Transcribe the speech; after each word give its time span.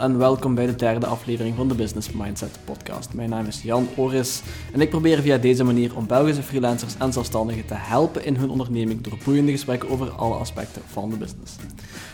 en 0.00 0.18
welkom 0.18 0.54
bij 0.54 0.66
de 0.66 0.74
derde 0.74 1.06
aflevering 1.06 1.56
van 1.56 1.68
de 1.68 1.74
Business 1.74 2.12
Mindset 2.12 2.58
podcast. 2.64 3.14
Mijn 3.14 3.28
naam 3.28 3.46
is 3.46 3.62
Jan 3.62 3.88
Oris 3.96 4.42
en 4.72 4.80
ik 4.80 4.90
probeer 4.90 5.20
via 5.20 5.38
deze 5.38 5.64
manier 5.64 5.96
om 5.96 6.06
Belgische 6.06 6.42
freelancers 6.42 6.94
en 6.98 7.12
zelfstandigen 7.12 7.66
te 7.66 7.74
helpen 7.74 8.24
in 8.24 8.36
hun 8.36 8.50
onderneming 8.50 9.00
door 9.00 9.18
boeiende 9.24 9.52
gesprekken 9.52 9.90
over 9.90 10.10
alle 10.10 10.34
aspecten 10.34 10.82
van 10.86 11.10
de 11.10 11.16
business. 11.16 11.56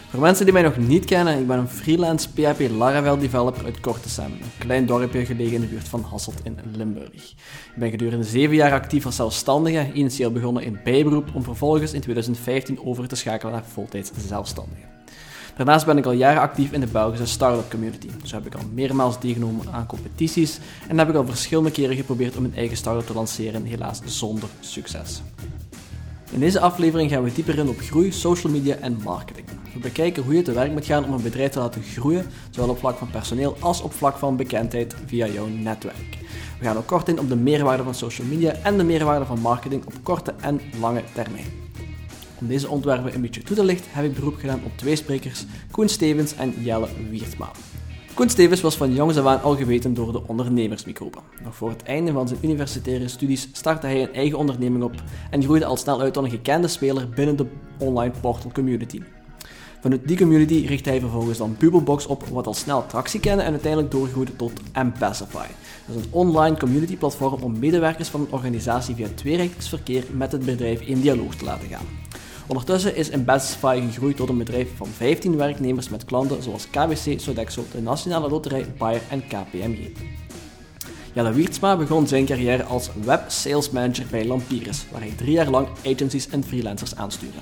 Voor 0.09 0.21
mensen 0.21 0.45
die 0.45 0.55
mij 0.55 0.63
nog 0.63 0.77
niet 0.77 1.05
kennen, 1.05 1.39
ik 1.39 1.47
ben 1.47 1.59
een 1.59 1.69
freelance 1.69 2.29
PHP 2.29 2.71
Laravel 2.71 3.19
developer 3.19 3.65
uit 3.65 3.81
Kortesem, 3.81 4.33
een 4.33 4.51
klein 4.59 4.87
dorpje 4.87 5.27
gelegen 5.27 5.55
in 5.55 5.61
de 5.61 5.67
buurt 5.67 5.89
van 5.89 6.03
Hasselt 6.03 6.41
in 6.43 6.59
Limburg. 6.77 7.13
Ik 7.15 7.77
ben 7.77 7.91
gedurende 7.91 8.25
zeven 8.25 8.55
jaar 8.55 8.73
actief 8.73 9.07
als 9.07 9.17
zelfstandige, 9.17 9.93
initieel 9.93 10.33
begonnen 10.33 10.63
in 10.63 10.79
bijberoep 10.85 11.35
om 11.35 11.43
vervolgens 11.43 11.93
in 11.93 12.01
2015 12.01 12.85
over 12.85 13.09
te 13.09 13.17
schakelen 13.17 13.53
naar 13.53 13.65
voltijds 13.65 14.11
zelfstandige. 14.27 14.96
Daarnaast 15.57 15.87
ben 15.87 15.99
ik 15.99 16.07
al 16.07 16.13
jaren 16.13 16.41
actief 16.41 16.73
in 16.73 16.81
de 16.81 16.87
Belgische 16.87 17.27
start-up 17.27 17.71
community. 17.71 18.09
Zo 18.25 18.37
heb 18.37 18.47
ik 18.47 18.55
al 18.55 18.61
meermaals 18.73 19.21
deelgenomen 19.21 19.73
aan 19.73 19.87
competities 19.87 20.59
en 20.89 20.99
heb 20.99 21.09
ik 21.09 21.15
al 21.15 21.27
verschillende 21.27 21.71
keren 21.71 21.97
geprobeerd 21.97 22.37
om 22.37 22.43
mijn 22.43 22.57
eigen 22.57 22.77
start-up 22.77 23.07
te 23.07 23.15
lanceren, 23.15 23.65
helaas 23.65 24.01
zonder 24.05 24.49
succes. 24.61 25.23
In 26.31 26.41
deze 26.41 26.61
aflevering 26.61 27.11
gaan 27.11 27.23
we 27.23 27.33
dieper 27.33 27.59
in 27.59 27.69
op 27.69 27.81
groei, 27.81 28.13
social 28.13 28.53
media 28.53 28.75
en 28.75 28.99
marketing. 29.05 29.47
We 29.73 29.79
bekijken 29.79 30.23
hoe 30.23 30.35
je 30.35 30.43
te 30.43 30.53
werk 30.53 30.73
moet 30.73 30.87
gaan 30.87 31.05
om 31.05 31.13
een 31.13 31.23
bedrijf 31.23 31.51
te 31.51 31.59
laten 31.59 31.83
groeien, 31.83 32.27
zowel 32.51 32.71
op 32.71 32.79
vlak 32.79 32.97
van 32.97 33.11
personeel 33.11 33.57
als 33.61 33.83
op 33.83 33.93
vlak 33.93 34.17
van 34.17 34.37
bekendheid 34.37 34.97
via 35.07 35.27
jouw 35.27 35.47
netwerk. 35.47 36.19
We 36.59 36.65
gaan 36.65 36.77
ook 36.77 36.87
kort 36.87 37.09
in 37.09 37.19
op 37.19 37.29
de 37.29 37.37
meerwaarde 37.37 37.83
van 37.83 37.95
social 37.95 38.27
media 38.27 38.53
en 38.53 38.77
de 38.77 38.85
meerwaarde 38.85 39.25
van 39.25 39.41
marketing 39.41 39.85
op 39.85 39.95
korte 40.03 40.35
en 40.41 40.61
lange 40.81 41.03
termijn. 41.15 41.66
Om 42.41 42.47
deze 42.47 42.69
ontwerpen 42.69 43.15
een 43.15 43.21
beetje 43.21 43.43
toe 43.43 43.57
te 43.57 43.65
lichten 43.65 43.91
heb 43.93 44.05
ik 44.05 44.15
beroep 44.15 44.37
gedaan 44.37 44.61
op 44.65 44.73
twee 44.77 44.97
sprekers, 44.97 45.45
Koen 45.71 45.89
Stevens 45.89 46.35
en 46.35 46.55
Jelle 46.63 46.89
Wiertma. 47.11 47.51
Koen 48.15 48.31
Stevens 48.31 48.61
was 48.61 48.77
van 48.77 48.95
jongs 48.95 49.17
af 49.17 49.27
aan 49.27 49.43
al 49.43 49.57
geweten 49.57 49.95
door 49.95 50.13
de 50.13 50.27
ondernemersmicrobe. 50.27 51.19
Nog 51.45 51.57
voor 51.57 51.69
het 51.69 51.83
einde 51.83 52.13
van 52.13 52.29
zijn 52.29 52.41
universitaire 52.43 53.09
studies 53.09 53.49
startte 53.53 53.87
hij 53.87 54.03
een 54.03 54.15
eigen 54.15 54.39
onderneming 54.39 54.85
op 54.85 54.95
en 55.31 55.43
groeide 55.43 55.65
al 55.65 55.77
snel 55.77 56.01
uit 56.01 56.13
tot 56.13 56.25
een 56.25 56.31
gekende 56.31 56.69
speler 56.69 57.09
binnen 57.09 57.37
de 57.37 57.47
online 57.79 58.13
portal 58.21 58.53
community. 58.53 59.03
Vanuit 59.81 60.09
die 60.09 60.17
community 60.17 60.65
richtte 60.67 60.89
hij 60.89 61.01
vervolgens 61.01 61.39
dan 61.39 61.57
Bubblebox 61.59 62.07
op, 62.07 62.25
wat 62.27 62.47
al 62.47 62.55
snel 62.55 62.87
tractie 62.87 63.21
kende 63.21 63.43
en 63.43 63.51
uiteindelijk 63.51 63.93
doorgroeide 63.93 64.37
tot 64.37 64.53
Ampacify. 64.73 65.47
Dat 65.87 65.97
is 65.97 66.05
een 66.05 66.13
online 66.13 66.57
community 66.57 66.97
platform 66.97 67.43
om 67.43 67.59
medewerkers 67.59 68.09
van 68.09 68.21
een 68.21 68.33
organisatie 68.33 68.95
via 68.95 69.09
tweerichtingsverkeer 69.15 70.05
met 70.11 70.33
het 70.33 70.45
bedrijf 70.45 70.81
in 70.81 71.01
dialoog 71.01 71.35
te 71.35 71.45
laten 71.45 71.69
gaan. 71.69 71.87
Ondertussen 72.49 72.97
is 72.97 73.11
Embasify 73.11 73.81
gegroeid 73.81 74.17
tot 74.17 74.29
een 74.29 74.39
bedrijf 74.39 74.77
van 74.77 74.87
15 74.87 75.37
werknemers 75.37 75.89
met 75.89 76.05
klanten 76.05 76.43
zoals 76.43 76.71
KBC, 76.71 77.21
Sodexo, 77.21 77.65
de 77.73 77.81
Nationale 77.81 78.29
Loterij, 78.29 78.67
Bayer 78.79 79.03
en 79.11 79.23
KPMG. 79.27 79.91
Jelle 81.13 81.33
Wiertsma 81.33 81.77
begon 81.77 82.07
zijn 82.07 82.27
carrière 82.27 82.65
als 82.65 82.91
web 83.05 83.25
sales 83.27 83.71
manager 83.71 84.07
bij 84.11 84.27
Lampiris, 84.27 84.87
waar 84.93 85.01
hij 85.01 85.13
drie 85.17 85.33
jaar 85.33 85.51
lang 85.51 85.69
agencies 85.87 86.29
en 86.29 86.45
freelancers 86.45 86.97
aanstuurde. 86.97 87.39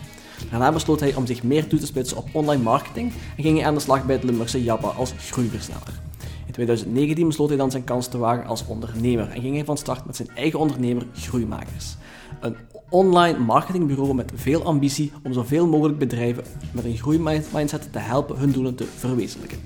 Daarna 0.50 0.72
besloot 0.72 1.00
hij 1.00 1.14
om 1.14 1.27
zich 1.27 1.42
meer 1.42 1.66
toe 1.66 1.78
te 1.78 1.86
spitsen 1.86 2.16
op 2.16 2.28
online 2.33 2.62
marketing 2.62 3.12
en 3.36 3.42
ging 3.42 3.57
hij 3.58 3.67
aan 3.67 3.74
de 3.74 3.80
slag 3.80 4.07
bij 4.07 4.14
het 4.14 4.24
Limburgse 4.24 4.62
Jabba 4.62 4.89
als 4.89 5.12
groeiversneller. 5.30 6.01
In 6.46 6.52
2019 6.52 7.27
besloot 7.27 7.48
hij 7.48 7.58
dan 7.58 7.70
zijn 7.70 7.84
kans 7.84 8.07
te 8.07 8.18
wagen 8.18 8.46
als 8.46 8.67
ondernemer 8.67 9.30
en 9.30 9.40
ging 9.40 9.55
hij 9.55 9.64
van 9.64 9.77
start 9.77 10.07
met 10.07 10.17
zijn 10.17 10.28
eigen 10.34 10.58
ondernemer 10.58 11.07
Groeimakers. 11.14 11.96
Een 12.44 12.56
online 12.88 13.38
marketingbureau 13.38 14.14
met 14.14 14.32
veel 14.34 14.62
ambitie 14.62 15.12
om 15.22 15.32
zoveel 15.32 15.66
mogelijk 15.66 15.98
bedrijven 15.98 16.44
met 16.72 16.84
een 16.84 16.96
groeimindset 16.96 17.92
te 17.92 17.98
helpen 17.98 18.36
hun 18.36 18.52
doelen 18.52 18.74
te 18.74 18.84
verwezenlijken. 18.96 19.58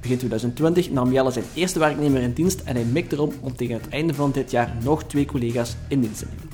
Begin 0.00 0.16
2020 0.16 0.90
nam 0.90 1.12
Jelle 1.12 1.30
zijn 1.30 1.44
eerste 1.54 1.78
werknemer 1.78 2.22
in 2.22 2.32
dienst 2.32 2.60
en 2.60 2.74
hij 2.74 2.84
mikt 2.84 3.12
erom 3.12 3.32
om 3.40 3.56
tegen 3.56 3.74
het 3.74 3.88
einde 3.88 4.14
van 4.14 4.30
dit 4.30 4.50
jaar 4.50 4.76
nog 4.82 5.04
twee 5.04 5.24
collega's 5.24 5.76
in 5.88 6.00
dienst 6.00 6.18
te 6.18 6.26
nemen. 6.30 6.48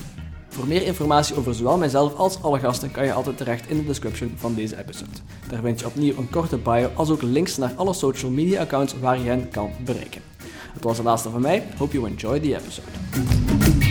Voor 0.49 0.67
meer 0.67 0.83
informatie 0.83 1.37
over 1.37 1.55
zowel 1.55 1.79
mijzelf 1.79 2.15
als 2.15 2.43
alle 2.43 2.59
gasten 2.59 2.91
kan 2.91 3.05
je 3.05 3.13
altijd 3.13 3.37
terecht 3.37 3.71
in 3.71 3.77
de 3.77 3.85
description 3.85 4.33
van 4.37 4.55
deze 4.55 4.79
episode. 4.79 5.11
Daar 5.49 5.63
vind 5.63 5.81
je 5.81 5.87
opnieuw 5.87 6.17
een 6.17 6.31
korte 6.31 6.57
bio 6.57 6.91
als 6.95 7.11
ook 7.11 7.23
links 7.23 7.57
naar 7.57 7.73
alle 7.77 7.93
social 7.93 8.31
media 8.31 8.61
accounts 8.61 8.99
waar 9.01 9.19
je 9.19 9.29
hen 9.29 9.49
kan 9.49 9.71
bereiken. 9.85 10.23
Dat 10.75 10.83
was 10.83 10.97
de 10.97 11.03
laatste 11.03 11.31
van 11.31 11.41
mij. 11.41 11.63
Hope 11.79 11.93
you 11.93 12.09
enjoy 12.09 12.41
the 12.41 12.57
episode. 12.57 13.86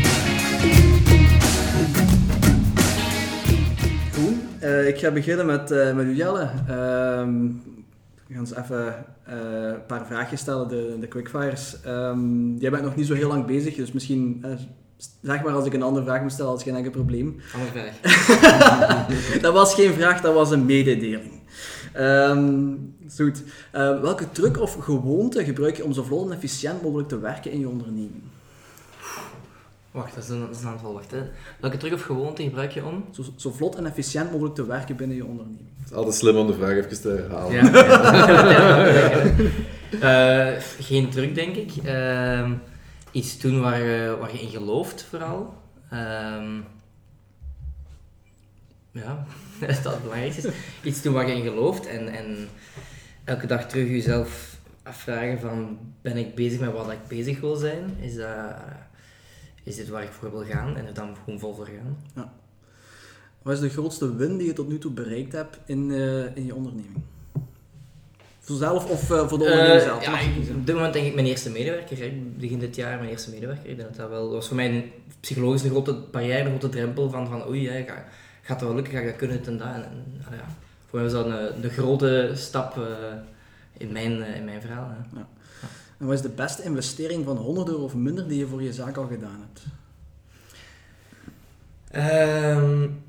Uh, 4.65 4.87
ik 4.87 4.99
ga 4.99 5.11
beginnen 5.11 5.45
met, 5.45 5.71
uh, 5.71 5.93
met 5.93 6.05
u 6.05 6.15
Jelle. 6.15 6.41
Uh, 6.41 6.49
we 8.27 8.33
gaan 8.33 8.39
eens 8.39 8.55
even 8.55 9.05
uh, 9.29 9.35
een 9.73 9.85
paar 9.85 10.05
vraagjes 10.05 10.39
stellen, 10.39 10.67
de, 10.67 10.97
de 10.99 11.07
quickfires. 11.07 11.75
Um, 11.87 12.57
jij 12.57 12.71
bent 12.71 12.83
nog 12.83 12.95
niet 12.95 13.07
zo 13.07 13.13
heel 13.13 13.27
lang 13.27 13.45
bezig, 13.45 13.75
dus 13.75 13.91
misschien 13.91 14.45
zeg 15.21 15.43
maar 15.43 15.53
als 15.53 15.65
ik 15.65 15.73
een 15.73 15.81
andere 15.81 16.05
vraag 16.05 16.21
moet 16.21 16.31
stellen, 16.31 16.51
dat 16.51 16.59
is 16.59 16.65
geen 16.65 16.75
enkel 16.75 16.91
probleem. 16.91 17.39
Andere 17.53 17.71
vraag. 17.71 19.41
dat 19.41 19.53
was 19.53 19.73
geen 19.73 19.93
vraag, 19.93 20.21
dat 20.21 20.33
was 20.33 20.51
een 20.51 20.65
mededeling. 20.65 21.41
Um, 21.97 22.95
goed. 23.15 23.43
welke 23.71 24.31
truc 24.31 24.59
of 24.59 24.73
gewoonte 24.73 25.43
gebruik 25.43 25.77
je 25.77 25.85
om 25.85 25.93
zo 25.93 26.03
vlot 26.03 26.25
en 26.25 26.35
efficiënt 26.35 26.81
mogelijk 26.81 27.09
te 27.09 27.19
werken 27.19 27.51
in 27.51 27.59
je 27.59 27.69
onderneming? 27.69 28.23
Wacht, 29.95 30.15
dat 30.15 30.23
is, 30.23 30.29
een, 30.29 30.39
dat 30.39 30.55
is 30.55 30.61
een 30.61 30.67
aantal. 30.67 30.93
Wacht, 30.93 31.11
hè. 31.11 31.21
Welke 31.59 31.77
truc 31.77 31.93
of 31.93 32.01
gewoonte 32.01 32.43
gebruik 32.43 32.71
je 32.71 32.85
om? 32.85 33.05
Zo, 33.11 33.23
zo 33.35 33.51
vlot 33.51 33.75
en 33.75 33.85
efficiënt 33.85 34.31
mogelijk 34.31 34.55
te 34.55 34.65
werken 34.65 34.95
binnen 34.95 35.17
je 35.17 35.25
onderneming. 35.25 35.69
Het 35.79 35.89
is 35.89 35.95
altijd 35.95 36.15
slim 36.15 36.37
om 36.37 36.47
de 36.47 36.53
vraag 36.53 36.75
even 36.75 37.01
te 37.01 37.09
herhalen. 37.09 37.53
Ja, 39.99 40.51
uh, 40.53 40.61
geen 40.79 41.09
truc, 41.09 41.35
denk 41.35 41.55
ik. 41.55 41.71
Uh, 41.85 42.51
iets 43.11 43.39
doen 43.39 43.61
waar, 43.61 43.81
uh, 43.81 44.19
waar 44.19 44.31
je 44.31 44.41
in 44.41 44.49
gelooft, 44.49 45.03
vooral. 45.09 45.53
Ehm, 45.89 46.55
ja, 48.91 49.25
dat 49.59 49.69
is 49.69 49.77
het 49.77 50.01
belangrijkste. 50.01 50.51
Iets 50.83 51.01
doen 51.01 51.13
waar 51.13 51.27
je 51.27 51.35
in 51.35 51.43
gelooft 51.43 51.87
en, 51.87 52.07
en 52.07 52.47
elke 53.23 53.47
dag 53.47 53.67
terug 53.67 53.87
jezelf 53.87 54.57
afvragen 54.83 55.39
van 55.39 55.79
ben 56.01 56.17
ik 56.17 56.35
bezig 56.35 56.59
met 56.59 56.71
wat 56.71 56.91
ik 56.91 57.07
bezig 57.07 57.39
wil 57.39 57.55
zijn? 57.55 57.97
Is 57.99 58.15
dat 58.15 58.55
is 59.65 59.75
dit 59.75 59.89
waar 59.89 60.03
ik 60.03 60.11
voor 60.11 60.31
wil 60.31 60.43
gaan 60.43 60.75
en 60.75 60.85
er 60.85 60.93
dan 60.93 61.15
gewoon 61.23 61.39
vol 61.39 61.53
voor 61.53 61.65
gaan. 61.65 61.97
Ja. 62.15 62.33
Wat 63.41 63.53
is 63.53 63.59
de 63.59 63.69
grootste 63.69 64.15
win 64.15 64.37
die 64.37 64.47
je 64.47 64.53
tot 64.53 64.67
nu 64.67 64.77
toe 64.77 64.91
bereikt 64.91 65.31
hebt 65.31 65.57
in, 65.65 65.89
uh, 65.89 66.35
in 66.35 66.45
je 66.45 66.55
onderneming? 66.55 67.03
Voor 68.39 68.55
zelf 68.55 68.89
of 68.89 69.09
uh, 69.11 69.27
voor 69.27 69.37
de 69.37 69.43
onderneming 69.43 69.79
uh, 69.79 69.85
zelf? 69.85 70.05
Ja, 70.05 70.19
op 70.55 70.65
dit 70.65 70.75
moment 70.75 70.93
denk 70.93 71.05
ik 71.05 71.13
mijn 71.13 71.25
eerste 71.25 71.49
medewerker. 71.49 72.01
Ik 72.01 72.37
begin 72.37 72.59
dit 72.59 72.75
jaar 72.75 72.97
mijn 72.97 73.09
eerste 73.09 73.29
medewerker. 73.29 73.69
Ik 73.69 73.77
denk 73.77 73.87
dat, 73.87 73.97
dat, 73.97 74.09
wel, 74.09 74.23
dat 74.23 74.33
was 74.33 74.47
voor 74.47 74.55
mij 74.55 74.69
een, 74.69 74.91
psychologisch 75.19 75.63
een 75.63 75.69
grote 75.69 75.93
barrière, 76.11 76.43
een 76.43 76.49
grote 76.49 76.69
drempel 76.69 77.09
van, 77.09 77.27
van 77.27 77.47
oei, 77.47 77.69
hè, 77.69 77.83
ga, 77.83 78.05
gaat 78.41 78.59
dat 78.59 78.67
wel 78.67 78.75
lukken, 78.75 78.93
ga 78.93 78.99
ik 78.99 79.05
dat 79.05 79.15
kunnen, 79.15 79.45
en 79.45 79.57
dat. 79.57 79.67
En, 79.67 79.83
en, 79.83 80.15
ja. 80.31 80.45
Voor 80.87 80.99
mij 80.99 81.03
was 81.03 81.11
dat 81.11 81.25
een, 81.25 81.63
een 81.63 81.69
grote 81.69 82.31
stap 82.33 82.79
in, 83.77 83.91
mijn, 83.91 84.35
in 84.35 84.45
mijn 84.45 84.61
verhaal. 84.61 84.89
Hè. 84.89 85.19
Ja. 85.19 85.27
En 85.97 86.05
wat 86.05 86.15
is 86.15 86.21
de 86.21 86.29
beste 86.29 86.63
investering 86.63 87.25
van 87.25 87.37
100 87.37 87.69
euro 87.69 87.83
of 87.83 87.95
minder 87.95 88.27
die 88.27 88.37
je 88.37 88.47
voor 88.47 88.61
je 88.61 88.73
zaak 88.73 88.97
al 88.97 89.07
gedaan 89.07 89.45
hebt? 89.47 89.63
Um, 92.57 93.03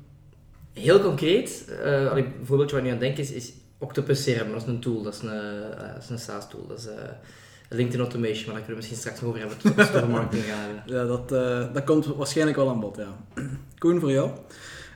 heel 0.73 0.99
concreet, 0.99 1.65
uh, 1.69 2.01
een 2.15 2.33
voorbeeldje 2.43 2.75
waar 2.75 2.85
ik 2.85 2.91
nu 2.91 2.95
aan 2.95 2.99
denk 2.99 3.17
is, 3.17 3.31
is 3.31 3.53
Octopus 3.77 4.23
CRM. 4.23 4.51
Dat 4.51 4.61
is 4.61 4.67
een 4.67 4.79
tool, 4.79 5.01
dat 5.01 5.13
is 5.13 5.21
een, 5.21 5.33
uh, 5.33 5.93
dat 5.93 6.03
is 6.03 6.09
een 6.09 6.19
SaaS-tool. 6.19 6.67
Dat 6.67 6.77
is 6.77 6.85
uh, 6.85 6.93
LinkedIn 7.69 7.99
Automation, 7.99 8.45
maar 8.45 8.55
daar 8.55 8.65
kunnen 8.65 8.69
we 8.69 8.75
misschien 8.75 8.97
straks 8.97 9.21
nog 9.21 9.29
over 9.29 9.39
hebben 9.39 9.57
tot 9.57 9.91
we 9.91 9.99
de 10.01 10.07
marketing 10.07 10.43
gaan 10.43 10.59
hebben. 10.59 10.83
Ja, 10.85 11.05
dat, 11.05 11.29
dat 11.73 11.83
komt 11.83 12.05
waarschijnlijk 12.05 12.57
wel 12.57 12.69
aan 12.69 12.79
bod, 12.79 12.97
ja. 12.97 13.17
Koen, 13.79 13.99
voor 13.99 14.11
jou. 14.11 14.29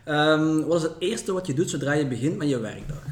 Um, 0.06 0.66
wat 0.66 0.78
is 0.78 0.84
het 0.84 0.96
eerste 1.00 1.34
wat 1.34 1.48
je 1.48 1.54
doet 1.54 1.70
zodra 1.70 1.94
je 1.94 2.08
begint 2.08 2.38
met 2.38 2.50
je 2.50 2.60
werkdag? 2.60 3.11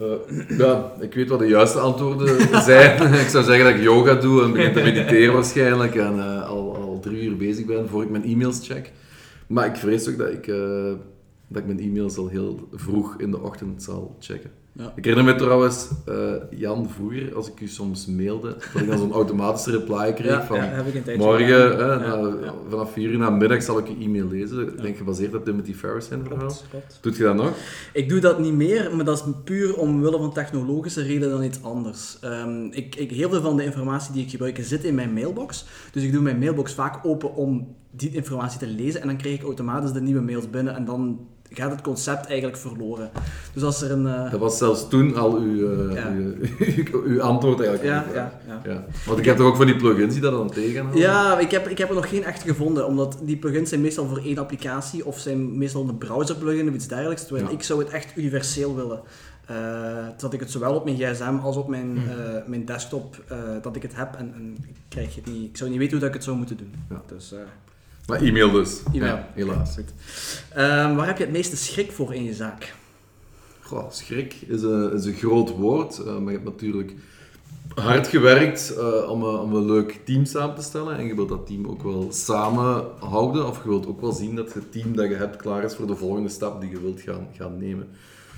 Uh, 0.00 0.58
ja, 0.58 0.92
ik 1.00 1.14
weet 1.14 1.28
wat 1.28 1.38
de 1.38 1.46
juiste 1.46 1.78
antwoorden 1.78 2.38
zijn. 2.62 3.12
ik 3.12 3.28
zou 3.28 3.44
zeggen 3.44 3.64
dat 3.64 3.74
ik 3.74 3.82
yoga 3.82 4.14
doe 4.14 4.42
en 4.42 4.52
begin 4.52 4.72
te 4.72 4.82
mediteren 4.82 5.34
waarschijnlijk. 5.34 5.94
En 5.94 6.16
uh, 6.16 6.48
al, 6.48 6.76
al 6.76 6.98
drie 7.00 7.22
uur 7.22 7.36
bezig 7.36 7.66
ben 7.66 7.88
voor 7.88 8.02
ik 8.02 8.10
mijn 8.10 8.24
e-mails 8.24 8.66
check. 8.66 8.92
Maar 9.46 9.66
ik 9.66 9.76
vrees 9.76 10.08
ook 10.08 10.18
dat 10.18 10.32
ik, 10.32 10.46
uh, 10.46 10.92
dat 11.48 11.62
ik 11.62 11.66
mijn 11.66 11.80
e-mails 11.80 12.16
al 12.16 12.28
heel 12.28 12.68
vroeg 12.72 13.14
in 13.18 13.30
de 13.30 13.40
ochtend 13.40 13.82
zal 13.82 14.16
checken. 14.20 14.50
Ja. 14.72 14.92
Ik 14.96 15.04
herinner 15.04 15.32
me 15.32 15.40
trouwens, 15.40 15.88
uh, 16.08 16.34
Jan, 16.50 16.90
vroeger, 16.90 17.34
als 17.34 17.48
ik 17.48 17.60
u 17.60 17.66
soms 17.66 18.06
mailde, 18.06 18.56
dat 18.72 18.82
ik 18.82 18.88
dan 18.88 18.98
zo'n 18.98 19.12
automatische 19.20 19.70
reply 19.70 20.12
kreeg 20.12 20.30
ja, 20.30 20.44
van 20.44 20.56
ja, 20.56 20.84
morgen, 21.16 21.76
na, 21.78 22.54
vanaf 22.68 22.92
4 22.92 23.10
uur 23.10 23.18
na 23.18 23.30
middag 23.30 23.62
zal 23.62 23.78
ik 23.78 23.88
je 23.88 23.96
e-mail 24.00 24.28
lezen. 24.28 24.68
Ik 24.68 24.82
denk 24.82 24.96
gebaseerd 24.96 25.34
op 25.34 25.44
Timothy 25.44 25.74
Ferris 25.74 26.06
zijn 26.06 26.24
verhaal. 26.24 26.52
Doet 27.00 27.16
je 27.16 27.22
dat 27.22 27.34
nog? 27.34 27.52
Ik 27.92 28.08
doe 28.08 28.20
dat 28.20 28.38
niet 28.38 28.54
meer, 28.54 28.96
maar 28.96 29.04
dat 29.04 29.18
is 29.18 29.32
puur 29.44 29.76
omwille 29.76 30.18
van 30.18 30.32
technologische 30.32 31.02
redenen 31.02 31.30
dan 31.30 31.42
iets 31.42 31.62
anders. 31.62 32.18
Um, 32.24 32.68
ik, 32.72 32.96
ik, 32.96 33.10
heel 33.10 33.30
veel 33.30 33.40
van 33.40 33.56
de 33.56 33.64
informatie 33.64 34.12
die 34.12 34.22
ik 34.22 34.30
gebruik 34.30 34.58
zit 34.60 34.84
in 34.84 34.94
mijn 34.94 35.12
mailbox. 35.12 35.66
Dus 35.92 36.02
ik 36.02 36.12
doe 36.12 36.22
mijn 36.22 36.38
mailbox 36.38 36.74
vaak 36.74 37.06
open 37.06 37.34
om 37.34 37.76
die 37.90 38.10
informatie 38.10 38.58
te 38.58 38.66
lezen 38.66 39.00
en 39.00 39.06
dan 39.06 39.16
krijg 39.16 39.34
ik 39.34 39.42
automatisch 39.42 39.92
de 39.92 40.00
nieuwe 40.00 40.20
mails 40.20 40.50
binnen 40.50 40.74
en 40.74 40.84
dan 40.84 41.26
gaat 41.52 41.70
het 41.70 41.80
concept 41.80 42.26
eigenlijk 42.26 42.56
verloren. 42.58 43.10
Dus 43.52 43.62
als 43.62 43.82
er 43.82 43.90
een... 43.90 44.06
eh, 44.06 44.30
Dat 44.30 44.40
was 44.40 44.58
zelfs 44.58 44.88
toen 44.88 45.16
al 45.16 45.36
uw, 45.36 45.88
eh, 45.88 45.94
Ja. 45.94 46.08
uw, 46.10 46.34
uw, 46.92 47.02
uw 47.04 47.22
antwoord 47.22 47.60
eigenlijk. 47.60 47.88
ja, 47.88 48.04
ja, 48.14 48.32
ja. 48.46 48.60
ja. 48.72 48.84
Want 49.06 49.18
ik 49.18 49.24
heb 49.24 49.36
toch 49.36 49.46
ook 49.46 49.56
van 49.56 49.66
die 49.66 49.76
plugins 49.76 50.12
die 50.12 50.22
dat 50.22 50.32
dan 50.32 50.50
tegenhouden? 50.50 51.00
Ja, 51.00 51.38
ik 51.38 51.50
heb, 51.50 51.68
ik 51.68 51.78
heb 51.78 51.88
er 51.88 51.94
nog 51.94 52.08
geen 52.08 52.24
echt 52.24 52.42
gevonden, 52.42 52.86
omdat 52.86 53.18
die 53.22 53.36
plugins 53.36 53.68
zijn 53.68 53.80
meestal 53.80 54.06
voor 54.06 54.18
één 54.24 54.38
applicatie 54.38 55.06
of 55.06 55.18
zijn 55.18 55.58
meestal 55.58 55.88
een 55.88 55.98
browser 55.98 56.36
plugin 56.36 56.68
of 56.68 56.74
iets 56.74 56.88
dergelijks. 56.88 57.26
Terwijl 57.26 57.46
Ja. 57.46 57.52
ik 57.52 57.62
zou 57.62 57.78
het 57.82 57.88
echt 57.92 58.16
universeel 58.16 58.76
willen. 58.76 59.00
Eh, 59.46 59.56
dat 60.16 60.32
ik 60.32 60.40
het 60.40 60.50
zowel 60.50 60.74
op 60.74 60.84
mijn 60.84 60.96
gsm 60.96 61.34
als 61.42 61.56
op 61.56 61.68
mijn, 61.68 61.96
eh, 61.96 62.34
mijn 62.46 62.64
desktop, 62.64 63.16
dat 63.62 63.76
ik 63.76 63.82
het 63.82 63.96
heb 63.96 64.14
en, 64.18 64.32
en 64.34 64.56
ik 64.68 64.74
krijg 64.88 65.14
het 65.14 65.26
niet. 65.26 65.48
Ik 65.50 65.56
zou 65.56 65.70
niet 65.70 65.78
weten 65.78 65.92
hoe 65.92 66.00
dat 66.00 66.08
ik 66.08 66.14
het 66.14 66.24
zou 66.24 66.36
moeten 66.36 66.56
doen. 66.56 66.74
Ja. 66.90 67.02
Dus, 67.06 67.34
Maar 68.10 68.22
e-mail 68.22 68.50
dus. 68.50 68.82
E-mail. 68.92 69.14
Ja, 69.14 69.28
helaas. 69.34 69.74
goed. 69.74 69.92
Ehm, 70.54 70.94
waar 70.94 71.06
heb 71.06 71.18
je 71.18 71.24
het 71.24 71.32
meeste 71.32 71.56
schrik 71.56 71.92
voor 71.92 72.14
in 72.14 72.24
je 72.24 72.34
zaak? 72.34 72.74
Goh, 73.60 73.90
schrik 73.90 74.34
is 74.46 74.62
een, 74.62 74.92
is 74.92 75.04
een 75.04 75.14
groot 75.14 75.50
woord, 75.50 75.98
eh, 75.98 76.04
maar 76.18 76.32
je 76.32 76.38
hebt 76.38 76.44
natuurlijk 76.44 76.92
hard 77.74 78.06
gewerkt 78.08 78.74
eh, 78.76 79.10
om, 79.10 79.22
een, 79.22 79.38
om 79.38 79.54
een 79.54 79.66
leuk 79.66 80.00
team 80.04 80.24
samen 80.24 80.54
te 80.54 80.62
stellen. 80.62 80.96
En 80.98 81.06
je 81.06 81.14
wilt 81.14 81.28
dat 81.28 81.46
team 81.46 81.66
ook 81.66 81.82
wel 81.82 82.08
samenhouden, 82.12 83.46
of 83.46 83.62
je 83.62 83.68
wilt 83.68 83.86
ook 83.86 84.00
wel 84.00 84.12
zien 84.12 84.36
dat 84.36 84.52
het 84.52 84.72
team 84.72 84.96
dat 84.96 85.08
je 85.08 85.14
hebt 85.14 85.36
klaar 85.36 85.64
is 85.64 85.74
voor 85.74 85.86
de 85.86 85.96
volgende 85.96 86.28
stap 86.28 86.60
die 86.60 86.70
je 86.70 86.80
wilt 86.80 87.00
gaan, 87.00 87.26
gaan 87.36 87.58
nemen. 87.58 87.88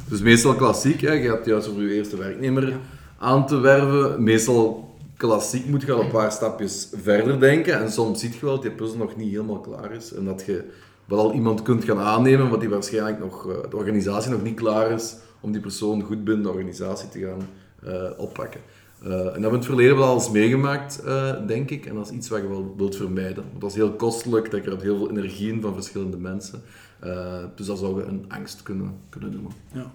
Dus 0.08 0.20
meestal 0.20 0.54
klassiek, 0.54 1.00
hè. 1.00 1.12
je 1.12 1.28
hebt 1.28 1.46
juist 1.46 1.66
voor 1.68 1.82
je 1.82 1.94
eerste 1.94 2.16
werknemer 2.16 2.68
Ja. 2.68 2.76
aan 3.18 3.46
te 3.46 3.56
werven. 3.56 4.22
Meestal 4.22 4.91
klassiek 5.26 5.66
moet 5.66 5.82
je 5.82 5.92
al 5.92 6.00
een 6.00 6.10
paar 6.10 6.32
stapjes 6.32 6.88
verder 7.02 7.40
denken. 7.40 7.80
En 7.80 7.92
soms 7.92 8.20
ziet 8.20 8.34
je 8.34 8.40
wel 8.40 8.54
dat 8.54 8.62
die 8.62 8.70
puzzel 8.70 8.98
nog 8.98 9.16
niet 9.16 9.30
helemaal 9.30 9.60
klaar 9.60 9.92
is. 9.92 10.12
En 10.12 10.24
dat 10.24 10.42
je 10.46 10.64
wel 11.04 11.18
al 11.18 11.32
iemand 11.32 11.62
kunt 11.62 11.84
gaan 11.84 11.98
aannemen, 11.98 12.50
wat 12.50 12.60
die 12.60 12.68
waarschijnlijk 12.68 13.18
nog, 13.18 13.50
eh, 13.50 13.70
de 13.70 13.76
organisatie 13.76 14.30
nog 14.30 14.42
niet 14.42 14.54
klaar 14.54 14.90
is 14.90 15.16
om 15.40 15.52
die 15.52 15.60
persoon 15.60 16.02
goed 16.02 16.24
binnen 16.24 16.42
de 16.42 16.48
organisatie 16.48 17.08
te 17.08 17.18
gaan 17.18 17.48
eh, 17.82 18.10
oppakken. 18.16 18.60
Eh, 19.02 19.10
en 19.10 19.22
dat 19.22 19.32
hebben 19.32 19.50
we 19.50 19.56
het 19.56 19.64
verleden 19.64 19.96
wel 19.96 20.14
eens 20.14 20.30
meegemaakt, 20.30 21.02
denk 21.46 21.70
ik. 21.70 21.86
En 21.86 21.94
dat 21.94 22.06
is 22.06 22.12
iets 22.12 22.28
wat 22.28 22.40
je 22.40 22.48
wel 22.48 22.74
wilt 22.76 22.96
vermijden. 22.96 23.44
Want 23.48 23.60
dat 23.60 23.70
is 23.70 23.76
heel 23.76 23.92
kostelijk, 23.92 24.50
dat 24.50 24.60
krijgt 24.60 24.82
heel 24.82 24.96
veel 24.96 25.10
energie 25.10 25.52
in 25.52 25.60
van 25.60 25.74
verschillende 25.74 26.16
mensen. 26.16 26.62
Dus 27.54 27.66
dat 27.66 27.78
zou 27.78 28.00
je 28.00 28.06
een 28.06 28.24
angst 28.28 28.62
kunnen, 28.62 28.94
kunnen 29.08 29.32
noemen. 29.32 29.52
Ja. 29.72 29.92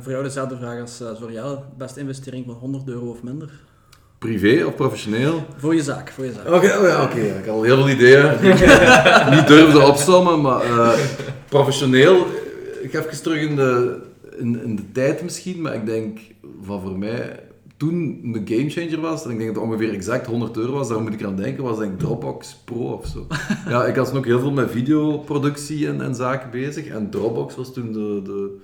Voor 0.00 0.12
jou 0.12 0.24
dezelfde 0.24 0.56
vraag 0.56 0.80
als 0.80 1.02
voor 1.18 1.32
jou. 1.32 1.58
Beste 1.76 2.00
investering 2.00 2.46
van 2.46 2.54
100 2.54 2.88
euro 2.88 3.10
of 3.10 3.22
minder? 3.22 3.66
Privé 4.18 4.64
of 4.66 4.74
professioneel? 4.74 5.46
Voor 5.56 5.74
je 5.74 5.82
zaak, 5.82 6.10
voor 6.10 6.24
je 6.24 6.32
zaak. 6.32 6.46
Oké, 6.46 6.66
oh 6.66 7.02
oké. 7.02 7.20
Ik 7.20 7.44
had 7.46 7.54
al 7.54 7.62
heel 7.62 7.76
veel 7.76 7.88
ideeën 7.88 8.38
die 8.40 8.50
ik 8.52 9.30
niet 9.30 9.46
durfde 9.46 9.80
opsommen, 9.80 10.40
maar 10.40 10.60
eh, 10.62 10.98
professioneel, 11.48 12.26
ik 12.82 12.92
ga 12.92 12.98
even 12.98 13.22
terug 13.22 13.40
in 13.40 13.56
de, 13.56 14.00
in, 14.38 14.62
in 14.64 14.76
de 14.76 14.92
tijd 14.92 15.22
misschien, 15.22 15.60
maar 15.60 15.74
ik 15.74 15.86
denk 15.86 16.18
van 16.62 16.80
voor 16.80 16.98
mij, 16.98 17.40
toen 17.76 18.20
de 18.32 18.54
gamechanger 18.54 19.00
was, 19.00 19.24
en 19.24 19.30
ik 19.30 19.38
denk 19.38 19.54
dat 19.54 19.62
het 19.62 19.72
ongeveer 19.72 19.92
exact 19.92 20.26
100 20.26 20.56
euro 20.56 20.72
was, 20.72 20.88
daar 20.88 21.00
moet 21.00 21.14
ik 21.14 21.24
aan 21.24 21.36
denken, 21.36 21.64
was 21.64 21.78
denk 21.78 21.92
ik 21.92 21.98
Dropbox 21.98 22.56
Pro 22.64 22.92
of 22.92 23.06
zo. 23.06 23.26
Ja, 23.68 23.84
ik 23.84 23.96
was 23.96 24.08
toen 24.08 24.18
ook 24.18 24.26
heel 24.26 24.40
veel 24.40 24.52
met 24.52 24.70
videoproductie 24.70 25.86
en, 25.86 26.00
en 26.00 26.14
zaken 26.14 26.50
bezig, 26.50 26.86
en 26.86 27.10
Dropbox 27.10 27.56
was 27.56 27.72
toen 27.72 27.92
de... 27.92 28.20
de 28.24 28.56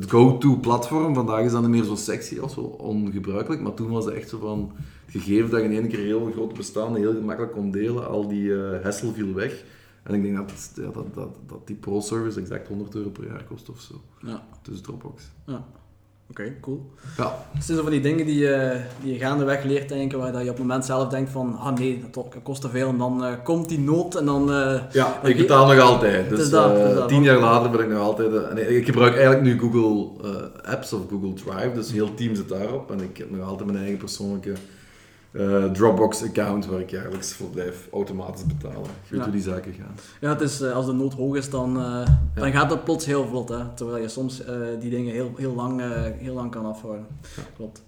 het 0.00 0.10
go-to 0.10 0.56
platform. 0.56 1.14
Vandaag 1.14 1.44
is 1.44 1.52
dat 1.52 1.60
niet 1.60 1.70
meer 1.70 1.84
zo 1.84 1.94
sexy 1.94 2.38
of 2.38 2.52
zo 2.52 2.60
ongebruikelijk, 2.60 3.62
maar 3.62 3.74
toen 3.74 3.90
was 3.90 4.04
het 4.04 4.14
echt 4.14 4.28
zo 4.28 4.38
van 4.38 4.72
het 5.04 5.22
gegeven 5.22 5.50
dat 5.50 5.60
je 5.60 5.66
in 5.66 5.72
één 5.72 5.88
keer 5.88 5.98
heel 5.98 6.30
grote 6.32 6.54
bestanden 6.54 7.00
heel 7.00 7.12
gemakkelijk 7.14 7.52
kon 7.52 7.70
delen, 7.70 8.08
al 8.08 8.28
die 8.28 8.54
hassle 8.82 9.12
viel 9.12 9.34
weg. 9.34 9.64
En 10.02 10.14
ik 10.14 10.22
denk 10.22 10.36
dat, 10.36 10.72
ja, 10.74 10.90
dat, 10.90 11.14
dat, 11.14 11.36
dat 11.46 11.66
die 11.66 11.76
pro-service 11.76 12.40
exact 12.40 12.68
100 12.68 12.94
euro 12.94 13.08
per 13.10 13.26
jaar 13.26 13.44
kost 13.44 13.68
of 13.70 13.80
zo. 13.80 13.94
Ja, 14.22 14.46
Dus 14.62 14.80
Dropbox. 14.80 15.22
ja. 15.46 15.64
Oké, 16.30 16.52
cool. 16.60 16.90
Ja, 17.16 17.46
Het 17.52 17.64
zijn 17.64 17.76
zo 17.76 17.82
van 17.82 17.92
die 17.92 18.00
dingen 18.00 18.26
die 18.26 18.38
je, 18.38 18.80
die 19.02 19.12
je 19.12 19.18
gaandeweg 19.18 19.62
leert 19.64 19.88
denken, 19.88 20.18
waar 20.18 20.32
dat 20.32 20.42
je 20.42 20.48
op 20.50 20.56
het 20.56 20.66
moment 20.66 20.84
zelf 20.84 21.08
denkt 21.08 21.30
van, 21.30 21.58
ah 21.58 21.76
nee, 21.78 22.04
dat 22.10 22.26
kost 22.42 22.60
te 22.60 22.68
veel. 22.68 22.88
En 22.88 22.98
dan 22.98 23.24
eh, 23.24 23.32
komt 23.44 23.68
die 23.68 23.78
nood 23.78 24.14
en 24.14 24.24
dan... 24.24 24.52
eh, 24.52 24.80
ja 24.92 25.20
ik 25.22 25.36
betaal 25.36 25.66
nog 25.66 25.80
altijd. 25.80 26.28
Dus 26.28 26.50
dat, 26.50 26.78
eh, 26.78 26.94
dat. 26.94 27.08
tien 27.08 27.22
jaar 27.22 27.38
later 27.38 27.70
ben 27.70 27.80
ik 27.80 27.88
nog 27.88 28.00
altijd... 28.00 28.54
nee, 28.54 28.76
ik 28.76 28.84
gebruik 28.84 29.14
eigenlijk 29.14 29.42
nu 29.42 29.58
Google 29.58 30.08
Apps 30.62 30.92
of 30.92 31.00
Google 31.10 31.32
Drive, 31.32 31.70
dus 31.74 31.92
heel 31.92 32.14
team 32.14 32.34
zit 32.34 32.48
daarop. 32.48 32.90
En 32.90 33.00
ik 33.00 33.16
heb 33.16 33.30
nog 33.30 33.48
altijd 33.48 33.66
mijn 33.66 33.78
eigen 33.78 33.98
persoonlijke 33.98 34.52
eh, 35.38 35.64
Dropbox-account 35.64 36.66
waar 36.66 36.80
ik 36.80 36.90
jaarlijks 36.90 37.32
voor 37.32 37.48
blijf 37.48 37.88
automatisch 37.92 38.46
betalen. 38.46 38.80
Je 38.82 38.88
weet 39.10 39.18
Ja. 39.18 39.22
hoe 39.22 39.32
die 39.32 39.42
zaken 39.42 39.72
gaan. 39.72 39.94
Ja, 40.20 40.28
het 40.28 40.40
is, 40.40 40.60
eh, 40.60 40.72
als 40.72 40.86
de 40.86 40.92
nood 40.92 41.12
hoog 41.14 41.36
is, 41.36 41.50
dan, 41.50 41.76
eh, 41.78 42.06
dan 42.34 42.52
gaat 42.52 42.68
dat 42.68 42.84
plots 42.84 43.06
heel 43.06 43.26
vlot. 43.26 43.48
Hè? 43.48 43.58
Terwijl 43.74 44.02
je 44.02 44.08
soms 44.08 44.42
die 44.80 44.90
dingen 44.90 45.12
heel, 45.12 45.32
heel, 45.36 45.54
lang, 45.54 45.82
heel 46.18 46.34
lang 46.34 46.50
kan 46.50 46.66
afhouden. 46.66 47.06
Klopt. 47.56 47.82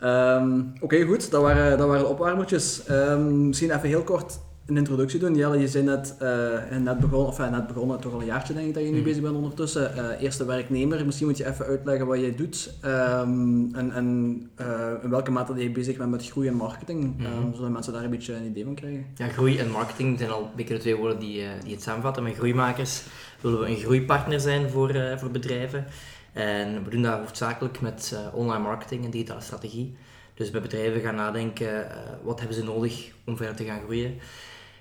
Ehm, 0.00 0.60
Oké, 0.80 1.02
goed. 1.02 1.30
Dat 1.30 1.42
waren, 1.42 1.78
dat 1.78 1.86
waren 1.88 2.02
de 2.02 2.08
opwarmertjes. 2.08 2.84
Ehm, 2.84 3.46
misschien 3.46 3.70
even 3.70 3.88
heel 3.88 4.02
kort 4.02 4.38
een 4.66 4.76
introductie 4.76 5.18
doen. 5.20 5.34
Jelle, 5.34 5.58
je 5.58 5.70
bent 5.70 5.84
net, 5.84 6.14
eh, 6.18 6.76
net 6.78 6.98
begonnen, 6.98 7.28
of 7.28 7.36
ja, 7.38 7.48
net 7.50 7.66
begonnen, 7.66 8.00
toch 8.00 8.12
al 8.12 8.20
een 8.20 8.26
jaartje 8.26 8.54
denk 8.54 8.66
ik 8.66 8.74
dat 8.74 8.82
je 8.82 8.88
nu 8.88 8.94
Mhm. 8.96 9.04
bezig 9.04 9.22
bent 9.22 9.34
ondertussen. 9.36 9.96
Eh, 9.96 10.22
eerste 10.22 10.44
werknemer. 10.44 11.04
Misschien 11.04 11.26
moet 11.26 11.36
je 11.36 11.46
even 11.46 11.66
uitleggen 11.66 12.06
wat 12.06 12.20
jij 12.20 12.34
doet. 12.34 12.74
ehm, 12.80 13.74
en 13.74 13.92
en 13.92 14.50
eh, 14.54 14.90
in 15.02 15.10
welke 15.10 15.30
mate 15.30 15.52
dat 15.54 15.62
je 15.62 15.70
bezig 15.70 15.96
bent 15.96 16.10
met 16.10 16.26
groei 16.28 16.48
en 16.48 16.54
marketing. 16.54 17.24
Ehm, 17.24 17.54
zodat 17.54 17.70
mensen 17.70 17.92
daar 17.92 18.04
een 18.04 18.10
beetje 18.10 18.34
een 18.34 18.44
idee 18.46 18.64
van 18.64 18.74
krijgen. 18.74 19.06
Ja, 19.14 19.28
groei 19.28 19.58
en 19.58 19.70
marketing 19.70 20.18
zijn 20.18 20.30
al 20.30 20.42
een 20.42 20.48
beetje 20.56 20.74
de 20.74 20.80
twee 20.80 20.96
woorden 20.96 21.18
die, 21.18 21.42
die 21.64 21.72
het 21.72 21.82
samenvatten. 21.82 22.22
Met 22.22 22.34
groeimakers 22.34 23.02
willen 23.40 23.60
we 23.60 23.66
een 23.68 23.76
groeipartner 23.76 24.40
zijn 24.40 24.70
voor, 24.70 24.94
voor 25.18 25.30
bedrijven. 25.30 25.84
En 26.32 26.84
we 26.84 26.90
doen 26.90 27.02
dat 27.02 27.18
hoofdzakelijk 27.18 27.80
met 27.80 28.18
online 28.32 28.62
marketing 28.62 29.04
en 29.04 29.10
digitale 29.10 29.40
strategie. 29.40 29.96
Dus 30.34 30.50
bij 30.50 30.60
bedrijven 30.60 31.00
gaan 31.00 31.14
nadenken, 31.14 31.86
wat 32.22 32.38
hebben 32.38 32.56
ze 32.56 32.64
nodig 32.64 33.10
om 33.26 33.36
verder 33.36 33.56
te 33.56 33.64
gaan 33.64 33.80
groeien. 33.84 34.14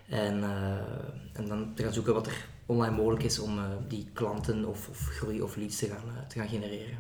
En, 0.10 0.44
eh, 0.44 1.40
en 1.40 1.48
dan 1.48 1.74
te 1.74 1.84
gaan 1.84 1.94
zoeken 1.94 2.14
wat 2.14 2.28
er 2.28 2.48
online 2.66 2.96
mogelijk 2.96 3.24
is 3.24 3.40
om 3.40 3.58
eh, 3.58 3.64
die 3.88 4.08
klanten 4.14 4.66
of, 4.66 4.90
of 4.90 4.98
groei 4.98 5.42
of 5.42 5.56
leads 5.56 5.78
te 5.78 5.88
gaan, 5.88 6.16
eh, 6.16 6.28
te 6.28 6.40
gaan 6.40 6.48
genereren. 6.48 6.98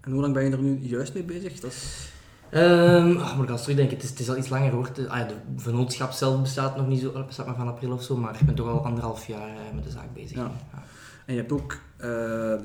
En 0.00 0.12
hoe 0.12 0.20
lang 0.20 0.34
ben 0.34 0.44
je 0.44 0.50
er 0.50 0.58
nu 0.58 0.78
juist 0.82 1.14
mee 1.14 1.22
bezig? 1.22 1.60
Dat 1.60 1.70
is... 1.70 2.12
Oh, 2.52 3.36
moet 3.36 3.44
ik 3.44 3.50
al 3.50 3.58
terugdenken, 3.58 3.96
het 3.96 4.04
is, 4.04 4.10
het 4.10 4.20
is 4.20 4.28
al 4.28 4.36
iets 4.36 4.48
langer 4.48 4.72
hoor. 4.72 4.90
De, 4.94 5.08
ah, 5.08 5.18
ja, 5.18 5.24
de 5.24 5.34
vennootschap 5.56 6.12
zelf 6.12 6.40
bestaat 6.40 6.76
nog 6.76 6.86
niet 6.86 7.00
zo, 7.00 7.24
bestaat 7.26 7.46
maar 7.46 7.54
van 7.54 7.68
april 7.68 7.92
of 7.92 8.02
zo, 8.02 8.16
maar 8.16 8.40
ik 8.40 8.46
ben 8.46 8.54
toch 8.54 8.68
al 8.68 8.84
anderhalf 8.84 9.26
jaar 9.26 9.48
eh, 9.48 9.74
met 9.74 9.84
de 9.84 9.90
zaak 9.90 10.14
bezig. 10.14 10.36
Ja. 10.36 10.50
Ja. 10.72 10.82
En 11.26 11.34
je 11.34 11.40
hebt 11.40 11.52
ook, 11.52 11.78
eh 11.96 12.10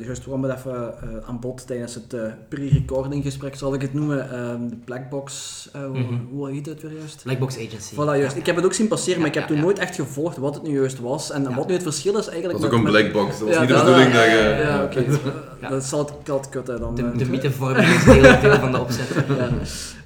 juist 0.05 0.23
kwam 0.23 0.43
het 0.43 0.57
even 0.57 0.93
eh, 1.01 1.27
aan 1.27 1.39
bod 1.39 1.67
tijdens 1.67 1.93
het 1.95 2.13
eh, 2.13 2.21
pre-recording 2.49 3.23
gesprek, 3.23 3.55
zal 3.55 3.73
ik 3.73 3.81
het 3.81 3.93
noemen, 3.93 4.31
ehm, 4.31 4.67
de 4.67 4.75
Blackbox, 4.85 5.69
eh, 5.73 5.81
hoe, 5.85 5.99
Mhm. 5.99 6.13
hoe 6.31 6.49
heet 6.51 6.65
het 6.65 6.81
weer 6.81 6.93
juist? 6.97 7.23
Blackbox 7.23 7.55
Agency. 7.55 7.93
Voilà, 7.93 8.19
juist. 8.19 8.35
Ik 8.35 8.45
heb 8.45 8.55
het 8.55 8.65
ook 8.65 8.73
zien 8.73 8.87
passeren, 8.87 9.19
maar 9.19 9.27
ik 9.27 9.33
heb 9.33 9.43
Ja, 9.43 9.49
toen 9.49 9.57
ja. 9.57 9.63
nooit 9.63 9.79
echt 9.79 9.95
gevolgd 9.95 10.37
wat 10.37 10.53
het 10.53 10.63
nu 10.63 10.73
juist 10.79 10.99
was. 10.99 11.31
En 11.31 11.41
Ja. 11.43 11.53
wat 11.55 11.67
nu 11.67 11.73
het 11.73 11.83
verschil 11.83 12.17
is 12.17 12.27
eigenlijk... 12.27 12.59
Dat 12.61 12.71
is 12.71 12.77
ook 12.77 12.83
met- 12.83 12.93
een 12.95 13.01
met- 13.01 13.11
black 13.11 13.23
box. 13.25 13.39
Dat 13.39 13.47
was 13.47 13.55
Ja, 13.55 13.59
niet 13.59 13.69
de 13.69 13.75
dat- 13.75 13.83
bedoeling 13.85 14.13
dat 14.13 14.23
je... 14.25 14.61
Ja, 14.63 14.83
oké. 14.83 15.05
Ja. 15.61 15.69
Dat 15.69 15.83
zal 15.83 16.11
het, 16.25 16.49
kutten 16.49 16.79
dan. 16.79 16.95
De, 16.95 17.11
de 17.17 17.25
mythevorming 17.25 17.87
is 17.87 18.03
deel, 18.03 18.39
deel 18.41 18.55
van 18.59 18.71
de 18.71 18.79
opzet. 18.79 19.07
Ja. 19.27 19.49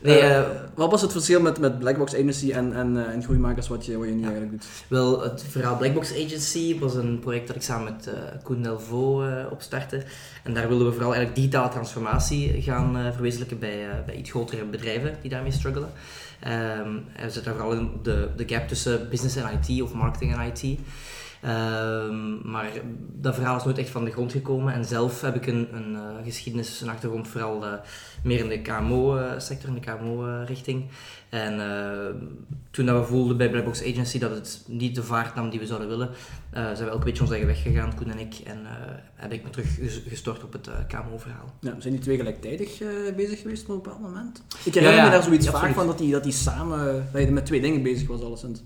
Nee, 0.02 0.44
wat 0.76 0.92
was 0.92 1.02
het 1.02 1.12
verschil 1.12 1.42
met, 1.42 1.60
met 1.60 1.80
Blackbox 1.80 2.14
Agency 2.14 2.52
en, 2.52 2.74
en, 2.74 2.98
eh, 3.08 3.14
en 3.14 3.24
Groeimakers, 3.24 3.68
wat 3.68 3.86
je, 3.86 3.98
wat 3.98 4.08
je 4.08 4.14
nu 4.14 4.22
eigenlijk 4.24 4.52
doet? 4.52 4.66
Wel, 4.88 5.22
het 5.22 5.44
verhaal 5.50 5.78
Blackbox 5.78 6.12
Agency 6.26 6.80
was 6.80 6.96
een 6.96 7.20
project 7.20 7.48
dat 7.48 7.56
ik 7.56 7.62
samen 7.62 7.84
met 7.94 8.08
eh 8.08 8.14
Koen 8.44 8.62
Delvaux 8.62 9.23
eh 9.28 9.52
opstartte. 9.52 10.04
En 10.44 10.54
daar 10.54 10.68
wilden 10.68 10.88
we 10.88 10.94
vooral 10.94 11.14
eigenlijk 11.14 11.42
digitale 11.42 11.70
transformatie 11.70 12.62
gaan 12.62 12.98
eh, 12.98 13.12
verwezenlijken 13.12 13.60
bij, 13.60 13.90
eh, 13.90 13.96
bij 14.06 14.16
iets 14.16 14.30
grotere 14.30 14.64
bedrijven 14.66 15.18
die 15.22 15.30
daarmee 15.30 15.52
struggelen. 15.52 15.90
En 16.40 17.06
we 17.16 17.30
zitten 17.30 17.44
daar 17.44 17.56
vooral 17.56 17.90
de, 18.04 18.30
de 18.36 18.44
gap 18.48 18.68
tussen 18.68 19.10
business 19.10 19.36
en 19.36 19.60
IT 19.62 19.82
of 19.82 19.94
marketing 19.94 20.34
en 20.34 20.54
IT. 20.54 20.80
Ehm, 21.44 22.52
maar 22.52 22.70
dat 23.22 23.36
verhaal 23.36 23.58
is 23.58 23.64
nooit 23.64 23.78
echt 23.78 23.90
van 23.90 24.06
de 24.06 24.12
grond 24.12 24.32
gekomen. 24.32 24.74
En 24.74 24.86
zelf 24.86 25.22
heb 25.22 25.36
ik 25.36 25.48
een, 25.48 25.68
een 25.76 25.96
eh, 25.96 26.02
geschiedenis, 26.24 26.82
een 26.82 26.90
achtergrond 26.90 27.28
vooral 27.28 27.66
eh, 27.66 27.72
meer 28.24 28.40
in 28.40 28.50
de 28.50 28.62
KMO-sector, 28.62 29.70
in 29.70 29.76
de 29.76 29.80
KMO-richting. 29.92 30.86
En 31.30 31.60
eh, 31.60 32.16
toen 32.72 32.86
dat 32.86 33.00
we 33.00 33.06
voelden 33.08 33.38
bij 33.38 33.50
Blackbox 33.50 33.82
Agency 33.84 34.20
dat 34.20 34.32
het 34.32 34.64
niet 34.68 34.96
de 34.96 35.04
vaart 35.04 35.36
nam 35.36 35.50
die 35.50 35.60
we 35.60 35.66
zouden 35.66 35.88
willen, 35.88 36.10
eh, 36.50 36.64
zijn 36.64 36.78
we 36.86 36.90
elk 36.90 37.04
beetje 37.04 37.22
onze 37.22 37.34
eigen 37.34 37.52
weg 37.54 37.62
gegaan, 37.62 37.96
Koen 37.96 38.12
en 38.12 38.20
ik. 38.20 38.34
En 38.44 38.58
eh, 38.66 38.72
heb 39.16 39.32
ik 39.32 39.44
me 39.44 39.50
terug 39.50 39.76
ges- 39.76 40.02
gestort 40.08 40.44
op 40.44 40.54
het 40.54 40.68
eh, 40.68 40.74
KMO-verhaal. 40.88 41.54
Ja, 41.60 41.76
zijn 41.80 41.94
die 41.94 42.02
twee 42.02 42.18
gelijktijdig 42.18 42.82
eh, 42.82 42.88
bezig 43.16 43.42
geweest 43.42 43.64
op 43.64 43.70
een 43.70 43.82
bepaald 43.82 44.02
moment? 44.02 44.44
Ik 44.64 44.74
herinner 44.74 44.92
Ja, 44.92 44.98
ja, 44.98 45.06
me 45.06 45.12
daar 45.16 45.24
zoiets 45.24 45.46
ja, 45.46 45.52
vaak 45.52 45.74
van 45.74 45.88
dat 45.88 45.98
die, 45.98 46.12
dat 46.12 46.24
die 46.24 46.32
samen, 46.34 47.08
dat 47.12 47.22
je 47.22 47.32
met 47.32 47.46
twee 47.46 47.62
dingen 47.62 47.84
bezig 47.84 48.08
was 48.08 48.22
alleszins. 48.22 48.62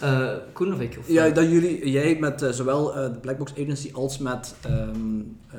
Eh 0.00 0.28
Koen 0.52 0.72
of 0.72 0.80
ik? 0.80 0.96
Of, 0.98 1.08
Ja, 1.08 1.26
eh, 1.26 1.34
dat 1.34 1.50
jullie, 1.50 1.90
jij 1.90 2.16
met 2.20 2.42
eh, 2.42 2.50
zowel 2.50 2.96
eh, 2.96 3.12
de 3.12 3.18
Blackbox 3.18 3.52
Agency 3.52 3.90
als 3.92 4.18
met... 4.18 4.54
ehm, 4.62 5.20
eh, 5.50 5.58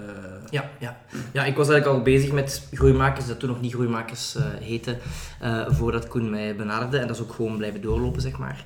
Ja, 0.50 0.70
ja. 0.80 0.98
ja, 1.34 1.46
ik 1.46 1.56
was 1.56 1.70
eigenlijk 1.70 1.98
al 2.00 2.04
bezig 2.04 2.32
met 2.32 2.68
groeimakers, 2.72 3.28
dat 3.28 3.40
toen 3.40 3.50
nog 3.50 3.62
niet 3.62 3.74
groeimakers 3.74 4.36
eh 4.36 4.44
heette, 4.60 4.98
eh, 5.42 5.66
voordat 5.70 6.08
Koen 6.08 6.30
mij 6.30 6.56
benaderde. 6.56 6.98
En 6.98 7.08
dat 7.08 7.16
is 7.16 7.22
ook 7.22 7.34
gewoon 7.34 7.58
blijven 7.58 7.82
doorlopen, 7.82 8.22
zeg 8.22 8.38
maar. 8.38 8.66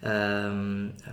Ehm, 0.00 0.84
eh, 1.04 1.12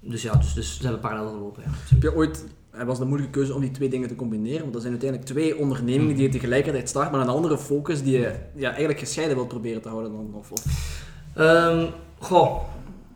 dus 0.00 0.22
ja, 0.22 0.32
dus, 0.36 0.54
dus 0.54 0.76
ze 0.76 0.82
hebben 0.82 1.00
parallel 1.00 1.32
gelopen. 1.32 1.62
Ja, 1.66 1.70
Heb 1.88 2.02
je 2.02 2.14
ooit, 2.14 2.44
het 2.70 2.86
was 2.86 2.98
de 2.98 3.04
moeilijke 3.04 3.32
keuze 3.38 3.54
om 3.54 3.60
die 3.60 3.70
twee 3.70 3.88
dingen 3.88 4.08
te 4.08 4.16
combineren, 4.16 4.60
want 4.60 4.72
dat 4.72 4.82
zijn 4.82 4.92
uiteindelijk 4.94 5.30
twee 5.30 5.58
ondernemingen 5.58 6.14
die 6.14 6.22
je 6.24 6.28
tegelijkertijd 6.32 6.88
start, 6.88 7.10
maar 7.10 7.20
een 7.20 7.28
andere 7.28 7.58
focus 7.58 8.02
die 8.02 8.18
je 8.18 8.34
ja, 8.54 8.68
eigenlijk 8.68 8.98
gescheiden 8.98 9.36
wilt 9.36 9.48
proberen 9.48 9.82
te 9.82 9.88
houden 9.88 10.12
dan. 10.12 10.34
Of, 10.34 10.50
of- 10.50 10.64
Ehm, 11.34 11.86
goh, 12.18 12.60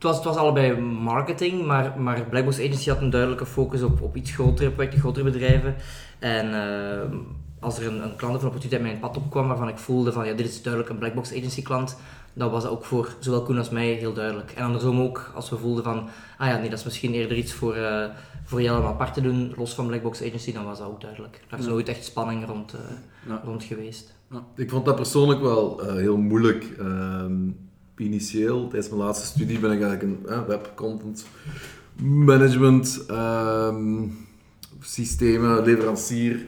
was, 0.06 0.16
het 0.16 0.24
was 0.24 0.36
allebei 0.36 0.80
marketing, 0.80 1.66
maar, 1.66 2.00
maar 2.00 2.22
Blackbox 2.30 2.58
Agency 2.58 2.88
had 2.88 3.00
een 3.00 3.10
duidelijke 3.10 3.46
focus 3.46 3.82
op, 3.82 4.00
op 4.02 4.16
iets 4.16 4.30
grotere 4.34 4.70
projecten, 4.70 5.00
grotere 5.00 5.24
bedrijven. 5.30 5.74
En 6.18 6.54
ehm, 6.54 7.16
als 7.60 7.78
er 7.78 7.86
een, 7.86 8.02
een 8.04 8.16
klant 8.16 8.34
of 8.34 8.40
een 8.40 8.46
opportuniteit 8.46 8.82
mijn 8.82 8.98
pad 9.00 9.16
opkwam 9.16 9.48
waarvan 9.48 9.68
ik 9.68 9.78
voelde 9.78 10.12
van 10.12 10.26
ja, 10.26 10.32
dit 10.34 10.48
is 10.48 10.62
duidelijk 10.62 10.92
een 10.92 10.98
Blackbox 10.98 11.30
Agency 11.30 11.62
klant, 11.62 11.96
dan 12.32 12.50
was 12.50 12.62
dat 12.62 12.72
ook 12.72 12.84
voor 12.84 13.14
zowel 13.18 13.42
Koen 13.42 13.58
als 13.58 13.70
mij 13.70 13.86
heel 13.92 14.12
duidelijk. 14.12 14.52
En 14.56 14.64
andersom 14.64 15.00
ook, 15.00 15.30
als 15.34 15.50
we 15.50 15.56
voelden 15.56 15.84
van, 15.84 16.08
ah 16.38 16.48
ja, 16.48 16.56
nee, 16.58 16.70
dat 16.70 16.78
is 16.78 16.84
misschien 16.84 17.12
eerder 17.12 17.36
iets 17.36 17.52
voor, 17.52 17.74
eh 17.74 18.04
voor 18.48 18.62
Jelle 18.62 18.78
om 18.78 18.84
apart 18.86 19.14
te 19.14 19.20
doen, 19.20 19.52
los 19.56 19.74
van 19.74 19.86
Blackbox 19.86 20.22
Agency, 20.22 20.52
dan 20.52 20.64
was 20.64 20.78
dat 20.78 20.86
ook 20.88 21.00
duidelijk. 21.00 21.44
Daar 21.48 21.58
is 21.58 21.64
Ja. 21.64 21.70
nooit 21.70 21.88
echt 21.88 22.04
spanning 22.04 22.46
rond, 22.46 22.72
eh, 22.72 22.80
Ja. 23.28 23.40
rond 23.44 23.64
geweest. 23.64 24.14
Ik 24.56 24.70
vond 24.70 24.84
dat 24.84 24.96
persoonlijk 24.96 25.40
wel 25.40 25.82
eh, 25.82 25.94
heel 25.94 26.16
moeilijk. 26.16 26.64
Ehm, 26.78 27.32
initieel, 27.96 28.68
tijdens 28.68 28.88
mijn 28.88 29.00
laatste 29.02 29.26
studie, 29.26 29.58
ben 29.58 29.72
ik 29.72 29.82
eigenlijk 29.82 30.02
een 30.26 30.46
web 30.46 30.72
content 30.74 31.26
management 32.02 33.04
ehm, 33.08 34.04
systemen, 34.80 35.64
leverancier 35.64 36.44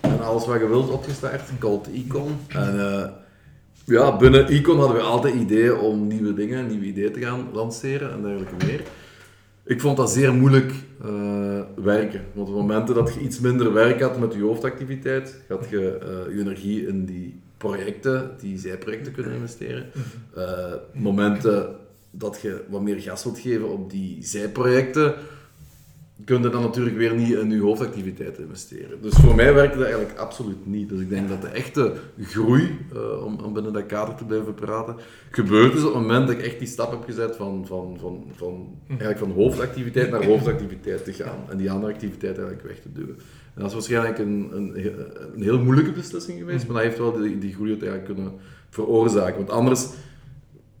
en 0.00 0.20
alles 0.20 0.46
wat 0.46 0.60
je 0.60 0.68
wilt 0.68 0.90
opgestart, 0.90 1.50
called 1.58 1.88
Econ. 1.94 2.36
En 2.48 2.80
eh, 2.80 3.08
ja, 3.84 4.16
binnen 4.16 4.46
Econ 4.46 4.78
hadden 4.78 4.96
we 4.96 5.02
altijd 5.02 5.34
ideeën 5.34 5.74
om 5.74 6.06
nieuwe 6.06 6.34
dingen, 6.34 6.66
nieuwe 6.66 6.84
ideeën 6.84 7.12
te 7.12 7.20
gaan 7.20 7.48
lanceren 7.52 8.12
en 8.12 8.22
dergelijke 8.22 8.66
meer. 8.66 8.82
Ik 9.64 9.80
vond 9.80 9.96
dat 9.96 10.10
zeer 10.10 10.34
moeilijk 10.34 10.72
eh, 11.02 11.60
werken. 11.74 12.24
Want 12.32 12.48
op 12.48 12.54
momenten 12.54 12.94
dat 12.94 13.14
je 13.14 13.20
iets 13.20 13.40
minder 13.40 13.72
werk 13.72 14.00
had 14.00 14.18
met 14.18 14.34
je 14.34 14.42
hoofdactiviteit, 14.42 15.42
had 15.48 15.66
je 15.70 15.98
eh, 15.98 16.34
je 16.34 16.40
energie 16.40 16.86
in 16.86 17.04
die 17.04 17.40
projecten, 17.62 18.30
die 18.40 18.58
zijprojecten 18.58 19.12
kunnen 19.12 19.32
investeren. 19.32 19.86
Eh, 20.34 20.74
momenten 20.92 21.76
dat 22.10 22.38
je 22.42 22.64
wat 22.68 22.80
meer 22.80 23.00
gas 23.00 23.24
wilt 23.24 23.38
geven 23.38 23.68
op 23.68 23.90
die 23.90 24.16
zijprojecten, 24.20 25.14
kun 26.24 26.42
je 26.42 26.48
dan 26.48 26.62
natuurlijk 26.62 26.96
weer 26.96 27.14
niet 27.14 27.36
in 27.36 27.50
je 27.50 27.60
hoofdactiviteit 27.60 28.38
investeren. 28.38 29.02
Dus 29.02 29.14
voor 29.14 29.34
mij 29.34 29.54
werkte 29.54 29.78
dat 29.78 29.86
eigenlijk 29.86 30.18
absoluut 30.18 30.66
niet. 30.66 30.88
Dus 30.88 31.00
ik 31.00 31.08
denk 31.08 31.28
dat 31.28 31.42
de 31.42 31.48
echte 31.48 31.92
groei, 32.20 32.78
eh, 32.92 33.24
om, 33.24 33.38
om 33.38 33.52
binnen 33.52 33.72
dat 33.72 33.86
kader 33.86 34.14
te 34.14 34.24
blijven 34.24 34.54
praten, 34.54 34.96
gebeurt 35.30 35.74
is 35.74 35.84
op 35.84 35.94
het 35.94 36.02
moment 36.02 36.26
dat 36.26 36.36
ik 36.36 36.42
echt 36.42 36.58
die 36.58 36.68
stap 36.68 36.90
heb 36.90 37.04
gezet 37.04 37.36
van, 37.36 37.66
van, 37.66 37.96
van, 38.00 38.24
van, 38.36 38.78
eigenlijk 38.88 39.18
van 39.18 39.30
hoofdactiviteit 39.30 40.10
naar 40.10 40.24
hoofdactiviteit 40.32 41.04
te 41.04 41.12
gaan. 41.12 41.38
En 41.50 41.56
die 41.56 41.70
andere 41.70 41.92
activiteit 41.92 42.36
eigenlijk 42.38 42.66
weg 42.66 42.80
te 42.80 42.92
duwen. 42.92 43.18
En 43.54 43.60
dat 43.60 43.66
is 43.66 43.72
waarschijnlijk 43.72 44.18
een, 44.18 44.50
een, 44.52 44.76
een 45.34 45.42
heel 45.42 45.58
moeilijke 45.58 45.92
beslissing 45.92 46.38
geweest, 46.38 46.66
maar 46.66 46.74
dat 46.74 46.84
heeft 46.84 46.98
wel 46.98 47.12
die, 47.12 47.38
die 47.38 47.54
groei 47.54 47.70
uiteindelijk 47.70 48.08
kunnen 48.14 48.32
veroorzaken. 48.70 49.36
Want 49.36 49.50
anders, 49.50 49.86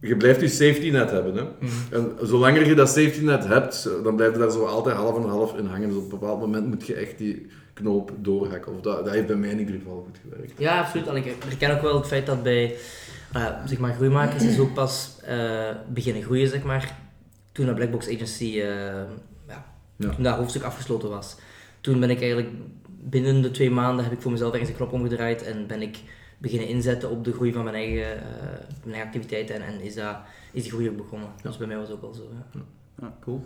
je 0.00 0.16
blijft 0.16 0.40
je 0.40 0.48
safety 0.48 0.90
net 0.90 1.10
hebben. 1.10 1.34
Hè? 1.34 1.44
En 1.96 2.12
zolang 2.22 2.66
je 2.66 2.74
dat 2.74 2.88
safety 2.88 3.20
net 3.24 3.46
hebt, 3.46 3.88
dan 4.04 4.16
blijf 4.16 4.32
je 4.32 4.38
daar 4.38 4.50
zo 4.50 4.64
altijd 4.64 4.96
half 4.96 5.16
en 5.16 5.28
half 5.28 5.56
in 5.58 5.66
hangen. 5.66 5.88
Dus 5.88 5.96
op 5.96 6.02
een 6.12 6.18
bepaald 6.18 6.40
moment 6.40 6.66
moet 6.66 6.86
je 6.86 6.94
echt 6.94 7.18
die 7.18 7.46
knoop 7.72 8.12
doorhakken. 8.16 8.74
Of 8.74 8.80
dat, 8.80 9.04
dat 9.04 9.14
heeft 9.14 9.26
bij 9.26 9.36
mij 9.36 9.50
in 9.50 9.58
ieder 9.58 9.74
geval 9.74 10.06
goed 10.06 10.18
gewerkt. 10.30 10.52
Ja, 10.58 10.80
absoluut. 10.80 11.06
En 11.06 11.16
ik 11.16 11.34
herken 11.44 11.74
ook 11.74 11.82
wel 11.82 11.96
het 11.96 12.06
feit 12.06 12.26
dat 12.26 12.42
bij 12.42 12.74
eh, 13.32 13.46
zeg 13.64 13.78
maar, 13.78 13.94
groeimakers 13.94 14.44
is 14.44 14.58
ook 14.58 14.74
pas 14.74 15.16
eh, 15.24 15.70
beginnen 15.92 16.22
groeien, 16.22 16.48
zeg 16.48 16.62
maar, 16.62 16.96
toen 17.52 17.66
de 17.66 17.74
Blackbox 17.74 18.06
Agency, 18.08 18.44
ja, 18.44 19.06
Ja. 19.96 20.10
toen 20.14 20.22
dat 20.22 20.36
hoofdstuk 20.36 20.62
afgesloten 20.62 21.08
was. 21.08 21.36
Toen 21.82 22.00
ben 22.00 22.10
ik 22.10 22.20
eigenlijk 22.20 22.50
binnen 23.02 23.42
de 23.42 23.50
twee 23.50 23.70
maanden 23.70 24.04
heb 24.04 24.12
ik 24.12 24.20
voor 24.20 24.30
mezelf 24.30 24.52
ergens 24.52 24.70
een 24.70 24.76
knop 24.76 24.92
omgedraaid 24.92 25.42
en 25.42 25.66
ben 25.66 25.82
ik 25.82 25.98
beginnen 26.38 26.68
inzetten 26.68 27.10
op 27.10 27.24
de 27.24 27.32
groei 27.32 27.52
van 27.52 27.64
mijn 27.64 27.76
eigen, 27.76 28.16
eh, 28.16 28.24
mijn 28.84 28.94
eigen 28.94 29.06
activiteiten 29.06 29.54
en, 29.54 29.62
en 29.62 29.80
is, 29.80 29.94
dat, 29.94 30.16
is 30.52 30.62
die 30.62 30.72
groei 30.72 30.88
ook 30.88 30.96
begonnen. 30.96 31.28
Dus 31.42 31.56
bij 31.56 31.66
mij 31.66 31.76
was 31.76 31.88
het 31.88 31.96
ook 31.96 32.02
al 32.02 32.14
zo. 32.14 32.28
Ja. 33.00 33.16
Cool. 33.20 33.44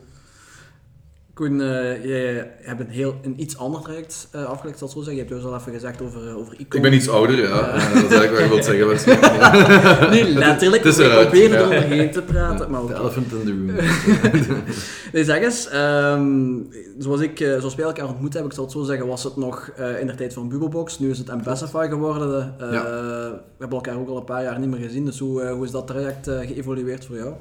Koen, 1.36 1.60
eh, 1.60 2.04
je 2.04 2.44
hebt 2.62 2.80
een, 2.80 2.88
heel, 2.88 3.14
een 3.22 3.40
iets 3.40 3.58
ander 3.58 3.80
traject 3.80 4.28
eh, 4.30 4.44
afgelegd, 4.44 4.78
zal 4.78 4.88
ik 4.88 4.94
zo 4.94 5.00
zeggen. 5.00 5.14
Je 5.22 5.28
hebt 5.28 5.42
dus 5.42 5.52
al 5.52 5.58
even 5.58 5.72
gezegd 5.72 6.02
over, 6.02 6.28
eh, 6.28 6.36
over. 6.36 6.54
Ik 6.58 6.82
ben 6.82 6.92
iets 6.92 7.08
ouder, 7.08 7.42
ja. 7.42 7.72
Dat 7.72 8.10
is 8.10 8.18
eigenlijk 8.18 8.48
wat 8.48 8.66
je 8.66 8.84
wilt 8.86 9.00
zeggen. 9.00 10.10
Niet 10.10 10.28
letterlijk, 10.44 10.84
Het 10.84 10.98
is 10.98 11.06
ik 11.06 11.20
probeer 11.20 11.54
er 11.54 11.60
ja. 11.60 11.80
doorheen 11.80 12.10
te 12.10 12.22
praten. 12.32 12.70
Maar 12.70 12.80
De 12.80 12.86
oké. 12.86 12.98
elephant 13.00 13.32
in 13.32 13.44
the 13.44 13.50
room. 13.52 14.66
Nee, 15.12 15.24
zeg 15.24 15.42
eens, 15.42 15.68
ehm, 15.68 16.54
zoals, 16.98 17.20
ik, 17.20 17.38
zoals 17.38 17.74
wij 17.74 17.84
elkaar 17.84 18.08
ontmoet 18.08 18.32
hebben, 18.32 18.50
ik 18.50 18.56
zal 18.56 18.64
het 18.64 18.72
zo 18.72 18.82
zeggen, 18.82 19.06
was 19.06 19.24
het 19.24 19.36
nog 19.36 19.70
in 20.00 20.06
de 20.06 20.14
tijd 20.14 20.32
van 20.32 20.48
Bubblebox. 20.48 20.98
Nu 20.98 21.10
is 21.10 21.18
het 21.18 21.30
Amplify 21.30 21.88
geworden. 21.88 22.54
Ja. 22.58 22.82
We 22.82 23.40
hebben 23.58 23.78
elkaar 23.78 23.96
ook 23.96 24.08
al 24.08 24.16
een 24.16 24.24
paar 24.24 24.42
jaar 24.42 24.58
niet 24.58 24.70
meer 24.70 24.80
gezien, 24.80 25.04
dus 25.04 25.18
hoe, 25.18 25.46
hoe 25.46 25.64
is 25.64 25.70
dat 25.70 25.86
traject 25.86 26.28
geëvolueerd 26.30 27.04
voor 27.06 27.16
jou? 27.16 27.32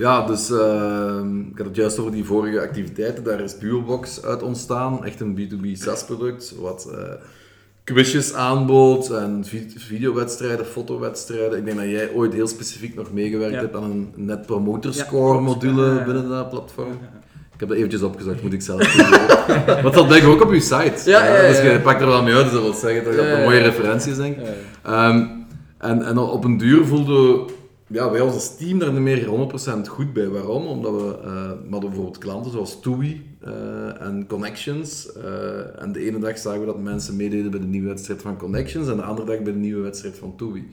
Ja, 0.00 0.26
dus 0.26 0.50
ehm, 0.50 1.38
ik 1.40 1.56
had 1.56 1.66
het 1.66 1.76
juist 1.76 1.98
over 1.98 2.12
die 2.12 2.24
vorige 2.24 2.60
activiteiten. 2.60 3.24
Daar 3.24 3.40
is 3.40 3.58
Duobox 3.58 4.22
uit 4.24 4.42
ontstaan. 4.42 5.04
Echt 5.04 5.20
een 5.20 5.34
B2B 5.38 5.66
SaaS-product. 5.72 6.54
Wat 6.60 6.88
eh, 6.92 6.98
quizjes 7.84 8.34
aanbood 8.34 9.10
en 9.10 9.44
vi- 9.46 9.72
videowedstrijden, 9.76 10.66
fotowedstrijden. 10.66 11.58
Ik 11.58 11.64
denk 11.64 11.76
dat 11.76 11.86
jij 11.86 12.10
ooit 12.14 12.32
heel 12.32 12.46
specifiek 12.46 12.94
nog 12.94 13.12
meegewerkt 13.12 13.54
Ja. 13.54 13.60
hebt 13.60 13.76
aan 13.76 13.82
een 13.90 14.12
net 14.16 14.46
promoter 14.46 14.94
score 14.94 15.40
module 15.40 15.94
Ja, 15.94 16.04
binnen 16.04 16.28
dat 16.28 16.50
platform. 16.50 16.92
Ik 17.54 17.60
heb 17.60 17.68
dat 17.68 17.76
eventjes 17.78 18.02
opgezocht, 18.02 18.42
moet 18.42 18.52
ik 18.52 18.62
zelf 18.62 18.92
doen. 18.92 19.10
Want 19.82 19.94
dat 19.94 20.06
blijkt 20.06 20.26
ook 20.26 20.42
op 20.42 20.52
je 20.52 20.60
site. 20.60 21.10
Ja, 21.10 21.24
ja, 21.26 21.42
ja, 21.42 21.48
Dus 21.48 21.60
je 21.62 21.80
pakt 21.82 22.00
er 22.00 22.06
wel 22.06 22.22
mee 22.22 22.34
uit, 22.34 22.44
dus 22.44 22.52
dat 22.52 22.62
wil 22.62 22.72
zeggen 22.72 23.04
dat 23.04 23.14
je 23.14 23.20
op 23.20 23.26
een 23.26 23.42
mooie 23.42 23.58
referenties 23.60 24.16
denkt. 24.16 24.40
Ehm, 24.82 25.26
en, 25.78 26.02
en 26.06 26.18
op 26.18 26.44
een 26.44 26.56
duur 26.58 26.86
voelden 26.86 27.40
ja, 27.90 28.10
wij 28.10 28.20
als 28.20 28.56
team 28.56 28.78
daar 28.78 28.92
niet 28.92 29.00
meer 29.00 29.26
100% 29.86 29.88
goed 29.88 30.12
bij. 30.12 30.28
Waarom? 30.28 30.66
Omdat 30.66 30.92
we, 30.92 31.18
eh, 31.24 31.50
we 31.50 31.70
hadden 31.70 31.90
bijvoorbeeld 31.90 32.18
klanten 32.18 32.50
zoals 32.50 32.80
TUI 32.80 33.36
eh, 33.40 34.00
en 34.02 34.26
Connections. 34.26 35.12
eh, 35.12 35.82
en 35.82 35.92
de 35.92 36.06
ene 36.06 36.18
dag 36.18 36.38
zagen 36.38 36.60
we 36.60 36.66
dat 36.66 36.78
mensen 36.78 37.16
meededen 37.16 37.50
bij 37.50 37.60
de 37.60 37.66
nieuwe 37.66 37.88
wedstrijd 37.88 38.22
van 38.22 38.36
Connections 38.36 38.88
en 38.88 38.96
de 38.96 39.02
andere 39.02 39.26
dag 39.26 39.42
bij 39.42 39.52
de 39.52 39.58
nieuwe 39.58 39.82
wedstrijd 39.82 40.18
van 40.18 40.36
TUI. 40.36 40.68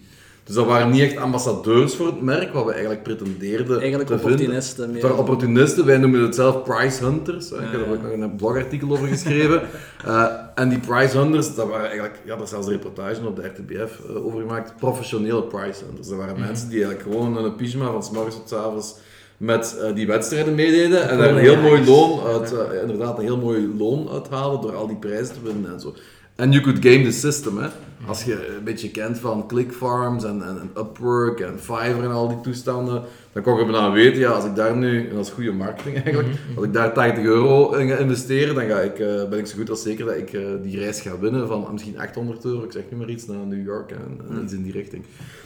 Dus 0.47 0.55
dat 0.55 0.65
waren 0.65 0.89
niet 0.89 1.01
echt 1.01 1.17
ambassadeurs 1.17 1.95
voor 1.95 2.05
het 2.05 2.21
merk, 2.21 2.53
wat 2.53 2.65
we 2.65 2.71
eigenlijk 2.71 3.03
pretendeerden 3.03 3.79
Eigenlijk 3.79 4.09
te 4.09 4.15
opportunisten 4.15 4.83
vinden. 4.83 5.09
meer. 5.09 5.17
Opportunisten, 5.17 5.85
wij 5.85 5.97
noemen 5.97 6.21
het 6.21 6.35
zelf 6.35 6.63
price 6.63 7.03
hunters. 7.03 7.51
Ik 7.51 7.59
heb 7.71 7.85
er 7.85 7.91
ook 7.91 8.01
nog 8.01 8.11
een 8.11 8.35
blogartikel 8.35 8.91
over 8.91 9.07
geschreven. 9.07 9.61
Eh, 10.05 10.25
en 10.55 10.69
die 10.69 10.79
price 10.79 11.17
hunters, 11.17 11.55
dat 11.55 11.67
waren 11.67 11.85
eigenlijk, 11.85 12.19
ja, 12.25 12.33
daar 12.33 12.43
is 12.43 12.49
zelfs 12.49 12.67
reportage 12.67 13.27
op 13.27 13.35
de 13.35 13.45
RTBF 13.45 13.99
eh, 14.09 14.25
over 14.25 14.39
gemaakt, 14.39 14.75
professionele 14.77 15.43
price 15.43 15.83
hunters. 15.85 16.07
Dat 16.07 16.17
waren 16.17 16.39
mensen 16.39 16.69
die 16.69 16.83
eigenlijk 16.83 17.11
gewoon 17.11 17.37
in 17.37 17.43
een 17.43 17.55
pyjama 17.55 17.91
van 17.91 18.03
s 18.03 18.11
morgens 18.11 18.35
tot 18.35 18.49
s 18.49 18.53
avonds 18.53 18.95
met 19.37 19.77
eh, 19.81 19.95
die 19.95 20.07
wedstrijden 20.07 20.55
meededen 20.55 21.09
en 21.09 21.17
daar 21.17 21.29
een 21.29 21.37
heel 21.37 21.61
mooi 21.61 21.85
loon 21.85 22.19
uit, 22.25 22.53
eh, 22.53 22.81
inderdaad 22.81 23.17
een 23.17 23.23
heel 23.23 23.37
mooi 23.37 23.73
loon 23.77 24.09
uithalen 24.09 24.61
door 24.61 24.75
al 24.75 24.87
die 24.87 24.95
prijzen 24.95 25.33
te 25.33 25.41
winnen 25.43 25.73
en 25.73 25.79
zo. 25.79 25.93
En 26.35 26.51
you 26.51 26.63
could 26.63 26.85
game 26.85 27.03
the 27.03 27.11
system, 27.11 27.57
hè. 27.57 27.67
Als 28.07 28.23
je 28.23 28.55
een 28.57 28.63
beetje 28.63 28.91
kent 28.91 29.19
van 29.19 29.47
clickfarms 29.47 30.23
en, 30.23 30.41
en, 30.41 30.59
en 30.59 30.69
Upwork 30.77 31.39
en 31.39 31.59
Fiverr 31.59 32.03
en 32.03 32.11
al 32.11 32.27
die 32.27 32.41
toestanden, 32.41 33.03
dan 33.33 33.43
kon 33.43 33.59
je 33.59 33.65
me 33.65 33.71
dan 33.71 33.91
weten, 33.91 34.19
ja, 34.19 34.29
als 34.29 34.45
ik 34.45 34.55
daar 34.55 34.75
nu, 34.75 35.09
en 35.09 35.15
dat 35.15 35.25
is 35.25 35.31
goede 35.31 35.51
marketing 35.51 35.95
eigenlijk, 36.03 36.27
als 36.55 36.65
ik 36.65 36.73
daar 36.73 36.93
80 36.93 37.23
euro 37.23 37.73
in 37.73 37.87
ga 37.87 37.95
investeren, 37.95 38.55
dan 38.55 38.67
ga 38.67 38.79
ik, 38.79 38.99
eh, 38.99 39.29
ben 39.29 39.39
ik 39.39 39.47
zo 39.47 39.57
goed 39.57 39.69
als 39.69 39.81
zeker 39.81 40.05
dat 40.05 40.15
ik 40.15 40.33
eh, 40.33 40.41
die 40.61 40.79
reis 40.79 41.01
ga 41.01 41.19
winnen 41.19 41.47
van 41.47 41.67
misschien 41.71 41.99
800 41.99 42.45
euro, 42.45 42.63
ik 42.63 42.71
zeg 42.71 42.83
nu 42.91 42.97
maar 42.97 43.09
iets, 43.09 43.27
naar 43.27 43.45
New 43.45 43.65
York 43.65 43.91
en, 43.91 44.19
en 44.29 44.43
iets 44.43 44.53
in 44.53 44.63
die 44.63 44.71
richting. 44.71 45.03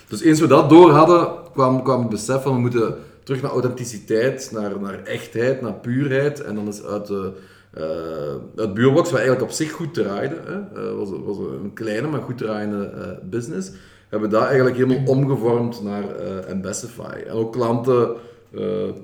Dus 0.08 0.22
eens 0.22 0.40
we 0.40 0.48
dat 0.48 0.70
door 0.70 0.92
hadden, 0.92 1.28
kwam, 1.54 1.84
kwam 1.84 2.00
het 2.00 2.10
besef 2.10 2.42
van 2.42 2.54
we 2.54 2.60
moeten 2.60 2.96
terug 3.24 3.42
naar 3.42 3.52
authenticiteit, 3.52 4.50
naar, 4.54 4.80
naar 4.80 5.04
echtheid, 5.04 5.62
naar 5.62 5.74
puurheid. 5.74 6.42
En 6.42 6.56
dan 6.56 6.68
is 6.68 6.84
uit 6.84 7.08
de 7.08 7.32
eh 7.72 8.36
uit 8.56 8.74
Buurbox, 8.74 9.10
wat 9.10 9.20
eigenlijk 9.20 9.50
op 9.50 9.56
zich 9.56 9.72
goed 9.72 9.94
draaide, 9.94 10.36
hè, 10.46 10.82
eh, 10.82 10.96
was, 10.98 11.10
was 11.26 11.38
een 11.38 11.74
kleine 11.74 12.08
maar 12.08 12.22
goed 12.22 12.38
draaiende 12.38 12.86
eh, 12.86 13.30
business, 13.30 13.72
hebben 14.10 14.30
we 14.30 14.36
dat 14.36 14.46
eigenlijk 14.46 14.76
helemaal 14.76 15.06
omgevormd 15.06 15.84
naar 15.84 16.04
Ambessify. 16.50 17.24
En 17.28 17.34
ook 17.34 17.52
klanten 17.52 18.16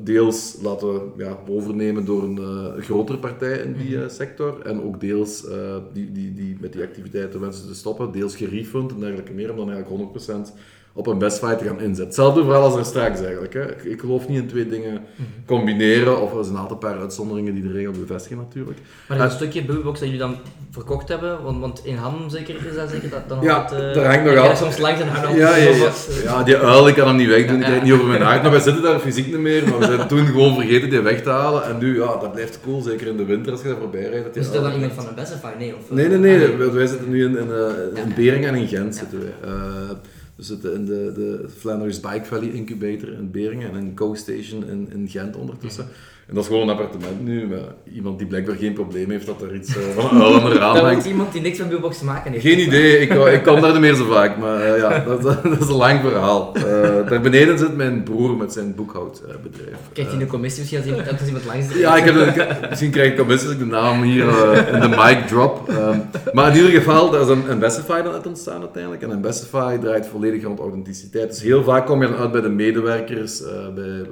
deels 0.04 0.58
laten 0.62 1.02
ja, 1.18 1.38
overnemen 1.48 2.06
door 2.06 2.24
een 2.24 2.82
grotere 2.82 3.18
partij 3.18 3.58
in 3.58 3.74
die 3.74 4.04
eh, 4.04 4.10
sector. 4.10 4.62
En 4.62 4.84
ook 4.84 5.00
deels 5.00 5.46
die, 5.94 6.12
die, 6.12 6.34
die 6.34 6.58
met 6.60 6.74
die 6.74 6.84
activiteiten 6.84 7.40
wensen 7.40 7.68
te 7.68 7.76
stoppen, 7.76 8.12
deels 8.12 8.36
gerefund 8.36 8.92
en 8.92 9.00
dergelijke 9.00 9.34
meer, 9.34 9.52
om 9.52 9.58
dan 9.58 9.72
eigenlijk 9.72 10.14
100% 10.16 10.54
op 10.98 11.08
een 11.08 11.18
best 11.18 11.38
fight 11.40 11.58
te 11.58 11.66
gaan 11.66 11.80
inzetten. 11.80 12.06
Hetzelfde 12.06 12.44
verhaal 12.44 12.64
als 12.64 12.76
er 12.76 12.86
straks 12.86 13.22
eigenlijk. 13.22 13.54
Hè. 13.54 13.72
Ik, 13.72 13.84
ik 13.84 14.00
geloof 14.00 14.28
niet 14.28 14.38
in 14.42 14.48
twee 14.48 14.68
dingen 14.68 15.02
combineren, 15.46 16.22
of 16.22 16.34
er 16.38 16.44
zijn 16.44 16.56
een 16.56 16.62
aantal 16.62 16.78
paar 16.78 17.00
uitzonderingen 17.00 17.54
die 17.54 17.64
de 17.64 17.72
regel 17.72 17.92
bevestigen 17.92 18.38
natuurlijk. 18.38 18.78
Maar 19.08 19.18
dat 19.18 19.30
Eh, 19.30 19.36
stukje 19.36 19.66
Bubbebox 19.66 20.00
dat 20.00 20.08
jullie 20.10 20.24
dan 20.24 20.36
verkocht 20.72 21.08
hebben, 21.08 21.44
want, 21.44 21.60
want 21.60 21.82
in 21.84 21.96
Ham 21.96 22.30
zeker 22.30 22.56
is 22.70 22.76
dat 22.76 22.90
zeker 22.90 23.10
dat 23.10 23.22
dan 23.30 23.38
Ja, 23.42 23.56
altijd, 23.56 23.82
eh, 23.82 23.94
daar 23.94 24.06
hangt 24.06 24.24
nog 24.24 24.34
ik 24.34 24.40
ga 24.40 24.48
al- 24.50 24.56
soms 24.56 24.78
langs 24.78 25.02
en 25.02 25.08
hangt 25.08 25.38
Ja, 25.38 25.48
altijd 25.48 25.64
ja, 25.64 25.84
ja. 25.86 25.92
Eh. 26.18 26.24
ja, 26.24 26.44
die 26.44 26.58
uil, 26.58 26.88
ik 26.88 26.96
kan 26.96 27.08
hem 27.08 27.16
niet 27.16 27.28
wegdoen, 27.28 27.56
ik 27.56 27.62
Ja. 27.62 27.66
krijg 27.66 27.74
het 27.80 27.84
niet 27.84 27.94
over 27.94 28.06
mijn 28.08 28.22
hart. 28.22 28.42
Maar 28.42 28.52
wij 28.52 28.60
zitten 28.60 28.84
daar 28.84 29.00
fysiek 29.00 29.26
niet 29.28 29.38
meer, 29.40 29.64
maar 29.70 29.80
we 29.80 29.86
zijn 29.86 30.08
toen 30.08 30.26
gewoon 30.26 30.54
vergeten 30.56 30.90
die 30.90 31.00
weg 31.02 31.22
te 31.24 31.30
halen. 31.30 31.64
En 31.66 31.78
nu, 31.78 31.96
ja, 32.00 32.06
dat 32.18 32.32
blijft 32.32 32.60
cool, 32.64 32.82
zeker 32.82 33.08
in 33.08 33.18
de 33.18 33.26
winter 33.26 33.52
als 33.52 33.62
je 33.62 33.68
daar 33.68 33.78
voorbij 33.78 34.02
rijdt. 34.10 34.24
dat 34.24 34.34
die 34.34 34.42
Is 34.44 34.50
er 34.50 34.62
dan 34.62 34.74
iemand 34.74 34.94
van 34.94 35.08
een 35.08 35.16
Bestefy? 35.16 35.48
Nee, 35.60 35.76
of, 35.76 35.92
Nee, 35.92 36.08
nee, 36.08 36.18
nee, 36.18 36.56
wij- 36.58 36.72
wij 36.72 36.88
zitten 36.88 37.10
nu 37.10 37.24
in, 37.26 37.38
in, 37.38 37.52
eh, 37.52 38.02
in 38.04 38.10
Ja. 38.10 38.16
Beringen 38.16 38.50
en 38.50 38.56
in 38.56 38.68
Gent. 38.68 38.94
Ja. 38.94 39.00
Zitten 39.00 39.20
wij. 39.20 39.50
Eh, 39.52 39.90
we 40.38 40.44
zitten 40.44 40.74
in 40.74 40.86
de, 40.86 41.12
de 41.16 41.50
Flanders 41.58 42.00
Bike 42.00 42.26
Valley 42.26 42.50
Incubator 42.50 43.10
in 43.10 43.32
Beringen 43.32 43.70
en 43.70 43.76
een 43.76 43.96
co-station 43.96 44.68
in, 44.68 44.90
in 44.92 45.08
Gent 45.08 45.36
ondertussen. 45.36 45.88
En 46.28 46.34
dat 46.36 46.44
is 46.44 46.50
gewoon 46.50 46.64
een 46.70 46.76
appartement 46.76 47.24
nu, 47.24 47.48
met 47.48 47.62
iemand 47.94 48.18
die 48.18 48.28
blijkbaar 48.28 48.56
geen 48.56 48.74
probleem 48.74 49.10
heeft 49.10 49.26
dat 49.26 49.42
er 49.42 49.56
iets 49.56 49.76
eh, 49.76 49.84
van 49.96 50.22
een 50.22 50.54
raam 50.54 50.78
hangt. 50.78 51.06
iemand 51.06 51.32
die 51.32 51.42
niks 51.42 51.58
met 51.58 51.70
Bubbebox 51.70 51.98
te 51.98 52.06
maken 52.06 52.32
heeft. 52.32 52.46
Geen 52.46 52.60
idee, 52.60 53.00
ik, 53.00 53.14
ik 53.14 53.44
kom 53.44 53.62
daar 53.62 53.72
niet 53.72 53.82
meer 53.82 53.96
zo 53.96 54.06
vaak, 54.06 54.38
maar 54.38 54.62
eh, 54.62 54.78
ja, 54.78 55.00
dat, 55.00 55.22
dat, 55.44 55.60
is 55.60 55.68
een 55.68 55.76
lang 55.76 56.00
verhaal. 56.02 56.56
Eh, 56.56 56.62
daar 57.10 57.22
beneden 57.22 57.58
zit 57.58 57.76
mijn 57.76 58.04
broer 58.04 58.38
met 58.38 58.54
zijn 58.54 58.76
boekhoudbedrijf. 58.76 59.78
Krijgt 59.94 60.12
hij 60.12 60.22
een 60.22 60.28
commissie 60.28 60.60
misschien 60.60 60.80
als 60.80 60.88
iemand, 60.88 61.20
als 61.20 61.28
iemand 61.28 61.46
langs 61.46 61.74
Ja, 61.74 61.96
ik 61.96 62.04
heb, 62.04 62.70
misschien 62.70 62.92
krijg 62.92 63.12
ik 63.12 63.18
commissie 63.18 63.48
als 63.48 63.58
ik 63.58 63.64
de 63.64 63.70
naam 63.72 64.02
hier 64.02 64.26
in 64.74 64.80
de 64.80 64.96
mic 64.98 65.28
drop. 65.28 65.70
Ehm, 65.70 66.00
maar 66.34 66.52
in 66.52 66.56
ieder 66.56 66.72
geval, 66.72 67.10
daar 67.10 67.22
is 67.22 67.28
een, 67.28 67.52
een 67.52 67.60
Bestify 67.60 68.02
dan 68.02 68.14
uit 68.14 68.28
ontstaan 68.28 68.62
uiteindelijk. 68.62 69.04
En 69.04 69.10
een 69.10 69.22
Bestify 69.22 69.78
draait 69.78 70.08
volledig 70.08 70.44
rond 70.44 70.60
authenticiteit. 70.60 71.30
Dus 71.30 71.42
heel 71.42 71.64
vaak 71.64 71.86
kom 71.86 72.02
je 72.02 72.08
dan 72.08 72.18
uit 72.18 72.32
bij 72.32 72.42
de 72.42 72.50
medewerkers, 72.50 73.44
bij, 73.76 74.06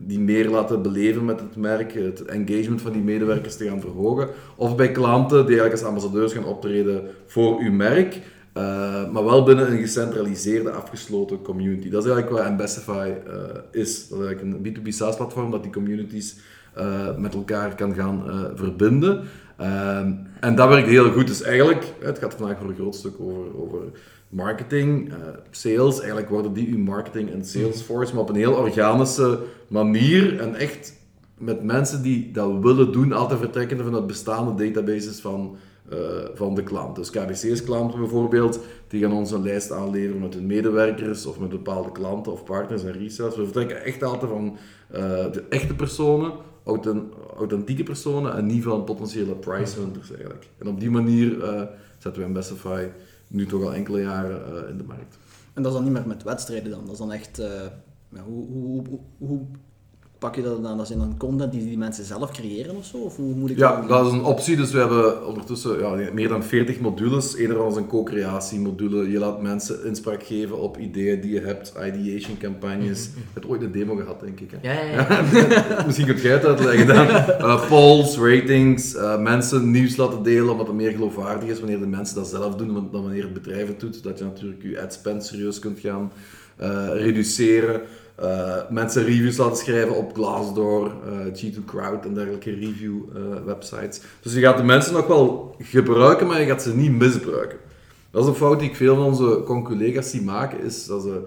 die 0.00 0.20
meer 0.20 0.50
laten 0.50 0.82
beleven 0.82 1.24
met 1.24 1.40
het 1.40 1.56
merk, 1.56 1.92
het 1.92 2.24
engagement 2.24 2.80
van 2.80 2.92
die 2.92 3.02
medewerkers 3.02 3.56
te 3.56 3.64
gaan 3.68 3.80
verhogen. 3.80 4.28
Of 4.56 4.76
bij 4.76 4.90
klanten 4.90 5.46
die 5.46 5.58
eigenlijk 5.58 5.72
als 5.72 5.82
ambassadeurs 5.82 6.32
gaan 6.32 6.44
optreden 6.44 7.02
voor 7.26 7.58
uw 7.58 7.72
merk. 7.72 8.20
eh, 8.52 9.10
maar 9.10 9.24
wel 9.24 9.42
binnen 9.42 9.72
een 9.72 9.80
gecentraliseerde, 9.80 10.70
afgesloten 10.70 11.42
community. 11.42 11.90
Dat 11.90 12.04
is 12.04 12.10
eigenlijk 12.10 12.40
wat 12.40 12.50
Ambessify 12.50 13.12
eh 13.26 13.34
is. 13.70 14.08
Dat 14.08 14.18
is 14.18 14.26
eigenlijk 14.26 14.64
een 14.64 14.82
B2B 14.82 14.88
SaaS-platform 14.88 15.50
dat 15.50 15.62
die 15.62 15.72
communities 15.72 16.36
eh, 16.74 17.16
met 17.16 17.34
elkaar 17.34 17.74
kan 17.74 17.94
gaan 17.94 18.22
verbinden. 18.54 19.24
Ehm, 19.56 20.12
en 20.40 20.54
dat 20.54 20.68
werkt 20.68 20.88
heel 20.88 21.12
goed. 21.12 21.26
Dus 21.26 21.42
eigenlijk, 21.42 21.84
het 22.00 22.18
gaat 22.18 22.34
vandaag 22.34 22.58
voor 22.58 22.68
een 22.68 22.74
groot 22.74 22.94
stuk 22.94 23.20
over, 23.20 23.60
over 23.62 23.80
marketing, 24.28 25.08
eh, 25.12 25.16
sales. 25.50 25.98
Eigenlijk 25.98 26.28
worden 26.28 26.52
die 26.52 26.68
uw 26.68 26.78
marketing 26.78 27.30
en 27.30 27.44
Salesforce, 27.44 28.12
maar 28.14 28.22
op 28.22 28.28
een 28.28 28.34
heel 28.36 28.52
organische 28.54 29.38
manier 29.68 30.40
en 30.40 30.54
echt 30.54 30.96
met 31.38 31.62
mensen 31.64 32.02
die 32.02 32.30
dat 32.32 32.50
willen 32.60 32.92
doen, 32.92 33.12
altijd 33.12 33.40
vertrekkende 33.40 33.84
vanuit 33.84 34.06
bestaande 34.06 34.64
databases 34.64 35.20
van, 35.20 35.56
eh, 35.90 35.98
van 36.34 36.54
de 36.54 36.62
klant. 36.62 36.96
Dus 36.96 37.10
KBC's 37.10 37.64
klanten 37.64 37.98
bijvoorbeeld, 38.00 38.60
die 38.88 39.02
gaan 39.02 39.12
ons 39.12 39.30
een 39.30 39.42
lijst 39.42 39.72
aanleveren 39.72 40.20
met 40.20 40.34
hun 40.34 40.46
medewerkers 40.46 41.26
of 41.26 41.38
met 41.38 41.48
bepaalde 41.48 41.92
klanten 41.92 42.32
of 42.32 42.44
partners 42.44 42.84
en 42.84 42.92
resellers. 42.92 43.36
We 43.36 43.42
vertrekken 43.44 43.84
echt 43.84 44.02
altijd 44.02 44.30
van 44.30 44.56
eh, 44.90 45.00
de 45.32 45.42
echte 45.48 45.74
personen, 45.74 46.32
authen- 46.64 47.12
authentieke 47.36 47.82
personen 47.82 48.36
en 48.36 48.46
niet 48.46 48.62
van 48.62 48.84
potentiële 48.84 49.34
price 49.34 49.80
hunters 49.80 50.10
eigenlijk. 50.10 50.48
En 50.58 50.68
op 50.68 50.80
die 50.80 50.90
manier 50.90 51.30
zetten 51.98 52.22
we 52.22 52.26
een 52.28 52.32
Bestify 52.32 52.84
nu 53.28 53.46
toch 53.46 53.62
al 53.62 53.74
enkele 53.74 54.00
jaren 54.00 54.64
eh, 54.64 54.70
in 54.70 54.76
de 54.76 54.84
markt. 54.84 55.18
En 55.54 55.62
dat 55.62 55.72
is 55.72 55.78
dan 55.78 55.84
niet 55.84 55.92
meer 55.92 56.06
met 56.06 56.22
wedstrijden 56.22 56.70
dan. 56.70 56.84
Dat 56.84 56.92
is 56.92 56.98
dan 56.98 57.12
echt... 57.12 57.38
eh, 57.38 57.66
hoe, 58.08 58.46
hoe, 58.46 58.86
hoe, 58.88 59.00
hoe 59.18 59.46
pak 60.18 60.34
je 60.34 60.42
dat 60.42 60.62
dan? 60.62 60.76
Dat 60.76 60.86
zijn 60.86 60.98
dan 60.98 61.14
content 61.18 61.52
die 61.52 61.64
die 61.64 61.78
mensen 61.78 62.04
zelf 62.04 62.30
creëren 62.30 62.76
of 62.76 62.84
zo? 62.84 62.96
Of 62.96 63.16
hoe 63.16 63.34
moet 63.34 63.50
ik 63.50 63.58
Ja, 63.58 63.80
dat 63.80 63.88
dat 63.88 64.06
is 64.06 64.12
een 64.12 64.24
optie. 64.24 64.56
Dus 64.56 64.72
we 64.72 64.78
hebben 64.78 65.26
ondertussen 65.26 65.78
ja, 65.78 66.12
meer 66.12 66.28
dan 66.28 66.44
40 66.44 66.80
modules. 66.80 67.38
Eén 67.38 67.48
daarvan 67.48 67.70
is 67.70 67.76
een 67.76 67.86
co-creatiemodule. 67.86 69.10
Je 69.10 69.18
laat 69.18 69.42
mensen 69.42 69.84
inspraak 69.84 70.22
geven 70.22 70.60
op 70.60 70.78
ideeën 70.78 71.20
die 71.20 71.32
je 71.32 71.40
hebt, 71.40 71.72
ideation 71.86 72.38
campagnes. 72.38 73.04
Je 73.04 73.20
hebt 73.32 73.46
ooit 73.46 73.62
een 73.62 73.72
demo 73.72 73.96
gehad, 73.96 74.20
denk 74.20 74.40
ik. 74.40 74.50
Hè? 74.50 74.72
Ja, 74.72 74.82
ja, 74.82 75.06
ja. 75.30 75.84
Misschien 75.86 76.06
kunt 76.06 76.20
jij 76.20 76.32
het 76.32 76.44
uitleggen 76.44 76.86
dan. 76.86 77.08
Eh, 77.08 77.68
polls, 77.68 78.18
ratings, 78.18 78.94
eh, 78.94 79.18
mensen 79.18 79.70
nieuws 79.70 79.96
laten 79.96 80.22
delen 80.22 80.50
omdat 80.50 80.66
het 80.66 80.76
meer 80.76 80.90
geloofwaardig 80.90 81.48
is 81.48 81.58
wanneer 81.58 81.78
de 81.78 81.86
mensen 81.86 82.14
dat 82.14 82.28
zelf 82.28 82.54
doen 82.54 82.74
dan 82.74 82.88
dan 82.92 83.02
wanneer 83.02 83.22
het 83.22 83.32
bedrijf 83.32 83.66
het 83.66 83.80
doet. 83.80 83.96
Zodat 83.96 84.18
je 84.18 84.24
natuurlijk 84.24 84.62
je 84.62 84.80
ad 84.80 84.92
spend 84.92 85.24
serieus 85.24 85.58
kunt 85.58 85.80
gaan 85.80 86.12
eh, 86.56 86.88
reduceren. 86.92 87.80
Eh, 88.18 88.56
mensen 88.70 89.04
reviews 89.04 89.36
laten 89.36 89.56
schrijven 89.56 89.96
op 89.96 90.14
Glassdoor, 90.14 90.86
eh, 90.86 91.32
G2 91.32 91.64
Crowd 91.64 92.04
en 92.04 92.14
dergelijke 92.14 92.50
review 92.50 92.96
eh, 93.14 93.44
websites. 93.44 94.00
Dus 94.22 94.34
je 94.34 94.40
gaat 94.40 94.56
de 94.56 94.62
mensen 94.62 94.92
nog 94.92 95.06
wel 95.06 95.54
gebruiken, 95.58 96.26
maar 96.26 96.40
je 96.40 96.46
gaat 96.46 96.62
ze 96.62 96.76
niet 96.76 96.92
misbruiken. 96.92 97.58
Dat 98.10 98.22
is 98.22 98.28
een 98.28 98.34
fout 98.34 98.58
die 98.60 98.68
ik 98.68 98.76
veel 98.76 98.94
van 98.94 99.04
onze 99.04 99.42
conculega's 99.44 100.10
zie 100.10 100.22
maken, 100.22 100.62
is 100.62 100.86
dat 100.86 101.02
ze 101.02 101.22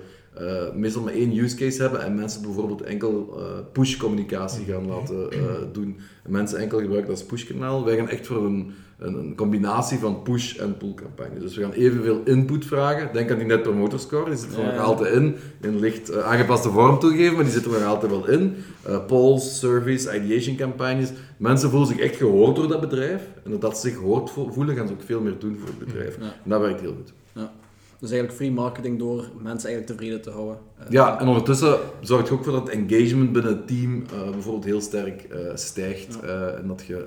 meestal 0.75 1.01
maar 1.01 1.13
één 1.13 1.37
use 1.37 1.55
case 1.55 1.81
hebben 1.81 2.03
en 2.03 2.15
mensen 2.15 2.41
bijvoorbeeld 2.41 2.81
enkel 2.81 3.39
push 3.71 3.97
communicatie 3.97 4.65
gaan 4.65 4.87
laten 4.87 5.29
doen. 5.71 5.97
En 6.23 6.31
mensen 6.31 6.57
enkel 6.57 6.79
gebruiken 6.79 7.11
als 7.11 7.23
pushkanaal. 7.23 7.85
Wij 7.85 7.95
gaan 7.95 8.09
echt 8.09 8.27
voor 8.27 8.45
een, 8.45 8.73
een, 9.01 9.15
een 9.15 9.35
combinatie 9.35 9.97
van 9.97 10.21
push 10.21 10.57
en 10.57 10.77
pull 10.77 10.93
campagne. 10.93 11.39
Dus 11.39 11.55
we 11.55 11.61
gaan 11.61 11.71
evenveel 11.71 12.21
input 12.25 12.65
vragen. 12.65 13.09
Denk 13.13 13.31
aan 13.31 13.37
die 13.37 13.45
net 13.47 13.63
promoter 13.63 13.99
score, 13.99 14.29
die 14.29 14.39
zit 14.39 14.55
er 14.55 14.61
Ja, 14.63 14.71
nog 14.75 14.83
altijd 14.85 15.13
in. 15.13 15.35
In 15.61 15.79
licht 15.79 16.09
eh, 16.09 16.23
aangepaste 16.25 16.69
vorm 16.69 16.99
toegeven, 16.99 17.33
maar 17.35 17.43
die 17.43 17.53
zit 17.53 17.65
er 17.65 17.71
nog 17.71 17.83
altijd 17.83 18.11
wel 18.11 18.27
in. 18.29 18.55
Eh, 18.83 19.05
polls, 19.05 19.59
surveys, 19.59 20.13
ideation 20.13 20.55
campagnes. 20.55 21.09
Mensen 21.37 21.69
voelen 21.69 21.87
zich 21.87 21.99
echt 21.99 22.15
gehoord 22.15 22.55
door 22.55 22.67
dat 22.67 22.81
bedrijf. 22.81 23.21
En 23.43 23.51
doordat 23.51 23.77
ze 23.79 23.87
zich 23.89 23.97
gehoord 23.97 24.29
vo- 24.29 24.51
voelen, 24.51 24.75
gaan 24.75 24.87
ze 24.87 24.93
ook 24.93 25.01
veel 25.05 25.21
meer 25.21 25.35
doen 25.39 25.57
voor 25.59 25.67
het 25.67 25.79
bedrijf. 25.79 26.17
Ja. 26.19 26.23
En 26.43 26.49
dat 26.49 26.61
werkt 26.61 26.81
heel 26.81 26.93
goed. 26.95 27.13
Ja. 27.33 27.51
Dus 27.99 28.09
eigenlijk 28.11 28.39
free 28.41 28.51
marketing 28.51 28.99
door 28.99 29.29
mensen 29.41 29.69
eigenlijk 29.69 29.85
tevreden 29.99 30.21
te 30.21 30.29
houden. 30.29 30.57
Eh, 30.77 30.85
Ja, 30.89 31.19
en 31.19 31.27
ondertussen 31.27 31.77
zorgt 32.01 32.29
het 32.29 32.37
ook 32.37 32.43
voor 32.43 32.53
dat 32.53 32.69
engagement 32.69 33.31
binnen 33.31 33.51
het 33.51 33.67
team 33.67 34.03
bijvoorbeeld 34.31 34.65
heel 34.65 34.81
sterk 34.81 35.27
stijgt. 35.53 36.19
en 36.59 36.63
dat 36.67 36.83
je 36.87 37.05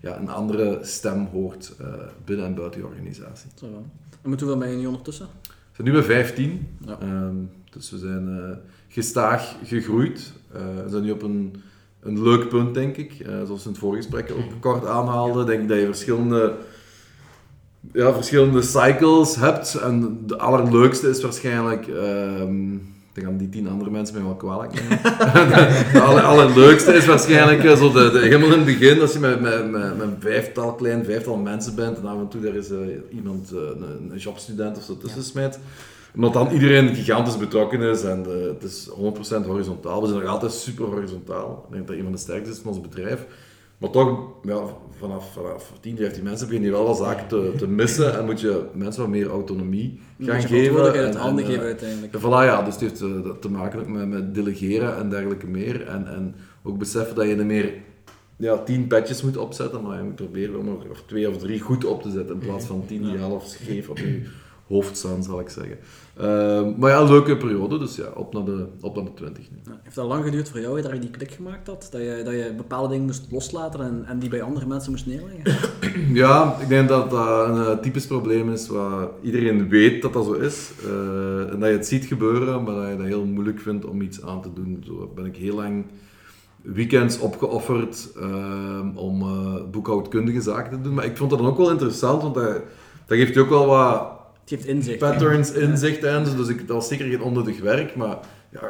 ja, 0.00 0.18
een 0.18 0.28
andere 0.28 0.78
stem 0.82 1.26
hoort 1.32 1.74
eh, 1.80 1.86
binnen 2.24 2.46
en 2.46 2.54
buiten 2.54 2.80
je 2.80 2.86
organisatie. 2.86 3.50
Zo. 3.54 3.66
En 4.22 4.30
met 4.30 4.40
hoeveel 4.40 4.58
ben 4.58 4.70
je 4.70 4.76
nu 4.76 4.86
ondertussen? 4.86 5.26
We 5.42 5.82
zijn 5.82 5.88
nu 5.88 5.92
bij 5.92 6.02
15, 6.02 6.68
Ja. 6.86 6.98
ehm, 7.00 7.34
dus 7.70 7.90
we 7.90 7.98
zijn 7.98 8.28
eh, 8.38 8.56
gestaag 8.88 9.54
gegroeid. 9.64 10.32
Eh, 10.52 10.60
we 10.84 10.90
zijn 10.90 11.02
nu 11.02 11.10
op 11.10 11.22
een, 11.22 11.62
een 12.00 12.22
leuk 12.22 12.48
punt, 12.48 12.74
denk 12.74 12.96
ik. 12.96 13.12
Zoals 13.26 13.48
we 13.62 13.64
in 13.64 13.70
het 13.70 13.78
voorgesprek 13.78 14.30
ook 14.30 14.60
kort 14.60 14.86
aanhaalden, 14.86 15.46
denk 15.46 15.62
ik 15.62 15.68
dat 15.68 15.78
je 15.78 15.84
verschillende, 15.86 16.54
ja, 17.92 18.12
verschillende 18.14 18.62
cycles 18.62 19.36
hebt. 19.36 19.74
En 19.74 20.26
de 20.26 20.38
allerleukste 20.38 21.08
is 21.08 21.22
waarschijnlijk... 21.22 21.86
ehm, 21.86 22.74
dan 23.16 23.24
gaan 23.24 23.36
die 23.36 23.48
tien 23.48 23.68
andere 23.68 23.90
mensen 23.90 24.14
mij 24.14 24.24
wel 24.24 24.34
kwalijk 24.34 24.72
nemen. 24.74 25.02
aller, 26.06 26.22
allerleukste 26.22 26.92
is 26.92 27.06
waarschijnlijk 27.06 27.64
eh, 27.64 27.76
zo 27.76 27.92
de, 27.92 28.10
de, 28.10 28.18
helemaal 28.18 28.52
in 28.52 28.58
het 28.58 28.64
begin, 28.64 29.00
als 29.00 29.12
je 29.12 29.18
met, 29.18 29.40
met, 29.40 29.70
met, 29.70 29.96
met 29.96 30.06
een 30.06 30.16
vijftal, 30.18 30.74
klein 30.74 31.04
vijftal 31.04 31.36
mensen 31.36 31.74
bent 31.74 31.98
en 31.98 32.06
af 32.06 32.18
en 32.18 32.28
toe 32.28 32.40
daar 32.40 32.54
is 32.54 32.70
eh, 32.70 32.78
iemand, 33.10 33.52
eh, 33.52 33.58
een, 33.58 34.10
een 34.10 34.18
jobstudent 34.18 34.76
of 34.76 34.82
zo 34.82 34.96
tussen 34.96 35.22
smijt. 35.22 35.58
Omdat 36.14 36.32
dan 36.32 36.50
iedereen 36.50 36.94
gigantisch 36.94 37.36
betrokken 37.36 37.80
is 37.80 38.02
en 38.02 38.24
het 38.48 38.62
is 38.62 38.90
100% 39.42 39.46
horizontaal. 39.46 40.00
We 40.00 40.08
zijn 40.08 40.20
nog 40.20 40.30
altijd 40.30 40.52
super 40.52 40.84
horizontaal. 40.84 41.64
Ik 41.66 41.74
denk 41.74 41.86
dat 41.86 41.96
een 41.96 42.02
van 42.02 42.12
de 42.12 42.18
sterkste 42.18 42.50
is 42.50 42.58
van 42.58 42.72
ons 42.72 42.80
bedrijf. 42.80 43.26
Maar 43.78 43.90
toch, 43.90 44.18
ja, 44.42 44.62
vanaf, 44.98 45.32
vanaf 45.32 45.72
10, 45.80 45.96
15 45.96 46.22
mensen 46.22 46.46
begin 46.48 46.62
je 46.62 46.70
wel 46.70 46.84
wat 46.86 46.96
zaken 46.96 47.26
te, 47.28 47.52
te 47.58 47.68
missen 47.68 48.18
en 48.18 48.24
moet 48.24 48.40
je 48.40 48.64
mensen 48.74 49.00
wat 49.02 49.10
meer 49.10 49.28
autonomie 49.28 50.00
gaan 50.20 50.42
geven. 50.42 50.94
en- 50.94 51.04
uit 51.04 51.14
handen 51.14 51.44
en, 51.44 51.50
eh, 51.50 51.54
geven 51.54 51.66
uiteindelijk. 51.66 52.14
en 52.14 52.20
voilà, 52.20 52.24
ja, 52.44 52.62
dus 52.62 52.72
het 52.74 52.82
heeft 52.82 52.98
te 53.42 53.48
maken 53.50 53.92
met, 53.92 54.08
met 54.08 54.34
delegeren 54.34 54.96
en 54.96 55.10
dergelijke 55.10 55.46
meer. 55.46 55.86
En, 55.86 56.06
en 56.14 56.34
ook 56.62 56.78
beseffen 56.78 57.14
dat 57.14 57.26
je 57.26 57.36
er 57.36 57.46
meer 57.46 57.72
ja, 58.36 58.58
tien 58.58 58.86
patches 58.86 59.22
moet 59.22 59.36
opzetten, 59.36 59.82
maar 59.82 59.96
je 59.98 60.02
moet 60.04 60.14
proberen 60.14 60.58
om 60.58 60.68
er 60.68 60.90
of 60.90 61.02
twee 61.06 61.28
of 61.28 61.36
drie 61.38 61.60
goed 61.60 61.84
op 61.84 62.02
te 62.02 62.10
zetten 62.10 62.34
in 62.40 62.46
plaats 62.46 62.64
van 62.64 62.84
tien 62.86 63.02
die 63.02 63.18
half 63.18 63.46
scheef 63.46 63.88
op 63.88 63.98
je 63.98 64.22
hoofd 64.66 64.96
staan, 64.96 65.22
zal 65.22 65.40
ik 65.40 65.48
zeggen. 65.48 65.78
Ehm, 66.16 66.72
maar 66.76 66.90
ja, 66.90 67.00
een 67.00 67.10
leuke 67.10 67.36
periode, 67.36 67.78
dus 67.78 67.96
ja, 67.96 68.04
op 68.14 68.32
naar 68.32 68.44
de, 68.44 68.66
op 68.80 68.96
naar 68.96 69.04
de 69.04 69.14
20 69.14 69.50
nu. 69.50 69.56
Ja, 69.64 69.80
Heeft 69.82 69.96
dat 69.96 70.06
lang 70.06 70.24
geduurd 70.24 70.48
voor 70.48 70.60
jou 70.60 70.82
dat 70.82 70.92
je 70.92 70.98
die 70.98 71.10
klik 71.10 71.30
gemaakt 71.30 71.66
had? 71.66 71.88
Dat 71.90 72.00
je, 72.00 72.22
dat 72.24 72.32
je 72.32 72.52
bepaalde 72.56 72.88
dingen 72.88 73.04
moest 73.06 73.26
loslaten 73.30 73.80
en, 73.80 74.04
en 74.06 74.18
die 74.18 74.28
bij 74.28 74.42
andere 74.42 74.66
mensen 74.66 74.90
moest 74.90 75.06
neerleggen? 75.06 75.54
Ja, 76.22 76.56
ik 76.60 76.68
denk 76.68 76.88
dat 76.88 77.10
dat 77.10 77.48
een 77.48 77.66
eh, 77.66 77.78
typisch 77.78 78.06
probleem 78.06 78.52
is 78.52 78.68
waar 78.68 79.08
iedereen 79.22 79.68
weet 79.68 80.02
dat 80.02 80.12
dat 80.12 80.24
zo 80.24 80.32
is. 80.32 80.70
Eh, 80.84 81.52
en 81.52 81.60
dat 81.60 81.68
je 81.68 81.76
het 81.76 81.86
ziet 81.86 82.04
gebeuren, 82.04 82.62
maar 82.62 82.74
dat 82.74 82.88
je 82.88 82.96
dat 82.96 83.06
heel 83.06 83.24
moeilijk 83.24 83.60
vindt 83.60 83.84
om 83.84 84.00
iets 84.00 84.22
aan 84.22 84.42
te 84.42 84.52
doen. 84.54 84.82
Zo 84.86 85.12
ben 85.14 85.24
ik 85.24 85.36
heel 85.36 85.54
lang 85.54 85.84
weekends 86.62 87.18
opgeofferd 87.18 88.08
ehm, 88.16 88.88
om 88.94 89.22
eh, 89.22 89.54
boekhoudkundige 89.70 90.40
zaken 90.40 90.70
te 90.70 90.80
doen. 90.80 90.94
Maar 90.94 91.04
ik 91.04 91.16
vond 91.16 91.30
dat 91.30 91.38
dan 91.38 91.48
ook 91.48 91.56
wel 91.56 91.70
interessant, 91.70 92.22
want 92.22 92.34
dat, 92.34 92.52
dat 93.06 93.18
geeft 93.18 93.34
je 93.34 93.40
ook 93.40 93.48
wel 93.48 93.66
wat 93.66 94.15
Het 94.46 94.54
geeft 94.54 94.66
inzicht. 94.66 94.98
patterns, 94.98 95.52
inzichten 95.52 96.10
en 96.10 96.26
zo. 96.26 96.36
Dus 96.36 96.48
ik, 96.48 96.58
dat 96.58 96.76
was 96.76 96.88
zeker 96.88 97.06
geen 97.06 97.22
onnodig 97.22 97.60
werk, 97.60 97.96
maar 97.96 98.18
ja, 98.52 98.60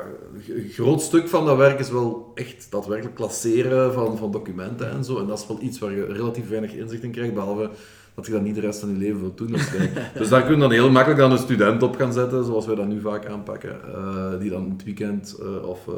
een 0.48 0.68
groot 0.68 1.02
stuk 1.02 1.28
van 1.28 1.46
dat 1.46 1.56
werk 1.56 1.78
is 1.78 1.90
wel 1.90 2.32
echt 2.34 2.66
daadwerkelijk 2.70 3.16
klasseren 3.16 3.92
van, 3.92 4.18
van 4.18 4.30
documenten 4.30 4.90
en 4.90 5.04
zo. 5.04 5.18
En 5.18 5.26
dat 5.26 5.38
is 5.38 5.46
wel 5.46 5.58
iets 5.60 5.78
waar 5.78 5.92
je 5.92 6.04
relatief 6.04 6.48
weinig 6.48 6.72
inzicht 6.72 7.02
in 7.02 7.10
krijgt, 7.10 7.34
behalve 7.34 7.70
dat 8.16 8.26
je 8.26 8.32
dat 8.32 8.42
niet 8.42 8.54
de 8.54 8.60
rest 8.60 8.80
van 8.80 8.88
je 8.88 8.96
leven 8.96 9.20
wilt 9.20 9.38
doen. 9.38 9.50
dus 10.18 10.28
daar 10.28 10.42
kun 10.42 10.54
je 10.54 10.60
dan 10.60 10.70
heel 10.70 10.90
makkelijk 10.90 11.20
dan 11.20 11.32
een 11.32 11.38
student 11.38 11.82
op 11.82 11.96
gaan 11.96 12.12
zetten, 12.12 12.44
zoals 12.44 12.66
wij 12.66 12.74
dat 12.74 12.86
nu 12.86 13.00
vaak 13.00 13.26
aanpakken, 13.26 13.80
eh, 13.94 14.38
die 14.40 14.50
dan 14.50 14.70
het 14.70 14.84
weekend 14.84 15.36
eh, 15.40 15.68
of 15.68 15.88
eh, 15.88 15.94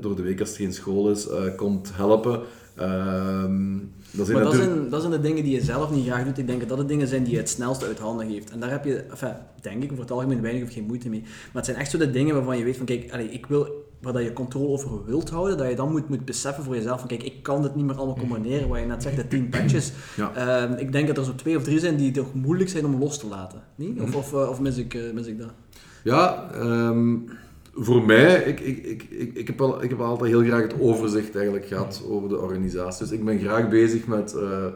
door 0.00 0.16
de 0.16 0.22
week 0.22 0.40
als 0.40 0.50
er 0.50 0.56
geen 0.56 0.72
school 0.72 1.10
is, 1.10 1.28
eh, 1.28 1.56
komt 1.56 1.90
helpen. 1.94 2.40
Ehet 2.76 3.88
dat 4.12 4.26
zijn 4.26 4.38
Maar 4.38 4.44
dat 4.44 4.52
natuurlijk... 4.52 4.80
zijn, 4.80 4.90
dat 4.90 5.00
zijn 5.00 5.12
de 5.12 5.20
dingen 5.20 5.44
die 5.44 5.54
je 5.54 5.60
zelf 5.60 5.90
niet 5.90 6.06
graag 6.06 6.24
doet. 6.24 6.38
Ik 6.38 6.46
denk 6.46 6.60
dat 6.60 6.68
dat 6.68 6.78
de 6.78 6.84
dingen 6.84 7.08
zijn 7.08 7.22
die 7.22 7.32
je 7.32 7.38
het 7.38 7.48
snelst 7.48 7.84
uit 7.84 7.98
handen 7.98 8.30
geeft. 8.30 8.50
En 8.50 8.60
daar 8.60 8.70
heb 8.70 8.84
je, 8.84 8.96
enfin, 8.96 9.34
denk 9.60 9.82
ik, 9.82 9.88
voor 9.88 10.00
het 10.00 10.10
algemeen 10.10 10.40
weinig 10.40 10.62
of 10.62 10.72
geen 10.72 10.86
moeite 10.86 11.08
mee. 11.08 11.20
Maar 11.20 11.30
het 11.52 11.64
zijn 11.64 11.76
echt 11.76 11.90
zo 11.90 11.98
de 11.98 12.10
dingen 12.10 12.34
waarvan 12.34 12.58
je 12.58 12.64
weet 12.64 12.76
van, 12.76 12.86
kijk, 12.86 13.12
ik 13.12 13.46
wil, 13.46 13.88
waar 14.00 14.12
dat 14.12 14.22
je 14.22 14.32
controle 14.32 14.68
over 14.68 15.04
wilt 15.04 15.30
houden, 15.30 15.58
dat 15.58 15.68
je 15.68 15.74
dan 15.74 15.90
moet, 15.90 16.08
moet 16.08 16.24
beseffen 16.24 16.64
voor 16.64 16.74
jezelf 16.74 16.98
van, 16.98 17.08
kijk, 17.08 17.22
ik 17.22 17.42
kan 17.42 17.62
dit 17.62 17.74
niet 17.74 17.84
meer 17.84 17.96
allemaal 17.96 18.18
combineren, 18.18 18.68
wat 18.68 18.78
je 18.78 18.86
net 18.86 19.02
zegt, 19.02 19.16
de 19.16 19.28
tien 19.28 19.48
patches. 19.58 19.92
Ja. 20.16 20.34
Ehm, 20.34 20.72
ik 20.78 20.92
denk 20.92 21.06
dat 21.06 21.16
er 21.18 21.24
zo 21.24 21.34
twee 21.34 21.56
of 21.56 21.62
drie 21.62 21.78
zijn 21.78 21.96
die 21.96 22.10
toch 22.10 22.34
moeilijk 22.34 22.70
zijn 22.70 22.84
om 22.84 22.98
los 22.98 23.18
te 23.18 23.26
laten. 23.26 23.62
Niet? 23.74 24.00
Of, 24.00 24.14
of, 24.14 24.32
eh, 24.32 24.48
of 24.48 24.60
mis, 24.60 24.76
ik, 24.76 24.94
eh, 24.94 25.12
mis 25.12 25.26
ik 25.26 25.38
dat? 25.38 25.50
Ja, 26.02 26.50
ehm, 26.52 27.16
voor 27.74 28.02
mij, 28.02 28.42
ik, 28.42 28.60
ik, 28.60 28.84
ik, 28.84 29.02
ik, 29.10 29.34
ik, 29.34 29.46
heb 29.46 29.60
al, 29.60 29.82
ik 29.82 29.90
heb 29.90 30.00
altijd 30.00 30.30
heel 30.30 30.44
graag 30.44 30.62
het 30.62 30.80
overzicht 30.80 31.34
eigenlijk 31.34 31.66
gehad 31.66 32.02
over 32.08 32.28
de 32.28 32.38
organisatie. 32.38 33.06
Dus 33.06 33.18
ik 33.18 33.24
ben 33.24 33.38
graag 33.38 33.68
bezig 33.68 34.06
met 34.06 34.34
eh, 34.34 34.66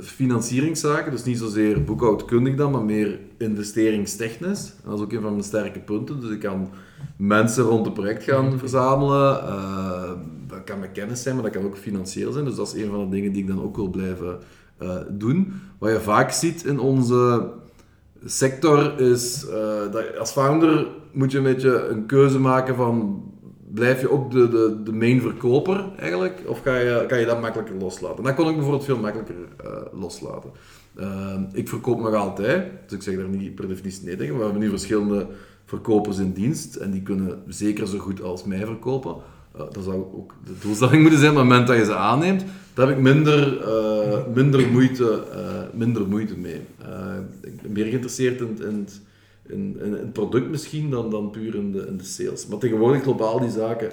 financieringszaken, 0.00 1.10
dus 1.10 1.24
niet 1.24 1.38
zozeer 1.38 1.84
boekhoudkundig 1.84 2.54
dan, 2.54 2.70
maar 2.72 2.84
meer 2.84 3.18
investeringstechnisch. 3.38 4.72
En 4.84 4.90
dat 4.90 4.98
is 4.98 5.04
ook 5.04 5.12
een 5.12 5.20
van 5.20 5.30
mijn 5.30 5.44
sterke 5.44 5.80
punten. 5.80 6.20
Dus 6.20 6.30
ik 6.30 6.40
kan 6.40 6.68
mensen 7.16 7.64
rond 7.64 7.84
het 7.84 7.94
project 7.94 8.22
gaan 8.22 8.58
verzamelen. 8.58 9.40
eh, 9.40 10.12
dat 10.46 10.64
kan 10.64 10.78
met 10.78 10.92
kennis 10.92 11.22
zijn, 11.22 11.34
maar 11.34 11.44
dat 11.44 11.52
kan 11.52 11.64
ook 11.64 11.76
financieel 11.76 12.32
zijn. 12.32 12.44
Dus 12.44 12.54
dat 12.54 12.74
is 12.74 12.82
een 12.82 12.90
van 12.90 13.04
de 13.04 13.16
dingen 13.16 13.32
die 13.32 13.42
ik 13.42 13.48
dan 13.48 13.62
ook 13.62 13.76
wil 13.76 13.88
blijven 13.88 14.38
eh, 14.78 14.96
doen. 15.10 15.52
Wat 15.78 15.90
je 15.90 16.00
vaak 16.00 16.30
ziet 16.30 16.64
in 16.64 16.78
onze 16.78 17.50
sector 18.24 19.00
is 19.00 19.46
eh, 19.48 19.92
dat 19.92 20.18
als 20.18 20.30
founder 20.30 20.86
moet 21.12 21.32
je 21.32 21.38
een 21.38 21.44
beetje 21.44 21.88
een 21.88 22.06
keuze 22.06 22.38
maken 22.38 22.74
van 22.74 23.22
blijf 23.74 24.00
je 24.00 24.10
ook 24.10 24.30
de, 24.30 24.48
de, 24.48 24.82
de 24.84 24.92
main 24.92 25.20
verkoper 25.20 25.84
eigenlijk 25.98 26.42
of 26.46 26.62
ga 26.62 26.76
je, 26.76 27.04
kan 27.08 27.18
je 27.18 27.26
dat 27.26 27.40
makkelijker 27.40 27.74
loslaten. 27.74 28.24
Dat 28.24 28.34
kon 28.34 28.48
ik 28.48 28.54
bijvoorbeeld 28.54 28.84
veel 28.84 28.98
makkelijker 28.98 29.34
eh, 29.64 30.00
loslaten. 30.00 30.50
Eh, 30.94 31.40
ik 31.52 31.68
verkoop 31.68 32.00
nog 32.00 32.14
altijd, 32.14 32.70
dus 32.86 32.96
ik 32.96 33.02
zeg 33.02 33.16
daar 33.16 33.28
niet 33.28 33.54
per 33.54 33.68
definitie 33.68 34.04
nee 34.04 34.16
tegen. 34.16 34.36
We 34.36 34.42
hebben 34.42 34.60
nu 34.60 34.68
verschillende 34.68 35.26
verkopers 35.64 36.18
in 36.18 36.32
dienst 36.32 36.76
en 36.76 36.90
die 36.90 37.02
kunnen 37.02 37.42
zeker 37.46 37.86
zo 37.86 37.98
goed 37.98 38.22
als 38.22 38.44
mij 38.44 38.66
verkopen. 38.66 39.14
Dat 39.52 39.84
zou 39.84 39.96
ook 39.96 40.34
de 40.44 40.52
doelstelling 40.60 41.02
moeten 41.02 41.20
zijn 41.20 41.32
op 41.32 41.38
het 41.38 41.48
moment 41.48 41.66
dat 41.66 41.76
je 41.76 41.84
ze 41.84 41.94
aanneemt. 41.94 42.44
Daar 42.74 42.86
heb 42.88 42.96
ik 42.96 43.02
minder, 43.02 43.60
eh, 43.62 44.26
minder, 44.34 44.68
moeite, 44.70 45.22
eh, 45.32 45.62
minder 45.78 46.08
moeite 46.08 46.38
mee. 46.38 46.60
Eh, 46.82 47.16
ik 47.42 47.62
ben 47.62 47.72
meer 47.72 47.84
geïnteresseerd 47.84 48.40
in, 48.40 48.58
in, 48.62 48.86
het- 49.48 50.12
product 50.12 50.48
misschien 50.50 50.90
dan, 50.90 51.10
dan 51.10 51.30
puur 51.30 51.54
in 51.54 51.72
de, 51.72 51.86
in 51.86 51.96
de 51.96 52.04
sales. 52.04 52.46
Maar 52.46 52.58
tegenwoordig 52.58 53.02
globaal 53.02 53.40
die 53.40 53.50
zaken 53.50 53.90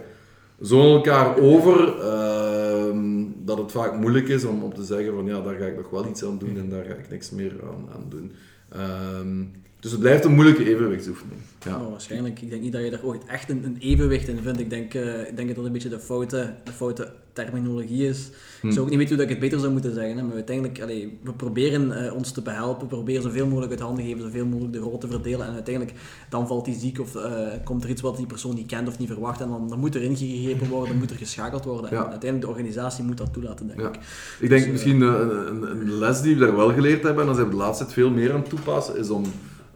zo 0.62 0.96
elkaar 0.96 1.38
over 1.38 2.00
ehm, 2.02 3.26
dat 3.46 3.58
het 3.58 3.72
vaak 3.72 3.96
moeilijk 4.00 4.28
is 4.28 4.44
om, 4.46 4.64
om 4.64 4.74
te 4.74 4.84
zeggen 4.84 5.14
van 5.14 5.26
ja, 5.26 5.42
daar 5.42 5.56
ga 5.56 5.66
ik 5.66 5.76
nog 5.76 5.90
wel 5.90 6.08
iets 6.08 6.24
aan 6.24 6.38
doen 6.38 6.58
en 6.58 6.70
daar 6.70 6.84
ga 6.86 6.94
ik 6.94 7.10
niks 7.10 7.30
meer 7.32 7.52
aan, 7.64 7.86
aan 7.96 8.06
doen. 8.10 8.32
Ehm, 8.70 9.44
dus 9.80 9.92
het 9.92 10.00
blijft 10.00 10.26
een 10.26 10.34
moeilijke 10.34 10.66
evenwichtsoefening. 10.70 11.40
Ja. 11.66 11.70
Nou, 11.78 11.90
waarschijnlijk. 11.90 12.42
Ik 12.42 12.50
denk 12.50 12.62
niet 12.62 12.72
dat 12.72 12.84
je 12.84 12.90
daar 12.90 13.04
ooit 13.04 13.26
echt 13.26 13.50
een, 13.50 13.64
een 13.64 13.78
evenwicht 13.80 14.28
in 14.28 14.40
vindt. 14.44 14.60
Ik 14.60 14.70
denk, 14.70 14.94
eh, 14.94 15.20
ik 15.28 15.36
denk 15.36 15.48
dat 15.48 15.56
dat 15.56 15.66
een 15.66 15.72
beetje 15.72 15.90
de 15.90 16.00
foute, 16.00 16.54
de 16.64 16.72
foute 16.72 17.12
terminologie 17.34 18.08
is. 18.08 18.30
Hm. 18.62 18.68
Ik 18.68 18.74
zou 18.74 18.86
ook 18.86 18.90
niet 18.90 19.00
weten 19.00 19.16
hoe 19.16 19.26
dat 19.26 19.26
ik 19.26 19.30
het 19.32 19.40
beter 19.40 19.60
zou 19.60 19.72
moeten 19.72 19.94
zeggen. 19.94 20.18
Hè, 20.18 20.24
maar 20.24 20.34
uiteindelijk, 20.34 20.82
allee, 20.82 21.20
we 21.24 21.34
proberen 21.34 22.06
eh, 22.06 22.14
ons 22.14 22.32
te 22.32 22.42
behelpen. 22.42 22.82
We 22.82 22.88
proberen 22.96 23.22
zoveel 23.22 23.48
mogelijk 23.48 23.72
uit 23.72 23.82
handen 23.82 24.04
te 24.04 24.10
geven, 24.10 24.24
zoveel 24.24 24.46
mogelijk 24.46 24.74
de 24.74 24.80
rol 24.80 24.98
te 24.98 25.08
verdelen. 25.08 25.48
En 25.48 25.54
uiteindelijk, 25.54 25.98
dan 26.30 26.48
valt 26.48 26.66
hij 26.66 26.76
ziek 26.76 27.00
of 27.00 27.16
eh, 27.16 27.48
komt 27.64 27.84
er 27.84 27.90
iets 27.90 28.02
wat 28.02 28.18
die 28.18 28.26
persoon 28.26 28.56
niet 28.56 28.68
kent 28.68 28.88
of 28.88 29.00
niet 29.00 29.08
verwacht. 29.08 29.42
En 29.42 29.48
dan, 29.50 29.70
dan 29.70 29.80
moet 29.80 29.96
er 29.96 30.02
ingegrepen 30.02 30.68
worden, 30.68 30.90
dan 30.90 30.98
moet 30.98 31.10
er 31.12 31.18
geschakeld 31.18 31.66
worden. 31.66 31.90
Ja. 31.92 32.04
En 32.04 32.10
uiteindelijk, 32.10 32.42
de 32.42 32.48
organisatie 32.58 33.04
moet 33.04 33.18
dat 33.18 33.34
toelaten, 33.34 33.68
denk 33.68 33.80
Ja. 33.80 33.88
ik. 33.88 34.00
Ik 34.40 34.50
denk 34.50 34.64
Dus, 34.64 34.72
misschien 34.72 35.02
een, 35.02 35.48
een, 35.48 35.72
een 35.72 35.92
les 35.98 36.22
die 36.22 36.34
we 36.36 36.46
daar 36.46 36.56
wel 36.56 36.74
geleerd 36.74 37.04
hebben, 37.04 37.22
en 37.22 37.28
dat 37.28 37.36
zijn 37.36 37.48
we 37.50 37.56
de 37.56 37.62
laatste 37.62 37.84
tijd 37.84 37.96
veel 37.96 38.10
meer 38.10 38.34
aan 38.34 38.40
het 38.40 38.50
toepassen, 38.50 38.98
is 38.98 39.10
om 39.10 39.24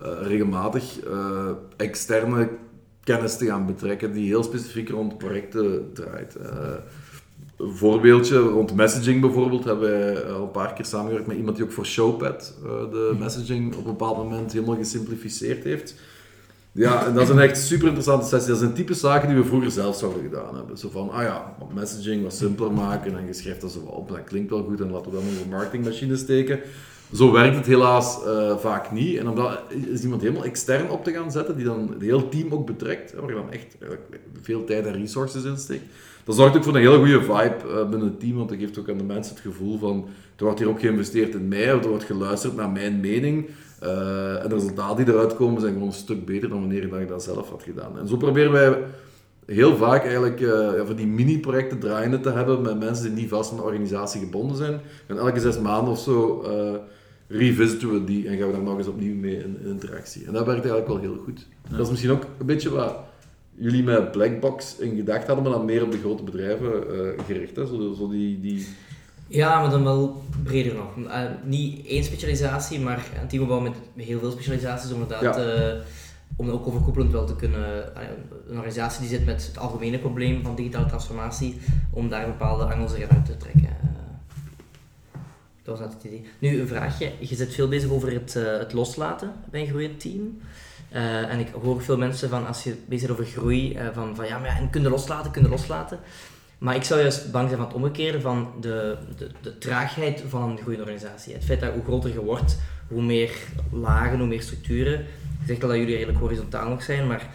regelmatig 0.03 0.99
eh, 0.99 1.49
externe 1.77 2.49
kennis 3.03 3.37
te 3.37 3.45
gaan 3.45 3.65
betrekken 3.65 4.13
die 4.13 4.27
heel 4.27 4.43
specifiek 4.43 4.89
rond 4.89 5.17
projecten 5.17 5.89
draait. 5.93 6.35
Eh, 6.35 6.49
een 7.57 7.75
voorbeeldje 7.75 8.37
rond 8.37 8.75
messaging 8.75 9.21
bijvoorbeeld 9.21 9.63
hebben 9.63 9.89
wij 9.89 10.23
al 10.23 10.41
een 10.41 10.51
paar 10.51 10.73
keer 10.73 10.85
samengewerkt 10.85 11.27
met 11.27 11.37
iemand 11.37 11.55
die 11.55 11.65
ook 11.65 11.71
voor 11.71 11.85
Showpad 11.85 12.57
eh, 12.63 12.69
de 12.91 13.15
messaging 13.19 13.75
op 13.75 13.85
een 13.85 13.91
bepaald 13.91 14.17
moment 14.17 14.53
helemaal 14.53 14.75
gesimplificeerd 14.75 15.63
heeft. 15.63 15.95
Ja, 16.71 17.05
en 17.05 17.13
dat 17.13 17.27
zijn 17.27 17.39
echt 17.39 17.57
super 17.57 17.85
interessante 17.85 18.27
sessies. 18.27 18.47
Dat 18.47 18.57
zijn 18.57 18.73
type 18.73 18.93
zaken 18.93 19.27
die 19.27 19.37
we 19.37 19.45
vroeger 19.45 19.71
zelf 19.71 19.95
zouden 19.95 20.23
gedaan 20.23 20.55
hebben. 20.55 20.77
Zo 20.77 20.89
van, 20.89 21.09
ah 21.09 21.21
ja, 21.21 21.55
messaging 21.73 22.23
wat 22.23 22.33
simpeler 22.33 22.71
maken 22.71 23.17
en 23.17 23.25
je 23.25 23.33
schrijft 23.33 23.61
dat 23.61 23.71
zo 23.71 23.79
op. 23.79 24.09
Dat 24.09 24.23
klinkt 24.23 24.49
wel 24.49 24.63
goed 24.63 24.81
en 24.81 24.91
laten 24.91 25.11
we 25.11 25.17
dat 25.17 25.25
in 25.25 25.43
de 25.43 25.49
marketingmachine 25.49 26.15
steken. 26.15 26.59
Zo 27.13 27.31
werkt 27.31 27.55
het 27.55 27.65
helaas 27.65 28.23
eh, 28.25 28.57
vaak 28.57 28.91
niet. 28.91 29.17
En 29.17 29.29
om 29.29 29.35
dat 29.35 29.59
is 29.91 30.03
iemand 30.03 30.21
helemaal 30.21 30.43
extern 30.43 30.89
op 30.89 31.03
te 31.03 31.11
gaan 31.11 31.31
zetten, 31.31 31.55
die 31.55 31.65
dan 31.65 31.89
het 31.93 32.01
hele 32.01 32.29
team 32.29 32.53
ook 32.53 32.65
betrekt, 32.65 33.11
hè, 33.11 33.19
waar 33.19 33.29
je 33.29 33.35
dan 33.35 33.51
echt 33.51 33.75
eigenlijk 33.79 34.19
veel 34.41 34.63
tijd 34.63 34.85
en 34.85 34.93
resources 34.93 35.43
in 35.43 35.57
steekt. 35.57 35.83
Dat 36.23 36.35
zorgt 36.35 36.55
ook 36.55 36.63
voor 36.63 36.75
een 36.75 36.81
hele 36.81 36.97
goede 36.97 37.21
vibe 37.21 37.55
eh, 37.67 37.89
binnen 37.89 38.07
het 38.07 38.19
team, 38.19 38.35
want 38.35 38.49
dat 38.49 38.57
geeft 38.57 38.79
ook 38.79 38.89
aan 38.89 38.97
de 38.97 39.03
mensen 39.03 39.33
het 39.35 39.43
gevoel 39.43 39.77
van, 39.77 40.05
er 40.35 40.43
wordt 40.43 40.59
hier 40.59 40.69
ook 40.69 40.79
geïnvesteerd 40.79 41.33
in 41.33 41.47
mij, 41.47 41.67
er 41.67 41.87
wordt 41.87 42.03
geluisterd 42.03 42.55
naar 42.55 42.69
mijn 42.69 42.99
mening. 42.99 43.49
Eh, 43.79 44.43
en 44.43 44.49
de 44.49 44.55
resultaten 44.55 45.05
die 45.05 45.13
eruit 45.13 45.35
komen 45.35 45.61
zijn 45.61 45.73
gewoon 45.73 45.87
een 45.87 45.93
stuk 45.93 46.25
beter 46.25 46.49
dan 46.49 46.59
wanneer 46.59 46.99
je 46.99 47.05
dat 47.05 47.23
zelf 47.23 47.49
had 47.49 47.63
gedaan. 47.63 47.99
En 47.99 48.07
zo 48.07 48.17
proberen 48.17 48.51
wij 48.51 48.77
heel 49.45 49.75
vaak 49.75 50.03
eigenlijk 50.03 50.41
eh, 50.41 50.47
ja, 50.77 50.85
van 50.85 50.95
die 50.95 51.07
mini-projecten 51.07 51.79
draaiende 51.79 52.19
te 52.19 52.29
hebben 52.29 52.61
met 52.61 52.79
mensen 52.79 53.05
die 53.05 53.13
niet 53.13 53.29
vast 53.29 53.51
aan 53.51 53.57
de 53.57 53.63
organisatie 53.63 54.19
gebonden 54.19 54.57
zijn. 54.57 54.79
En 55.07 55.17
elke 55.17 55.39
zes 55.39 55.59
maanden 55.59 55.93
of 55.93 55.99
zo 55.99 56.41
eh, 56.41 56.79
revisiten 57.37 57.93
we 57.93 58.03
die 58.03 58.27
en 58.27 58.37
gaan 58.37 58.47
we 58.47 58.53
daar 58.53 58.63
nog 58.63 58.77
eens 58.77 58.87
opnieuw 58.87 59.15
mee 59.15 59.35
in, 59.35 59.57
in 59.61 59.69
interactie. 59.69 60.25
En 60.25 60.33
dat 60.33 60.45
werkt 60.45 60.65
eigenlijk 60.65 60.87
wel 60.87 60.99
heel 60.99 61.23
goed. 61.23 61.47
Dat 61.69 61.79
is 61.79 61.89
misschien 61.89 62.11
ook 62.11 62.25
een 62.39 62.45
beetje 62.45 62.69
wat 62.69 62.95
jullie 63.55 63.83
met 63.83 64.11
Blackbox 64.11 64.77
in 64.77 64.95
gedacht 64.95 65.27
hadden, 65.27 65.43
maar 65.43 65.53
dan 65.53 65.65
meer 65.65 65.83
op 65.83 65.91
de 65.91 65.97
grote 65.99 66.23
bedrijven 66.23 66.71
eh, 66.73 67.25
gericht. 67.25 67.55
Hè? 67.55 67.65
Zo, 67.67 67.93
zo 67.93 68.09
die, 68.09 68.39
die... 68.41 68.67
Ja, 69.27 69.61
maar 69.61 69.69
dan 69.69 69.83
wel 69.83 70.23
breder 70.43 70.75
nog. 70.75 71.07
Eh, 71.07 71.21
niet 71.43 71.85
één 71.85 72.03
specialisatie, 72.03 72.79
maar 72.79 73.05
een 73.21 73.27
teamopbouw 73.27 73.59
met 73.59 73.73
heel 73.95 74.19
veel 74.19 74.31
specialisaties 74.31 74.91
om 74.91 75.01
inderdaad... 75.01 75.37
eh, 75.37 75.73
om 76.35 76.49
ook 76.49 76.67
overkoepelend 76.67 77.11
wel 77.11 77.25
te 77.25 77.35
kunnen... 77.35 77.95
eh, 77.95 78.01
een 78.47 78.55
organisatie 78.55 78.99
die 78.99 79.09
zit 79.09 79.25
met 79.25 79.45
het 79.47 79.57
algemene 79.57 79.99
probleem 79.99 80.43
van 80.43 80.55
digitale 80.55 80.85
transformatie, 80.85 81.57
om 81.91 82.09
daar 82.09 82.25
bepaalde 82.25 82.63
angels 82.63 82.93
eruit 82.93 83.25
te 83.25 83.37
trekken. 83.37 83.69
Dat 85.63 85.79
was 85.79 85.87
net 85.87 85.93
het 85.93 86.03
idee. 86.03 86.25
Nu, 86.39 86.59
een 86.59 86.67
vraagje. 86.67 87.11
Je 87.19 87.35
zit 87.35 87.53
veel 87.53 87.67
bezig 87.67 87.89
over 87.89 88.11
het, 88.11 88.35
eh, 88.35 88.57
het 88.57 88.73
loslaten 88.73 89.31
bij 89.51 89.61
een 89.61 89.67
groeiend 89.67 89.99
team. 89.99 90.41
Eh, 90.89 91.31
en 91.31 91.39
ik 91.39 91.47
hoor 91.61 91.81
veel 91.81 91.97
mensen 91.97 92.29
van, 92.29 92.47
als 92.47 92.63
je 92.63 92.75
bezig 92.85 93.07
bent 93.07 93.19
over 93.19 93.31
groei, 93.31 93.73
eh, 93.73 93.87
van, 93.93 94.15
van 94.15 94.27
ja, 94.27 94.39
maar 94.39 94.49
ja, 94.49 94.57
en 94.57 94.69
kun 94.69 94.81
je 94.81 94.89
loslaten, 94.89 95.31
kun 95.31 95.41
je 95.41 95.49
loslaten. 95.49 95.99
Maar 96.57 96.75
ik 96.75 96.83
zou 96.83 96.99
juist 96.99 97.31
bang 97.31 97.47
zijn 97.47 97.59
van 97.59 97.67
het 97.67 97.77
omgekeerde, 97.77 98.21
van 98.21 98.51
de, 98.59 98.97
de, 99.17 99.31
de 99.41 99.57
traagheid 99.57 100.23
van 100.27 100.49
een 100.49 100.57
groeiende 100.57 100.83
organisatie. 100.85 101.33
Het 101.33 101.43
feit 101.43 101.59
dat 101.59 101.73
hoe 101.73 101.83
groter 101.83 102.13
je 102.13 102.23
wordt, 102.23 102.57
hoe 102.87 103.01
meer 103.01 103.31
lagen, 103.71 104.17
hoe 104.17 104.27
meer 104.27 104.41
structuren. 104.41 105.05
Je 105.39 105.45
zegt 105.47 105.63
al 105.63 105.69
dat 105.69 105.77
jullie 105.77 105.95
redelijk 105.95 106.19
horizontaal 106.19 106.69
nog 106.69 106.83
zijn, 106.83 107.07
maar 107.07 107.29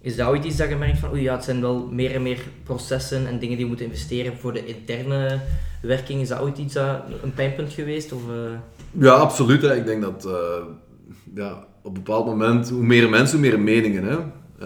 is 0.00 0.16
dat 0.16 0.28
ooit 0.28 0.44
iets 0.44 0.56
dat 0.56 0.68
je 0.68 0.76
merkt 0.76 0.98
van, 0.98 1.10
oei 1.10 1.22
ja, 1.22 1.34
het 1.34 1.44
zijn 1.44 1.60
wel 1.60 1.88
meer 1.90 2.14
en 2.14 2.22
meer 2.22 2.40
processen 2.62 3.26
en 3.26 3.38
dingen 3.38 3.56
die 3.56 3.64
je 3.64 3.70
moet 3.70 3.80
investeren 3.80 4.36
voor 4.36 4.52
de 4.52 4.66
interne 4.66 5.40
werking. 5.82 6.20
Is 6.20 6.28
dat 6.28 6.40
ooit 6.40 6.58
iets 6.58 6.74
dat, 6.74 7.02
een 7.22 7.34
pijnpunt 7.34 7.72
geweest? 7.72 8.12
Of, 8.12 8.22
eh? 8.28 8.58
Ja, 8.90 9.12
absoluut. 9.12 9.62
Ik 9.62 9.84
denk 9.84 10.02
dat 10.02 10.24
eh, 10.26 10.64
ja, 11.34 11.66
op 11.82 11.96
een 11.96 12.02
bepaald 12.02 12.26
moment, 12.26 12.68
hoe 12.68 12.82
meer 12.82 13.08
mensen, 13.08 13.38
hoe 13.38 13.48
meer 13.48 13.60
meningen. 13.60 14.04
Hè. 14.04 14.16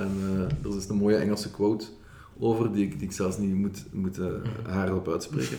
En 0.00 0.16
eh 0.22 0.70
er 0.70 0.76
is 0.76 0.88
een 0.88 0.96
mooie 0.96 1.16
Engelse 1.16 1.50
quote 1.50 1.84
over, 2.38 2.72
die 2.72 2.84
ik, 2.84 2.98
die 2.98 3.08
ik 3.08 3.12
zelfs 3.12 3.38
niet 3.38 3.54
moet, 3.54 3.84
moet 3.92 4.18
uh, 4.18 4.26
hardop 4.68 5.08
uitspreken. 5.08 5.56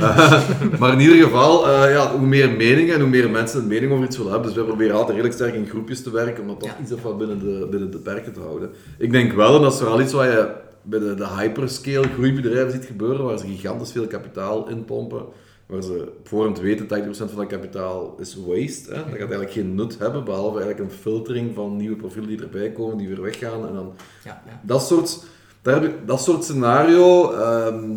Uh, 0.00 0.48
maar 0.80 0.92
in 0.92 1.00
ieder 1.00 1.16
geval, 1.16 1.68
uh, 1.68 1.90
ja, 1.90 2.16
hoe 2.18 2.26
meer 2.26 2.50
meningen 2.50 2.94
en 2.94 3.00
hoe 3.00 3.08
meer 3.08 3.30
mensen 3.30 3.60
een 3.60 3.66
mening 3.66 3.92
over 3.92 4.04
iets 4.04 4.16
willen 4.16 4.32
hebben. 4.32 4.50
Dus 4.50 4.58
wij 4.58 4.68
proberen 4.68 4.94
altijd 4.94 5.10
redelijk 5.10 5.34
sterk 5.34 5.54
in 5.54 5.66
groepjes 5.66 6.02
te 6.02 6.10
werken, 6.10 6.42
om 6.42 6.48
dat 6.48 6.60
toch 6.60 6.68
ja. 6.68 6.82
iets 6.82 6.92
of 6.92 7.02
wat 7.02 7.18
binnen 7.18 7.38
de, 7.38 7.66
binnen 7.70 7.90
de 7.90 7.98
perken 7.98 8.32
te 8.32 8.40
houden. 8.40 8.70
Ik 8.98 9.10
denk 9.10 9.32
wel, 9.32 9.56
en 9.56 9.62
dat 9.62 9.72
is 9.72 9.78
vooral 9.78 10.00
iets 10.00 10.12
wat 10.12 10.24
je 10.24 10.50
bij 10.82 10.98
de, 10.98 11.14
de 11.14 11.28
hyperscale 11.28 12.08
groeibedrijven 12.08 12.72
ziet 12.72 12.84
gebeuren, 12.84 13.24
waar 13.24 13.38
ze 13.38 13.46
gigantisch 13.46 13.92
veel 13.92 14.06
kapitaal 14.06 14.68
inpompen 14.68 15.26
waar 15.66 15.82
ze 15.82 16.12
op 16.18 16.28
voorhand 16.28 16.60
weten 16.60 16.86
80% 16.86 16.88
van 17.10 17.36
dat 17.36 17.46
kapitaal 17.46 18.16
is 18.20 18.36
waste. 18.46 18.90
Hè? 18.90 18.96
Dat 18.96 19.08
gaat 19.08 19.18
eigenlijk 19.18 19.50
geen 19.50 19.74
nut 19.74 19.98
hebben, 19.98 20.24
behalve 20.24 20.60
eigenlijk 20.60 20.90
een 20.90 20.98
filtering 20.98 21.54
van 21.54 21.76
nieuwe 21.76 21.96
profielen 21.96 22.28
die 22.28 22.42
erbij 22.42 22.72
komen, 22.72 22.96
die 22.96 23.08
weer 23.08 23.22
weggaan. 23.22 23.66
En 23.66 23.74
dan 23.74 23.92
Ja, 24.24 24.42
ja. 24.46 24.60
dat 24.62 24.86
soort, 24.86 25.24
daar 25.66 25.82
heb 25.82 25.84
ik, 25.84 26.06
dat 26.06 26.22
soort 26.22 26.44
scenario, 26.44 27.32
ehm, 27.32 27.90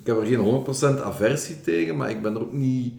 ik 0.00 0.06
heb 0.06 0.16
er 0.16 0.26
geen 0.26 0.38
100% 0.38 1.00
aversie 1.02 1.60
tegen, 1.60 1.96
maar 1.96 2.10
ik 2.10 2.22
ben 2.22 2.34
er 2.34 2.40
ook 2.40 2.52
niet, 2.52 2.94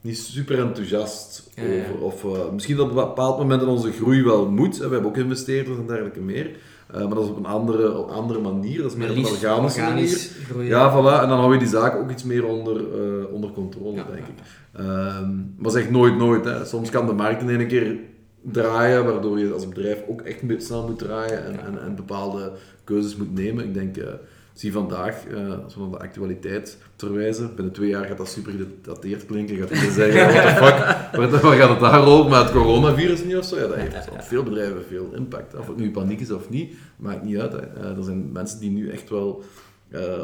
niet 0.00 0.18
super 0.18 0.58
enthousiast 0.58 1.50
Ja, 1.54 1.62
ja. 1.62 1.82
over. 2.00 2.00
Of 2.00 2.24
eh, 2.38 2.52
misschien 2.52 2.76
dat 2.76 2.84
op 2.90 2.96
een 2.96 3.04
bepaald 3.04 3.38
moment 3.38 3.62
in 3.62 3.68
onze 3.68 3.92
groei 3.92 4.22
wel 4.22 4.48
moet. 4.48 4.78
Hè. 4.78 4.86
We 4.86 4.92
hebben 4.92 5.10
ook 5.10 5.16
investeerders 5.16 5.78
en 5.78 5.86
dergelijke 5.86 6.20
meer. 6.20 6.50
Eh, 6.92 6.98
maar 6.98 7.14
dat 7.14 7.24
is 7.24 7.30
op 7.30 7.36
een 7.36 7.46
andere, 7.46 7.98
op 7.98 8.08
een 8.08 8.14
andere 8.14 8.40
manier. 8.40 8.82
Dat 8.82 8.90
is 8.90 8.96
meer 8.96 9.10
een 9.10 9.26
organische 9.26 9.80
manier. 9.80 10.30
groeien. 10.48 10.68
Ja, 10.68 10.90
voilà. 10.92 11.22
En 11.22 11.28
dan 11.28 11.38
hou 11.38 11.52
je 11.52 11.58
die 11.58 11.68
zaak 11.68 11.96
ook 11.96 12.10
iets 12.10 12.24
meer 12.24 12.44
onder, 12.44 12.76
eh, 12.76 13.32
onder 13.32 13.50
controle, 13.50 13.94
Ja, 13.96 14.06
denk 14.12 14.26
ik. 14.26 14.34
Ehm, 14.72 15.30
maar 15.56 15.70
zeg 15.70 15.90
nooit 15.90 16.16
nooit. 16.16 16.44
Hè. 16.44 16.64
Soms 16.64 16.90
kan 16.90 17.06
de 17.06 17.12
markt 17.12 17.42
in 17.42 17.48
één 17.48 17.66
keer 17.68 17.96
draaien, 18.42 19.04
waardoor 19.04 19.38
je 19.38 19.52
als 19.52 19.68
bedrijf 19.68 20.02
ook 20.08 20.20
echt 20.20 20.42
snel 20.58 20.86
moet 20.86 20.98
draaien 20.98 21.44
en, 21.44 21.64
en, 21.64 21.82
en 21.82 21.94
bepaalde 21.94 22.52
keuzes 22.84 23.16
moet 23.16 23.34
nemen. 23.34 23.64
Ik 23.64 23.74
denk, 23.74 23.96
eh, 23.96 24.12
zie 24.52 24.72
vandaag, 24.72 25.26
eh, 25.26 25.64
als 25.64 25.76
naar 25.76 25.90
de 25.90 25.98
actualiteit 25.98 26.78
verwijzen, 26.96 27.54
binnen 27.54 27.72
twee 27.74 27.88
jaar 27.88 28.04
gaat 28.04 28.18
dat 28.18 28.28
super 28.28 28.52
gedateerd 28.52 29.26
klinken. 29.26 29.56
Gaat 29.56 29.70
iedereen 29.70 29.92
zeggen, 29.92 30.34
what 31.12 31.30
the 31.30 31.38
fuck, 31.38 31.42
waar, 31.42 31.56
gaat 31.56 31.70
het 31.70 31.80
daarover? 31.80 32.30
Maar 32.30 32.42
het 32.42 32.52
coronavirus 32.52 33.24
niet 33.24 33.36
of 33.36 33.44
zo, 33.44 33.56
ja, 33.56 33.66
dat 33.66 33.76
heeft 33.76 34.10
op 34.10 34.22
veel 34.22 34.42
bedrijven 34.42 34.84
veel 34.88 35.10
impact. 35.14 35.56
Of 35.58 35.66
het 35.66 35.76
nu 35.76 35.90
paniek 35.90 36.20
is 36.20 36.30
of 36.30 36.50
niet, 36.50 36.74
maakt 36.96 37.24
niet 37.24 37.38
uit. 37.38 37.54
Eh, 37.54 37.96
er 37.96 38.04
zijn 38.04 38.32
mensen 38.32 38.60
die 38.60 38.70
nu 38.70 38.90
echt 38.90 39.10
wel 39.10 39.42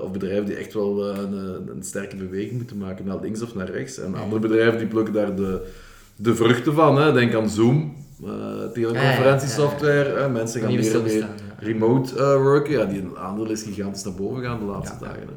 of 0.02 0.10
bedrijven 0.12 0.44
die 0.44 0.56
echt 0.56 0.74
wel 0.74 1.16
een, 1.16 1.32
een 1.70 1.82
sterke 1.82 2.16
beweging 2.16 2.52
moeten 2.52 2.78
maken 2.78 3.04
naar 3.04 3.20
links 3.20 3.42
of 3.42 3.54
naar 3.54 3.70
rechts. 3.70 3.98
En 3.98 4.14
andere 4.14 4.40
bedrijven 4.40 4.78
die 4.78 4.86
plukken 4.86 5.14
daar 5.14 5.36
de, 5.36 5.66
de 6.16 6.34
vruchten 6.34 6.74
van. 6.74 6.98
Hè. 6.98 7.12
Denk 7.12 7.34
aan 7.34 7.48
Zoom, 7.48 7.96
eh 8.24 8.72
teleconferentiesoftware. 8.72 10.18
hè. 10.20 10.28
Mensen 10.28 10.60
gaan 10.60 10.74
meer 10.74 10.94
en 10.94 11.02
meer 11.02 11.26
remote 11.58 12.16
eh, 12.18 12.34
worken. 12.36 12.72
Ja, 12.72 12.84
die 12.84 13.04
aandeel 13.16 13.50
is 13.50 13.62
gigantisch 13.62 14.04
naar 14.04 14.14
boven 14.14 14.42
gaan 14.44 14.58
de 14.58 14.64
laatste 14.64 14.96
dagen. 15.00 15.20
Hè. 15.20 15.36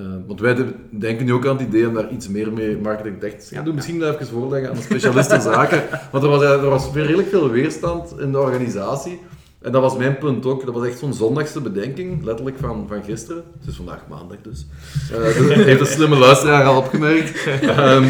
Eh, 0.00 0.06
want 0.26 0.40
wij 0.40 0.54
de- 0.54 0.74
denken 0.90 1.24
nu 1.26 1.32
ook 1.32 1.46
aan 1.46 1.56
het 1.56 1.66
idee 1.66 1.88
om 1.88 1.94
daar 1.94 2.10
iets 2.10 2.28
meer 2.28 2.52
mee 2.52 2.76
marketing 2.76 3.20
te 3.20 3.54
gaan 3.54 3.64
doen. 3.64 3.74
Misschien 3.74 4.02
even 4.02 4.26
voorleggen 4.26 4.70
aan 4.70 4.76
de 4.76 4.82
specialisten 4.82 5.40
zaken. 5.52 5.82
Want 6.10 6.24
er 6.24 6.30
was, 6.30 6.42
eh, 6.42 6.50
er 6.62 6.68
was 6.68 6.90
weer 6.92 7.04
redelijk 7.04 7.28
veel 7.28 7.50
weerstand 7.50 8.14
in 8.18 8.32
de 8.32 8.38
organisatie. 8.38 9.20
En 9.62 9.72
dat 9.72 9.82
was 9.82 9.96
mijn 9.96 10.18
punt 10.18 10.46
ook. 10.46 10.64
Dat 10.64 10.74
was 10.74 10.86
echt 10.86 10.98
zo'n 10.98 11.14
zondagse 11.14 11.60
bedenking, 11.60 12.24
letterlijk 12.24 12.56
van, 12.60 12.84
van 12.88 13.02
gisteren. 13.02 13.42
Het 13.60 13.68
is 13.68 13.76
vandaag 13.76 14.00
maandag 14.08 14.36
dus. 14.42 14.66
Eh, 15.12 15.18
dat 15.48 15.56
heeft 15.70 15.80
een 15.80 15.86
slimme 15.86 16.16
luisteraar 16.16 16.64
al 16.64 16.76
opgemerkt. 16.76 17.46
Ehm, 17.46 18.04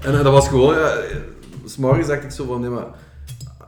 en 0.00 0.12
eh, 0.18 0.22
dat 0.22 0.32
was 0.32 0.48
gewoon, 0.48 0.74
ja, 0.74 0.88
eh, 0.90 1.16
's 1.66 1.76
morgens 1.76 2.06
dacht 2.06 2.24
ik 2.24 2.30
zo 2.30 2.44
van, 2.46 2.60
nee 2.60 2.70
maar, 2.70 2.86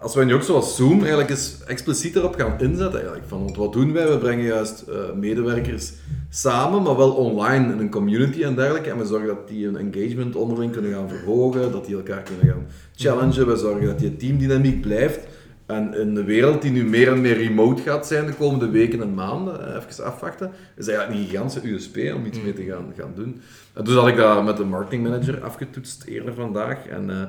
als 0.03 0.15
wij 0.15 0.25
nu 0.25 0.35
ook 0.35 0.43
zoals 0.43 0.77
Zoom 0.77 0.99
eigenlijk 1.01 1.31
eens 1.31 1.59
expliciet 1.67 2.17
erop 2.17 2.35
gaan 2.35 2.61
inzetten 2.61 2.99
eigenlijk. 2.99 3.29
Van, 3.29 3.45
want 3.45 3.57
wat 3.57 3.73
doen 3.73 3.93
wij? 3.93 4.09
We 4.09 4.19
brengen 4.19 4.45
juist 4.45 4.81
eh, 4.81 4.97
medewerkers 5.15 5.93
samen, 6.31 6.83
maar 6.83 6.97
wel 6.97 7.13
online 7.13 7.73
in 7.73 7.79
een 7.79 7.91
community 7.91 8.43
en 8.43 8.55
dergelijke. 8.55 8.91
En 8.91 8.99
we 8.99 9.05
zorgen 9.05 9.29
dat 9.29 9.49
die 9.49 9.65
hun 9.65 9.77
engagement 9.77 10.37
onderling 10.37 10.73
kunnen 10.73 10.93
gaan 10.93 11.09
verhogen, 11.09 11.73
dat 11.73 11.87
die 11.87 11.97
elkaar 11.97 12.23
kunnen 12.23 12.47
gaan 12.47 12.67
challengen. 12.95 13.47
We 13.47 13.57
zorgen 13.57 13.87
dat 13.87 13.99
die 13.99 14.17
teamdynamiek 14.17 14.81
blijft. 14.81 15.21
En 15.67 15.95
in 15.95 16.15
de 16.15 16.25
wereld 16.25 16.63
die 16.63 16.71
nu 16.71 16.85
meer 16.85 17.13
en 17.13 17.21
meer 17.21 17.37
remote 17.37 17.83
gaat 17.83 18.07
zijn 18.07 18.27
de 18.27 18.33
komende 18.33 18.71
weken 18.71 19.03
en 19.03 19.15
maanden, 19.15 19.67
eh, 19.67 19.83
even 19.83 20.05
afwachten, 20.05 20.51
is 20.77 20.89
eigenlijk 20.89 21.19
een 21.19 21.27
gigantische 21.27 21.69
USP 21.69 21.97
om 22.15 22.27
iets 22.27 22.43
mee 22.43 22.53
te 22.53 22.65
gaan, 22.65 22.93
gaan 22.97 23.13
doen. 23.15 23.41
En 23.73 23.85
dus 23.85 23.95
had 23.95 24.09
ik 24.09 24.17
dat 24.17 24.45
met 24.45 24.57
de 24.57 24.65
marketingmanager 24.65 25.43
afgetoetst 25.43 26.05
eerder 26.05 26.35
vandaag. 26.35 26.87
En 26.87 27.11
eh, 27.11 27.23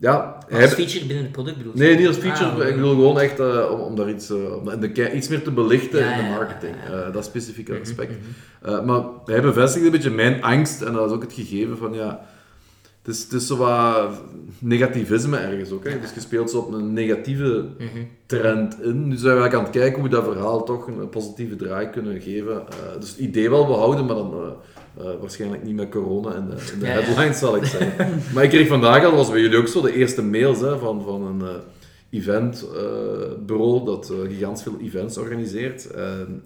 ja, 0.00 0.38
Als 0.52 0.72
feature 0.74 1.04
binnen 1.06 1.22
het 1.24 1.32
product 1.32 1.56
bedoel 1.56 1.72
je? 1.74 1.78
Nee, 1.78 1.96
niet 1.96 2.06
als 2.06 2.16
feature. 2.16 2.50
Ah, 2.62 2.68
ik 2.68 2.74
bedoel 2.74 2.90
gewoon 2.94 3.20
echt 3.20 3.40
eh, 3.40 3.68
om, 3.72 3.80
om 3.80 3.96
daar 3.96 4.08
iets, 4.10 4.30
eh, 4.30 4.56
om 4.56 4.80
de 4.80 5.12
iets 5.12 5.28
meer 5.28 5.42
te 5.42 5.50
belichten 5.50 5.98
Ja, 6.00 6.12
in 6.18 6.24
de 6.24 6.30
marketing. 6.30 6.74
ja, 6.88 6.96
ja. 6.96 7.02
Eh, 7.02 7.12
dat 7.12 7.24
specifieke 7.24 7.80
aspect. 7.80 8.12
Eh, 8.62 8.84
maar 8.84 9.02
hij 9.24 9.40
bevestigde 9.42 9.86
een 9.86 9.92
beetje 9.92 10.10
mijn 10.10 10.42
angst 10.42 10.82
en 10.82 10.92
dat 10.92 11.06
is 11.08 11.14
ook 11.16 11.22
het 11.22 11.32
gegeven 11.32 11.76
van 11.76 11.92
ja. 11.94 12.20
Het 13.02 13.14
is, 13.14 13.22
het 13.22 13.32
is 13.32 13.46
zo 13.46 13.56
wat 13.56 14.10
negativisme 14.58 15.36
ergens 15.36 15.70
ook. 15.70 15.84
Hè. 15.84 16.00
Dus 16.00 16.14
je 16.14 16.20
speelt 16.20 16.50
zo 16.50 16.58
op 16.58 16.72
een 16.72 16.92
negatieve 16.92 17.64
Mhm. 17.78 17.88
trend 18.26 18.82
in. 18.82 19.08
Nu 19.08 19.16
zijn 19.16 19.34
we 19.36 19.40
eigenlijk 19.40 19.54
aan 19.54 19.62
het 19.62 19.70
kijken 19.72 20.00
hoe 20.00 20.08
we 20.08 20.14
dat 20.14 20.24
verhaal 20.24 20.64
toch 20.64 20.86
een 20.86 21.08
positieve 21.08 21.56
draai 21.56 21.90
kunnen 21.90 22.20
geven. 22.20 22.62
Dus 23.00 23.08
het 23.10 23.18
idee 23.18 23.50
wel 23.50 23.66
behouden, 23.66 24.04
maar 24.06 24.14
dan 24.14 24.54
eh, 24.98 25.04
waarschijnlijk 25.20 25.62
niet 25.62 25.74
met 25.74 25.88
corona 25.88 26.34
in 26.34 26.48
de, 26.48 26.54
de 26.78 26.86
Ja, 26.86 26.92
headlines, 26.92 27.38
zal 27.38 27.56
ik 27.56 27.64
zeggen. 27.64 28.08
maar 28.34 28.44
ik 28.44 28.50
kreeg 28.50 28.68
vandaag 28.68 29.04
al, 29.04 29.14
was 29.14 29.30
bij 29.30 29.40
jullie 29.40 29.58
ook 29.58 29.68
zo, 29.68 29.80
de 29.80 29.92
eerste 29.92 30.22
mails 30.22 30.60
hè, 30.60 30.78
van, 30.78 31.02
van 31.02 31.22
een 31.22 31.40
eh, 31.48 32.18
eventbureau 32.20 33.84
dat 33.84 34.10
eh, 34.10 34.16
gigantisch 34.28 34.62
veel 34.62 34.78
events 34.80 35.18
organiseert, 35.18 35.88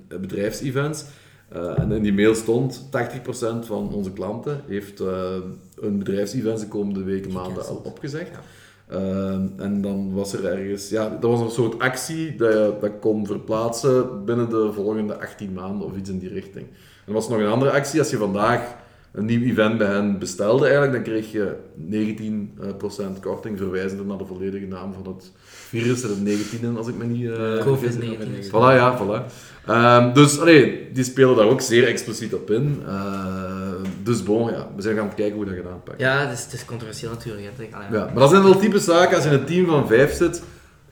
bedrijfsevents. 0.09 1.05
En 1.77 1.93
in 1.93 2.03
die 2.03 2.13
mail 2.13 2.35
stond, 2.35 2.89
80% 2.91 2.91
van 3.67 3.93
onze 3.93 4.13
klanten 4.13 4.61
heeft 4.67 4.99
hun 5.81 5.99
bedrijfsevents 5.99 6.63
de 6.63 6.69
komende 6.69 7.03
weken, 7.03 7.33
maanden 7.33 7.67
al 7.67 7.83
opgezegd. 7.85 8.31
En 9.57 9.79
dan 9.81 10.13
was 10.13 10.33
er 10.33 10.45
ergens, 10.45 10.89
ja, 10.89 11.09
dat 11.21 11.31
was 11.31 11.41
een 11.41 11.51
soort 11.51 11.79
actie 11.79 12.37
dat 12.37 12.53
je 12.53 12.75
dat 12.81 12.93
kon 13.01 13.27
verplaatsen 13.27 14.25
binnen 14.25 14.51
de 14.51 14.73
volgende 14.73 15.19
18 15.21 15.53
maanden 15.53 15.87
of 15.87 15.97
iets 15.97 16.11
in 16.11 16.19
die 16.19 16.29
richting. 16.29 16.67
En 17.07 17.13
was 17.13 17.29
nog 17.29 17.39
een 17.39 17.47
andere 17.47 17.71
actie, 17.71 17.99
als 18.01 18.11
je 18.11 18.17
vandaag 18.17 18.61
een 19.13 19.25
nieuw 19.25 19.43
event 19.43 19.79
bij 19.79 19.87
hen 19.87 20.19
bestelde 20.19 20.65
eigenlijk, 20.65 20.93
dan 20.93 21.03
kreeg 21.03 21.33
je 21.33 21.53
19% 23.17 23.21
korting 23.21 23.59
verwijzend 23.59 24.07
naar 24.07 24.19
de 24.19 24.25
volledige 24.25 24.67
naam 24.67 24.93
van 24.93 25.15
het 25.15 25.33
virus, 25.69 26.03
er 26.03 26.11
is 26.11 26.17
19 26.17 26.63
in 26.63 26.77
als 26.77 26.89
ik 26.89 26.97
me 26.97 27.05
niet... 27.05 27.31
eh, 27.31 27.37
vergis. 27.37 27.95
COVID-19. 27.95 28.47
Voilà, 28.47 28.51
ja, 28.51 28.99
voilà. 28.99 29.33
Ehm, 29.67 30.13
dus, 30.13 30.41
allee, 30.41 30.89
die 30.93 31.05
spelen 31.05 31.37
daar 31.37 31.47
ook 31.47 31.61
zeer 31.61 31.87
expliciet 31.87 32.35
op 32.35 32.51
in. 32.51 32.83
Ehm, 32.87 33.85
dus 34.03 34.23
bon, 34.23 34.51
ja, 34.51 34.69
we 34.77 34.83
zijn 34.83 34.97
gaan 34.97 35.15
kijken 35.15 35.37
hoe 35.37 35.45
dat 35.45 35.55
gaan 35.55 35.73
aanpakken. 35.73 36.07
Ja, 36.07 36.27
het 36.27 36.39
is, 36.39 36.45
het 36.45 36.53
is 36.53 36.65
controversieel 36.65 37.11
natuurlijk. 37.11 37.47
Hè. 37.57 37.97
Ja, 37.97 38.05
maar 38.05 38.15
dat 38.15 38.31
zijn 38.31 38.43
wel 38.43 38.59
type 38.59 38.79
zaken, 38.79 39.15
als 39.15 39.25
je 39.25 39.31
in 39.31 39.39
een 39.39 39.45
team 39.45 39.67
van 39.67 39.87
vijf 39.87 40.13
zit, 40.13 40.43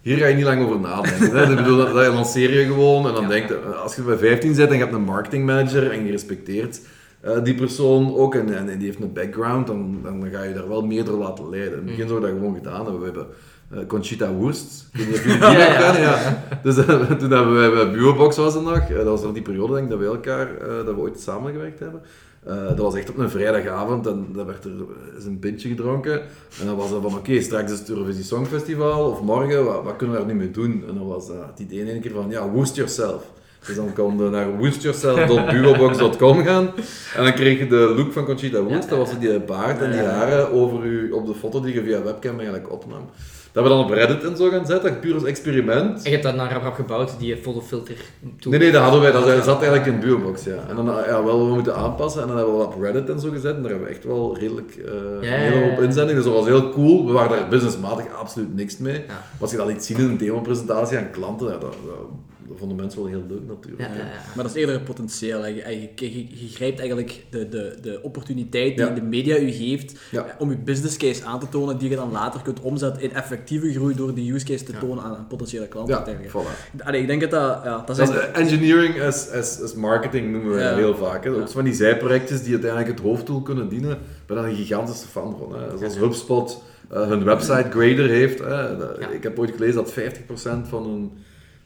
hier 0.03 0.17
ga 0.17 0.27
je 0.27 0.35
niet 0.35 0.45
lang 0.45 0.65
over 0.65 0.81
nadenken. 0.81 1.31
Hè? 1.37 1.51
Ik 1.51 1.57
bedoel, 1.57 1.77
dat, 1.77 1.95
dat 1.95 2.15
lanceer 2.15 2.59
je 2.61 2.65
gewoon 2.67 3.07
en 3.09 3.15
dan 3.15 3.23
Ja. 3.23 3.29
denk 3.29 3.49
je, 3.49 3.57
als 3.59 3.97
je 3.97 4.03
bij 4.03 4.17
15 4.17 4.55
zit 4.55 4.69
en 4.69 4.75
je 4.75 4.81
hebt 4.81 4.95
een 4.95 5.03
marketingmanager 5.05 5.91
en 5.91 6.05
je 6.05 6.11
respecteert 6.11 6.81
eh, 7.21 7.43
die 7.45 7.55
persoon 7.55 8.15
ook 8.17 8.35
en, 8.35 8.69
en 8.69 8.79
die 8.79 8.87
heeft 8.87 9.01
een 9.01 9.13
background, 9.13 9.67
dan, 9.67 9.99
dan 10.03 10.29
ga 10.33 10.43
je 10.43 10.55
daar 10.55 10.69
wel 10.69 10.83
meer 10.87 11.05
door 11.05 11.19
laten 11.19 11.51
leiden. 11.51 11.71
In 11.73 11.77
het 11.77 11.85
begin 11.87 12.09
zouden 12.09 12.29
we 12.29 12.35
dat 12.35 12.45
gewoon 12.45 12.63
gedaan 12.63 12.83
hebben. 12.85 12.99
We 12.99 13.05
hebben 13.05 13.27
eh, 13.71 13.87
Conchita 13.87 14.35
Wurst, 14.39 14.89
ik 14.93 15.05
weet 15.07 15.25
niet 15.25 15.35
Ja, 15.41 15.53
ja, 15.53 15.97
ja. 15.99 16.43
Dus 16.63 16.77
eh, 16.77 16.85
toen 17.21 17.31
hebben 17.31 17.55
wij 17.55 17.71
bij 17.71 17.91
Buobox 17.91 18.37
was 18.37 18.55
het 18.55 18.63
nog, 18.65 18.79
eh, 18.79 18.97
dat 18.97 19.05
was 19.05 19.23
nog 19.23 19.33
die 19.33 19.43
periode 19.43 19.73
denk 19.73 19.85
ik 19.85 19.91
dat 19.91 19.99
we 19.99 20.05
elkaar, 20.07 20.47
eh, 20.57 20.69
dat 20.87 20.95
we 20.95 21.01
ooit 21.01 21.21
samengewerkt 21.21 21.79
hebben. 21.81 22.01
Eh, 22.47 22.67
dat 22.69 22.79
was 22.79 22.95
echt 22.95 23.11
op 23.11 23.19
een 23.19 23.31
vrijdagavond 23.31 24.07
en 24.07 24.27
dan 24.33 24.47
werd 24.47 24.65
er 24.65 24.71
eens 25.15 25.25
een 25.25 25.39
pintje 25.39 25.69
gedronken. 25.69 26.21
En 26.61 26.67
dan 26.67 26.77
was 26.77 26.91
het 26.91 27.03
van, 27.03 27.15
oké, 27.15 27.41
straks 27.41 27.73
is 27.73 27.79
het 27.79 27.89
Eurovisie 27.89 28.25
Songfestival, 28.25 29.11
of 29.11 29.21
morgen, 29.21 29.65
wat, 29.65 29.85
wat 29.85 29.97
kunnen 29.97 30.17
we 30.17 30.23
daar 30.23 30.33
nu 30.33 30.39
mee 30.39 30.51
doen? 30.51 30.85
En 30.89 30.95
dan 30.95 31.07
was 31.07 31.29
het 31.29 31.59
idee 31.59 31.81
in 31.81 31.89
één 31.89 32.01
keer 32.01 32.13
van, 32.13 32.31
ja, 32.31 32.49
woest 32.49 32.77
yourself. 32.77 33.23
Dus 33.67 33.77
dan 33.77 33.93
kon 33.93 34.19
je 34.19 34.31
naar 34.31 34.57
woestyourself.buobox.com 34.57 36.45
gaan 36.45 36.71
en 37.17 37.25
dan 37.25 37.33
kreeg 37.33 37.59
je 37.59 37.67
de 37.67 37.93
look 37.97 38.13
van 38.13 38.25
Conchita 38.25 38.65
Wurst. 38.65 38.89
Dat 38.89 38.99
was 38.99 39.19
die 39.19 39.41
baard 39.41 39.81
en 39.81 39.91
die 39.91 40.01
haren 40.01 40.53
over 40.53 40.85
u 40.85 41.11
op 41.11 41.27
de 41.27 41.35
foto 41.35 41.61
die 41.61 41.75
je 41.75 41.83
via 41.83 42.03
webcam 42.03 42.35
eigenlijk 42.35 42.73
opnam. 42.73 43.11
Dat 43.53 43.63
we 43.63 43.69
dan 43.69 43.85
op 43.85 43.91
Reddit 43.91 44.25
en 44.25 44.37
zo 44.37 44.49
gaan 44.49 44.67
zetten, 44.67 45.01
puur 45.01 45.15
als 45.15 45.25
experiment. 45.25 45.97
En 45.97 46.03
je 46.03 46.11
hebt 46.11 46.23
dat 46.23 46.35
naar 46.35 46.63
rap 46.63 46.75
gebouwd, 46.75 47.19
die 47.19 47.37
fotofilter 47.37 47.97
toe. 48.41 48.51
Nee, 48.51 48.61
nee, 48.61 48.71
dat 48.71 48.83
hadden 48.83 49.01
wij. 49.01 49.13
Dat 49.13 49.45
zat 49.45 49.63
eigenlijk 49.63 49.87
in 49.87 50.01
Buurbox, 50.01 50.45
ja. 50.45 50.57
En 50.69 50.77
dan 50.77 50.87
ja, 50.87 51.25
wel 51.25 51.47
we 51.47 51.55
moeten 51.55 51.75
aanpassen. 51.77 52.23
En 52.23 52.29
dan 52.29 52.37
hebben 52.37 52.55
we 52.55 52.65
dat 52.65 52.75
op 52.75 52.83
Reddit 52.83 53.09
en 53.11 53.21
zo 53.21 53.31
gezet. 53.31 53.55
En 53.55 53.63
daar 53.63 53.71
hebben 53.71 53.89
we 53.89 53.95
echt 53.95 54.05
wel 54.05 54.39
redelijk 54.39 54.75
Ja, 55.21 55.31
hele 55.31 55.55
ja, 55.55 55.69
hoop 55.69 55.79
ja. 55.79 55.85
inzendingen. 55.85 56.23
Dus 56.23 56.25
dat 56.25 56.35
was 56.35 56.47
heel 56.47 56.71
cool. 56.71 57.07
We 57.07 57.13
waren 57.13 57.39
daar 57.39 57.49
businessmatig 57.49 58.05
absoluut 58.21 58.55
niks 58.55 58.79
mee. 58.79 59.05
Maar 59.07 59.17
als 59.41 59.51
je 59.51 59.57
dat 59.57 59.67
liet 59.67 59.85
zien 59.85 59.99
in 59.99 60.05
een 60.05 60.19
demopresentatie 60.19 60.99
aan 60.99 61.11
klanten, 61.11 61.47
dat, 61.47 61.61
dat, 61.61 61.77
dat 62.49 62.59
vonden 62.59 62.77
mensen 62.77 63.01
wel 63.03 63.09
heel 63.11 63.25
leuk 63.29 63.47
natuurlijk. 63.47 63.83
Ja, 63.83 63.89
ja, 63.95 64.01
ja. 64.05 64.21
Maar 64.35 64.45
dat 64.45 64.55
is 64.55 64.61
eerder 64.61 64.81
potentieel. 64.81 65.47
Je, 65.47 65.55
je, 65.55 65.89
je, 65.95 66.27
je 66.43 66.49
grijpt 66.49 66.79
eigenlijk 66.79 67.25
de, 67.31 67.49
de, 67.49 67.77
de 67.83 67.99
opportuniteit 68.03 68.77
die 68.77 68.87
Ja. 68.87 68.93
de 68.95 69.03
media 69.03 69.39
u 69.39 69.51
geeft 69.51 69.99
Ja. 70.11 70.25
eh, 70.27 70.33
om 70.39 70.51
je 70.51 70.57
business 70.57 70.97
case 70.97 71.25
aan 71.25 71.41
te 71.41 71.49
tonen, 71.49 71.79
die 71.79 71.91
je 71.91 71.97
dan 71.97 72.11
later 72.13 72.43
kunt 72.43 72.61
omzetten 72.61 73.03
in 73.03 73.13
effectieve 73.15 73.73
groei 73.73 73.95
door 73.95 74.15
die 74.15 74.33
use 74.33 74.45
case 74.45 74.65
te 74.65 74.73
tonen 74.79 75.05
aan, 75.05 75.15
aan 75.17 75.27
potentiële 75.27 75.69
klanten. 75.69 76.05
Ja, 76.23 76.29
voilà. 76.29 76.81
Allee, 76.85 77.01
ik 77.01 77.07
denk 77.07 77.21
dat 77.21 77.31
dat... 77.31 77.61
Ja, 77.65 77.83
dat 77.87 77.97
Dat 77.97 78.09
is 78.09 78.17
engineering 78.33 79.01
as, 79.03 79.31
as, 79.31 79.61
as 79.63 79.75
marketing 79.75 80.33
noemen 80.33 80.55
we 80.55 80.63
heel 80.63 80.97
vaak. 80.97 81.25
Hè. 81.25 81.49
Van 81.49 81.65
die 81.65 81.75
zijprojectjes 81.75 82.43
die 82.43 82.53
uiteindelijk 82.53 82.91
het 82.91 83.01
hoofddoel 83.01 83.43
kunnen 83.43 83.69
dienen. 83.69 83.91
Ik 83.93 83.99
ben 84.27 84.37
daar 84.37 84.47
een 84.47 84.55
gigantische 84.57 85.07
fan 85.07 85.37
van. 85.39 85.61
Hè. 85.61 85.79
Zoals 85.79 85.97
HubSpot 85.99 86.63
eh, 86.91 87.07
hun 87.09 87.25
website 87.25 87.67
grader 87.71 88.09
heeft. 88.09 88.39
Hè. 88.39 88.77
Dat- 88.77 88.97
Ja. 89.01 89.09
Ik 89.09 89.23
heb 89.23 89.39
ooit 89.39 89.51
gelezen 89.51 89.75
dat 89.75 89.93
50% 89.93 90.69
van 90.69 90.83
hun 90.87 91.11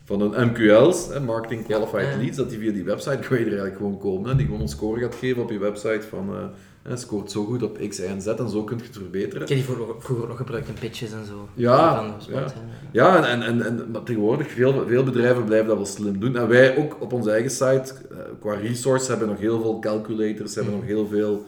van 0.07 0.21
hun 0.21 0.51
MQL's, 0.51 1.09
hè, 1.09 1.21
Marketing 1.21 1.65
Qualified 1.65 2.13
Ja. 2.13 2.17
Leads, 2.17 2.37
dat 2.37 2.51
die 2.51 2.59
via 2.59 2.73
die 2.73 2.85
website 2.85 3.19
kun 3.29 3.39
je 3.39 3.45
er 3.45 3.51
eigenlijk 3.51 3.77
gewoon 3.77 3.99
komen. 3.99 4.31
Hè, 4.31 4.37
die 4.37 4.47
gewoon 4.47 4.61
een 4.61 4.69
score 4.69 5.01
gaat 5.01 5.15
geven 5.15 5.43
op 5.43 5.51
je 5.51 5.59
website 5.59 6.03
van 6.09 6.29
eh, 6.35 6.45
hè, 6.83 6.97
scoort 6.97 7.31
zo 7.31 7.45
goed 7.45 7.63
op 7.63 7.79
X, 7.89 7.99
Y 7.99 8.03
en 8.03 8.23
Z 8.23 8.27
en 8.27 8.49
zo 8.49 8.65
kun 8.65 8.77
je 8.77 8.83
het 8.83 8.97
verbeteren. 8.97 9.43
Ik 9.43 9.49
heb 9.49 9.57
die 9.57 9.67
vroeger, 9.67 10.29
nog 10.29 10.37
gebruikt 10.37 10.69
in 10.69 10.75
pitches 10.75 11.13
en 11.13 11.27
zo. 11.27 11.49
Ja, 11.55 12.15
ja. 12.29 12.47
Ja, 12.93 13.17
en, 13.17 13.43
en, 13.43 13.43
en, 13.43 13.67
en 13.67 13.91
maar 13.91 14.03
tegenwoordig, 14.03 14.51
veel, 14.51 14.87
veel 14.87 15.05
bedrijven 15.05 15.45
blijven 15.45 15.69
dat 15.69 15.77
wel 15.77 15.87
slim 15.87 16.21
doen. 16.21 16.37
En 16.37 16.49
wij 16.49 16.77
ook 16.77 16.97
op 17.01 17.13
onze 17.13 17.31
eigen 17.31 17.51
site, 17.51 17.95
eh, 18.11 18.17
qua 18.41 18.55
resource, 18.55 19.11
hebben 19.11 19.29
nog 19.29 19.39
heel 19.39 19.61
veel 19.61 19.79
calculators, 19.79 20.55
hebben 20.55 20.75
nog 20.75 20.85
heel 20.85 21.07
veel 21.07 21.47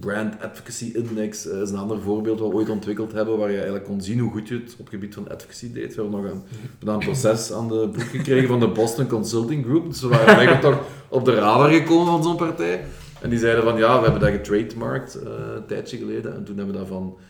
brand 0.00 0.42
advocacy 0.42 0.90
index. 0.94 1.48
eh, 1.48 1.60
is 1.60 1.70
een 1.70 1.76
ander 1.76 2.00
voorbeeld 2.00 2.40
wat 2.40 2.48
we 2.48 2.54
ooit 2.54 2.68
ontwikkeld 2.68 3.12
hebben, 3.12 3.38
waar 3.38 3.48
je 3.48 3.54
eigenlijk 3.54 3.84
kon 3.84 4.00
zien 4.00 4.18
hoe 4.18 4.32
goed 4.32 4.48
je 4.48 4.54
het 4.54 4.72
op 4.72 4.78
het 4.78 4.88
gebied 4.88 5.14
van 5.14 5.28
advocacy 5.28 5.72
deed. 5.72 5.94
We 5.94 6.02
hebben 6.02 6.20
nog 6.22 6.30
een, 6.30 6.88
een 6.88 6.98
proces 6.98 7.52
aan 7.52 7.68
de 7.68 7.90
boek 7.92 8.02
gekregen 8.02 8.48
van 8.48 8.60
de 8.60 8.68
Boston 8.68 9.06
Consulting 9.06 9.64
Group. 9.64 9.88
Dus 9.88 10.00
we 10.00 10.08
waren 10.08 10.34
eigenlijk 10.36 10.60
toch 10.60 10.80
op 11.08 11.24
de 11.24 11.34
radar 11.34 11.70
gekomen 11.70 12.06
van 12.06 12.22
zo'n 12.22 12.36
partij. 12.36 12.84
En 13.20 13.30
die 13.30 13.38
zeiden 13.38 13.64
van, 13.64 13.76
ja, 13.76 13.96
we 13.96 14.02
hebben 14.02 14.20
dat 14.20 14.30
getrademarkt 14.30 15.14
eh, 15.14 15.30
een 15.54 15.66
tijdje 15.66 15.96
geleden. 15.96 16.34
En 16.34 16.44
toen 16.44 16.56
hebben 16.56 16.74
we 16.74 16.80
daarvan 16.80 17.16
eh, 17.16 17.24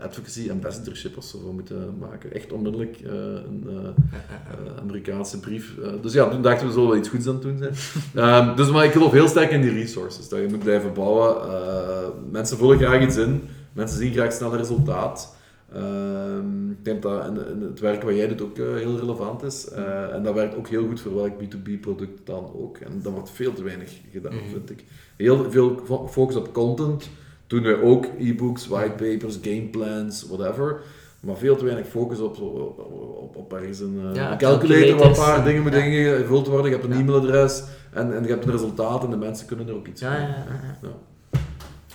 advocacy 0.00 0.50
ambassadorship 0.50 1.16
of 1.16 1.24
zo 1.24 1.52
moeten 1.52 1.94
maken. 1.98 2.32
Echt 2.32 2.52
onmiddellijk 2.52 2.96
eh, 3.04 3.12
een 3.12 3.64
eh, 3.68 3.74
eh, 3.84 4.80
Amerikaanse 4.80 5.40
brief. 5.40 5.78
Eh, 5.78 5.92
dus 6.02 6.12
ja, 6.12 6.28
toen 6.28 6.42
dachten 6.42 6.66
we, 6.66 6.72
zullen 6.72 6.88
wel 6.88 6.96
iets 6.98 7.08
goeds 7.08 7.26
aan 7.26 7.32
het 7.34 7.42
doen 7.42 7.58
zijn. 7.58 7.74
Ehm, 8.26 8.56
dus 8.56 8.70
maar 8.70 8.84
ik 8.84 8.92
geloof 8.92 9.12
heel 9.12 9.28
sterk 9.28 9.50
in 9.50 9.60
die 9.60 9.72
resources, 9.72 10.28
dat 10.28 10.40
je 10.40 10.46
moet 10.50 10.58
blijven 10.62 10.92
bouwen. 10.92 11.36
Eh, 11.50 12.08
mensen 12.30 12.56
vullen 12.56 12.78
graag 12.78 13.02
iets 13.02 13.16
in, 13.16 13.42
mensen 13.72 13.98
zien 13.98 14.12
graag 14.12 14.32
snel 14.32 14.56
resultaat. 14.56 15.36
Ehm, 15.74 16.70
ik 16.70 16.84
denk 16.84 17.02
dat 17.02 17.26
in, 17.26 17.36
in 17.54 17.62
het 17.62 17.80
werk 17.80 18.02
wat 18.02 18.14
jij 18.14 18.28
doet 18.28 18.42
ook 18.42 18.58
eh, 18.58 18.64
heel 18.74 18.98
relevant 18.98 19.42
is. 19.42 19.68
Eh, 19.68 20.14
en 20.14 20.22
dat 20.22 20.34
werkt 20.34 20.56
ook 20.56 20.68
heel 20.68 20.86
goed 20.86 21.00
voor 21.00 21.14
welk 21.14 21.32
B2B 21.42 21.80
product 21.80 22.20
dan 22.26 22.50
ook. 22.56 22.76
En 22.78 23.00
dat 23.02 23.12
wordt 23.12 23.30
veel 23.30 23.52
te 23.52 23.62
weinig 23.62 23.92
gedaan, 24.12 24.34
Mhm. 24.34 24.44
vind 24.52 24.70
ik. 24.70 24.84
Heel 25.16 25.50
veel 25.50 25.80
fo- 25.84 26.08
focus 26.08 26.36
op 26.36 26.52
content. 26.52 27.08
Doen 27.52 27.62
wij 27.62 27.80
ook 27.80 28.06
e-books, 28.18 28.66
whitepapers, 28.66 29.38
gameplans, 29.42 30.26
whatever. 30.28 30.80
Maar 31.20 31.36
veel 31.36 31.56
te 31.56 31.64
weinig 31.64 31.86
focus 31.86 32.20
op, 32.20 32.40
op, 32.40 32.78
op, 33.22 33.36
op 33.36 33.52
ergens 33.52 33.80
een, 33.80 34.00
eh, 34.08 34.14
Ja, 34.14 34.32
een 34.32 34.38
calculator 34.38 34.96
waar 34.96 35.06
een 35.06 35.14
paar 35.14 35.44
dingen 35.44 35.62
moeten 35.62 35.84
ingevuld 35.84 36.46
worden. 36.46 36.70
Je 36.70 36.76
hebt 36.76 36.90
een 36.90 37.00
e-mailadres 37.00 37.62
en, 37.92 38.16
en 38.16 38.22
je 38.22 38.28
hebt 38.28 38.44
een 38.44 38.50
resultaat 38.50 39.04
en 39.04 39.10
de 39.10 39.16
mensen 39.16 39.46
kunnen 39.46 39.68
er 39.68 39.74
ook 39.74 39.86
iets 39.86 40.00
ja, 40.00 40.16
ja, 40.16 40.46
ja. 40.82 40.88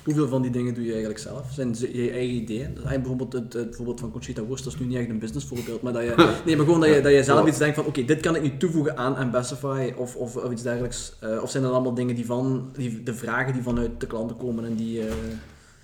Hoeveel 0.08 0.28
van 0.28 0.42
die 0.42 0.52
dingen 0.52 0.74
doe 0.74 0.84
je 0.84 0.90
eigenlijk 0.90 1.20
zelf? 1.20 1.52
Zijn 1.52 1.76
ze 1.76 2.02
je 2.04 2.12
eigen 2.12 2.36
ideeën? 2.36 2.78
Bijvoorbeeld 2.84 3.34
het, 3.34 3.54
het 3.54 3.76
voorbeeld 3.76 4.00
van 4.00 4.12
Conchita 4.12 4.46
Wurst, 4.48 4.64
dat 4.64 4.74
is 4.74 4.80
nu 4.80 4.86
niet 4.86 4.98
echt 4.98 5.10
een 5.10 5.20
business 5.20 5.48
voorbeeld, 5.48 5.82
maar 5.82 5.94
dat 5.94 6.04
je, 6.04 6.14
nee, 6.46 6.56
maar 6.56 6.66
gewoon 6.66 6.80
dat 6.80 6.90
je, 6.90 7.02
dat 7.02 7.12
je 7.12 7.24
zelf 7.24 7.48
iets 7.48 7.58
denkt 7.58 7.76
van, 7.76 7.86
oké, 7.86 8.06
dit 8.06 8.20
kan 8.20 8.36
ik 8.36 8.42
nu 8.42 8.58
toevoegen 8.58 8.98
aan 8.98 9.16
Ambassify 9.16 9.94
of, 9.98 10.16
of, 10.16 10.36
of 10.36 10.52
iets 10.52 10.62
dergelijks. 10.62 11.16
Eh, 11.20 11.42
of 11.42 11.50
zijn 11.50 11.64
dat 11.64 11.72
allemaal 11.72 11.94
dingen 11.94 12.16
die 12.16 12.26
van, 12.26 12.70
die, 12.74 13.04
de 13.04 13.14
vragen 13.14 13.54
die 13.54 13.62
vanuit 13.62 14.00
de 14.00 14.08
klanten 14.08 14.38
komen 14.38 14.66
en 14.66 14.76
die... 14.76 15.02
eh, 15.02 15.14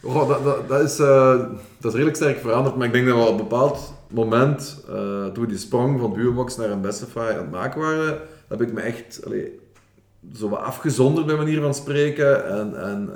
Oh, 0.01 0.27
dat, 0.27 0.43
dat, 0.43 0.67
dat, 0.69 0.81
is, 0.81 0.99
eh, 0.99 1.37
dat 1.77 1.91
is 1.91 1.91
redelijk 1.91 2.15
sterk 2.15 2.39
veranderd, 2.39 2.75
maar 2.75 2.87
ik 2.87 2.93
denk 2.93 3.07
dat 3.07 3.15
we 3.15 3.23
op 3.23 3.29
een 3.29 3.37
bepaald 3.37 3.93
moment, 4.09 4.83
toen 5.33 5.43
we 5.43 5.47
die 5.47 5.57
sprong 5.57 5.99
van 5.99 6.13
Duobox 6.13 6.57
naar 6.57 6.71
Ambassadify 6.71 7.19
aan 7.19 7.37
het 7.37 7.51
maken 7.51 7.81
waren, 7.81 8.17
heb 8.47 8.61
ik 8.61 8.73
me 8.73 8.81
echt 8.81 9.21
allee, 9.25 9.59
zo 10.35 10.49
wat 10.49 10.59
afgezonderd 10.59 11.25
bij 11.25 11.35
manier 11.35 11.61
van 11.61 11.73
spreken 11.73 12.49
en, 12.49 12.81
en 12.83 13.09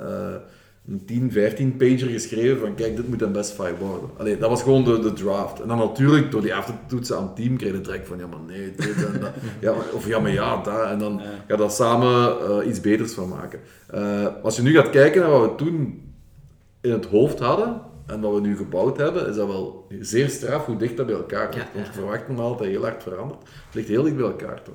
een 0.88 1.04
10, 1.04 1.32
15 1.32 1.76
pager 1.76 2.08
geschreven 2.08 2.58
van 2.58 2.74
kijk, 2.74 2.96
dit 2.96 3.08
moet 3.08 3.22
Ambassadify 3.22 3.72
worden. 3.78 4.10
Allee, 4.16 4.38
dat 4.38 4.50
was 4.50 4.62
gewoon 4.62 4.84
de, 4.84 4.98
de 4.98 5.12
draft. 5.12 5.60
En 5.60 5.68
dan 5.68 5.78
natuurlijk, 5.78 6.30
door 6.30 6.40
die 6.42 6.54
af 6.54 6.66
te 6.66 6.72
toetsen 6.86 7.16
aan 7.16 7.22
het 7.22 7.36
team, 7.36 7.56
kreeg 7.56 7.72
je 7.72 7.80
direct 7.80 8.08
van 8.08 8.18
ja 8.18 8.26
maar 8.26 8.38
nee, 8.46 8.72
dit 8.76 9.04
en 9.04 9.20
dat. 9.20 9.30
Ja, 9.60 9.72
maar- 9.72 9.92
of 9.92 10.06
ja 10.06 10.18
maar 10.18 10.32
ja, 10.32 10.62
dat. 10.62 10.84
En 10.84 10.98
dan 10.98 11.12
Ja. 11.22 11.30
ga 11.48 11.56
daar 11.56 11.70
samen 11.70 12.36
eh, 12.40 12.68
iets 12.68 12.80
beters 12.80 13.12
van 13.12 13.28
maken. 13.28 13.60
Eh, 13.86 14.26
als 14.42 14.56
je 14.56 14.62
nu 14.62 14.74
gaat 14.74 14.90
kijken 14.90 15.20
naar 15.20 15.30
wat 15.30 15.50
we 15.50 15.54
toen 15.64 16.02
in 16.80 16.90
het 16.90 17.06
hoofd 17.06 17.38
hadden 17.38 17.80
en 18.06 18.20
wat 18.20 18.34
we 18.34 18.40
nu 18.40 18.56
gebouwd 18.56 18.96
hebben, 18.96 19.28
is 19.28 19.36
dat 19.36 19.46
wel 19.46 19.86
zeer 20.00 20.28
straf 20.28 20.66
hoe 20.66 20.76
dicht 20.76 20.96
dat 20.96 21.06
bij 21.06 21.14
elkaar 21.14 21.48
ligt. 21.54 21.66
Ja, 21.66 21.72
Want 21.74 21.86
je 21.86 21.92
verwacht 21.92 22.28
normaal 22.28 22.48
dat 22.48 22.58
dat 22.58 22.66
heel 22.66 22.82
hard 22.82 23.02
verandert. 23.02 23.40
Het 23.40 23.74
ligt 23.74 23.88
heel 23.88 24.02
dicht 24.02 24.16
bij 24.16 24.24
elkaar 24.26 24.62
toch. 24.62 24.74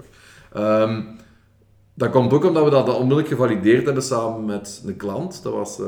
Ehm, 0.54 1.02
dat 1.93 2.10
komt 2.10 2.34
ook 2.34 2.45
omdat 2.45 2.63
we 2.63 2.69
dat, 2.69 2.86
dat 2.86 2.95
onmiddellijk 2.95 3.27
gevalideerd 3.27 3.86
hebben 3.86 4.03
samen 4.03 4.45
met 4.45 4.84
een 4.86 4.95
klant. 4.95 5.43
Dat 5.43 5.53
was, 5.53 5.79
eh, 5.79 5.86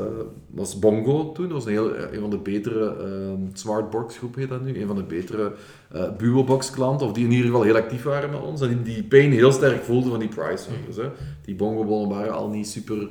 was 0.49 0.79
Bongo 0.79 1.31
toen. 1.31 1.45
Dat 1.45 1.53
was 1.53 1.65
een, 1.65 1.71
heel, 1.71 1.97
een 1.97 2.19
van 2.19 2.29
de 2.29 2.37
betere 2.37 2.95
ehm, 2.99 3.39
Smartbox 3.53 4.17
groep 4.17 4.35
heet 4.35 4.49
dat 4.49 4.61
nu. 4.61 4.81
Een 4.81 4.87
van 4.87 4.95
de 4.95 5.03
betere 5.03 5.51
eh 5.91 6.03
Buobox 6.17 6.71
klanten. 6.71 7.07
Of 7.07 7.13
die 7.13 7.25
in 7.25 7.31
ieder 7.31 7.45
geval 7.45 7.63
heel 7.63 7.75
actief 7.75 8.03
waren 8.03 8.29
met 8.29 8.41
ons. 8.41 8.61
En 8.61 8.67
die 8.67 8.93
die 8.93 9.03
pain 9.03 9.31
heel 9.31 9.51
sterk 9.51 9.83
voelden 9.83 10.09
van 10.09 10.19
die 10.19 10.29
price 10.29 10.69
hè. 10.95 11.09
Die 11.45 11.55
Bongo 11.55 11.83
bonnen 11.83 12.17
waren 12.17 12.33
al 12.33 12.49
niet 12.49 12.67
super 12.67 13.09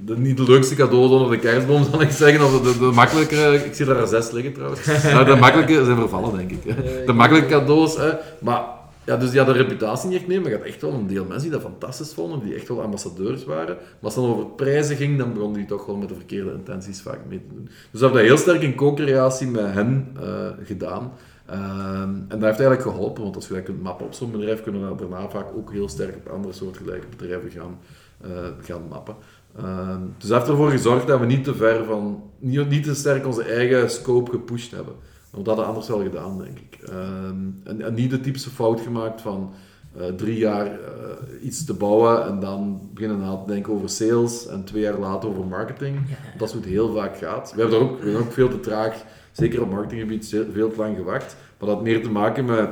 de, 0.00 0.18
niet 0.18 0.36
de 0.36 0.42
leukste 0.42 0.74
cadeaus 0.74 1.10
onder 1.10 1.30
de 1.30 1.38
kerstboom, 1.38 1.84
zal 1.90 2.00
ik 2.00 2.10
zeggen. 2.10 2.44
Of 2.44 2.60
de, 2.60 2.72
de, 2.72 2.78
de 2.78 2.92
makkelijke... 2.94 3.62
Ik 3.64 3.74
zie 3.74 3.86
daar 3.86 4.06
zes 4.06 4.30
liggen, 4.30 4.52
trouwens. 4.52 4.86
Nou, 5.12 5.24
de 5.24 5.34
makkelijke 5.34 5.84
zijn 5.84 5.96
vervallen, 5.96 6.36
denk 6.36 6.50
ik. 6.50 6.74
Hè. 6.74 7.04
De 7.04 7.12
makkelijke 7.12 7.48
cadeaus, 7.48 7.96
hè. 7.96 8.10
Maar... 8.40 8.73
Ja, 9.06 9.16
dus 9.16 9.30
die 9.30 9.38
hadden 9.38 9.56
een 9.56 9.62
reputatie 9.62 10.08
niet 10.08 10.18
echt 10.18 10.26
mee, 10.26 10.40
maar 10.40 10.50
je 10.50 10.56
had 10.56 10.66
echt 10.66 10.82
wel 10.82 10.92
een 10.92 11.06
deel 11.06 11.24
mensen 11.24 11.42
die 11.42 11.50
dat 11.50 11.60
fantastisch 11.60 12.14
vonden, 12.14 12.40
die 12.40 12.54
echt 12.54 12.68
wel 12.68 12.82
ambassadeurs 12.82 13.44
waren. 13.44 13.76
Maar 13.76 13.98
als 14.00 14.14
het 14.14 14.24
dan 14.24 14.32
over 14.32 14.46
prijzen 14.46 14.96
ging, 14.96 15.18
dan 15.18 15.32
begonnen 15.32 15.58
die 15.58 15.66
toch 15.66 15.86
wel 15.86 15.96
met 15.96 16.08
de 16.08 16.14
verkeerde 16.14 16.52
intenties 16.52 17.00
vaak 17.00 17.18
mee 17.28 17.38
te 17.38 17.54
doen. 17.54 17.64
Dus 17.64 17.74
we 17.90 17.98
hebben 17.98 18.18
dat 18.18 18.28
heel 18.30 18.36
sterk 18.36 18.62
in 18.62 18.74
co-creatie 18.74 19.46
met 19.46 19.72
hen 19.72 20.16
eh, 20.20 20.48
gedaan. 20.62 21.12
Ehm, 21.46 22.10
en 22.28 22.28
dat 22.28 22.42
heeft 22.42 22.60
eigenlijk 22.60 22.82
geholpen, 22.82 23.22
want 23.22 23.36
als 23.36 23.48
je 23.48 23.54
dat 23.54 23.62
kunt 23.62 23.82
mappen 23.82 24.06
op 24.06 24.12
zo'n 24.12 24.30
bedrijf, 24.30 24.62
kunnen 24.62 24.90
we 24.90 24.96
daarna 24.96 25.28
vaak 25.28 25.46
ook 25.56 25.72
heel 25.72 25.88
sterk 25.88 26.16
op 26.16 26.32
andere 26.32 26.54
soortgelijke 26.54 27.06
bedrijven 27.16 27.50
gaan, 27.50 27.78
eh, 28.20 28.30
gaan 28.60 28.82
mappen. 28.88 29.14
Ehm, 29.56 30.00
dus 30.18 30.28
dat 30.28 30.38
heeft 30.38 30.50
ervoor 30.50 30.70
gezorgd 30.70 31.06
dat 31.06 31.20
we 31.20 31.26
niet 31.26 31.44
te 31.44 31.54
ver 31.54 31.84
van, 31.84 32.22
niet, 32.38 32.68
niet 32.68 32.84
te 32.84 32.94
sterk 32.94 33.26
onze 33.26 33.42
eigen 33.42 33.90
scope 33.90 34.30
gepusht 34.30 34.70
hebben. 34.70 34.94
Want 35.34 35.46
dat 35.46 35.58
anders 35.58 35.88
wel 35.88 36.02
gedaan, 36.02 36.38
denk 36.38 36.58
ik. 36.58 36.78
Ehm, 36.88 37.36
en, 37.64 37.80
en 37.80 37.94
niet 37.94 38.10
de 38.10 38.20
typische 38.20 38.50
fout 38.50 38.80
gemaakt 38.80 39.20
van 39.20 39.52
eh, 39.96 40.06
drie 40.06 40.38
jaar 40.38 40.66
eh, 40.66 41.44
iets 41.46 41.64
te 41.64 41.74
bouwen 41.74 42.26
en 42.26 42.40
dan 42.40 42.88
beginnen 42.92 43.18
na 43.18 43.36
te 43.36 43.52
denken 43.52 43.72
over 43.72 43.88
sales 43.88 44.46
en 44.46 44.64
twee 44.64 44.82
jaar 44.82 44.98
later 44.98 45.28
over 45.28 45.44
marketing. 45.44 45.98
Ja. 46.08 46.38
Dat 46.38 46.48
is 46.48 46.54
hoe 46.54 46.62
het 46.62 46.70
heel 46.70 46.94
vaak 46.94 47.16
gaat. 47.16 47.52
We 47.54 47.60
hebben, 47.60 47.78
er 47.78 47.84
ook, 47.84 47.98
we 47.98 48.04
hebben 48.04 48.26
ook 48.26 48.32
veel 48.32 48.48
te 48.48 48.60
traag, 48.60 49.04
zeker 49.32 49.62
op 49.62 49.70
marketinggebied, 49.70 50.28
veel 50.52 50.70
te 50.70 50.76
lang 50.76 50.96
gewacht. 50.96 51.36
Maar 51.58 51.68
dat 51.68 51.68
had 51.68 51.82
meer 51.82 52.02
te 52.02 52.10
maken 52.10 52.44
met 52.44 52.68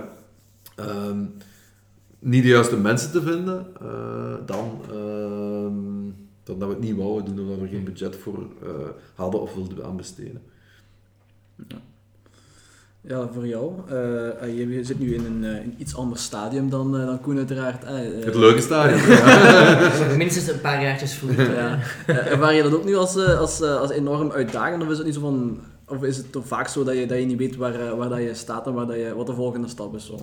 ehm, 0.77 1.25
niet 2.19 2.43
de 2.43 2.49
juiste 2.49 2.77
mensen 2.77 3.11
te 3.11 3.23
vinden 3.23 3.67
eh, 3.81 4.35
dan, 4.47 4.81
ehm, 4.91 6.11
dan 6.43 6.59
dat 6.59 6.69
we 6.69 6.75
het 6.75 6.81
niet 6.81 6.97
wouden 6.97 7.25
doen 7.25 7.45
of 7.45 7.51
dat 7.51 7.59
we 7.59 7.65
er 7.65 7.75
geen 7.75 7.85
budget 7.85 8.17
voor 8.17 8.47
hadden 9.15 9.41
of 9.41 9.55
wilden 9.55 9.85
aan 9.85 9.97
besteden. 9.97 10.43
Ja, 11.69 11.77
voor 13.09 13.47
jou. 13.47 13.73
Eh, 13.89 14.59
je 14.59 14.85
zit 14.85 14.99
nu 14.99 15.15
in 15.15 15.25
een, 15.25 15.45
eh, 15.45 15.65
een 15.65 15.75
iets 15.79 15.97
ander 15.97 16.19
stadium 16.19 16.71
dan, 16.71 16.99
eh, 16.99 17.07
dan 17.07 17.21
Koen 17.21 17.37
uiteraard. 17.37 17.85
Het 18.25 18.35
leuke 18.35 18.61
stadion. 18.61 19.01
Minstens 20.19 20.49
een 20.49 20.61
paar 20.61 20.83
jaartjes 20.83 21.15
vroeger. 21.15 21.55
Ja. 21.55 21.79
Eh, 22.07 22.31
Ervaar 22.33 22.55
je 22.55 22.63
dat 22.63 22.75
ook 22.75 22.85
nu 22.85 22.97
als, 22.97 23.17
eh, 23.17 23.39
als, 23.39 23.63
als 23.63 23.91
enorm 23.91 24.31
uitdagend? 24.31 24.83
Of 24.83 24.89
is 24.89 24.97
het 24.97 25.07
niet 25.07 25.15
zo 25.15 25.21
van... 25.21 25.61
Of 25.89 26.03
is 26.03 26.17
het 26.17 26.33
toch 26.33 26.47
vaak 26.47 26.69
zo 26.69 26.85
dat 26.85 26.95
je, 26.95 27.07
dat 27.07 27.19
je 27.19 27.25
niet 27.25 27.39
weet 27.39 27.57
waar, 27.57 27.97
waar 27.97 28.09
dat 28.09 28.19
je 28.19 28.35
staat 28.35 28.67
en 28.67 28.73
waar 28.73 28.87
dat 28.87 28.97
je, 28.97 29.15
wat 29.15 29.27
de 29.27 29.35
volgende 29.35 29.69
stap 29.69 29.95
is? 29.95 30.07
Zo? 30.07 30.19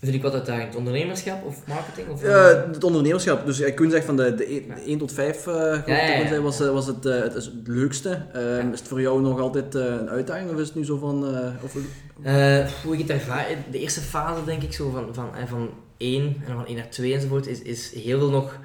Vind 0.00 0.14
ik 0.14 0.22
wat 0.22 0.32
uitdagend. 0.34 0.76
Ondernemerschap 0.76 1.44
of 1.44 1.66
marketing? 1.66 2.08
Of, 2.08 2.22
Ja, 2.22 2.66
het 2.72 2.84
ondernemerschap. 2.84 3.46
Dus 3.46 3.60
ik 3.60 3.74
Koen 3.76 3.90
zegt 3.90 4.04
van 4.04 4.16
de, 4.16 4.34
de, 4.34 4.44
1 4.86 4.98
tot 4.98 5.12
5 5.12 5.36
eh 5.36 5.52
geloof 5.54 5.76
ik 5.78 5.86
Ja, 5.86 5.94
ja, 5.96 6.06
dat 6.06 6.08
ja. 6.08 6.18
het 6.18 6.28
zei, 6.28 6.40
was, 6.40 6.60
eh, 6.60 6.70
was 6.70 6.86
het, 6.86 7.06
eh, 7.06 7.20
het, 7.20 7.34
is 7.34 7.44
het 7.44 7.54
leukste. 7.64 8.22
Eh, 8.32 8.58
Is 8.72 8.78
het 8.78 8.88
voor 8.88 9.00
jou 9.00 9.20
nog 9.20 9.40
altijd 9.40 9.74
eh, 9.74 9.84
een 9.84 10.08
uitdaging? 10.10 10.50
Of 10.50 10.56
is 10.58 10.66
het 10.66 10.76
nu 10.76 10.84
zo 10.84 10.96
van... 10.98 11.34
eh, 11.36 11.50
of, 11.64 11.76
Eh, 12.22 12.66
hoe 12.84 12.92
ik 12.94 12.98
het 13.00 13.10
ervaar, 13.10 13.46
de 13.70 13.78
eerste 13.78 14.00
fase 14.00 14.44
denk 14.44 14.62
ik 14.62 14.72
zo 14.72 14.90
van, 14.90 15.14
van, 15.14 15.36
eh, 15.36 15.46
van 15.46 15.70
1 15.96 16.36
en 16.46 16.54
van 16.54 16.66
1 16.66 16.76
naar 16.76 16.90
2 16.90 17.14
enzovoort, 17.14 17.46
is, 17.46 17.62
is 17.62 17.94
heel 17.94 18.18
veel 18.18 18.30
nog 18.30 18.58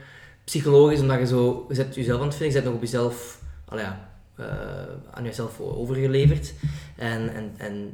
psychologisch, 0.43 0.99
omdat 0.99 1.19
je 1.19 1.25
zo, 1.27 1.65
je 1.69 1.75
zet 1.75 1.95
jezelf 1.95 2.19
aan 2.19 2.27
het 2.27 2.35
vinden, 2.35 2.53
je 2.55 2.61
zet 2.61 2.65
nog 2.65 2.73
op 2.73 2.81
jezelf, 2.81 3.39
ja, 3.75 4.09
eh, 4.35 4.45
aan 5.11 5.23
jezelf 5.23 5.59
overgeleverd. 5.59 6.53
En, 6.97 7.33
en, 7.33 7.53
en 7.57 7.93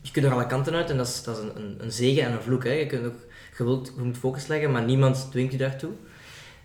je 0.00 0.10
kunt 0.10 0.24
er 0.24 0.32
alle 0.32 0.46
kanten 0.46 0.74
uit 0.74 0.90
en 0.90 0.96
dat 0.96 1.06
is, 1.06 1.22
dat 1.22 1.38
is 1.38 1.42
een, 1.42 1.76
een, 1.78 1.92
zegen 1.92 2.22
en 2.22 2.32
een 2.32 2.42
vloek. 2.42 2.64
Hè. 2.64 2.72
Je, 2.72 2.86
kunt 2.86 3.06
ook, 3.06 3.20
je, 3.58 3.64
wilt, 3.64 3.92
je 3.96 4.02
moet 4.02 4.18
focus 4.18 4.46
leggen, 4.46 4.70
maar 4.70 4.84
niemand 4.84 5.28
dwingt 5.30 5.52
je 5.52 5.58
daartoe. 5.58 5.90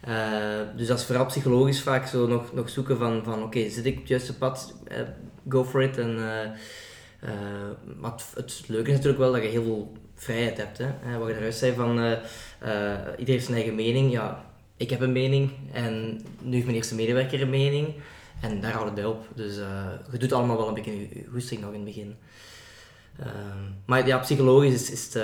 Eh, 0.01 0.59
dus 0.75 0.87
dat 0.87 0.99
is 0.99 1.05
vooral 1.05 1.25
psychologisch 1.25 1.81
vaak 1.81 2.07
zo 2.07 2.27
nog, 2.27 2.53
nog 2.53 2.69
zoeken 2.69 2.97
van, 2.97 3.23
van 3.23 3.43
oké, 3.43 3.69
zit 3.69 3.85
ik 3.85 3.93
op 3.93 3.99
het 3.99 4.07
juiste 4.07 4.37
pad? 4.37 4.75
Eh, 4.87 4.97
go 5.49 5.63
for 5.63 5.81
it. 5.81 5.97
En, 5.97 6.15
maar 7.99 8.13
het, 8.33 8.63
leuke 8.67 8.89
is 8.89 8.95
natuurlijk 8.95 9.23
wel 9.23 9.31
dat 9.31 9.41
je 9.41 9.47
heel 9.47 9.63
veel 9.63 9.91
vrijheid 10.15 10.57
hebt. 10.57 10.77
Hè? 10.77 11.17
Wat 11.17 11.27
je 11.27 11.35
eruit 11.35 11.55
zei 11.55 11.73
van, 11.73 11.89
iedereen 11.89 13.25
heeft 13.25 13.45
zijn 13.45 13.57
eigen 13.57 13.75
mening. 13.75 14.11
Ja, 14.11 14.45
ik 14.77 14.89
heb 14.89 15.01
een 15.01 15.11
mening 15.11 15.51
en 15.71 16.21
nu 16.41 16.53
heeft 16.53 16.65
mijn 16.65 16.77
eerste 16.77 16.95
medewerker 16.95 17.41
een 17.41 17.49
mening. 17.49 17.93
En 18.41 18.61
daar 18.61 18.71
houdt 18.71 18.85
het 18.85 18.95
bij 18.95 19.05
op. 19.05 19.27
Dus 19.35 19.55
je 20.11 20.17
doet 20.17 20.33
allemaal 20.33 20.57
wel 20.57 20.67
een 20.67 20.73
beetje 20.73 20.99
je 20.99 21.25
goesting 21.31 21.61
nog 21.61 21.69
in 21.69 21.75
het 21.75 21.85
begin. 21.85 22.15
Ehm, 23.19 23.29
maar 23.85 24.07
ja, 24.07 24.17
psychologisch 24.17 24.73
is, 24.73 24.91
is 24.91 25.05
het, 25.05 25.15
eh, 25.15 25.23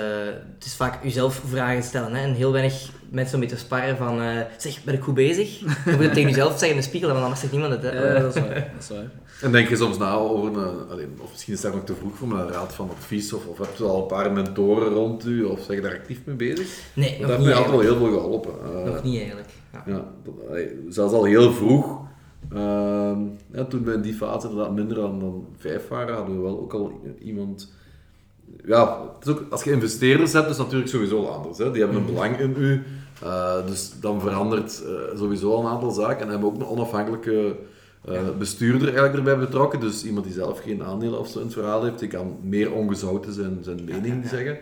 het 0.54 0.64
is 0.64 0.74
vaak 0.76 1.02
jezelf 1.04 1.42
vragen 1.46 1.82
stellen. 1.82 2.14
Hè? 2.14 2.22
En 2.22 2.34
heel 2.34 2.52
weinig 2.52 2.90
mensen 3.10 3.34
om 3.34 3.40
mee 3.40 3.48
te 3.48 3.56
sparren 3.56 3.96
van... 3.96 4.20
eh, 4.20 4.40
zeg, 4.58 4.84
ben 4.84 4.94
ik 4.94 5.02
goed 5.02 5.14
bezig? 5.14 5.58
Je 5.60 5.66
moet 5.84 5.98
het 5.98 6.12
tegen 6.14 6.28
jezelf 6.28 6.50
zeggen 6.50 6.70
in 6.70 6.76
de 6.76 6.82
spiegel, 6.82 7.08
want 7.10 7.22
anders 7.22 7.40
zegt 7.40 7.52
niemand 7.52 7.72
het. 7.72 7.82
Hè? 7.82 8.12
Ja, 8.14 8.20
dat 8.20 8.36
is 8.36 8.42
waar. 8.46 8.54
Dat 8.54 8.82
is 8.82 8.88
waar. 8.88 9.10
En 9.42 9.52
denk 9.52 9.68
je 9.68 9.76
soms 9.76 9.98
na 9.98 10.12
over 10.14 10.62
een, 10.62 10.88
alleen, 10.90 11.18
of 11.20 11.30
misschien 11.30 11.52
is 11.54 11.60
dat 11.60 11.74
nog 11.74 11.84
te 11.84 11.94
vroeg 11.94 12.16
voor 12.16 12.30
een 12.32 12.48
raad 12.48 12.74
van 12.74 12.90
advies, 12.90 13.32
of, 13.32 13.46
of 13.46 13.58
heb 13.58 13.68
je 13.76 13.84
al 13.84 14.00
een 14.00 14.06
paar 14.06 14.32
mentoren 14.32 14.92
rond 14.92 15.26
u, 15.26 15.42
of 15.44 15.60
zeg 15.60 15.76
je 15.76 15.82
daar 15.82 15.94
actief 15.94 16.20
mee 16.24 16.36
bezig? 16.36 16.78
Nee, 16.94 17.10
Dat 17.10 17.18
nog 17.20 17.26
heeft 17.28 17.38
niet 17.38 17.46
mij 17.48 17.56
altijd 17.56 17.72
wel 17.74 17.80
heel 17.80 17.96
veel 17.96 18.18
geholpen. 18.18 18.52
Eh, 18.64 18.84
Nog 18.84 19.02
niet 19.02 19.16
eigenlijk. 19.18 19.48
Ja. 19.86 20.04
Dat- 20.24 20.34
zelfs 20.88 21.12
al 21.14 21.24
heel 21.24 21.52
vroeg, 21.52 22.00
ehm, 22.52 23.18
ja, 23.52 23.64
toen 23.68 23.84
we 23.84 23.92
in 23.92 24.00
die 24.02 24.14
fase 24.14 24.48
inderdaad 24.48 24.74
minder 24.74 24.96
dan, 24.96 25.20
dan 25.20 25.46
vijf 25.58 25.88
waren, 25.88 26.14
hadden 26.14 26.36
we 26.36 26.42
wel 26.42 26.60
ook 26.60 26.72
al 26.74 27.00
iemand... 27.22 27.72
Ja, 28.64 29.00
het 29.18 29.26
is 29.26 29.32
ook, 29.32 29.44
als 29.50 29.64
je 29.64 29.70
investeerders 29.70 30.32
hebt, 30.32 30.50
is 30.50 30.56
het 30.56 30.64
natuurlijk 30.64 30.90
sowieso 30.90 31.24
anders. 31.24 31.58
Hè. 31.58 31.70
Die 31.70 31.82
hebben 31.82 32.00
een 32.00 32.06
belang 32.06 32.38
in 32.38 32.54
u, 32.58 32.82
eh, 33.22 33.66
dus 33.66 33.92
dan 34.00 34.20
verandert 34.20 34.82
eh, 34.84 35.18
sowieso 35.18 35.54
al 35.54 35.60
een 35.60 35.70
aantal 35.70 35.90
zaken. 35.90 36.20
En 36.20 36.28
hebben 36.28 36.48
ook 36.48 36.54
een 36.54 36.66
onafhankelijke 36.66 37.56
eh, 38.04 38.20
bestuurder 38.38 38.88
eigenlijk 38.88 39.16
erbij 39.16 39.38
betrokken. 39.38 39.80
Dus 39.80 40.04
iemand 40.04 40.24
die 40.24 40.34
zelf 40.34 40.60
geen 40.60 40.84
aandelen 40.84 41.18
of 41.18 41.28
zo 41.28 41.38
in 41.38 41.44
het 41.44 41.54
verhaal 41.54 41.84
heeft, 41.84 41.98
die 41.98 42.08
kan 42.08 42.36
meer 42.42 42.72
ongezouten 42.72 43.32
zijn, 43.32 43.58
zijn 43.62 43.84
mening 43.84 44.26
zeggen. 44.26 44.58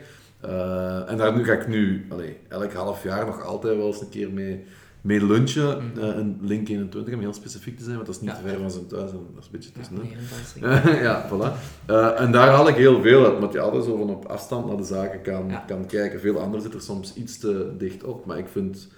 En 1.06 1.16
daar 1.16 1.36
nu 1.36 1.44
ga 1.44 1.52
ik 1.52 1.68
nu, 1.68 2.06
allee, 2.08 2.36
elk 2.48 2.72
half 2.72 3.02
jaar 3.02 3.26
nog 3.26 3.44
altijd 3.44 3.76
wel 3.76 3.86
eens 3.86 4.00
een 4.00 4.08
keer 4.08 4.30
mee, 4.30 4.64
mee 5.00 5.24
lunchen. 5.26 5.92
eh, 6.00 6.18
in 6.18 6.38
Link 6.42 6.68
21, 6.68 7.14
om 7.14 7.20
heel 7.20 7.32
specifiek 7.32 7.76
te 7.76 7.82
zijn, 7.84 7.94
want 7.94 8.06
dat 8.06 8.14
is 8.16 8.20
niet 8.20 8.30
Ja. 8.30 8.36
te 8.36 8.42
ver 8.48 8.58
van 8.58 8.70
zijn 8.70 8.86
thuis. 8.86 9.10
Dat 9.10 9.20
is 9.38 9.44
een 9.44 9.50
beetje 9.52 9.72
tussen. 9.72 9.94
een 9.96 10.62
dansing. 10.62 11.00
ja, 11.06 11.28
voilà. 11.28 11.52
Eh, 11.86 12.20
en 12.20 12.32
daar 12.32 12.48
haal 12.48 12.68
ik 12.68 12.74
heel 12.74 13.00
veel 13.02 13.24
uit, 13.24 13.34
omdat 13.34 13.52
je 13.52 13.60
altijd 13.60 13.84
zo 13.84 13.96
van 13.96 14.10
op 14.10 14.24
afstand 14.24 14.66
naar 14.66 14.76
de 14.76 14.84
zaken 14.84 15.22
kan, 15.22 15.48
Ja. 15.48 15.64
kan 15.66 15.86
kijken. 15.86 16.20
Veel 16.20 16.36
anderen 16.38 16.60
zitten 16.62 16.80
er 16.80 16.86
soms 16.86 17.14
iets 17.14 17.38
te 17.38 17.70
dicht 17.78 18.04
op, 18.04 18.26
maar 18.26 18.38
ik 18.38 18.48
vind 18.52 18.88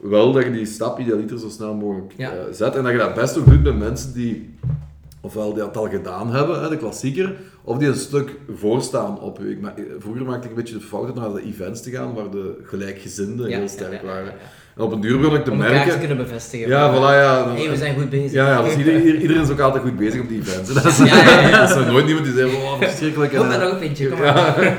wel 0.00 0.32
dat 0.32 0.44
je 0.44 0.50
die 0.52 0.66
stap 0.66 0.98
idealiter 0.98 1.38
zo 1.38 1.48
snel 1.48 1.74
mogelijk 1.74 2.12
Ja. 2.16 2.30
eh, 2.32 2.42
zet. 2.52 2.76
En 2.76 2.82
dat 2.82 2.92
je 2.92 2.98
dat 2.98 3.14
best 3.14 3.38
ook 3.38 3.46
doet 3.50 3.62
met 3.62 3.78
mensen 3.78 4.12
die, 4.12 4.54
ofwel 5.20 5.48
die 5.54 5.62
dat 5.62 5.76
al 5.76 5.88
gedaan 5.88 6.30
hebben, 6.34 6.62
hè, 6.62 6.68
de 6.68 6.76
klassieker, 6.76 7.36
of 7.62 7.78
die 7.78 7.88
een 7.88 7.94
stuk 7.94 8.38
voorstaan 8.54 9.20
op 9.20 9.40
u. 9.40 9.50
Ik 9.50 9.60
ma- 9.60 9.74
vroeger 9.98 10.24
maakte 10.24 10.44
ik 10.44 10.50
een 10.50 10.56
beetje 10.56 10.74
de 10.74 10.80
fout 10.80 11.10
om 11.10 11.16
naar 11.18 11.32
de 11.32 11.42
events 11.42 11.82
te 11.82 11.90
gaan, 11.90 12.14
waar 12.14 12.30
de 12.30 12.60
gelijkgezinden 12.62 13.48
Ja, 13.48 13.52
heel 13.52 13.62
ja, 13.62 13.68
sterk 13.70 13.92
ja, 13.92 13.98
ja, 13.98 14.04
waren. 14.04 14.34
En 14.76 14.82
op 14.82 14.92
een 14.92 15.00
duur 15.00 15.18
begon 15.18 15.36
ik 15.36 15.46
Om 15.50 15.62
elkaar 15.62 15.72
merken... 15.72 15.98
kunnen 15.98 16.16
bevestigen. 16.16 16.68
Ja, 16.68 16.92
voilà, 16.92 17.14
ja. 17.22 17.54
Hey, 17.54 17.70
we 17.70 17.76
zijn 17.76 17.94
goed 17.94 18.10
bezig. 18.10 18.32
Ja, 18.32 18.48
ja 18.48 18.62
dus 18.62 18.76
iedereen, 18.76 19.20
iedereen 19.20 19.42
is 19.42 19.50
ook 19.50 19.60
altijd 19.60 19.82
goed 19.82 19.96
bezig 19.96 20.20
op 20.20 20.28
die 20.28 20.40
events. 20.40 20.72
Dat 20.74 20.84
is, 20.84 20.98
Ja, 20.98 21.04
ja, 21.04 21.48
ja. 21.48 21.66
dat 21.66 21.78
is 21.78 21.86
nooit 21.86 22.08
iemand 22.08 22.24
die 22.24 22.34
zegt, 22.34 22.54
oh, 22.54 22.78
verschrikkelijk. 22.78 23.32
Kom 23.34 23.46
maar 23.46 23.58
nog 23.58 23.72
een 23.72 23.78
pintje, 23.78 24.08
kom 24.08 24.18
maar. 24.18 24.64
ja. 24.64 24.76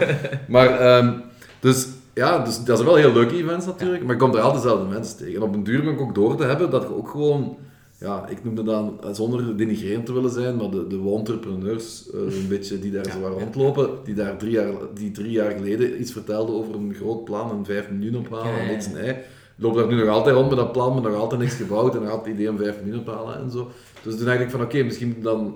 Maar, 0.48 0.80
ehm, 0.80 1.12
dus, 1.60 1.88
ja, 2.14 2.40
dus 2.40 2.64
dat 2.64 2.78
zijn 2.78 2.90
wel 2.90 2.98
heel 2.98 3.14
leuke 3.14 3.36
events 3.36 3.66
natuurlijk, 3.66 4.04
maar 4.04 4.14
je 4.14 4.22
komt 4.22 4.36
er 4.36 4.42
altijd 4.42 4.64
dezelfde 4.64 4.88
mensen 4.88 5.18
tegen. 5.18 5.36
En 5.36 5.42
op 5.42 5.54
een 5.54 5.64
duur 5.64 5.84
ben 5.84 5.94
ik 5.94 6.02
ook 6.02 6.16
door 6.16 6.36
te 6.36 6.44
hebben 6.44 6.70
dat 6.70 6.82
je 6.82 6.96
ook 6.96 7.10
gewoon, 7.10 7.58
ja, 8.00 8.26
ik 8.30 8.44
noemde 8.44 8.64
dan, 8.64 9.00
eh, 9.04 9.10
zonder 9.14 9.58
denigrerend 9.58 10.06
te 10.06 10.14
willen 10.14 10.32
zijn, 10.32 10.56
maar 10.56 10.70
de, 10.70 10.88
de 10.88 11.14
entrepreneurs 11.16 12.10
eh, 12.14 12.20
een 12.20 12.48
beetje 12.50 12.80
die 12.80 12.92
daar 12.92 13.06
zo 13.12 13.20
waar 13.20 13.32
rondlopen, 13.32 13.90
die 14.04 14.16
daar 14.16 14.38
drie 14.38 14.52
jaar, 14.52 14.74
die 14.94 15.12
drie 15.12 15.32
jaar 15.32 15.52
geleden 15.52 16.02
iets 16.02 16.12
vertelden 16.12 16.56
over 16.56 16.76
een 16.76 16.96
groot 17.00 17.24
plan 17.24 17.52
en 17.52 17.66
vijf 17.66 17.90
miljoen 17.90 18.26
ophalen 18.26 18.52
Ja, 18.52 18.58
ja, 18.58 18.70
en 18.70 18.80
en 18.80 19.04
ei. 19.04 19.16
Lopen 19.56 19.78
daar 19.82 19.88
nu 19.94 20.00
nog 20.00 20.10
altijd 20.10 20.36
rond 20.36 20.48
met 20.50 20.58
dat 20.58 20.72
plan, 20.72 20.94
maar 20.94 21.12
nog 21.12 21.20
altijd 21.22 21.42
niks 21.42 21.54
gebouwd 21.56 21.96
en 21.96 22.02
nog 22.02 22.10
altijd 22.10 22.26
het 22.28 22.36
idee 22.36 22.50
om 22.50 22.58
vijf 22.58 22.76
miljoen 22.84 23.00
ophalen 23.08 23.38
en 23.40 23.52
zo. 23.52 23.72
Dus 24.04 24.16
toen 24.16 24.26
dacht 24.26 24.40
ik 24.40 24.50
van 24.50 24.62
oké, 24.62 24.84
misschien 24.84 25.08
moet 25.08 25.18
ik 25.18 25.24
dan 25.24 25.56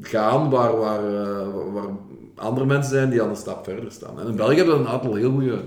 gaan 0.00 0.50
waar, 0.50 0.76
waar, 0.76 1.04
eh, 1.14 1.48
waar- 1.72 1.96
andere 2.34 2.66
mensen 2.66 2.92
zijn 2.92 3.10
die 3.10 3.20
al 3.22 3.28
een 3.28 3.36
stap 3.36 3.64
verder 3.64 3.92
staan. 3.92 4.20
En 4.20 4.26
in 4.26 4.36
België 4.36 4.56
hebben 4.56 4.74
we 4.74 4.80
een 4.80 4.88
aantal 4.88 5.14
heel 5.14 5.30
goede 5.30 5.60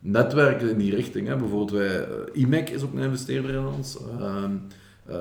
netwerken 0.00 0.70
in 0.70 0.78
die 0.78 0.94
richting. 0.94 1.26
Hè. 1.28 1.36
Bijvoorbeeld 1.36 1.70
wij, 1.70 2.00
eh, 2.04 2.06
IMEC 2.32 2.70
is 2.70 2.82
ook 2.82 2.92
een 2.94 3.02
investeerder 3.02 3.50
in 3.54 3.66
ons. 3.76 3.98
Ehm, 4.20 4.50
eh, 5.06 5.16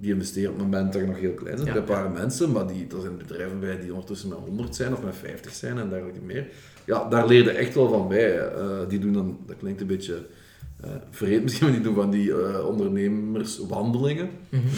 die 0.00 0.12
investeren 0.12 0.50
op 0.50 0.56
het 0.58 0.64
moment 0.70 0.92
dat 0.92 1.02
je 1.02 1.08
nog 1.08 1.18
heel 1.18 1.34
klein 1.34 1.54
bent, 1.56 1.66
Ja. 1.66 1.72
bij 1.72 1.82
een 1.82 1.88
paar 1.88 2.10
mensen, 2.10 2.52
maar 2.52 2.66
die, 2.66 2.86
er 2.94 3.00
zijn 3.00 3.16
bedrijven 3.16 3.60
bij 3.60 3.80
die 3.80 3.90
ondertussen 3.92 4.28
met 4.28 4.38
100 4.38 4.76
zijn 4.76 4.92
of 4.92 5.02
met 5.02 5.14
50 5.16 5.52
zijn 5.54 5.78
en 5.78 5.88
dergelijke 5.88 6.20
meer. 6.20 6.46
Ja, 6.84 7.08
daar 7.08 7.26
leer 7.26 7.42
je 7.44 7.50
echt 7.50 7.74
wel 7.74 7.88
van 7.88 8.08
bij. 8.08 8.48
Die 8.88 8.98
doen 8.98 9.12
dan, 9.12 9.38
dat 9.46 9.56
klinkt 9.56 9.80
een 9.80 9.86
beetje 9.86 10.14
eh 10.82 10.90
vreemd 11.10 11.42
misschien, 11.42 11.66
maar 11.66 11.74
die 11.76 11.84
doen 11.84 11.94
van 11.94 12.10
die 12.10 12.32
eh, 12.34 12.66
ondernemerswandelingen. 12.66 14.30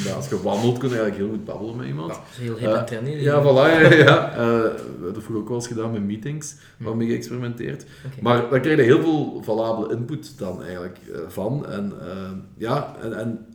Ja, 0.05 0.14
als 0.14 0.28
je 0.28 0.42
wandelt 0.42 0.78
kun 0.78 0.88
je 0.88 0.94
eigenlijk 0.94 1.24
heel 1.24 1.34
goed 1.36 1.44
babbelen 1.44 1.76
met 1.76 1.86
iemand. 1.86 2.11
Ja, 2.11 2.16
dat 2.16 2.26
is 2.30 2.38
heel 2.38 2.57
hip 2.57 2.68
en 2.68 2.74
Eh, 2.76 2.82
trendy. 2.84 3.11
Ja, 3.11 3.42
voilà. 3.42 3.82
Ja, 3.82 3.92
ja. 3.94 4.30
Eh, 4.32 4.36
we 4.38 5.05
hebben 5.05 5.22
vroeger 5.22 5.36
ook 5.42 5.48
wel 5.48 5.57
eens 5.57 5.66
gedaan 5.66 5.92
met 5.92 6.03
meetings, 6.05 6.57
waarmee 6.76 7.09
geëxperimenteerd. 7.09 7.82
Oké. 8.07 8.22
Maar 8.22 8.50
daar 8.50 8.61
krijg 8.61 8.76
je 8.76 8.82
heel 8.82 9.00
veel 9.03 9.40
valabele 9.44 9.94
input 9.94 10.38
dan 10.38 10.62
eigenlijk 10.62 10.98
eh, 11.12 11.20
van. 11.28 11.66
En 11.66 11.92
eh, 12.00 12.30
ja, 12.57 12.96
en, 13.03 13.18
en 13.18 13.46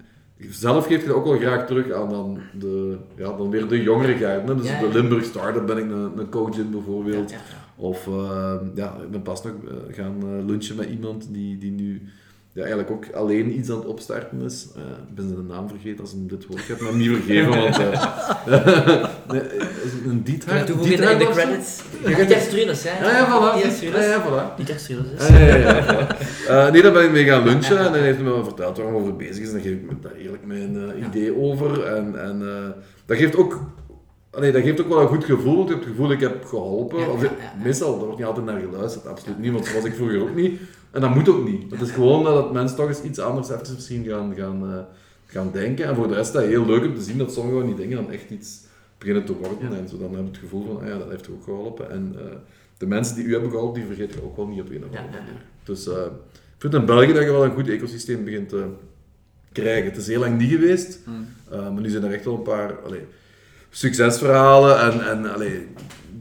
zelf 0.50 0.88
geef 0.88 1.02
je 1.02 1.08
dat 1.08 1.16
ook 1.16 1.26
wel 1.26 1.38
graag 1.38 1.66
terug 1.68 1.91
aan 1.91 2.10
dan, 2.10 2.39
de, 2.60 2.98
ja, 3.18 3.38
dan 3.38 3.50
weer 3.50 3.68
de 3.68 3.84
jongere 3.84 4.26
hè. 4.26 4.56
Dus 4.56 4.70
Ja, 4.70 4.80
de. 4.80 4.88
Limburg 4.93 5.24
Startup 5.24 5.66
ben 5.66 5.78
ik 5.78 5.84
een, 5.84 6.12
een 6.18 6.30
coach 6.30 6.58
in 6.58 6.72
bijvoorbeeld. 6.72 7.32
Ja. 7.32 7.38
Of 7.80 8.08
eh, 8.08 8.54
ja, 8.76 8.95
ik 9.04 9.12
ben 9.12 9.22
pas 9.22 9.43
nog 9.43 9.54
eh, 9.68 9.95
gaan 9.95 10.16
eh, 10.22 10.45
lunchen 10.45 10.76
met 10.76 10.89
iemand 10.89 11.28
die, 11.32 11.58
die 11.58 11.72
nu 11.72 12.02
ja, 12.58 12.64
eigenlijk 12.64 12.91
ook 12.91 13.05
alleen 13.14 13.58
iets 13.58 13.70
aan 13.70 13.78
het 13.78 13.86
opstarten 13.86 14.41
is. 14.41 14.68
Eh, 14.76 14.82
ik 14.82 15.16
ben 15.16 15.28
zijn 15.28 15.45
naam 15.45 15.68
vergeten 15.68 15.99
als 15.99 16.14
ik 16.14 16.30
dit 16.30 16.45
woord 16.45 16.68
heb, 16.68 16.80
maar 16.80 16.95
niet 16.95 17.10
vergeven, 17.10 17.49
want... 17.62 17.78
eh 17.80 18.16
nee, 19.32 19.41
is 19.84 19.91
het 19.91 20.05
een 20.05 20.24
Dieter? 20.24 20.66
Toevoegen 20.66 21.12
in 21.12 21.18
de, 21.18 21.30
credits? 21.30 21.82
Dieter 22.05 22.39
Strulis, 22.39 22.84
hè? 22.84 23.05
Ja, 23.05 23.18
ja, 23.18 23.26
voilà. 23.28 23.80
Dieter 23.80 24.01
Ja, 24.01 24.10
ja, 24.10 24.24
voilà. 24.26 24.55
Dieter 24.55 24.80
Strulis 24.80 25.12
is. 25.18 25.28
Ja, 25.28 25.38
ja, 25.38 25.55
ja, 25.55 25.86
voilà. 25.86 26.18
Eh, 26.47 26.72
nee, 26.72 26.82
daar 26.82 26.91
ben 26.91 27.03
ik 27.03 27.12
mee 27.12 27.26
gaan 27.26 27.43
lunchen 27.43 27.78
en 27.78 27.91
hij 27.91 28.01
heeft 28.01 28.20
me 28.20 28.30
wel 28.30 28.43
verteld 28.43 28.78
waar 28.78 28.86
hij 28.86 28.95
over 28.95 29.16
bezig 29.16 29.38
is. 29.38 29.47
En 29.47 29.53
dan 29.53 29.62
geef 29.62 29.72
ik 29.72 29.82
me 29.82 29.99
daar 30.01 30.16
eerlijk 30.16 30.45
mijn 30.45 30.76
eh, 30.76 31.08
idee 31.08 31.38
over. 31.38 31.84
En, 31.84 32.24
en 32.24 32.41
eh, 32.41 32.82
dat 33.05 33.18
geeft 33.18 33.36
ook... 33.36 33.60
Allee, 34.32 34.51
dat 34.51 34.62
geeft 34.62 34.82
ook 34.82 34.88
wel 34.88 35.01
een 35.01 35.08
goed 35.08 35.24
gevoel, 35.24 35.55
want 35.55 35.68
je 35.68 35.74
hebt 35.74 35.86
het 35.86 35.95
gevoel 35.95 36.12
ik 36.12 36.20
heb 36.20 36.45
geholpen. 36.45 36.99
Ja, 36.99 37.08
of, 37.08 37.22
ja, 37.22 37.30
ja, 37.38 37.43
ja. 37.43 37.64
Meestal, 37.64 37.93
er 37.93 37.99
wordt 37.99 38.18
niet 38.18 38.28
altijd 38.28 38.45
naar 38.45 38.60
geluisterd, 38.60 39.08
absoluut 39.08 39.39
niet, 39.39 39.51
want 39.51 39.66
dat 39.66 39.74
was 39.74 39.84
ik 39.84 39.93
vroeger 39.93 40.22
ook 40.22 40.36
niet. 40.36 40.60
En 40.98 41.04
dat 41.04 41.16
moet 41.16 41.30
ook 41.30 41.48
niet. 41.48 41.72
Het 41.72 41.82
is 41.82 41.91
gewoon 41.91 42.24
dat 42.24 42.54
mensen 42.54 42.78
toch 42.78 42.88
eens 42.88 43.02
iets 43.02 43.20
anders 43.20 43.50
even 43.50 43.74
misschien 43.74 44.06
gaan, 44.06 44.36
gaan, 44.36 44.72
eh, 44.72 44.80
gaan 45.26 45.52
denken. 45.52 45.86
En 45.86 45.95
voor 45.95 46.08
de 46.08 46.14
rest 46.14 46.28
is 46.28 46.34
dat 46.34 46.43
heel 46.43 46.66
leuk 46.66 46.86
om 46.86 46.95
te 46.95 47.02
zien 47.02 47.18
dat 47.18 47.34
sommige 47.34 47.58
van 47.58 47.66
die 47.66 47.76
dingen 47.76 48.04
dan 48.04 48.12
echt 48.12 48.30
iets 48.30 48.60
beginnen 48.98 49.26
te 49.26 49.34
worden. 49.34 49.78
En 49.78 49.89
zo 49.89 49.98
dan 49.98 50.16
heb 50.16 50.24
je 50.24 50.30
het 50.30 50.38
gevoel 50.38 50.66
van, 50.66 50.82
ah 50.82 50.88
ja, 50.88 50.98
dat 50.98 51.10
heeft 51.10 51.30
ook 51.30 51.43
geholpen. 51.43 51.91
En 51.91 52.16
eh, 52.18 52.36
de 52.78 52.86
mensen 52.86 53.16
die 53.16 53.26
u 53.26 53.32
hebben 53.32 53.50
geholpen, 53.50 53.80
die 53.80 53.95
vergeet 53.95 54.14
je 54.14 54.24
ook 54.24 54.36
wel 54.36 54.48
niet 54.48 54.62
op 54.62 54.70
een 54.70 54.84
of 54.84 54.84
andere 54.84 55.02
manier. 55.04 55.41
Dus 55.64 55.88
eh, 55.88 56.06
ik 56.34 56.58
vind 56.58 56.74
in 56.74 56.86
België 56.86 57.14
dat 57.14 57.24
je 57.24 57.32
wel 57.32 57.45
een 57.45 57.52
goed 57.54 57.70
ecosysteem 57.70 58.24
begint 58.24 58.50
te 58.50 58.66
krijgen. 59.52 59.86
Het 59.86 59.98
is 59.98 60.08
heel 60.08 60.20
lang 60.20 60.38
niet 60.38 60.52
geweest, 60.52 61.00
eh, 61.50 61.60
maar 61.60 61.82
nu 61.82 61.89
zijn 61.89 62.04
er 62.04 62.14
echt 62.14 62.26
wel 62.26 62.36
een 62.36 62.41
paar 62.41 62.80
allee, 62.80 63.06
succesverhalen 63.70 64.80
en, 64.80 65.08
en 65.08 65.34
allee, 65.34 65.68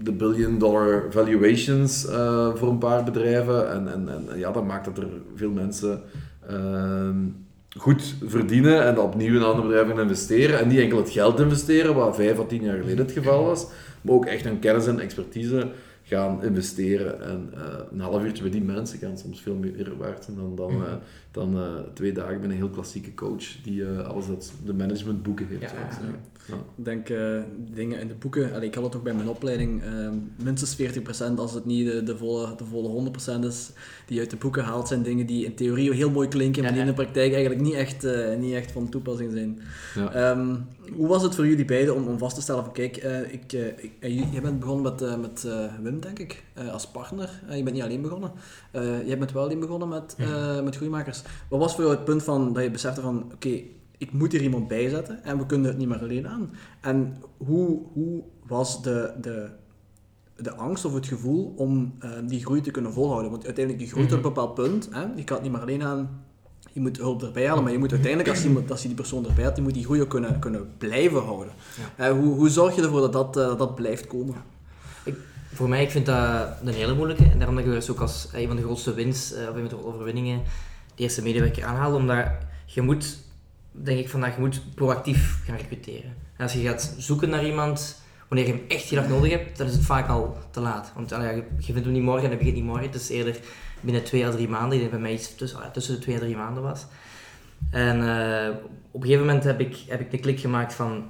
de 0.06 0.12
billion 0.12 0.58
dollar 0.58 1.06
valuations 1.10 2.06
eh, 2.06 2.54
voor 2.54 2.68
een 2.68 2.78
paar 2.78 3.04
bedrijven. 3.04 3.70
En, 3.70 3.92
en, 3.92 4.08
en 4.08 4.38
ja, 4.38 4.50
dat 4.50 4.66
maakt 4.66 4.84
dat 4.84 4.98
er 4.98 5.08
veel 5.34 5.50
mensen 5.50 6.02
ehm, 6.48 7.16
goed 7.76 8.14
verdienen 8.24 8.84
en 8.84 8.98
opnieuw 8.98 9.34
in 9.36 9.42
andere 9.42 9.66
bedrijven 9.66 9.94
gaan 9.94 10.02
investeren. 10.02 10.58
En 10.58 10.68
niet 10.68 10.78
enkel 10.78 10.98
het 10.98 11.10
geld 11.10 11.40
investeren, 11.40 11.94
wat 11.94 12.16
vijf 12.16 12.38
à 12.38 12.44
tien 12.44 12.62
jaar 12.62 12.78
geleden 12.78 13.04
het 13.04 13.14
geval 13.14 13.44
was, 13.44 13.66
maar 14.02 14.14
ook 14.14 14.26
echt 14.26 14.44
hun 14.44 14.58
kennis 14.58 14.86
en 14.86 15.00
expertise 15.00 15.68
gaan 16.02 16.44
investeren. 16.44 17.22
En 17.22 17.50
eh, 17.54 17.62
een 17.92 18.00
half 18.00 18.24
uurtje 18.24 18.42
bij 18.42 18.52
die 18.52 18.62
mensen 18.62 18.98
kan 18.98 19.18
soms 19.18 19.40
veel 19.40 19.54
meer 19.54 19.96
waard 19.98 20.24
zijn 20.24 20.36
dan, 20.36 20.54
dan, 20.56 20.82
dan 21.30 21.56
eh, 21.56 21.74
twee 21.94 22.12
dagen 22.12 22.40
bij 22.40 22.48
een 22.48 22.56
heel 22.56 22.70
klassieke 22.70 23.14
coach 23.14 23.62
die 23.62 23.86
alles 23.86 24.28
uit 24.28 24.52
de 24.64 24.74
managementboeken 24.74 25.46
heeft. 25.46 25.60
Ja, 25.62 25.88
ik 26.54 26.84
denk 26.84 27.08
eh, 27.08 27.38
dingen 27.56 28.00
in 28.00 28.08
de 28.08 28.14
boeken, 28.14 28.52
allee, 28.54 28.68
ik 28.68 28.74
had 28.74 28.84
het 28.84 28.96
ook 28.96 29.02
bij 29.02 29.14
mijn 29.14 29.28
opleiding, 29.28 29.82
eh, 29.82 30.08
minstens 30.44 30.76
40% 30.76 31.38
als 31.38 31.52
het 31.52 31.64
niet 31.64 31.86
de, 31.86 32.02
de, 32.02 32.16
volle, 32.16 32.54
de 32.56 32.64
volle 32.64 33.10
100% 33.42 33.44
is, 33.44 33.70
die 34.06 34.18
uit 34.18 34.30
de 34.30 34.36
boeken 34.36 34.64
haalt, 34.64 34.88
zijn 34.88 35.02
dingen 35.02 35.26
die 35.26 35.44
in 35.44 35.54
theorie 35.54 35.94
heel 35.94 36.10
mooi 36.10 36.28
klinken, 36.28 36.62
maar 36.62 36.72
die 36.72 36.80
in 36.80 36.86
de 36.86 36.92
praktijk 36.92 37.32
eigenlijk 37.32 37.62
niet 37.62 37.74
echt, 37.74 38.04
eh, 38.04 38.36
niet 38.36 38.54
echt 38.54 38.72
van 38.72 38.88
toepassing 38.88 39.32
zijn. 39.32 39.60
Ja. 39.94 40.12
Ehm, 40.12 40.56
hoe 40.92 41.08
was 41.08 41.22
het 41.22 41.34
voor 41.34 41.46
jullie 41.46 41.64
beiden 41.64 41.94
om, 41.94 42.06
om 42.06 42.18
vast 42.18 42.34
te 42.34 42.42
stellen 42.42 42.64
van, 42.64 42.72
kijk, 42.72 42.96
ik, 43.30 43.52
ik, 43.52 43.92
jij 44.30 44.42
bent 44.42 44.58
begonnen 44.60 44.82
met, 44.82 45.20
met 45.20 45.46
Wim, 45.82 46.00
denk 46.00 46.18
ik, 46.18 46.44
als 46.72 46.86
partner. 46.86 47.30
Je 47.50 47.62
bent 47.62 47.74
niet 47.74 47.84
alleen 47.84 48.02
begonnen. 48.02 48.32
Jij 49.06 49.18
bent 49.18 49.32
wel 49.32 49.42
alleen 49.42 49.60
begonnen 49.60 49.88
met, 49.88 50.16
met 50.64 50.76
Groeimakers. 50.76 51.22
Wat 51.48 51.60
was 51.60 51.74
voor 51.74 51.84
jou 51.84 51.96
het 51.96 52.04
punt 52.04 52.22
van, 52.22 52.52
dat 52.52 52.62
je 52.62 52.70
besefte 52.70 53.00
van, 53.00 53.30
oké, 53.34 53.60
ik 53.98 54.12
moet 54.12 54.32
hier 54.32 54.42
iemand 54.42 54.68
bij 54.68 54.88
zetten 54.88 55.24
en 55.24 55.38
we 55.38 55.46
kunnen 55.46 55.68
het 55.68 55.78
niet 55.78 55.88
meer 55.88 56.00
alleen 56.00 56.28
aan. 56.28 56.50
En 56.80 57.16
hoe, 57.36 57.82
hoe 57.92 58.22
was 58.46 58.82
de, 58.82 59.12
de, 59.20 59.48
de 60.36 60.54
angst 60.54 60.84
of 60.84 60.94
het 60.94 61.06
gevoel 61.06 61.54
om 61.56 61.94
eh, 61.98 62.10
die 62.26 62.44
groei 62.44 62.60
te 62.60 62.70
kunnen 62.70 62.92
volhouden? 62.92 63.30
Want 63.30 63.44
uiteindelijk, 63.44 63.84
je 63.84 63.90
groeit 63.90 64.08
tot 64.08 64.16
een 64.16 64.22
bepaald 64.22 64.54
punt. 64.54 64.88
Hè? 64.90 65.04
Je 65.14 65.24
kan 65.24 65.36
het 65.36 65.42
niet 65.42 65.52
meer 65.52 65.60
alleen 65.60 65.82
aan. 65.82 66.24
Je 66.72 66.80
moet 66.80 66.96
hulp 66.96 67.22
erbij 67.22 67.46
halen, 67.46 67.62
maar 67.62 67.72
je 67.72 67.78
moet 67.78 67.92
uiteindelijk, 67.92 68.30
als, 68.30 68.44
iemand, 68.44 68.70
als 68.70 68.82
je 68.82 68.86
die 68.86 68.96
persoon 68.96 69.26
erbij 69.26 69.44
had, 69.44 69.54
die 69.54 69.64
moet 69.64 69.74
die 69.74 69.84
groei 69.84 70.02
ook 70.02 70.08
kunnen, 70.08 70.38
kunnen 70.38 70.68
blijven 70.78 71.22
houden. 71.22 71.52
Eh, 71.96 72.10
hoe, 72.10 72.34
hoe 72.34 72.48
zorg 72.48 72.76
je 72.76 72.82
ervoor 72.82 73.00
dat 73.00 73.12
dat, 73.12 73.36
eh, 73.36 73.58
dat 73.58 73.74
blijft 73.74 74.06
komen? 74.06 74.34
Ik 75.04 75.16
Voor 75.52 75.68
mij, 75.68 75.82
ik 75.82 75.90
vind 75.90 76.06
dat 76.06 76.48
een 76.64 76.72
hele 76.72 76.94
moeilijke. 76.94 77.24
En 77.24 77.38
daarom 77.38 77.56
dat 77.56 77.64
ik 77.64 77.70
dus 77.70 77.90
ook 77.90 78.00
als 78.00 78.28
een 78.32 78.46
van 78.46 78.56
de 78.56 78.62
grootste 78.62 78.94
wins, 78.94 79.32
uh, 79.32 79.38
of 79.38 79.54
een 79.54 79.68
van 79.68 79.78
de 79.78 79.86
overwinningen, 79.86 80.42
de 80.94 81.02
eerste 81.02 81.22
medewerker 81.22 81.64
aanhaal. 81.64 81.94
Omdat 81.94 82.26
je 82.66 82.82
moet, 82.82 83.18
denk 83.82 83.98
ik 83.98 84.08
vandaag, 84.08 84.34
je 84.34 84.40
moet 84.40 84.74
proactief 84.74 85.42
gaan 85.44 85.56
recruteren. 85.56 86.14
En 86.36 86.42
als 86.42 86.52
je 86.52 86.60
gaat 86.60 86.94
zoeken 86.98 87.30
naar 87.30 87.46
iemand, 87.46 88.02
wanneer 88.28 88.46
je 88.46 88.52
hem 88.52 88.62
echt 88.68 88.84
heel 88.84 88.98
erg 88.98 89.08
nodig 89.08 89.30
hebt, 89.30 89.58
dan 89.58 89.66
is 89.66 89.72
het 89.72 89.84
vaak 89.84 90.08
al 90.08 90.36
te 90.50 90.60
laat. 90.60 90.92
Want 90.94 91.10
je 91.58 91.72
vindt 91.72 91.84
hem 91.84 91.92
niet 91.92 92.02
morgen 92.02 92.22
en 92.22 92.28
dan 92.28 92.38
begint 92.38 92.56
niet 92.56 92.64
morgen. 92.64 92.86
Het 92.86 92.94
is 92.94 93.08
eerder 93.08 93.36
binnen 93.80 94.04
twee 94.04 94.26
à 94.26 94.30
drie 94.30 94.48
maanden. 94.48 94.82
Ik 94.82 94.90
bij 94.90 94.98
mij 94.98 95.12
iets 95.12 95.34
tussen, 95.34 95.72
tussen 95.72 95.94
de 95.94 96.00
twee 96.00 96.14
en 96.14 96.20
drie 96.20 96.36
maanden 96.36 96.62
was. 96.62 96.86
En 97.70 97.96
uh, 97.96 98.56
op 98.90 99.00
een 99.00 99.06
gegeven 99.06 99.26
moment 99.26 99.44
heb 99.44 99.60
ik, 99.60 99.76
heb 99.88 100.00
ik 100.00 100.10
de 100.10 100.18
klik 100.18 100.40
gemaakt 100.40 100.74
van... 100.74 101.04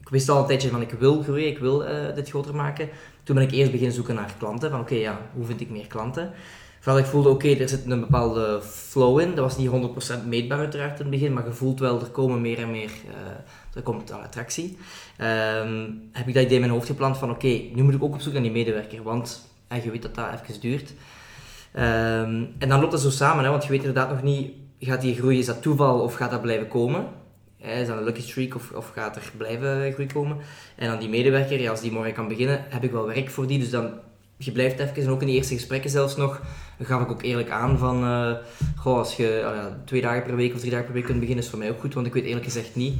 Ik 0.00 0.10
wist 0.10 0.28
al 0.28 0.40
een 0.40 0.46
tijdje 0.46 0.70
van 0.70 0.80
ik 0.80 0.90
wil 0.90 1.22
groeien, 1.22 1.48
ik 1.48 1.58
wil 1.58 1.82
uh, 1.82 2.14
dit 2.14 2.28
groter 2.28 2.54
maken. 2.54 2.88
Toen 3.22 3.34
ben 3.34 3.44
ik 3.44 3.50
eerst 3.50 3.70
beginnen 3.70 3.94
zoeken 3.94 4.14
naar 4.14 4.34
klanten. 4.38 4.70
Van 4.70 4.80
oké, 4.80 4.94
ja, 4.94 5.20
hoe 5.32 5.44
vind 5.44 5.60
ik 5.60 5.70
meer 5.70 5.86
klanten? 5.86 6.30
Vooral 6.84 7.02
ik 7.02 7.08
voelde, 7.08 7.28
oké, 7.28 7.48
er 7.48 7.68
zit 7.68 7.90
een 7.90 8.00
bepaalde 8.00 8.60
flow 8.62 9.20
in. 9.20 9.34
Dat 9.34 9.44
was 9.44 9.56
niet 9.56 9.70
100% 10.24 10.26
meetbaar 10.26 10.58
uiteraard 10.58 10.98
in 10.98 11.06
het 11.06 11.10
begin, 11.10 11.32
maar 11.32 11.46
je 11.46 11.52
voelt 11.52 11.80
wel, 11.80 12.00
er 12.00 12.06
komen 12.06 12.40
meer 12.40 12.58
en 12.58 12.70
meer, 12.70 12.90
uh, 13.08 13.74
er 13.74 13.82
komt 13.82 14.10
attractie. 14.10 14.78
Um, 15.20 16.08
heb 16.12 16.28
ik 16.28 16.34
dat 16.34 16.42
idee 16.42 16.54
in 16.54 16.60
mijn 16.60 16.72
hoofd 16.72 16.86
gepland 16.86 17.18
van 17.18 17.30
oké, 17.30 17.60
nu 17.74 17.82
moet 17.82 17.94
ik 17.94 18.02
ook 18.02 18.14
op 18.14 18.20
zoek 18.20 18.32
naar 18.32 18.42
die 18.42 18.50
medewerker, 18.50 19.02
want 19.02 19.48
en 19.68 19.82
je 19.82 19.90
weet 19.90 20.02
dat 20.02 20.14
dat 20.14 20.26
even 20.42 20.60
duurt. 20.60 20.90
Um, 21.76 22.54
en 22.58 22.68
dan 22.68 22.80
loopt 22.80 22.92
dat 22.92 23.00
zo 23.00 23.10
samen, 23.10 23.44
hè, 23.44 23.50
want 23.50 23.62
je 23.62 23.70
weet 23.70 23.84
inderdaad 23.84 24.10
nog 24.10 24.22
niet, 24.22 24.52
gaat 24.80 25.00
die 25.00 25.14
groei, 25.14 25.38
is 25.38 25.46
dat 25.46 25.62
toeval 25.62 26.00
of 26.00 26.14
gaat 26.14 26.30
dat 26.30 26.42
blijven 26.42 26.68
komen? 26.68 27.06
Is 27.58 27.86
dat 27.86 27.98
een 27.98 28.04
lucky 28.04 28.22
streak 28.22 28.54
of, 28.54 28.70
of 28.70 28.88
gaat 28.88 29.16
er 29.16 29.32
blijven 29.36 29.92
groei 29.92 30.08
komen? 30.08 30.36
En 30.76 30.88
dan 30.88 30.98
die 30.98 31.08
medewerker, 31.08 31.60
ja, 31.60 31.70
als 31.70 31.80
die 31.80 31.92
morgen 31.92 32.14
kan 32.14 32.28
beginnen, 32.28 32.64
heb 32.68 32.84
ik 32.84 32.92
wel 32.92 33.06
werk 33.06 33.30
voor 33.30 33.46
die, 33.46 33.58
dus 33.58 33.70
dan 33.70 33.90
je 34.36 34.52
blijft 34.52 34.78
even, 34.78 35.02
en 35.02 35.08
ook 35.08 35.20
in 35.20 35.26
de 35.26 35.32
eerste 35.32 35.54
gesprekken 35.54 35.90
zelfs 35.90 36.16
nog, 36.16 36.42
gaf 36.82 37.02
ik 37.02 37.10
ook 37.10 37.22
eerlijk 37.22 37.50
aan 37.50 37.78
van, 37.78 38.04
uh, 38.04 38.32
goh, 38.76 38.98
als 38.98 39.16
je 39.16 39.40
uh, 39.42 39.64
twee 39.84 40.00
dagen 40.00 40.22
per 40.22 40.36
week 40.36 40.52
of 40.52 40.58
drie 40.58 40.70
dagen 40.70 40.86
per 40.86 40.94
week 40.94 41.04
kunt 41.04 41.20
beginnen, 41.20 41.44
is 41.44 41.50
voor 41.50 41.58
mij 41.58 41.70
ook 41.70 41.80
goed, 41.80 41.94
want 41.94 42.06
ik 42.06 42.12
weet 42.12 42.24
eerlijk 42.24 42.44
gezegd 42.44 42.74
niet. 42.74 42.94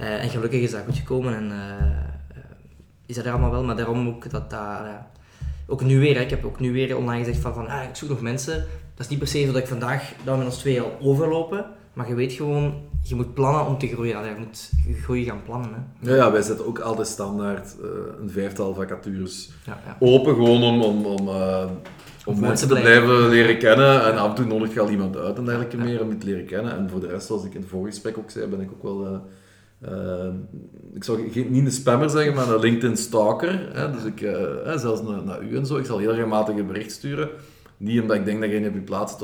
Uh, 0.00 0.22
en 0.22 0.30
gelukkig 0.30 0.60
is 0.60 0.70
dat 0.70 0.84
goed 0.84 0.96
gekomen 0.96 1.34
en 1.34 1.52
is 3.06 3.14
dat 3.14 3.24
er 3.24 3.32
allemaal 3.32 3.50
wel, 3.50 3.64
maar 3.64 3.76
daarom 3.76 4.08
ook 4.08 4.30
dat 4.30 4.50
dat, 4.50 4.70
ook 5.66 5.82
nu 5.82 6.00
weer, 6.00 6.14
hè, 6.14 6.20
ik 6.20 6.30
heb 6.30 6.44
ook 6.44 6.60
nu 6.60 6.72
weer 6.72 6.96
online 6.96 7.24
gezegd 7.24 7.40
van, 7.40 7.54
van 7.54 7.68
ah, 7.68 7.82
ik 7.82 7.96
zoek 7.96 8.08
nog 8.08 8.20
mensen. 8.20 8.66
Dat 8.94 9.04
is 9.04 9.08
niet 9.08 9.18
per 9.18 9.28
se 9.28 9.44
zo 9.44 9.52
dat 9.52 9.62
ik 9.62 9.68
vandaag 9.68 10.12
we 10.24 10.36
met 10.36 10.46
ons 10.46 10.58
twee 10.58 10.80
al 10.80 10.96
overlopen, 11.00 11.66
maar 11.92 12.08
je 12.08 12.14
weet 12.14 12.32
gewoon, 12.32 12.74
je 13.02 13.14
moet 13.14 13.34
plannen 13.34 13.66
om 13.66 13.78
te 13.78 13.86
groeien. 13.86 14.16
Allee, 14.16 14.30
je 14.30 14.38
moet 14.38 14.70
groeien 15.02 15.24
gaan 15.24 15.42
plannen. 15.44 15.70
Hè. 15.72 16.10
Ja, 16.10 16.16
ja, 16.16 16.32
wij 16.32 16.42
zetten 16.42 16.66
ook 16.66 16.78
altijd 16.78 17.06
standaard 17.06 17.76
uh, 17.82 17.88
een 18.20 18.30
vijftal 18.30 18.74
vacatures 18.74 19.50
ja, 19.66 19.80
ja. 19.86 19.96
open, 20.00 20.34
gewoon 20.34 20.62
om, 20.62 20.82
om, 20.82 21.06
om, 21.06 21.28
uh, 21.28 21.64
om 22.24 22.40
mensen 22.40 22.68
te 22.68 22.74
blijven. 22.74 23.04
blijven 23.04 23.28
leren 23.28 23.58
kennen. 23.58 24.04
En 24.04 24.18
af 24.18 24.28
en 24.28 24.34
toe 24.34 24.44
nodig 24.44 24.74
je 24.74 24.80
al 24.80 24.90
iemand 24.90 25.16
uit 25.16 25.36
en 25.36 25.44
dergelijke 25.44 25.76
meer 25.76 26.02
om 26.02 26.08
je 26.08 26.18
te 26.18 26.26
leren 26.26 26.46
kennen. 26.46 26.76
En 26.76 26.90
voor 26.90 27.00
de 27.00 27.06
rest, 27.06 27.26
zoals 27.26 27.44
ik 27.44 27.54
in 27.54 27.60
het 27.60 27.70
vorige 27.70 27.90
gesprek 27.90 28.18
ook 28.18 28.30
zei, 28.30 28.46
ben 28.46 28.60
ik 28.60 28.70
ook 28.70 28.82
wel... 28.82 29.06
Uh, 29.06 29.18
uh, 29.88 30.34
ik 30.94 31.04
zou 31.04 31.30
niet 31.48 31.64
een 31.64 31.72
spammer 31.72 32.10
zeggen, 32.10 32.34
maar 32.34 32.48
een 32.48 32.60
LinkedIn 32.60 32.96
stalker. 32.96 33.68
Hè? 33.72 33.90
Dus 33.90 34.04
ik, 34.04 34.20
uh, 34.20 34.76
zelfs 34.76 35.02
naar, 35.02 35.24
naar, 35.24 35.42
u 35.42 35.56
en 35.56 35.66
zo, 35.66 35.76
ik 35.76 35.84
zal 35.84 35.98
heel 35.98 36.12
regelmatig 36.12 36.56
een 36.56 36.66
bericht 36.66 36.92
sturen. 36.92 37.28
Niet 37.76 38.00
omdat 38.00 38.16
ik 38.16 38.24
denk 38.24 38.40
dat 38.40 38.50
je 38.50 38.58
niet 38.58 38.68
op 38.68 38.74
je 38.74 38.80
plaats 38.80 39.16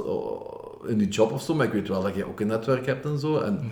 in 0.87 0.99
die 0.99 1.09
job 1.09 1.33
of 1.33 1.43
zo, 1.43 1.55
maar 1.55 1.67
ik 1.67 1.73
weet 1.73 1.89
wel 1.89 2.03
dat 2.03 2.15
je 2.15 2.27
ook 2.27 2.41
een 2.41 2.47
netwerk 2.47 2.87
hebt 2.87 3.05
en 3.05 3.19
zo. 3.19 3.39
En 3.39 3.53
mm 3.53 3.59
-hmm. 3.59 3.71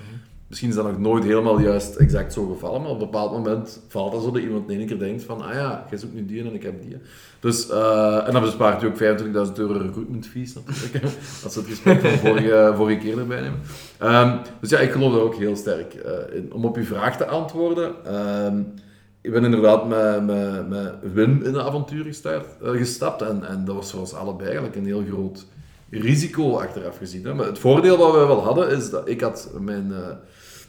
misschien 0.49 0.69
is 0.69 0.75
dat 0.75 0.85
nog 0.85 0.99
nooit 0.99 1.25
helemaal 1.25 1.61
juist 1.61 1.97
exact 1.97 2.33
zo 2.33 2.47
gevallen, 2.47 2.81
maar 2.81 2.91
op 2.91 3.01
een 3.01 3.11
bepaald 3.11 3.33
moment 3.33 3.81
valt 3.89 4.13
dat 4.13 4.23
zo 4.23 4.31
dat 4.31 4.43
iemand 4.43 4.71
in 4.71 4.79
één 4.79 4.87
keer 4.87 4.99
denkt 4.99 5.23
van, 5.23 5.43
ah 5.43 5.55
ja, 5.55 5.87
jij 5.91 5.99
zoekt 5.99 6.15
nu 6.15 6.27
die 6.27 6.45
en 6.45 6.55
ik 6.55 6.63
heb 6.63 6.83
die. 6.83 6.97
Dus, 7.41 7.71
uh, 7.71 8.27
en 8.27 8.33
dan 8.33 8.43
bespaart 8.43 8.83
u 8.83 8.87
ook 8.87 8.97
25.000 8.97 9.53
euro 9.55 9.79
recruitment 9.79 10.27
fees 10.27 10.55
natuurlijk, 10.55 11.05
als 11.45 11.55
we 11.55 11.61
het 11.61 11.69
gesprek 11.69 12.01
van 12.01 12.11
vorige, 12.11 12.73
vorige 12.77 12.99
keer 12.99 13.19
erbij 13.19 13.41
nemen. 13.41 13.61
Um, 14.03 14.41
dus 14.61 14.71
ja, 14.71 14.79
ik 14.79 14.91
geloof 14.93 15.13
daar 15.13 15.23
ook 15.23 15.37
heel 15.37 15.57
sterk 15.57 15.95
uh, 15.95 16.37
in. 16.37 16.53
Om 16.53 16.65
op 16.65 16.77
uw 16.77 16.85
vraag 16.85 17.17
te 17.17 17.27
antwoorden, 17.27 18.15
um, 18.45 18.75
ik 19.21 19.33
ben 19.33 19.45
inderdaad 19.45 19.89
met, 19.89 20.27
met, 20.27 20.69
met 20.69 20.95
Wim 21.13 21.43
in 21.43 21.55
een 21.55 21.61
avontuur 21.61 22.05
gestart, 22.05 22.47
uh, 22.63 22.71
gestapt 22.71 23.23
en, 23.23 23.45
en 23.49 23.65
dat 23.65 23.75
was 23.75 23.91
voor 23.91 24.01
ons 24.01 24.15
allebei 24.15 24.47
eigenlijk 24.47 24.77
een 24.77 24.87
heel 24.87 25.05
groot 25.11 25.47
risico 25.91 26.59
achteraf 26.59 26.99
gezien. 26.99 27.37
Maar 27.37 27.47
het 27.47 27.59
voordeel 27.59 27.97
wat 27.97 28.13
we 28.13 28.19
wel 28.19 28.43
hadden 28.43 28.71
is 28.71 28.91
dat 28.91 29.09
ik 29.09 29.21
had 29.21 29.51
mijn, 29.61 29.89
uh, 29.91 30.09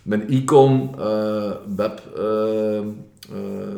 mijn 0.02 0.30
Econ 0.30 0.92
uh, 1.00 1.52
web 1.76 2.02
uh, 2.18 2.80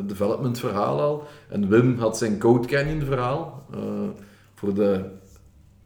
development 0.06 0.58
verhaal 0.58 1.00
al 1.00 1.26
en 1.48 1.68
Wim 1.68 1.98
had 1.98 2.18
zijn 2.18 2.38
Code 2.38 2.66
Canyon 2.66 3.00
verhaal. 3.00 3.66
voor 4.54 4.74
de 4.74 5.04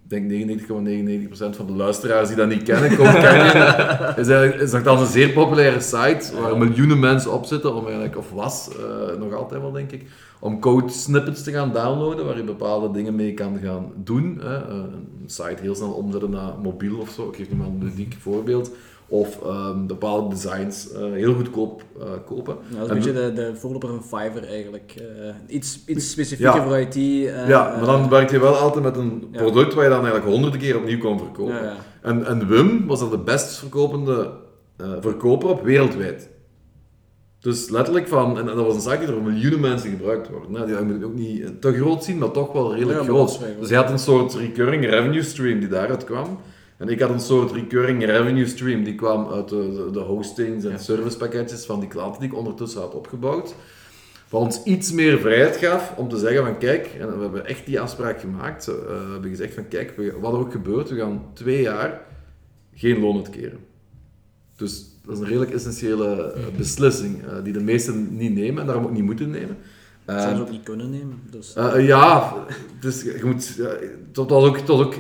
denk 0.09 0.31
99,99% 0.31 1.57
van 1.57 1.67
de 1.67 1.73
luisteraars 1.73 2.29
die 2.29 2.37
dat 2.37 2.49
niet 2.49 2.63
kennen, 2.63 2.97
Code 2.97 3.13
Canyon 3.13 4.57
is, 4.61 4.73
is 4.73 4.83
dan 4.83 4.99
een 4.99 5.07
zeer 5.07 5.31
populaire 5.31 5.81
site 5.81 6.41
waar 6.41 6.59
miljoenen 6.59 6.99
mensen 6.99 7.33
op 7.33 7.45
zitten, 7.45 7.75
om 7.75 7.85
eigenlijk, 7.85 8.17
of 8.17 8.31
was, 8.31 8.69
nog 9.19 9.35
altijd 9.35 9.61
wel 9.61 9.73
denk 9.73 9.93
ik, 9.93 10.07
om 10.45 10.61
code 10.61 10.89
snippets 10.89 11.43
te 11.43 11.51
gaan 11.51 11.73
downloaden, 11.73 12.25
waar 12.25 12.37
je 12.37 12.43
bepaalde 12.43 12.91
dingen 12.91 13.15
mee 13.15 13.35
kan 13.35 13.59
gaan 13.59 13.93
doen. 13.97 14.39
Hè. 14.43 14.57
Eh, 14.57 14.77
een 14.77 15.31
site 15.31 15.63
heel 15.63 15.75
snel 15.75 15.91
omzetten 15.91 16.31
naar 16.31 16.53
mobiel 16.63 16.99
of 16.99 17.11
zo, 17.11 17.29
ik 17.29 17.37
geef 17.37 17.51
nu 17.51 17.57
maar 17.57 17.67
een 17.67 17.85
ludiek 17.85 18.17
voorbeeld. 18.21 18.71
Of 19.15 19.39
um, 19.47 19.87
bepaalde 19.87 20.35
designs 20.35 20.89
uh, 20.93 21.13
heel 21.13 21.35
goedkoop 21.35 21.83
uh, 21.99 22.05
kopen. 22.27 22.57
Ja, 22.69 22.79
dat 22.79 22.85
is 22.85 22.89
een 22.89 22.95
beetje 22.95 23.13
de, 23.13 23.33
de 23.33 23.57
voorloper 23.57 23.89
van 23.89 24.03
Fiverr 24.03 24.49
eigenlijk. 24.49 24.95
Uh, 25.01 25.35
iets, 25.47 25.81
iets 25.87 26.11
specifieker 26.11 26.55
ja. 26.55 26.65
voor 26.65 26.79
IT. 26.79 26.95
ja, 27.49 27.77
maar 27.77 27.87
dan 27.87 28.09
werk 28.09 28.31
je 28.31 28.41
wel 28.41 28.55
altijd 28.55 28.85
met 28.85 28.97
een 28.97 29.29
ja. 29.33 29.43
product 29.43 29.75
waar 29.75 29.85
je 29.85 29.91
dan 29.91 30.05
eigenlijk 30.05 30.33
honderden 30.33 30.61
keer 30.61 30.77
opnieuw 30.77 30.99
kan 30.99 31.19
verkopen. 31.19 31.77
En, 32.03 32.27
en 32.27 32.49
Wim 32.49 32.87
was 32.87 33.01
dat 33.01 33.11
de 33.11 33.19
best 33.19 33.57
verkopende 33.57 34.31
verkoper 35.01 35.49
op 35.49 35.65
wereldwijd. 35.65 36.29
Dus 37.41 37.69
letterlijk 37.71 38.09
van, 38.09 38.39
en 38.39 38.47
dat 38.47 38.57
was 38.57 38.75
een 38.75 38.81
zaak 38.81 38.99
die 38.99 39.09
door 39.09 39.23
miljoenen 39.23 39.61
mensen 39.61 39.91
gebruikt 39.91 40.29
wordt. 40.29 40.49
Nou, 40.49 40.67
die 40.67 40.81
moet 40.81 41.05
ook 41.05 41.15
niet 41.15 41.61
te 41.61 41.73
groot 41.73 42.05
zien, 42.05 42.19
maar 42.19 42.31
toch 42.31 42.53
wel 42.53 42.75
redelijk 42.75 42.99
ja, 42.99 43.05
groot. 43.05 43.41
Dus 43.61 43.69
hij 43.69 43.79
had 43.79 43.91
een 43.91 43.99
soort 43.99 44.35
recurring 44.35 44.85
revenue 44.85 45.23
stream 45.23 45.59
die 45.59 45.69
daaruit 45.69 46.05
kwam. 46.05 46.39
En 46.77 46.89
ik 46.89 47.01
had 47.01 47.11
een 47.11 47.21
soort 47.21 47.53
recurring 47.53 48.05
revenue 48.05 48.47
stream 48.47 48.85
die 48.85 48.95
kwam 48.95 49.33
uit 49.33 49.49
de, 49.49 49.89
de 49.93 50.01
hostings 50.01 50.65
en 50.65 50.71
ja. 50.71 50.79
servicepakketjes 50.79 51.65
van 51.65 51.81
die 51.81 51.89
klanten 51.89 52.21
die 52.21 52.31
ik 52.31 52.37
ondertussen 52.37 52.81
had 52.81 52.95
opgebouwd. 52.95 53.55
Wat 54.29 54.43
ons 54.43 54.63
iets 54.63 54.93
meer 54.93 55.19
vrijheid 55.19 55.57
gaf 55.57 55.95
om 55.97 56.09
te 56.09 56.19
zeggen 56.19 56.45
van 56.45 56.59
kijk, 56.59 56.87
en 56.87 57.17
we 57.17 57.23
hebben 57.23 57.47
echt 57.47 57.67
die 57.67 57.81
afspraak 57.81 58.21
gemaakt. 58.21 58.69
Uh, 58.69 58.75
we 58.75 59.09
hebben 59.13 59.31
gezegd 59.31 59.55
van 59.55 59.69
kijk, 59.69 60.13
wat 60.21 60.33
er 60.33 60.39
ook 60.39 60.53
gebeurt, 60.53 60.89
we 60.89 60.97
gaan 60.97 61.23
twee 61.33 61.63
jaar 61.63 62.01
geen 62.75 63.01
loon 63.01 63.17
uitkeren. 63.17 63.59
Dus 64.57 64.85
dat 65.05 65.15
is 65.15 65.21
een 65.21 65.27
redelijk 65.27 65.51
essentiële 65.51 66.33
eh, 66.33 66.43
beslissing 66.57 67.23
uh, 67.25 67.45
die 67.45 67.53
de 67.53 67.61
meesten 67.61 68.17
niet 68.17 68.35
nemen 68.35 68.61
en 68.61 68.67
daarom 68.67 68.85
ook 68.85 68.93
niet 68.93 69.05
moeten 69.05 69.31
nemen. 69.31 69.57
Uh, 70.11 70.21
Zou 70.21 70.37
ze 70.37 70.43
ook 70.43 70.51
niet 70.51 70.63
kunnen 70.63 70.91
nemen. 70.91 71.21
Dus. 71.31 71.53
Ja, 71.77 72.35
dus 72.81 73.03
je 73.03 73.21
moet, 73.25 73.63
tot 74.13 74.33
ook, 74.33 74.59
tot 74.59 74.81
ook, 74.81 74.95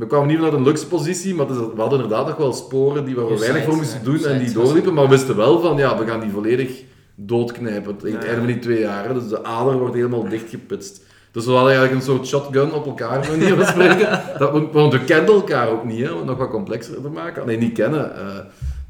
we 0.00 0.06
kwamen 0.06 0.28
niet 0.28 0.40
naar 0.40 0.52
een 0.52 0.62
luxe 0.62 0.86
positie, 0.86 1.34
maar 1.34 1.46
we 1.46 1.80
hadden 1.80 2.00
inderdaad 2.00 2.26
nog 2.26 2.36
wel 2.36 2.52
sporen 2.52 3.04
die 3.04 3.14
waar 3.14 3.28
we 3.28 3.38
weinig 3.38 3.64
voor 3.64 3.76
moesten 3.76 4.04
doen 4.04 4.24
en 4.24 4.38
die 4.38 4.52
doorliepen, 4.52 4.94
maar 4.94 5.04
we 5.04 5.10
wisten 5.10 5.36
wel 5.36 5.60
van, 5.60 5.76
ja, 5.76 5.98
we 5.98 6.06
gaan 6.06 6.20
die 6.20 6.30
volledig 6.30 6.82
doodknijpen 7.14 7.96
tegen 7.96 8.18
het 8.18 8.26
einde 8.26 8.40
van 8.40 8.52
die 8.52 8.58
twee 8.58 8.80
jaar. 8.80 9.14
Dus 9.14 9.28
de 9.28 9.44
ader 9.44 9.78
wordt 9.78 9.94
helemaal 9.94 10.28
dichtgeputst. 10.28 11.02
Dus 11.32 11.44
we 11.44 11.50
hadden 11.50 11.72
eigenlijk 11.72 12.00
een 12.00 12.14
soort 12.14 12.26
shotgun 12.26 12.72
op 12.72 12.86
elkaar, 12.86 13.28
manier 13.28 13.56
van 13.56 13.66
spreken. 13.66 14.22
Dat, 14.38 14.72
want 14.72 14.92
we 14.92 15.04
kenden 15.04 15.34
elkaar 15.34 15.68
ook 15.68 15.84
niet, 15.84 16.04
hè, 16.04 16.10
om 16.10 16.18
het 16.18 16.26
nog 16.26 16.38
wat 16.38 16.50
complexer 16.50 17.02
te 17.02 17.08
maken. 17.08 17.46
Nee, 17.46 17.58
niet 17.58 17.72
kennen. 17.72 18.12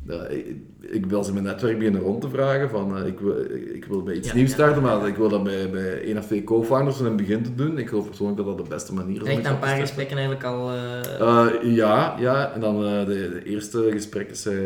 Ja, 0.06 0.26
ik, 0.26 0.56
ik 0.80 1.06
wil 1.06 1.24
ze 1.24 1.32
mijn 1.32 1.44
netwerk 1.44 1.78
beginnen 1.78 2.00
rond 2.00 2.20
te 2.20 2.28
vragen 2.28 2.70
van 2.70 2.98
uh, 2.98 3.06
ik, 3.06 3.20
wil, 3.20 3.36
ik 3.74 3.84
wil 3.84 4.02
bij 4.02 4.14
iets 4.14 4.28
ja, 4.28 4.34
nieuws 4.34 4.50
starten, 4.50 4.82
maar 4.82 5.06
ik 5.06 5.16
wil 5.16 5.28
dat 5.28 5.42
bij, 5.42 5.70
bij 5.70 6.02
één 6.02 6.18
of 6.18 6.26
twee 6.26 6.44
co-founders 6.44 6.98
in 6.98 7.04
het 7.04 7.16
begin 7.16 7.42
te 7.42 7.54
doen. 7.54 7.78
Ik 7.78 7.88
geloof 7.88 8.06
persoonlijk 8.06 8.38
dat 8.38 8.46
dat 8.46 8.58
de 8.58 8.74
beste 8.74 8.94
manier 8.94 9.22
is. 9.22 9.36
Echt 9.36 9.46
een 9.46 9.58
paar 9.58 9.76
gesprekken 9.76 10.16
eigenlijk 10.16 10.46
al? 10.46 10.70
Uh... 10.74 11.74
ja, 11.74 12.16
ja, 12.18 12.52
en 12.52 12.60
dan 12.60 12.80
de, 12.80 13.04
de, 13.06 13.42
eerste 13.44 13.88
gesprekken 13.90 14.36
zei, 14.36 14.56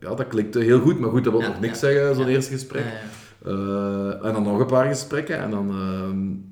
ja 0.00 0.14
dat 0.14 0.26
klikte 0.28 0.58
heel 0.58 0.80
goed, 0.80 0.98
maar 0.98 1.10
goed, 1.10 1.24
dat 1.24 1.32
wil 1.32 1.42
nog 1.42 1.60
niks 1.60 1.78
zeggen, 1.78 2.14
zo'n 2.14 2.28
eerste 2.28 2.52
gesprek. 2.52 2.84
en 4.22 4.32
dan 4.32 4.42
nog 4.42 4.58
een 4.58 4.66
paar 4.66 4.86
gesprekken 4.86 5.38
en 5.38 5.50
dan 5.50 5.68
ehm, 5.70 6.50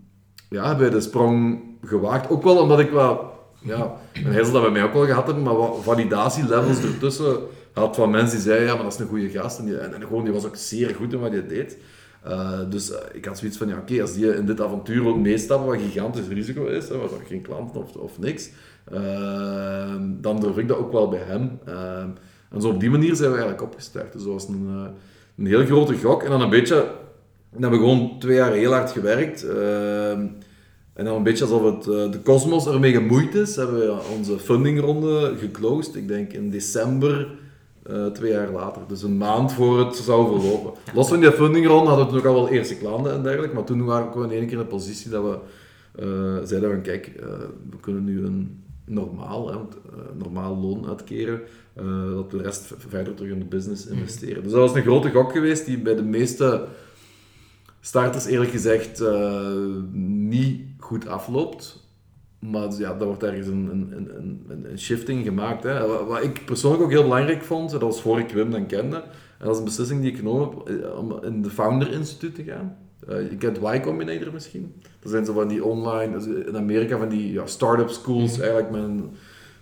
ja, 0.51 0.66
hebben 0.66 0.86
we 0.86 0.93
de 0.93 1.01
sprong 1.01 1.62
gewaagd. 1.82 2.30
Ook 2.30 2.43
wel 2.43 2.59
omdat 2.59 2.80
ik 2.80 2.91
wel, 2.91 3.32
ja, 3.62 3.93
een 4.12 4.32
heel 4.32 4.53
dat 4.53 4.62
we 4.62 4.70
mij 4.70 4.82
ook 4.82 4.93
wel 4.93 5.07
gehad 5.07 5.26
hebben, 5.26 5.45
maar 5.45 5.57
wat 5.57 5.78
validatielevels 5.82 6.82
ertussen 6.82 7.38
had 7.73 7.97
van 7.97 8.11
mensen 8.11 8.37
die 8.37 8.47
zeiden, 8.47 8.66
ja, 8.66 8.75
maar 8.75 8.83
dat 8.83 8.93
is 8.93 8.99
een 8.99 9.07
goede 9.07 9.29
gast. 9.29 9.59
En, 9.59 9.64
die, 9.64 9.77
en, 9.77 10.03
gewoon, 10.03 10.25
die 10.25 10.33
was 10.33 10.47
ook 10.47 10.57
zeer 10.57 10.95
goed 10.95 11.12
in 11.12 11.21
wat 11.21 11.33
hij 11.33 11.47
deed. 11.47 11.79
Uh, 12.27 12.61
dus 12.71 12.91
uh, 12.91 12.97
ik 13.12 13.25
had 13.25 13.39
zoiets 13.39 13.57
van, 13.57 13.68
ja, 13.68 13.77
oké, 13.77 14.01
als 14.01 14.12
die 14.12 14.37
in 14.37 14.47
dit 14.47 14.61
avontuur 14.61 15.07
ook 15.07 15.18
meestappen, 15.18 15.66
wat 15.66 15.81
gigantisch 15.81 16.29
risico 16.29 16.66
is, 16.66 16.89
hè, 16.89 16.99
wat 16.99 17.12
geen 17.27 17.43
klanten 17.43 17.81
of, 17.81 17.95
of 17.95 18.18
niks, 18.18 18.51
uh, 18.93 19.95
dan 20.21 20.41
durf 20.41 20.59
ik 20.59 20.68
dat 20.68 20.77
ook 20.77 20.93
wel 20.93 21.09
bij 21.09 21.23
hem. 21.25 21.59
en 22.51 22.61
zo 22.61 22.68
op 22.68 22.81
die 22.81 22.91
manier 22.91 23.14
zijn 23.14 23.31
we 23.31 23.37
eigenlijk 23.37 23.62
opgestart. 23.62 24.12
Dus 24.12 24.23
dat 24.23 24.33
was 24.33 24.49
een, 24.49 24.89
een 25.37 25.47
heel 25.47 25.64
grote 25.64 25.99
gok. 25.99 26.23
En 26.23 26.31
dan 26.31 26.41
een 26.41 26.51
beetje 26.51 26.75
dan 27.53 27.62
hebben 27.62 27.81
we 27.81 27.87
gewoon 27.87 28.18
twee 28.18 28.37
jaar 28.37 28.53
heel 28.53 28.73
hard 28.73 28.91
gewerkt. 28.91 29.45
En 31.01 31.07
dan 31.07 31.16
een 31.16 31.23
beetje 31.23 31.45
alsof 31.45 31.62
het, 31.62 31.87
eh, 31.87 32.11
de 32.11 32.18
kosmos 32.18 32.66
ermee 32.66 32.93
gemoeid 32.93 33.35
is, 33.35 33.57
hebben 33.57 33.79
we 33.79 34.01
onze 34.16 34.39
fundingronde 34.39 35.35
geclosed. 35.39 35.95
Ik 35.95 36.09
denk 36.09 36.33
in 36.33 36.51
december, 36.51 37.29
eh, 37.91 38.07
twee 38.07 38.32
jaar 38.32 38.51
later. 38.51 38.82
Dus 38.88 39.03
een 39.03 39.16
maand 39.16 39.53
voor 39.53 39.78
het 39.78 39.97
zou 39.97 40.26
verlopen. 40.26 40.72
Los 40.95 41.09
van 41.09 41.20
die 41.20 41.32
fundingronde 41.32 41.88
hadden 41.88 42.07
we 42.07 42.11
toen 42.11 42.20
ook 42.20 42.36
al 42.36 42.43
wel 42.43 42.49
eerste 42.49 42.76
klanten 42.76 43.12
en 43.12 43.22
dergelijke. 43.22 43.55
Maar 43.55 43.64
toen 43.64 43.84
waren 43.84 44.18
we 44.18 44.24
in 44.24 44.30
één 44.30 44.47
keer 44.47 44.53
in 44.53 44.59
de 44.59 44.64
positie 44.64 45.11
dat 45.11 45.24
we 45.24 45.38
eh, 45.95 46.47
zeiden 46.47 46.70
van 46.70 46.82
kijk, 46.82 47.07
eh, 47.07 47.26
we 47.70 47.76
kunnen 47.80 48.05
nu 48.05 48.24
een 48.24 48.64
normaal, 48.84 49.51
hè, 49.51 49.57
normaal 50.14 50.57
loon 50.57 50.88
uitkeren. 50.88 51.41
dat 52.14 52.30
we 52.30 52.36
de 52.36 52.43
rest 52.43 52.72
verder 52.76 53.14
terug 53.14 53.32
in 53.32 53.38
de 53.38 53.45
business 53.45 53.86
investeren. 53.86 54.43
Dus 54.43 54.53
dat 54.53 54.61
was 54.61 54.74
een 54.74 54.82
grote 54.82 55.11
gok 55.11 55.32
geweest 55.32 55.66
die 55.66 55.78
bij 55.78 55.95
de 55.95 56.03
meeste 56.03 56.66
starters 57.80 58.24
eerlijk 58.24 58.51
gezegd 58.51 59.03
niet 59.93 60.61
goed 60.78 61.09
afloopt. 61.09 61.80
Maar 62.41 62.68
dus 62.68 62.78
ja, 62.78 62.95
daar 62.95 63.07
wordt 63.07 63.22
ergens 63.22 63.47
een, 63.47 63.68
een, 63.70 63.93
een, 63.97 64.45
een, 64.49 64.70
een 64.70 64.78
shifting 64.78 65.24
gemaakt. 65.24 65.62
Hè. 65.62 65.86
Wat, 65.86 66.07
wat 66.07 66.22
ik 66.22 66.45
persoonlijk 66.45 66.82
ook 66.82 66.91
heel 66.91 67.03
belangrijk 67.03 67.43
vond, 67.43 67.70
dat 67.70 67.80
was 67.80 68.01
voor 68.01 68.18
ik 68.18 68.30
Wim 68.30 68.51
dan 68.51 68.66
kende. 68.66 68.97
En 68.97 69.47
dat 69.47 69.51
is 69.51 69.59
een 69.59 69.64
beslissing 69.64 70.01
die 70.01 70.11
ik 70.11 70.16
genomen 70.16 70.49
heb 70.49 70.68
eh, 70.68 70.99
om 70.99 71.18
in 71.22 71.43
de 71.43 71.51
Founder 71.51 71.93
Institute 71.93 72.43
te 72.43 72.51
gaan. 72.51 72.76
Eh, 73.09 73.30
je 73.30 73.36
kent 73.36 73.59
Y 73.59 73.80
Combinator 73.80 74.32
misschien. 74.32 74.74
Dat 75.01 75.11
zijn 75.12 75.24
zo 75.24 75.32
van 75.32 75.49
die 75.49 75.64
online, 75.64 76.45
in 76.47 76.57
Amerika 76.57 76.99
van 76.99 77.09
die 77.09 77.32
ja, 77.32 77.47
start-up 77.47 77.88
schools, 77.88 78.38
eigenlijk 78.38 78.70
met 78.70 78.82
een, 78.82 79.11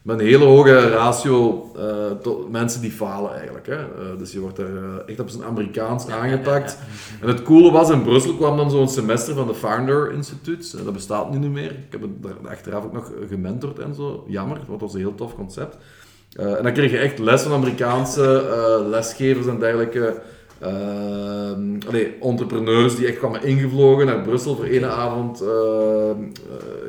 met 0.03 0.19
een 0.21 0.27
hele 0.27 0.45
hoge 0.45 0.89
ratio 0.89 1.71
eh, 1.77 2.11
tot 2.23 2.51
mensen 2.51 2.81
die 2.81 2.91
falen 2.91 3.35
eigenlijk. 3.35 3.67
Hè. 3.67 3.75
Eh, 3.75 4.19
dus 4.19 4.33
je 4.33 4.41
wordt 4.41 4.59
er 4.59 4.77
eh, 4.77 5.09
echt 5.11 5.21
op 5.21 5.29
zijn 5.29 5.45
Amerikaans 5.45 6.09
aangepakt. 6.09 6.79
En 7.21 7.29
het 7.29 7.43
coole 7.43 7.71
was, 7.71 7.91
in 7.91 8.03
Brussel 8.03 8.35
kwam 8.35 8.57
dan 8.57 8.71
zo'n 8.71 8.89
semester 8.89 9.35
van 9.35 9.47
de 9.47 9.55
Founder 9.55 10.13
Institute. 10.13 10.79
Eh, 10.79 10.85
Dat 10.85 10.93
bestaat 10.93 11.31
nu 11.31 11.39
niet 11.39 11.51
meer. 11.51 11.71
Ik 11.71 11.87
heb 11.91 12.01
het 12.01 12.23
daar 12.23 12.51
achteraf 12.51 12.85
ook 12.85 12.93
nog 12.93 13.13
gementord 13.29 13.79
en 13.79 13.95
zo. 13.95 14.25
Jammer, 14.29 14.57
want 14.57 14.69
dat 14.69 14.81
was 14.81 14.93
een 14.93 15.01
heel 15.01 15.15
tof 15.15 15.35
concept. 15.35 15.77
En 16.37 16.63
dan 16.63 16.73
kreeg 16.73 16.91
je 16.91 16.99
echt 16.99 17.19
les 17.19 17.43
van 17.43 17.53
Amerikaanse 17.53 18.85
lesgevers 18.91 19.47
en 19.47 19.59
dergelijke. 19.59 20.21
Allee, 21.89 22.15
entrepreneurs 22.21 22.97
die 22.97 23.07
echt 23.07 23.19
kwamen 23.19 23.43
ingevlogen 23.43 24.07
naar 24.07 24.23
Brussel 24.23 24.57
voor 24.57 24.65
één 24.65 24.91
avond 24.91 25.43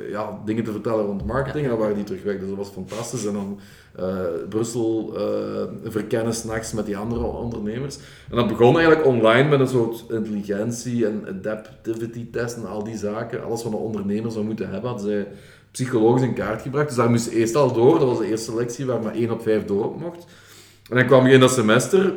ja, 0.09 0.39
dingen 0.45 0.63
te 0.63 0.71
vertellen 0.71 1.05
rond 1.05 1.25
marketing. 1.25 1.63
En 1.63 1.69
dan 1.69 1.79
waren 1.79 1.95
die 1.95 2.03
terug 2.03 2.23
weg, 2.23 2.39
dus 2.39 2.47
dat 2.47 2.57
was 2.57 2.69
fantastisch. 2.69 3.25
En 3.25 3.33
dan 3.33 3.59
eh, 3.95 4.19
Brussel 4.49 5.13
eh, 5.15 5.91
verkennen 5.91 6.33
s'nachts 6.33 6.73
met 6.73 6.85
die 6.85 6.97
andere 6.97 7.23
ondernemers. 7.23 7.97
En 8.29 8.35
dat 8.35 8.47
begon 8.47 8.77
eigenlijk 8.77 9.07
online 9.07 9.49
met 9.49 9.59
een 9.59 9.67
soort 9.67 10.05
intelligentie 10.09 11.05
en 11.05 11.25
adaptivity 11.27 12.29
test 12.31 12.57
en 12.57 12.65
al 12.65 12.83
die 12.83 12.97
zaken. 12.97 13.43
Alles 13.43 13.63
wat 13.63 13.73
een 13.73 13.79
ondernemer 13.79 14.31
zou 14.31 14.45
moeten 14.45 14.69
hebben, 14.69 14.89
hadden 14.89 15.09
zij 15.09 15.27
psychologisch 15.71 16.23
in 16.23 16.33
kaart 16.33 16.61
gebracht. 16.61 16.87
Dus 16.87 16.95
daar 16.95 17.09
moest 17.09 17.27
eerst 17.27 17.55
al 17.55 17.73
door. 17.73 17.99
Dat 17.99 18.07
was 18.07 18.17
de 18.17 18.29
eerste 18.29 18.55
lectie 18.55 18.85
waar 18.85 19.01
maar 19.01 19.13
één 19.13 19.31
op 19.31 19.41
vijf 19.41 19.65
door 19.65 19.85
op 19.85 19.99
mocht. 19.99 20.25
En 20.89 20.95
dan 20.95 21.05
kwam 21.05 21.27
je 21.27 21.33
in 21.33 21.39
dat 21.39 21.51
semester 21.51 22.13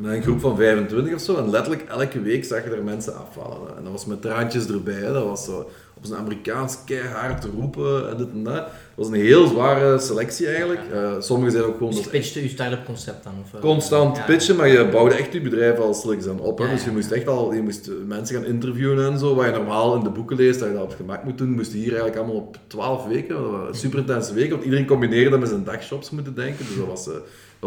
met 0.00 0.12
een 0.12 0.22
groep 0.22 0.40
van 0.40 0.56
25 0.56 1.14
of 1.14 1.20
zo. 1.20 1.36
En 1.36 1.50
letterlijk 1.50 1.88
elke 1.88 2.22
week 2.22 2.44
zag 2.44 2.64
je 2.64 2.70
er 2.70 2.82
mensen 2.82 3.16
afvallen. 3.16 3.76
En 3.76 3.82
dat 3.82 3.92
was 3.92 4.06
met 4.06 4.22
traantjes 4.22 4.68
erbij. 4.68 4.94
Hè. 4.94 5.12
Dat 5.12 5.24
was 5.24 5.44
zo 5.44 5.70
op 6.00 6.06
zijn 6.06 6.20
Amerikaans 6.20 6.78
keihard 6.84 7.44
roepen 7.44 8.10
en 8.10 8.16
dit 8.16 8.28
en 8.32 8.44
dat. 8.44 8.54
Dat 8.54 8.70
was 8.94 9.08
een 9.08 9.14
heel 9.14 9.46
zware 9.46 9.98
selectie 9.98 10.46
eigenlijk. 10.46 10.80
Eh, 10.92 11.12
sommigen 11.18 11.52
zeiden 11.52 11.72
ook 11.72 11.78
gewoon... 11.78 11.92
Dus 11.92 12.02
dat 12.02 12.12
je 12.12 12.18
pitchte 12.18 12.42
je 12.42 12.48
start-up 12.48 12.84
concept 12.84 13.24
dan? 13.24 13.32
Of, 13.44 13.54
eh, 13.54 13.60
constant 13.60 14.16
ja. 14.16 14.24
pitchen, 14.24 14.56
maar 14.56 14.68
je 14.68 14.88
bouwde 14.88 15.14
echt 15.14 15.32
je 15.32 15.40
bedrijf 15.40 15.78
al 15.78 15.94
sliks 15.94 16.26
aan 16.26 16.40
op. 16.40 16.58
Hè? 16.58 16.68
Dus 16.68 16.84
je 16.84 16.90
moest 16.90 17.10
echt 17.10 17.26
al 17.26 17.54
je 17.54 17.62
moest 17.62 17.90
mensen 18.06 18.36
gaan 18.36 18.44
interviewen 18.44 19.12
en 19.12 19.18
zo, 19.18 19.34
wat 19.34 19.44
je 19.44 19.50
normaal 19.50 19.94
in 19.94 20.02
de 20.02 20.10
boeken 20.10 20.36
leest, 20.36 20.58
dat 20.58 20.68
je 20.68 20.74
dat 20.74 20.82
op 20.82 20.88
het 20.88 20.98
gemak 20.98 21.24
moet 21.24 21.38
doen, 21.38 21.50
moest 21.50 21.72
je 21.72 21.78
hier 21.78 21.88
eigenlijk 21.88 22.16
allemaal 22.16 22.36
op 22.36 22.56
12 22.66 23.06
weken, 23.06 23.34
dat 23.34 23.50
waren 23.50 23.74
super 23.74 23.98
intense 23.98 24.34
weken, 24.34 24.50
want 24.50 24.64
iedereen 24.64 24.86
combineerde 24.86 25.38
met 25.38 25.48
zijn 25.48 25.64
dagshops 25.64 26.10
moeten 26.10 26.34
denken, 26.34 26.66
dus 26.66 26.76
dat 26.76 26.86
was, 26.86 27.06
eh, 27.06 27.12
dat 27.12 27.22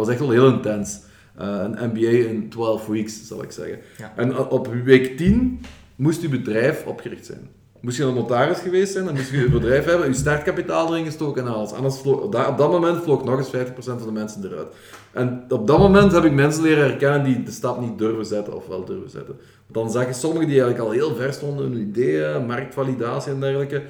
was 0.06 0.08
echt 0.08 0.20
wel 0.20 0.32
heel 0.32 0.48
intens. 0.48 1.00
Eh, 1.38 1.48
een 1.64 1.90
MBA 1.94 2.28
in 2.30 2.50
12 2.50 2.86
weeks, 2.88 3.28
zal 3.28 3.44
ik 3.44 3.52
zeggen. 3.52 3.80
Ja. 3.98 4.14
En 4.16 4.36
o- 4.36 4.44
op 4.50 4.68
week 4.84 5.18
10 5.18 5.62
moest 5.96 6.22
je 6.22 6.30
bedrijf 6.30 6.86
opgericht 6.86 7.26
zijn. 7.26 7.50
Moest 7.82 7.98
je 7.98 8.04
een 8.04 8.14
notaris 8.14 8.60
geweest 8.60 8.92
zijn, 8.92 9.06
dan 9.06 9.14
moest 9.16 9.32
je 9.32 9.38
je 9.38 9.50
bedrijf 9.50 9.86
hebben, 9.86 10.08
je 10.08 10.14
startkapitaal 10.14 10.92
erin 10.94 11.06
gestoken 11.06 11.46
en 11.46 11.54
alles. 11.54 11.72
Anders 11.72 11.98
vloog, 12.00 12.22
op 12.22 12.32
dat- 12.32 12.58
moment 12.72 13.04
vloog 13.04 13.24
nog 13.24 13.38
eens 13.38 13.50
50% 13.50 14.00
van 14.00 14.08
de 14.14 14.20
mensen 14.20 14.44
eruit. 14.46 14.68
En 15.12 15.44
op 15.50 15.68
dat 15.68 15.78
moment 15.78 16.12
heb 16.12 16.24
ik 16.24 16.32
mensen 16.32 16.64
leren 16.64 16.84
herkennen 16.84 17.24
die 17.24 17.44
de 17.44 17.52
stap 17.52 17.82
niet 17.82 17.98
durven 17.98 18.26
zetten 18.26 18.56
of 18.56 18.68
wel 18.68 18.86
durven 18.86 19.10
zetten. 19.10 19.36
Dan 19.68 19.92
zag 19.92 20.06
je 20.08 20.14
sommigen 20.14 20.48
die 20.48 20.62
eigenlijk 20.62 20.90
al 20.90 20.92
heel 20.96 21.16
ver 21.16 21.34
stonden 21.34 21.66
in 21.66 21.72
hun 21.72 21.82
ideeën, 21.88 22.46
marktvalidatie 22.46 23.32
en 23.32 23.40
dergelijke. 23.40 23.82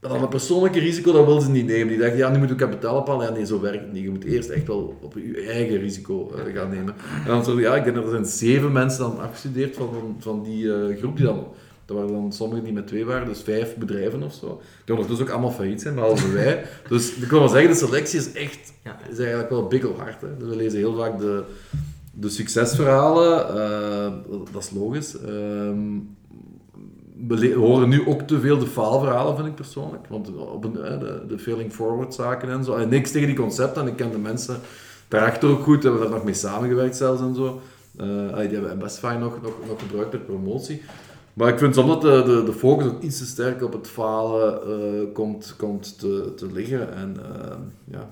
Maar 0.00 0.10
dan 0.10 0.22
een 0.22 0.28
persoonlijke 0.28 0.78
risico, 0.78 1.12
dat 1.12 1.24
wilden 1.24 1.42
ze 1.42 1.50
niet 1.50 1.66
nemen. 1.66 1.88
Die 1.88 1.98
dachten, 1.98 2.18
ja, 2.18 2.28
nu 2.30 2.38
moet 2.38 2.48
je 2.48 2.54
kapitaal 2.54 3.00
ophalen. 3.00 3.26
Ja, 3.26 3.32
nee, 3.32 3.46
zo 3.46 3.60
werkt 3.60 3.80
het 3.80 3.92
niet. 3.92 4.02
Je 4.02 4.10
moet 4.10 4.24
eerst 4.24 4.48
echt 4.48 4.66
wel 4.66 4.98
op 5.00 5.14
je 5.14 5.46
eigen 5.46 5.78
risico 5.78 6.32
eh, 6.34 6.54
gaan 6.54 6.70
nemen. 6.70 6.94
En 7.24 7.26
dan 7.26 7.44
zo, 7.44 7.60
ja, 7.60 7.76
ik 7.76 7.84
denk 7.84 7.96
dat 7.96 8.04
er 8.04 8.10
zijn 8.10 8.26
zeven 8.26 8.72
mensen 8.72 9.00
dan 9.00 9.20
afgestudeerd 9.20 9.76
van, 9.76 9.88
van, 9.92 10.16
van 10.18 10.42
die 10.42 10.74
eh, 10.74 10.96
groep 10.96 11.16
die 11.16 11.26
dan... 11.26 11.46
Er 11.86 11.94
waren 11.94 12.12
dan 12.12 12.32
sommigen 12.32 12.64
die 12.64 12.72
met 12.72 12.86
twee 12.86 13.04
waren, 13.04 13.26
dus 13.26 13.40
vijf 13.40 13.76
bedrijven 13.76 14.22
of 14.22 14.34
zo. 14.34 14.60
Die 14.84 14.94
ondertussen 14.94 15.26
ook 15.26 15.32
allemaal 15.32 15.50
failliet 15.50 15.80
zijn, 15.80 15.94
behalve 15.94 16.32
wij. 16.42 16.64
Dus 16.88 17.14
ik 17.14 17.30
wil 17.30 17.38
wel 17.38 17.48
zeggen, 17.48 17.70
de 17.70 17.76
selectie 17.76 18.18
is 18.18 18.32
echt 18.32 18.72
is 19.10 19.18
eigenlijk 19.18 19.50
wel 19.50 19.66
bikkelhard. 19.66 20.20
Hè. 20.20 20.36
Dus 20.38 20.48
we 20.48 20.56
lezen 20.56 20.78
heel 20.78 20.96
vaak 20.96 21.18
de, 21.18 21.44
de 22.12 22.28
succesverhalen, 22.28 23.48
eh, 23.48 24.12
dat 24.52 24.62
is 24.62 24.70
logisch. 24.70 25.20
Ehm, 25.20 25.96
we 27.26 27.54
horen 27.54 27.88
nu 27.88 28.06
ook 28.06 28.22
te 28.22 28.40
veel 28.40 28.58
de 28.58 28.66
faalverhalen, 28.66 29.36
vind 29.36 29.48
ik 29.48 29.54
persoonlijk. 29.54 30.06
Want 30.08 30.36
op 30.36 30.64
een, 30.64 30.72
de, 30.72 31.24
de 31.28 31.38
failing 31.38 31.72
forward 31.72 32.14
zaken 32.14 32.50
en 32.50 32.64
zo. 32.64 32.74
En 32.76 32.88
niks 32.88 33.10
tegen 33.10 33.26
die 33.26 33.36
concepten. 33.36 33.82
En 33.82 33.88
ik 33.88 33.96
ken 33.96 34.10
de 34.10 34.18
mensen 34.18 34.60
daarachter 35.08 35.48
ook 35.48 35.62
goed. 35.62 35.82
Hebben 35.82 36.00
daar 36.00 36.10
nog 36.10 36.24
mee 36.24 36.34
samengewerkt 36.34 36.96
zelfs 36.96 37.20
en 37.20 37.34
zo. 37.34 37.60
Eh, 37.96 38.38
die 38.38 38.58
hebben 38.58 38.78
best 38.78 38.98
fijn 38.98 39.20
nog, 39.20 39.40
nog, 39.42 39.80
gebruikt 39.80 40.10
ter 40.10 40.20
promotie. 40.20 40.82
Maar 41.34 41.48
ik 41.48 41.58
vind 41.58 41.74
soms 41.74 41.88
dat 41.88 42.26
de, 42.26 42.42
de, 42.44 42.52
focus 42.52 42.86
ook 42.86 43.02
iets 43.02 43.18
te 43.18 43.24
sterk 43.24 43.62
op 43.62 43.72
het 43.72 43.88
falen 43.88 44.62
eh, 44.62 45.12
komt, 45.12 45.54
komt 45.56 45.98
te, 45.98 46.32
te 46.36 46.52
liggen. 46.52 46.94
En 46.94 47.16
eh, 47.16 47.56
ja, 47.84 48.10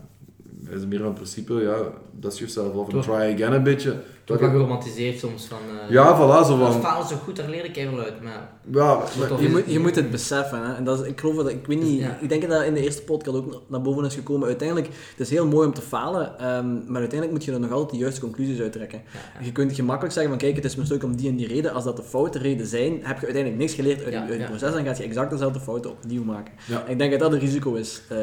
is 0.70 0.86
meer 0.86 1.02
van 1.02 1.12
principe, 1.12 1.54
ja, 1.54 1.76
that's 2.20 2.38
yourself 2.38 2.74
off 2.74 2.92
and 2.94 3.02
try 3.02 3.32
again 3.34 3.52
een 3.52 3.62
beetje. 3.62 3.94
Toch 4.24 4.38
wel 4.38 4.50
geromantiseerd 4.50 5.18
soms 5.18 5.44
van... 5.46 5.58
eh, 5.86 5.90
Ja, 5.90 6.14
voilà, 6.16 6.46
zo 6.46 6.58
Als 6.64 6.72
van... 6.72 6.80
falen 6.82 7.06
zo 7.06 7.16
goed, 7.16 7.36
daar 7.36 7.48
leer 7.48 7.64
ik 7.64 7.76
even 7.76 7.98
uit. 7.98 8.22
Maar 8.22 8.48
Ja, 8.72 9.02
Je 9.40 9.48
moet, 9.48 9.56
het 9.64 9.72
je 9.72 9.78
moet 9.78 9.94
het 9.96 10.10
beseffen. 10.10 10.62
Hè? 10.66 10.74
En 10.74 10.84
dat 10.84 11.00
is, 11.00 11.06
ik 11.06 11.20
geloof 11.20 11.36
dat, 11.36 11.48
ik 11.48 11.66
weet 11.66 11.82
niet, 11.82 12.00
Ja. 12.00 12.18
ik 12.20 12.28
denk 12.28 12.48
dat 12.48 12.62
in 12.64 12.74
de 12.74 12.80
eerste 12.80 13.02
podcast 13.02 13.36
ook 13.36 13.62
naar 13.68 13.80
boven 13.82 14.04
is 14.04 14.14
gekomen. 14.14 14.46
Uiteindelijk, 14.46 14.86
het 14.86 15.20
is 15.20 15.30
heel 15.30 15.46
mooi 15.46 15.66
om 15.66 15.74
te 15.74 15.80
falen, 15.80 16.38
ehm, 16.38 16.74
maar 16.74 17.00
uiteindelijk 17.00 17.30
moet 17.30 17.44
je 17.44 17.52
er 17.52 17.60
nog 17.60 17.70
altijd 17.70 17.90
de 17.90 17.96
juiste 17.96 18.20
conclusies 18.20 18.60
uittrekken. 18.60 19.02
ja, 19.12 19.18
ja. 19.38 19.44
Je 19.44 19.52
kunt 19.52 19.74
gemakkelijk 19.74 20.14
zeggen 20.14 20.32
van 20.32 20.40
kijk, 20.40 20.56
het 20.56 20.64
is 20.64 20.76
mislukt 20.76 21.04
om 21.04 21.16
die 21.16 21.28
en 21.28 21.36
die 21.36 21.46
reden. 21.46 21.72
Als 21.72 21.84
dat 21.84 21.96
de 21.96 22.02
foute 22.02 22.38
reden 22.38 22.66
zijn, 22.66 22.92
heb 22.92 23.18
je 23.18 23.24
uiteindelijk 23.24 23.56
niks 23.56 23.74
geleerd 23.74 24.04
uit, 24.04 24.14
uit 24.14 24.28
het 24.38 24.44
proces. 24.46 24.72
Dan 24.72 24.84
gaat 24.84 24.96
je 24.98 25.04
exact 25.04 25.30
dezelfde 25.30 25.60
fouten 25.60 25.90
opnieuw 25.90 26.24
maken. 26.24 26.52
Ik 26.86 26.98
denk 26.98 27.10
dat 27.10 27.20
dat 27.20 27.32
een 27.32 27.38
risico 27.38 27.74
is. 27.74 28.02
Eh, 28.08 28.16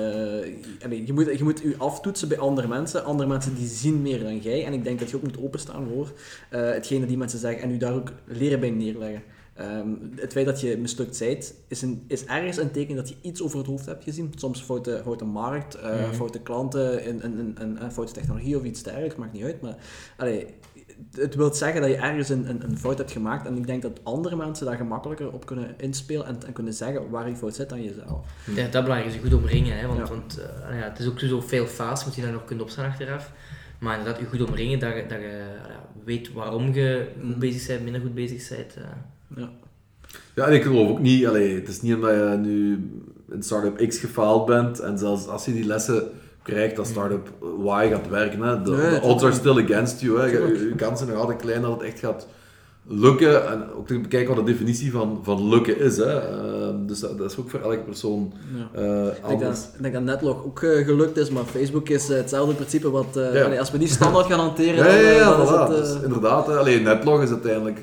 allee, 0.85 1.03
je, 1.05 1.13
moet, 1.13 1.37
je 1.37 1.43
moet 1.43 1.59
je 1.59 1.75
aftoetsen 1.77 2.27
bij 2.27 2.39
andere 2.39 2.67
mensen. 2.67 3.05
Andere 3.05 3.29
mensen 3.29 3.55
die 3.55 3.67
zien 3.67 3.82
meer 3.91 4.19
dan 4.23 4.37
jij. 4.39 4.65
En 4.65 4.73
ik 4.73 4.83
denk 4.83 4.99
dat 4.99 5.09
je 5.09 5.15
ook 5.15 5.23
moet 5.23 5.39
openstaan 5.39 5.87
voor 5.93 6.11
eh 6.49 6.61
hetgeen 6.71 6.99
dat 6.99 7.07
die 7.09 7.17
mensen 7.17 7.39
zeggen 7.39 7.61
en 7.63 7.71
u 7.71 7.77
daar 7.77 7.93
ook 7.93 8.11
leren 8.25 8.59
bij 8.59 8.69
neerleggen. 8.71 9.23
Ehm, 9.53 9.87
het 10.15 10.31
feit 10.31 10.45
dat 10.45 10.61
je 10.61 10.77
mislukt 10.77 11.19
bent, 11.19 11.53
is, 11.67 11.81
een, 11.81 12.03
is 12.07 12.25
ergens 12.25 12.57
een 12.57 12.71
teken 12.71 12.95
dat 12.95 13.09
je 13.09 13.15
iets 13.21 13.41
over 13.41 13.57
het 13.57 13.67
hoofd 13.67 13.85
hebt 13.85 14.03
gezien. 14.03 14.31
Soms 14.35 14.61
foute, 14.61 14.99
foute 15.03 15.25
markt, 15.25 15.81
Mhm. 15.81 16.13
foute 16.13 16.39
klanten, 16.39 17.07
een, 17.09 17.25
een, 17.25 17.55
een, 17.59 17.83
een, 17.83 17.91
foute 17.91 18.13
technologie 18.13 18.57
of 18.57 18.63
iets 18.63 18.83
dergelijks, 18.83 19.15
maakt 19.15 19.33
niet 19.33 19.43
uit. 19.43 19.61
Maar 19.61 19.75
allee, 20.17 20.45
het 21.17 21.35
wil 21.35 21.53
zeggen 21.53 21.81
dat 21.81 21.89
je 21.89 21.95
ergens 21.95 22.29
een, 22.29 22.49
een, 22.49 22.63
een 22.63 22.77
fout 22.77 22.97
hebt 22.97 23.11
gemaakt. 23.11 23.47
En 23.47 23.57
ik 23.57 23.67
denk 23.67 23.81
dat 23.81 23.99
andere 24.03 24.35
mensen 24.35 24.65
daar 24.65 24.75
gemakkelijker 24.77 25.31
op 25.31 25.45
kunnen 25.45 25.73
inspelen 25.77 26.25
en, 26.25 26.37
en 26.45 26.53
kunnen 26.53 26.73
zeggen 26.73 27.09
waar 27.09 27.25
die 27.25 27.35
fout 27.35 27.55
zit 27.55 27.69
dan 27.69 27.83
jezelf. 27.83 28.25
Ja, 28.55 28.67
dat 28.67 28.83
belangrijk 28.83 29.05
is 29.05 29.13
je 29.13 29.19
goed 29.29 29.33
omringen, 29.33 29.77
hè, 29.79 29.87
want, 29.87 29.99
Ja. 29.99 30.07
want 30.07 30.37
eh, 30.39 30.79
ja, 30.79 30.83
het 30.89 30.99
is 30.99 31.07
ook 31.07 31.19
zo 31.19 31.41
veel 31.41 31.65
fase, 31.65 32.05
moet 32.05 32.15
je 32.15 32.21
daar 32.21 32.31
nog 32.31 32.45
kunnen 32.45 32.63
opstaan 32.65 32.85
achteraf. 32.85 33.31
Maar 33.83 33.97
inderdaad, 33.97 34.21
je 34.21 34.27
goed 34.37 34.47
omringen, 34.49 34.79
dat 34.79 34.93
je, 34.95 35.05
dat 35.07 35.19
je 35.19 35.43
ja, 35.67 35.85
weet 36.05 36.33
waarom 36.33 36.73
je 36.73 37.07
goed 37.19 37.29
Mhm. 37.29 37.39
bezig 37.39 37.67
bent, 37.67 37.83
minder 37.83 38.01
goed 38.01 38.13
bezig 38.13 38.49
bent. 38.49 38.75
eh. 38.75 38.83
Ja. 39.37 39.49
Ja, 40.35 40.47
en 40.47 40.53
ik 40.53 40.63
geloof 40.63 40.89
ook 40.89 40.99
niet, 40.99 41.27
allee, 41.27 41.55
het 41.55 41.67
is 41.67 41.81
niet 41.81 41.93
omdat 41.95 42.11
je 42.11 42.37
nu 42.41 42.89
in 43.31 43.43
Startup 43.43 43.87
X 43.87 43.97
gefaald 43.99 44.45
bent 44.45 44.79
en 44.79 44.97
zelfs 44.97 45.27
als 45.27 45.45
je 45.45 45.53
die 45.53 45.65
lessen 45.65 46.03
krijgt 46.41 46.75
dat 46.75 46.87
Startup 46.87 47.29
Y 47.63 47.87
gaat 47.89 48.09
werken, 48.09 48.41
hè, 48.41 48.61
de, 48.61 48.71
Nee, 48.71 48.85
de 48.89 48.91
dat 48.91 49.03
odds 49.03 49.23
are 49.23 49.33
still 49.33 49.63
against 49.63 50.01
you. 50.01 50.19
Hè. 50.19 50.25
Je, 50.25 50.67
je 50.69 50.75
kansen 50.75 50.97
zijn 50.97 51.09
nog 51.09 51.19
altijd 51.27 51.41
klein 51.41 51.61
dat 51.61 51.71
het 51.71 51.81
echt 51.81 51.99
gaat 51.99 52.27
lukken, 52.87 53.49
en 53.49 53.73
ook 53.77 53.87
te 53.87 53.99
bekijken 53.99 54.35
wat 54.35 54.45
de 54.45 54.51
definitie 54.51 54.91
van, 54.91 55.19
van 55.23 55.49
lukken 55.49 55.79
is. 55.79 55.97
Hè. 55.97 56.19
Ehm, 56.19 56.85
dus 56.85 56.99
dat, 56.99 57.19
is 57.19 57.37
ook 57.37 57.49
voor 57.49 57.59
elke 57.59 57.77
persoon 57.77 58.33
ja. 58.55 58.81
Eh, 58.81 59.31
ik 59.31 59.39
denk 59.81 59.93
dat, 59.93 60.03
Netlog 60.03 60.45
ook 60.45 60.61
eh, 60.61 60.85
gelukt 60.85 61.17
is, 61.17 61.29
maar 61.29 61.43
Facebook 61.43 61.89
is 61.89 62.09
eh, 62.09 62.17
hetzelfde 62.17 62.53
principe. 62.53 62.89
Wat, 62.89 63.17
als 63.59 63.71
we 63.71 63.77
die 63.77 63.87
standaard 63.87 64.25
gaan 64.25 64.39
hanteren, 64.39 64.75
ja, 64.75 65.09
ja, 65.09 65.37
dan, 65.37 65.69
dus 65.69 66.01
inderdaad, 66.03 66.49
Alleen 66.49 66.83
Netlog 66.83 67.21
is 67.21 67.29
uiteindelijk 67.29 67.81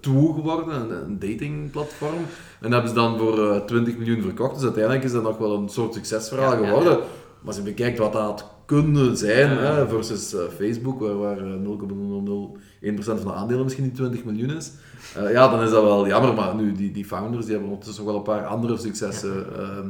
Toe 0.00 0.34
geworden, 0.34 0.90
een, 0.90 1.18
datingplatform. 1.18 2.26
En 2.60 2.72
hebben 2.72 2.88
ze 2.88 2.94
dan 2.94 3.18
voor 3.18 3.62
20 3.66 3.96
miljoen 3.96 4.22
verkocht. 4.22 4.54
Dus 4.54 4.62
uiteindelijk 4.62 5.04
is 5.04 5.12
dat 5.12 5.22
nog 5.22 5.38
wel 5.38 5.56
een 5.56 5.68
soort 5.68 5.94
succesverhaal 5.94 6.56
geworden. 6.64 6.98
Maar 6.98 7.46
als 7.46 7.56
je 7.56 7.62
bekijkt 7.62 7.98
wat 7.98 8.12
dat 8.12 8.22
had 8.22 8.44
kunnen 8.64 9.16
zijn 9.16 9.58
versus 9.88 10.34
Facebook, 10.56 11.00
waar, 11.00 11.18
waar 11.18 11.38
0,00... 11.38 12.60
1% 12.82 12.94
van 12.96 13.16
de 13.16 13.32
aandelen 13.32 13.62
misschien 13.62 13.84
die 13.84 13.92
20 13.92 14.24
miljoen 14.24 14.56
is, 14.56 14.72
eh, 15.16 15.32
ja, 15.32 15.48
dan 15.48 15.62
is 15.62 15.70
dat 15.70 15.82
wel 15.82 16.06
jammer. 16.06 16.34
Maar 16.34 16.54
nu, 16.54 16.72
die, 16.72 16.90
die 16.90 17.04
founders 17.04 17.44
die 17.44 17.54
hebben 17.54 17.70
ondertussen 17.70 18.04
nog 18.04 18.12
wel 18.12 18.20
een 18.20 18.40
paar 18.40 18.46
andere 18.46 18.78
successen, 18.78 19.46
ehm, 19.56 19.88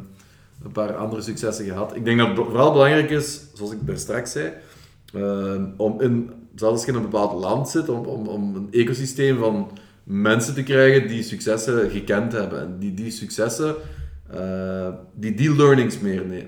een 0.64 0.72
paar 0.72 0.97
andere 0.97 1.22
successen 1.22 1.64
gehad. 1.64 1.97
Ik 1.97 2.05
denk 2.05 2.18
dat 2.18 2.28
het 2.28 2.36
vooral 2.36 2.72
belangrijk 2.72 3.11
is, 3.11 3.41
zoals 3.55 3.72
ik 3.72 3.86
daar 3.86 3.99
straks 3.99 4.32
zei, 4.32 4.53
uh, 5.14 5.62
om 5.76 6.01
in, 6.01 6.30
zelfs 6.55 6.74
als 6.74 6.84
je 6.84 6.91
in 6.91 6.97
een 6.97 7.11
bepaald 7.11 7.41
land 7.41 7.68
zit, 7.68 7.88
om, 7.88 8.05
om, 8.05 8.26
om 8.26 8.57
een 8.57 8.68
ecosysteem 8.70 9.38
van 9.38 9.70
mensen 10.05 10.55
te 10.55 10.62
krijgen 10.62 11.09
die 11.09 11.22
successen 11.22 11.91
gekend 11.91 12.32
hebben. 12.32 12.61
En 12.61 12.76
die 12.78 12.95
die 12.95 13.11
successen, 13.11 13.74
eh, 14.30 14.88
die 15.14 15.34
die 15.34 15.57
learnings 15.57 15.99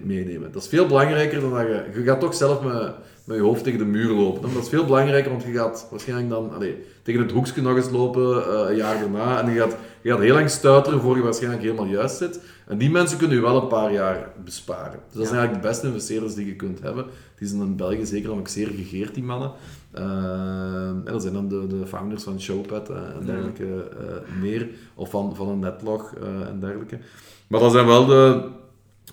meenemen. 0.03 0.53
Dat 0.53 0.62
is 0.62 0.68
veel 0.68 0.86
belangrijker 0.86 1.40
dan 1.40 1.51
dat 1.51 1.61
je... 1.61 1.84
Je 1.95 2.03
gaat 2.03 2.20
toch 2.20 2.34
zelf 2.34 2.62
met, 2.62 2.95
met 3.25 3.37
je 3.37 3.43
hoofd 3.43 3.64
tegen 3.64 3.79
de 3.79 3.85
muur 3.85 4.11
lopen. 4.11 4.53
Dat 4.55 4.62
is 4.62 4.68
veel 4.68 4.85
belangrijker, 4.85 5.31
want 5.31 5.43
je 5.43 5.53
gaat 5.53 5.87
waarschijnlijk 5.91 6.29
dan 6.29 6.55
allee, 6.55 6.85
tegen 7.03 7.20
het 7.20 7.31
hoekje 7.31 7.62
nog 7.62 7.77
eens 7.77 7.91
lopen, 7.91 8.45
eh, 8.45 8.70
een 8.70 8.77
jaar 8.77 8.99
daarna. 8.99 9.43
En 9.43 9.53
je 9.53 9.61
gaat, 9.61 9.77
je 10.01 10.11
gaat 10.11 10.20
heel 10.20 10.35
lang 10.35 10.51
stuiteren 10.51 11.01
voor 11.01 11.16
je 11.16 11.23
waarschijnlijk 11.23 11.62
helemaal 11.62 11.87
juist 11.87 12.16
zit. 12.16 12.41
En 12.66 12.79
die 12.79 12.91
mensen 12.91 13.18
kunnen 13.18 13.37
je 13.37 13.43
wel 13.43 13.62
een 13.62 13.68
paar 13.68 13.93
jaar 13.93 14.29
besparen. 14.45 15.01
Dus 15.09 15.18
dat 15.18 15.27
zijn 15.27 15.39
eigenlijk 15.39 15.62
de 15.62 15.68
beste 15.68 15.87
investeerders 15.87 16.35
die 16.35 16.47
je 16.47 16.57
kunt 16.57 16.81
hebben. 16.81 17.05
Die 17.39 17.49
zijn 17.49 17.61
in 17.61 17.77
België 17.77 18.07
zeker 18.07 18.29
dan 18.29 18.39
ook 18.39 18.49
zeer 18.49 18.68
gegeerd, 18.68 19.14
die 19.14 19.23
mannen. 19.23 19.51
Eh, 19.91 20.05
en 20.89 21.05
dat 21.05 21.23
zijn 21.23 21.35
dan 21.35 21.49
de, 21.49 21.66
de 21.66 21.87
founders 21.87 22.23
van 22.23 22.41
Showpad 22.41 22.91
eh, 22.91 22.97
en 22.97 23.27
dergelijke 23.27 23.89
meer. 24.41 24.68
Of 24.95 25.11
van, 25.11 25.37
van 25.37 25.49
een 25.49 25.59
netlog 25.59 26.14
en 26.49 26.61
dergelijke. 26.61 26.99
Maar 27.47 27.61
dat 27.61 27.73
zijn 27.73 27.87
wel 27.87 28.07
de... 28.07 28.49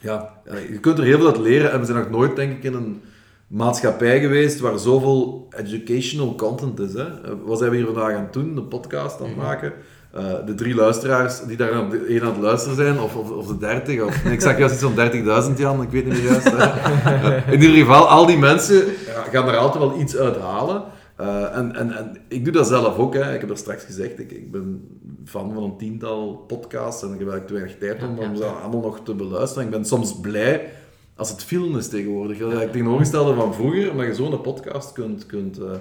Ja, 0.01 0.41
je 0.70 0.80
kunt 0.80 0.97
er 0.97 1.03
heel 1.03 1.18
veel 1.18 1.28
uit 1.28 1.38
leren. 1.38 1.72
En 1.72 1.80
we 1.80 1.86
zijn 1.86 1.97
nog 1.97 2.10
nooit, 2.10 2.36
denk 2.36 2.51
ik, 2.51 2.64
in 2.64 2.74
een 2.74 3.01
maatschappij 3.50 4.20
geweest 4.20 4.60
waar 4.60 4.80
zoveel 4.80 5.47
educational 5.58 6.36
content 6.36 6.80
is. 6.80 6.93
Hè? 6.93 7.04
Eh, 7.04 7.32
Wat 7.45 7.58
zijn 7.58 7.70
we 7.72 7.76
hier 7.78 7.86
vandaag 7.86 8.14
aan 8.14 8.24
het 8.24 8.34
doen? 8.34 8.58
Een 8.58 8.68
podcast 8.68 9.20
aan 9.22 9.28
het 9.28 9.36
maken. 9.36 9.74
Eh, 10.14 10.24
de 10.45 10.56
drie 10.56 10.76
luisteraars 10.76 11.41
die 11.41 11.58
daar 11.58 11.74
aan, 11.74 12.06
één 12.08 12.22
aan 12.22 12.28
het 12.32 12.38
luisteren 12.41 12.76
zijn, 12.76 13.00
of, 13.00 13.16
of, 13.16 13.32
of 13.32 13.47
de 13.47 13.58
dertig, 13.58 14.02
of 14.02 14.24
nee, 14.24 14.34
ik 14.34 14.41
zag 14.41 14.58
juist 14.58 14.74
iets 14.74 14.84
van 14.84 15.52
30.000 15.52 15.58
Jan, 15.58 15.82
ik 15.82 15.89
weet 15.89 16.06
niet 16.06 16.14
meer 16.14 16.24
juist. 16.24 16.45
in 17.56 17.62
ieder 17.62 17.78
geval, 17.78 18.08
al 18.08 18.26
die 18.26 18.38
mensen 18.38 18.84
gaan 19.32 19.47
er 19.47 19.58
altijd 19.58 19.84
wel 19.84 20.00
iets 20.00 20.18
uit 20.18 20.38
halen. 20.38 20.84
Eh, 21.16 21.58
en, 21.58 21.76
en, 21.76 21.97
en 21.97 22.18
ik 22.28 22.43
doe 22.43 22.54
dat 22.54 22.68
zelf 22.68 22.97
ook, 22.97 23.14
hè. 23.14 23.34
ik 23.34 23.41
heb 23.41 23.50
er 23.50 23.58
straks 23.58 23.84
gezegd, 23.84 24.20
ik, 24.20 24.32
ik 24.32 24.52
ben 24.52 24.82
fan 25.26 25.54
van 25.54 25.64
een 25.64 25.78
tiental 25.78 26.43
podcasts 26.47 27.04
en 27.04 27.14
ik 27.14 27.20
heb 27.20 27.30
eigenlijk 27.30 27.47
te 27.47 27.54
weinig 27.54 27.78
tijd 27.78 28.10
om, 28.10 28.30
om 28.30 28.36
ze 28.36 28.45
allemaal 28.45 28.82
nog 28.82 29.00
te 29.04 29.14
beluisteren. 29.14 29.64
Ik 29.64 29.72
ben 29.72 29.86
soms 29.86 30.20
blij 30.20 30.72
als 31.20 31.30
het 31.30 31.43
film 31.43 31.78
is 31.78 31.88
tegenwoordig. 31.88 32.38
Dat 32.38 32.53
is 32.53 32.59
het 32.59 32.72
tegenovergestelde 32.72 33.34
van 33.34 33.53
vroeger, 33.53 33.91
omdat 33.91 34.05
je 34.05 34.15
zo 34.15 34.32
een 34.32 34.41
podcast 34.41 34.91
kunt, 34.91 35.26
kunt, 35.26 35.57
eh, 35.57 35.72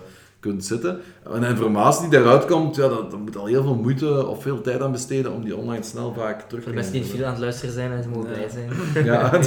kunt 0.40 0.64
zitten. 0.64 1.00
En 1.32 1.40
de 1.40 1.46
informatie 1.46 2.08
die 2.08 2.18
daaruit 2.18 2.44
komt, 2.44 2.76
ja, 2.76 2.88
dat, 2.88 3.10
dat 3.10 3.20
moet 3.20 3.36
al 3.36 3.46
heel 3.46 3.62
veel 3.62 3.74
moeite 3.74 4.26
of 4.26 4.42
veel 4.42 4.60
tijd 4.60 4.80
aan 4.80 4.92
besteden 4.92 5.32
om 5.32 5.44
die 5.44 5.56
online 5.56 5.82
snel 5.82 6.12
vaak 6.14 6.48
terug 6.48 6.64
te 6.64 6.70
mensen 6.70 6.92
die 6.92 7.00
in 7.00 7.06
het 7.06 7.16
video 7.16 7.26
aan 7.26 7.34
het 7.34 7.42
luisteren 7.42 7.74
zijn 7.74 7.92
en 7.92 8.02
ze 8.02 8.08
mogen 8.08 8.28
blij 8.28 8.48
zijn. 8.48 8.70
Ja, 9.04 9.40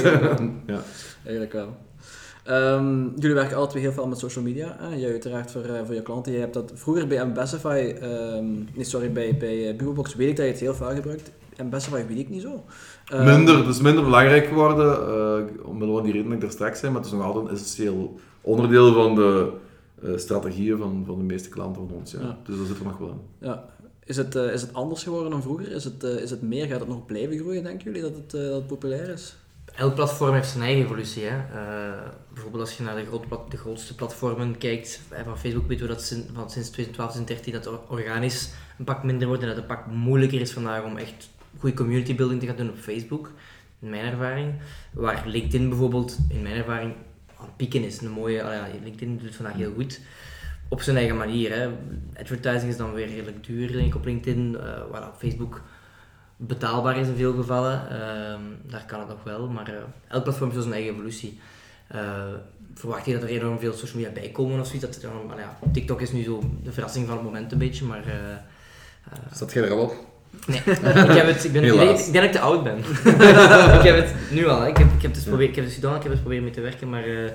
ja. 0.66 0.82
Eigenlijk 1.24 1.52
wel. 1.52 1.76
Ehm, 2.44 3.08
jullie 3.16 3.34
werken 3.34 3.56
alle 3.56 3.66
twee 3.66 3.82
heel 3.82 3.92
veel 3.92 4.06
met 4.06 4.18
social 4.18 4.44
media. 4.44 4.76
Hè? 4.78 4.94
Jij 4.94 5.10
uiteraard 5.10 5.50
voor, 5.50 5.64
eh, 5.64 5.80
voor 5.84 5.94
je 5.94 6.02
klanten. 6.02 6.32
Je 6.32 6.38
hebt 6.38 6.54
dat 6.54 6.72
vroeger 6.74 7.06
bij 7.06 7.22
Ambessify, 7.22 7.94
ehm 8.00 8.44
nee 8.74 8.84
sorry, 8.84 9.12
bij, 9.12 9.36
bij 9.36 9.68
eh, 9.68 9.76
Bubobox 9.76 10.14
weet 10.14 10.28
ik 10.28 10.36
dat 10.36 10.44
je 10.44 10.52
het 10.52 10.60
heel 10.60 10.74
veel 10.74 10.94
gebruikt. 10.94 11.30
Ambessify 11.56 12.06
weet 12.06 12.18
ik 12.18 12.28
niet 12.28 12.42
zo. 12.42 12.64
Ehm, 13.12 13.24
Minder, 13.24 13.56
het 13.58 13.66
is 13.68 13.80
minder 13.80 14.04
belangrijk 14.04 14.46
geworden, 14.46 14.92
eh 14.92 15.66
omwille 15.66 15.92
van 15.92 16.02
die 16.02 16.12
reden 16.12 16.26
dat 16.26 16.34
ik 16.34 16.40
daar 16.40 16.50
straks 16.50 16.78
zei, 16.78 16.92
maar 16.92 17.00
het 17.02 17.10
is 17.10 17.16
nog 17.16 17.26
altijd 17.26 17.44
een 17.44 17.50
essentieel 17.50 18.20
onderdeel 18.40 18.92
van 18.92 19.14
de 19.14 19.52
eh, 20.02 20.10
strategieën 20.16 20.78
van, 20.78 21.02
van 21.06 21.16
de 21.18 21.24
meeste 21.24 21.48
klanten 21.48 21.88
van 21.88 21.96
ons. 21.96 22.12
Ja. 22.12 22.20
Ja. 22.20 22.38
Dus 22.46 22.56
dat 22.58 22.66
zit 22.66 22.78
er 22.78 22.84
nog 22.84 22.98
wel 22.98 23.08
in. 23.08 23.46
Ja. 23.48 23.64
Is 24.04 24.16
het, 24.16 24.34
eh, 24.36 24.52
is 24.52 24.60
het 24.62 24.74
anders 24.74 25.02
geworden 25.02 25.30
dan 25.30 25.42
vroeger? 25.42 25.72
Is 25.72 25.84
het, 25.84 26.04
eh, 26.04 26.10
is 26.16 26.30
het 26.30 26.42
meer? 26.42 26.66
Gaat 26.66 26.80
het 26.80 26.88
nog 26.88 27.06
blijven 27.06 27.38
groeien, 27.38 27.62
denken 27.64 27.84
jullie, 27.84 28.02
dat 28.02 28.14
het, 28.16 28.34
eh, 28.34 28.42
dat 28.42 28.52
het 28.54 28.66
populair 28.66 29.08
is? 29.08 29.36
Elk 29.76 29.94
platform 29.94 30.34
heeft 30.34 30.48
zijn 30.50 30.62
eigen 30.62 30.84
evolutie. 30.84 31.22
Hè. 31.24 31.36
Eh, 31.36 31.98
bijvoorbeeld 32.32 32.62
als 32.62 32.76
je 32.76 32.82
naar 32.82 32.96
de, 32.96 33.04
groot, 33.04 33.24
de 33.50 33.56
grootste 33.56 33.94
platformen 33.94 34.58
kijkt, 34.58 35.00
van 35.24 35.38
Facebook 35.38 35.68
weten 35.68 35.86
we 35.86 35.92
dat 35.92 36.02
sin- 36.02 36.26
van 36.34 36.50
sinds 36.50 36.70
2012, 36.70 37.10
2013 37.10 37.52
dat 37.52 37.66
or- 37.66 37.98
organisch 37.98 38.50
een 38.78 38.84
pak 38.84 39.02
minder 39.02 39.26
wordt 39.26 39.42
en 39.42 39.48
dat 39.48 39.56
het 39.56 39.70
een 39.70 39.76
pak 39.76 39.86
moeilijker 39.86 40.40
is 40.40 40.52
vandaag 40.52 40.84
om 40.84 40.96
echt 40.96 41.28
goede 41.58 41.76
community 41.76 42.14
building 42.14 42.40
te 42.40 42.46
gaan 42.46 42.56
doen 42.56 42.68
op 42.68 42.78
Facebook, 42.78 43.32
in 43.80 43.90
mijn 43.90 44.04
ervaring. 44.04 44.54
Waar 44.92 45.22
LinkedIn 45.26 45.68
bijvoorbeeld, 45.68 46.18
in 46.28 46.42
mijn 46.42 46.54
ervaring, 46.54 46.94
aan 47.36 47.46
het 47.46 47.56
pieken 47.56 47.84
is. 47.84 48.00
Een 48.00 48.10
mooie, 48.10 48.42
ah 48.42 48.66
LinkedIn 48.82 49.16
doet 49.16 49.26
het 49.26 49.36
vandaag 49.36 49.54
heel 49.54 49.72
goed. 49.74 50.00
Op 50.68 50.82
zijn 50.82 50.96
eigen 50.96 51.16
manier. 51.16 51.52
Hè. 51.54 51.68
Advertising 52.20 52.70
is 52.70 52.76
dan 52.76 52.92
weer 52.92 53.06
redelijk 53.06 53.44
duur 53.44 53.74
ik, 53.84 53.94
op 53.94 54.04
LinkedIn, 54.04 54.56
eh, 54.56 54.62
waar 54.90 55.00
dat 55.00 55.14
Facebook 55.18 55.62
betaalbaar 56.36 56.98
is 56.98 57.08
in 57.08 57.16
veel 57.16 57.34
gevallen. 57.34 57.90
Ehm, 57.90 58.40
daar 58.70 58.84
kan 58.86 58.98
het 58.98 59.08
nog 59.08 59.22
wel, 59.24 59.48
maar 59.48 59.68
eh, 59.68 59.74
elk 60.08 60.22
platform 60.22 60.50
heeft 60.50 60.62
zijn 60.62 60.74
eigen 60.74 60.92
evolutie. 60.92 61.40
Eh, 61.92 62.34
verwacht 62.74 63.06
je 63.06 63.12
dat 63.12 63.22
er 63.22 63.28
enorm 63.28 63.58
veel 63.58 63.72
social 63.72 64.02
media 64.02 64.20
bij 64.20 64.30
komen 64.30 64.60
of 64.60 64.66
zoiets? 64.66 65.00
Dat 65.00 65.26
maar 65.26 65.38
ja, 65.38 65.58
TikTok 65.72 66.00
is 66.00 66.12
nu 66.12 66.22
zo 66.22 66.42
de 66.62 66.72
verrassing 66.72 67.06
van 67.06 67.16
het 67.16 67.24
moment 67.24 67.52
een 67.52 67.58
beetje, 67.58 67.84
maar... 67.84 68.06
eh, 68.06 68.32
eh, 68.32 68.38
Zat 69.32 69.52
jij 69.52 69.62
er 69.62 69.70
al 69.70 69.78
op? 69.78 70.11
Nee, 70.46 70.58
ik, 70.58 70.66
heb 71.12 71.26
het, 71.26 71.44
ik, 71.44 71.52
ben, 71.52 71.62
ik, 71.64 71.68
denk, 71.70 71.80
Helaas. 71.80 72.06
ik 72.06 72.12
denk 72.12 72.24
dat 72.24 72.24
ik 72.24 72.32
te 72.32 72.40
oud 72.40 72.62
ben. 72.64 72.78
ik 73.78 73.82
heb 73.82 73.96
het 73.96 74.14
nu 74.30 74.46
al, 74.46 74.60
hè. 74.60 74.68
ik 74.68 74.76
heb, 74.76 74.86
ik 74.96 75.02
heb 75.02 75.14
het 75.14 75.24
probeer, 75.24 75.48
ik 75.48 75.54
heb 75.54 75.64
het 75.64 75.74
gedaan, 75.74 75.96
ik 75.96 76.02
heb 76.02 76.12
het 76.12 76.20
proberen 76.20 76.44
mee 76.44 76.52
te 76.52 76.60
werken, 76.60 76.88
maar 76.90 77.04
eh, 77.04 77.30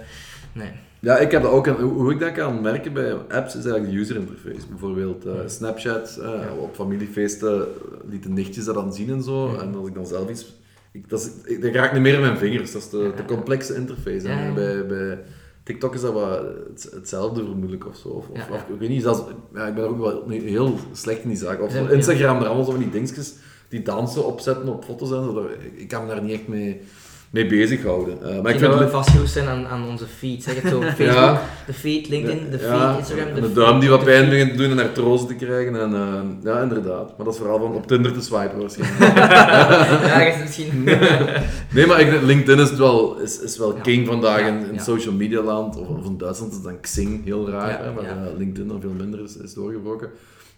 nee. 0.54 0.70
Ja, 1.00 1.18
ik 1.18 1.32
heb 1.32 1.42
dat 1.42 1.52
ook. 1.52 1.68
aan- 1.68 1.76
hoe 1.82 2.12
ik 2.12 2.20
dat 2.20 2.32
kan 2.32 2.62
merken 2.62 2.94
bij 2.94 3.14
apps 3.14 3.56
is 3.56 3.66
eigenlijk 3.66 3.92
de 3.92 4.00
user 4.00 4.16
interface. 4.16 4.68
Bijvoorbeeld 4.70 5.26
eh, 5.26 5.34
Snapchat, 5.46 6.20
eh, 6.22 6.62
op 6.62 6.76
familiefeesten 6.76 7.66
lieten 8.10 8.34
nichtjes 8.34 8.66
dat 8.66 8.76
dan 8.76 8.94
zien 8.94 9.10
en 9.10 9.24
zo. 9.24 9.52
Ja. 9.52 9.62
En 9.62 9.76
als 9.76 9.88
ik 9.88 9.94
dan 9.94 10.08
zelf 10.08 10.30
iets... 10.30 10.56
Ik, 10.92 11.10
dat, 11.10 11.20
is, 11.20 11.52
ik, 11.52 11.62
dat 11.62 11.74
raakt 11.74 11.94
niet 11.94 12.02
meer 12.02 12.14
in 12.14 12.22
mijn 12.22 12.38
vingers. 12.38 12.72
Dat 12.72 12.82
is 12.82 12.90
de, 12.90 13.12
de 13.16 13.26
complexe 13.26 13.76
interface. 13.76 14.28
Bij, 14.56 14.86
bij 14.86 15.20
TikTok 15.68 15.94
is 15.94 16.02
dat 16.02 16.14
wat 16.14 16.40
het- 16.68 16.90
hetzelfde 16.94 17.44
vermoedelijk 17.44 17.86
of 17.88 17.96
zo. 17.96 18.08
Of, 18.08 18.28
of, 18.30 18.38
Ja, 18.38 18.46
ja. 18.50 18.54
of 18.54 18.60
ik 18.74 18.80
weet 18.80 18.90
niet, 18.90 19.02
zelfs, 19.02 19.22
ja, 19.54 19.68
ik 19.68 19.76
ben 19.76 19.88
ook 19.88 19.98
wel 20.00 20.30
heel 20.30 20.76
slecht 20.94 21.22
in 21.24 21.30
die 21.30 21.38
zaak. 21.38 21.62
Of. 21.62 21.76
Instagram, 21.76 22.38
er 22.38 22.46
allemaal 22.46 22.66
zo 22.66 22.72
van 22.72 22.80
die 22.80 22.90
dingetjes 22.90 23.34
die 23.70 23.82
dansen 23.82 24.26
opzetten 24.26 24.68
op 24.68 24.84
foto's 24.86 25.12
en 25.12 25.24
zo. 25.24 25.34
Daar- 25.34 25.52
Ik, 25.52 25.74
ik 25.76 25.88
kan 25.88 26.02
me 26.06 26.08
daar 26.14 26.22
niet 26.24 26.32
echt 26.32 26.48
mee, 26.48 26.82
mee 27.30 27.48
bezighouden. 27.48 28.18
Eh, 28.24 28.42
maar 28.42 28.52
ik 28.54 28.60
vind 28.60 28.72
dat 28.72 28.80
we 28.80 28.90
vastgehoest 28.90 29.34
zijn 29.34 29.48
aan, 29.48 29.68
aan 29.68 29.88
onze 29.88 30.06
feed. 30.18 30.44
Zeg 30.44 30.62
het 30.62 30.72
zo, 30.72 30.82
Facebook, 30.98 31.06
Ja. 31.08 31.42
de 31.66 31.74
feed, 31.74 32.10
LinkedIn, 32.10 32.50
de 32.52 32.58
feed, 32.60 32.68
Ja, 32.70 32.98
Instagram, 32.98 33.28
en 33.28 33.42
de 33.42 33.54
duim 33.54 33.80
die 33.80 33.90
wat 33.90 34.04
pijn 34.04 34.30
begint 34.30 34.52
te 34.52 34.58
doen 34.58 34.70
en 34.70 34.76
naar 34.76 34.92
troost 34.92 35.28
te 35.28 35.34
krijgen. 35.36 35.82
En, 35.82 35.94
eh, 35.94 36.20
ja, 36.44 36.62
inderdaad. 36.62 37.18
Maar 37.18 37.26
dat 37.26 37.34
is 37.34 37.40
vooral 37.40 37.60
van 37.60 37.74
op 37.74 37.88
Tinder 37.88 38.14
te 38.14 38.22
swipen 38.22 38.60
waarschijnlijk. 38.60 39.00
Ja, 40.08 40.32
zit 40.32 40.40
misschien... 40.44 40.84
nee, 41.76 41.86
maar 41.86 42.00
ik, 42.00 42.22
LinkedIn 42.22 42.60
is 42.64 42.72
wel, 42.76 43.20
is, 43.20 43.40
is 43.42 43.58
wel 43.58 43.76
Ja. 43.76 43.82
king 43.82 44.08
vandaag 44.08 44.40
in, 44.40 44.72
in 44.72 44.80
social 44.80 45.14
media 45.14 45.42
land. 45.42 45.78
Of, 45.78 45.88
of 45.88 46.06
in 46.06 46.18
Duitsland 46.18 46.52
is 46.54 46.62
dan 46.62 46.80
Xing 46.80 47.24
heel 47.26 47.50
raar, 47.50 47.84
hè, 47.84 47.92
maar 47.94 48.04
ja. 48.04 48.10
eh, 48.10 48.38
LinkedIn 48.38 48.68
dan 48.68 48.82
veel 48.82 48.94
minder 48.98 49.24
is, 49.24 49.38
is 49.38 49.54
doorgebroken. 49.54 50.10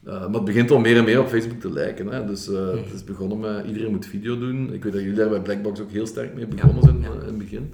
Eh, 0.04 0.14
maar 0.14 0.34
het 0.34 0.46
begint 0.46 0.72
al 0.72 0.80
meer 0.80 0.98
en 0.98 1.04
meer 1.04 1.20
op 1.20 1.28
Facebook 1.28 1.60
te 1.60 1.72
lijken. 1.72 2.08
Hè. 2.08 2.26
Dus 2.26 2.50
eh, 2.50 2.70
het 2.70 2.94
is 2.94 3.04
begonnen 3.04 3.40
met 3.40 3.66
iedereen 3.66 3.92
moet 3.92 4.06
video 4.06 4.40
doen. 4.40 4.74
Ik 4.74 4.84
weet 4.84 4.94
dat 4.94 5.02
jullie 5.02 5.18
daar 5.18 5.30
bij 5.30 5.42
Blackbox 5.42 5.80
ook 5.80 5.92
heel 5.92 6.08
sterk 6.08 6.34
mee 6.34 6.48
begonnen 6.48 6.84
zijn 6.84 7.04
eh, 7.04 7.10
in 7.12 7.26
het 7.26 7.38
begin. 7.38 7.74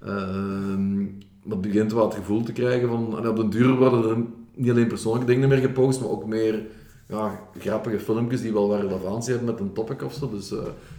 Ehm, 0.00 1.02
maar 1.42 1.56
het 1.56 1.60
begint 1.60 1.92
wel 1.92 2.04
het 2.04 2.14
gevoel 2.14 2.42
te 2.42 2.52
krijgen 2.52 2.88
van... 2.88 3.18
En 3.18 3.28
op 3.28 3.36
den 3.36 3.50
duur 3.50 3.76
worden 3.76 4.10
er 4.10 4.16
niet 4.54 4.70
alleen 4.70 4.86
persoonlijke 4.86 5.32
dingen 5.32 5.48
meer 5.48 5.58
gepost, 5.58 6.00
maar 6.00 6.10
ook 6.10 6.26
meer 6.26 6.60
ja, 7.08 7.40
grappige 7.58 8.00
filmpjes 8.00 8.40
die 8.40 8.52
wel 8.52 8.68
wat 8.68 8.80
relevantie 8.80 9.34
hebben 9.34 9.50
met 9.50 9.60
een 9.60 9.72
topic 9.72 10.02
of 10.02 10.14
zo. 10.14 10.30
Dus 10.30 10.52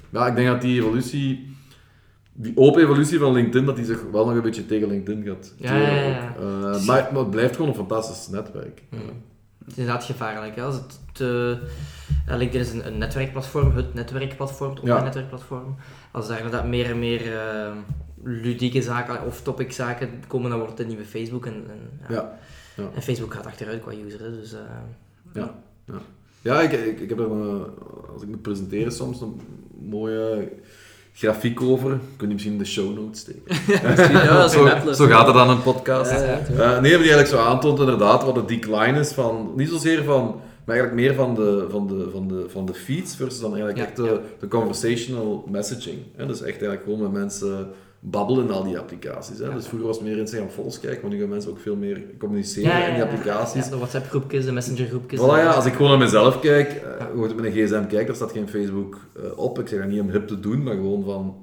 ja, 0.09 0.27
ik 0.27 0.35
denk 0.35 0.47
dat 0.47 0.61
die 0.61 0.79
evolutie... 0.79 1.53
Die 2.37 2.57
open 2.57 2.81
evolutie 2.81 3.19
van 3.19 3.33
LinkedIn, 3.33 3.65
dat 3.65 3.75
die 3.75 3.85
zich 3.85 4.03
wel 4.11 4.25
nog 4.25 4.35
een 4.35 4.41
beetje 4.41 4.65
tegen 4.65 4.87
LinkedIn 4.87 5.23
gaat 5.23 5.53
Ja, 5.57 5.69
keren 5.69 5.95
ja, 5.95 6.05
ja. 6.05 6.35
ook. 6.39 6.85
Maar, 6.85 7.09
maar 7.11 7.21
het 7.21 7.29
blijft 7.29 7.55
gewoon 7.55 7.69
een 7.69 7.77
fantastisch 7.77 8.27
netwerk. 8.27 8.83
Mm. 8.89 8.99
Het 9.65 9.73
is 9.73 9.77
inderdaad 9.79 10.03
gevaarlijk. 10.03 10.55
Hè? 10.55 10.63
Als 10.63 10.75
het 10.75 10.99
te, 11.11 11.57
ja, 12.27 12.35
LinkedIn 12.35 12.61
is 12.61 12.71
een, 12.73 12.87
een 12.87 12.97
netwerkplatform, 12.97 13.75
het 13.75 13.93
netwerkplatform, 13.93 14.69
het 14.69 14.79
online 14.79 14.97
Ja. 14.99 15.03
netwerkplatform. 15.05 15.75
Als 16.11 16.27
daar 16.27 16.37
inderdaad 16.37 16.67
meer 16.67 16.85
en 16.89 16.99
meer 16.99 17.37
eh, 17.39 17.71
ludieke 18.23 18.81
zaken 18.81 19.25
of 19.25 19.41
topic 19.41 19.71
zaken 19.71 20.09
komen, 20.27 20.49
dan 20.49 20.59
wordt 20.59 20.73
het 20.77 20.81
een 20.81 20.87
nieuwe 20.95 21.05
Facebook. 21.05 21.45
En, 21.45 21.53
en, 21.53 21.89
ja. 22.09 22.15
Ja, 22.15 22.37
ja. 22.75 22.89
en 22.95 23.01
Facebook 23.01 23.33
gaat 23.33 23.45
achteruit 23.45 23.81
qua 23.81 23.91
user. 24.05 24.19
Hè? 24.19 24.31
Dus, 24.31 24.53
eh, 24.53 24.59
Ja, 25.33 25.55
ja. 25.85 25.99
ja 26.41 26.61
ik, 26.61 26.71
ik, 26.71 26.99
ik 26.99 27.09
heb 27.09 27.19
er, 27.19 27.25
eh, 27.31 27.61
als 28.13 28.21
ik 28.21 28.27
moet 28.27 28.41
presenteren 28.41 28.91
soms, 28.91 29.21
een 29.21 29.41
mooie 29.79 30.51
grafiek 31.15 31.61
over. 31.61 31.89
Kan 31.89 31.99
die 32.17 32.27
misschien 32.27 32.51
in 32.51 32.57
de 32.57 32.65
show 32.65 32.95
notes 32.95 33.19
steken. 33.19 33.41
Ja, 34.13 34.47
zo, 34.47 35.05
gaat 35.07 35.25
het 35.25 35.35
dan 35.35 35.49
een 35.49 35.61
podcast. 35.61 36.11
Ja, 36.11 36.23
ja, 36.23 36.39
Eh, 36.47 36.57
nee, 36.57 36.65
maar 36.65 36.81
die 36.81 36.91
eigenlijk 36.91 37.27
zo 37.27 37.37
aantoont 37.37 37.79
inderdaad 37.79 38.23
wat 38.23 38.35
de 38.35 38.45
decline 38.45 38.99
is 38.99 39.11
van, 39.11 39.51
niet 39.55 39.69
zozeer 39.69 40.03
van 40.03 40.41
Maar 40.65 40.75
eigenlijk 40.75 41.07
meer 41.07 41.15
van 41.15 41.35
de, 41.35 41.67
van 41.69 41.87
de, 41.87 42.09
van 42.11 42.27
de, 42.27 42.45
van 42.47 42.65
de 42.65 42.73
feeds 42.73 43.15
versus 43.15 43.39
dan 43.39 43.55
eigenlijk 43.55 43.77
Ja, 43.77 43.85
echt 43.85 43.95
de, 43.95 44.03
ja. 44.03 44.19
de 44.39 44.47
conversational 44.47 45.45
messaging. 45.51 45.97
Hè? 46.15 46.25
Dus 46.25 46.37
echt 46.41 46.61
eigenlijk 46.61 46.83
gewoon 46.83 47.01
met 47.01 47.11
mensen 47.11 47.67
babbelen 48.09 48.51
al 48.51 48.63
die 48.63 48.77
applicaties. 48.77 49.37
Hè? 49.39 49.45
Ja. 49.45 49.53
Dus 49.53 49.67
vroeger 49.67 49.87
was 49.87 49.97
het 49.97 50.07
meer 50.07 50.17
Instagram 50.17 50.49
foto's 50.49 50.79
kijken, 50.79 51.01
maar 51.01 51.11
nu 51.11 51.19
gaan 51.19 51.29
mensen 51.29 51.51
ook 51.51 51.59
veel 51.59 51.75
meer 51.75 52.01
communiceren 52.19 52.69
Ja, 52.69 52.77
ja, 52.77 52.85
in 52.87 52.93
die 52.93 53.03
applicaties. 53.03 53.69
De 53.69 53.77
WhatsApp-groepjes, 53.77 54.45
de 54.45 54.51
Messenger-groepjes. 54.51 55.19
Voilà, 55.19 55.23
ja, 55.23 55.51
als 55.51 55.65
ik 55.65 55.73
gewoon 55.73 55.89
naar 55.89 55.99
mezelf 55.99 56.39
kijk, 56.39 56.71
eh, 56.71 57.05
hoe 57.13 57.23
het 57.23 57.35
met 57.35 57.45
een 57.45 57.51
gsm 57.51 57.85
kijk, 57.87 58.07
daar 58.07 58.15
staat 58.15 58.31
geen 58.31 58.47
Facebook 58.49 58.99
eh, 59.15 59.37
op. 59.37 59.59
Ik 59.59 59.67
zeg 59.67 59.79
dat 59.79 59.89
niet 59.89 60.01
om 60.01 60.09
hip 60.09 60.27
te 60.27 60.39
doen, 60.39 60.63
maar 60.63 60.73
gewoon 60.75 61.03
van, 61.03 61.35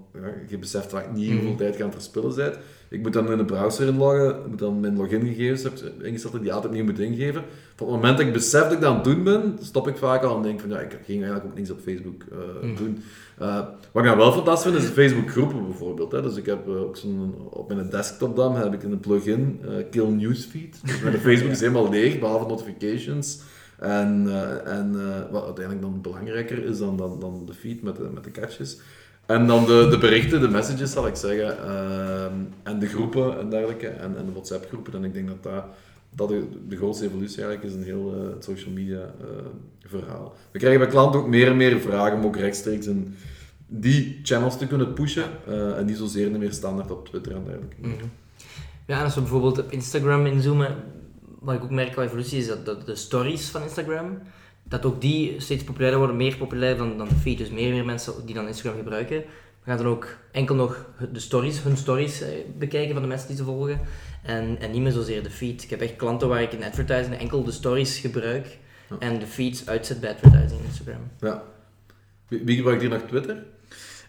je 0.48 0.58
beseft 0.58 0.90
vaak 0.90 1.12
niet 1.14 1.30
hoeveel 1.30 1.48
Mhm. 1.48 1.56
tijd 1.58 1.76
je 1.76 1.82
aan 1.82 1.88
het 1.90 1.98
verspillen 1.98 2.34
bent. 2.34 2.56
Ik 2.92 3.02
moet 3.02 3.12
dan 3.12 3.30
in 3.30 3.36
de 3.38 3.44
browser 3.44 3.86
inloggen, 3.86 4.28
ik 4.28 4.46
moet 4.48 4.58
dan 4.58 4.80
mijn 4.80 4.96
logingegevens 4.96 5.62
heb 5.62 5.72
ingesteld 6.02 6.42
die 6.42 6.52
altijd 6.52 6.72
niet 6.72 6.84
moet 6.84 6.98
ingeven. 6.98 7.42
Van 7.76 7.86
het 7.86 7.96
moment 7.96 8.18
dat 8.18 8.26
ik 8.26 8.32
besef 8.32 8.62
dat 8.62 8.72
ik 8.72 8.80
dat 8.80 8.88
aan 8.90 8.94
het 8.94 9.04
doen 9.04 9.22
ben, 9.24 9.58
stop 9.60 9.88
ik 9.88 9.96
vaak 9.96 10.22
al 10.22 10.36
en 10.36 10.42
denk 10.42 10.60
van, 10.60 10.70
ja, 10.70 10.78
ik 10.78 10.90
ging 11.04 11.18
eigenlijk 11.22 11.44
ook 11.44 11.54
niks 11.54 11.70
op 11.70 11.80
Facebook 11.80 12.22
eh, 12.30 12.68
Mhm. 12.68 12.76
doen. 12.76 13.02
Eh, 13.38 13.56
wat 13.92 14.02
ik 14.02 14.08
dan 14.08 14.18
wel 14.18 14.32
fantastisch 14.32 14.72
vind, 14.72 14.84
is 14.84 14.90
Facebook 14.90 15.30
groepen 15.30 15.66
bijvoorbeeld. 15.66 16.12
Hè. 16.12 16.22
Dus 16.22 16.36
ik 16.36 16.46
heb 16.46 16.68
eh, 16.68 16.80
ook 16.82 16.96
zo'n, 16.96 17.34
op 17.50 17.74
mijn 17.74 17.90
desktop 17.90 18.36
dan 18.36 18.56
heb 18.56 18.74
ik 18.74 18.82
een 18.82 19.00
plugin, 19.00 19.60
Kill 19.90 20.06
Newsfeed. 20.08 20.80
Dus 20.84 21.00
mijn 21.00 21.18
Facebook 21.28 21.50
is 21.50 21.60
helemaal 21.60 21.90
leeg, 21.90 22.18
behalve 22.18 22.46
notifications. 22.48 23.40
En, 23.78 24.26
en 24.64 24.92
wat 25.30 25.44
uiteindelijk 25.44 25.84
dan 25.84 26.00
belangrijker 26.00 26.64
is 26.64 26.78
dan, 26.78 26.96
dan, 26.96 27.20
dan 27.20 27.42
de 27.46 27.54
feed 27.54 27.82
met 27.82 27.96
de, 27.96 28.08
met 28.14 28.24
de 28.24 28.30
catches. 28.30 28.78
En 29.32 29.46
dan 29.46 29.64
de, 29.64 29.86
de 29.90 29.98
berichten, 29.98 30.40
de 30.40 30.48
messages 30.48 30.92
zal 30.92 31.06
ik 31.06 31.16
zeggen. 31.16 31.58
ehm, 31.58 32.32
en 32.62 32.78
de 32.78 32.86
groepen 32.86 33.38
en 33.38 33.50
dergelijke. 33.50 33.86
En, 33.86 34.12
de 34.12 34.32
WhatsApp 34.32 34.66
groepen. 34.68 34.94
En 34.94 35.04
ik 35.04 35.12
denk 35.14 35.28
dat 35.28 35.42
dat, 35.42 35.64
dat 36.10 36.28
de, 36.28 36.44
de 36.68 36.76
grootste 36.76 37.04
evolutie 37.04 37.42
eigenlijk 37.42 37.74
is 37.74 37.78
in 37.80 37.84
heel 37.84 38.30
het 38.34 38.44
social 38.44 38.72
media 38.72 39.00
eh, 39.00 39.26
verhaal. 39.86 40.34
We 40.50 40.58
krijgen 40.58 40.80
bij 40.80 40.88
klanten 40.88 41.20
ook 41.20 41.26
meer 41.28 41.46
en 41.48 41.56
meer 41.56 41.80
vragen 41.80 42.18
om 42.18 42.24
ook 42.24 42.36
rechtstreeks 42.36 42.86
in 42.86 43.14
die 43.66 44.20
channels 44.22 44.58
te 44.58 44.66
kunnen 44.66 44.92
pushen. 44.92 45.24
eh, 45.46 45.78
en 45.78 45.86
niet 45.86 45.96
zozeer 45.96 46.30
meer 46.30 46.52
standaard 46.52 46.90
op 46.90 47.08
Twitter 47.08 47.32
en 47.34 47.44
dergelijke. 47.44 47.76
Mhm. 47.78 48.04
Ja, 48.86 48.98
en 48.98 49.04
als 49.04 49.14
we 49.14 49.20
bijvoorbeeld 49.20 49.58
op 49.58 49.72
Instagram 49.72 50.26
inzoomen, 50.26 50.76
wat 51.40 51.54
ik 51.54 51.62
ook 51.62 51.70
merk 51.70 51.92
qua 51.92 52.02
evolutie 52.02 52.38
is 52.38 52.46
dat 52.64 52.86
de 52.86 52.94
stories 52.94 53.48
van 53.48 53.62
Instagram, 53.62 54.18
dat 54.72 54.84
ook 54.92 55.00
die 55.00 55.40
steeds 55.40 55.64
populairder 55.64 55.98
worden, 55.98 56.16
meer 56.16 56.36
populair 56.36 56.76
dan, 56.76 56.98
dan 56.98 57.08
de 57.08 57.14
feed. 57.14 57.38
Dus 57.38 57.50
meer 57.50 57.66
en 57.66 57.72
meer 57.72 57.84
mensen 57.84 58.26
die 58.26 58.34
dan 58.34 58.46
Instagram 58.46 58.76
gebruiken, 58.78 59.16
we 59.64 59.70
gaan 59.70 59.76
dan 59.76 59.86
ook 59.86 60.16
enkel 60.32 60.54
nog 60.54 60.86
de 61.12 61.20
stories, 61.20 61.62
hun 61.62 61.76
stories 61.76 62.20
eh, 62.20 62.28
bekijken 62.58 62.92
van 62.92 63.02
de 63.02 63.08
mensen 63.08 63.28
die 63.28 63.36
ze 63.36 63.44
volgen. 63.44 63.80
En, 64.22 64.56
en 64.60 64.70
niet 64.70 64.82
meer 64.82 64.92
zozeer 64.92 65.22
de 65.22 65.30
feed. 65.30 65.62
Ik 65.62 65.70
heb 65.70 65.80
echt 65.80 65.96
klanten 65.96 66.28
waar 66.28 66.42
ik 66.42 66.52
in 66.52 66.64
advertising 66.64 67.16
enkel 67.18 67.44
de 67.44 67.52
stories 67.52 67.98
gebruik 67.98 68.58
Ja. 68.88 68.96
en 68.98 69.18
de 69.18 69.26
feeds 69.26 69.66
uitzet 69.66 70.00
bij 70.00 70.10
advertising 70.10 70.60
in 70.60 70.66
Instagram. 70.66 71.10
Ja. 71.20 71.42
Wie, 72.28 72.40
wie 72.44 72.56
gebruikt 72.56 72.80
hier 72.80 72.90
nog 72.90 73.02
Twitter? 73.08 73.42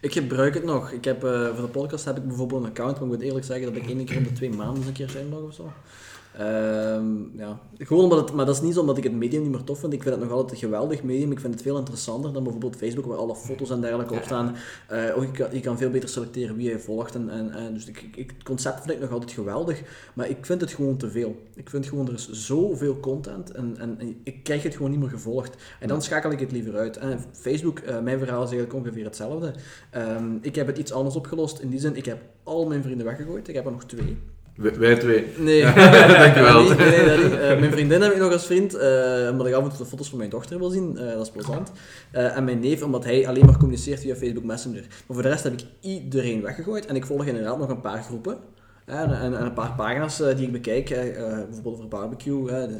Ik 0.01 0.13
gebruik 0.13 0.53
het 0.53 0.63
nog. 0.63 0.91
Ik 0.91 1.05
heb, 1.05 1.23
eh, 1.23 1.45
voor 1.55 1.65
de 1.65 1.71
podcast 1.71 2.05
heb 2.05 2.17
ik 2.17 2.27
bijvoorbeeld 2.27 2.63
een 2.63 2.69
account, 2.69 2.93
maar 2.95 3.03
ik 3.03 3.09
moet 3.13 3.21
eerlijk 3.21 3.45
zeggen 3.45 3.73
dat 3.73 3.75
ik 3.83 3.89
één 3.89 4.05
keer 4.05 4.17
om 4.17 4.23
de 4.23 4.31
twee 4.33 4.49
maanden 4.49 4.87
een 4.87 4.93
keer 4.93 5.17
inlog 5.17 5.41
of 5.41 5.53
zo. 5.53 5.71
Ehm, 6.37 7.37
ja. 7.37 7.59
Gewoon 7.77 8.03
omdat 8.03 8.19
het, 8.19 8.33
maar 8.33 8.45
dat 8.45 8.55
is 8.55 8.61
niet 8.61 8.73
zo 8.73 8.79
omdat 8.79 8.97
ik 8.97 9.03
het 9.03 9.13
medium 9.13 9.41
niet 9.41 9.51
meer 9.51 9.63
tof 9.63 9.79
vind. 9.79 9.93
Ik 9.93 10.01
vind 10.01 10.15
het 10.15 10.23
nog 10.23 10.33
altijd 10.33 10.51
een 10.51 10.57
geweldig 10.57 11.03
medium. 11.03 11.31
Ik 11.31 11.39
vind 11.39 11.53
het 11.53 11.61
veel 11.63 11.77
interessanter 11.77 12.33
dan 12.33 12.43
bijvoorbeeld 12.43 12.75
Facebook, 12.75 13.05
waar 13.05 13.17
alle 13.17 13.35
foto's 13.35 13.69
en 13.69 13.81
dergelijke 13.81 14.13
op 14.13 14.23
staan. 14.23 14.55
Eh, 14.87 15.17
ook 15.17 15.23
je, 15.23 15.31
kan, 15.31 15.47
je 15.51 15.59
kan 15.59 15.77
veel 15.77 15.89
beter 15.89 16.09
selecteren 16.09 16.55
wie 16.55 16.69
je 16.69 16.79
volgt. 16.79 17.15
En, 17.15 17.29
en, 17.29 17.51
en 17.51 17.73
dus 17.73 17.85
ik, 17.85 18.01
ik- 18.15 18.33
het 18.37 18.43
concept 18.43 18.79
vind 18.81 18.91
ik 18.93 18.99
nog 18.99 19.11
altijd 19.11 19.31
geweldig, 19.31 19.81
maar 20.13 20.29
ik 20.29 20.45
vind 20.45 20.61
het 20.61 20.71
gewoon 20.71 20.97
te 20.97 21.09
veel. 21.11 21.35
Ik 21.55 21.69
vind 21.69 21.85
gewoon, 21.85 22.07
er 22.07 22.13
is 22.13 22.29
zoveel 22.31 22.99
content 22.99 23.51
en, 23.51 23.75
en, 23.79 23.99
en 23.99 24.15
ik 24.23 24.43
krijg 24.43 24.63
het 24.63 24.75
gewoon 24.75 24.91
niet 24.91 24.99
meer 24.99 25.09
gevolgd. 25.09 25.55
En 25.79 25.87
dan 25.87 26.01
schakel 26.01 26.31
ik 26.31 26.39
het 26.39 26.51
liever 26.51 26.75
uit. 26.75 26.97
En 26.97 27.19
Facebook, 27.31 27.79
eh, 27.79 27.99
mijn 27.99 28.19
verhaal 28.19 28.43
is 28.43 28.49
eigenlijk 28.51 28.73
ongeveer 28.85 29.03
hetzelfde. 29.05 29.53
Ehm, 29.91 30.35
ik 30.41 30.55
heb 30.55 30.67
het 30.67 30.77
iets 30.77 30.91
anders 30.91 31.15
opgelost. 31.15 31.59
In 31.59 31.69
die 31.69 31.79
zin, 31.79 31.95
ik 31.95 32.05
heb 32.05 32.21
al 32.43 32.67
mijn 32.67 32.83
vrienden 32.83 33.05
weggegooid. 33.05 33.47
Ik 33.47 33.55
heb 33.55 33.65
er 33.65 33.71
nog 33.71 33.83
twee. 33.85 34.17
Wij, 34.55 34.95
twee. 34.97 35.25
Nee, 35.37 35.61
Dankjewel. 36.23 36.63
Nee, 36.75 37.05
nee. 37.05 37.37
Eh, 37.37 37.59
mijn 37.59 37.71
vriendin 37.71 38.01
heb 38.01 38.11
ik 38.11 38.17
nog 38.19 38.31
als 38.31 38.45
vriend, 38.45 38.73
eh, 38.73 39.27
omdat 39.31 39.47
ik 39.47 39.53
af 39.53 39.63
en 39.63 39.69
toe 39.69 39.77
de 39.77 39.85
foto's 39.85 40.09
van 40.09 40.17
mijn 40.17 40.29
dochter 40.29 40.59
wil 40.59 40.69
zien. 40.69 40.97
Eh, 40.97 41.13
dat 41.13 41.21
is 41.25 41.31
plezant. 41.31 41.71
En 42.11 42.43
mijn 42.43 42.59
neef, 42.59 42.83
omdat 42.83 43.03
hij 43.03 43.27
alleen 43.27 43.45
maar 43.45 43.57
communiceert 43.57 43.99
via 43.99 44.15
Facebook 44.15 44.43
Messenger. 44.43 44.81
Maar 44.81 45.03
voor 45.15 45.21
de 45.21 45.29
rest 45.29 45.43
heb 45.43 45.53
ik 45.53 45.63
iedereen 45.79 46.41
weggegooid. 46.41 46.85
En 46.85 46.95
ik 46.95 47.05
volg 47.05 47.25
inderdaad 47.25 47.57
nog 47.57 47.69
een 47.69 47.81
paar 47.81 48.03
groepen. 48.03 48.37
en, 48.85 49.11
en, 49.19 49.37
en 49.37 49.45
een 49.45 49.53
paar 49.53 49.73
pagina's 49.75 50.17
die 50.17 50.45
ik 50.45 50.51
bekijk. 50.51 50.89
bijvoorbeeld 50.89 51.75
over 51.75 51.87
barbecue. 51.87 52.45
de- 52.45 52.79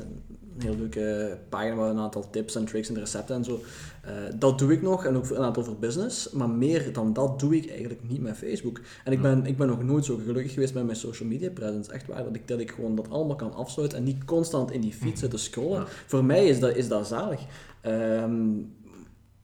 een 0.56 0.62
heel 0.62 0.76
leuke 0.76 1.38
pagina 1.50 1.76
met 1.76 1.90
een 1.90 2.00
aantal 2.00 2.30
tips 2.30 2.56
en 2.56 2.66
tricks 2.66 2.90
en 2.90 3.00
recepten 3.00 3.36
en 3.36 3.44
zo. 3.44 3.62
Eh, 4.02 4.12
dat 4.36 4.60
doe 4.60 4.72
ik 4.72 4.82
nog. 4.82 5.06
En 5.06 5.16
ook 5.16 5.30
een 5.30 5.44
aantal 5.44 5.64
voor 5.64 5.78
business. 5.78 6.32
Maar 6.32 6.50
meer 6.50 6.94
dan 6.94 7.14
dat 7.14 7.40
doe 7.40 7.56
ik 7.56 7.70
eigenlijk 7.70 8.00
niet 8.10 8.22
met 8.22 8.38
Facebook. 8.38 8.82
En 9.04 9.12
ik 9.12 9.22
ben, 9.22 9.46
ik 9.46 9.58
ben 9.58 9.68
nog 9.68 9.84
nooit 9.84 10.06
zo 10.06 10.20
gelukkig 10.26 10.54
geweest 10.54 10.74
met 10.74 10.86
mijn 10.86 10.98
social 10.98 11.30
media 11.30 11.50
presence. 11.50 11.92
Echt 11.92 12.08
waar, 12.08 12.24
dat 12.24 12.36
ik, 12.36 12.48
dat 12.48 12.60
ik 12.60 12.72
gewoon 12.72 12.96
dat 12.96 13.10
allemaal 13.10 13.36
kan 13.36 13.54
afsluiten 13.54 13.98
en 13.98 14.04
niet 14.04 14.26
constant 14.26 14.72
in 14.72 14.82
die 14.82 14.94
feed 14.94 15.20
zit 15.20 15.30
te 15.30 15.38
scrollen. 15.38 15.80
Ja. 15.80 15.86
Voor 16.06 16.26
mij 16.26 16.48
is 16.48 16.60
dat, 16.60 16.76
is 16.76 16.88
dat 16.88 17.08
zalig. 17.08 17.42
Ehm, 17.82 18.42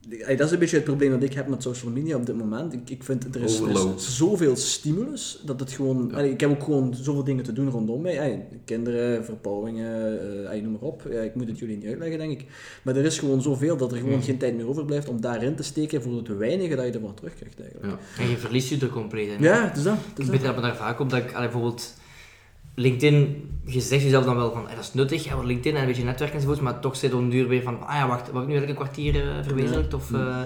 ey, 0.08 0.36
dat 0.36 0.46
is 0.46 0.52
een 0.52 0.58
beetje 0.58 0.76
het 0.76 0.84
probleem 0.84 1.10
dat 1.10 1.22
ik 1.22 1.32
heb 1.32 1.48
met 1.48 1.62
social 1.62 1.90
media 1.90 2.16
op 2.16 2.26
dit 2.26 2.36
moment. 2.36 2.72
Ik, 2.72 2.90
ik 2.90 3.04
vind, 3.04 3.34
er 3.34 3.42
is, 3.42 3.60
er 3.60 3.70
is 3.70 4.16
zoveel 4.16 4.56
stimulus, 4.56 5.40
dat 5.44 5.60
het 5.60 5.72
gewoon... 5.72 6.08
Ja. 6.12 6.18
ik 6.18 6.40
heb 6.40 6.50
ook 6.50 6.62
gewoon 6.62 6.94
zoveel 6.94 7.24
dingen 7.24 7.44
te 7.44 7.52
doen 7.52 7.70
rondom 7.70 8.00
mij. 8.00 8.18
Ey, 8.18 8.46
kinderen, 8.64 9.24
verbouwingen, 9.24 10.20
eh, 10.20 10.50
ey, 10.50 10.60
noem 10.60 10.72
maar 10.72 10.80
op. 10.80 11.02
Ja, 11.10 11.20
ik 11.20 11.34
moet 11.34 11.48
het 11.48 11.58
jullie 11.58 11.76
niet 11.76 11.86
uitleggen, 11.86 12.18
denk 12.18 12.40
ik. 12.40 12.46
Maar 12.82 12.96
er 12.96 13.04
is 13.04 13.18
gewoon 13.18 13.42
zoveel 13.42 13.76
dat 13.76 13.92
er 13.92 13.98
gewoon 13.98 14.22
geen 14.22 14.38
tijd 14.38 14.56
meer 14.56 14.68
overblijft 14.68 15.08
om 15.08 15.20
daarin 15.20 15.56
te 15.56 15.62
steken 15.62 16.02
voor 16.02 16.16
het 16.16 16.36
weinige 16.36 16.74
dat 16.76 16.86
je 16.86 16.92
ervan 16.92 17.14
terugkrijgt, 17.14 17.60
eigenlijk. 17.60 17.92
Ja. 18.16 18.22
En 18.22 18.30
je 18.30 18.36
verliest 18.36 18.68
je 18.68 18.78
er 18.78 18.88
compleet 18.88 19.28
in. 19.30 19.42
Ja, 19.42 19.68
het 19.68 19.76
is 19.76 19.82
dat. 19.82 19.96
Het 20.08 20.18
is 20.18 20.24
Ik 20.24 20.30
dat. 20.30 20.40
betrap 20.40 20.56
me 20.56 20.62
daar 20.62 20.76
vaak 20.76 21.00
op 21.00 21.10
dat 21.10 21.18
ik 21.18 21.32
allee, 21.32 21.48
bijvoorbeeld 21.48 21.94
LinkedIn, 22.74 23.48
je 23.64 23.80
zegt 23.80 24.02
jezelf 24.02 24.24
dan 24.24 24.36
wel 24.36 24.52
van 24.52 24.66
"Hey, 24.66 24.74
dat 24.74 24.84
is 24.84 24.94
nuttig, 24.94 25.24
ja, 25.24 25.34
voor 25.34 25.44
LinkedIn 25.44 25.74
en 25.74 25.80
een 25.80 25.86
beetje 25.86 26.04
netwerk 26.04 26.32
enzovoort, 26.34 26.60
maar 26.60 26.80
toch 26.80 26.96
zit 26.96 27.12
een 27.12 27.28
duur 27.30 27.48
weer 27.48 27.62
van, 27.62 27.86
ah 27.86 27.94
ja, 27.94 28.08
wacht, 28.08 28.30
word 28.30 28.48
ik 28.48 28.50
nu 28.50 28.56
een 28.68 28.74
kwartier 28.74 29.14
eh, 29.16 29.22
verwezenlijkt? 29.42 29.94
Of, 29.94 30.12
eh, 30.12 30.40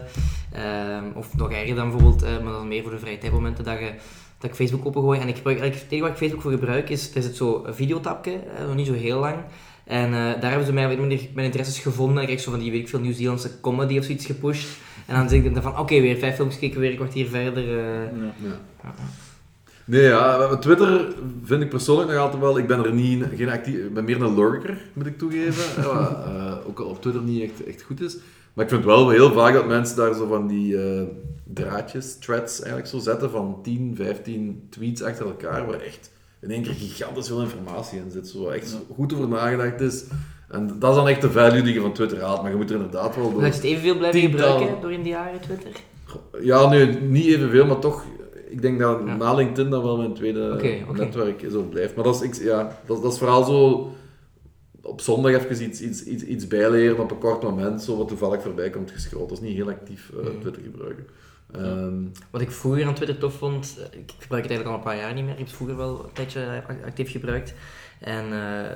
ehm, 0.52 1.04
of 1.14 1.36
nog 1.36 1.50
erger 1.52 1.74
dan 1.74 1.90
bijvoorbeeld, 1.90 2.22
eh, 2.22 2.30
maar 2.42 2.52
dan 2.52 2.68
meer 2.68 2.82
voor 2.82 2.90
de 2.90 2.98
vrije 2.98 3.18
tijdmomenten, 3.18 3.64
dat, 3.64 3.78
je, 3.78 3.92
dat 4.38 4.50
ik 4.50 4.56
Facebook 4.56 4.86
opengooi. 4.86 5.20
En 5.20 5.28
ik 5.28 5.36
gebruik 5.36 5.58
eigenlijk, 5.58 5.90
het 5.90 5.92
enige 5.98 6.08
wat 6.12 6.20
ik 6.20 6.26
Facebook 6.26 6.42
voor 6.42 6.50
gebruik 6.60 6.90
is, 6.90 7.14
er 7.14 7.22
zit 7.22 7.36
zo 7.36 7.62
een 7.66 7.74
videotapje, 7.74 8.32
eh, 8.32 8.66
nog 8.66 8.74
niet 8.74 8.86
zo 8.86 8.92
heel 8.92 9.18
lang. 9.20 9.36
En 9.84 10.04
eh, 10.06 10.12
daar 10.12 10.48
hebben 10.48 10.66
ze 10.66 10.72
mij 10.72 10.84
op 10.84 10.90
een 10.90 11.00
manier 11.00 11.28
mijn 11.34 11.46
interesses 11.46 11.78
gevonden. 11.78 12.18
Ik 12.18 12.24
krijg 12.24 12.40
zo 12.40 12.50
van 12.50 12.60
die, 12.60 12.70
weet 12.70 12.80
ik 12.80 12.88
veel, 12.88 13.00
Nieuw-Zeelandse 13.00 13.60
comedy 13.60 13.98
of 13.98 14.04
zoiets 14.04 14.26
gepusht. 14.26 14.68
En 15.06 15.14
dan 15.14 15.28
zeg 15.28 15.42
ik 15.42 15.54
dan 15.54 15.62
van, 15.62 15.78
oké, 15.78 16.00
weer 16.00 16.16
vijf 16.16 16.34
films 16.34 16.54
gekeken, 16.54 16.80
weer 16.80 16.90
een 16.90 16.96
kwartier 16.96 17.26
verder. 17.28 17.68
eh. 17.78 17.84
Ja. 18.42 18.58
Ja. 18.82 18.94
Nee, 19.86 20.02
ja, 20.02 20.56
Twitter 20.56 21.14
vind 21.44 21.62
ik 21.62 21.68
persoonlijk 21.68 22.10
nog 22.10 22.18
altijd 22.18 22.40
wel, 22.42 22.58
ik 22.58 22.66
ben 22.66 22.84
er 22.84 22.92
niet, 22.92 23.24
geen 23.36 23.48
actief, 23.48 23.74
ik 23.74 23.94
ben 23.94 24.04
meer 24.04 24.22
een 24.22 24.34
lurker, 24.34 24.78
moet 24.92 25.06
ik 25.06 25.18
toegeven. 25.18 25.82
Wat, 25.88 26.10
eh, 26.24 26.56
ook 26.66 26.78
al 26.78 26.86
op 26.86 27.00
Twitter 27.00 27.22
niet 27.22 27.42
echt, 27.42 27.64
echt 27.64 27.82
goed 27.82 28.00
is. 28.00 28.16
Maar 28.52 28.64
ik 28.64 28.70
vind 28.70 28.84
wel 28.84 29.10
heel 29.10 29.32
vaak 29.32 29.54
dat 29.54 29.66
mensen 29.66 29.96
daar 29.96 30.14
zo 30.14 30.26
van 30.26 30.46
die 30.46 30.82
eh, 30.82 31.02
draadjes, 31.44 32.16
threads 32.18 32.56
eigenlijk 32.56 32.90
zo 32.90 32.98
zetten 32.98 33.30
van 33.30 33.58
10, 33.62 33.92
15 33.96 34.66
tweets 34.70 35.02
achter 35.02 35.26
elkaar, 35.26 35.66
waar 35.66 35.80
echt 35.80 36.10
in 36.40 36.50
één 36.50 36.62
keer 36.62 36.74
gigantisch 36.74 37.26
veel 37.26 37.40
informatie 37.40 37.98
in 37.98 38.10
zit. 38.10 38.28
Zo 38.28 38.48
echt 38.48 38.76
goed 38.94 39.14
over 39.14 39.28
nagedacht 39.28 39.80
is. 39.80 40.04
En 40.48 40.76
dat 40.78 40.90
is 40.90 40.96
dan 40.96 41.08
echt 41.08 41.20
de 41.20 41.30
value 41.30 41.62
die 41.62 41.74
je 41.74 41.80
van 41.80 41.92
Twitter 41.92 42.22
haalt, 42.22 42.42
maar 42.42 42.50
je 42.50 42.56
moet 42.56 42.70
er 42.70 42.76
inderdaad 42.76 43.16
wel 43.16 43.32
door... 43.32 43.40
Je 43.40 43.46
het 43.46 43.62
evenveel 43.62 43.96
blijven 43.96 44.20
gebruiken 44.20 44.80
door 44.80 44.92
in 44.92 45.02
de 45.02 45.08
jaren 45.08 45.40
Twitter? 45.40 45.70
Ja, 46.40 46.68
nu 46.68 47.00
niet 47.00 47.26
evenveel, 47.26 47.66
maar 47.66 47.78
toch. 47.78 48.04
Ik 48.54 48.62
denk 48.62 48.78
dat 48.78 49.00
Ja. 49.06 49.16
na 49.16 49.34
LinkedIn 49.34 49.70
dat 49.70 49.82
wel 49.82 49.96
mijn 49.96 50.14
tweede 50.14 50.58
netwerk 50.92 51.44
zo 51.50 51.62
blijft. 51.62 51.94
Maar 51.94 52.04
dat 52.04 52.14
is, 52.14 52.20
ik, 52.38 52.44
ja, 52.44 52.78
dat, 52.86 53.02
dat 53.02 53.12
is 53.12 53.18
vooral 53.18 53.44
zo 53.44 53.90
op 54.82 55.00
zondag 55.00 55.32
even 55.32 55.64
iets, 55.64 55.80
iets, 55.80 56.04
iets, 56.04 56.22
iets 56.22 56.46
bijleren 56.46 56.98
op 56.98 57.10
een 57.10 57.18
kort 57.18 57.42
moment, 57.42 57.82
zo 57.82 57.96
wat 57.96 58.08
toevallig 58.08 58.42
voorbij 58.42 58.70
komt 58.70 58.90
gescrolld. 58.90 59.28
Dat 59.28 59.38
is 59.38 59.44
niet 59.48 59.56
heel 59.56 59.68
actief 59.68 60.10
eh, 60.18 60.24
Mhm. 60.30 60.40
Twitter 60.40 60.62
gebruiken. 60.62 61.06
Ehm, 61.52 61.94
Wat 62.30 62.40
ik 62.40 62.50
vroeger 62.50 62.86
aan 62.86 62.94
Twitter 62.94 63.18
tof 63.18 63.34
vond, 63.34 63.76
eh, 63.78 63.98
ik 64.00 64.12
gebruik 64.18 64.42
het 64.42 64.50
eigenlijk 64.52 64.64
al 64.68 64.74
een 64.74 64.96
paar 64.96 64.96
jaar 65.06 65.14
niet 65.14 65.22
meer. 65.24 65.32
Ik 65.32 65.38
heb 65.38 65.46
het 65.46 65.56
vroeger 65.56 65.76
wel 65.76 66.04
een 66.04 66.12
tijdje 66.12 66.62
ac- 66.68 66.84
actief 66.86 67.10
gebruikt. 67.10 67.54
En 68.00 68.24
eh, 68.32 68.70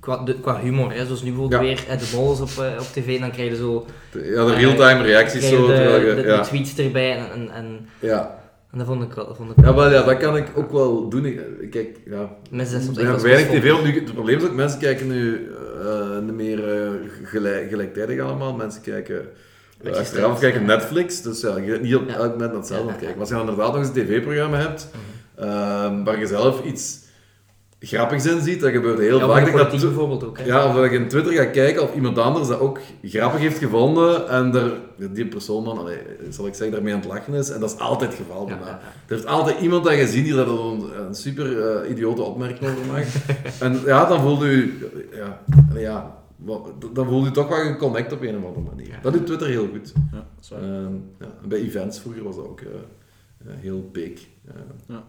qua, 0.00 0.24
de, 0.24 0.34
qua 0.40 0.60
humor, 0.60 0.92
hè, 0.92 1.04
zoals 1.06 1.22
nu 1.22 1.30
bijvoorbeeld 1.30 1.62
Ja. 1.62 1.66
weer 1.68 1.84
eh, 1.88 1.98
de 1.98 2.12
mols 2.16 2.40
op, 2.40 2.64
eh, 2.64 2.72
op 2.80 2.86
tv, 2.86 3.20
dan 3.20 3.30
krijg 3.30 3.50
je 3.50 3.56
zo 3.56 3.86
de- 4.12 4.24
ja, 4.24 4.44
de 4.46 4.54
real-time 4.54 5.02
reacties 5.02 5.48
zo. 5.48 5.66
de, 5.66 5.72
je- 5.72 6.14
de, 6.14 6.22
de 6.22 6.28
ja, 6.28 6.40
tweets 6.40 6.78
erbij. 6.78 7.16
En, 7.16 7.30
en, 7.32 7.50
en, 7.50 7.88
ja. 7.98 8.41
En 8.72 8.78
dat 8.78 8.86
vond 8.86 9.02
ik 9.02 9.12
wel. 9.12 9.26
dat 9.26 9.36
Vond 9.36 9.50
ik 9.50 9.64
ja, 9.64 9.74
wel, 9.74 9.90
ja, 9.90 10.02
dat 10.02 10.16
kan 10.16 10.36
ik 10.36 10.46
ook 10.54 10.70
wel 10.72 11.08
doen. 11.08 11.24
Ik, 11.24 11.40
kijk, 11.70 11.96
ja, 12.04 12.36
Mensen 12.50 12.70
zijn 12.82 12.94
soms 12.94 13.06
Ja, 13.06 13.12
echt 13.12 13.22
weinig 13.22 13.46
tv, 13.60 13.82
nu, 13.84 13.94
het 14.00 14.12
probleem 14.14 14.36
is 14.38 14.44
ook, 14.44 14.54
mensen 14.54 14.78
kijken 14.78 15.06
nu 15.08 15.50
eh, 15.84 16.18
niet 16.18 16.34
meer 16.34 16.68
eh, 16.84 16.90
gelijk, 17.22 17.68
gelijktijdig 17.68 18.20
allemaal. 18.20 18.52
Mensen 18.54 18.82
kijken, 18.82 19.26
uh, 19.82 19.92
achteraf 19.96 20.38
kijken 20.40 20.60
ja. 20.60 20.66
Netflix, 20.66 21.22
dus 21.22 21.40
ja, 21.40 21.56
je 21.56 21.70
bent 21.70 21.82
niet 21.82 21.94
op 21.96 22.08
Ja. 22.08 22.14
elk 22.14 22.30
moment 22.30 22.50
naar 22.50 22.58
hetzelfde 22.58 22.88
kijken. 22.92 23.08
Maar 23.08 23.18
als 23.20 23.28
je 23.28 23.36
inderdaad 23.36 23.66
nog 23.66 23.76
eens 23.76 23.88
een 23.88 23.94
tv-programma 24.06 24.56
hebt, 24.56 24.88
Mhm. 24.92 25.48
ehm, 25.48 26.04
waar 26.04 26.18
je 26.18 26.26
zelf 26.26 26.64
iets 26.64 26.98
grappigs 27.82 28.26
in 28.26 28.40
ziet. 28.40 28.60
Dat 28.60 28.70
gebeurt 28.70 28.98
heel 28.98 29.18
Ja, 29.18 29.26
vaak. 29.26 29.52
Dat 29.56 29.70
bijvoorbeeld 29.80 30.24
ook. 30.24 30.38
Hè. 30.38 30.44
ja, 30.44 30.66
of 30.68 30.74
dat 30.74 30.84
ik 30.84 30.92
in 30.92 31.08
Twitter 31.08 31.32
ga 31.32 31.44
kijken 31.44 31.82
of 31.82 31.94
iemand 31.94 32.18
anders 32.18 32.48
dat 32.48 32.60
ook 32.60 32.80
grappig 33.02 33.40
heeft 33.40 33.58
gevonden 33.58 34.28
en 34.28 34.54
er, 34.54 34.72
die 35.12 35.26
persoon 35.26 35.64
dan, 35.64 35.78
allee, 35.78 35.98
zal 36.28 36.46
ik 36.46 36.54
zeggen, 36.54 36.70
daarmee 36.74 36.94
aan 36.94 37.00
het 37.00 37.08
lachen 37.08 37.34
is. 37.34 37.50
En 37.50 37.60
dat 37.60 37.70
is 37.72 37.78
altijd 37.78 38.10
het 38.10 38.20
geval 38.20 38.44
bij 38.44 38.54
Ja, 38.54 38.60
mij. 38.60 38.70
ja. 38.70 38.78
Er 39.06 39.14
heeft 39.14 39.26
altijd 39.26 39.60
iemand 39.60 39.84
dat 39.84 39.92
gezien 39.92 40.24
die 40.24 40.34
daar 40.34 40.48
een, 40.48 41.04
een 41.06 41.14
super 41.14 41.68
eh, 41.82 41.90
idiote 41.90 42.22
opmerking 42.22 42.70
over 42.70 42.86
maakt. 42.92 43.16
en 43.60 43.80
ja, 43.86 44.04
dan 44.04 44.20
voelt 44.20 44.42
u, 44.42 44.78
ja, 45.14 45.40
allee, 45.70 45.82
ja, 45.82 46.16
dan 46.92 47.06
voelt 47.06 47.26
u 47.26 47.30
toch 47.30 47.48
wel 47.48 47.58
geconnect 47.58 48.12
op 48.12 48.22
een 48.22 48.36
of 48.36 48.44
andere 48.44 48.66
manier. 48.74 48.98
Dat 49.02 49.12
doet 49.12 49.26
Twitter 49.26 49.48
heel 49.48 49.68
goed. 49.72 49.92
Ja, 50.50 51.26
bij 51.48 51.58
events 51.58 52.00
vroeger 52.00 52.22
was 52.22 52.36
dat 52.36 52.44
ook 52.44 52.60
eh, 52.60 52.66
eh, 53.46 53.52
heel 53.60 53.88
big. 53.92 54.20
Ja. 54.88 55.04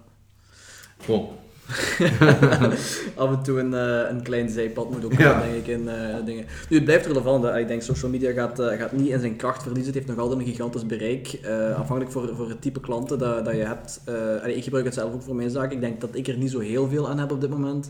bon. 1.05 1.27
Af 3.15 3.29
en 3.29 3.43
toe 3.43 3.59
een, 3.59 3.73
eh, 3.73 4.09
een 4.09 4.23
klein 4.23 4.49
zijpad 4.49 4.91
moet 4.91 5.05
ook 5.05 5.13
Ja. 5.13 5.41
denk 5.41 5.55
ik, 5.55 5.67
in 5.67 5.89
eh, 5.89 6.25
dingen. 6.25 6.45
Nu, 6.69 6.75
het 6.75 6.85
blijft 6.85 7.05
relevant. 7.05 7.43
Hè. 7.43 7.59
Ik 7.59 7.67
denk, 7.67 7.81
social 7.81 8.11
media 8.11 8.31
gaat, 8.31 8.59
eh, 8.59 8.77
gaat 8.79 8.91
niet 8.91 9.07
in 9.09 9.19
zijn 9.19 9.35
kracht 9.35 9.61
verliezen. 9.63 9.93
Het 9.93 9.95
heeft 9.95 10.15
nog 10.17 10.25
altijd 10.25 10.39
een 10.47 10.53
gigantisch 10.53 10.85
bereik. 10.85 11.33
eh, 11.33 11.69
afhankelijk 11.79 12.11
voor, 12.11 12.29
voor 12.35 12.49
het 12.49 12.61
type 12.61 12.79
klanten 12.79 13.19
dat, 13.19 13.45
dat 13.45 13.55
je 13.55 13.65
hebt. 13.65 14.01
Allee, 14.41 14.55
ik 14.55 14.63
gebruik 14.63 14.85
het 14.85 14.93
zelf 14.93 15.13
ook 15.13 15.21
voor 15.23 15.35
mijn 15.35 15.49
zaak. 15.49 15.71
Ik 15.71 15.81
denk 15.81 16.01
dat 16.01 16.09
ik 16.15 16.27
er 16.27 16.37
niet 16.37 16.51
zo 16.51 16.59
heel 16.59 16.87
veel 16.89 17.09
aan 17.09 17.19
heb 17.19 17.31
op 17.31 17.41
dit 17.41 17.49
moment. 17.49 17.89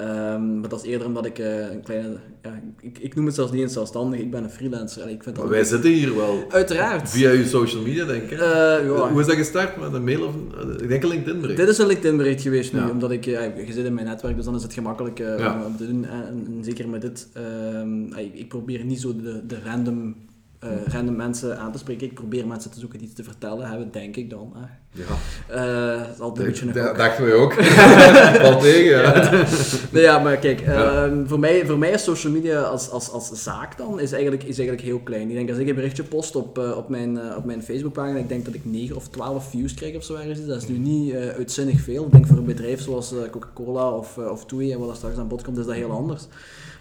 Ehm, 0.00 0.60
maar 0.60 0.68
dat 0.68 0.84
is 0.84 0.90
eerder 0.90 1.06
omdat 1.06 1.26
ik 1.26 1.38
eh, 1.38 1.70
een 1.70 1.82
kleine... 1.82 2.16
Ja, 2.42 2.62
ik, 2.80 2.98
ik 2.98 3.14
noem 3.14 3.26
het 3.26 3.34
zelfs 3.34 3.52
niet 3.52 3.60
eens 3.60 3.72
zelfstandig. 3.72 4.20
Ik 4.20 4.30
ben 4.30 4.44
een 4.44 4.50
freelancer. 4.50 5.02
Allee, 5.02 5.14
ik 5.14 5.22
vind 5.22 5.34
dat 5.36 5.44
Maar 5.44 5.54
wij 5.54 5.64
zitten 5.64 5.90
hier 5.90 6.16
wel 6.16 6.44
Uiteraard. 6.48 7.10
via 7.10 7.30
uw 7.30 7.44
social 7.44 7.82
media, 7.82 8.04
denk 8.04 8.22
ik. 8.22 8.30
Eh, 8.30 8.38
ja. 8.38 9.08
Hoe 9.10 9.20
is 9.20 9.26
dat 9.26 9.36
gestart? 9.36 9.76
Met 9.80 9.92
een 9.92 10.04
mail 10.04 10.26
of 10.26 10.34
een, 10.34 10.80
ik 10.82 10.88
denk 10.88 11.02
een 11.02 11.08
LinkedIn 11.08 11.40
bericht. 11.40 11.58
Dit 11.58 11.68
is 11.68 11.78
een 11.78 11.86
LinkedIn-bericht 11.86 12.42
geweest 12.42 12.72
nu, 12.72 12.78
Ja. 12.78 12.90
omdat 12.90 13.10
ik, 13.10 13.24
ja, 13.24 13.40
je 13.42 13.72
zit 13.72 13.84
in 13.86 13.94
mijn 13.94 14.06
netwerk, 14.06 14.36
dus 14.36 14.44
dan 14.44 14.54
is 14.54 14.62
het 14.62 14.72
gemakkelijk 14.72 15.18
eh, 15.20 15.62
om, 15.66 15.76
te 15.76 15.86
doen. 15.86 16.04
En, 16.04 16.22
en 16.46 16.58
zeker 16.64 16.88
met 16.88 17.00
dit, 17.00 17.28
ehm, 17.32 18.02
ik, 18.18 18.34
ik 18.34 18.48
probeer 18.48 18.84
niet 18.84 19.00
zo 19.00 19.16
de, 19.16 19.40
de 19.46 19.56
random, 19.64 20.14
eh, 20.60 20.68
random 20.86 21.16
mensen 21.16 21.58
aan 21.58 21.72
te 21.72 21.78
spreken. 21.78 22.06
Ik 22.06 22.14
probeer 22.14 22.46
mensen 22.46 22.70
te 22.70 22.78
zoeken 22.80 22.98
die 22.98 23.06
iets 23.08 23.16
te 23.16 23.24
vertellen 23.24 23.68
hebben, 23.68 23.90
denk 23.92 24.16
ik 24.16 24.30
dan. 24.30 24.52
Hè. 24.56 24.66
Ja, 24.92 25.04
Eh, 25.48 25.98
dat 25.98 26.08
is 26.14 26.20
altijd 26.20 26.46
een 26.46 26.52
beetje 26.52 26.80
een 26.90 26.96
dachten 26.96 27.24
wij 27.24 27.34
ook. 27.34 27.52
Valt 28.42 28.60
tegen, 28.60 28.84
ja. 29.02 29.30
Nee, 29.92 30.02
ja, 30.02 30.18
maar 30.18 30.36
kijk, 30.36 30.60
Ja. 30.60 31.04
ehm, 31.04 31.26
voor, 31.26 31.38
mij, 31.38 31.66
voor 31.66 31.78
mij 31.78 31.90
is 31.90 32.02
social 32.04 32.32
media 32.32 32.60
als, 32.60 32.90
als, 32.90 33.10
als 33.10 33.42
zaak 33.42 33.76
dan 33.78 34.00
is 34.00 34.12
eigenlijk, 34.12 34.42
is 34.42 34.58
eigenlijk 34.58 34.88
heel 34.88 34.98
klein. 35.00 35.28
Ik 35.28 35.34
denk 35.34 35.48
als 35.50 35.58
ik 35.58 35.68
een 35.68 35.74
berichtje 35.74 36.02
post 36.02 36.36
op, 36.36 36.58
eh, 36.58 36.76
op 36.76 36.88
mijn, 36.88 37.18
eh, 37.18 37.36
op 37.36 37.44
mijn 37.44 37.62
Facebookpagina, 37.62 38.18
ik 38.18 38.28
denk 38.28 38.44
dat 38.44 38.54
ik 38.54 38.64
9 38.64 38.96
of 38.96 39.08
12 39.08 39.50
views 39.50 39.74
krijg 39.74 39.96
of 39.96 40.04
zo 40.04 40.14
ergens. 40.14 40.46
Dat 40.46 40.62
is 40.62 40.68
nu 40.68 40.78
niet 40.78 41.12
eh, 41.14 41.28
uitzinnig 41.28 41.80
veel. 41.80 42.04
Ik 42.04 42.12
denk 42.12 42.26
voor 42.26 42.36
een 42.36 42.44
bedrijf 42.44 42.80
zoals 42.80 43.14
Coca-Cola 43.30 43.90
of, 43.90 44.18
of 44.18 44.46
TUI, 44.46 44.72
en 44.72 44.78
wat 44.78 44.88
er 44.90 44.96
straks 44.96 45.16
aan 45.16 45.28
bod 45.28 45.42
komt, 45.42 45.58
is 45.58 45.66
dat 45.66 45.74
heel 45.74 45.90
anders. 45.90 46.26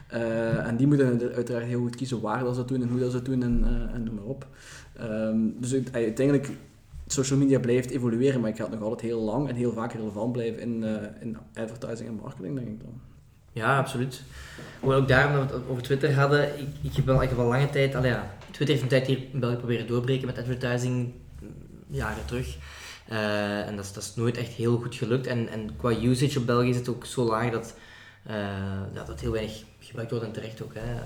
Eh, 0.09 0.67
en 0.67 0.75
die 0.77 0.87
moeten 0.87 1.31
uiteraard 1.35 1.65
heel 1.65 1.79
goed 1.79 1.95
kiezen 1.95 2.21
waar 2.21 2.43
dat 2.43 2.53
ze 2.53 2.59
het 2.59 2.69
doen 2.69 2.81
en 2.81 2.89
hoe 2.89 2.99
dat 2.99 3.11
ze 3.11 3.17
het 3.17 3.25
doen 3.25 3.43
en, 3.43 3.63
eh, 3.63 3.95
en 3.95 4.03
noem 4.03 4.15
maar 4.15 4.23
op. 4.23 4.47
Ehm, 4.97 5.37
dus 5.57 5.73
uit- 5.73 5.93
uiteindelijk, 5.93 6.49
social 7.07 7.39
media 7.39 7.59
blijft 7.59 7.89
evolueren, 7.89 8.41
maar 8.41 8.49
ik 8.49 8.55
ga 8.55 8.63
het 8.63 8.71
nog 8.73 8.81
altijd 8.81 9.01
heel 9.01 9.21
lang 9.21 9.49
en 9.49 9.55
heel 9.55 9.73
vaak 9.73 9.93
relevant 9.93 10.31
blijven 10.31 10.61
in, 10.61 10.83
eh, 10.83 11.21
in 11.21 11.37
advertising 11.53 12.09
en 12.09 12.19
marketing, 12.21 12.55
denk 12.55 12.67
ik 12.67 12.79
dan. 12.81 13.01
Ja, 13.51 13.77
absoluut. 13.77 14.21
Hoewel 14.79 14.99
ook 14.99 15.07
daar, 15.07 15.27
omdat 15.29 15.51
we 15.51 15.57
het 15.57 15.67
over 15.69 15.83
Twitter 15.83 16.13
hadden, 16.13 16.59
ik, 16.59 16.67
ik, 16.81 16.95
heb 16.95 17.05
wel, 17.05 17.21
heb 17.21 17.37
al 17.37 17.45
lange 17.47 17.69
tijd, 17.69 17.95
allee, 17.95 18.11
ja, 18.11 18.31
Twitter 18.51 18.67
heeft 18.67 18.81
een 18.81 18.87
tijd 18.87 19.07
hier 19.07 19.19
in 19.33 19.39
België 19.39 19.55
proberen 19.55 19.87
doorbreken 19.87 20.25
met 20.25 20.37
advertising, 20.37 21.11
mm, 21.41 21.49
jaren 21.87 22.25
terug. 22.25 22.57
Eh, 23.07 23.67
en 23.67 23.75
dat 23.75 23.85
is, 23.85 23.93
dat 23.93 24.03
is 24.03 24.15
nooit 24.15 24.37
echt 24.37 24.51
heel 24.51 24.77
goed 24.77 24.95
gelukt. 24.95 25.27
En, 25.27 25.47
en 25.49 25.75
qua 25.77 25.91
usage 26.01 26.39
op 26.39 26.45
België 26.45 26.69
is 26.69 26.75
het 26.75 26.89
ook 26.89 27.05
zo 27.05 27.23
laag 27.23 27.51
dat, 27.51 27.75
eh, 28.29 28.35
ja, 28.93 29.03
dat 29.03 29.19
heel 29.19 29.31
weinig 29.31 29.63
gebruikt 29.79 30.11
wordt 30.11 30.25
en 30.25 30.31
terecht 30.31 30.63
ook. 30.63 30.73
Hè. 30.73 30.79
Eh, 30.79 31.01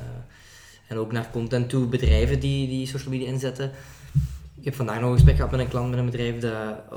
en 0.87 0.97
ook 0.97 1.11
naar 1.11 1.29
content 1.31 1.69
toe, 1.69 1.85
bedrijven 1.85 2.39
die, 2.39 2.67
die 2.67 2.87
social 2.87 3.11
media 3.11 3.27
inzetten. 3.27 3.71
Ik 4.57 4.65
heb 4.65 4.75
vandaag 4.75 4.99
nog 4.99 5.09
een 5.09 5.15
gesprek 5.15 5.35
gehad 5.35 5.51
met 5.51 5.59
een 5.59 5.67
klant 5.67 5.89
met 5.89 5.99
een 5.99 6.05
bedrijf 6.05 6.39
dat 6.39 6.53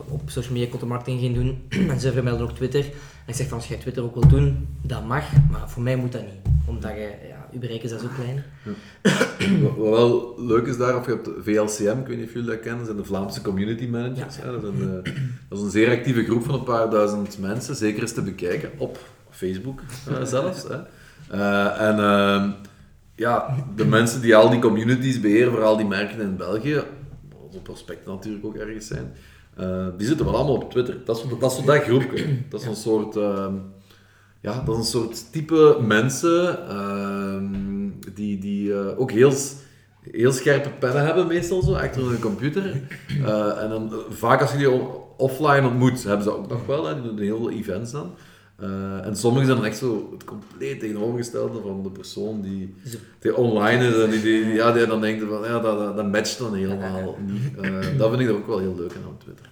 op 0.08 0.22
social 0.26 0.52
media 0.52 0.68
content 0.68 0.90
marketing 0.90 1.20
ging 1.20 1.34
doen. 1.34 1.62
en 1.90 2.00
ze 2.00 2.12
vermelden 2.12 2.48
ook 2.48 2.54
Twitter. 2.54 2.84
En 2.84 3.32
ik 3.32 3.34
zeg 3.34 3.48
van, 3.48 3.58
als 3.58 3.68
jij 3.68 3.76
Twitter 3.76 4.02
ook 4.02 4.14
wil 4.14 4.28
doen, 4.28 4.68
dat 4.82 5.04
mag, 5.04 5.24
maar 5.50 5.70
voor 5.70 5.82
mij 5.82 5.96
moet 5.96 6.12
dat 6.12 6.22
niet. 6.22 6.54
Omdat 6.66 6.90
je, 6.90 7.14
ja, 7.28 7.48
je 7.52 7.58
bereik 7.58 7.82
is 7.82 7.90
dat 7.90 8.00
zo 8.00 8.08
klein. 8.14 8.44
Wat 9.62 9.76
wat 9.76 9.90
wel 9.90 10.34
leuk 10.38 10.66
is 10.66 10.76
daar, 10.76 10.96
of 10.96 11.06
je 11.06 11.12
hebt 11.12 11.28
VLCM, 11.40 11.98
ik 11.98 12.06
weet 12.06 12.16
niet 12.16 12.26
of 12.26 12.32
jullie 12.32 12.48
dat 12.48 12.60
kennen, 12.60 12.78
dat 12.78 12.86
zijn 12.86 12.98
de 12.98 13.04
Vlaamse 13.04 13.42
Community 13.42 13.86
Managers. 13.86 14.36
Ja. 14.36 14.50
Dat, 14.50 14.62
is 14.62 14.68
een, 14.68 15.02
eh, 15.04 15.12
dat 15.48 15.58
is 15.58 15.64
een 15.64 15.70
zeer 15.70 15.90
actieve 15.90 16.24
groep 16.24 16.44
van 16.44 16.54
een 16.54 16.62
paar 16.62 16.90
duizend 16.90 17.38
mensen, 17.38 17.76
zeker 17.76 18.02
eens 18.02 18.12
te 18.12 18.22
bekijken, 18.22 18.70
op 18.76 18.98
Facebook 19.36 19.80
eh, 20.08 20.24
zelfs. 20.24 20.62
Hè. 20.62 20.76
Eh, 21.30 21.80
en 21.80 21.98
ehm, 21.98 22.50
ja, 23.14 23.56
de 23.76 23.84
mensen 23.84 24.20
die 24.20 24.36
al 24.36 24.50
die 24.50 24.60
communities 24.60 25.20
beheren 25.20 25.52
voor 25.52 25.62
al 25.62 25.76
die 25.76 25.86
merken 25.86 26.20
in 26.20 26.36
België, 26.36 26.82
onze 27.46 27.60
prospecten 27.60 28.12
natuurlijk 28.12 28.44
ook 28.44 28.56
ergens 28.56 28.86
zijn, 28.86 29.12
eh, 29.56 29.86
die 29.96 30.06
zitten 30.06 30.26
wel 30.26 30.34
allemaal 30.34 30.54
op 30.54 30.70
Twitter. 30.70 30.96
Dat 31.04 31.16
is, 31.16 31.38
dat 31.38 31.62
dat 31.66 31.82
groepje. 31.82 32.26
Dat 32.48 32.60
is 32.60 32.66
een 32.66 32.76
soort... 32.76 33.16
ehm, 33.16 33.54
ja, 34.40 34.62
dat 34.64 34.74
is 34.74 34.80
een 34.80 35.00
soort 35.00 35.32
type 35.32 35.78
mensen 35.80 36.68
ehm, 36.68 37.88
die, 38.14 38.38
die 38.38 38.74
ook 38.96 39.10
heel, 39.10 39.32
heel 40.10 40.32
scherpe 40.32 40.70
pennen 40.70 41.04
hebben, 41.04 41.26
meestal 41.26 41.62
zo, 41.62 41.74
achter 41.74 42.08
hun 42.08 42.18
computer. 42.18 42.82
En 43.58 43.68
dan, 43.68 43.92
vaak 44.10 44.40
als 44.40 44.52
je 44.52 44.58
die 44.58 44.70
offline 45.16 45.66
ontmoet, 45.66 46.04
hebben 46.04 46.22
ze 46.22 46.36
ook 46.36 46.48
nog 46.48 46.66
wel, 46.66 46.86
hè, 46.86 46.94
die 46.94 47.02
doen 47.02 47.18
heel 47.18 47.38
veel 47.38 47.50
events 47.50 47.92
dan. 47.92 48.14
Eh, 48.56 49.06
en 49.06 49.16
sommigen 49.16 49.46
zijn 49.46 49.58
dan 49.58 49.66
echt 49.66 49.78
zo 49.78 50.08
het 50.12 50.24
compleet 50.24 50.80
tegenovergestelde 50.80 51.60
van 51.60 51.82
de 51.82 51.90
persoon 51.90 52.40
die, 52.42 52.74
die 53.18 53.36
online 53.36 53.88
is 53.88 54.02
en 54.02 54.10
die, 54.10 54.22
die, 54.22 54.44
ja, 54.44 54.72
die 54.72 54.86
dan 54.86 55.00
denkt 55.00 55.24
van, 55.28 55.42
ja, 55.42 55.58
dat, 55.60 55.78
dat, 55.78 55.96
dat 55.96 56.10
matcht 56.10 56.38
dan 56.38 56.54
helemaal 56.54 57.18
niet. 57.26 57.56
Eh, 57.60 57.98
dat 57.98 58.08
vind 58.08 58.20
ik 58.20 58.28
er 58.28 58.34
ook 58.34 58.46
wel 58.46 58.58
heel 58.58 58.74
leuk 58.76 58.92
aan 58.94 59.08
op 59.08 59.20
Twitter. 59.20 59.50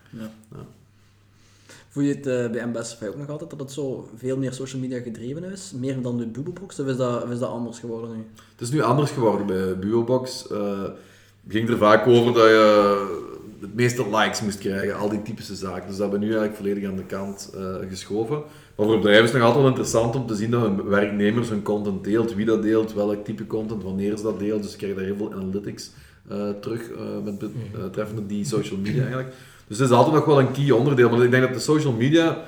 Voel 1.89 2.03
je 2.03 2.15
het 2.15 2.27
eh, 2.27 2.51
bij 2.51 2.67
MBSFI 2.67 3.09
ook 3.09 3.17
nog 3.17 3.29
altijd 3.29 3.51
dat 3.51 3.61
het 3.61 3.73
zo 3.73 4.09
veel 4.17 4.37
meer 4.37 4.53
social 4.53 4.81
media 4.81 5.01
gedreven 5.01 5.45
is? 5.45 5.73
Meer 5.77 6.03
dan 6.03 6.19
de 6.19 6.27
Bubblebox? 6.27 6.81
Of 6.81 6.87
is 6.87 6.97
dat, 6.97 7.31
is 7.31 7.39
dat 7.39 7.51
anders 7.51 7.79
geworden 7.79 8.11
nu? 8.17 8.27
Het 8.53 8.61
is 8.61 8.71
nu 8.71 8.83
anders 8.83 9.11
geworden 9.11 9.47
bij 9.47 9.79
Buobox. 9.79 10.49
Eh 10.49 10.85
ging 11.49 11.69
er 11.69 11.77
vaak 11.77 12.07
over 12.07 12.33
dat 12.33 12.49
je 12.49 13.61
het 13.61 13.75
meeste 13.75 14.17
likes 14.17 14.41
moest 14.41 14.59
krijgen, 14.59 14.97
al 14.97 15.09
die 15.09 15.23
typische 15.23 15.55
zaken. 15.55 15.87
Dus 15.87 15.97
dat 15.97 15.99
hebben 15.99 16.19
we 16.19 16.25
nu 16.25 16.31
eigenlijk 16.33 16.57
volledig 16.57 16.91
aan 16.91 16.97
de 16.97 17.05
kant 17.05 17.51
geschoven. 17.89 18.43
Maar 18.77 18.87
voor 18.87 18.97
bedrijven 18.97 19.25
is 19.25 19.31
het 19.31 19.39
nog 19.39 19.47
altijd 19.47 19.63
wel 19.63 19.73
interessant 19.73 20.17
om 20.17 20.27
te 20.27 20.35
zien 20.35 20.51
dat 20.51 20.63
hun 20.63 20.85
werknemers 20.89 21.49
hun 21.49 21.63
content 21.63 22.05
deelt, 22.05 22.35
wie 22.35 22.47
dat 22.47 22.63
deelt, 22.63 22.95
welk 22.95 23.25
type 23.25 23.47
content, 23.47 23.83
wanneer 23.83 24.17
ze 24.17 24.23
dat 24.23 24.39
deelt. 24.39 24.63
Dus 24.63 24.71
je 24.71 24.77
krijgt 24.77 24.97
daar 24.97 25.05
heel 25.05 25.17
veel 25.17 25.33
analytics 25.33 25.91
eh, 26.29 26.49
terug 26.61 26.91
eh, 26.91 26.99
met 27.25 27.45
betreffende 27.73 28.27
die 28.27 28.45
social 28.45 28.79
media 28.79 29.01
eigenlijk. 29.01 29.35
Dus 29.69 29.79
het 29.79 29.91
is 29.91 29.97
altijd 29.97 30.15
nog 30.15 30.25
wel 30.25 30.41
een 30.41 30.53
key 30.53 30.71
onderdeel. 30.71 31.11
Maar 31.11 31.23
ik 31.23 31.31
denk 31.31 31.43
dat 31.43 31.55
de 31.55 31.61
social 31.61 31.93
media 31.93 32.39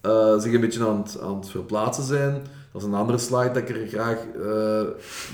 eh, 0.00 0.38
zich 0.38 0.52
een 0.52 0.60
beetje 0.60 0.86
aan 0.86 1.02
het, 1.02 1.18
aan 1.22 1.36
het 1.36 1.50
verplaatsen 1.50 2.04
zijn. 2.04 2.42
Dat 2.72 2.82
is 2.82 2.88
een 2.88 2.94
andere 2.94 3.18
slide 3.18 3.50
dat 3.52 3.56
ik 3.56 3.68
er 3.68 3.86
graag 3.88 4.16
eh 4.42 4.82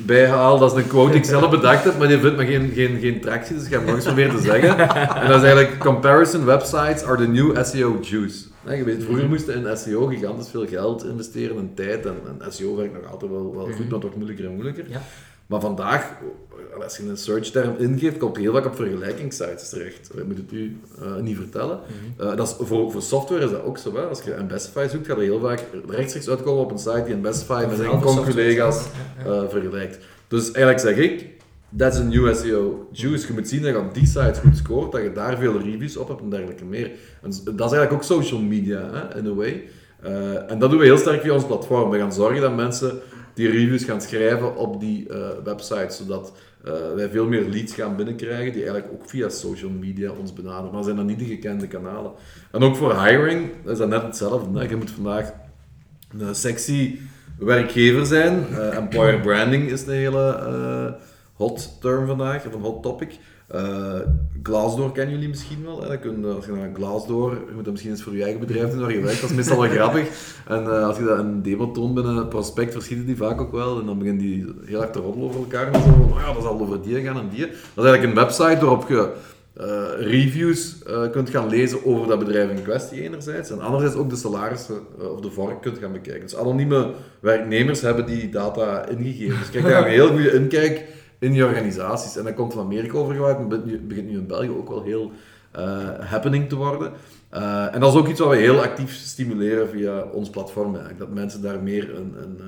bij 0.06 0.28
haal. 0.28 0.58
Dat 0.58 0.76
is 0.76 0.82
een 0.82 0.88
quote 0.88 1.10
die 1.10 1.20
ik 1.20 1.26
zelf 1.26 1.50
bedacht 1.50 1.84
heb, 1.84 1.98
maar 1.98 2.08
die 2.08 2.18
vindt 2.18 2.36
me 2.36 2.46
geen, 2.46 2.70
geen, 2.74 2.98
geen 3.00 3.20
tractie, 3.20 3.56
dus 3.56 3.64
ik 3.64 3.72
ga 3.72 3.76
hem 3.76 3.86
nog 3.86 3.94
eens 3.94 4.04
proberen 4.04 4.36
te 4.36 4.42
zeggen. 4.42 4.78
En 5.22 5.28
dat 5.28 5.36
is 5.36 5.42
eigenlijk, 5.42 5.78
comparison 5.78 6.44
websites 6.44 7.04
are 7.04 7.16
the 7.16 7.26
new 7.26 7.64
SEO 7.64 7.98
juice. 8.00 8.44
Ja, 8.66 8.72
je 8.72 8.84
weet, 8.84 9.02
vroeger 9.02 9.28
moesten 9.28 9.66
in 9.66 9.76
SEO 9.76 10.06
gigantisch 10.06 10.48
veel 10.48 10.66
geld 10.66 11.04
investeren 11.04 11.56
en 11.56 11.70
tijd. 11.74 12.06
En, 12.06 12.16
en 12.38 12.52
SEO 12.52 12.76
werkt 12.76 12.92
nog 12.92 13.10
altijd 13.12 13.30
wel, 13.30 13.54
wel 13.54 13.64
goed, 13.64 13.84
maar 13.84 13.92
het 13.92 14.02
wordt 14.02 14.16
moeilijker 14.16 14.44
en 14.44 14.52
moeilijker. 14.52 14.84
Ja. 14.88 15.02
Maar 15.48 15.60
vandaag, 15.60 16.12
als 16.82 16.96
je 16.96 17.08
een 17.08 17.16
search-term 17.16 17.76
ingeeft, 17.78 18.16
komt 18.16 18.36
je 18.36 18.42
heel 18.42 18.52
vaak 18.52 18.66
op 18.66 18.76
vergelijkingssites 18.76 19.68
terecht. 19.68 20.10
Ik 20.14 20.24
moet 20.24 20.36
het 20.36 20.52
u 20.52 20.80
eh, 21.00 21.16
niet 21.16 21.36
vertellen. 21.36 21.80
Eh, 22.16 22.36
dat 22.36 22.48
is, 22.48 22.66
voor, 22.66 22.90
voor 22.90 23.02
software 23.02 23.44
is 23.44 23.50
dat 23.50 23.62
ook 23.62 23.78
zo. 23.78 23.94
Hè? 23.94 24.02
Als 24.02 24.22
je 24.22 24.34
een 24.34 24.46
Bestify 24.46 24.86
zoekt, 24.90 25.06
gaat 25.06 25.16
er 25.16 25.22
heel 25.22 25.40
vaak 25.40 25.64
rechtstreeks 25.88 26.28
uitkomen 26.28 26.64
op 26.64 26.70
een 26.70 26.78
site 26.78 27.02
die 27.04 27.14
een 27.14 27.20
Bestify 27.20 27.64
met 27.68 27.76
zijn 27.76 27.90
ja, 27.90 28.70
eh, 29.24 29.48
vergelijkt. 29.48 29.98
Dus 30.28 30.44
eigenlijk 30.44 30.80
zeg 30.80 30.96
ik, 30.96 31.26
that's 31.76 31.98
a 31.98 32.02
new 32.02 32.34
SEO 32.34 32.88
juice. 32.92 33.26
Je 33.26 33.32
moet 33.32 33.48
zien 33.48 33.62
dat 33.62 33.70
je 33.70 33.78
op 33.78 33.94
die 33.94 34.06
sites 34.06 34.38
goed 34.38 34.56
scoort, 34.56 34.92
dat 34.92 35.02
je 35.02 35.12
daar 35.12 35.38
veel 35.38 35.60
reviews 35.60 35.96
op 35.96 36.08
hebt 36.08 36.20
en 36.20 36.30
dergelijke 36.30 36.64
meer. 36.64 36.90
Dat 37.20 37.44
is 37.44 37.58
eigenlijk 37.58 37.92
ook 37.92 38.02
social 38.02 38.40
media, 38.40 38.90
hè, 38.92 39.18
in 39.18 39.26
a 39.26 39.34
way. 39.34 39.64
Eh, 40.02 40.50
en 40.50 40.58
dat 40.58 40.70
doen 40.70 40.78
we 40.78 40.84
heel 40.84 40.98
sterk 40.98 41.22
via 41.22 41.32
ons 41.32 41.46
platform. 41.46 41.90
We 41.90 41.98
gaan 41.98 42.12
zorgen 42.12 42.40
dat 42.40 42.56
mensen 42.56 42.98
die 43.34 43.50
reviews 43.50 43.84
gaan 43.84 44.00
schrijven 44.00 44.56
op 44.56 44.80
die 44.80 45.08
eh, 45.08 45.28
websites, 45.44 45.96
zodat 45.96 46.32
eh, 46.64 46.72
wij 46.94 47.08
veel 47.08 47.26
meer 47.26 47.48
leads 47.48 47.74
gaan 47.74 47.96
binnenkrijgen, 47.96 48.52
die 48.52 48.62
eigenlijk 48.62 48.92
ook 48.92 49.08
via 49.08 49.28
social 49.28 49.70
media 49.70 50.10
ons 50.10 50.32
benaderen. 50.32 50.72
Maar 50.72 50.84
zijn 50.84 50.96
dan 50.96 51.06
niet 51.06 51.18
de 51.18 51.24
gekende 51.24 51.66
kanalen. 51.66 52.12
En 52.52 52.62
ook 52.62 52.76
voor 52.76 53.04
hiring 53.04 53.50
is 53.66 53.78
dat 53.78 53.88
net 53.88 54.02
hetzelfde. 54.02 54.68
Je 54.68 54.76
moet 54.76 54.90
vandaag 54.90 55.32
een 56.18 56.34
sexy 56.34 56.98
werkgever 57.38 58.06
zijn. 58.06 58.46
Employer 58.72 59.20
branding 59.20 59.70
is 59.70 59.86
een 59.86 59.92
hele 59.92 60.96
hot 61.38 61.80
term 61.80 62.06
vandaag, 62.06 62.46
of 62.46 62.54
een 62.54 62.60
hot 62.60 62.82
topic. 62.82 63.18
Uh, 63.54 64.00
Glassdoor 64.42 64.92
kennen 64.92 65.14
jullie 65.14 65.28
misschien 65.28 65.64
wel. 65.64 65.82
Hè? 65.82 65.98
kun 65.98 66.20
je, 66.20 66.26
als 66.26 66.44
je 66.44 66.52
naar 66.52 66.70
Glassdoor, 66.74 67.30
je 67.30 67.52
moet 67.54 67.64
dat 67.64 67.72
misschien 67.72 67.92
eens 67.92 68.02
voor 68.02 68.16
je 68.16 68.22
eigen 68.22 68.40
bedrijf 68.40 68.70
doen 68.70 68.80
waar 68.80 68.92
je 68.92 69.00
werkt, 69.00 69.20
dat 69.20 69.30
is 69.30 69.36
meestal 69.36 69.60
wel 69.60 69.70
grappig. 69.70 70.08
En 70.46 70.62
uh, 70.62 70.86
als 70.86 70.96
je 70.96 71.04
dat 71.04 71.18
een 71.18 71.42
demo 71.42 71.70
toont 71.70 71.94
binnen 71.94 72.16
een 72.16 72.28
prospect, 72.28 72.72
verschieten 72.72 73.06
die 73.06 73.16
vaak 73.16 73.40
ook 73.40 73.52
wel. 73.52 73.80
En 73.80 73.86
dan 73.86 73.98
beginnen 73.98 74.22
die 74.22 74.54
heel 74.64 74.78
hard 74.78 74.92
te 74.92 74.98
roddelen 74.98 75.28
over 75.28 75.40
elkaar. 75.40 75.66
En 75.66 75.80
zo 75.80 75.80
van, 75.80 76.12
oh 76.12 76.20
ja, 76.20 76.32
dat 76.32 76.42
zal 76.42 76.60
over 76.60 76.82
die 76.82 77.02
gaan 77.02 77.18
en 77.18 77.28
die. 77.28 77.46
Dat 77.46 77.84
is 77.84 77.90
eigenlijk 77.90 78.04
een 78.04 78.24
website 78.24 78.64
waarop 78.64 78.88
je 78.88 79.12
uh, 79.60 80.06
reviews 80.10 80.76
kunt 81.12 81.30
gaan 81.30 81.48
lezen 81.48 81.84
over 81.84 82.06
dat 82.06 82.18
bedrijf 82.18 82.50
in 82.50 82.62
kwestie 82.62 83.02
enerzijds. 83.02 83.50
En 83.50 83.60
anderzijds 83.60 83.96
ook 83.96 84.10
de 84.10 84.16
salarissen 84.16 84.78
of 85.14 85.20
de 85.20 85.30
vork 85.30 85.62
kunt 85.62 85.78
gaan 85.78 85.92
bekijken. 85.92 86.22
Dus 86.22 86.36
anonieme 86.36 86.90
werknemers 87.20 87.80
hebben 87.80 88.06
die 88.06 88.28
data 88.28 88.86
ingegeven. 88.86 89.38
Dus 89.38 89.50
kijk, 89.50 89.64
daar 89.64 89.84
een 89.84 89.92
heel 90.00 90.08
goede 90.08 90.32
inkijk 90.32 90.84
in 91.18 91.32
die 91.32 91.44
organisaties. 91.44 92.16
En 92.16 92.24
dat 92.24 92.34
komt 92.34 92.52
van 92.52 92.64
Amerika 92.64 92.98
overgewaaid, 92.98 93.38
maar 93.38 93.60
begint 93.80 94.08
nu 94.08 94.16
in 94.16 94.26
België 94.26 94.50
ook 94.50 94.68
wel 94.68 94.82
heel 94.82 95.12
uh, 95.56 95.88
happening 96.00 96.48
te 96.48 96.56
worden. 96.56 96.92
Uh, 97.34 97.74
en 97.74 97.80
dat 97.80 97.92
is 97.92 97.98
ook 97.98 98.08
iets 98.08 98.20
wat 98.20 98.28
we 98.28 98.36
heel 98.36 98.62
actief 98.62 98.94
stimuleren 98.94 99.68
via 99.68 100.02
ons 100.02 100.30
platform. 100.30 100.70
Eigenlijk. 100.74 100.98
Dat 100.98 101.14
mensen 101.14 101.42
daar 101.42 101.62
meer 101.62 101.94
een, 101.96 102.14
een, 102.22 102.40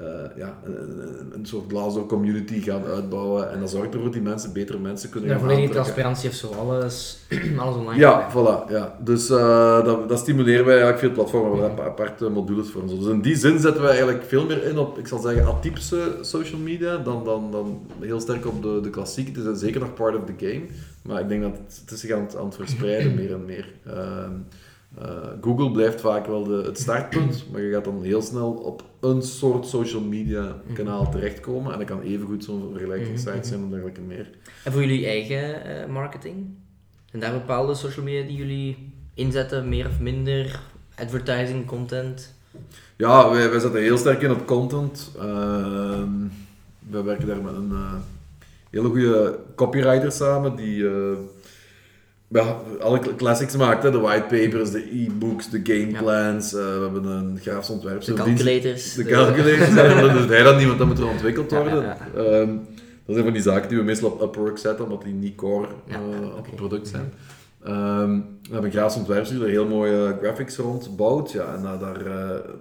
uh, 0.00 0.36
ja, 0.36 0.58
een, 0.64 1.32
een, 1.32 1.46
soort 1.46 1.64
Glassdoor 1.68 2.06
community 2.06 2.60
gaan 2.60 2.84
uitbouwen. 2.84 3.50
En 3.52 3.60
dat 3.60 3.70
zorgt 3.70 3.86
ervoor 3.86 4.02
dat 4.02 4.12
die 4.12 4.22
mensen 4.22 4.52
betere 4.52 4.78
mensen 4.78 5.10
kunnen 5.10 5.28
ja, 5.28 5.36
gaan 5.36 5.44
volledige 5.44 5.72
transparantie 5.72 6.28
heeft 6.28 6.40
zo 6.40 6.48
alles, 6.52 7.18
alles 7.58 7.76
online. 7.76 7.98
Ja, 7.98 8.30
voilà. 8.30 8.70
Ja. 8.70 8.96
Dus 9.00 9.26
dat, 9.26 10.08
dat, 10.08 10.18
stimuleren 10.18 10.64
wij 10.64 10.74
eigenlijk 10.74 11.04
veel 11.04 11.12
platformen. 11.12 11.58
We 11.58 11.66
hebben 11.66 11.84
aparte 11.84 12.28
modules 12.28 12.70
voor 12.70 12.82
ons. 12.82 12.98
Dus 12.98 13.06
in 13.06 13.20
die 13.20 13.36
zin 13.36 13.58
zetten 13.58 13.82
we 13.82 13.88
eigenlijk 13.88 14.24
veel 14.24 14.46
meer 14.46 14.64
in 14.64 14.78
op, 14.78 14.98
ik 14.98 15.06
zal 15.06 15.18
zeggen, 15.18 15.46
atypische 15.46 16.18
social 16.20 16.60
media 16.60 16.96
dan, 16.96 17.24
dan, 17.24 17.50
dan 17.50 17.86
heel 18.00 18.20
sterk 18.20 18.46
op 18.46 18.62
de, 18.62 18.80
de 18.82 18.90
klassieke. 18.90 19.40
Het 19.40 19.56
is 19.56 19.60
zeker 19.60 19.80
nog 19.80 19.94
part 19.94 20.16
of 20.16 20.22
the 20.24 20.46
game. 20.46 20.62
Maar 21.02 21.20
ik 21.20 21.28
denk 21.28 21.42
dat 21.42 21.52
het, 21.52 21.80
het 21.80 21.90
is 21.90 22.00
zich 22.00 22.10
aan 22.10 22.22
het, 22.22 22.36
aan 22.36 22.46
het 22.46 22.54
verspreiden 22.54 23.14
meer 23.20 23.32
en 23.32 23.44
meer. 23.44 23.72
Uh, 23.86 23.94
uh, 25.02 25.08
Google 25.40 25.70
blijft 25.70 26.00
vaak 26.00 26.26
wel 26.26 26.44
de, 26.44 26.62
het 26.64 26.78
startpunt, 26.78 27.44
maar 27.52 27.60
je 27.60 27.72
gaat 27.72 27.84
dan 27.84 28.02
heel 28.02 28.22
snel 28.22 28.50
op 28.50 28.84
een 29.00 29.22
soort 29.22 29.66
social 29.66 30.02
media 30.02 30.56
kanaal 30.72 31.10
terechtkomen. 31.10 31.72
En 31.72 31.78
dat 31.78 31.88
kan 31.88 32.00
evengoed 32.00 32.44
zo'n 32.44 32.68
vergelijkingssite 32.72 33.46
zijn 33.46 33.60
en 33.60 33.70
dergelijke 33.70 34.00
meer. 34.00 34.30
En 34.64 34.72
voor 34.72 34.80
jullie 34.80 35.06
eigen 35.06 35.62
uh, 35.66 35.86
marketing? 35.92 36.46
Zijn 37.10 37.22
daar 37.22 37.32
bepaalde 37.32 37.74
social 37.74 38.04
media 38.04 38.26
die 38.26 38.36
jullie 38.36 38.92
inzetten, 39.14 39.68
meer 39.68 39.86
of 39.86 40.00
minder? 40.00 40.60
Advertising, 40.94 41.66
content? 41.66 42.34
Ja, 42.96 43.30
wij, 43.30 43.50
wij 43.50 43.58
zetten 43.58 43.82
heel 43.82 43.98
sterk 43.98 44.22
in 44.22 44.30
op 44.30 44.46
content. 44.46 45.10
Ehm, 45.18 46.10
we 46.90 47.02
werken 47.02 47.26
daar 47.26 47.42
met 47.42 47.54
een 47.54 47.70
uh, 47.70 47.94
hele 48.70 48.88
goede 48.88 49.38
copywriter 49.54 50.12
samen 50.12 50.56
die 50.56 50.84
alle 52.80 53.00
classics 53.16 53.56
maakt, 53.56 53.82
hè? 53.82 53.90
de 53.90 53.98
whitepapers, 53.98 54.70
de 54.70 54.88
e-books, 54.92 55.50
de 55.50 55.60
gameplans. 55.62 56.50
Ja. 56.50 56.58
Uh, 56.58 56.64
we 56.64 56.82
hebben 56.82 57.04
een 57.04 57.38
grafisch 57.40 57.70
ontwerp. 57.70 58.04
De 58.04 58.12
calculators. 58.12 58.94
De, 58.94 59.02
de 59.02 59.10
calculators, 59.10 59.74
ja, 59.74 60.00
dat 60.00 60.12
doet 60.12 60.28
hij 60.28 60.42
dan 60.42 60.56
niet, 60.56 60.66
want 60.66 60.78
dat 60.78 60.86
moet 60.86 60.98
er 60.98 61.08
ontwikkeld 61.08 61.50
worden. 61.50 61.82
Ja, 61.82 61.96
um, 62.16 62.66
dat 63.04 63.14
zijn 63.14 63.24
van 63.24 63.32
die 63.32 63.42
zaken 63.42 63.68
die 63.68 63.78
we 63.78 63.84
meestal 63.84 64.10
op 64.10 64.22
Upwork 64.22 64.58
zetten, 64.58 64.84
omdat 64.84 65.02
die 65.02 65.12
niet 65.12 65.34
core 65.34 65.66
uh, 65.88 65.96
okay. 65.96 66.30
op 66.38 66.46
het 66.46 66.54
product 66.54 66.88
zijn. 66.88 67.12
Um, 67.66 68.38
we 68.42 68.52
hebben 68.52 68.64
een 68.64 68.76
grafisch 68.76 68.96
ontwerp 68.96 69.26
die 69.26 69.42
er 69.42 69.48
heel 69.48 69.66
mooie 69.66 70.16
graphics 70.22 70.56
rond 70.56 70.96
bouwt. 70.96 71.32
Ja, 71.32 71.54
en, 71.54 71.62
uh, 71.62 71.80
daar, 71.80 72.06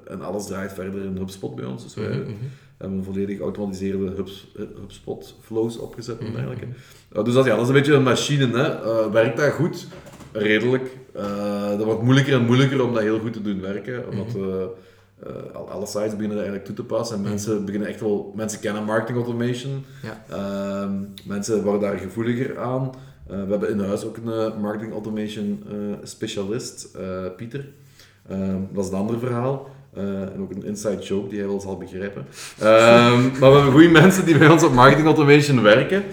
en 0.08 0.22
alles 0.22 0.46
draait 0.46 0.74
verder 0.74 1.04
in 1.04 1.18
HubSpot 1.18 1.56
bij 1.56 1.66
ons. 1.66 1.84
Dus 1.84 1.94
wij, 1.94 2.18
mm 2.18 2.24
-hmm 2.24 2.36
hebben 2.78 3.04
volledig 3.04 3.38
geautomatiseerde 3.38 4.14
HubSpot 4.56 5.36
flows 5.42 5.78
opgezet 5.78 6.20
en 6.20 6.32
dergelijke. 6.32 6.66
Uh, 7.14 7.24
dus 7.24 7.34
dat, 7.34 7.46
ja, 7.46 7.52
dat 7.56 7.62
is 7.62 7.68
een 7.68 7.74
beetje 7.74 7.94
een 7.94 8.04
machine. 8.04 8.48
Hè. 8.48 8.84
Uh, 8.84 9.12
werkt 9.12 9.38
dat 9.38 9.52
goed? 9.52 9.88
Redelijk. 10.32 10.98
Uh, 11.16 11.70
dat 11.70 11.84
wordt 11.84 12.02
moeilijker 12.02 12.34
en 12.34 12.46
moeilijker 12.46 12.84
om 12.84 12.94
dat 12.94 13.02
heel 13.02 13.20
goed 13.20 13.34
te 13.34 13.42
doen 13.42 13.62
werken. 13.62 14.10
Omdat 14.10 14.34
mhm. 14.34 15.70
alle 15.70 15.86
sites 15.86 16.16
beginnen 16.16 16.38
dat 16.38 16.46
eigenlijk 16.46 16.66
toe 16.66 16.76
te 16.76 16.84
passen. 16.84 17.16
En 17.16 17.22
mhm. 17.22 17.30
mensen 17.30 17.66
beginnen 17.66 17.90
echt 17.90 18.00
wel... 18.00 18.34
Mensen 18.36 18.60
kennen 18.60 18.84
marketing 18.84 19.18
automation. 19.18 19.86
Ja. 20.04 20.24
Ehm, 20.30 20.94
mensen 21.24 21.64
worden 21.64 21.82
daar 21.82 21.98
gevoeliger 21.98 22.60
aan. 22.60 22.92
we 23.28 23.36
hebben 23.36 23.70
in 23.70 23.80
huis 23.80 24.06
ook 24.06 24.18
een 24.18 24.62
marketing 24.62 24.92
automation 24.92 25.64
specialist, 26.04 26.98
Pieter. 27.36 27.68
Ehm, 28.30 28.60
dat 28.72 28.86
is 28.86 28.92
een 28.92 28.98
ander 28.98 29.20
verhaal. 29.20 29.70
Uh, 29.98 30.04
en 30.04 30.42
ook 30.42 30.52
een 30.52 30.66
inside 30.66 30.98
joke 30.98 31.30
die 31.30 31.40
hij 31.40 31.48
wel 31.48 31.62
zal 31.62 31.78
begrijpen. 31.78 32.26
Um, 32.64 33.32
maar 33.40 33.50
we 33.50 33.56
hebben 33.56 33.72
goede 33.72 33.88
mensen 33.88 34.26
die 34.26 34.38
bij 34.38 34.50
ons 34.50 34.64
op 34.64 34.74
marketing 34.74 35.06
automation 35.06 35.62
werken. 35.62 36.04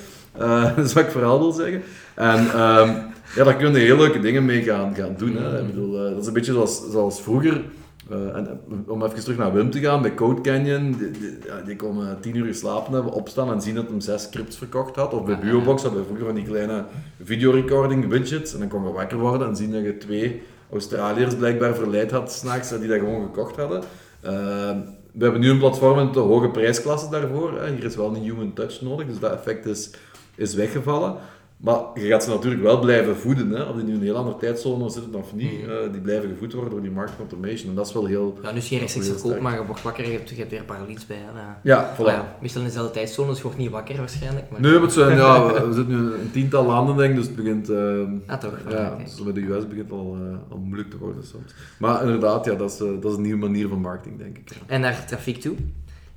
Uh, 0.41 0.65
dat 0.77 0.85
is 0.85 0.93
wat 0.93 1.05
ik 1.05 1.11
vooral 1.11 1.39
wil 1.39 1.53
zeggen. 1.53 1.83
En 2.15 2.39
um, 2.39 2.97
ja, 3.35 3.45
daar 3.45 3.57
kunnen 3.57 3.81
heel 3.81 3.97
leuke 3.97 4.21
dingen 4.21 4.45
mee 4.45 4.63
gaan, 4.63 4.95
gaan 4.95 5.15
doen. 5.17 5.37
Hè. 5.37 5.61
Ik 5.61 5.67
bedoel, 5.67 6.05
uh, 6.05 6.11
dat 6.11 6.21
is 6.21 6.27
een 6.27 6.33
beetje 6.33 6.53
zoals, 6.53 6.91
zoals 6.91 7.23
vroeger. 7.23 7.63
en, 8.11 8.61
om 8.87 9.05
even 9.05 9.21
terug 9.21 9.39
naar 9.39 9.53
Wim 9.53 9.71
te 9.71 9.81
gaan, 9.81 10.03
bij 10.03 10.15
Code 10.15 10.41
Canyon, 10.41 10.95
die, 10.99 11.11
die, 11.11 11.39
die 11.67 11.77
komen 11.77 12.19
tien 12.21 12.37
uur 12.37 12.47
geslapen 12.47 12.93
hebben, 12.93 13.13
opstaan 13.13 13.53
en 13.53 13.63
zien 13.63 13.75
dat 13.75 13.89
hij 13.89 14.01
zes 14.01 14.23
scripts 14.23 14.57
verkocht 14.57 14.97
had. 14.97 15.15
Of 15.15 15.25
bij 15.25 15.39
Buobox 15.39 15.83
hadden 15.83 16.01
we 16.01 16.07
vroeger 16.07 16.27
van 16.27 16.35
die 16.35 16.45
kleine 16.45 16.85
videorecording 17.23 18.09
widgets. 18.09 18.53
En 18.53 18.59
dan 18.59 18.69
kon 18.69 18.87
je 18.87 18.93
wakker 18.93 19.19
worden 19.19 19.49
en 19.49 19.57
zien 19.57 19.73
dat 19.73 19.83
je 19.83 19.99
twee 19.99 20.43
Australiërs 20.73 21.37
blijkbaar 21.37 21.75
verleid 21.75 22.11
had 22.11 22.33
s'nachts, 22.33 22.79
die 22.79 22.89
dat 22.89 22.99
gewoon 22.99 23.23
gekocht 23.23 23.57
hadden. 23.57 23.83
Ehm, 24.21 24.79
we 25.13 25.23
hebben 25.23 25.41
nu 25.41 25.51
een 25.51 25.59
platform 25.59 26.05
met 26.05 26.15
de 26.15 26.21
hoge 26.21 26.49
prijsklasse 26.49 27.09
daarvoor. 27.11 27.61
Hè. 27.61 27.73
Hier 27.73 27.85
is 27.85 27.97
wel 27.97 28.09
een 28.09 28.23
human 28.23 28.53
touch 28.53 28.81
nodig, 28.81 29.07
dus 29.07 29.19
dat 29.19 29.33
effect 29.33 29.67
is, 29.67 29.91
is 30.35 30.55
weggevallen. 30.55 31.17
Maar 31.63 31.81
je 31.95 32.07
gaat 32.07 32.25
ze 32.25 32.31
natuurlijk 32.31 32.63
wel 32.63 32.81
blijven 32.81 33.17
voeden. 33.17 33.51
Hè? 33.51 33.63
Of 33.63 33.77
die 33.77 33.85
nu 33.85 33.95
een 33.95 34.03
heel 34.03 34.17
andere 34.17 34.37
tijdzone 34.37 34.91
zitten 34.91 35.15
of 35.15 35.35
niet, 35.35 35.53
uh, 35.53 35.93
die 35.93 36.01
blijven 36.01 36.29
gevoed 36.29 36.53
worden 36.53 36.71
door 36.71 36.83
die 36.83 36.91
market 36.91 37.19
automation. 37.19 37.69
En 37.69 37.75
dat 37.75 37.87
is 37.87 37.93
wel 37.93 38.07
heel. 38.07 38.39
Ja, 38.43 38.51
nu 38.51 38.57
is 38.57 38.69
geen 38.69 38.79
rechtstreeks 38.79 39.09
verkoop, 39.09 39.41
maar 39.41 39.55
je 39.55 39.67
wordt 39.67 39.83
wakker 39.83 40.05
en 40.05 40.11
je 40.11 40.17
hebt, 40.17 40.29
je 40.29 40.37
hebt 40.37 40.51
weer 40.51 40.65
paralies 40.65 41.07
bij. 41.07 41.17
Hè? 41.17 41.41
Ja, 41.63 41.95
voilà. 41.97 42.05
ja, 42.05 42.37
meestal 42.41 42.61
in 42.61 42.67
dezelfde 42.67 42.93
tijdzone, 42.93 43.29
dus 43.29 43.37
je 43.37 43.43
wordt 43.43 43.59
niet 43.59 43.71
wakker 43.71 43.97
waarschijnlijk. 43.97 44.51
Maar... 44.51 44.61
Nee, 44.61 44.81
het 44.81 44.93
zijn, 44.93 45.17
ja, 45.17 45.45
we, 45.67 45.73
zitten 45.73 46.05
nu 46.05 46.15
een 46.15 46.31
tiental 46.33 46.67
landen, 46.67 46.97
denk 46.97 47.11
ik, 47.11 47.17
dus 47.17 47.27
het 47.27 47.37
begint. 47.37 47.71
Uh, 47.71 48.03
ah, 48.27 48.39
toch? 48.39 48.59
Ja, 48.69 48.97
dus 49.05 49.23
bij 49.23 49.33
de 49.33 49.41
US 49.41 49.69
begint 49.69 49.91
het 49.91 49.99
al, 49.99 50.17
uh, 50.23 50.37
al 50.49 50.59
moeilijk 50.59 50.91
te 50.91 50.99
worden 50.99 51.25
soms. 51.25 51.55
Maar 51.79 52.03
inderdaad, 52.03 52.45
ja, 52.45 52.55
dat, 52.55 52.71
is, 52.71 52.77
dat 52.79 53.05
is 53.05 53.17
een 53.17 53.23
nieuwe 53.23 53.41
manier 53.41 53.69
van 53.69 53.81
marketing, 53.81 54.19
denk 54.19 54.39
ik. 54.39 54.51
En 54.67 54.81
naar 54.81 55.07
trafiek 55.07 55.41
toe? 55.41 55.57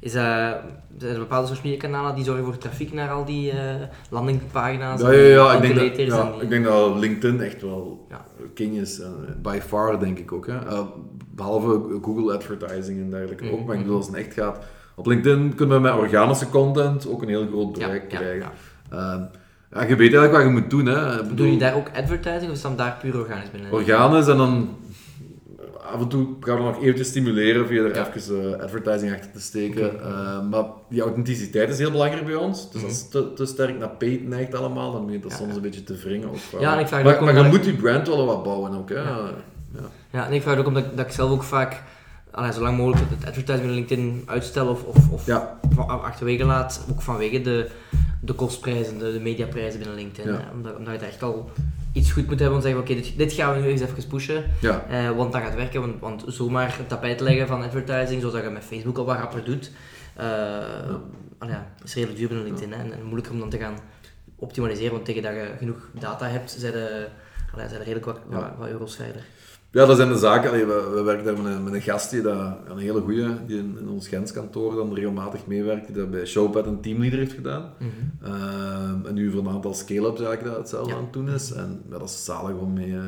Is 0.06 0.12
dat, 0.12 0.24
zijn 0.98 1.14
er 1.14 1.20
bepaalde 1.20 1.48
social 1.48 1.66
media 1.66 1.88
kanalen 1.88 2.16
die 2.16 2.24
zorgen 2.24 2.44
voor 2.44 2.58
trafiek 2.58 2.94
naar 2.94 3.10
al 3.10 3.26
die 3.26 3.54
uh, 3.54 3.60
landingpagina's? 4.10 5.02
Ja, 5.02 5.12
ja, 5.12 5.20
ja, 5.20 5.54
ik, 5.54 5.62
denk 5.62 5.76
dat, 5.76 6.08
ja 6.08 6.34
ik 6.42 6.50
denk 6.50 6.66
dat 6.66 6.96
LinkedIn 6.96 7.42
echt 7.42 7.62
wel 7.62 8.06
ja. 8.10 8.26
king 8.54 8.78
is. 8.78 9.00
Uh, 9.00 9.08
by 9.42 9.60
far, 9.68 10.00
denk 10.00 10.20
ik 10.20 10.32
ook. 10.32 10.48
Hè. 10.48 10.54
Uh, 10.54 10.80
behalve 11.32 12.00
Google 12.02 12.34
advertising 12.34 13.00
en 13.00 13.10
dergelijke 13.10 13.44
mm 13.44 13.50
-hmm. 13.50 13.60
ook. 13.60 13.66
Maar 13.66 13.76
ik 13.76 13.82
bedoel, 13.82 13.98
als 13.98 14.08
het 14.08 14.16
echt 14.16 14.34
gaat... 14.34 14.58
Op 14.96 15.06
LinkedIn 15.06 15.56
kunnen 15.56 15.76
we 15.76 15.82
met 15.82 15.94
organische 15.94 16.50
content 16.50 17.08
ook 17.08 17.22
een 17.22 17.28
heel 17.28 17.48
groot 17.48 17.74
bereik 17.74 18.10
krijgen. 18.10 18.50
Ehm, 18.90 19.22
ja, 19.72 19.84
je 19.84 19.96
weet 19.96 20.14
eigenlijk 20.14 20.32
wat 20.32 20.44
je 20.44 20.50
moet 20.50 20.70
doen. 20.70 20.86
Hè. 20.86 21.18
Bedoel, 21.18 21.36
Doe 21.36 21.52
je 21.52 21.58
daar 21.58 21.76
ook 21.76 21.90
advertising 21.96 22.52
of 22.52 22.58
is 22.58 22.76
daar 22.76 22.98
puur 23.02 23.20
organisch 23.20 23.52
binnen? 23.52 23.72
Organisch 23.72 24.28
en 24.28 24.38
dan 24.38 24.70
af 25.94 26.02
en 26.02 26.08
toe 26.08 26.28
gaan 26.40 26.58
we 26.58 26.64
nog 26.64 26.82
eventjes 26.82 27.08
stimuleren 27.08 27.68
via 27.68 27.84
er 27.84 28.08
even 28.08 28.44
uh, 28.44 28.64
advertising 28.64 29.14
achter 29.14 29.32
te 29.32 29.42
steken. 29.42 29.94
Okay. 29.94 30.12
Uh, 30.12 30.50
maar 30.50 30.66
die 30.90 31.02
authenticiteit 31.02 31.70
is 31.70 31.78
heel 31.78 31.92
belangrijk 31.92 32.26
bij 32.26 32.36
ons. 32.36 32.72
Dus 32.72 32.84
als 32.84 33.02
het 33.02 33.12
te, 33.12 33.34
te, 33.34 33.46
sterk 33.46 33.78
naar 33.78 33.90
paid 33.90 34.28
neigt 34.28 34.56
allemaal, 34.56 34.92
dan 34.92 35.06
begint 35.06 35.24
dat 35.24 35.32
ja. 35.32 35.38
soms 35.38 35.56
een 35.56 35.62
beetje 35.62 35.84
te 35.84 35.96
wringen. 35.96 36.30
Of, 36.30 36.54
uh, 36.54 36.62
ja, 36.62 36.80
ik 36.80 36.88
vraag 36.88 37.04
maar, 37.04 37.24
maar 37.24 37.44
je 37.44 37.50
moet 37.50 37.64
die 37.64 37.76
brand 37.76 38.08
wel 38.08 38.26
wat 38.26 38.44
bouwen 38.44 38.78
ook. 38.78 38.90
Hè? 38.90 38.96
Ja. 38.96 39.30
Ja. 39.74 39.82
ja, 40.12 40.26
en 40.26 40.34
ik 40.34 40.42
vraag 40.42 40.58
ook 40.58 40.68
omdat 40.68 40.98
dat 40.98 41.06
ik 41.06 41.12
zelf 41.12 41.32
ook 41.32 41.44
vaak 41.44 41.84
allee, 42.36 42.54
zo 42.54 42.62
lang 42.62 42.78
mogelijk 42.78 43.10
het 43.10 43.28
advertising 43.28 43.68
op 43.68 43.74
LinkedIn 43.74 44.24
uitstel 44.26 44.68
of, 44.68 44.84
of, 44.84 45.10
of 45.10 45.26
ja. 45.26 45.58
achterwege 45.78 46.46
laat. 46.46 46.86
Ook 46.92 47.02
vanwege 47.02 47.42
de, 47.42 47.70
de 48.22 48.34
kostprijzen, 48.34 48.98
de, 48.98 49.14
de 49.14 49.20
mediaprijzen 49.20 49.80
binnen 49.80 49.98
LinkedIn. 49.98 50.34
Ja. 50.34 50.50
Omdat, 50.54 50.76
omdat 50.76 50.94
je 50.94 51.00
daar 51.00 51.10
echt 51.10 51.24
al 51.24 51.50
iets 51.94 52.12
goed 52.12 52.28
moet 52.28 52.40
hebben 52.40 52.58
om 52.58 52.62
te 52.62 52.68
zeggen, 52.68 52.84
oké, 52.84 52.92
okay, 52.92 53.04
dit, 53.04 53.18
dit, 53.18 53.34
gaan 53.34 53.54
we 53.54 53.62
nu 53.62 53.68
eens 53.68 53.82
even 53.82 54.08
pushen, 54.08 54.44
ja. 54.62 54.86
uh, 54.92 55.18
want 55.18 55.32
dat 55.32 55.42
gaat 55.42 55.56
werken, 55.56 55.82
want, 55.82 56.00
want 56.00 56.24
zomaar 56.28 56.78
het 56.78 56.90
tapijt 56.90 57.20
leggen 57.20 57.48
van 57.48 57.64
advertising, 57.64 58.20
zoals 58.20 58.36
dat 58.36 58.44
je 58.44 58.50
met 58.50 58.64
Facebook 58.64 58.98
al 58.98 59.06
wat 59.06 59.18
rapper 59.18 59.44
doet, 59.44 59.72
uh, 60.18 60.24
ja. 60.24 61.48
ja, 61.48 61.68
is 61.84 61.94
redelijk 61.94 62.20
duur 62.20 62.28
binnen 62.28 62.46
LinkedIn 62.46 62.74
hè, 62.74 62.80
en, 62.80 62.94
en 62.94 63.04
moeilijker 63.04 63.34
om 63.34 63.40
dan 63.40 63.50
te 63.50 63.58
gaan 63.58 63.76
optimaliseren, 64.36 64.92
want 64.92 65.06
tegen 65.06 65.22
dat 65.22 65.34
je 65.34 65.52
genoeg 65.58 65.90
data 66.00 66.28
hebt, 66.28 66.56
zijn 66.58 66.74
er, 66.74 67.10
zijn 67.56 67.70
er 67.70 67.78
redelijk 67.78 68.06
wat, 68.06 68.20
wat, 68.28 68.44
wat 68.58 68.68
euro's 68.68 68.96
verder. 68.96 69.24
Ja, 69.76 69.86
dat 69.86 69.98
zijn 69.98 70.10
de 70.10 70.18
zaken. 70.18 70.50
Allee, 70.50 70.66
we, 70.66 70.92
we, 70.94 71.02
werken 71.02 71.26
daar 71.26 71.38
met 71.44 71.54
een, 71.54 71.64
met 71.64 71.74
een 71.74 71.82
gast 71.82 72.10
die 72.10 72.22
dat, 72.22 72.36
een 72.68 72.78
hele 72.78 73.02
goeie, 73.02 73.28
die 73.48 73.58
in, 73.58 73.78
in 73.80 73.90
ons 73.90 74.08
Gentskantoor 74.08 74.76
dan 74.76 74.94
regelmatig 74.94 75.48
meewerkt, 75.48 75.88
die 75.88 75.96
dat 75.96 76.12
bij 76.12 76.26
Showpad 76.26 76.66
een 76.66 76.82
teamleader 76.82 77.20
heeft 77.20 77.34
gedaan. 77.34 77.74
Mm 77.80 77.88
-hmm. 77.90 78.34
uh, 78.34 79.10
en 79.10 79.14
nu 79.14 79.32
voor 79.32 79.40
een 79.40 79.50
aantal 79.50 79.74
scale-up 79.74 80.18
zaken 80.18 80.46
dat 80.46 80.58
hetzelfde 80.58 80.90
ja. 80.90 80.98
aan 80.98 81.04
het 81.04 81.14
doen 81.14 81.30
is. 81.30 81.52
En 81.52 81.82
ja, 81.90 81.98
dat 81.98 82.10
is 82.10 82.26
zalig 82.26 82.56
om 82.56 82.74
mee 82.74 82.88
uh, 82.88 83.02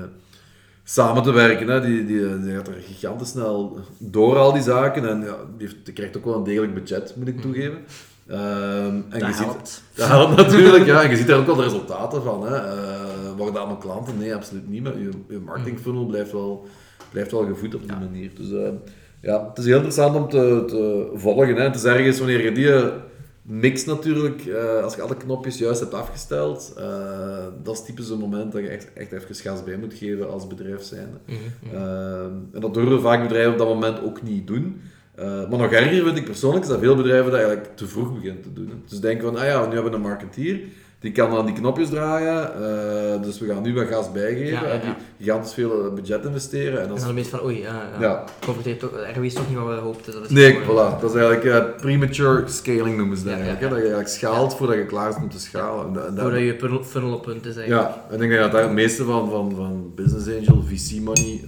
samen 0.83 1.23
te 1.23 1.31
werken. 1.31 1.67
Hè. 1.67 1.81
Die, 1.81 2.05
die, 2.05 2.39
die 2.41 2.55
gaat 2.55 2.67
er 2.67 2.73
gigantisch 2.87 3.29
snel 3.29 3.79
door 3.97 4.37
al 4.37 4.53
die 4.53 4.61
zaken. 4.61 5.09
En 5.09 5.21
ja, 5.21 5.35
die, 5.57 5.67
heeft, 5.67 5.85
die 5.85 5.93
krijgt 5.93 6.17
ook 6.17 6.25
wel 6.25 6.35
een 6.35 6.43
degelijk 6.43 6.73
budget, 6.73 7.13
moet 7.15 7.27
ik 7.27 7.35
mm 7.35 7.41
-hmm. 7.41 7.51
toegeven. 7.51 7.79
Ehm, 8.27 9.01
en 9.09 9.19
Dat 9.19 9.27
je 9.27 9.33
ziet, 9.33 9.81
dat 9.93 10.07
helpt 10.07 10.35
natuurlijk, 10.43 10.85
ja. 10.85 11.03
En 11.03 11.09
je 11.09 11.17
ziet 11.17 11.27
daar 11.27 11.39
ook 11.39 11.45
wel 11.45 11.55
de 11.55 11.63
resultaten 11.63 12.23
van. 12.23 12.47
Hè. 12.47 12.55
Worden 13.37 13.59
allemaal 13.59 13.77
klanten? 13.77 14.17
Nee, 14.17 14.35
absoluut 14.35 14.69
niet. 14.69 14.83
Maar 14.83 14.99
je, 14.99 15.09
je 15.29 15.39
marketing 15.39 15.79
funnel 15.79 16.05
blijft 16.05 16.31
wel, 16.31 16.67
blijft 17.11 17.31
wel 17.31 17.45
gevoed 17.45 17.75
op 17.75 17.81
die 17.81 17.97
manier. 17.97 18.31
Dus 18.35 18.51
eh, 18.51 18.69
ja, 19.21 19.47
het 19.49 19.57
is 19.57 19.65
heel 19.65 19.75
interessant 19.75 20.15
om 20.15 20.29
te, 20.29 20.63
te 20.67 21.11
volgen. 21.13 21.55
Hè. 21.55 21.63
Het 21.63 21.75
is 21.75 21.83
ergens 21.83 22.17
wanneer 22.17 22.43
je 22.43 22.51
die 22.51 22.73
eh, 22.73 22.87
mix 23.41 23.85
natuurlijk, 23.85 24.45
eh, 24.45 24.83
als 24.83 24.95
je 24.95 25.01
alle 25.01 25.17
knopjes 25.17 25.57
juist 25.57 25.79
hebt 25.79 25.93
afgesteld, 25.93 26.73
dat 27.63 27.75
is 27.75 27.83
typisch 27.83 28.09
een 28.09 28.19
moment 28.19 28.51
dat 28.51 28.61
je 28.61 28.67
echt, 28.67 28.93
echt 28.93 29.11
even 29.11 29.35
gas 29.35 29.63
bij 29.63 29.77
moet 29.77 29.93
geven 29.93 30.31
als 30.31 30.47
bedrijf 30.47 30.81
zijnde. 30.81 31.17
Ehm, 31.73 32.33
en 32.51 32.61
dat 32.61 32.73
durven 32.73 33.01
vaak 33.01 33.21
bedrijven 33.21 33.51
op 33.51 33.57
dat 33.57 33.67
moment 33.67 34.01
ook 34.01 34.21
niet 34.21 34.47
doen. 34.47 34.81
Maar 35.15 35.49
nog 35.49 35.71
erger 35.71 36.03
vind 36.03 36.17
ik 36.17 36.25
persoonlijk 36.25 36.63
is 36.63 36.69
dat 36.69 36.79
veel 36.79 36.95
bedrijven 36.95 37.31
dat 37.31 37.39
eigenlijk 37.39 37.75
te 37.75 37.87
vroeg 37.87 38.13
beginnen 38.13 38.41
te 38.41 38.53
doen. 38.53 38.67
Hè. 38.67 38.75
Dus 38.87 38.99
denken 38.99 39.25
van, 39.25 39.37
ah 39.37 39.45
ja, 39.45 39.65
nu 39.65 39.73
hebben 39.73 39.91
we 39.91 39.97
een 39.97 40.03
marketeer, 40.03 40.59
die 40.99 41.11
kan 41.11 41.31
dan 41.31 41.45
die 41.45 41.55
knopjes 41.55 41.89
draaien, 41.89 42.53
eh, 42.53 43.21
dus 43.21 43.39
we 43.39 43.47
gaan 43.47 43.61
nu 43.63 43.73
wat 43.73 43.87
gas 43.87 44.11
bijgeven 44.11 44.51
Ja, 44.53 44.63
ja, 44.63 44.69
en 44.69 44.79
die 44.79 44.89
ja. 44.89 44.95
gigantisch 45.19 45.53
veel 45.53 45.85
eh, 45.85 45.93
budget 45.93 46.25
investeren. 46.25 46.81
En 46.81 46.89
En 46.89 46.95
dan 47.01 47.13
weet 47.15 47.23
je 47.23 47.29
van, 47.29 47.43
oei, 47.45 47.61
ja, 47.61 47.89
ja. 47.99 48.23
Toch, 48.39 48.55
er 49.15 49.23
is 49.25 49.33
toch 49.33 49.47
niet 49.49 49.57
wat 49.57 49.67
we 49.67 49.73
hoopten. 49.73 50.13
Dat 50.13 50.23
is 50.23 50.29
Nee, 50.29 50.53
gewoon- 50.53 50.95
voilà. 50.97 51.01
Dat 51.01 51.15
is 51.15 51.21
eigenlijk 51.21 51.45
eh, 51.55 51.81
premature 51.81 52.43
scaling 52.47 52.97
noemen 52.97 53.17
ze 53.17 53.23
dat 53.23 53.33
eigenlijk. 53.33 53.61
Hè? 53.61 53.67
Dat 53.67 53.77
je 53.77 53.83
eigenlijk 53.83 54.13
schaalt 54.13 54.55
voordat 54.55 54.75
je 54.75 54.85
klaar 54.85 55.09
is 55.09 55.15
om 55.15 55.29
te 55.29 55.39
schalen. 55.39 55.85
En, 55.85 56.07
en 56.07 56.15
dat- 56.15 56.23
Voordat 56.23 56.39
je 56.41 56.81
funnel, 56.83 57.13
op 57.13 57.21
punt 57.21 57.45
is 57.45 57.55
eigenlijk. 57.55 57.87
ja, 57.87 58.05
en 58.15 58.21
ik 58.21 58.29
denk 58.29 58.41
dat 58.41 58.51
daar 58.51 58.61
het 58.63 58.71
meeste 58.71 59.03
van, 59.03 59.29
van, 59.29 59.53
van 59.55 59.91
business 59.95 60.27
angel, 60.27 60.63
VC 60.67 60.99
money, 61.01 61.41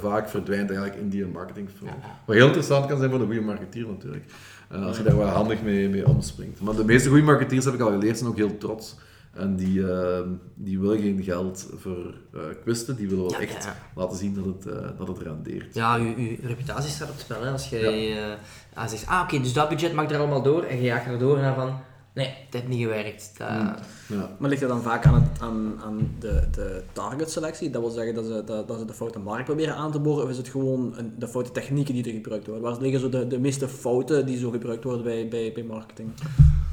vaak 0.00 0.28
verdwijnt 0.28 0.70
eigenlijk 0.70 1.00
in 1.00 1.08
die 1.08 1.26
marketing 1.26 1.68
funnel. 1.78 1.94
Wat 2.26 2.36
heel 2.36 2.46
interessant 2.46 2.86
kan 2.86 2.98
zijn 2.98 3.10
voor 3.10 3.20
een 3.20 3.26
goede 3.26 3.40
marketeer 3.40 3.86
natuurlijk. 3.88 4.24
Eh, 4.72 4.86
als 4.86 4.96
je 4.96 5.02
daar 5.02 5.16
wel 5.16 5.26
handig 5.26 5.62
mee, 5.62 5.88
mee 5.88 6.06
omspringt. 6.06 6.60
Maar 6.60 6.74
de 6.76 6.84
meeste 6.84 7.08
goede 7.08 7.22
marketeers, 7.24 7.64
heb 7.64 7.74
ik 7.74 7.80
al 7.80 7.90
geleerd, 7.90 8.18
zijn 8.18 8.30
ook 8.30 8.36
heel 8.36 8.58
trots. 8.58 8.94
En 9.32 9.56
die, 9.56 9.92
eh, 9.92 10.20
die 10.54 10.80
willen 10.80 10.98
geen 11.00 11.22
geld 11.22 11.66
voor 11.78 12.14
eh 12.34 12.40
kwisten, 12.62 12.96
die 12.96 13.08
willen 13.08 13.24
wel 13.24 13.32
Ja, 13.32 13.40
echt 13.40 13.64
ja. 13.64 13.76
laten 13.94 14.16
zien 14.16 14.34
dat 14.34 14.44
het, 14.44 14.66
eh, 14.66 14.88
dat 14.98 15.08
het 15.08 15.18
rendeert. 15.18 15.74
Ja, 15.74 15.96
je, 15.96 16.22
je 16.22 16.38
reputatie 16.42 16.90
staat 16.90 17.08
op 17.08 17.14
het 17.14 17.22
spel. 17.22 17.42
Hè. 17.42 17.50
Als 17.50 17.68
je 17.68 17.78
eh, 17.78 18.82
ah, 18.82 18.88
zegt, 18.88 19.06
ah 19.06 19.20
oké, 19.22 19.40
dus 19.40 19.52
dat 19.52 19.68
budget 19.68 19.92
mag 19.92 20.10
er 20.10 20.18
allemaal 20.18 20.42
door. 20.42 20.62
En 20.62 20.76
je 20.76 20.82
jaagt 20.82 21.06
erdoor 21.06 21.36
en 21.36 21.42
dan 21.42 21.54
van, 21.54 21.80
nee, 22.14 22.26
het 22.26 22.54
heeft 22.54 22.68
niet 22.68 22.82
gewerkt. 22.82 23.32
Dat, 23.38 23.48
Hmm. 23.48 23.74
Ja. 24.12 24.30
Maar 24.38 24.48
ligt 24.48 24.60
het 24.60 24.70
dan 24.70 24.82
vaak 24.82 25.06
aan, 25.06 25.14
het, 25.14 25.40
aan, 25.40 25.80
aan 25.84 26.14
de, 26.18 26.48
de 26.50 26.82
targetselectie? 26.92 27.70
Dat 27.70 27.82
wil 27.82 27.90
zeggen 27.90 28.14
dat 28.14 28.24
ze, 28.24 28.42
dat, 28.44 28.68
dat 28.68 28.78
ze 28.78 28.84
de 28.84 28.92
foute 28.92 29.18
markt 29.18 29.44
proberen 29.44 29.74
aan 29.74 29.92
te 29.92 30.00
boren? 30.00 30.24
Of 30.24 30.30
is 30.30 30.36
het 30.36 30.48
gewoon 30.48 30.94
een, 30.96 31.14
de 31.18 31.28
foute 31.28 31.50
technieken 31.50 31.94
die 31.94 32.04
er 32.04 32.12
gebruikt 32.12 32.46
worden? 32.46 32.64
Waar 32.64 32.80
liggen 32.80 33.00
zo 33.00 33.08
de, 33.08 33.26
de 33.26 33.38
meeste 33.38 33.68
fouten 33.68 34.26
die 34.26 34.38
zo 34.38 34.50
gebruikt 34.50 34.84
worden 34.84 35.04
bij, 35.04 35.28
bij, 35.28 35.52
bij 35.54 35.62
marketing? 35.62 36.10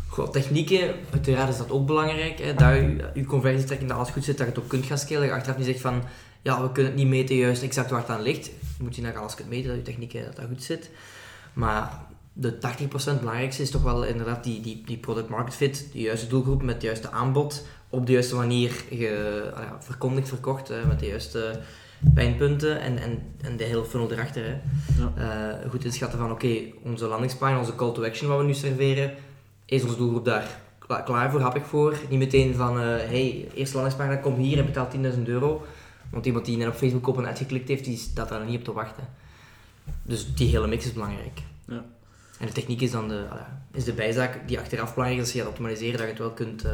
Goh, 0.07 0.29
technieken, 0.29 0.93
uiteraard 1.11 1.49
is 1.49 1.57
dat 1.57 1.71
ook 1.71 1.85
belangrijk. 1.85 2.39
Hè, 2.39 2.53
dat 2.53 2.73
je, 2.73 3.09
je 3.13 3.25
conversietrekking, 3.25 3.89
dat 3.89 3.99
alles 3.99 4.11
goed 4.11 4.23
zit, 4.23 4.37
dat 4.37 4.47
je 4.47 4.53
het 4.53 4.63
ook 4.63 4.69
kunt 4.69 4.85
gaan 4.85 4.97
scalen. 4.97 5.21
Dat 5.21 5.29
je 5.29 5.35
achteraf 5.35 5.57
niet 5.57 5.67
zegt 5.67 5.81
van, 5.81 6.03
ja, 6.41 6.61
we 6.61 6.71
kunnen 6.71 6.91
het 6.91 7.01
niet 7.01 7.09
meten 7.09 7.35
juist 7.35 7.63
exact 7.63 7.89
waar 7.89 7.99
het 7.99 8.09
aan 8.09 8.21
ligt. 8.21 8.45
Je 8.45 8.83
moet 8.83 8.95
dat 9.01 9.13
je 9.13 9.19
alles 9.19 9.35
kunt 9.35 9.49
meten, 9.49 9.67
dat 9.67 9.77
je 9.77 9.83
technieken 9.83 10.25
dat 10.25 10.35
dat 10.35 10.45
goed 10.47 10.63
zit. 10.63 10.89
Maar 11.53 11.99
de 12.39 12.53
80% 12.53 13.19
belangrijkste 13.19 13.61
is 13.61 13.71
toch 13.71 13.83
wel 13.83 14.03
inderdaad 14.03 14.43
die, 14.43 14.61
die, 14.61 14.83
die 14.85 14.97
product 14.97 15.29
market 15.29 15.55
fit, 15.55 15.89
de 15.91 15.99
juiste 15.99 16.27
doelgroep 16.27 16.61
met 16.61 16.73
het 16.73 16.83
juiste 16.83 17.11
aanbod, 17.11 17.65
op 17.89 18.05
de 18.05 18.11
juiste 18.11 18.35
manier 18.35 18.69
ge, 18.69 19.51
ah 19.55 19.63
ja, 19.63 19.77
verkondigd, 19.79 20.27
verkocht, 20.27 20.67
hè, 20.67 20.85
met 20.85 20.99
de 20.99 21.05
juiste 21.05 21.59
pijnpunten 22.13 22.81
en, 22.81 22.97
en, 22.97 23.21
en 23.41 23.57
de 23.57 23.63
hele 23.63 23.85
funnel 23.85 24.11
erachter. 24.11 24.43
Hè. 24.43 24.57
Ja. 25.01 25.13
Eh, 25.63 25.69
goed 25.69 25.85
inschatten 25.85 26.19
van, 26.19 26.31
oké, 26.31 26.57
onze 26.83 27.07
landingspagina, 27.07 27.59
onze 27.59 27.75
call 27.75 27.93
to 27.93 28.03
action 28.03 28.29
wat 28.29 28.39
we 28.39 28.45
nu 28.45 28.53
serveren, 28.53 29.13
is 29.65 29.83
onze 29.83 29.97
doelgroep 29.97 30.25
daar 30.25 30.59
kla- 30.79 31.01
klaar 31.01 31.31
voor, 31.31 31.39
happig 31.39 31.65
voor. 31.65 31.97
Niet 32.09 32.19
meteen 32.19 32.55
van, 32.55 32.79
eh 32.79 32.85
hey, 32.85 33.47
eerste 33.53 33.75
landingspagina, 33.75 34.15
kom 34.15 34.35
hier 34.35 34.57
en 34.57 34.65
betaal 34.65 34.87
10.000 35.13 35.23
euro. 35.23 35.65
Want 36.09 36.25
iemand 36.25 36.45
die 36.45 36.57
net 36.57 36.67
op 36.67 36.75
Facebook 36.75 37.07
op 37.07 37.17
een 37.17 37.25
ad 37.25 37.37
geklikt 37.37 37.67
heeft, 37.67 37.85
die 37.85 37.97
staat 37.97 38.29
daar 38.29 38.45
niet 38.45 38.57
op 38.59 38.63
te 38.63 38.73
wachten. 38.73 39.03
Dus 40.03 40.35
die 40.35 40.49
hele 40.49 40.67
mix 40.67 40.85
is 40.85 40.93
belangrijk. 40.93 41.41
En 42.39 42.45
de 42.45 42.51
techniek 42.51 42.81
is 42.81 42.91
dan 42.91 43.07
de, 43.07 43.21
is 43.73 43.83
de 43.83 43.93
bijzaak 43.93 44.47
die 44.47 44.59
achteraf 44.59 44.93
belangrijk 44.93 45.21
is, 45.21 45.27
als 45.27 45.35
je 45.35 45.39
gaat 45.39 45.49
optimaliseren, 45.49 45.93
dat 45.97 46.01
je 46.01 46.07
het 46.11 46.19
wel 46.21 46.31
kunt 46.31 46.63
eh, 46.63 46.71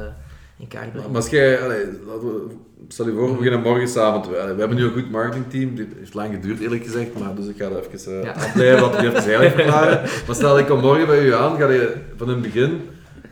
in 0.60 0.68
kaart 0.68 0.92
brengen. 0.92 1.12
Maar 1.12 1.22
als 1.22 1.30
jij, 1.30 1.68
we, 1.68 2.48
stel 2.88 3.06
je 3.08 3.14
voor, 3.14 3.30
we 3.30 3.36
beginnen 3.36 3.62
morgen 3.62 3.88
samen. 3.88 4.22
te- 4.22 4.40
allee, 4.40 4.54
We 4.54 4.60
hebben 4.60 4.78
nu 4.78 4.84
een 4.86 4.92
goed 4.94 5.12
marketingteam. 5.12 5.76
Dit 5.76 5.88
heeft 6.00 6.14
lang 6.14 6.34
geduurd, 6.34 6.60
eerlijk 6.60 6.84
gezegd. 6.84 7.20
Maar 7.20 7.36
dus 7.36 7.48
ik 7.48 7.58
ga 7.58 7.72
het 7.72 7.88
even 7.94 8.14
uh, 8.18 8.24
Ja. 8.24 8.32
afblijven, 8.32 8.82
wat 8.82 8.94
ik 8.94 9.00
even 9.00 9.14
eigenlijk 9.16 9.54
verklaren. 9.56 10.02
Maar 10.28 10.36
stel, 10.36 10.60
ik 10.60 10.66
kom 10.66 10.80
morgen 10.80 11.08
bij 11.08 11.22
u 11.26 11.34
aan, 11.34 11.58
ga 11.58 11.70
je 11.70 11.96
van 12.16 12.28
in 12.28 12.34
het 12.34 12.42
begin 12.44 12.82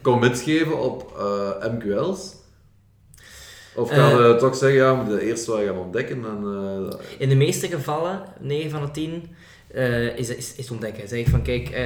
commits 0.02 0.42
geven 0.44 0.80
op 0.82 1.14
eh, 1.18 1.72
MQL's? 1.74 2.36
Of 3.76 3.90
ga 3.90 4.10
je 4.10 4.24
Eh. 4.34 4.36
toch 4.38 4.56
zeggen, 4.56 4.80
ja, 4.80 4.92
we 4.92 4.96
moeten 5.04 5.20
eerst 5.20 5.46
wel 5.46 5.66
gaan 5.66 5.78
ontdekken 5.78 6.16
en... 6.26 6.44
eh, 6.90 7.00
In 7.18 7.30
de 7.30 7.36
meeste 7.36 7.68
gevallen, 7.68 8.22
9 8.40 8.70
van 8.70 8.82
de 8.82 8.92
10, 8.92 9.24
eh, 9.68 10.18
is, 10.18 10.30
is, 10.30 10.56
is 10.56 10.72
ontdekken. 10.72 11.08
Zeg 11.08 11.28
van 11.30 11.42
kijk, 11.42 11.70
eh, 11.70 11.86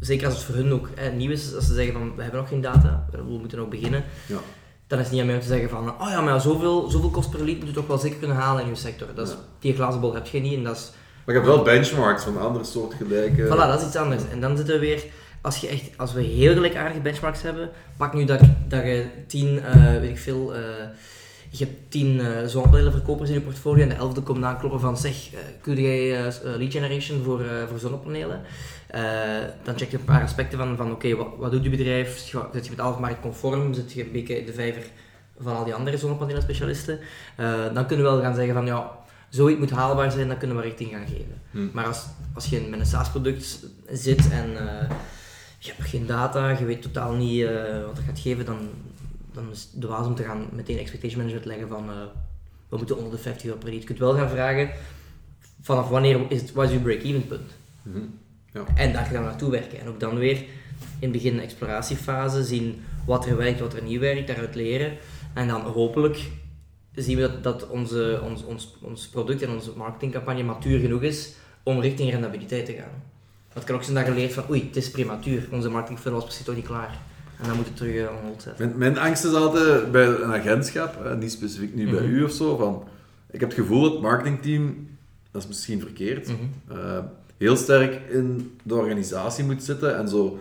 zeker 0.00 0.26
als 0.26 0.34
het 0.34 0.44
voor 0.44 0.54
hun 0.54 0.72
ook 0.72 0.88
eh, 0.94 1.12
nieuw 1.12 1.30
is, 1.30 1.54
als 1.54 1.66
ze 1.66 1.74
zeggen 1.74 1.92
van 1.92 2.16
we 2.16 2.22
hebben 2.22 2.40
nog 2.40 2.48
geen 2.48 2.60
data, 2.60 3.06
we 3.10 3.22
moeten 3.22 3.58
nog 3.58 3.68
beginnen, 3.68 4.04
ja. 4.26 4.38
dan 4.86 4.98
is 4.98 5.04
het 5.04 5.12
niet 5.12 5.20
aan 5.20 5.26
mij 5.26 5.36
om 5.36 5.42
te 5.42 5.48
zeggen 5.48 5.68
van 5.68 6.00
oh 6.00 6.08
ja, 6.08 6.20
maar 6.20 6.40
zoveel, 6.40 6.90
zoveel 6.90 7.10
kost 7.10 7.30
per 7.30 7.44
lead 7.44 7.58
moet 7.58 7.68
je 7.68 7.74
toch 7.74 7.86
wel 7.86 7.98
zeker 7.98 8.18
kunnen 8.18 8.36
halen 8.36 8.62
in 8.62 8.68
je 8.68 8.74
sector. 8.74 9.08
Dat 9.14 9.28
is, 9.28 9.32
Ja. 9.32 9.40
Die 9.58 9.74
glazen 9.74 10.00
bol 10.00 10.14
heb 10.14 10.26
je 10.26 10.40
niet 10.40 10.54
en 10.54 10.64
dat 10.64 10.76
is 10.76 10.90
Maar 11.24 11.34
je 11.34 11.40
hebt 11.40 11.54
wel 11.54 11.64
benchmarks 11.64 12.22
van 12.22 12.38
andere 12.38 12.64
soortgelijke... 12.64 13.46
Voilà, 13.46 13.48
dat 13.48 13.80
is 13.80 13.86
iets 13.86 13.96
anders. 13.96 14.22
En 14.32 14.40
dan 14.40 14.56
zitten 14.56 14.74
we 14.74 14.80
weer, 14.80 15.04
als, 15.40 15.56
je 15.56 15.68
echt, 15.68 15.90
als 15.96 16.12
we 16.12 16.22
heel 16.22 16.52
gelijkaardige 16.52 17.00
benchmarks 17.00 17.42
hebben, 17.42 17.70
pak 17.96 18.14
nu 18.14 18.24
dat, 18.24 18.40
dat 18.68 18.82
je 18.82 19.06
10, 19.26 19.62
eh, 19.62 19.98
weet 19.98 20.10
ik 20.10 20.18
veel, 20.18 20.54
eh, 20.54 20.60
je 21.50 21.64
hebt 21.64 21.90
10 21.90 22.20
eh 22.20 22.46
zonnepanelenverkopers 22.46 23.28
in 23.28 23.34
je 23.34 23.40
portfolio 23.40 23.82
en 23.82 23.88
de 23.88 23.94
elfde 23.94 24.20
komt 24.20 24.44
aankloppen 24.44 24.80
van 24.80 24.96
zeg, 24.98 25.32
eh, 25.32 25.38
kun 25.60 25.82
jij 25.82 26.26
eh, 26.26 26.34
lead 26.42 26.72
generation 26.72 27.22
voor, 27.22 27.44
voor 27.68 27.78
zonnepanelen? 27.78 28.40
Dan 29.62 29.78
check 29.78 29.90
je 29.90 29.96
een 29.96 30.04
paar 30.04 30.22
aspecten 30.22 30.58
van, 30.58 30.76
van 30.76 30.92
oké, 30.92 31.16
wat, 31.16 31.26
wat 31.38 31.50
doet 31.50 31.64
je 31.64 31.70
bedrijf? 31.70 32.18
Zit 32.18 32.64
je- 32.64 32.70
met 32.70 32.80
Alfmarkt 32.80 33.20
conform? 33.20 33.74
Zit 33.74 33.92
je 33.92 34.04
een 34.04 34.12
beetje 34.12 34.38
in 34.40 34.46
de 34.46 34.52
vijver 34.52 34.82
van 35.40 35.56
al 35.56 35.64
die 35.64 35.74
andere 35.74 35.98
zonnepanelenspecialisten? 35.98 36.98
Eh, 37.36 37.74
dan 37.74 37.86
kunnen 37.86 38.04
we 38.06 38.12
wel 38.12 38.20
gaan 38.22 38.34
zeggen 38.34 38.54
van 38.54 38.66
ja, 38.66 38.90
zoiets 39.28 39.58
moet 39.58 39.70
haalbaar 39.70 40.10
zijn, 40.12 40.28
dan 40.28 40.38
kunnen 40.38 40.56
we 40.56 40.62
richting 40.62 40.90
gaan 40.90 41.06
geven. 41.06 41.42
Hm. 41.50 41.66
Maar 41.72 41.86
als, 41.86 42.04
als 42.34 42.46
je 42.46 42.60
met 42.70 42.80
een 42.80 42.86
SaaS-product 42.86 43.58
zit 43.90 44.30
en 44.30 44.50
je 45.58 45.72
hebt 45.76 45.88
geen 45.88 46.06
data, 46.06 46.48
je 46.48 46.64
weet 46.64 46.82
totaal 46.82 47.12
niet 47.12 47.44
wat 47.86 47.96
dat 47.96 48.04
gaat 48.06 48.18
geven, 48.18 48.44
dan, 48.44 48.58
dan 49.42 49.50
is 49.50 49.68
het 49.72 49.80
de 49.80 49.86
waas 49.86 50.06
om 50.06 50.14
te 50.14 50.22
gaan 50.22 50.48
meteen 50.52 50.78
expectation 50.78 51.18
management 51.18 51.46
leggen 51.46 51.68
van 51.68 51.90
eh, 51.90 51.96
we 52.68 52.76
moeten 52.76 52.96
onder 52.96 53.10
de 53.10 53.18
50 53.18 53.44
euro 53.44 53.58
per 53.58 53.68
lead. 53.68 53.80
Je 53.80 53.86
kunt 53.86 53.98
wel 53.98 54.14
gaan 54.14 54.28
vragen 54.28 54.70
vanaf 55.62 55.88
wanneer 55.88 56.20
is 56.28 56.40
het, 56.40 56.52
wat 56.52 56.64
is 56.64 56.72
je 56.72 56.78
break-even 56.78 57.26
punt? 57.26 57.50
Mhm. 57.82 57.98
Ja. 58.52 58.64
En 58.74 58.92
daar 58.92 59.04
gaan 59.04 59.22
we 59.22 59.28
naartoe 59.28 59.50
werken. 59.50 59.80
En 59.80 59.88
ook 59.88 60.00
dan 60.00 60.18
weer 60.18 60.36
in 60.36 60.46
het 60.98 61.12
begin 61.12 61.34
een 61.34 61.40
exploratiefase, 61.40 62.44
zien 62.44 62.84
wat 63.06 63.26
er 63.26 63.36
werkt, 63.36 63.60
wat 63.60 63.74
er 63.74 63.82
niet 63.82 64.00
werkt, 64.00 64.26
daaruit 64.26 64.54
leren. 64.54 64.92
En 65.34 65.48
dan 65.48 65.60
hopelijk 65.60 66.30
zien 66.94 67.16
we 67.16 67.22
dat, 67.22 67.42
dat 67.42 67.68
onze, 67.68 68.20
ons, 68.24 68.44
ons, 68.44 68.76
ons 68.82 69.08
product 69.08 69.42
en 69.42 69.50
onze 69.50 69.72
marketingcampagne 69.76 70.42
matuur 70.42 70.80
genoeg 70.80 71.02
is 71.02 71.34
om 71.62 71.80
richting 71.80 72.10
rendabiliteit 72.10 72.66
te 72.66 72.72
gaan. 72.72 73.02
Want 73.42 73.54
het 73.54 73.64
kan 73.64 73.74
ook 73.74 73.82
zijn 73.82 73.94
dat 73.94 74.06
je 74.06 74.12
leert 74.12 74.32
van 74.32 74.50
oei, 74.50 74.64
het 74.66 74.76
is 74.76 74.90
prematuur, 74.90 75.48
onze 75.50 75.70
marketingfunnel 75.70 76.20
was 76.20 76.28
precies 76.28 76.46
toch 76.46 76.54
niet 76.54 76.66
klaar. 76.66 76.98
En 77.40 77.46
dan 77.48 77.56
moet 77.56 77.66
het 77.66 77.76
terug 77.76 77.94
uh, 77.94 78.00
on 78.10 78.24
hold 78.26 78.42
zetten. 78.42 78.66
Mijn, 78.66 78.78
mijn 78.78 78.98
angst 78.98 79.24
is 79.24 79.32
altijd 79.32 79.92
bij 79.92 80.06
een 80.06 80.32
agentschap, 80.32 81.04
hè, 81.04 81.16
niet 81.16 81.32
specifiek 81.32 81.74
nu 81.74 81.90
bij 81.90 82.02
Mhm. 82.02 82.10
u 82.14 82.24
of 82.24 82.32
zo, 82.32 82.56
van, 82.56 82.84
ik 83.30 83.40
heb 83.40 83.48
het 83.48 83.58
gevoel 83.58 83.82
dat 83.82 83.92
het 83.92 84.00
marketingteam, 84.00 84.88
dat 85.30 85.42
is 85.42 85.48
misschien 85.48 85.80
verkeerd, 85.80 86.28
Mhm. 86.28 86.78
eh, 86.78 86.98
heel 87.36 87.56
sterk 87.56 88.00
in 88.10 88.56
de 88.62 88.74
organisatie 88.74 89.44
moet 89.44 89.62
zitten 89.62 89.96
en 89.96 90.08
zo 90.08 90.38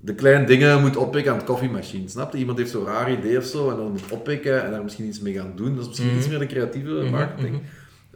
de 0.00 0.14
kleine 0.14 0.46
dingen 0.46 0.80
moet 0.80 0.96
oppikken 0.96 1.32
aan 1.32 1.38
het 1.38 1.46
koffiemachine. 1.46 2.08
Snap 2.08 2.32
je? 2.32 2.38
Iemand 2.38 2.58
heeft 2.58 2.70
zo'n 2.70 2.84
raar 2.84 3.12
idee 3.12 3.38
of 3.38 3.44
zo 3.44 3.70
en 3.70 3.76
dan 3.76 3.90
moet 3.90 4.10
oppikken 4.10 4.64
en 4.64 4.70
daar 4.70 4.82
misschien 4.82 5.06
iets 5.06 5.20
mee 5.20 5.34
gaan 5.34 5.52
doen. 5.56 5.70
Dat 5.74 5.80
is 5.82 5.86
misschien 5.88 6.08
Mhm. 6.08 6.18
iets 6.18 6.28
meer 6.28 6.38
de 6.38 6.46
creatieve 6.46 6.90
Mhm, 6.90 7.10
marketing. 7.10 7.60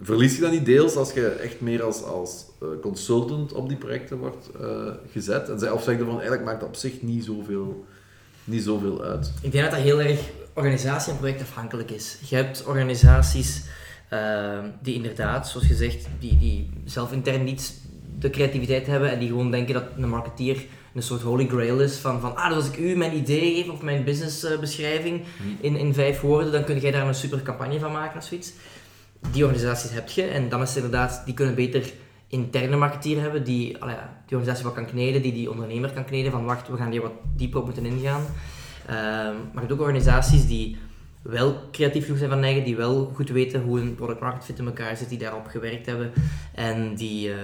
Verlies 0.02 0.35
je 0.35 0.40
dat 0.40 0.51
niet 0.51 0.65
deels 0.65 0.97
als 0.97 1.12
je 1.12 1.27
echt 1.27 1.61
meer 1.61 1.82
als, 1.82 2.02
als 2.05 2.44
eh, 2.62 2.69
consultant 2.81 3.52
op 3.52 3.69
die 3.69 3.77
projecten 3.78 4.16
wordt 4.19 4.51
eh, 4.61 4.66
gezet? 5.12 5.48
En 5.48 5.59
zeg, 5.59 5.73
of 5.73 5.82
zeg 5.82 5.98
je 5.98 6.05
van 6.05 6.12
eigenlijk 6.12 6.44
maakt 6.44 6.61
dat 6.61 6.69
op 6.69 6.74
zich 6.77 7.02
niet 7.02 7.24
zoveel, 7.24 7.85
niet 8.51 8.62
zoveel 8.62 9.02
uit? 9.02 9.32
Ik 9.43 9.52
denk 9.52 9.64
dat 9.64 9.72
dat 9.72 9.82
heel 9.82 10.01
erg 10.01 10.20
organisatie 10.55 11.12
en 11.12 11.18
projectafhankelijk 11.18 11.90
is. 11.90 12.16
Je 12.28 12.36
hebt 12.36 12.64
organisaties 12.64 13.62
eh, 14.09 14.59
die 14.82 14.94
inderdaad, 14.94 15.48
zoals 15.48 15.66
gezegd, 15.66 16.06
die, 16.18 16.39
die 16.39 16.70
zelf 16.85 17.12
intern 17.12 17.44
niet 17.44 17.81
de 18.18 18.31
creativiteit 18.31 18.86
hebben 18.86 19.10
en 19.10 19.18
die 19.18 19.28
gewoon 19.28 19.51
denken 19.51 19.74
dat 19.74 19.85
een 19.97 20.09
marketeer 20.09 20.64
een 20.94 21.02
soort 21.02 21.22
holy 21.22 21.47
grail 21.47 21.81
is 21.81 21.97
van, 21.97 22.20
van 22.20 22.36
ah, 22.36 22.48
dus 22.48 22.56
als 22.56 22.66
ik 22.66 22.78
u 22.78 22.97
mijn 22.97 23.16
idee 23.16 23.55
geef 23.55 23.68
of 23.68 23.82
mijn 23.82 24.05
businessbeschrijving 24.05 25.22
in, 25.60 25.77
in 25.77 25.94
vijf 25.94 26.20
woorden, 26.20 26.52
dan 26.52 26.64
kun 26.64 26.78
jij 26.78 26.90
daar 26.90 27.06
een 27.06 27.14
super 27.14 27.43
campagne 27.43 27.78
van 27.78 27.93
maken 27.93 28.18
of 28.18 28.24
zoiets. 28.24 28.52
Die 29.32 29.44
organisaties 29.44 29.90
heb 29.90 30.09
je 30.09 30.22
en 30.22 30.48
dan 30.48 30.62
is 30.62 30.68
het 30.68 30.85
inderdaad, 30.85 31.22
die 31.24 31.35
kunnen 31.35 31.55
beter 31.55 31.93
interne 32.31 32.77
marketeer 32.77 33.20
hebben 33.20 33.44
die 33.44 33.78
allee, 33.82 33.97
die 34.27 34.36
organisatie 34.36 34.65
wat 34.65 34.74
kan 34.74 34.86
kneden, 34.86 35.23
die 35.23 35.32
die 35.32 35.51
ondernemer 35.51 35.93
kan 35.93 36.05
kneden 36.05 36.32
van 36.32 36.44
wacht, 36.44 36.69
we 36.69 36.77
gaan 36.77 36.90
hier 36.90 37.02
wat 37.02 37.12
dieper 37.36 37.59
op 37.59 37.65
moeten 37.65 37.86
ingaan. 37.86 38.23
Ehm, 38.86 39.35
maar 39.52 39.70
ook 39.70 39.81
organisaties 39.81 40.47
die 40.47 40.77
wel 41.23 41.69
creatief 41.73 42.02
genoeg 42.02 42.19
zijn 42.19 42.31
van 42.31 42.43
eigen, 42.43 42.65
die 42.65 42.77
wel 42.77 43.11
goed 43.15 43.28
weten 43.28 43.62
hoe 43.62 43.81
een 43.81 43.94
product 43.94 44.20
market 44.20 44.44
fit 44.44 44.59
in 44.59 44.66
elkaar 44.66 44.97
zit, 44.97 45.09
die 45.09 45.19
daarop 45.19 45.47
gewerkt 45.47 45.86
hebben 45.86 46.12
en 46.55 46.94
die, 46.94 47.31
eh, 47.31 47.39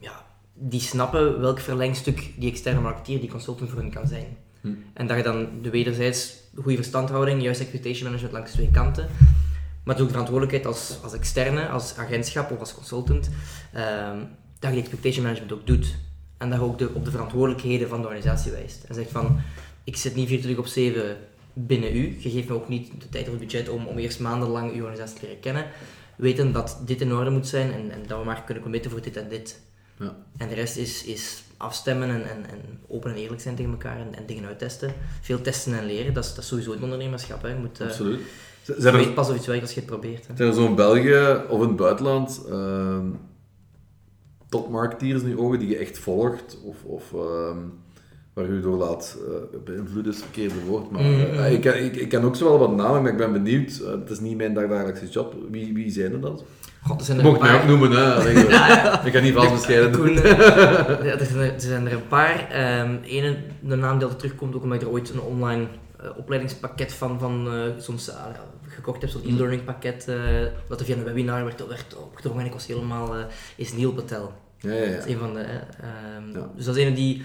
ja, 0.00 0.24
die 0.54 0.80
snappen 0.80 1.40
welk 1.40 1.60
verlengstuk 1.60 2.30
die 2.36 2.50
externe 2.50 2.80
marketeer, 2.80 3.20
die 3.20 3.30
consultant 3.30 3.70
voor 3.70 3.80
hen 3.80 3.90
kan 3.90 4.06
zijn. 4.06 4.36
Hm. 4.60 4.68
En 4.94 5.06
dat 5.06 5.16
je 5.16 5.22
dan 5.22 5.48
de 5.62 5.70
wederzijds 5.70 6.34
goede 6.54 6.76
verstandhouding, 6.76 7.42
juist 7.42 7.60
expectation 7.60 8.04
management 8.04 8.34
langs 8.34 8.52
twee 8.52 8.70
kanten, 8.70 9.08
maar 9.84 9.94
het 9.94 9.96
is 9.96 10.00
ook 10.00 10.08
de 10.08 10.18
verantwoordelijkheid 10.18 10.66
als, 10.66 10.98
als 11.02 11.12
externe, 11.12 11.68
als 11.68 11.96
agentschap 11.96 12.50
of 12.50 12.58
als 12.58 12.74
consultant, 12.74 13.30
ehm, 13.72 14.18
dat 14.58 14.70
je 14.70 14.76
die 14.76 14.80
expectation 14.80 15.24
management 15.24 15.52
ook 15.52 15.66
doet. 15.66 15.96
En 16.38 16.50
dat 16.50 16.58
je 16.58 16.64
ook 16.64 16.78
de, 16.78 16.90
op 16.94 17.04
de 17.04 17.10
verantwoordelijkheden 17.10 17.88
van 17.88 18.00
de 18.00 18.06
organisatie 18.06 18.52
wijst. 18.52 18.84
En 18.84 18.94
zegt 18.94 19.10
van, 19.10 19.40
ik 19.84 19.96
zit 19.96 20.14
niet 20.14 20.28
24 20.28 20.64
op 20.64 20.70
7 20.70 21.16
binnen 21.52 21.96
u. 21.96 22.16
Je 22.18 22.30
geeft 22.30 22.48
me 22.48 22.54
ook 22.54 22.68
niet 22.68 22.90
de 22.98 23.08
tijd 23.08 23.24
of 23.24 23.30
het 23.30 23.40
budget 23.40 23.68
om, 23.68 23.86
om 23.86 23.98
eerst 23.98 24.20
maandenlang 24.20 24.72
uw 24.72 24.82
organisatie 24.82 25.18
te 25.18 25.26
leren 25.26 25.40
kennen. 25.40 25.66
Weten 26.16 26.52
dat 26.52 26.78
dit 26.86 27.00
in 27.00 27.12
orde 27.12 27.30
moet 27.30 27.46
zijn 27.46 27.72
en, 27.72 27.90
en 27.90 28.02
dat 28.06 28.18
we 28.18 28.24
maar 28.24 28.44
kunnen 28.44 28.62
committen 28.62 28.90
voor 28.90 29.02
dit 29.02 29.16
en 29.16 29.28
dit. 29.28 29.60
Ja. 29.98 30.16
En 30.36 30.48
de 30.48 30.54
rest 30.54 30.76
is, 30.76 31.04
is 31.04 31.42
afstemmen 31.56 32.08
en, 32.08 32.30
en, 32.30 32.50
en 32.50 32.80
open 32.88 33.10
en 33.10 33.16
eerlijk 33.16 33.40
zijn 33.40 33.54
tegen 33.54 33.70
elkaar 33.70 34.00
en, 34.00 34.14
en 34.14 34.26
dingen 34.26 34.46
uittesten. 34.46 34.94
Veel 35.20 35.40
testen 35.40 35.78
en 35.78 35.84
leren, 35.84 36.14
dat 36.14 36.24
is, 36.24 36.30
dat 36.30 36.38
is 36.38 36.48
sowieso 36.48 36.72
het 36.72 36.82
ondernemerschap. 36.82 37.42
Hè. 37.42 37.48
Je 37.48 37.54
moet, 37.54 37.80
eh, 37.80 37.86
Absoluut. 37.86 38.20
Zijn 38.62 38.94
er, 38.94 39.00
weet 39.00 39.14
pas 39.14 39.28
of 39.30 39.36
iets 39.36 39.46
werkt 39.46 39.62
als 39.62 39.72
je 39.74 39.80
het 39.80 39.88
probeert. 39.88 40.26
Hè. 40.26 40.36
zijn 40.36 40.48
er 40.48 40.54
zo 40.54 40.66
in 40.66 40.74
België 40.74 41.40
of 41.48 41.62
in 41.62 41.68
het 41.68 41.76
buitenland 41.76 42.42
ehm 42.50 43.06
topmarketeers 44.48 45.22
in 45.22 45.28
je 45.28 45.38
ogen 45.38 45.58
die 45.58 45.68
je 45.68 45.76
echt 45.76 45.98
volgt? 45.98 46.58
Of, 46.64 46.76
of 46.84 47.12
ehm, 47.12 47.56
waar 48.32 48.52
je 48.52 48.60
door 48.60 48.76
laat 48.76 49.16
eh, 49.28 49.58
beïnvloeden, 49.64 50.12
is 50.12 50.16
het 50.18 50.24
verkeerde 50.24 50.60
woord. 50.66 50.90
Maar 50.90 51.02
Mm, 51.02 51.20
eh, 51.20 51.38
mm. 51.38 51.44
ik, 51.54 51.60
ken- 51.60 51.84
ik, 51.84 51.96
ik 51.96 52.08
ken 52.08 52.22
ook 52.22 52.36
zo 52.36 52.44
wel 52.44 52.58
wat 52.58 52.76
namen, 52.76 53.02
maar 53.02 53.10
ik 53.12 53.16
ben 53.18 53.32
benieuwd. 53.32 53.80
eh, 53.84 53.90
het 53.90 54.10
is 54.10 54.20
niet 54.20 54.36
mijn 54.36 54.54
dagdagelijkse 54.54 55.08
job. 55.08 55.34
Wie, 55.50 55.74
wie 55.74 55.90
zijn 55.90 56.12
er 56.12 56.20
dan? 56.20 56.40
God, 56.86 57.08
er 57.08 57.16
er 57.18 57.22
mocht 57.24 57.40
mij 57.40 57.54
ook 57.60 57.66
noemen, 57.66 57.90
hè. 57.90 58.14
Alleen, 58.14 58.36
Ik 59.06 59.12
ga 59.12 59.20
niet 59.20 59.34
vals 59.34 59.52
bescheiden 59.52 59.92
doen. 59.92 60.12
Ja, 60.12 60.22
er, 61.18 61.26
zijn 61.26 61.38
er, 61.40 61.52
er 61.54 61.60
zijn 61.60 61.86
er 61.86 61.92
een 61.92 62.08
paar. 62.08 62.48
Ehm 62.50 62.96
ene, 63.04 63.36
de 63.60 63.76
naam 63.76 63.92
die 63.94 64.02
altijd 64.02 64.18
terugkomt, 64.18 64.54
ook 64.54 64.62
omdat 64.62 64.80
ik 64.80 64.86
er 64.86 64.92
ooit 64.92 65.10
een 65.10 65.20
online 65.20 65.66
eh, 66.02 66.10
opleidingspakket 66.16 66.92
van, 66.92 67.18
van 67.18 67.52
eh, 67.52 67.62
soms 67.78 68.08
eh, 68.08 68.24
gekocht 68.68 69.00
heb, 69.00 69.10
zo'n 69.10 69.22
Mm. 69.24 69.34
e-learning 69.34 69.64
pakket, 69.64 70.06
dat 70.68 70.80
er 70.80 70.86
via 70.86 70.96
een 70.96 71.04
webinar 71.04 71.44
werd, 71.44 71.66
werd 71.66 71.96
opgedrongen 71.96 72.40
en 72.40 72.46
ik 72.46 72.52
was 72.52 72.66
helemaal, 72.66 73.14
is 73.56 73.72
Neil 73.72 73.92
Patel. 73.92 74.32
Ja, 74.58 74.72
ja, 74.72 74.82
ja. 74.82 74.90
Dat 74.96 75.06
is 75.06 75.12
een 75.12 75.18
van 75.18 75.34
de, 75.34 75.40
eh, 75.40 75.54
ehm, 75.54 76.38
Ja. 76.38 76.50
Dus 76.56 76.64
dat 76.64 76.76
is 76.76 76.84
een 76.84 76.94
die, 76.94 77.22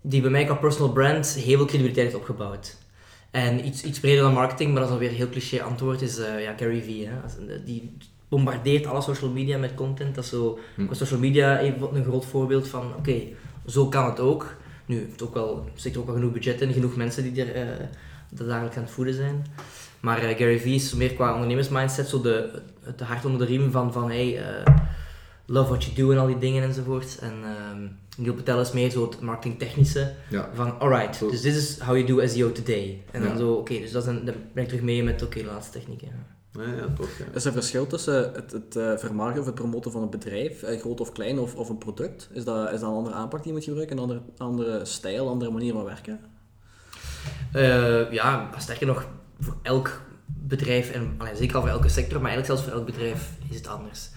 die 0.00 0.20
bij 0.20 0.30
mij 0.30 0.44
qua 0.44 0.54
personal 0.54 0.92
brand 0.92 1.28
heel 1.32 1.56
veel 1.56 1.66
credibiliteit 1.66 2.06
heeft 2.06 2.18
opgebouwd. 2.18 2.76
En 3.30 3.66
iets, 3.66 3.82
iets 3.82 4.00
breder 4.00 4.22
dan 4.22 4.32
marketing, 4.32 4.70
maar 4.72 4.80
dat 4.80 4.84
is 4.84 4.90
dan 4.90 4.98
weer 5.02 5.08
een 5.10 5.16
heel 5.22 5.28
cliché 5.30 5.62
antwoord, 5.62 6.02
is 6.02 6.16
ja, 6.16 6.54
Gary 6.56 6.82
Vee. 6.82 7.08
Hè. 7.08 7.62
Die 7.64 7.96
bombardeert 8.28 8.86
alle 8.86 9.00
social 9.00 9.30
media 9.30 9.58
met 9.58 9.74
content. 9.74 10.14
Dat 10.14 10.24
is 10.24 10.30
zo, 10.30 10.58
Hm. 10.74 10.94
social 10.94 11.20
media 11.20 11.58
even 11.58 11.94
een 11.94 12.04
groot 12.04 12.24
voorbeeld 12.24 12.68
van, 12.68 12.94
oké, 12.96 13.20
zo 13.66 13.88
kan 13.88 14.04
het 14.06 14.20
ook. 14.20 14.56
Nu, 14.86 14.98
heeft 14.98 15.22
ook 15.22 15.34
wel, 15.34 15.68
zit 15.74 15.94
er 15.94 16.00
ook 16.00 16.06
wel 16.06 16.14
genoeg 16.14 16.32
budget 16.32 16.60
in, 16.60 16.72
genoeg 16.72 16.96
mensen 16.96 17.22
die 17.22 17.44
er 17.44 17.54
eh 17.54 17.86
dat 18.34 18.48
dagelijks 18.48 18.76
aan 18.76 18.82
het 18.82 18.92
voeden 18.92 19.14
zijn. 19.14 19.46
Maar 20.00 20.18
eh, 20.18 20.36
Gary 20.38 20.60
Vee 20.60 20.74
is 20.74 20.94
meer 20.94 21.14
qua 21.14 21.32
ondernemersmindset, 21.32 22.08
zo 22.08 22.20
de, 22.20 22.62
het 22.82 23.00
hart 23.00 23.24
onder 23.24 23.38
de 23.40 23.46
riem 23.46 23.70
van, 23.70 23.92
van 23.92 24.10
hey, 24.10 24.42
eh, 24.42 24.74
love 25.46 25.68
what 25.68 25.84
you 25.84 25.96
do 25.96 26.12
en 26.12 26.18
al 26.18 26.26
die 26.26 26.38
dingen 26.38 26.62
enzovoort. 26.62 27.18
En 27.20 27.32
ehm 27.44 27.86
Neil 28.16 28.34
Patel 28.34 28.60
is 28.60 28.72
meer 28.72 28.90
zo 28.90 29.02
het 29.10 29.20
marketingtechnische 29.20 30.12
Ja. 30.28 30.50
van 30.54 30.78
alright, 30.78 31.18
dus 31.18 31.40
this 31.40 31.56
is 31.56 31.78
how 31.78 31.96
you 31.96 32.06
do 32.06 32.26
SEO 32.26 32.52
today. 32.52 33.02
En 33.10 33.22
dan 33.22 33.38
zo, 33.38 33.52
oké, 33.52 33.78
dus 33.78 33.92
dat 33.92 34.02
is 34.02 34.08
een, 34.08 34.24
dan 34.24 34.34
ben 34.52 34.62
ik 34.62 34.68
terug 34.68 34.84
mee 34.84 35.02
met 35.02 35.22
oké, 35.22 35.42
laatste 35.44 35.78
technieken. 35.78 36.08
Ja. 36.08 36.33
Ja, 36.62 36.88
toch. 36.96 37.08
Ja. 37.18 37.24
Is 37.34 37.44
er 37.44 37.52
verschil 37.52 37.86
tussen 37.86 38.32
het, 38.32 38.52
het 38.52 38.76
eh, 38.76 38.96
vermarkten 38.96 39.40
of 39.40 39.46
het 39.46 39.54
promoten 39.54 39.92
van 39.92 40.02
een 40.02 40.10
bedrijf, 40.10 40.62
eh, 40.62 40.80
groot 40.80 41.00
of 41.00 41.12
klein, 41.12 41.38
of, 41.38 41.54
of 41.54 41.68
een 41.68 41.78
product? 41.78 42.28
Is 42.32 42.44
dat, 42.44 42.72
is 42.72 42.80
dat 42.80 42.90
een 42.90 42.96
andere 42.96 43.14
aanpak 43.14 43.38
die 43.38 43.48
je 43.48 43.52
moet 43.52 43.64
gebruiken, 43.64 43.96
een 43.96 44.02
andere, 44.02 44.22
andere 44.36 44.84
stijl, 44.84 45.24
een 45.24 45.32
andere 45.32 45.50
manier 45.50 45.72
van 45.72 45.84
werken? 45.84 46.20
Eh, 47.52 48.12
ja, 48.12 48.50
sterker 48.58 48.86
nog, 48.86 49.06
voor 49.40 49.56
elk 49.62 50.00
bedrijf, 50.26 50.90
en 50.90 51.14
allee, 51.18 51.36
zeker 51.36 51.54
al 51.54 51.60
voor 51.60 51.70
elke 51.70 51.88
sector, 51.88 52.20
maar 52.20 52.30
eigenlijk 52.30 52.46
zelfs 52.46 52.62
voor 52.62 52.72
elk 52.72 52.86
bedrijf 52.86 53.30
is 53.50 53.56
het 53.56 53.66
anders. 53.66 54.10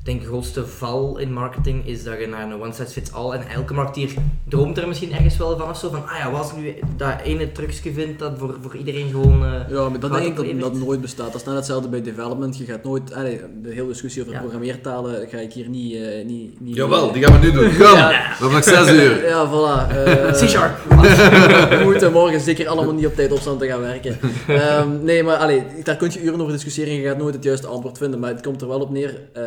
Ik 0.00 0.14
denk 0.14 0.20
de 0.20 0.26
grootste 0.32 0.66
val 0.66 1.18
in 1.18 1.32
marketing 1.32 1.86
is 1.86 2.04
dat 2.04 2.18
je 2.20 2.26
naar 2.26 2.42
een 2.50 2.60
one 2.62 2.72
size 2.72 2.88
fits 2.92 3.12
all 3.12 3.30
en 3.32 3.48
elke 3.54 3.74
marketeer 3.74 4.10
droomt 4.48 4.78
er 4.78 4.88
misschien 4.88 5.12
ergens 5.12 5.36
wel 5.36 5.58
van 5.58 5.68
of 5.70 5.78
zo 5.78 5.90
van, 5.90 6.06
ah 6.08 6.18
ja, 6.18 6.30
wat 6.30 6.40
als 6.40 6.52
nu 6.56 6.74
dat 6.96 7.08
ene 7.24 7.52
trucje 7.52 7.92
vindt 7.92 8.18
dat 8.18 8.32
voor, 8.38 8.56
voor 8.62 8.76
iedereen 8.76 9.10
gewoon... 9.10 9.44
eh, 9.44 9.70
Ja, 9.70 9.88
maar 9.88 10.00
dat 10.00 10.12
denk 10.12 10.38
ik 10.38 10.60
dat, 10.60 10.72
dat 10.72 10.80
nooit 10.84 11.00
bestaat. 11.00 11.32
Dat 11.32 11.40
is 11.40 11.46
net 11.46 11.54
hetzelfde 11.56 11.88
bij 11.88 12.02
development. 12.02 12.58
Je 12.58 12.64
gaat 12.64 12.84
nooit, 12.84 13.14
allee, 13.14 13.40
de 13.62 13.70
hele 13.70 13.86
discussie 13.88 14.22
over 14.22 14.34
Ja. 14.34 14.40
programmeertalen 14.40 15.28
ga 15.28 15.38
ik 15.38 15.52
hier 15.52 15.68
niet... 15.68 15.94
eh, 15.94 16.24
niet, 16.26 16.60
niet 16.60 16.74
Jawel, 16.76 17.12
die 17.12 17.22
gaan 17.24 17.40
we 17.40 17.46
nu 17.46 17.52
doen. 17.52 17.68
Kom, 17.68 17.76
we 17.78 18.36
hebben 18.38 18.50
nog 18.52 18.64
zes 18.64 18.90
uur. 19.02 19.26
Ja, 19.26 19.46
voilà. 19.50 19.92
eh, 19.96 20.32
C-sharp. 20.42 20.76
We 20.88 21.80
moeten 21.84 22.12
morgen 22.12 22.40
zeker 22.40 22.68
allemaal 22.68 22.94
niet 22.94 23.06
op 23.06 23.14
tijd 23.14 23.32
opstaan 23.32 23.58
te 23.58 23.66
gaan 23.66 23.80
werken. 23.80 24.18
Ehm, 24.48 25.04
nee, 25.04 25.22
maar 25.22 25.36
allee, 25.36 25.62
daar 25.82 25.96
kun 25.96 26.10
je 26.12 26.22
uren 26.22 26.40
over 26.40 26.52
discussiëren 26.52 26.92
en 26.92 27.00
je 27.00 27.08
gaat 27.08 27.18
nooit 27.18 27.34
het 27.34 27.44
juiste 27.44 27.66
antwoord 27.66 27.98
vinden. 27.98 28.20
Maar 28.20 28.30
het 28.30 28.42
komt 28.42 28.60
er 28.62 28.68
wel 28.68 28.80
op 28.80 28.90
neer, 28.90 29.20
eh, 29.32 29.42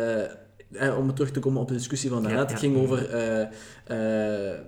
eh, 0.72 0.98
om 0.98 1.14
terug 1.14 1.30
te 1.30 1.40
komen 1.40 1.60
op 1.60 1.68
de 1.68 1.74
discussie 1.74 2.10
van 2.10 2.22
daarnet. 2.22 2.50
Het 2.50 2.58
ging 2.58 2.76
over 2.76 3.10
eh, 3.10 3.40
eh, 4.52 4.58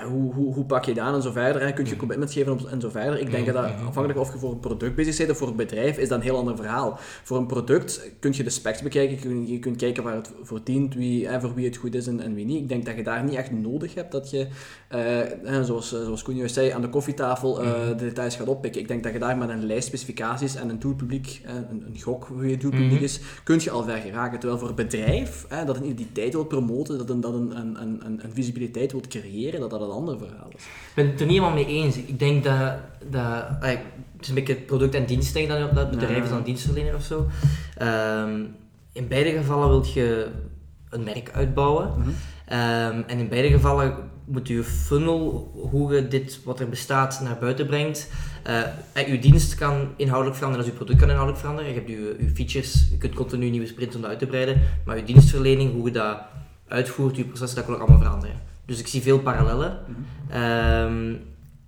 ja, 0.00 0.08
hoe, 0.08 0.32
hoe, 0.34 0.54
hoe 0.54 0.64
pak 0.64 0.84
je 0.84 0.90
het 0.90 1.00
aan 1.00 1.14
en 1.14 1.22
zo 1.22 1.30
verder. 1.30 1.62
Hè? 1.62 1.72
Kun 1.72 1.86
je 1.86 1.96
commitments 1.96 2.32
geven 2.34 2.58
en 2.70 2.80
zo 2.80 2.88
verder. 2.88 3.20
Ik 3.20 3.30
denk 3.30 3.46
dat, 3.46 3.54
dat 3.54 3.64
afhankelijk 3.64 4.18
of 4.18 4.32
je 4.32 4.38
voor 4.38 4.52
een 4.52 4.60
product 4.60 4.94
bezig 4.94 5.16
bent 5.16 5.30
of 5.30 5.36
voor 5.38 5.48
een 5.48 5.56
bedrijf, 5.56 5.98
is 5.98 6.08
dat 6.08 6.18
een 6.18 6.24
heel 6.24 6.36
ander 6.36 6.56
verhaal. 6.56 6.98
Voor 7.22 7.36
een 7.38 7.46
product 7.46 8.10
kun 8.20 8.32
je 8.36 8.42
de 8.44 8.50
specs 8.50 8.82
bekijken, 8.82 9.18
kun- 9.18 9.46
je 9.48 9.58
kunt 9.58 9.76
kijken 9.76 10.02
waar 10.02 10.14
het 10.14 10.30
voor 10.42 10.60
dient, 10.64 10.94
wie, 10.94 11.28
hè, 11.28 11.40
voor 11.40 11.54
wie 11.54 11.66
het 11.66 11.76
goed 11.76 11.94
is 11.94 12.06
en, 12.06 12.20
en 12.20 12.34
wie 12.34 12.44
niet. 12.44 12.60
Ik 12.60 12.68
denk 12.68 12.86
dat 12.86 12.96
je 12.96 13.02
daar 13.02 13.24
niet 13.24 13.34
echt 13.34 13.50
nodig 13.50 13.94
hebt 13.94 14.12
dat 14.12 14.30
je, 14.30 14.46
eh, 14.88 15.00
hè, 15.42 15.64
zoals, 15.64 15.92
eh, 15.94 16.00
zoals 16.02 16.22
Koen 16.22 16.36
juist 16.36 16.54
zei, 16.54 16.70
aan 16.70 16.80
de 16.80 16.88
koffietafel 16.88 17.62
eh, 17.62 17.88
de 17.88 17.94
details 18.04 18.36
gaat 18.36 18.48
oppikken. 18.48 18.80
Ik 18.80 18.88
denk 18.88 19.02
dat 19.02 19.12
je 19.12 19.18
daar 19.18 19.36
met 19.38 19.48
een 19.48 19.66
lijst 19.66 19.86
specificaties 19.86 20.54
en 20.54 20.68
een 20.68 20.78
doelpubliek, 20.78 21.40
eh, 21.44 21.54
een, 21.70 21.84
een 21.86 22.00
gok 22.00 22.24
hoe 22.24 22.48
je 22.48 22.56
doelpubliek 22.56 22.90
Mhm. 22.92 23.02
is, 23.04 23.20
kun 23.44 23.58
je 23.60 23.70
al 23.70 23.82
ver 23.82 23.96
geraken. 23.96 24.38
Terwijl 24.38 24.60
voor 24.60 24.68
een 24.68 24.74
bedrijf 24.74 25.44
hè, 25.48 25.64
dat 25.64 25.76
een 25.76 25.84
identiteit 25.84 26.32
wil 26.32 26.44
promoten, 26.44 26.98
dat 26.98 27.10
een, 27.10 27.20
dat 27.20 27.34
een, 27.34 27.58
een, 27.58 27.80
een, 27.82 28.00
een, 28.06 28.24
een 28.24 28.32
visibiliteit 28.32 28.92
wil 28.92 29.00
creëren, 29.08 29.60
dat 29.60 29.70
dat 29.70 29.80
een 29.86 29.96
ander 29.96 30.18
verhaal 30.18 30.48
is. 30.56 30.64
Ik 30.64 30.94
ben 30.94 31.06
het 31.06 31.20
er 31.20 31.26
niet 31.26 31.36
helemaal 31.36 31.54
mee 31.54 31.66
eens. 31.66 31.96
Ik 31.96 32.18
denk 32.18 32.44
dat, 32.44 32.72
dat 33.10 33.44
allee, 33.60 33.76
het 33.76 34.20
is 34.20 34.28
een 34.28 34.34
beetje 34.34 34.54
het 34.54 34.66
product 34.66 34.94
en 34.94 35.06
dienst 35.06 35.48
dat 35.48 35.74
dat 35.74 35.90
bedrijf 35.90 36.24
is 36.24 36.30
dan 36.30 36.42
dienstverlener 36.42 36.94
of 36.94 37.02
zo. 37.02 37.26
Ehm, 37.76 38.44
in 38.92 39.08
beide 39.08 39.30
gevallen 39.30 39.68
wil 39.68 39.86
je 39.94 40.28
een 40.90 41.04
merk 41.04 41.30
uitbouwen. 41.32 41.90
Mhm. 41.98 42.08
Ehm, 42.46 43.02
en 43.06 43.18
in 43.18 43.28
beide 43.28 43.50
gevallen 43.50 43.94
moet 44.24 44.48
je 44.48 44.64
funnel, 44.64 45.50
hoe 45.70 45.94
je 45.94 46.08
dit 46.08 46.40
wat 46.44 46.60
er 46.60 46.68
bestaat 46.68 47.20
naar 47.22 47.38
buiten 47.38 47.66
brengt. 47.66 48.10
en 48.92 49.12
je 49.12 49.18
dienst 49.18 49.54
kan 49.54 49.88
inhoudelijk 49.96 50.36
veranderen 50.36 50.64
als 50.64 50.74
je 50.74 50.78
product 50.78 50.98
kan 50.98 51.08
inhoudelijk 51.08 51.44
veranderen. 51.44 51.72
Je 51.72 51.76
hebt 51.76 51.90
je, 51.90 52.16
je 52.26 52.34
features, 52.34 52.88
je 52.90 52.98
kunt 52.98 53.14
continu 53.14 53.50
nieuwe 53.50 53.66
sprints 53.66 53.94
om 53.96 54.00
dat 54.00 54.10
uit 54.10 54.18
te 54.18 54.26
breiden. 54.26 54.60
Maar 54.84 54.96
je 54.96 55.04
dienstverlening, 55.04 55.72
hoe 55.72 55.86
je 55.86 55.92
dat 55.92 56.18
uitvoert, 56.68 57.16
je 57.16 57.24
processen, 57.24 57.56
dat 57.56 57.64
kan 57.64 57.74
ook 57.74 57.80
allemaal 57.80 58.00
veranderen. 58.00 58.36
Dus 58.66 58.78
ik 58.78 58.86
zie 58.86 59.02
veel 59.02 59.18
parallellen. 59.18 59.78
Ehm, 60.28 61.14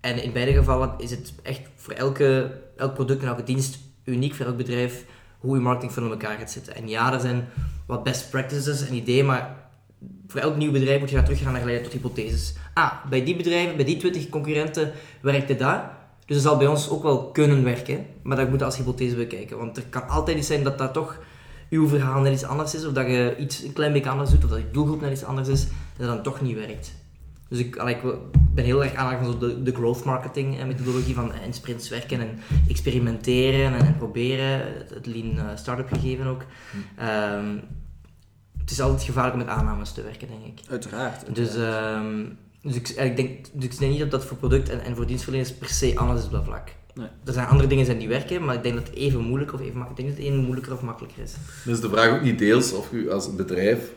en 0.01 0.23
in 0.23 0.33
beide 0.33 0.53
gevallen 0.53 0.95
is 0.99 1.11
het 1.11 1.33
echt 1.43 1.61
voor 1.77 1.93
elke, 1.93 2.61
elk 2.77 2.95
product 2.95 3.23
en 3.23 3.29
elke 3.29 3.43
dienst 3.43 3.79
uniek 4.05 4.35
voor 4.35 4.47
elk 4.47 4.57
bedrijf 4.57 5.05
hoe 5.39 5.57
je 5.57 5.63
marketing 5.63 5.93
van 5.93 6.11
elkaar 6.11 6.39
gaat 6.39 6.51
zitten. 6.51 6.75
En 6.75 6.89
ja, 6.89 7.13
er 7.13 7.21
zijn 7.21 7.49
wat 7.87 8.03
best 8.03 8.31
practices 8.31 8.89
en 8.89 8.95
ideeën, 8.95 9.27
maar 9.27 9.57
voor 10.27 10.41
elk 10.41 10.57
nieuw 10.57 10.73
bedrijf 10.73 11.01
moet 11.01 11.11
je 11.11 11.17
gaan 11.17 11.25
teruggaan 11.25 11.53
naar 11.53 11.61
geleiden 11.61 11.91
tot 11.91 12.01
hypotheses. 12.01 12.55
Ah, 12.75 12.93
bij 13.11 13.25
die 13.25 13.37
bedrijven, 13.37 13.77
bij 13.77 13.85
die 13.85 13.97
20 13.97 14.29
concurrenten 14.29 14.93
werkte 15.21 15.57
dat. 15.57 15.81
Dus 16.27 16.37
dat 16.37 16.47
zal 16.47 16.57
bij 16.57 16.67
ons 16.67 16.91
ook 16.91 17.03
wel 17.03 17.31
kunnen 17.31 17.65
werken, 17.65 18.07
maar 18.23 18.37
dat 18.37 18.49
moet 18.49 18.59
je 18.59 18.65
als 18.65 18.77
hypothese 18.77 19.17
bekijken. 19.17 19.59
Want 19.59 19.77
er 19.77 19.83
kan 19.91 20.09
altijd 20.09 20.39
iets 20.39 20.47
zijn 20.47 20.65
dat 20.65 20.79
dat 20.79 20.93
toch 20.93 21.19
uw 21.71 21.89
verhaal 21.89 22.21
net 22.21 22.33
iets 22.33 22.45
anders 22.45 22.75
is, 22.75 22.87
of 22.87 22.93
dat 22.93 23.07
je 23.07 23.37
iets 23.39 23.63
een 23.63 23.73
klein 23.73 23.93
beetje 23.93 24.11
anders 24.11 24.31
doet, 24.31 24.45
of 24.45 24.51
dat 24.51 24.59
je 24.59 24.71
doelgroep 24.73 25.01
net 25.01 25.13
iets 25.13 25.25
anders 25.25 25.49
is, 25.49 25.63
en 25.65 26.07
dat 26.07 26.07
dan 26.07 26.23
toch 26.23 26.41
niet 26.41 26.57
werkt. 26.57 26.93
Dus 27.49 27.59
ik, 27.59 27.77
allee, 27.77 27.95
ik 27.95 28.03
ben 28.55 28.65
heel 28.65 28.85
erg 28.85 28.95
aangegaan 28.95 29.25
van 29.25 29.33
zo 29.33 29.39
de, 29.39 29.63
de 29.63 29.75
growth 29.75 30.05
marketing 30.05 30.59
eh, 30.59 30.67
methodologie 30.67 31.15
van 31.15 31.33
eh, 31.33 31.45
in 31.45 31.53
sprints 31.53 31.89
werken 31.89 32.21
en 32.21 32.39
experimenteren 32.69 33.75
en, 33.75 33.87
en 33.87 33.97
proberen. 33.97 34.61
Het, 34.95 35.07
lean 35.07 35.39
eh, 35.39 35.57
startup 35.57 35.89
gegeven 35.89 36.27
ook. 36.27 36.45
Ehm, 36.97 37.57
het 38.59 38.71
is 38.71 38.81
altijd 38.81 39.03
gevaarlijk 39.03 39.35
om 39.35 39.45
met 39.45 39.51
aannames 39.51 39.93
te 39.93 40.03
werken, 40.03 40.29
denk 40.29 40.59
ik. 40.59 40.71
Uiteraard. 40.71 41.35
Dus, 41.35 41.57
ehm, 41.57 42.25
dus, 42.63 42.75
ik, 42.75 42.89
ik 42.89 43.17
denk, 43.17 43.47
dus 43.53 43.65
ik 43.65 43.79
denk 43.79 43.91
niet 43.91 44.01
dat 44.01 44.11
dat 44.11 44.25
voor 44.25 44.37
product 44.37 44.69
en, 44.69 44.81
en 44.81 44.97
voor 44.97 45.07
dienstverleners 45.07 45.55
per 45.55 45.69
se 45.69 45.93
anders 45.97 46.21
is 46.21 46.27
op 46.27 46.33
dat 46.33 46.45
vlak. 46.45 46.75
Nee. 46.99 47.09
Er 47.25 47.33
zijn 47.33 47.47
andere 47.47 47.69
dingen 47.69 47.85
zijn 47.85 47.99
die 47.99 48.09
werken, 48.09 48.45
maar 48.45 48.55
ik 48.55 48.63
denk 48.63 48.75
dat 48.75 48.87
het 48.87 48.97
even 48.97 49.21
moeilijk 49.21 49.53
of 49.53 49.61
even 49.61 49.79
mak- 49.79 49.91
ik 49.91 49.97
denk 49.97 50.09
dat 50.09 50.19
het 50.19 50.27
één 50.27 50.37
moeilijker 50.37 50.73
of 50.73 50.83
makkelijker 50.83 51.23
is. 51.23 51.35
Dus 51.65 51.81
de 51.81 51.89
vraag 51.89 52.11
ook 52.17 52.23
niet 52.23 52.39
deels 52.39 52.73
of 52.73 52.93
u 52.93 53.11
als 53.11 53.35
bedrijf 53.37 53.93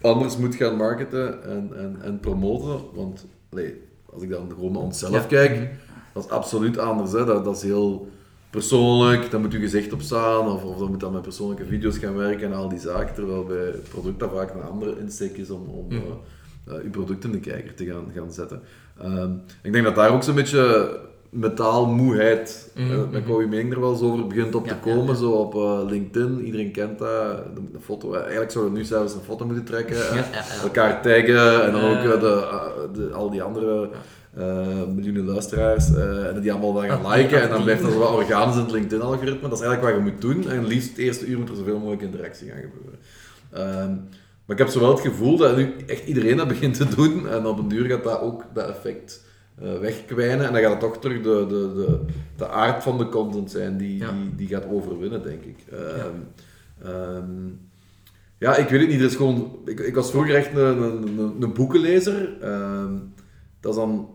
anders 0.00 0.36
moet 0.36 0.54
gaan 0.54 0.76
marketen 0.76 1.42
en, 1.44 1.70
en, 1.76 1.96
en 2.02 2.20
promoten. 2.20 2.80
Want 2.94 3.26
allee, 3.52 3.82
als 4.12 4.22
ik 4.22 4.30
dan 4.30 4.48
gewoon 4.54 4.72
naar 4.72 4.82
onszelf 4.82 5.12
Ja. 5.12 5.20
kijk, 5.20 5.70
dat 6.12 6.24
is 6.24 6.30
absoluut 6.30 6.78
anders. 6.78 7.12
Hè. 7.12 7.24
Dat, 7.24 7.44
dat 7.44 7.56
is 7.56 7.62
heel 7.62 8.08
persoonlijk, 8.50 9.30
daar 9.30 9.40
moet 9.40 9.52
je 9.52 9.58
gezicht 9.58 9.92
op 9.92 10.00
staan, 10.00 10.48
of, 10.48 10.64
of 10.64 10.78
dan 10.78 10.90
moet 10.90 11.00
dan 11.00 11.12
met 11.12 11.22
persoonlijke 11.22 11.64
video's 11.64 11.98
gaan 11.98 12.14
werken 12.16 12.46
en 12.46 12.52
al 12.56 12.68
die 12.68 12.78
zaken. 12.78 13.14
Terwijl 13.14 13.44
bij 13.44 13.70
product 13.90 14.18
dat 14.20 14.30
vaak 14.32 14.54
een 14.54 14.62
andere 14.62 14.98
insteek 15.00 15.36
is 15.36 15.50
om, 15.50 15.66
om 15.68 15.86
Mhm. 15.86 15.96
eh, 16.66 16.76
eh, 16.76 16.82
je 16.82 16.88
product 16.88 17.24
in 17.24 17.32
de 17.32 17.40
kijker 17.40 17.74
te 17.74 17.84
gaan, 17.84 18.04
gaan 18.14 18.32
zetten. 18.32 18.60
Ehm, 19.00 19.30
ik 19.62 19.72
denk 19.72 19.84
dat 19.84 19.94
daar 19.94 20.10
ook 20.12 20.22
zo'n 20.22 20.34
beetje 20.34 20.98
metaalmoeheid, 21.34 22.70
Mhm, 22.74 22.92
eh, 22.92 22.98
met 22.98 23.10
mhm. 23.10 23.30
Kobe 23.30 23.46
Mening 23.46 23.72
er 23.72 23.80
wel 23.80 23.92
eens 23.92 24.00
over 24.00 24.26
begint 24.26 24.54
op 24.54 24.66
Ja, 24.66 24.72
te 24.72 24.78
komen, 24.78 25.14
ja. 25.14 25.20
zo 25.20 25.30
op 25.30 25.54
eh, 25.54 25.80
LinkedIn. 25.88 26.44
Iedereen 26.44 26.72
kent 26.72 26.98
dat. 26.98 27.38
Een 27.56 27.80
foto, 27.80 28.12
eh, 28.12 28.20
eigenlijk 28.20 28.50
zouden 28.50 28.72
we 28.72 28.78
nu 28.78 28.84
zelfs 28.84 29.14
een 29.14 29.20
foto 29.20 29.46
moeten 29.46 29.64
trekken. 29.64 29.96
Elkaar 30.62 31.02
taggen 31.02 31.64
en 31.64 31.72
dan 31.72 31.82
ook 31.84 32.02
de, 32.02 32.18
de, 32.92 33.10
al 33.12 33.30
die 33.30 33.42
andere 33.42 33.90
miljoenen 34.94 35.24
luisteraars 35.24 35.94
eh, 35.94 36.26
en 36.26 36.40
die 36.40 36.52
allemaal 36.52 36.72
dan 36.72 36.88
gaan 36.88 37.10
liken. 37.16 37.42
En 37.42 37.48
dan 37.48 37.62
blijft 37.62 37.82
dat 37.82 37.94
wat 37.94 38.10
organisch 38.10 38.56
in 38.56 38.62
het 38.62 38.70
LinkedIn-algoritme. 38.70 39.48
Dat 39.48 39.58
is 39.58 39.64
eigenlijk 39.64 39.96
wat 39.96 40.04
je 40.04 40.10
moet 40.10 40.20
doen. 40.20 40.50
En 40.50 40.66
liefst 40.66 40.88
het 40.88 40.98
eerste 40.98 41.26
uur 41.26 41.38
moet 41.38 41.48
er 41.48 41.56
zoveel 41.56 41.78
mogelijk 41.78 42.02
interactie 42.02 42.48
gaan 42.48 42.60
gebeuren. 42.60 42.98
Ehm, 43.50 43.94
maar 44.46 44.56
ik 44.56 44.58
heb 44.58 44.68
zo 44.68 44.80
wel 44.80 44.90
het 44.90 45.00
gevoel 45.00 45.36
dat 45.36 45.56
nu 45.56 45.74
echt 45.86 46.06
iedereen 46.06 46.36
dat 46.36 46.48
begint 46.48 46.76
te 46.76 46.94
doen. 46.96 47.28
En 47.28 47.46
op 47.46 47.58
een 47.58 47.68
duur 47.68 47.84
gaat 47.84 48.04
dat 48.04 48.20
ook 48.20 48.44
dat 48.54 48.68
effect 48.68 49.24
eh, 49.60 49.78
wegkwijnen. 49.78 50.46
En 50.46 50.52
dan 50.52 50.62
gaat 50.62 50.70
het 50.70 50.80
toch 50.80 50.98
terug 50.98 51.22
de, 51.22 51.46
de, 51.48 51.72
de, 51.74 52.00
de 52.36 52.48
aard 52.48 52.82
van 52.82 52.98
de 52.98 53.08
content 53.08 53.50
zijn 53.50 53.76
die, 53.76 53.98
Ja. 53.98 54.10
die, 54.12 54.34
die 54.34 54.48
gaat 54.48 54.66
overwinnen, 54.68 55.22
denk 55.22 55.42
ik. 55.44 55.56
Ehm, 55.72 56.16
ehm, 56.90 57.48
ja, 58.38 58.56
ik 58.56 58.68
weet 58.68 58.80
het 58.80 58.88
niet. 58.90 59.00
Is 59.00 59.14
gewoon, 59.16 59.56
ik, 59.64 59.80
ik 59.80 59.94
was 59.94 60.10
vroeger 60.10 60.34
echt 60.34 60.56
een, 60.56 60.82
een, 60.82 61.18
een, 61.18 61.42
een 61.42 61.52
boekenlezer. 61.52 62.36
Ehm, 62.40 62.92
dat 63.60 63.72
is 63.74 63.78
dan 63.80 64.08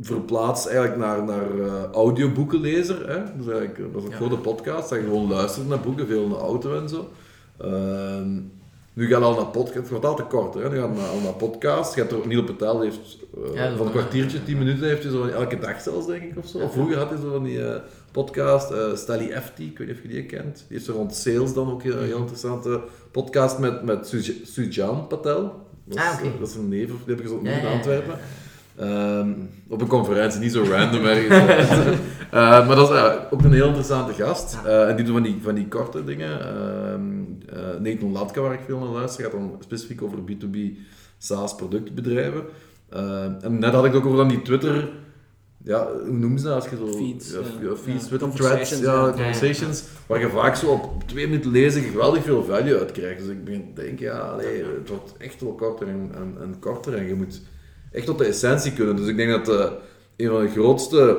verplaatst 0.00 0.66
eigenlijk 0.66 0.96
naar, 0.98 1.24
naar 1.24 1.58
eh, 1.58 1.82
audioboekenlezer. 1.92 3.08
Hè? 3.08 3.22
Dus 3.36 3.46
eigenlijk, 3.46 3.78
dat 3.78 4.02
was 4.02 4.04
ook 4.04 4.18
Ja. 4.20 4.28
de 4.28 4.38
podcast, 4.38 4.88
dat 4.88 4.98
je 4.98 5.04
gewoon 5.04 5.28
luistert 5.28 5.68
naar 5.68 5.80
boeken, 5.80 6.06
veel 6.06 6.22
in 6.22 6.28
de 6.28 6.34
auto 6.36 6.76
en 6.82 6.88
zo. 6.88 7.08
Nu 8.96 9.06
gaat 9.08 9.22
al 9.22 9.34
naar 9.34 9.46
podcast, 9.46 9.74
het 9.76 9.88
wordt 9.88 10.04
altijd 10.04 10.28
korter. 10.28 10.62
Hè? 10.62 10.68
Nu 10.70 10.76
gaat 10.76 11.08
al 11.12 11.20
naar 11.22 11.32
podcast. 11.32 11.94
Je 11.94 12.00
hebt 12.00 12.12
er, 12.12 12.26
Neil 12.26 12.44
Patel 12.44 12.80
heeft 12.80 13.18
eh, 13.44 13.54
Ja, 13.54 13.76
van 13.76 13.86
een 13.86 13.92
kwartiertje, 13.92 14.42
tien 14.44 14.58
minuten 14.58 14.88
heeft 14.88 15.02
hij 15.02 15.12
zo 15.12 15.18
van 15.18 15.30
elke 15.30 15.58
dag 15.58 15.80
zelfs, 15.80 16.06
denk 16.06 16.22
ik, 16.22 16.36
of 16.38 16.46
zo. 16.46 16.58
Of 16.58 16.72
vroeger 16.72 16.96
had 16.98 17.08
hij 17.10 17.18
zo 17.18 17.30
van 17.30 17.42
die 17.44 17.64
eh, 17.68 17.80
podcast, 18.12 18.70
eh 18.70 18.94
Stally 18.94 19.30
FT, 19.42 19.58
ik 19.58 19.78
weet 19.78 19.86
niet 19.86 19.96
of 19.96 20.02
je 20.02 20.08
die 20.08 20.24
kent. 20.26 20.54
Die 20.56 20.64
heeft 20.68 20.84
zo 20.84 20.92
rond 20.92 21.14
sales 21.14 21.52
dan 21.54 21.70
ook 21.70 21.84
een 21.84 22.04
heel 22.04 22.18
interessante 22.18 22.80
podcast 23.10 23.58
met, 23.58 23.82
met 23.84 24.06
Suj- 24.06 24.40
Sujan 24.44 25.06
Patel. 25.06 25.64
Dat 25.84 25.98
is, 25.98 26.02
Ah, 26.04 26.14
oké. 26.18 26.26
eh, 26.26 26.38
dat 26.40 26.48
is 26.48 26.54
een 26.54 26.68
neef, 26.68 26.92
of 26.92 26.98
die 27.04 27.14
heb 27.14 27.20
ik 27.24 27.28
zo 27.30 27.40
Ja, 27.42 27.50
in 27.50 27.66
Antwerpen. 27.66 28.18
Ehm, 28.76 29.30
op 29.68 29.80
een 29.80 29.86
conferentie, 29.86 30.40
niet 30.40 30.52
zo 30.52 30.64
random 30.70 31.04
ergens. 31.04 31.98
Eh, 32.30 32.66
maar 32.66 32.76
dat 32.76 32.90
is 32.90 32.96
ja, 32.96 33.26
ook 33.30 33.42
een 33.42 33.52
heel 33.52 33.66
interessante 33.66 34.12
gast. 34.12 34.58
Eh, 34.64 34.88
en 34.88 34.96
die 34.96 35.04
doet 35.04 35.14
van 35.14 35.22
die, 35.22 35.38
van 35.42 35.54
die 35.54 35.68
korte 35.68 36.04
dingen. 36.04 36.40
Ehm 36.40 37.26
eh, 37.48 37.80
Nathan 37.80 38.12
Latka, 38.12 38.40
waar 38.40 38.52
ik 38.52 38.60
veel 38.66 38.78
naar 38.78 38.88
luister, 38.88 39.24
gaat 39.24 39.32
dan 39.32 39.56
specifiek 39.60 40.02
over 40.02 40.18
B2B 40.18 40.56
SaaS 41.18 41.54
productbedrijven. 41.54 42.42
Ehm, 42.88 43.32
en 43.40 43.58
net 43.58 43.72
had 43.72 43.84
ik 43.84 43.92
het 43.92 44.00
ook 44.00 44.06
over 44.06 44.18
dan 44.18 44.28
die 44.28 44.42
Twitter... 44.42 44.88
Ja, 45.64 45.88
hoe 46.04 46.12
noemen 46.12 46.38
ze 46.38 46.44
dat? 46.44 46.54
Als 46.54 46.68
je 46.68 46.76
zo, 46.76 46.86
Feeds, 46.86 47.32
Ja, 47.32 47.38
ja. 47.38 47.76
feeds, 47.76 48.02
Ja, 48.02 48.08
Twitter 48.08 48.30
threads, 48.30 48.70
conversations, 48.70 48.80
ja, 48.80 49.10
conversations, 49.10 49.84
waar 50.06 50.20
je 50.20 50.28
vaak 50.28 50.56
zo 50.56 50.70
op 50.70 51.02
twee 51.06 51.28
minuten 51.28 51.50
lezen 51.50 51.82
geweldig 51.82 52.22
veel 52.22 52.44
value 52.44 52.78
uit 52.78 52.92
krijgt. 52.92 53.20
Dus 53.20 53.28
ik 53.28 53.44
begin 53.44 53.74
te 53.74 53.82
denken, 53.82 54.06
ja, 54.06 54.18
allee, 54.18 54.64
het 54.78 54.88
wordt 54.88 55.14
echt 55.18 55.40
wel 55.40 55.54
korter 55.54 55.88
en, 55.88 56.10
en, 56.14 56.36
en 56.42 56.58
korter 56.58 56.94
en 56.94 57.06
je 57.06 57.14
moet 57.14 57.40
echt 57.96 58.06
tot 58.06 58.18
de 58.18 58.24
essentie 58.24 58.72
kunnen. 58.72 58.96
Dus 58.96 59.06
ik 59.08 59.16
denk 59.16 59.30
dat 59.30 59.48
eh, 59.60 59.70
een 60.16 60.28
van 60.28 60.40
de 60.40 60.48
grootste 60.50 61.18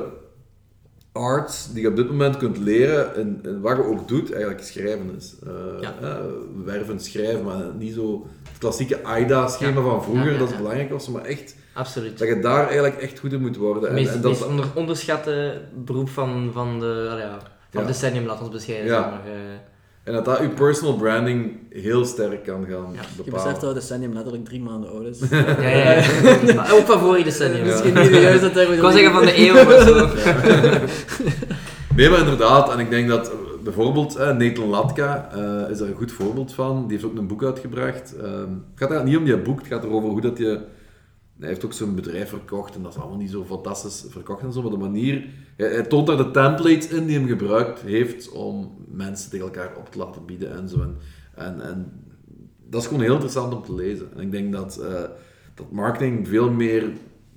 arts 1.12 1.72
die 1.72 1.82
je 1.82 1.88
op 1.88 1.96
dit 1.96 2.08
moment 2.08 2.36
kunt 2.36 2.58
leren, 2.58 3.14
en, 3.14 3.40
en 3.42 3.60
wat 3.60 3.76
je 3.76 3.84
ook 3.84 4.08
doet, 4.08 4.32
eigenlijk 4.32 4.62
schrijven 4.64 5.14
is. 5.16 5.34
Ja. 5.80 5.94
eh, 6.02 6.16
werven, 6.64 7.00
schrijven, 7.00 7.44
maar 7.44 7.64
niet 7.78 7.94
zo 7.94 8.26
het 8.48 8.58
klassieke 8.58 9.02
AIDA-schema 9.04 9.80
van 9.80 10.02
vroeger, 10.02 10.32
Ja, 10.32 10.38
dat 10.38 10.50
is 10.50 10.56
belangrijk 10.56 10.90
was, 10.90 11.08
maar 11.08 11.24
echt, 11.24 11.54
Absoluut. 11.74 12.18
dat 12.18 12.28
je 12.28 12.38
daar 12.38 12.64
eigenlijk 12.64 12.96
echt 12.96 13.18
goed 13.18 13.32
in 13.32 13.40
moet 13.40 13.56
worden. 13.56 13.88
En, 13.88 13.94
meest, 13.94 14.14
en 14.14 14.20
dat, 14.20 14.30
meest 14.30 14.46
onder, 14.46 14.66
onderschatte 14.74 15.60
beroep 15.84 16.08
van, 16.08 16.50
van 16.52 16.80
de 16.80 17.14
ja, 17.18 17.38
van 17.70 17.86
decennium, 17.86 18.26
laat 18.26 18.40
ons 18.40 18.50
bescheiden 18.50 18.86
Ja. 18.86 19.00
zijn. 19.00 19.10
Maar, 19.10 19.20
eh, 19.26 19.58
en 20.08 20.14
dat 20.14 20.24
dat 20.24 20.38
je 20.38 20.48
personal 20.48 20.96
branding 20.96 21.56
heel 21.70 22.04
sterk 22.04 22.44
kan 22.44 22.66
gaan 22.68 22.92
Ja. 22.94 23.00
Je 23.00 23.06
bepalen. 23.16 23.44
beseft 23.44 23.60
dat 23.60 23.74
Decennium 23.74 24.12
letterlijk 24.12 24.44
drie 24.44 24.60
maanden 24.60 24.90
oud 24.90 25.04
is. 25.06 25.20
ja, 25.30 25.68
ja, 25.68 25.92
ja. 25.92 26.54
Maar 26.54 26.72
ook 26.72 26.86
van 26.86 26.98
vorig 26.98 27.24
decennium. 27.24 27.64
Ja. 27.64 27.70
Misschien 27.70 27.94
niet 27.94 28.12
de 28.12 28.20
juiste 28.20 28.50
term. 28.50 28.72
Ik 28.72 28.80
wou 28.80 28.92
zeggen 28.92 29.12
van 29.12 29.24
de 29.24 29.38
eeuw 29.38 29.54
of 29.54 29.82
zo. 29.82 30.08
Nee, 31.96 32.10
maar 32.10 32.18
inderdaad. 32.18 32.72
En 32.72 32.78
ik 32.78 32.90
denk 32.90 33.08
dat 33.08 33.30
eh, 33.30 33.34
bijvoorbeeld 33.62 34.16
eh, 34.16 34.36
Nathan 34.36 34.68
Latka 34.68 35.30
eh, 35.32 35.70
is 35.70 35.80
er 35.80 35.88
een 35.88 35.94
goed 35.94 36.12
voorbeeld 36.12 36.52
van. 36.52 36.82
Die 36.82 36.96
heeft 36.96 37.04
ook 37.04 37.18
een 37.18 37.26
boek 37.26 37.44
uitgebracht. 37.44 38.16
Ehm, 38.16 38.40
het 38.40 38.74
gaat 38.74 38.88
daar 38.88 39.04
niet 39.04 39.16
om 39.16 39.24
die 39.24 39.36
boek, 39.36 39.58
het 39.58 39.66
gaat 39.66 39.84
erover 39.84 40.08
hoe 40.08 40.20
dat 40.20 40.38
je... 40.38 40.60
Hij 41.38 41.48
heeft 41.48 41.64
ook 41.64 41.72
zo'n 41.72 41.94
bedrijf 41.94 42.28
verkocht 42.28 42.74
en 42.74 42.82
dat 42.82 42.92
is 42.92 42.98
allemaal 42.98 43.18
niet 43.18 43.30
zo 43.30 43.44
fantastisch 43.44 44.04
verkocht 44.08 44.42
en 44.42 44.52
zo, 44.52 44.62
maar 44.62 44.70
de 44.70 44.76
manier... 44.76 45.28
Hij, 45.56 45.82
toont 45.82 46.06
daar 46.06 46.16
de 46.16 46.30
templates 46.30 46.88
in 46.88 47.06
die 47.06 47.18
hem 47.18 47.28
gebruikt 47.28 47.80
heeft 47.80 48.30
om 48.30 48.76
mensen 48.88 49.30
tegen 49.30 49.46
elkaar 49.46 49.76
op 49.76 49.90
te 49.90 49.98
laten 49.98 50.24
bieden 50.24 50.52
en 50.52 50.68
zo. 50.68 50.94
En, 51.34 51.60
en, 51.60 51.92
dat 52.68 52.80
is 52.80 52.86
gewoon 52.86 53.02
heel 53.02 53.12
interessant 53.12 53.54
om 53.54 53.62
te 53.62 53.74
lezen. 53.74 54.08
En 54.16 54.20
ik 54.20 54.30
denk 54.30 54.52
dat, 54.52 54.76
eh, 54.76 55.02
dat 55.54 55.70
marketing 55.70 56.28
veel 56.28 56.50
meer 56.50 56.92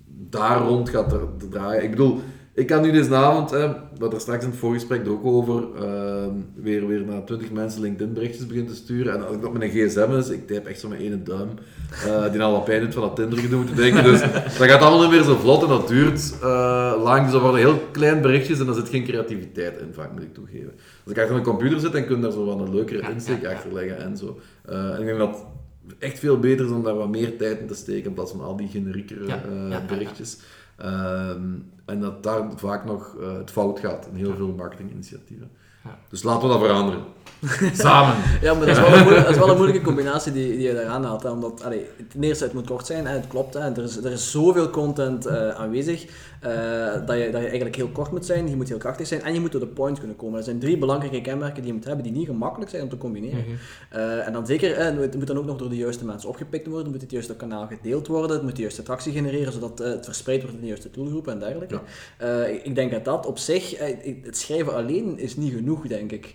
daar 0.08 0.62
rond 0.62 0.90
gaat 0.90 1.16
draaien. 1.50 1.84
Ik 1.84 1.90
bedoel, 1.90 2.20
ik 2.54 2.68
kan 2.68 2.82
nu 2.82 2.92
deze 2.92 3.16
avond, 3.16 3.52
hadden 3.52 4.12
er 4.14 4.20
straks 4.20 4.44
in 4.44 4.50
het 4.50 4.60
voorgesprek 4.60 5.08
ook 5.08 5.26
over, 5.26 5.64
ehm, 5.76 6.34
weer, 6.56 6.88
weer 6.88 7.06
naar 7.06 7.24
20 7.26 7.52
mensen 7.52 7.82
LinkedIn 7.82 8.14
berichtjes 8.14 8.48
beginnen 8.48 8.72
te 8.72 8.78
sturen. 8.78 9.14
En 9.14 9.26
als 9.26 9.36
ik 9.36 9.42
dat 9.42 9.54
met 9.54 9.62
een 9.62 9.70
gsm 9.70 10.12
is, 10.18 10.30
ik 10.30 10.48
typ 10.48 10.66
echt 10.66 10.80
zo 10.80 10.88
met 10.88 11.00
één 11.00 11.24
duim, 11.24 11.50
eh, 12.06 12.32
die 12.32 12.42
al 12.42 12.52
wat 12.52 12.66
pijn 12.66 12.82
doet 12.82 12.94
van 12.94 13.02
dat 13.02 13.16
Tinder 13.16 13.40
gedoe 13.40 13.58
moeten 13.58 13.76
denken. 13.76 14.04
Dus 14.04 14.20
dat 14.58 14.70
gaat 14.70 14.82
allemaal 14.82 15.02
niet 15.02 15.12
meer 15.12 15.24
zo 15.24 15.36
vlot 15.36 15.64
en 15.64 15.70
dat 15.70 15.88
duurt 15.88 16.34
eh, 16.42 16.94
lang. 17.04 17.24
Dus 17.24 17.32
dat 17.32 17.42
worden 17.42 17.60
heel 17.60 17.82
klein 17.92 18.22
berichtjes 18.22 18.60
en 18.60 18.66
daar 18.66 18.76
zit 18.76 18.90
geen 18.90 19.04
creativiteit 19.04 19.80
in, 19.80 19.94
vaak 19.94 20.12
moet 20.12 20.22
ik 20.22 20.34
toegeven. 20.34 20.72
Als 21.04 21.14
ik 21.14 21.20
achter 21.20 21.36
een 21.36 21.44
computer 21.44 21.80
zit, 21.80 21.92
dan 21.92 22.06
kun 22.06 22.16
je 22.16 22.22
daar 22.22 22.32
zo 22.32 22.46
wat 22.46 22.60
een 22.60 22.76
leukere 22.76 23.12
insteek 23.12 23.46
achter 23.46 23.74
leggen 23.74 23.98
en 23.98 24.18
zo. 24.18 24.40
Eh, 24.66 24.94
en 24.94 25.00
ik 25.00 25.06
denk 25.06 25.18
dat 25.18 25.46
het 25.88 25.96
echt 26.00 26.20
veel 26.20 26.40
beter 26.40 26.66
is 26.66 26.72
om 26.72 26.84
daar 26.84 26.96
wat 26.96 27.10
meer 27.10 27.38
tijd 27.38 27.60
in 27.60 27.68
te 27.68 27.76
steken 27.76 28.06
in 28.06 28.14
plaats 28.14 28.32
van 28.32 28.42
al 28.42 28.56
die 28.56 28.68
generiekere 28.68 29.28
Ja, 29.28 29.42
ja, 29.50 29.82
ja, 29.90 29.98
ja. 30.18 30.26
Ehm, 30.78 31.50
en 31.86 32.00
dat 32.00 32.24
daar 32.24 32.50
vaak 32.56 32.86
nog 32.86 33.16
eh, 33.22 33.34
het 33.34 33.52
fout 33.52 33.80
gaat 33.80 34.08
in 34.12 34.16
heel 34.16 34.36
veel 34.36 34.54
marketinginitiatieven. 34.58 35.52
Ja. 35.84 35.98
Dus 36.10 36.24
laten 36.24 36.48
we 36.48 36.54
dat 36.54 36.64
veranderen. 36.64 37.04
Samen. 37.74 38.16
Ja, 38.42 38.54
maar 38.54 38.66
dat 38.66 38.78
is 38.78 38.82
wel 38.82 38.94
een 38.94 39.02
moeilijke, 39.04 39.22
dat 39.22 39.32
is 39.32 39.38
wel 39.38 39.50
een 39.50 39.56
moeilijke 39.58 39.86
combinatie 39.86 40.32
die, 40.32 40.52
die 40.52 40.62
je 40.68 40.74
daar 40.74 40.86
aanhaalt. 40.86 41.24
Hè, 41.24 41.30
omdat, 41.30 41.64
allee, 41.64 41.86
ten 42.12 42.24
eerste, 42.24 42.44
het 42.44 42.54
moet 42.54 42.68
kort 42.68 42.86
zijn, 42.86 43.06
hè, 43.08 43.14
het 43.14 43.28
klopt. 43.28 43.54
Hè, 43.54 43.60
er, 43.60 43.84
is, 43.84 43.98
er 43.98 44.12
is 44.12 44.32
zoveel 44.32 44.70
content 44.70 45.26
eh, 45.26 45.50
aanwezig 45.50 46.06
eh, 46.42 46.52
dat, 47.06 47.18
je, 47.18 47.30
dat 47.32 47.42
je 47.42 47.48
eigenlijk 47.48 47.76
heel 47.76 47.88
kort 47.88 48.12
moet 48.12 48.26
zijn, 48.26 48.50
je 48.50 48.56
moet 48.56 48.70
heel 48.70 48.78
krachtig 48.78 49.08
zijn 49.08 49.22
en 49.24 49.34
je 49.34 49.40
moet 49.40 49.52
to 49.52 49.60
the 49.60 49.68
point 49.68 50.00
kunnen 50.00 50.16
komen. 50.16 50.38
Er 50.38 50.44
zijn 50.44 50.60
drie 50.60 50.78
belangrijke 50.78 51.22
kenmerken 51.22 51.56
die 51.56 51.66
je 51.66 51.74
moet 51.74 51.86
hebben 51.86 52.04
die 52.04 52.14
niet 52.14 52.26
gemakkelijk 52.26 52.72
zijn 52.72 52.84
om 52.84 52.90
te 52.90 52.98
combineren. 52.98 53.40
Mhm. 53.40 53.50
Eh, 53.90 54.28
en 54.28 54.34
dan 54.34 54.46
zeker, 54.46 54.78
het 54.78 55.16
moet 55.16 55.28
dan 55.28 55.38
ook 55.38 55.46
nog 55.46 55.58
door 55.58 55.70
de 55.70 55.76
juiste 55.76 56.06
mensen 56.06 56.30
opgepikt 56.30 56.66
worden, 56.66 56.84
het 56.84 56.92
moet 56.92 57.02
het 57.02 57.12
juiste 57.12 57.36
kanaal 57.36 57.68
gedeeld 57.68 58.08
worden, 58.08 58.32
het 58.32 58.42
moet 58.42 58.56
de 58.56 58.62
juiste 58.62 58.84
tractie 58.84 59.12
genereren, 59.12 59.54
zodat 59.54 59.80
het 59.80 60.06
verspreid 60.06 60.42
wordt 60.42 60.56
in 60.56 60.62
de 60.62 60.68
juiste 60.68 60.90
doelgroepen 60.92 61.34
en 61.34 61.40
dergelijke. 61.40 61.80
Ik- 62.64 62.76
denk 62.76 62.92
dat 62.92 63.06
dat 63.06 63.26
op 63.26 63.38
zich, 63.38 63.78
het 64.24 64.38
schrijven 64.38 64.76
alleen 64.76 65.20
is 65.20 65.36
niet 65.36 65.54
genoeg, 65.54 65.88
denk 65.88 66.12
ik. 66.12 66.34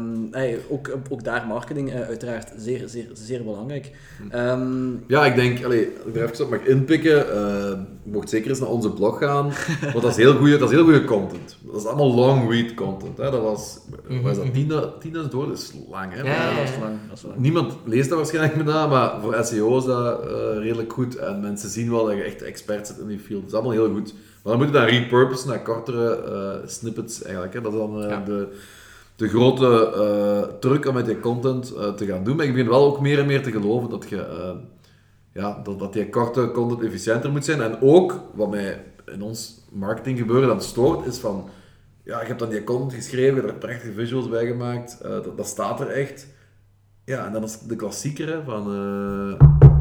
Ehm, 0.00 0.34
eh, 0.34 0.56
ook, 0.68 0.90
ook 1.10 1.24
daar 1.24 1.46
marketing 1.46 1.92
eh, 1.92 2.00
uiteraard 2.00 2.52
zeer, 2.56 2.82
zeer, 2.88 3.06
zeer 3.12 3.44
belangrijk. 3.44 3.90
Ehm, 4.30 4.88
Ja, 5.06 5.26
ik 5.26 5.34
denk, 5.34 5.64
allee, 5.64 5.86
als 5.86 6.06
ik 6.06 6.16
er 6.16 6.30
even 6.30 6.44
op 6.44 6.50
mag 6.50 6.64
inpikken, 6.64 7.30
eh, 7.32 7.78
je 8.02 8.10
mocht 8.10 8.28
zeker 8.28 8.50
eens 8.50 8.60
naar 8.60 8.68
onze 8.68 8.90
blog 8.90 9.18
gaan, 9.18 9.52
want 9.80 10.02
dat 10.02 10.10
is 10.10 10.16
heel 10.16 10.34
goede, 10.34 10.58
dat 10.58 10.68
is 10.70 10.74
heel 10.74 10.84
goede 10.84 11.04
content. 11.04 11.56
Dat 11.66 11.76
is 11.76 11.86
allemaal 11.86 12.14
long 12.14 12.50
read 12.50 12.74
content. 12.74 13.18
Hè. 13.18 13.30
Dat 13.30 13.42
was, 13.42 13.78
wat 14.22 14.38
is 14.52 14.66
dat, 14.66 15.00
10.000 15.00 15.32
woorden? 15.32 15.54
Dat 15.54 15.58
is 15.58 15.72
lang, 15.90 16.12
hè? 16.12 16.22
Ja, 16.22 16.54
dat 16.56 16.68
is 16.68 16.78
lang, 16.80 16.94
dat 17.08 17.16
is 17.16 17.22
lang. 17.22 17.36
Niemand 17.38 17.72
leest 17.84 18.08
dat 18.08 18.18
waarschijnlijk 18.18 18.56
met 18.56 18.66
dat, 18.66 18.90
maar 18.90 19.20
voor 19.20 19.44
SEO 19.44 19.78
is 19.78 19.84
dat 19.84 20.22
eh, 20.22 20.28
redelijk 20.58 20.92
goed. 20.92 21.16
En 21.16 21.40
mensen 21.40 21.68
zien 21.68 21.90
wel 21.90 22.04
dat 22.04 22.16
je 22.16 22.22
echt 22.22 22.42
expert 22.42 22.86
zit 22.86 22.98
in 22.98 23.06
die 23.06 23.18
field. 23.18 23.40
Dat 23.40 23.48
is 23.50 23.54
allemaal 23.54 23.72
heel 23.72 23.92
goed. 23.94 24.14
Maar 24.42 24.52
dan 24.52 24.56
moet 24.56 24.66
je 24.66 24.80
dan 24.80 24.84
repurposen 24.88 25.48
naar 25.48 25.62
kortere 25.62 26.14
eh, 26.22 26.68
snippets 26.68 27.22
eigenlijk. 27.22 27.54
Hè. 27.54 27.60
Dat 27.60 27.72
is 27.72 27.78
dan 27.78 28.02
eh, 28.02 28.08
Ja. 28.08 28.22
de, 28.24 28.48
de 29.20 29.28
grote 29.28 29.92
eh, 29.94 30.54
truc 30.60 30.86
om 30.88 30.94
met 30.94 31.06
je 31.06 31.20
content 31.20 31.74
eh, 31.74 31.88
te 31.88 32.06
gaan 32.06 32.24
doen. 32.24 32.36
Maar 32.36 32.44
ik 32.44 32.52
begin 32.52 32.68
wel 32.68 32.84
ook 32.84 33.00
meer 33.00 33.18
en 33.18 33.26
meer 33.26 33.42
te 33.42 33.50
geloven 33.50 33.90
dat 33.90 34.08
je... 34.08 34.16
eh, 34.20 34.50
ja, 35.32 35.60
dat, 35.64 35.78
dat 35.78 35.92
die 35.92 36.08
korte 36.08 36.50
content 36.50 36.82
efficiënter 36.82 37.30
moet 37.30 37.44
zijn. 37.44 37.62
En 37.62 37.78
ook, 37.80 38.20
wat 38.34 38.50
mij 38.50 38.84
in 39.12 39.22
ons 39.22 39.60
marketing 39.72 40.18
gebeuren 40.18 40.48
dan 40.48 40.60
stoort, 40.62 41.06
is 41.06 41.18
van... 41.18 41.48
Ja, 42.04 42.20
je 42.20 42.26
hebt 42.26 42.38
dan 42.38 42.48
die 42.48 42.64
content 42.64 42.94
geschreven, 42.94 43.34
je 43.34 43.40
hebt 43.40 43.52
er 43.52 43.68
prachtige 43.68 43.92
visuals 43.92 44.28
bij 44.28 44.46
gemaakt, 44.46 44.98
dat, 45.02 45.36
dat 45.36 45.46
staat 45.46 45.80
er 45.80 45.88
echt. 45.88 46.26
Ja, 47.04 47.26
en 47.26 47.32
dan 47.32 47.42
is 47.42 47.58
de 47.58 47.76
klassieker 47.76 48.42
van... 48.44 48.72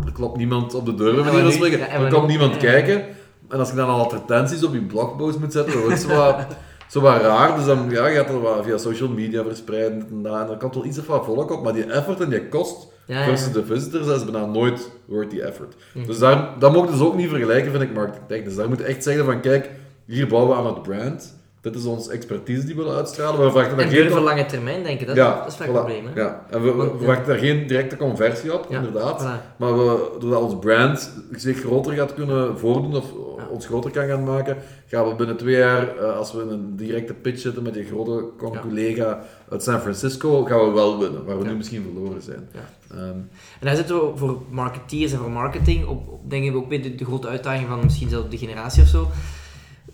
er 0.06 0.12
klopt 0.12 0.38
niemand 0.38 0.74
op 0.74 0.86
de 0.86 0.94
deur, 0.96 1.16
bij 1.16 1.20
En 1.24 1.26
manier 1.26 1.42
van 1.52 1.60
wanneer- 1.60 1.72
spreken. 1.78 1.90
er 2.06 2.12
komt 2.14 2.28
niemand 2.28 2.58
kijken. 2.58 3.06
En 3.50 3.60
als 3.60 3.70
je 3.70 3.76
dan 3.76 3.90
al 3.90 4.04
advertenties 4.04 4.64
op 4.64 4.74
je 4.74 4.82
blogpost 4.82 5.40
moet 5.40 5.52
zetten, 5.54 5.74
dan 5.74 5.82
wordt 5.82 5.98
het 6.02 6.12
zo 6.12 6.16
wat, 6.18 6.46
zo 6.90 7.02
wat 7.02 7.22
raar. 7.22 7.56
Dus 7.56 7.66
dan 7.66 7.90
ja, 7.90 8.08
je 8.08 8.16
gaat 8.16 8.30
er 8.30 8.42
wat 8.42 8.66
via 8.66 8.78
social 8.78 9.10
media 9.10 9.44
verspreiden. 9.44 10.08
En, 10.10 10.26
en 10.26 10.50
er 10.50 10.58
komt 10.58 10.76
wel 10.76 10.86
iets 10.86 11.06
wat 11.06 11.26
volk 11.26 11.52
op, 11.52 11.64
maar 11.64 11.74
die 11.74 11.86
effort 11.92 12.20
en 12.20 12.30
die 12.30 12.48
kost 12.48 12.88
Ja, 13.06 13.20
ja. 13.20 13.26
versus 13.26 13.52
de 13.52 13.66
visitors, 13.66 14.06
dat 14.06 14.16
is 14.16 14.32
bijna 14.32 14.46
nooit 14.46 14.90
worth 15.06 15.30
die 15.30 15.42
effort. 15.44 15.76
Mhm. 15.94 16.06
Dus 16.06 16.20
daar, 16.20 16.50
dat 16.60 16.74
mogen 16.74 16.92
dus 16.92 17.02
ook 17.02 17.16
niet 17.16 17.30
vergelijken, 17.30 17.72
vind 17.72 17.84
ik, 17.84 17.94
marketingtechnisch. 17.94 18.56
Daar 18.56 18.70
moet 18.70 18.78
je 18.78 18.84
echt 18.84 19.04
zeggen 19.04 19.26
van, 19.26 19.42
kijk, 19.42 19.70
hier 20.06 20.28
bouwen 20.28 20.50
we 20.50 20.56
aan 20.62 20.74
het 20.74 20.82
brand. 20.84 21.38
Dit 21.62 21.76
is 21.76 21.86
onze 21.86 22.12
expertise 22.12 22.66
die 22.66 22.76
we 22.76 22.82
willen 22.82 22.98
uitstralen. 22.98 23.40
We 23.40 23.52
verwachten 23.52 23.80
En 23.80 23.90
geen... 23.90 24.02
durven 24.04 24.22
lange 24.22 24.46
termijn 24.46 24.84
denken, 24.84 25.08
dat, 25.08 25.16
ja, 25.16 25.38
dat 25.38 25.48
is 25.48 25.56
vaak 25.56 25.68
voilà. 25.68 25.72
het 25.72 25.80
probleem. 25.86 26.06
Hè? 26.14 26.22
Ja, 26.22 26.46
en 26.50 26.62
we, 26.64 26.72
we 26.76 26.98
verwachten 26.98 27.26
daar 27.28 27.38
geen 27.38 27.68
directe 27.68 27.98
conversie 27.98 28.54
op, 28.54 28.66
inderdaad. 28.70 29.22
voilà. 29.24 29.58
Maar 29.58 29.78
we, 29.78 30.16
doordat 30.20 30.42
ons 30.42 30.60
brand 30.60 31.12
zich 31.32 31.60
groter 31.60 31.94
gaat 31.94 32.14
kunnen 32.14 32.60
voordoen 32.60 32.96
of 32.96 33.06
ons 33.50 33.66
groter 33.66 33.92
kan 33.92 34.08
gaan 34.08 34.24
maken, 34.24 34.58
gaan 34.88 35.08
we 35.08 35.16
binnen 35.16 35.38
twee 35.38 35.56
jaar, 35.56 35.98
eh, 35.98 36.18
als 36.18 36.34
we 36.34 36.42
in 36.42 36.50
een 36.50 36.76
directe 36.76 37.14
pitch 37.14 37.40
zitten 37.40 37.64
met 37.64 37.74
die 37.74 37.86
grote 37.86 38.30
collega 38.62 39.24
uit 39.50 39.64
San 39.64 39.80
Francisco, 39.80 40.44
gaan 40.44 40.60
we 40.68 40.72
wel 40.72 41.00
winnen, 41.00 41.26
waar 41.26 41.40
we 41.40 41.46
nu 41.48 41.56
misschien 41.56 41.84
verloren 41.94 42.22
zijn. 42.22 42.50
Ehm, 42.92 43.00
En 43.00 43.30
daar 43.60 43.76
zitten 43.76 43.96
we 43.96 44.12
voor 44.18 44.42
marketeers 44.50 45.12
en 45.12 45.18
voor 45.18 45.32
marketing 45.32 45.88
op, 45.88 46.00
ik 46.30 46.56
ook 46.56 46.70
weer 46.70 46.84
de, 46.84 46.96
de 46.96 47.06
grote 47.06 47.28
uitdaging 47.28 47.68
van 47.68 47.80
misschien 47.84 48.10
zelfs 48.10 48.30
de 48.30 48.38
generatie 48.38 48.82
of 48.82 48.88
zo. 48.88 49.08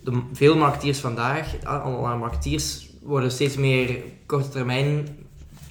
De, 0.05 0.21
veel 0.33 0.57
marketeers 0.57 0.99
vandaag, 0.99 1.63
allemaal 1.63 2.17
marketeers, 2.17 2.89
worden 3.01 3.31
steeds 3.31 3.55
meer 3.55 3.99
korte 4.25 4.49
termijn 4.49 5.07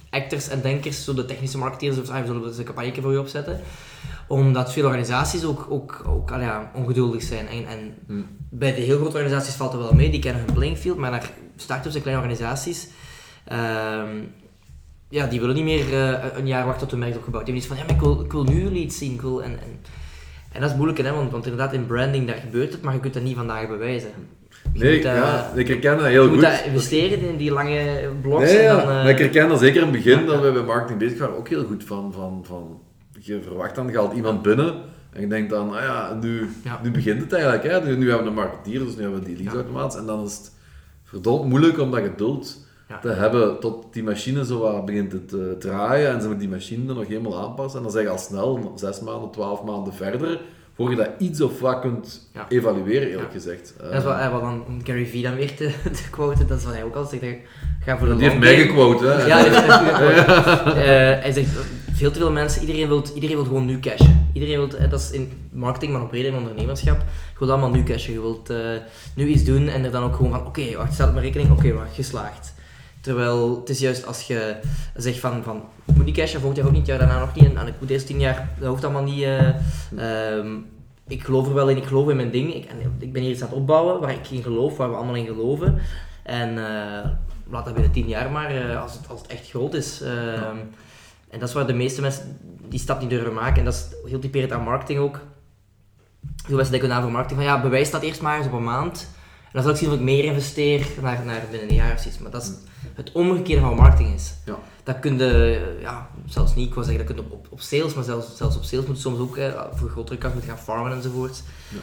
actors 0.09 0.47
en 0.47 0.61
denkers, 0.61 1.03
zo 1.03 1.13
de 1.13 1.25
technische 1.25 1.57
marketeers, 1.57 1.97
of 1.97 2.09
ah, 2.09 2.19
we 2.19 2.25
zullen 2.25 2.41
dus 2.41 2.57
een 2.57 2.63
campagne 2.63 3.01
voor 3.01 3.11
je 3.11 3.19
opzetten. 3.19 3.59
Omdat 4.27 4.73
veel 4.73 4.85
organisaties 4.85 5.43
ook, 5.43 5.65
ook, 5.69 6.01
ook 6.07 6.31
ah 6.31 6.41
ja, 6.41 6.71
ongeduldig 6.73 7.23
zijn. 7.23 7.47
En, 7.47 7.67
en 7.67 7.93
Hmm. 8.07 8.27
bij 8.49 8.75
de 8.75 8.81
heel 8.81 8.97
grote 8.97 9.17
organisaties 9.17 9.53
valt 9.53 9.73
er 9.73 9.79
wel 9.79 9.93
mee, 9.93 10.09
die 10.09 10.19
kennen 10.19 10.43
hun 10.45 10.53
playing 10.53 10.77
field, 10.77 10.97
maar 10.97 11.11
naar 11.11 11.31
start-ups 11.55 11.95
en 11.95 12.01
kleine 12.01 12.21
organisaties, 12.21 12.87
ehm, 13.45 14.23
ja, 15.09 15.27
die 15.27 15.39
willen 15.39 15.55
niet 15.55 15.63
meer 15.63 15.93
eh, 15.93 16.37
een 16.37 16.47
jaar 16.47 16.65
wachten 16.65 16.81
tot 16.81 16.91
hun 16.91 16.99
merk 16.99 17.15
opgebouwd. 17.15 17.45
Die 17.45 17.53
hebben 17.53 17.63
iets 17.63 17.67
van, 17.67 17.77
ja, 17.77 17.83
maar 17.83 18.03
ik 18.03 18.15
wil, 18.17 18.25
ik 18.25 18.31
wil 18.31 18.43
nu 18.43 18.63
jullie 18.63 18.83
iets 18.83 18.97
zien. 18.97 19.13
Ik 19.13 19.21
wil, 19.21 19.43
en, 19.43 19.51
en, 19.51 19.79
en 20.55 20.61
dat 20.61 20.69
is 20.69 20.75
moeilijk, 20.75 20.99
hè, 20.99 21.11
want, 21.11 21.31
want 21.31 21.43
inderdaad 21.45 21.73
in 21.73 21.85
branding 21.85 22.27
daar 22.27 22.35
gebeurt 22.35 22.71
het, 22.71 22.81
maar 22.81 22.93
je 22.93 22.99
kunt 22.99 23.13
dat 23.13 23.23
niet 23.23 23.35
vandaag 23.35 23.67
bewijzen. 23.67 24.09
Je 24.73 24.83
nee, 24.83 24.95
moet, 24.95 25.05
eh, 25.05 25.15
ja, 25.15 25.51
ik 25.55 25.67
herken 25.67 25.97
dat 25.97 26.05
heel 26.05 26.21
je 26.23 26.27
goed. 26.29 26.37
moet 26.37 26.45
dat 26.45 26.63
investeren 26.65 27.19
in 27.19 27.37
die 27.37 27.51
lange 27.51 28.09
blogs 28.21 28.43
Nee, 28.51 28.61
ja, 28.61 28.69
en 28.69 28.75
dan... 28.77 28.87
eh, 28.87 29.03
maar 29.03 29.09
ik 29.09 29.17
herken 29.17 29.49
dat 29.49 29.59
zeker 29.59 29.81
in 29.81 29.87
het 29.87 29.91
begin, 29.91 30.19
ja, 30.19 30.25
dat 30.25 30.35
ja. 30.35 30.41
we 30.41 30.51
bij 30.51 30.63
marketing 30.63 30.99
bezig 30.99 31.17
waren, 31.19 31.37
ook 31.37 31.47
heel 31.49 31.63
goed 31.65 31.83
van, 31.83 32.13
van, 32.13 32.43
van 32.47 32.79
je 33.19 33.41
verwacht 33.41 33.75
dan, 33.75 33.87
je 33.87 33.97
haalt 33.97 34.13
iemand 34.13 34.41
binnen 34.41 34.73
en 35.11 35.21
je 35.21 35.27
denkt 35.27 35.49
dan, 35.49 35.75
ah 35.75 35.81
ja, 35.81 36.17
nu, 36.21 36.49
Ja. 36.63 36.79
nu 36.83 36.91
begint 36.91 37.21
het 37.21 37.33
eigenlijk, 37.33 37.63
hè? 37.63 37.85
Nu, 37.85 37.95
nu 37.97 38.07
hebben 38.07 38.23
we 38.23 38.29
een 38.29 38.35
marketeer, 38.35 38.79
dus 38.79 38.95
nu 38.95 39.01
hebben 39.01 39.19
we 39.19 39.25
die 39.25 39.37
leadsautomaat 39.37 39.97
en 39.97 40.05
dan 40.05 40.25
is 40.25 40.37
het 40.37 40.51
verdomd 41.03 41.49
moeilijk 41.49 41.79
om 41.79 41.91
dat 41.91 42.01
geduld 42.01 42.64
Ja. 42.89 42.99
te 42.99 43.09
hebben 43.09 43.59
tot 43.59 43.85
die 43.93 44.03
machine 44.03 44.45
zo 44.45 44.59
wat 44.59 44.85
begint 44.85 45.09
te 45.09 45.25
te 45.25 45.55
draaien 45.59 46.09
en 46.11 46.21
ze 46.21 46.27
moet 46.27 46.39
die 46.39 46.49
machine 46.49 46.85
dan 46.85 46.95
nog 46.95 47.07
helemaal 47.07 47.39
aanpassen 47.41 47.77
en 47.77 47.83
dan 47.83 47.93
zeg 47.93 48.03
je 48.03 48.09
al 48.09 48.17
snel, 48.17 48.71
zes 48.75 48.99
maanden, 48.99 49.31
twaalf 49.31 49.63
maanden 49.63 49.93
verder, 49.93 50.39
voor 50.75 50.89
je 50.89 50.95
dat 50.95 51.09
iets 51.17 51.41
of 51.41 51.59
wat 51.59 51.79
kunt 51.79 52.29
Ja. 52.33 52.45
evalueren, 52.49 53.07
eerlijk 53.09 53.27
Ja. 53.27 53.33
gezegd. 53.33 53.73
Dat 53.81 53.93
is 53.93 54.03
wat, 54.03 54.17
eh, 54.19 54.31
wat 54.31 54.41
dan 54.41 54.63
om 54.67 54.79
Gary 54.85 55.05
Vee 55.05 55.21
dan 55.21 55.35
weer 55.35 55.55
te, 55.55 55.71
te 56.03 56.09
quoten, 56.11 56.47
dat 56.47 56.57
is 56.57 56.63
wat 56.65 56.73
hij 56.73 56.83
ook 56.83 56.95
altijd 56.95 57.21
zegt. 57.21 57.37
Ga 57.85 57.97
voor 57.97 58.07
de 58.07 58.15
die 58.15 58.23
heeft 58.29 58.39
mij 58.39 58.55
gequote, 58.55 59.05
hè? 59.05 59.25
Ja, 59.25 59.37
hij 59.37 59.49
heeft 59.49 59.67
mij 59.67 59.77
gequote. 59.77 60.71
Eh, 60.79 61.21
hij 61.21 61.31
zegt, 61.31 61.49
veel 61.93 62.11
te 62.11 62.19
veel 62.19 62.31
mensen, 62.31 62.61
iedereen 62.61 62.87
wil, 62.87 63.03
iedereen 63.13 63.35
wil 63.35 63.45
gewoon 63.45 63.65
nu 63.65 63.79
cashen. 63.79 64.27
Iedereen 64.33 64.57
wil, 64.57 64.77
eh, 64.79 64.89
dat 64.89 64.99
is 64.99 65.11
in 65.11 65.31
marketing, 65.51 65.91
maar 65.93 66.01
ook 66.01 66.09
breder 66.09 66.31
in 66.31 66.37
ondernemerschap. 66.37 66.97
Je 66.99 67.39
wilt 67.39 67.51
allemaal 67.51 67.69
nu 67.71 67.83
cashen. 67.83 68.13
Je 68.13 68.21
wilt 68.21 68.49
eh, 68.49 68.57
nu 69.15 69.25
iets 69.27 69.43
doen 69.43 69.67
en 69.67 69.83
er 69.85 69.91
dan 69.91 70.03
ook 70.03 70.15
gewoon 70.15 70.31
van, 70.31 70.45
oké, 70.45 70.75
wacht, 70.77 70.93
stel 70.93 71.05
het 71.05 71.15
maar 71.15 71.23
rekening, 71.23 71.51
oké, 71.51 71.73
wacht, 71.73 71.93
geslaagd. 71.95 72.53
Terwijl 73.05 73.59
het 73.59 73.69
is 73.69 73.79
juist 73.79 74.05
als 74.05 74.21
je 74.21 74.55
zegt 74.95 75.19
van, 75.19 75.43
van 75.43 75.63
ik 75.85 75.95
moet 75.95 76.05
niet 76.05 76.15
cashen, 76.15 76.39
volgend 76.39 76.57
jaar 76.57 76.67
ook 76.67 76.75
niet, 76.75 76.85
ja, 76.85 76.97
daarna 76.97 77.19
nog 77.19 77.35
niet, 77.35 77.45
en, 77.45 77.57
en 77.57 77.67
ik 77.67 77.73
moet 77.79 77.89
eerst 77.89 78.05
tien 78.05 78.19
jaar, 78.19 78.49
dat 78.59 78.69
hoeft 78.69 78.83
allemaal 78.83 79.03
niet. 79.03 79.23
eh, 79.23 79.47
ehm, 79.97 80.47
ik 81.07 81.23
geloof 81.23 81.47
er 81.47 81.53
wel 81.53 81.69
in, 81.69 81.77
ik 81.77 81.85
geloof 81.85 82.09
in 82.09 82.15
mijn 82.15 82.31
ding. 82.31 82.53
Ik, 82.53 82.65
en 82.65 82.77
ik 82.99 83.13
ben 83.13 83.21
hier 83.21 83.31
iets 83.31 83.41
aan 83.41 83.47
het 83.47 83.57
opbouwen 83.57 83.99
waar 83.99 84.11
ik 84.13 84.29
in 84.29 84.43
geloof, 84.43 84.77
waar 84.77 84.89
we 84.89 84.95
allemaal 84.95 85.15
in 85.15 85.25
geloven. 85.25 85.79
En 86.23 86.49
eh, 86.49 87.09
laat 87.49 87.65
dat 87.65 87.73
binnen 87.73 87.91
tien 87.91 88.07
jaar 88.07 88.31
maar, 88.31 88.55
eh, 88.55 88.81
als, 88.81 88.93
het, 88.93 89.09
als 89.09 89.21
het 89.21 89.31
echt 89.31 89.49
groot 89.49 89.73
is. 89.73 90.01
Ehm, 90.01 90.57
En 91.29 91.39
dat 91.39 91.49
is 91.49 91.55
waar 91.55 91.67
de 91.67 91.73
meeste 91.73 92.01
mensen 92.01 92.37
die 92.69 92.79
stap 92.79 92.99
niet 93.01 93.09
durven 93.09 93.33
maken. 93.33 93.57
En 93.57 93.65
dat 93.65 93.73
is 93.73 94.09
heel 94.09 94.19
typerend 94.19 94.51
aan 94.51 94.63
marketing 94.63 94.99
ook. 94.99 95.19
Veel 96.45 96.55
mensen 96.55 96.71
denken 96.71 96.89
na 96.89 97.01
voor 97.01 97.11
marketing 97.11 97.39
van 97.39 97.49
ja, 97.49 97.61
bewijs 97.61 97.91
dat 97.91 98.01
eerst 98.01 98.21
maar 98.21 98.37
eens 98.37 98.47
op 98.47 98.53
een 98.53 98.63
maand. 98.63 99.07
En 99.43 99.51
dan 99.51 99.61
zal 99.61 99.71
ik 99.71 99.77
zien 99.77 99.89
of 99.89 99.95
ik 99.95 100.01
meer 100.01 100.23
investeer 100.23 100.87
naar, 101.01 101.25
naar 101.25 101.43
binnen 101.51 101.69
een 101.69 101.75
jaar 101.75 101.93
of 101.93 101.99
zoiets. 101.99 102.19
Maar 102.19 102.31
dat 102.31 102.41
is 102.43 102.51
het 102.95 103.11
omgekeerde 103.11 103.61
van 103.61 103.75
marketing 103.75 104.13
is. 104.13 104.33
Ja. 104.45 104.59
Dat 104.83 104.99
kun 104.99 105.17
je, 105.17 105.75
ja, 105.81 106.09
zelfs 106.25 106.55
niet, 106.55 106.67
ik 106.67 106.73
wil 106.73 106.83
zeggen, 106.83 107.05
dat 107.05 107.15
kun 107.15 107.25
je 107.25 107.31
op, 107.31 107.39
op, 107.39 107.47
op 107.51 107.61
sales, 107.61 107.93
maar 107.93 108.03
zelfs, 108.03 108.37
zelfs 108.37 108.57
op 108.57 108.63
sales 108.63 108.85
moet 108.85 108.95
je 108.95 109.01
soms 109.01 109.19
ook 109.19 109.37
eh, 109.37 109.61
voor 109.73 109.89
grotere 109.89 110.17
kast 110.17 110.33
moeten 110.33 110.51
gaan 110.51 110.63
farmen 110.63 110.91
enzovoort. 110.91 111.43
Ja. 111.69 111.79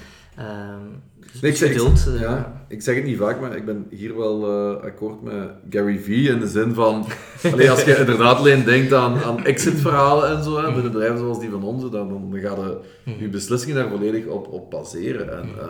Nee, 1.41 1.51
ik, 1.51 1.57
zeg, 1.57 1.73
geduld. 1.73 1.99
ik, 1.99 2.15
eh, 2.15 2.21
ja, 2.21 2.65
ik 2.69 2.83
zeg 2.83 2.95
het 2.95 3.05
niet 3.05 3.19
vaak, 3.19 3.41
maar 3.41 3.57
ik 3.57 3.65
ben 3.65 3.87
hier 3.91 4.17
wel 4.17 4.47
eh, 4.47 4.85
akkoord 4.85 5.23
met 5.23 5.51
Gary 5.71 5.99
Vee 5.99 6.29
in 6.29 6.39
de 6.39 6.49
zin 6.49 6.75
van, 6.75 7.07
allee, 7.53 7.71
als 7.71 7.85
je 7.85 7.97
inderdaad 7.97 8.37
alleen 8.37 8.65
denkt 8.65 8.93
aan, 8.93 9.23
aan 9.23 9.45
exit-verhalen 9.45 10.37
en 10.37 10.43
zo, 10.45 10.57
hè, 10.57 10.65
binnen 10.73 10.93
bedrijven 10.93 11.19
zoals 11.19 11.41
die 11.41 11.51
van 11.51 11.63
ons, 11.63 11.91
dan, 11.91 12.09
dan 12.09 12.41
gaan 12.41 12.59
je 13.05 13.19
je 13.19 13.29
beslissingen 13.29 13.77
daar 13.77 13.89
volledig 13.89 14.27
op, 14.27 14.49
op 14.49 14.71
baseren. 14.71 15.39
En, 15.39 15.49
eh, 15.59 15.67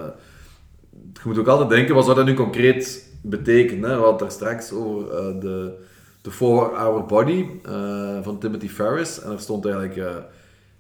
je 1.13 1.21
moet 1.25 1.39
ook 1.39 1.49
altijd 1.49 1.69
denken, 1.69 1.95
wat 1.95 2.05
zou 2.05 2.17
dat 2.17 2.27
nu 2.27 2.35
concreet 2.35 3.11
betekenen? 3.23 3.91
Hè? 3.91 3.97
We 3.97 4.03
hadden 4.03 4.19
daar 4.19 4.31
straks 4.31 4.73
over 4.73 5.11
eh, 5.11 5.41
de, 5.41 5.75
de 6.23 6.31
4-Hour 6.31 7.07
Body 7.07 7.47
eh, 7.65 8.23
van 8.23 8.39
Timothy 8.39 8.69
Ferris, 8.69 9.21
en 9.21 9.33
er 9.33 9.41
stond 9.41 9.65
eigenlijk 9.65 9.97
eh, 9.97 10.17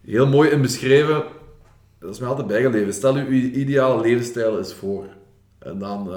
heel 0.01 0.27
mooi 0.27 0.51
in 0.51 0.63
beschreven 0.63 1.25
dat 2.03 2.11
is 2.11 2.19
mij 2.19 2.29
altijd 2.29 2.47
bijgebleven. 2.47 2.93
Stel 2.93 3.15
uw 3.15 3.31
ideale 3.31 4.01
levensstijl 4.01 4.59
is 4.59 4.75
voor. 4.75 5.05
En 5.59 5.79
dan, 5.79 6.11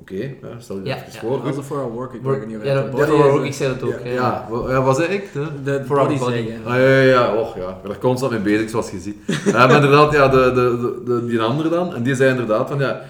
oké, 0.00 0.14
ja, 0.14 0.48
stel 0.58 0.76
je 0.76 0.82
Ja, 0.84 0.94
even 0.96 1.06
ja. 1.12 1.18
voor. 1.20 1.38
Dat 1.44 1.46
is 1.46 1.56
de 1.56 1.62
4-hour 1.62 1.90
work 1.90 2.12
ik 2.42 2.46
niet 2.46 2.56
ja, 2.62 2.78
ook, 2.92 2.96
de- 3.40 3.46
ik 3.46 3.54
zei 3.54 3.74
dat 3.78 3.82
ook. 3.88 3.98
Ja, 4.04 4.10
ja, 4.12 4.46
ja, 4.68 4.82
wat 4.82 4.96
zei 4.96 5.08
ik? 5.08 5.30
hè? 5.32 5.40
De 5.64 5.84
For 5.86 5.98
our 5.98 6.08
body 6.08 6.18
body. 6.18 6.48
Ah, 6.64 6.74
ja, 6.76 6.86
ja, 6.86 7.00
ja, 7.00 7.34
och, 7.34 7.56
ja. 7.56 7.68
Ik 7.68 7.82
ben 7.82 7.90
er 7.90 7.98
constant 7.98 8.32
mee 8.32 8.40
bezig, 8.40 8.70
zoals 8.70 8.90
je 8.90 8.98
ziet. 8.98 9.16
Eh, 9.46 9.52
maar 9.54 9.74
inderdaad, 9.74 10.12
ja, 10.12 10.28
de, 10.28 10.36
de, 10.36 10.52
de, 10.54 11.02
de- 11.04 11.26
die 11.26 11.40
andere 11.40 11.68
dan, 11.68 11.94
en 11.94 12.02
die 12.02 12.14
zei 12.14 12.30
inderdaad 12.30 12.68
van, 12.68 12.78
ja, 12.78 13.00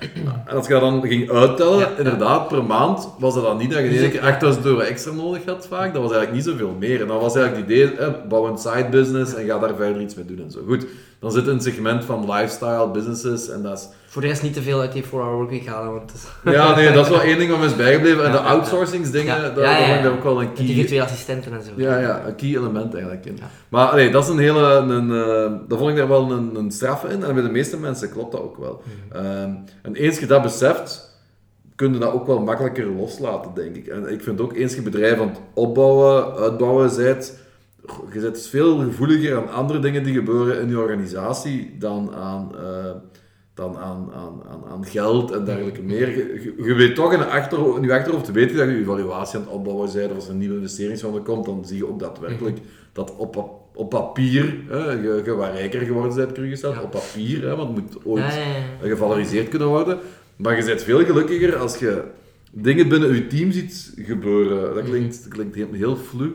en 0.46 0.56
als 0.56 0.66
je 0.66 0.72
dat 0.72 0.80
dan 0.82 1.02
ging 1.06 1.30
uittellen, 1.30 1.78
Ja, 1.78 1.88
ja. 1.90 1.98
inderdaad, 1.98 2.48
per 2.48 2.64
maand, 2.64 3.08
was 3.18 3.34
dat 3.34 3.44
dan 3.44 3.56
niet 3.56 3.70
dat 3.70 3.78
je 3.80 3.88
in 3.88 3.96
één 4.02 4.10
keer 4.10 4.20
8000 4.20 4.64
euro 4.64 4.78
extra 4.78 5.12
nodig 5.12 5.44
had 5.44 5.66
vaak, 5.66 5.92
dat 5.92 6.02
was 6.02 6.12
eigenlijk 6.12 6.32
niet 6.44 6.54
zoveel 6.54 6.76
meer. 6.78 7.00
En 7.00 7.06
dan 7.06 7.20
was 7.20 7.34
eigenlijk 7.36 7.68
het 7.68 7.76
idee, 7.78 7.96
eh, 7.96 8.08
bouw 8.28 8.46
een 8.46 8.58
side 8.58 8.86
business 8.90 9.34
en 9.34 9.46
ga 9.46 9.58
daar 9.58 9.74
verder 9.76 10.00
iets 10.02 10.14
mee 10.14 10.24
doen 10.24 10.40
en 10.44 10.50
zo. 10.50 10.58
Goed, 10.66 10.86
dan 11.20 11.32
zit 11.32 11.46
een 11.46 11.60
segment 11.60 12.04
van 12.04 12.32
lifestyle 12.32 12.90
businesses 12.90 13.48
en 13.48 13.62
dat 13.62 13.78
is 13.78 13.88
Voor 14.06 14.22
de 14.22 14.28
rest 14.28 14.42
niet 14.42 14.54
te 14.54 14.62
veel 14.62 14.80
uit 14.80 14.92
die 14.92 15.04
4-hour 15.04 15.34
workweek 15.34 15.66
halen, 15.66 15.92
want 15.92 16.12
is- 16.14 16.52
Ja, 16.52 16.74
nee, 16.74 16.92
dat 16.92 17.04
is 17.04 17.10
wel 17.10 17.20
één 17.30 17.38
ding 17.38 17.50
wat 17.50 17.58
me 17.58 17.64
is 17.66 17.76
bijgebleven. 17.76 18.24
En 18.24 18.32
de 18.32 18.38
outsourcingsdingen, 18.38 19.54
daar, 19.54 19.82
vond 19.86 20.04
ik 20.04 20.10
ook 20.12 20.22
wel 20.24 20.40
een 20.40 20.46
met 20.46 20.56
die 20.56 20.66
key... 20.66 20.74
virtuele 20.74 21.04
assistenten 21.04 21.52
en 21.52 21.62
zo. 21.62 21.70
Ja, 21.76 21.98
ja, 21.98 22.26
een 22.26 22.34
key 22.34 22.48
element 22.48 22.92
eigenlijk 22.94 23.24
in. 23.26 23.38
Maar 23.68 23.88
allee, 23.88 24.10
dat 24.10 24.22
is 24.24 24.28
een 24.28 24.38
hele... 24.38 24.62
Een, 24.66 25.10
eh, 25.12 25.68
dat 25.68 25.78
vond 25.78 25.90
ik 25.90 25.96
daar 25.96 26.08
wel 26.08 26.30
een, 26.30 26.54
een 26.54 26.70
straf 26.70 27.04
in. 27.04 27.24
En 27.24 27.34
bij 27.34 27.42
de 27.42 27.50
meeste 27.50 27.76
mensen 27.78 28.10
klopt 28.10 28.32
dat 28.32 28.40
ook 28.40 28.56
wel. 28.56 28.82
Mhm. 29.10 29.24
Ehm, 29.24 29.50
en 29.82 29.94
eens 29.94 30.18
je 30.18 30.26
dat 30.26 30.42
beseft, 30.42 31.18
kun 31.76 31.92
je 31.92 31.98
dat 31.98 32.12
ook 32.12 32.26
wel 32.26 32.40
makkelijker 32.40 32.86
loslaten, 32.86 33.50
denk 33.54 33.76
ik. 33.76 33.86
En 33.86 34.12
ik 34.12 34.22
vind 34.22 34.40
ook, 34.40 34.54
eens 34.56 34.74
je 34.74 34.82
bedrijf 34.82 35.20
aan 35.20 35.28
het 35.28 35.40
opbouwen, 35.54 36.34
uitbouwen 36.36 36.96
bent, 36.96 37.38
je 38.12 38.20
bent 38.20 38.34
dus 38.34 38.48
veel 38.48 38.78
gevoeliger 38.78 39.36
aan 39.36 39.50
andere 39.50 39.78
dingen 39.78 40.02
die 40.02 40.14
gebeuren 40.14 40.60
in 40.60 40.68
je 40.68 40.78
organisatie 40.78 41.76
dan 41.78 42.14
aan... 42.14 42.56
eh, 42.56 42.90
dan 43.54 43.78
aan, 43.78 44.10
aan, 44.14 44.42
aan, 44.50 44.64
aan 44.70 44.86
geld 44.86 45.30
en 45.30 45.44
dergelijke 45.44 45.82
meer. 45.82 46.08
Je, 46.66 46.74
weet 46.74 46.94
toch 46.94 47.12
in, 47.12 47.18
de 47.18 47.24
achter, 47.24 47.76
in 47.76 47.82
je 47.82 47.92
achterhoofd 47.92 48.32
weet 48.32 48.50
je 48.50 48.56
dat 48.56 48.68
je 48.68 48.78
evaluatie 48.78 49.38
aan 49.38 49.44
het 49.44 49.52
opbouwen 49.52 49.92
bent, 49.92 50.10
of 50.10 50.16
als 50.16 50.24
er 50.24 50.30
een 50.30 50.38
nieuwe 50.38 50.54
investeringsronde 50.54 51.20
komt, 51.20 51.44
dan 51.44 51.64
zie 51.64 51.76
je 51.76 51.88
ook 51.88 51.98
daadwerkelijk 51.98 52.58
dat 52.92 53.16
op, 53.16 53.60
op 53.74 53.90
papier 53.90 54.54
hè, 54.68 54.90
je, 54.90 55.22
je 55.24 55.34
wat 55.34 55.52
rijker 55.52 55.80
geworden 55.80 56.32
bent. 56.34 56.60
Ja. 56.60 56.82
Op 56.82 56.90
papier, 56.90 57.42
hè, 57.42 57.56
want 57.56 57.76
het 57.76 57.78
moet 57.78 58.04
ooit 58.04 58.24
Ja, 58.24 58.34
ja, 58.34 58.54
ja. 58.82 58.88
gevaloriseerd 58.88 59.48
kunnen 59.48 59.68
worden. 59.68 59.98
Maar 60.36 60.56
je 60.56 60.64
bent 60.64 60.82
veel 60.82 61.04
gelukkiger 61.04 61.56
als 61.56 61.78
je 61.78 62.02
dingen 62.52 62.88
binnen 62.88 63.14
je 63.14 63.26
team 63.26 63.52
ziet 63.52 63.92
gebeuren. 63.96 64.74
Dat 64.74 64.84
klinkt, 64.84 65.22
dat 65.22 65.32
klinkt 65.32 65.54
heel, 65.54 65.72
heel 65.72 65.96
flu. 65.96 66.34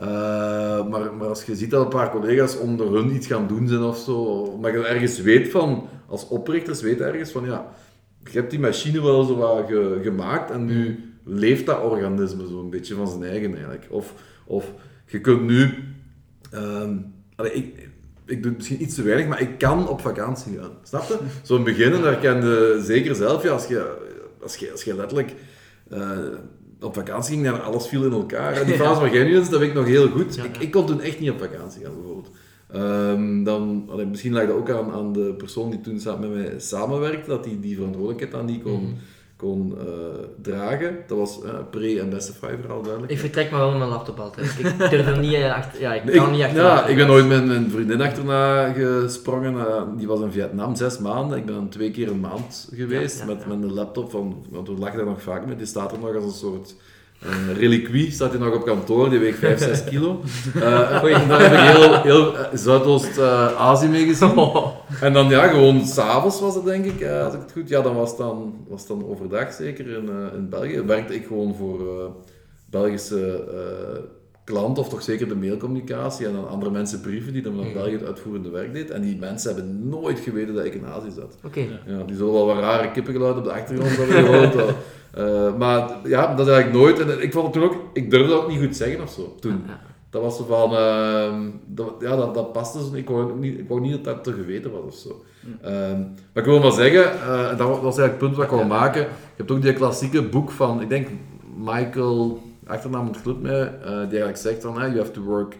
Eh, 0.00 0.86
maar, 0.88 1.14
maar 1.14 1.28
als 1.28 1.44
je 1.44 1.56
ziet 1.56 1.70
dat 1.70 1.82
een 1.82 1.88
paar 1.88 2.10
collega's 2.10 2.58
onder 2.58 2.92
hun 2.94 3.14
iets 3.14 3.26
gaan 3.26 3.46
doen 3.46 3.68
zijn 3.68 3.82
of 3.82 3.98
zo, 3.98 4.44
maar 4.60 4.72
je 4.72 4.86
ergens 4.86 5.20
weet 5.20 5.48
van, 5.48 5.88
als 6.06 6.28
oprichters 6.28 6.80
weet 6.80 7.00
ergens 7.00 7.30
van, 7.30 7.44
ja, 7.44 7.72
je 8.24 8.38
hebt 8.38 8.50
die 8.50 8.60
machine 8.60 9.02
wel 9.02 9.22
zo 9.24 9.36
wat 9.36 9.64
ge- 9.68 9.98
gemaakt 10.02 10.50
en 10.50 10.64
nu 10.64 11.04
leeft 11.24 11.66
dat 11.66 11.82
organisme 11.82 12.46
zo'n 12.46 12.70
beetje 12.70 12.94
van 12.94 13.08
zijn 13.08 13.22
eigen 13.22 13.50
eigenlijk. 13.54 13.86
Of, 13.90 14.14
of 14.46 14.72
je 15.06 15.20
kunt 15.20 15.42
nu 15.42 15.74
Ehm, 16.50 16.96
ik, 17.52 17.88
ik 18.26 18.42
doe 18.42 18.52
misschien 18.56 18.82
iets 18.82 18.94
te 18.94 19.02
weinig, 19.02 19.26
maar 19.28 19.40
ik 19.40 19.58
kan 19.58 19.88
op 19.88 20.00
vakantie 20.00 20.58
gaan. 20.58 20.70
Snap 20.82 21.02
je? 21.08 21.18
Zo'n 21.42 21.64
beginnen, 21.64 22.02
daar 22.02 22.18
kan 22.18 22.36
je 22.36 22.80
zeker 22.84 23.14
zelf, 23.14 23.42
ja, 23.42 23.50
als 23.50 23.66
je, 23.66 23.96
als 24.42 24.56
je, 24.56 24.70
als 24.72 24.84
je 24.84 24.94
letterlijk 24.96 25.34
eh, 25.90 26.18
op 26.80 26.94
vakantie 26.94 27.34
ging, 27.34 27.46
dan 27.46 27.64
alles 27.64 27.86
viel 27.86 28.04
in 28.04 28.12
elkaar. 28.12 28.52
En 28.52 28.66
die 28.66 28.74
fase 28.84 29.00
van 29.00 29.12
nu 29.12 29.38
is, 29.38 29.48
dat 29.48 29.58
weet 29.60 29.68
ik 29.68 29.74
nog 29.74 29.86
heel 29.86 30.08
goed. 30.08 30.36
Ik, 30.36 30.56
ik 30.58 30.70
kon 30.70 30.86
toen 30.86 31.00
echt 31.00 31.20
niet 31.20 31.30
op 31.30 31.38
vakantie 31.38 31.84
gaan, 31.84 31.94
bijvoorbeeld. 31.94 32.30
Ehm, 32.72 33.42
dan, 33.44 33.86
allee, 33.90 34.06
misschien 34.06 34.32
lag 34.32 34.46
dat 34.46 34.56
ook 34.56 34.70
aan, 34.70 34.90
aan 34.90 35.12
de 35.12 35.34
persoon 35.36 35.70
die 35.70 35.80
toen 35.80 36.00
met 36.20 36.32
mij 36.34 36.54
samenwerkte, 36.56 37.28
dat 37.30 37.44
die 37.44 37.60
die 37.60 37.76
verantwoordelijkheid 37.76 38.32
dan 38.32 38.44
niet 38.44 38.62
kon, 38.62 38.82
Mhm. 38.82 38.92
Kon 39.40 39.74
eh, 39.78 39.86
dragen. 40.42 40.96
Dat 41.06 41.18
was 41.18 41.42
eh 41.42 41.50
pre- 41.70 41.98
en 41.98 42.10
beste 42.10 42.32
vooral 42.32 42.82
duidelijk. 42.82 43.12
Ik 43.12 43.18
vertrek 43.18 43.50
maar 43.50 43.60
wel 43.60 43.68
met 43.70 43.78
mijn 43.78 43.90
laptop 43.90 44.18
altijd. 44.20 44.56
Ik 44.58 44.78
durf 44.78 45.06
er 45.06 45.18
niet 45.18 45.34
eh, 45.34 45.54
achter... 45.54 45.80
Ja, 45.80 45.94
ik 45.94 46.12
kan 46.12 46.26
ik, 46.26 46.30
niet 46.30 46.42
achter. 46.42 46.62
ja, 46.62 46.86
ik 46.86 46.96
ben 46.96 47.06
nooit 47.06 47.28
met 47.28 47.46
mijn 47.46 47.70
vriendin 47.70 48.00
achterna 48.00 48.72
gesprongen. 48.72 49.56
die 49.96 50.06
was 50.06 50.20
in 50.20 50.32
Vietnam 50.32 50.74
zes 50.74 50.98
maanden. 50.98 51.38
Ik 51.38 51.44
ben 51.46 51.54
dan 51.54 51.68
twee 51.68 51.90
keer 51.90 52.08
een 52.10 52.20
maand 52.20 52.68
geweest 52.74 53.18
Ja, 53.18 53.24
ja, 53.24 53.32
met, 53.34 53.42
ja. 53.42 53.54
met 53.54 53.62
een 53.62 53.74
laptop 53.74 54.10
van. 54.10 54.44
Want 54.50 54.68
we 54.68 54.74
lachen 54.74 54.96
daar 54.96 55.06
nog 55.06 55.22
vaak 55.22 55.46
met. 55.46 55.58
Die 55.58 55.66
staat 55.66 55.92
er 55.92 55.98
nog 55.98 56.14
als 56.14 56.24
een 56.24 56.30
soort 56.30 56.74
een 57.20 57.54
reliquie. 57.54 58.10
Staat 58.10 58.30
hij 58.30 58.40
nog 58.40 58.54
op 58.54 58.64
kantoor. 58.64 59.10
Die 59.10 59.18
weegt 59.18 59.38
5, 59.38 59.58
6 59.58 59.84
kilo. 59.84 60.20
Eh 60.54 61.02
en 61.22 61.28
daar 61.28 61.40
heb 61.40 61.52
ik 61.52 61.58
heel, 61.76 62.02
heel 62.02 62.36
eh, 62.36 62.44
Zuidoost-Azië 62.54 63.88
mee 63.88 64.06
gezien. 64.06 64.32
En 65.00 65.12
dan 65.12 65.28
ja, 65.28 65.46
gewoon 65.48 65.86
s'avonds 65.86 66.40
was 66.40 66.54
het 66.54 66.64
denk 66.64 66.84
ik, 66.84 67.00
eh, 67.00 67.24
als 67.24 67.34
ik 67.34 67.40
het 67.40 67.52
goed... 67.52 67.68
Ja, 67.68 67.80
dan 67.82 67.94
was 67.94 68.08
het 68.08 68.18
dan, 68.18 68.54
was 68.68 68.86
dan 68.86 69.06
overdag 69.08 69.52
zeker 69.52 69.88
in, 69.88 70.08
eh, 70.08 70.36
in 70.38 70.48
België. 70.48 70.82
Werkte 70.82 71.14
ik 71.14 71.26
gewoon 71.26 71.54
voor 71.54 71.80
eh, 71.80 72.04
Belgische 72.70 73.44
eh, 73.48 74.00
klanten, 74.44 74.82
of 74.82 74.88
toch 74.88 75.02
zeker 75.02 75.28
de 75.28 75.34
mailcommunicatie, 75.34 76.26
en 76.26 76.32
dan 76.32 76.48
andere 76.48 76.70
mensen 76.70 77.00
brieven 77.00 77.32
die 77.32 77.42
dan 77.42 77.56
naar 77.56 77.64
Mhm. 77.64 77.74
België 77.74 77.92
het 77.92 78.04
uitvoerende 78.06 78.50
werk 78.50 78.72
deed. 78.74 78.90
En 78.90 79.02
die 79.02 79.16
mensen 79.18 79.54
hebben 79.54 79.88
nooit 79.88 80.18
geweten 80.18 80.54
dat 80.54 80.64
ik 80.64 80.74
in 80.74 80.86
Azië 80.86 81.10
zat. 81.16 81.36
Oké. 81.44 81.60
Ja, 81.86 82.02
die 82.06 82.16
zullen 82.16 82.32
wel 82.32 82.46
wat 82.46 82.58
rare 82.58 82.90
kippengeluid 82.90 83.36
op 83.36 83.44
de 83.44 83.52
achtergrond 83.52 83.96
hebben 83.96 84.16
gehoord. 84.24 84.74
Eh, 85.14 85.54
maar 85.54 85.90
ja, 86.04 86.34
dat 86.34 86.48
eigenlijk 86.48 86.78
nooit. 86.78 87.00
En 87.00 87.22
ik 87.22 87.32
vond 87.32 87.44
het 87.44 87.52
toen 87.52 87.62
ook... 87.62 87.76
Ik 87.92 88.10
durfde 88.10 88.28
dat 88.28 88.42
ook 88.42 88.48
niet 88.48 88.60
goed 88.60 88.76
zeggen 88.76 89.02
of 89.02 89.10
zo, 89.10 89.36
toen. 89.40 89.62
Ja. 89.66 89.80
Dat 90.10 90.22
was 90.22 90.36
zo 90.36 90.44
van, 90.44 90.76
ehm, 90.76 91.40
dat, 91.66 91.94
ja, 92.00 92.16
dat, 92.16 92.34
dat 92.34 92.52
paste 92.52 92.78
zo. 92.78 92.94
Ik 92.94 93.08
wou, 93.08 93.38
niet, 93.38 93.58
ik 93.58 93.68
wou 93.68 93.80
niet 93.80 93.92
dat 93.92 94.04
dat 94.04 94.24
te 94.24 94.32
geweten 94.32 94.70
was 94.70 94.82
of 94.84 94.94
zo. 94.94 95.24
Ehm, 95.62 95.98
maar 96.00 96.42
ik 96.42 96.44
wil 96.44 96.60
maar 96.60 96.72
zeggen, 96.72 97.04
eh, 97.04 97.48
dat 97.48 97.68
was 97.68 97.98
eigenlijk 97.98 98.10
het 98.10 98.18
punt 98.18 98.36
wat 98.36 98.44
ik 98.44 98.50
wou 98.50 98.66
maken. 98.66 99.00
Je 99.00 99.08
hebt 99.36 99.50
ook 99.50 99.62
die 99.62 99.72
klassieke 99.72 100.22
boek 100.22 100.50
van, 100.50 100.80
ik 100.80 100.88
denk 100.88 101.08
Michael, 101.56 102.42
achternaam 102.66 103.06
ontglipt 103.06 103.42
mij, 103.42 103.60
eh, 103.60 103.88
die 103.90 103.94
eigenlijk 103.94 104.36
zegt 104.36 104.62
van, 104.62 104.74
you 104.74 104.98
have 104.98 105.10
to 105.10 105.22
work 105.22 105.56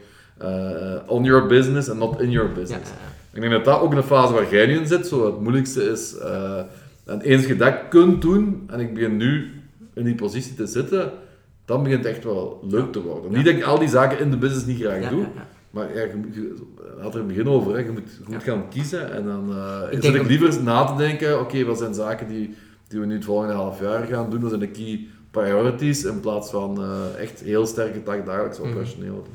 on 1.07 1.25
your 1.25 1.47
business 1.47 1.91
and 1.91 1.99
not 1.99 2.21
in 2.21 2.31
your 2.31 2.53
business. 2.53 2.91
Ik 3.33 3.41
denk 3.41 3.53
dat 3.53 3.65
dat 3.65 3.81
ook 3.81 3.95
een 3.95 4.03
fase 4.03 4.33
waar 4.33 4.51
jij 4.51 4.67
nu 4.67 4.79
in 4.79 4.87
zit, 4.87 5.07
zo 5.07 5.27
het 5.27 5.41
moeilijkste 5.41 5.83
is. 5.83 6.15
En 7.11 7.20
eens 7.20 7.47
je 7.47 7.57
dat 7.57 7.74
kunt 7.89 8.23
doen, 8.23 8.62
en 8.66 8.81
ik 8.81 8.95
begin 8.95 9.16
nu 9.16 9.51
in 9.95 10.05
die 10.05 10.15
positie 10.15 10.55
te 10.55 10.66
zitten, 10.66 11.12
dan 11.65 11.82
begint 11.82 12.05
het 12.05 12.15
echt 12.15 12.24
wel 12.24 12.65
leuk 12.69 12.93
te 12.93 13.03
worden. 13.03 13.32
Niet 13.32 13.45
dat 13.45 13.55
ik 13.55 13.62
al 13.62 13.78
die 13.78 13.89
zaken 13.89 14.19
in 14.19 14.31
de 14.31 14.37
business 14.37 14.66
niet 14.66 14.81
graag 14.81 15.01
Ja, 15.03 15.09
doe, 15.09 15.20
ja, 15.20 15.28
ja. 15.35 15.47
maar 15.70 15.95
ja, 15.95 16.01
je, 16.32 16.55
had 17.01 17.15
er 17.15 17.20
in 17.20 17.27
het 17.27 17.37
begin 17.37 17.49
over, 17.53 17.73
hè. 17.73 17.78
je 17.78 17.91
moet, 17.91 18.28
moet 18.28 18.43
gaan 18.43 18.69
kiezen 18.69 19.12
en 19.12 19.24
dan 19.24 19.51
eh 19.57 19.82
Ik 19.97 20.03
zit 20.03 20.15
ik 20.15 20.27
liever 20.27 20.62
na 20.62 20.85
te 20.85 20.97
denken, 20.97 21.41
oké, 21.41 21.65
wat 21.65 21.78
zijn 21.78 21.95
zaken 21.95 22.28
die, 22.28 22.55
die 22.89 23.01
we 23.01 23.07
nu 23.07 23.15
het 23.15 23.24
volgende 23.24 23.55
half 23.55 23.81
jaar 23.81 24.07
gaan 24.07 24.31
doen, 24.31 24.41
wat 24.41 24.49
zijn 24.49 24.61
de 24.61 24.69
key 24.69 25.07
priorities, 25.31 26.05
in 26.05 26.20
plaats 26.20 26.51
van 26.51 26.82
eh, 26.82 27.20
echt 27.23 27.41
heel 27.41 27.66
sterke 27.66 28.03
dag 28.03 28.24
dagelijks 28.24 28.59
Mhm. 28.59 28.69
operationeel. 28.69 29.27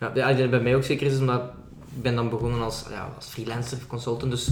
Ja, 0.00 0.10
ja, 0.14 0.28
ik 0.28 0.36
denk 0.36 0.50
dat 0.50 0.50
bij 0.50 0.60
mij 0.70 0.76
ook 0.76 0.84
zeker 0.84 1.06
is, 1.06 1.18
omdat 1.18 1.40
ik 1.96 2.02
ben 2.02 2.14
dan 2.14 2.28
begonnen 2.30 2.60
als, 2.60 2.84
ja, 2.90 3.08
als 3.16 3.26
freelancer, 3.26 3.78
consultant, 3.86 4.30
dus 4.30 4.50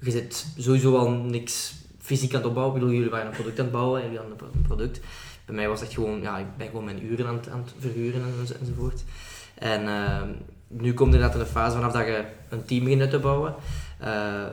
je 0.00 0.10
zit 0.10 0.46
sowieso 0.56 0.96
al 0.96 1.10
niks 1.10 1.74
fysiek 1.98 2.30
aan 2.34 2.38
het 2.38 2.48
opbouwen. 2.48 2.74
Ik 2.74 2.80
bedoel, 2.80 2.96
jullie 2.96 3.10
waren 3.10 3.26
een 3.26 3.32
product 3.32 3.58
aan 3.58 3.64
het 3.64 3.74
bouwen, 3.74 4.02
jullie 4.02 4.18
hadden 4.18 4.36
een 4.54 4.62
product. 4.62 5.00
Bij 5.46 5.54
mij 5.54 5.68
was 5.68 5.82
echt 5.82 5.94
gewoon, 5.94 6.20
ja, 6.20 6.38
ik 6.38 6.56
ben 6.56 6.66
gewoon 6.66 6.84
mijn 6.84 7.04
uren 7.04 7.26
aan 7.26 7.36
het, 7.36 7.48
aan 7.48 7.58
het 7.64 7.72
verhuren 7.78 8.20
en, 8.22 8.28
enzo- 8.40 8.54
enzovoort. 8.60 9.04
En 9.54 9.88
ehm, 9.88 10.28
nu 10.68 10.94
komt 10.94 11.14
inderdaad 11.14 11.38
in 11.38 11.44
de 11.44 11.50
fase 11.50 11.76
vanaf 11.76 11.92
dat 11.92 12.06
je 12.06 12.24
een 12.48 12.64
team 12.64 12.84
begint 12.84 13.00
uit 13.00 13.10
te 13.10 13.18
bouwen, 13.18 13.54
eh 13.98 14.44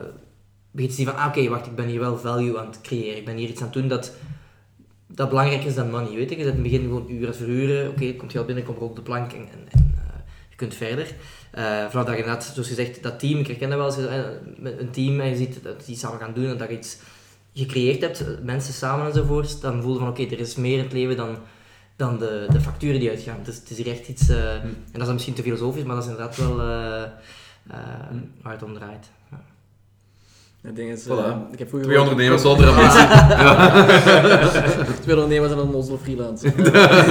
begint 0.70 0.90
te 0.94 1.02
zien 1.02 1.06
van, 1.12 1.16
ah, 1.22 1.26
oké, 1.28 1.48
wacht, 1.48 1.66
ik 1.66 1.74
ben 1.74 1.86
hier 1.86 2.00
wel 2.00 2.18
value 2.18 2.58
aan 2.58 2.66
het 2.66 2.80
creëren. 2.80 3.16
Ik 3.16 3.24
ben 3.24 3.36
hier 3.36 3.48
iets 3.48 3.60
aan 3.60 3.66
het 3.66 3.76
doen 3.76 3.88
dat, 3.88 4.12
dat 5.06 5.28
belangrijker 5.28 5.66
is 5.66 5.74
dan 5.74 5.90
money, 5.90 6.14
weet 6.14 6.30
je. 6.30 6.36
Je 6.36 6.42
zet 6.44 6.54
in 6.54 6.62
het 6.62 6.62
begin 6.62 6.82
gewoon 6.82 7.10
uren 7.10 7.34
verhuren, 7.34 7.88
oké, 7.88 8.14
komt 8.14 8.32
geld 8.32 8.46
binnen, 8.46 8.64
komt 8.64 8.78
op 8.78 8.96
de 8.96 9.02
plank 9.02 9.32
en, 9.32 9.38
en, 9.52 9.66
en 9.70 9.94
je 10.56 10.66
kunt 10.66 10.74
verder. 10.74 11.14
Eh 11.50 11.88
vanaf 11.90 12.04
dat 12.04 12.08
je 12.08 12.16
inderdaad, 12.16 12.44
zoals 12.44 12.68
gezegd, 12.68 13.02
dat 13.02 13.18
team, 13.18 13.38
ik 13.38 13.46
herken 13.46 13.68
dat 13.68 13.78
wel, 13.78 13.86
als 13.86 13.96
je 13.96 14.06
eh, 14.06 14.78
een 14.78 14.90
team 14.90 15.20
en 15.20 15.28
je 15.28 15.36
ziet 15.36 15.62
dat 15.62 15.86
die 15.86 15.96
samen 15.96 16.18
gaan 16.18 16.34
doen 16.34 16.46
en 16.46 16.56
dat 16.56 16.68
je 16.68 16.76
iets 16.76 16.98
gecreëerd 17.54 18.00
hebt, 18.00 18.42
mensen 18.42 18.74
samen 18.74 19.06
enzovoort, 19.06 19.60
dan 19.60 19.82
voel 19.82 19.92
je 19.92 19.98
van 19.98 20.08
oké, 20.08 20.22
er 20.22 20.38
is 20.38 20.54
meer 20.54 20.78
in 20.78 20.84
het 20.84 20.92
leven 20.92 21.16
dan, 21.16 21.38
dan 21.96 22.18
de, 22.18 22.46
de 22.50 22.60
facturen 22.60 23.00
die 23.00 23.10
uitgaan. 23.10 23.40
Dus 23.42 23.56
het 23.56 23.70
is 23.70 23.76
hier 23.76 23.90
echt 23.90 24.08
iets, 24.08 24.28
eh, 24.28 24.54
en 24.62 24.86
dat 24.92 25.06
is 25.06 25.12
misschien 25.12 25.34
te 25.34 25.42
filosofisch, 25.42 25.82
maar 25.82 25.94
dat 25.94 26.04
is 26.04 26.10
inderdaad 26.10 26.36
wel 26.36 26.60
eh, 26.60 27.10
waar 28.42 28.52
het 28.52 28.62
om 28.62 28.74
draait. 28.74 29.10
Het 30.66 30.76
ding 30.76 30.90
is, 30.90 31.04
Voilà. 31.04 31.08
eh, 31.08 31.36
ik 31.52 31.58
heb 31.58 31.68
vroeger 31.68 31.88
Twee 31.88 32.00
ondernemers 32.00 32.42
zonder 32.42 32.68
ambitie. 32.68 33.06
Twee 35.02 35.14
ondernemers 35.14 35.52
en 35.52 35.58
een 35.58 35.64
onnozele 35.64 35.98
freelance. 35.98 36.52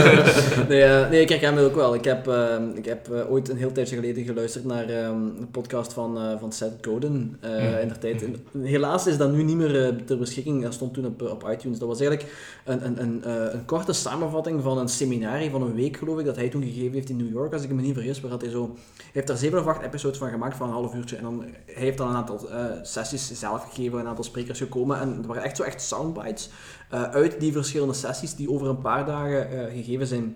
nee, 0.70 0.84
eh, 0.84 1.10
nee, 1.10 1.22
ik 1.22 1.30
herken 1.30 1.56
het 1.56 1.66
ook 1.66 1.76
wel. 1.76 1.96
Ik 1.96 2.04
heb, 2.04 2.28
eh, 2.28 2.56
ik 2.74 2.86
heb 2.86 3.10
ooit 3.30 3.50
een 3.50 3.58
heel 3.58 3.72
tijdje 3.72 3.96
geleden 3.96 4.24
geluisterd 4.24 4.66
naar 4.66 4.90
eh, 4.90 5.04
een 5.04 5.48
podcast 5.52 5.94
van, 5.94 6.38
van 6.40 6.52
Seth 6.52 6.74
Godin 6.82 7.38
in 7.82 7.88
de 7.88 7.98
tijd. 8.00 8.24
En 8.24 8.36
helaas 8.62 9.08
is 9.08 9.18
dat 9.18 9.32
nu 9.32 9.44
niet 9.44 9.56
meer 9.56 9.96
ter 10.06 10.18
beschikking. 10.18 10.64
Dat 10.64 10.74
stond 10.74 10.94
toen 10.94 11.06
op, 11.06 11.22
op 11.22 11.50
iTunes. 11.52 11.80
Dat 11.80 11.88
was 11.88 12.00
eigenlijk 12.00 12.32
een, 12.66 12.86
een, 12.86 13.02
een, 13.02 13.22
een 13.54 13.66
korte 13.66 13.94
samenvatting 13.94 14.62
van 14.62 14.78
een 14.78 14.90
seminarie 14.90 15.50
van 15.50 15.62
een 15.62 15.76
week, 15.76 15.98
geloof 15.98 16.20
ik, 16.20 16.26
dat 16.26 16.36
hij 16.36 16.50
toen 16.50 16.64
gegeven 16.64 16.94
heeft 16.94 17.10
in 17.10 17.18
New 17.18 17.32
York, 17.32 17.54
als 17.54 17.64
ik 17.64 17.72
me 17.72 17.82
niet 17.82 17.94
vergis. 17.94 18.22
Waar 18.22 18.32
had 18.32 18.42
hij, 18.42 18.50
zo, 18.50 18.72
hij 18.96 19.10
heeft 19.12 19.28
daar 19.28 19.38
zeven 19.38 19.60
of 19.60 19.68
acht 19.68 19.84
episodes 19.84 20.18
van 20.18 20.30
gemaakt 20.30 20.56
van 20.58 20.68
een 20.68 20.74
half 20.74 20.94
uurtje. 20.96 21.16
En 21.16 21.24
dan, 21.24 21.44
hij 21.66 21.84
heeft 21.84 21.98
dan 21.98 22.10
een 22.10 22.16
aantal 22.16 22.48
sessies 22.82 23.40
zelf 23.46 23.64
gegeven, 23.64 24.00
een 24.00 24.08
aantal 24.08 24.24
sprekers 24.24 24.60
gekomen. 24.60 25.00
En 25.00 25.18
er 25.22 25.28
waren 25.28 25.44
echt 25.44 25.58
zo 25.58 25.64
echt 25.64 25.82
soundbites 25.82 26.50
eh, 26.90 27.04
uit 27.04 27.40
die 27.40 27.52
verschillende 27.52 27.94
sessies 27.94 28.36
die 28.36 28.52
over 28.52 28.68
een 28.68 28.82
paar 28.82 29.06
dagen 29.06 29.52
eh, 29.52 29.74
gegeven 29.74 30.08
zijn. 30.08 30.36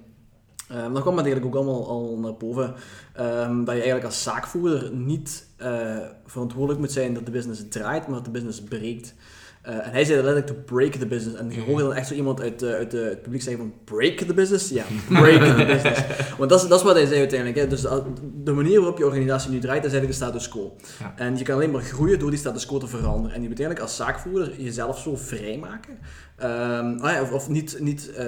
Ehm, 0.70 0.94
dan 0.94 1.02
kwam 1.02 1.18
het 1.18 1.26
eigenlijk 1.26 1.46
ook 1.46 1.62
allemaal 1.64 1.88
al 1.88 2.18
naar 2.18 2.38
boven 2.38 2.76
ehm, 3.14 3.58
dat 3.58 3.76
je 3.76 3.82
eigenlijk 3.82 4.06
als 4.06 4.24
zaakvoerder 4.24 4.92
niet 4.92 5.48
eh, 5.58 5.98
verantwoordelijk 6.26 6.80
moet 6.80 6.92
zijn 6.92 7.14
dat 7.14 7.26
de 7.26 7.32
business 7.32 7.64
draait, 7.70 8.08
maar 8.08 8.16
dat 8.16 8.26
de 8.26 8.32
business 8.32 8.64
breekt. 8.64 9.14
Eh, 9.70 9.76
en 9.76 9.92
hij 9.92 10.06
zei 10.06 10.22
letterlijk 10.22 10.48
to 10.48 10.76
break 10.76 10.92
the 10.92 11.06
business. 11.06 11.40
En 11.40 11.52
je 11.52 11.62
hoorde 11.62 11.84
dan 11.84 11.94
echt 11.94 12.08
zo 12.08 12.14
iemand 12.14 12.42
uit, 12.42 12.62
eh, 12.62 12.74
uit 12.74 12.92
het 12.92 13.22
publiek 13.22 13.42
zeggen 13.42 13.62
van 13.62 13.74
break 13.84 14.18
the 14.18 14.34
business? 14.34 14.70
Ja, 14.70 14.84
break 15.10 15.58
the 15.58 15.66
business. 15.66 16.02
Want 16.38 16.50
dat 16.50 16.62
is, 16.62 16.68
dat 16.68 16.80
is 16.80 16.86
wat 16.86 16.96
hij 16.96 17.06
zei 17.06 17.20
uiteindelijk. 17.20 17.60
Hè. 17.60 17.68
Dus 17.68 17.82
de, 18.44 18.52
manier 18.52 18.80
waarop 18.80 18.98
je 18.98 19.06
organisatie 19.06 19.52
nu 19.52 19.60
draait, 19.60 19.86
is 19.86 19.92
eigenlijk 19.92 20.20
de 20.20 20.26
status 20.26 20.50
quo. 20.50 20.76
Ja. 21.00 21.14
En 21.16 21.38
je 21.38 21.44
kan 21.44 21.56
alleen 21.56 21.72
maar 21.72 21.82
groeien 21.82 22.20
door 22.20 22.30
die 22.30 22.40
status 22.40 22.66
quo 22.66 22.78
te 22.78 22.88
veranderen. 22.88 23.36
En 23.36 23.42
je 23.42 23.48
moet 23.48 23.60
eigenlijk 23.60 23.80
als 23.80 23.96
zaakvoerder 23.96 24.62
jezelf 24.62 25.00
zo 25.00 25.16
vrijmaken. 25.16 25.98
Ah 26.38 27.12
ja, 27.12 27.22
of, 27.22 27.32
of 27.32 27.50
niet, 27.50 27.78
niet 27.80 28.14
eh, 28.14 28.28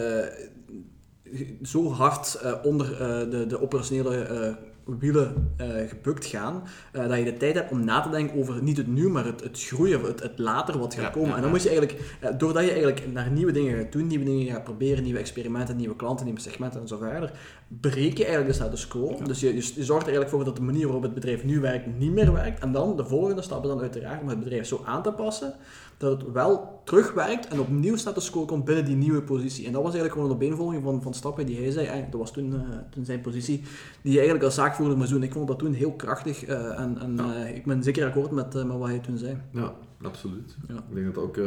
zo 1.62 1.92
hard 1.92 2.40
onder 2.64 2.88
de, 3.30 3.46
de 3.48 3.62
operationele 3.62 4.58
wielen 4.86 5.54
eh, 5.58 5.68
gebukt 5.88 6.26
gaan, 6.26 6.64
eh, 6.92 7.08
dat 7.08 7.18
je 7.18 7.24
de 7.24 7.38
tijd 7.38 7.56
hebt 7.56 7.72
om 7.72 7.86
na 7.86 8.02
te 8.02 8.10
denken 8.10 8.38
over 8.38 8.64
niet 8.64 8.78
het 8.78 8.88
nu, 8.88 9.10
maar 9.10 9.26
het, 9.26 9.44
het 9.44 9.64
groeien, 9.64 10.02
het, 10.02 10.22
het 10.22 10.40
later 10.40 10.80
wat 10.80 10.94
gaat 10.94 11.04
Ja, 11.04 11.10
komen. 11.10 11.30
ja, 11.30 11.36
en 11.36 11.42
dan 11.42 11.50
ja. 11.50 11.56
moet 11.56 11.64
je 11.64 11.70
eigenlijk, 11.70 12.18
eh, 12.20 12.30
doordat 12.38 12.64
je 12.64 12.70
eigenlijk 12.70 13.14
naar 13.14 13.32
nieuwe 13.32 13.52
dingen 13.52 13.78
gaat 13.78 13.92
doen, 13.92 14.08
nieuwe 14.08 14.26
dingen 14.26 14.48
gaat 14.48 14.64
proberen, 14.64 15.04
nieuwe 15.04 15.20
experimenten, 15.20 15.76
nieuwe 15.76 15.96
klanten, 15.96 16.26
nieuwe 16.26 16.42
segmenten 16.42 16.82
en 16.82 16.88
zo 16.88 16.98
verder, 16.98 17.32
breek 17.68 18.18
je 18.18 18.26
eigenlijk 18.26 18.48
de 18.48 18.54
status 18.54 18.88
quo. 18.88 19.18
Dus 19.24 19.40
je, 19.40 19.48
je, 19.48 19.72
je 19.76 19.84
zorgt 19.84 20.08
er 20.08 20.14
eigenlijk 20.14 20.30
voor 20.30 20.44
dat 20.44 20.56
de 20.56 20.62
manier 20.62 20.84
waarop 20.84 21.04
het 21.04 21.14
bedrijf 21.14 21.44
nu 21.44 21.60
werkt 21.60 21.98
niet 21.98 22.12
meer 22.12 22.34
werkt. 22.34 22.60
En 22.60 22.72
dan 22.72 22.98
de 22.98 23.06
volgende 23.06 23.42
stap 23.42 23.64
is 23.64 23.70
dan 23.70 23.80
uiteraard 23.82 24.22
om 24.22 24.28
het 24.28 24.40
bedrijf 24.40 24.66
zo 24.68 24.82
aan 24.86 25.04
te 25.04 25.12
passen 25.12 25.54
dat 26.02 26.22
het 26.22 26.32
wel 26.32 26.82
terugwerkt 26.86 27.48
en 27.48 27.60
opnieuw 27.60 27.96
status 27.96 28.30
quo 28.30 28.46
komt 28.46 28.66
binnen 28.66 28.86
die 28.86 28.96
nieuwe 28.96 29.22
positie. 29.22 29.66
En 29.66 29.72
dat 29.72 29.84
was 29.84 29.94
eigenlijk 29.94 30.14
gewoon 30.22 30.40
de 30.40 30.46
opeenvolging 30.46 30.84
van, 30.84 31.02
van 31.02 31.14
stappen 31.14 31.46
die 31.46 31.58
hij 31.62 31.72
zei. 31.72 32.06
Dat 32.10 32.20
was 32.20 32.32
toen, 32.32 32.54
eh, 32.54 32.60
toen 32.90 33.06
zijn 33.06 33.22
positie 33.22 33.58
die 34.02 34.12
hij 34.12 34.16
eigenlijk 34.16 34.44
als 34.44 34.56
zaakvoerder 34.56 34.98
moest 34.98 35.10
doen. 35.10 35.24
Ik 35.24 35.32
vond 35.32 35.48
dat 35.48 35.60
toen 35.60 35.74
heel 35.74 35.92
krachtig 35.94 36.46
eh, 36.46 36.80
en, 36.80 36.98
en 37.02 37.16
Ja. 37.16 37.36
eh, 37.46 37.56
ik 37.56 37.66
ben 37.66 37.84
zeker 37.84 38.06
akkoord 38.06 38.32
met, 38.32 38.54
met 38.54 38.68
wat 38.78 38.88
hij 38.88 39.00
toen 39.00 39.18
zei. 39.18 39.38
Ja, 39.54 39.74
absoluut. 40.02 40.56
Ja. 40.68 40.76
Ik 40.76 40.96
denk 40.96 41.16
dat 41.16 41.24
ook 41.24 41.40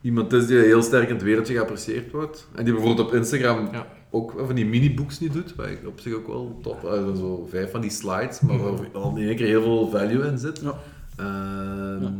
iemand 0.00 0.32
is 0.32 0.46
die 0.46 0.58
heel 0.58 0.82
sterk 0.82 1.08
in 1.08 1.14
het 1.14 1.24
wereldje 1.24 1.54
geapprecieerd 1.54 2.12
wordt. 2.12 2.48
En 2.54 2.64
die 2.64 2.74
bijvoorbeeld 2.74 3.06
op 3.08 3.14
Instagram 3.14 3.68
Ja. 3.72 3.86
ook 4.10 4.34
van 4.46 4.54
die 4.54 4.66
mini-boeks 4.66 5.20
niet 5.20 5.32
doet, 5.32 5.54
wat 5.54 5.66
ik 5.66 5.86
op 5.86 6.00
zich 6.00 6.14
ook 6.14 6.26
wel 6.26 6.58
top. 6.62 6.84
Uh, 6.84 7.14
zo 7.14 7.46
vijf 7.50 7.70
van 7.70 7.80
die 7.80 7.90
slides, 7.90 8.40
maar 8.40 8.58
waar 8.58 8.88
al 8.92 9.16
in 9.16 9.26
één 9.26 9.36
keer 9.36 9.46
heel 9.46 9.62
veel 9.62 9.88
value 9.90 10.26
in 10.26 10.38
zit. 10.38 10.60
Ja. 10.60 10.74
Ehm, 11.16 12.02
Ja. 12.02 12.12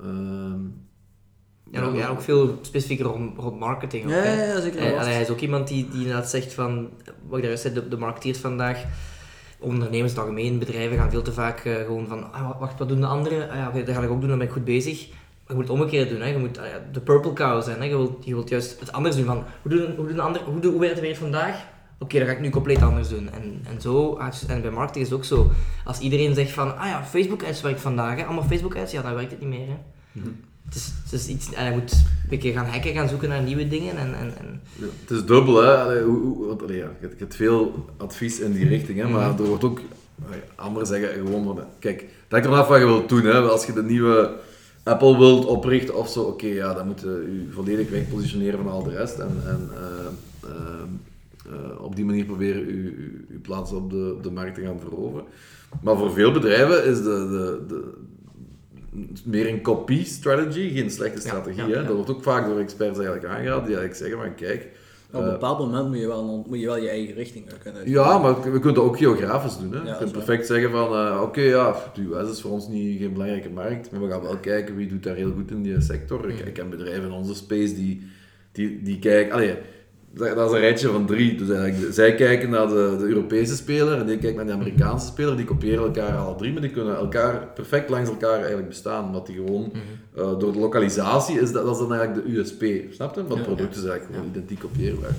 Ehm, 0.00 0.60
Ja, 1.70 1.82
ook, 1.82 1.96
ja, 1.96 2.08
ook 2.08 2.22
veel 2.22 2.58
specifieker 2.60 3.06
rond, 3.06 3.38
rond 3.38 3.58
marketing. 3.58 4.04
Ook, 4.04 4.10
Ja, 4.10 4.24
ja, 4.24 4.60
zeker. 4.60 4.98
Hij, 4.98 5.20
is 5.20 5.30
ook 5.30 5.40
iemand 5.40 5.68
die, 5.68 5.88
die 5.88 6.00
inderdaad 6.00 6.30
zegt 6.30 6.54
van, 6.54 6.90
wat 7.28 7.38
ik 7.38 7.44
daar 7.44 7.58
zei, 7.58 7.74
de, 7.74 7.88
de 7.88 7.96
marketeers 7.96 8.38
vandaag, 8.38 8.84
ondernemers 9.58 10.12
in 10.12 10.18
het 10.18 10.18
algemeen, 10.18 10.58
bedrijven 10.58 10.96
gaan 10.96 11.10
veel 11.10 11.22
te 11.22 11.32
vaak 11.32 11.64
eh, 11.64 11.74
gewoon 11.74 12.06
van, 12.06 12.32
ah, 12.32 12.60
wacht, 12.60 12.78
wat 12.78 12.88
doen 12.88 13.00
de 13.00 13.06
anderen? 13.06 13.50
Ah, 13.50 13.56
ja, 13.56 13.68
oké, 13.68 13.84
dat 13.84 13.94
ga 13.94 14.02
ik 14.02 14.10
ook 14.10 14.20
doen, 14.20 14.28
dan 14.28 14.38
ben 14.38 14.46
ik 14.46 14.52
goed 14.52 14.64
bezig. 14.64 15.08
Maar 15.08 15.56
je 15.56 15.62
moet 15.62 15.68
het 15.68 15.80
omgekeerd 15.80 16.08
doen, 16.08 16.20
hè. 16.20 16.26
je 16.26 16.38
moet 16.38 16.58
ah, 16.58 16.66
ja, 16.66 16.82
de 16.92 17.00
purple 17.00 17.32
cow 17.32 17.62
zijn. 17.62 17.78
Hè. 17.78 17.84
Je, 17.84 17.96
wilt, 17.96 18.24
je 18.24 18.34
wilt 18.34 18.48
juist 18.48 18.80
het 18.80 18.92
anders 18.92 19.16
doen. 19.16 19.24
Van, 19.24 19.44
hoe, 19.62 19.70
doen, 19.70 19.94
hoe, 19.96 20.06
doen 20.06 20.16
de 20.16 20.22
anderen, 20.22 20.46
hoe, 20.46 20.60
doen, 20.60 20.70
hoe 20.70 20.80
werkt 20.80 20.96
het 20.96 21.04
weer 21.04 21.16
vandaag? 21.16 21.66
Oké, 21.98 22.18
dan 22.18 22.26
ga 22.26 22.32
ik 22.32 22.40
nu 22.40 22.50
compleet 22.50 22.82
anders 22.82 23.08
doen. 23.08 23.30
En, 23.30 23.60
en 23.72 23.80
zo, 23.80 24.12
ah, 24.12 24.32
en 24.48 24.62
bij 24.62 24.70
marketing 24.70 25.04
is 25.04 25.10
het 25.10 25.18
ook 25.18 25.24
zo. 25.24 25.50
Als 25.84 25.98
iedereen 25.98 26.34
zegt 26.34 26.50
van, 26.50 26.78
ah 26.78 26.86
ja, 26.86 27.04
Facebook 27.04 27.44
ads 27.44 27.60
werkt 27.60 27.80
vandaag, 27.80 28.16
hè. 28.16 28.24
allemaal 28.24 28.44
Facebook 28.44 28.76
ads, 28.76 28.92
ja, 28.92 29.02
dan 29.02 29.14
werkt 29.14 29.30
het 29.30 29.40
niet 29.40 29.48
meer. 29.48 29.66
Hè. 29.66 29.76
Mhm. 30.12 30.28
Het 30.64 30.76
is, 30.76 30.92
het 31.04 31.12
is 31.12 31.28
iets, 31.28 31.52
en 31.52 31.64
je 31.64 31.70
moet 31.70 31.92
een 31.92 32.28
beetje 32.28 32.52
gaan 32.52 32.66
hacken, 32.66 32.92
gaan 32.92 33.08
zoeken 33.08 33.28
naar 33.28 33.42
nieuwe 33.42 33.68
dingen. 33.68 33.96
En, 33.96 34.14
en, 34.14 34.32
en 34.38 34.60
Ja, 34.74 34.86
het 35.00 35.10
is 35.10 35.24
dubbel, 35.24 35.62
hè. 35.62 35.76
Allee, 35.76 36.02
hoe, 36.02 36.18
hoe, 36.18 36.46
want, 36.46 36.62
allee, 36.62 36.76
ja, 36.76 36.90
je, 37.00 37.08
je 37.08 37.14
hebt 37.18 37.36
veel 37.36 37.86
advies 37.96 38.40
in 38.40 38.52
die 38.52 38.68
richting, 38.68 38.98
hè, 38.98 39.08
maar 39.08 39.38
er 39.38 39.44
wordt 39.44 39.64
ook... 39.64 39.80
Anderen 40.54 40.86
zeggen 40.86 41.08
gewoon 41.08 41.44
van... 41.44 41.60
Kijk, 41.78 42.00
het 42.00 42.10
hangt 42.28 42.46
ervan 42.46 42.60
af 42.60 42.68
wat 42.68 42.78
je 42.78 42.84
wilt 42.84 43.08
doen, 43.08 43.24
hè. 43.24 43.40
Als 43.40 43.66
je 43.66 43.72
de 43.72 43.82
nieuwe 43.82 44.36
Apple 44.82 45.18
wilt 45.18 45.44
oprichten 45.44 45.96
of 45.96 46.08
zo, 46.08 46.22
oké, 46.22 46.46
ja, 46.46 46.74
dan 46.74 46.86
moet 46.86 47.00
je 47.00 47.44
je 47.46 47.52
volledig 47.52 47.90
wegpositioneren 47.90 48.58
van 48.58 48.72
al 48.72 48.82
de 48.82 48.90
rest. 48.90 49.18
En, 49.18 49.42
en 49.46 49.70
eh, 49.74 50.50
eh, 50.50 50.82
eh, 51.52 51.84
op 51.84 51.96
die 51.96 52.04
manier 52.04 52.24
proberen 52.24 52.66
je, 52.66 52.82
je, 52.82 53.24
je 53.28 53.38
plaats 53.38 53.72
op 53.72 53.90
de, 53.90 54.16
de 54.22 54.30
markt 54.30 54.54
te 54.54 54.60
gaan 54.60 54.80
veroveren. 54.80 55.26
Maar 55.82 55.96
voor 55.96 56.12
veel 56.12 56.32
bedrijven 56.32 56.84
is 56.84 56.96
de, 56.96 57.02
de, 57.02 57.64
de, 57.68 57.92
meer 59.24 59.48
een 59.48 59.62
copy 59.62 60.04
strategy, 60.04 60.70
geen 60.74 60.90
slechte 60.90 61.20
strategie. 61.20 61.62
ja, 61.62 61.68
hè? 61.68 61.74
ja. 61.74 61.82
Dat 61.82 61.94
wordt 61.94 62.10
ook 62.10 62.22
vaak 62.22 62.46
door 62.46 62.58
experts 62.58 62.98
eigenlijk 62.98 63.26
aangeraden, 63.26 63.64
die 63.64 63.76
eigenlijk 63.76 63.94
zeggen 63.94 64.18
van 64.18 64.34
kijk, 64.34 64.68
Op 65.12 65.20
een 65.22 65.30
bepaald 65.30 65.58
moment 65.58 65.88
moet 65.88 65.98
je 65.98 66.06
wel, 66.06 66.44
moet 66.48 66.60
je, 66.60 66.66
wel 66.66 66.76
je 66.76 66.88
eigen 66.88 67.14
richting 67.14 67.46
kunnen 67.58 67.90
ja, 67.90 68.18
maar 68.18 68.34
we 68.34 68.50
kunnen 68.50 68.74
dat 68.74 68.84
ook 68.84 68.96
geografisch 68.96 69.58
doen. 69.58 69.72
Hè? 69.72 69.78
Ja, 69.78 69.92
je 69.92 69.96
kunt 69.98 70.12
perfect 70.12 70.46
zeggen 70.46 70.70
van, 70.70 70.94
eh, 70.94 71.20
oké, 71.22 71.40
ja, 71.40 71.76
de 71.94 72.02
US 72.02 72.30
is 72.30 72.40
voor 72.40 72.50
ons 72.50 72.68
niet, 72.68 72.98
geen 72.98 73.12
belangrijke 73.12 73.50
markt, 73.50 73.90
maar 73.90 74.00
we 74.00 74.08
gaan 74.08 74.22
wel 74.22 74.36
kijken 74.36 74.76
wie 74.76 74.88
doet 74.88 75.02
daar 75.02 75.16
heel 75.16 75.32
goed 75.32 75.50
in 75.50 75.62
die 75.62 75.80
sector. 75.80 76.28
Ik, 76.28 76.38
ik 76.38 76.52
ken 76.52 76.70
bedrijven 76.70 77.04
in 77.04 77.12
onze 77.12 77.34
space 77.34 77.74
die, 77.74 78.10
die, 78.52 78.82
die 78.82 78.98
kijken... 78.98 79.32
Allee, 79.32 79.56
dat 80.18 80.36
dat 80.36 80.48
is 80.48 80.54
een 80.54 80.60
rijtje 80.60 80.88
van 80.88 81.06
drie. 81.06 81.34
Dus 81.34 81.48
eigenlijk, 81.48 81.94
zij 81.94 82.14
kijken 82.14 82.50
naar 82.50 82.68
de, 82.68 82.96
de 82.98 83.04
Europese 83.04 83.56
speler 83.56 83.98
en 83.98 84.06
die 84.06 84.18
kijken 84.18 84.36
naar 84.36 84.46
de 84.46 84.52
Amerikaanse 84.52 85.06
speler. 85.06 85.36
Die 85.36 85.44
kopiëren 85.44 85.84
elkaar 85.84 86.16
alle 86.16 86.36
drie, 86.36 86.52
maar 86.52 86.62
die 86.62 86.70
kunnen 86.70 86.96
elkaar 86.96 87.46
perfect 87.54 87.90
langs 87.90 88.08
elkaar 88.08 88.38
eigenlijk 88.38 88.68
bestaan. 88.68 89.04
Omdat 89.04 89.26
die 89.26 89.36
gewoon, 89.36 89.72
eh, 90.14 90.38
door 90.38 90.52
de 90.52 90.58
lokalisatie, 90.58 91.40
is 91.40 91.52
dat, 91.52 91.64
dat 91.64 91.74
is 91.74 91.80
dan 91.80 91.94
eigenlijk 91.94 92.26
de 92.26 92.32
USP. 92.32 92.92
Snap 92.92 93.14
je? 93.14 93.26
Want 93.26 93.34
het 93.34 93.42
product 93.42 93.76
is 93.76 93.84
eigenlijk 93.84 94.14
gewoon 94.14 94.30
identiek 94.30 94.58
kopieerbaar. 94.58 95.14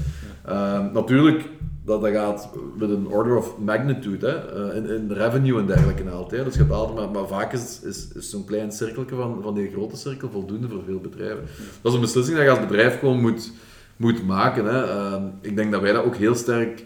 Ehm, 0.45 0.93
natuurlijk, 0.93 1.43
dat, 1.85 2.01
dat 2.01 2.11
gaat 2.11 2.49
met 2.77 2.89
een 2.89 3.07
order 3.07 3.37
of 3.37 3.57
magnitude, 3.57 4.27
hè, 4.27 4.69
eh, 4.69 4.75
in, 4.75 4.89
in 4.89 5.11
revenue 5.11 5.59
en 5.59 5.65
dergelijke 5.65 6.09
altijd. 6.09 6.45
Dus 6.45 6.53
je 6.53 6.59
hebt 6.59 6.73
altijd 6.73 6.97
maar, 6.97 7.09
maar 7.09 7.27
vaak 7.27 7.53
is, 7.53 7.79
is, 7.83 8.07
is 8.15 8.29
zo'n 8.29 8.45
klein 8.45 8.71
cirkeltje 8.71 9.15
van, 9.15 9.39
van 9.41 9.53
die 9.53 9.71
grote 9.71 9.97
cirkel 9.97 10.29
voldoende 10.31 10.67
voor 10.69 10.83
veel 10.85 10.99
bedrijven. 10.99 11.43
Dat 11.81 11.91
is 11.91 11.93
een 11.93 12.03
beslissing 12.03 12.37
dat 12.37 12.45
je 12.45 12.51
als 12.51 12.67
bedrijf 12.67 12.99
gewoon 12.99 13.21
moet, 13.21 13.51
moet 13.99 14.25
maken. 14.25 14.65
Hè. 14.65 14.83
Ehm, 14.83 15.23
ik 15.41 15.55
denk 15.55 15.71
dat 15.71 15.81
wij 15.81 15.93
dat 15.93 16.05
ook 16.05 16.15
heel 16.15 16.35
sterk... 16.35 16.85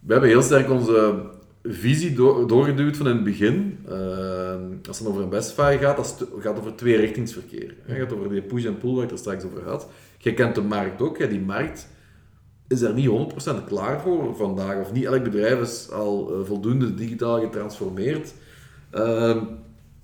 We 0.00 0.12
hebben 0.12 0.30
heel 0.30 0.42
sterk 0.42 0.70
onze 0.70 1.14
visie 1.62 2.12
door, 2.14 2.48
doorgeduwd 2.48 2.96
van 2.96 3.08
in 3.08 3.14
het 3.14 3.24
begin. 3.24 3.78
Ehm, 3.88 4.62
als 4.88 4.98
het 4.98 5.08
over 5.08 5.22
een 5.22 5.28
Bestfire 5.28 5.78
gaat, 5.78 5.96
dat 5.96 6.26
gaat 6.38 6.58
over 6.58 6.74
tweerichtingsverkeer. 6.74 7.74
Het 7.82 7.98
gaat 7.98 8.12
over 8.12 8.28
die 8.28 8.42
push 8.42 8.64
en 8.64 8.78
pull 8.78 8.94
waar 8.94 9.04
ik 9.04 9.10
het 9.10 9.18
er 9.18 9.18
straks 9.18 9.44
over 9.44 9.68
had. 9.68 9.88
Je 10.18 10.34
kent 10.34 10.54
de 10.54 10.62
markt 10.62 11.02
ook. 11.02 11.18
hè. 11.18 11.28
Die 11.28 11.40
markt 11.40 11.88
is 12.68 12.80
er 12.80 12.94
niet 12.94 13.08
100% 13.08 13.64
klaar 13.66 14.00
voor 14.00 14.36
vandaag. 14.36 14.80
Of 14.80 14.92
niet 14.92 15.04
elk 15.04 15.22
bedrijf 15.22 15.60
is 15.60 15.90
al 15.90 16.32
eh, 16.32 16.46
voldoende 16.46 16.94
digitaal 16.94 17.40
getransformeerd 17.40 18.34
ehm, 18.90 19.38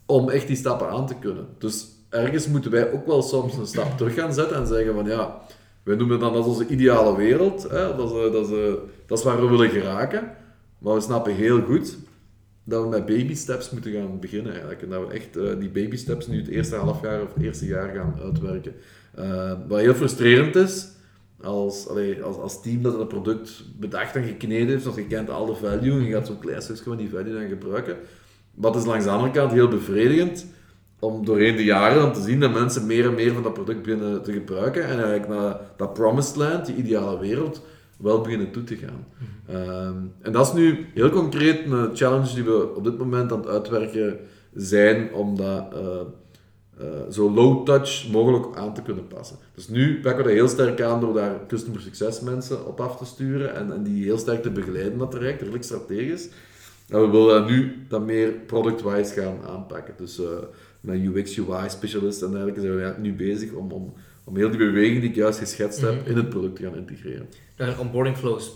om 0.07 0.31
echt 0.31 0.47
die 0.47 0.57
stappen 0.57 0.89
aan 0.89 1.07
te 1.07 1.15
kunnen. 1.21 1.47
Dus 1.59 1.87
ergens 2.09 2.49
moeten 2.49 2.71
wij 2.71 2.93
ook 2.93 3.07
wel 3.07 3.23
soms 3.23 3.57
een 3.57 3.67
stap 3.67 3.97
terug 3.97 4.15
gaan 4.15 4.35
zetten 4.35 4.57
en 4.57 4.67
zeggen 4.67 4.95
van 4.95 5.05
ja, 5.05 5.41
wij 5.82 5.97
noemen 5.97 6.19
dat 6.19 6.47
onze 6.47 6.66
ideale 6.66 7.16
wereld. 7.16 7.62
Hè? 7.62 7.97
Dat, 7.97 8.12
is, 8.12 8.32
dat, 8.32 8.78
dat 9.07 9.19
is 9.19 9.24
waar 9.24 9.40
we 9.40 9.48
willen 9.48 9.70
geraken. 9.70 10.31
Maar 10.78 10.94
we 10.94 11.01
snappen 11.01 11.35
heel 11.35 11.62
goed 11.62 11.97
dat 12.65 12.82
we 12.82 12.89
met 12.89 13.07
baby 13.07 13.35
steps 13.35 13.70
moeten 13.70 13.93
gaan 13.93 14.20
beginnen. 14.20 14.81
En 14.81 14.89
dat 14.89 15.07
we 15.07 15.12
echt 15.12 15.36
eh, 15.36 15.59
die 15.59 15.69
baby 15.69 15.97
steps 15.97 16.27
nu 16.27 16.39
het 16.39 16.48
eerste 16.48 16.77
halfjaar 16.77 17.23
of 17.23 17.35
het 17.35 17.43
eerste 17.43 17.66
jaar 17.66 17.94
gaan 17.94 18.15
uitwerken. 18.23 18.74
Eh, 19.15 19.52
wat 19.69 19.81
heel 19.81 19.94
frustrerend 19.94 20.57
is, 20.57 20.89
als, 21.43 21.89
als, 22.23 22.36
als 22.36 22.62
team 22.62 22.82
dat 22.82 22.98
het 22.98 23.09
product 23.09 23.65
bedacht 23.78 24.16
en 24.16 24.24
gekneden 24.24 24.69
heeft, 24.69 24.82
zoals 24.82 24.97
je 24.97 25.07
kent 25.07 25.31
al 25.31 25.47
de 25.47 25.55
value, 25.55 25.93
en 25.93 26.05
je 26.05 26.12
gaat 26.12 26.27
zo'n 26.27 26.39
klein 26.39 26.62
stukje 26.62 26.82
van 26.82 26.97
die 26.97 27.11
value 27.11 27.32
dan 27.32 27.48
gebruiken. 27.48 27.97
Wat 28.55 28.77
is 28.77 28.85
langs 28.85 29.05
de 29.05 29.11
andere 29.11 29.48
heel 29.48 29.69
bevredigend, 29.69 30.47
om 31.01 31.25
doorheen 31.25 31.57
de 31.57 31.65
jaren 31.65 31.99
dan 31.99 32.13
te 32.13 32.21
zien 32.21 32.41
dat 32.41 32.53
mensen 32.53 32.87
meer 32.87 33.07
en 33.07 33.15
meer 33.15 33.33
van 33.33 33.43
dat 33.43 33.53
product 33.53 33.83
beginnen 33.83 34.23
te 34.23 34.33
gebruiken 34.33 34.85
en 34.85 34.99
eigenlijk 34.99 35.29
naar 35.29 35.61
dat 35.77 35.95
promised 35.95 36.37
land, 36.37 36.67
die 36.67 36.75
ideale 36.75 37.19
wereld, 37.19 37.63
wel 37.99 38.21
beginnen 38.21 38.51
toe 38.51 38.65
te 38.65 38.77
gaan. 38.77 39.07
Ehm, 39.47 39.97
en 40.23 40.33
dat 40.33 40.47
is 40.47 40.53
nu 40.53 40.87
heel 40.95 41.11
concreet 41.11 41.71
een 41.71 41.91
challenge 41.97 42.35
die 42.35 42.45
we 42.45 42.75
op 42.77 42.85
dit 42.85 42.99
moment 42.99 43.33
aan 43.33 43.39
het 43.39 43.49
uitwerken 43.49 44.19
zijn 44.55 45.13
om 45.13 45.37
dat 45.37 45.75
eh, 45.75 46.01
eh, 46.79 46.87
zo 47.11 47.31
low 47.31 47.65
touch 47.65 48.11
mogelijk 48.11 48.57
aan 48.57 48.75
te 48.75 48.83
kunnen 48.83 49.07
passen. 49.07 49.37
Dus 49.55 49.69
nu 49.69 50.01
pakken 50.01 50.23
we 50.25 50.29
dat 50.29 50.39
heel 50.39 50.49
sterk 50.49 50.81
aan 50.81 51.01
door 51.01 51.15
daar 51.15 51.47
customer 51.47 51.81
success 51.81 52.21
mensen 52.21 52.67
op 52.67 52.81
af 52.81 52.97
te 52.97 53.05
sturen 53.05 53.55
en, 53.55 53.73
en 53.73 53.83
die 53.83 54.05
heel 54.05 54.19
sterk 54.19 54.43
te 54.43 54.51
begeleiden 54.51 54.99
dat 54.99 55.11
traject, 55.11 55.41
redelijk 55.41 55.65
strategisch. 55.65 56.29
En 56.89 57.01
we 57.01 57.09
willen 57.11 57.47
nu 57.47 57.87
dat 57.89 58.05
meer 58.05 58.31
product-wise 58.31 59.21
gaan 59.21 59.39
aanpakken. 59.47 59.95
Dus 59.97 60.21
eh 60.21 60.27
met 60.81 61.01
UX, 61.01 61.39
UI 61.39 61.69
specialisten 61.69 62.27
en 62.27 62.32
dergelijke 62.32 62.61
zijn 62.61 62.77
we 62.77 63.01
nu 63.01 63.15
bezig 63.15 63.52
om, 63.52 63.73
om, 63.73 63.93
om 64.24 64.36
heel 64.36 64.51
die 64.51 64.59
beweging 64.59 65.01
die 65.01 65.09
ik 65.09 65.15
juist 65.15 65.39
geschetst 65.39 65.81
heb 65.81 66.07
in 66.07 66.16
het 66.16 66.28
product 66.28 66.57
te 66.57 66.62
gaan 66.62 66.77
integreren. 66.77 67.27
Je 67.69 67.78
onboarding 67.78 68.16
flows 68.16 68.53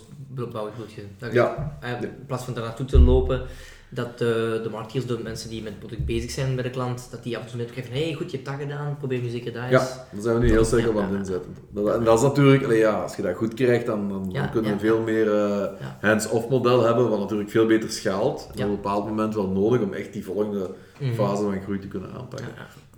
bouwen, 0.51 0.71
bedoel 0.71 0.87
je? 0.95 1.03
Dat 1.17 1.29
je, 1.31 1.35
Ja. 1.37 1.77
eh, 1.81 2.01
In 2.01 2.25
plaats 2.27 2.43
van 2.43 2.53
daar 2.53 2.63
naartoe 2.63 2.85
te 2.85 2.99
lopen, 2.99 3.41
dat 3.89 4.17
de, 4.17 4.59
de 4.63 4.69
marketeers, 4.69 5.05
de 5.05 5.19
mensen 5.23 5.49
die 5.49 5.61
met 5.61 5.71
het 5.71 5.79
product 5.79 6.05
bezig 6.05 6.31
zijn 6.31 6.55
bij 6.55 6.63
de 6.63 6.69
klant, 6.69 7.07
dat 7.11 7.23
die 7.23 7.37
af 7.37 7.43
en 7.43 7.49
toe 7.49 7.57
meekrijgen 7.57 7.93
van, 7.93 8.01
hey, 8.01 8.13
goed, 8.13 8.31
je 8.31 8.37
hebt 8.37 8.49
dat 8.49 8.59
gedaan, 8.59 8.97
probeer 8.97 9.21
nu 9.21 9.29
zeker 9.29 9.53
dat 9.53 9.61
eens. 9.63 9.71
Ja, 9.71 9.79
daar 10.11 10.21
zijn 10.21 10.35
we 10.35 10.41
nu 10.41 10.49
heel 10.51 10.65
sterk 10.65 10.87
op 10.89 10.97
aan 10.97 11.03
het 11.09 11.19
inzetten. 11.19 11.55
Dat, 11.69 11.95
en 11.97 12.03
dat 12.03 12.17
is 12.17 12.23
natuurlijk, 12.23 12.71
ja, 12.73 13.01
als 13.01 13.15
je 13.15 13.21
dat 13.21 13.35
goed 13.35 13.53
krijgt, 13.53 13.85
dan, 13.85 14.09
dan, 14.09 14.29
Ja, 14.31 14.41
dan 14.41 14.51
kunnen 14.51 14.71
we 14.71 14.77
ja, 14.77 14.81
veel 14.93 15.01
meer 15.01 15.33
eh, 15.35 15.67
hands-off 16.01 16.49
model 16.49 16.81
hebben, 16.83 17.09
wat 17.09 17.19
natuurlijk 17.19 17.49
veel 17.49 17.65
beter 17.65 17.89
schaalt. 17.91 18.49
En 18.55 18.63
op 18.63 18.69
een 18.69 18.75
bepaald 18.75 19.05
moment 19.05 19.35
wel 19.35 19.47
nodig 19.47 19.81
om 19.81 19.93
echt 19.93 20.13
die 20.13 20.23
volgende 20.25 20.69
Mhm. 20.99 21.13
fase 21.13 21.43
van 21.43 21.61
groei 21.61 21.79
te 21.79 21.87
kunnen 21.87 22.11
aanpakken. 22.13 22.47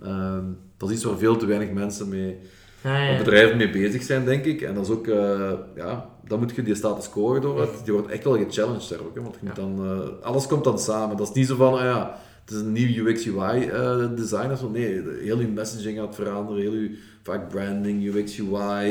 Ehm, 0.02 0.44
dat 0.76 0.88
is 0.88 0.94
iets 0.94 1.04
waar 1.04 1.18
veel 1.18 1.36
te 1.36 1.46
weinig 1.46 1.70
mensen 1.70 2.08
mee, 2.08 2.38
ja. 2.82 3.16
Bedrijven 3.16 3.56
mee 3.56 3.70
bezig 3.70 4.02
zijn, 4.02 4.24
denk 4.24 4.44
ik. 4.44 4.62
En 4.62 4.74
dat 4.74 4.84
is 4.84 4.92
ook, 4.92 5.06
eh, 5.06 5.52
ja, 5.76 6.10
dan 6.26 6.38
moet 6.38 6.54
je 6.54 6.62
die 6.62 6.74
status 6.74 7.10
quo 7.10 7.40
door. 7.40 7.68
Die 7.84 7.92
wordt 7.92 8.08
echt 8.08 8.24
wel 8.24 8.36
gechallenged 8.36 8.88
daar 8.88 9.00
ook, 9.00 9.14
hè, 9.14 9.22
want 9.22 9.34
je 9.40 9.46
moet 9.46 9.56
dan, 9.56 9.84
eh, 9.84 10.26
alles 10.26 10.46
komt 10.46 10.64
dan 10.64 10.78
samen. 10.78 11.16
Dat 11.16 11.28
is 11.28 11.34
niet 11.34 11.46
zo 11.46 11.56
van, 11.56 11.74
ah 11.74 11.80
ja, 11.80 12.18
het 12.44 12.54
is 12.54 12.60
een 12.60 12.72
nieuw 12.72 13.04
UX 13.04 13.26
UI 13.26 13.68
eh, 13.68 14.16
design 14.16 14.50
of 14.50 14.58
zo. 14.58 14.70
Nee, 14.70 15.02
heel 15.22 15.40
je 15.40 15.46
messaging 15.46 15.98
gaat 15.98 16.14
veranderen, 16.14 16.62
heel 16.62 16.74
je 16.74 16.98
vaak 17.22 17.48
branding, 17.48 18.14
UX 18.14 18.38
UI, 18.38 18.86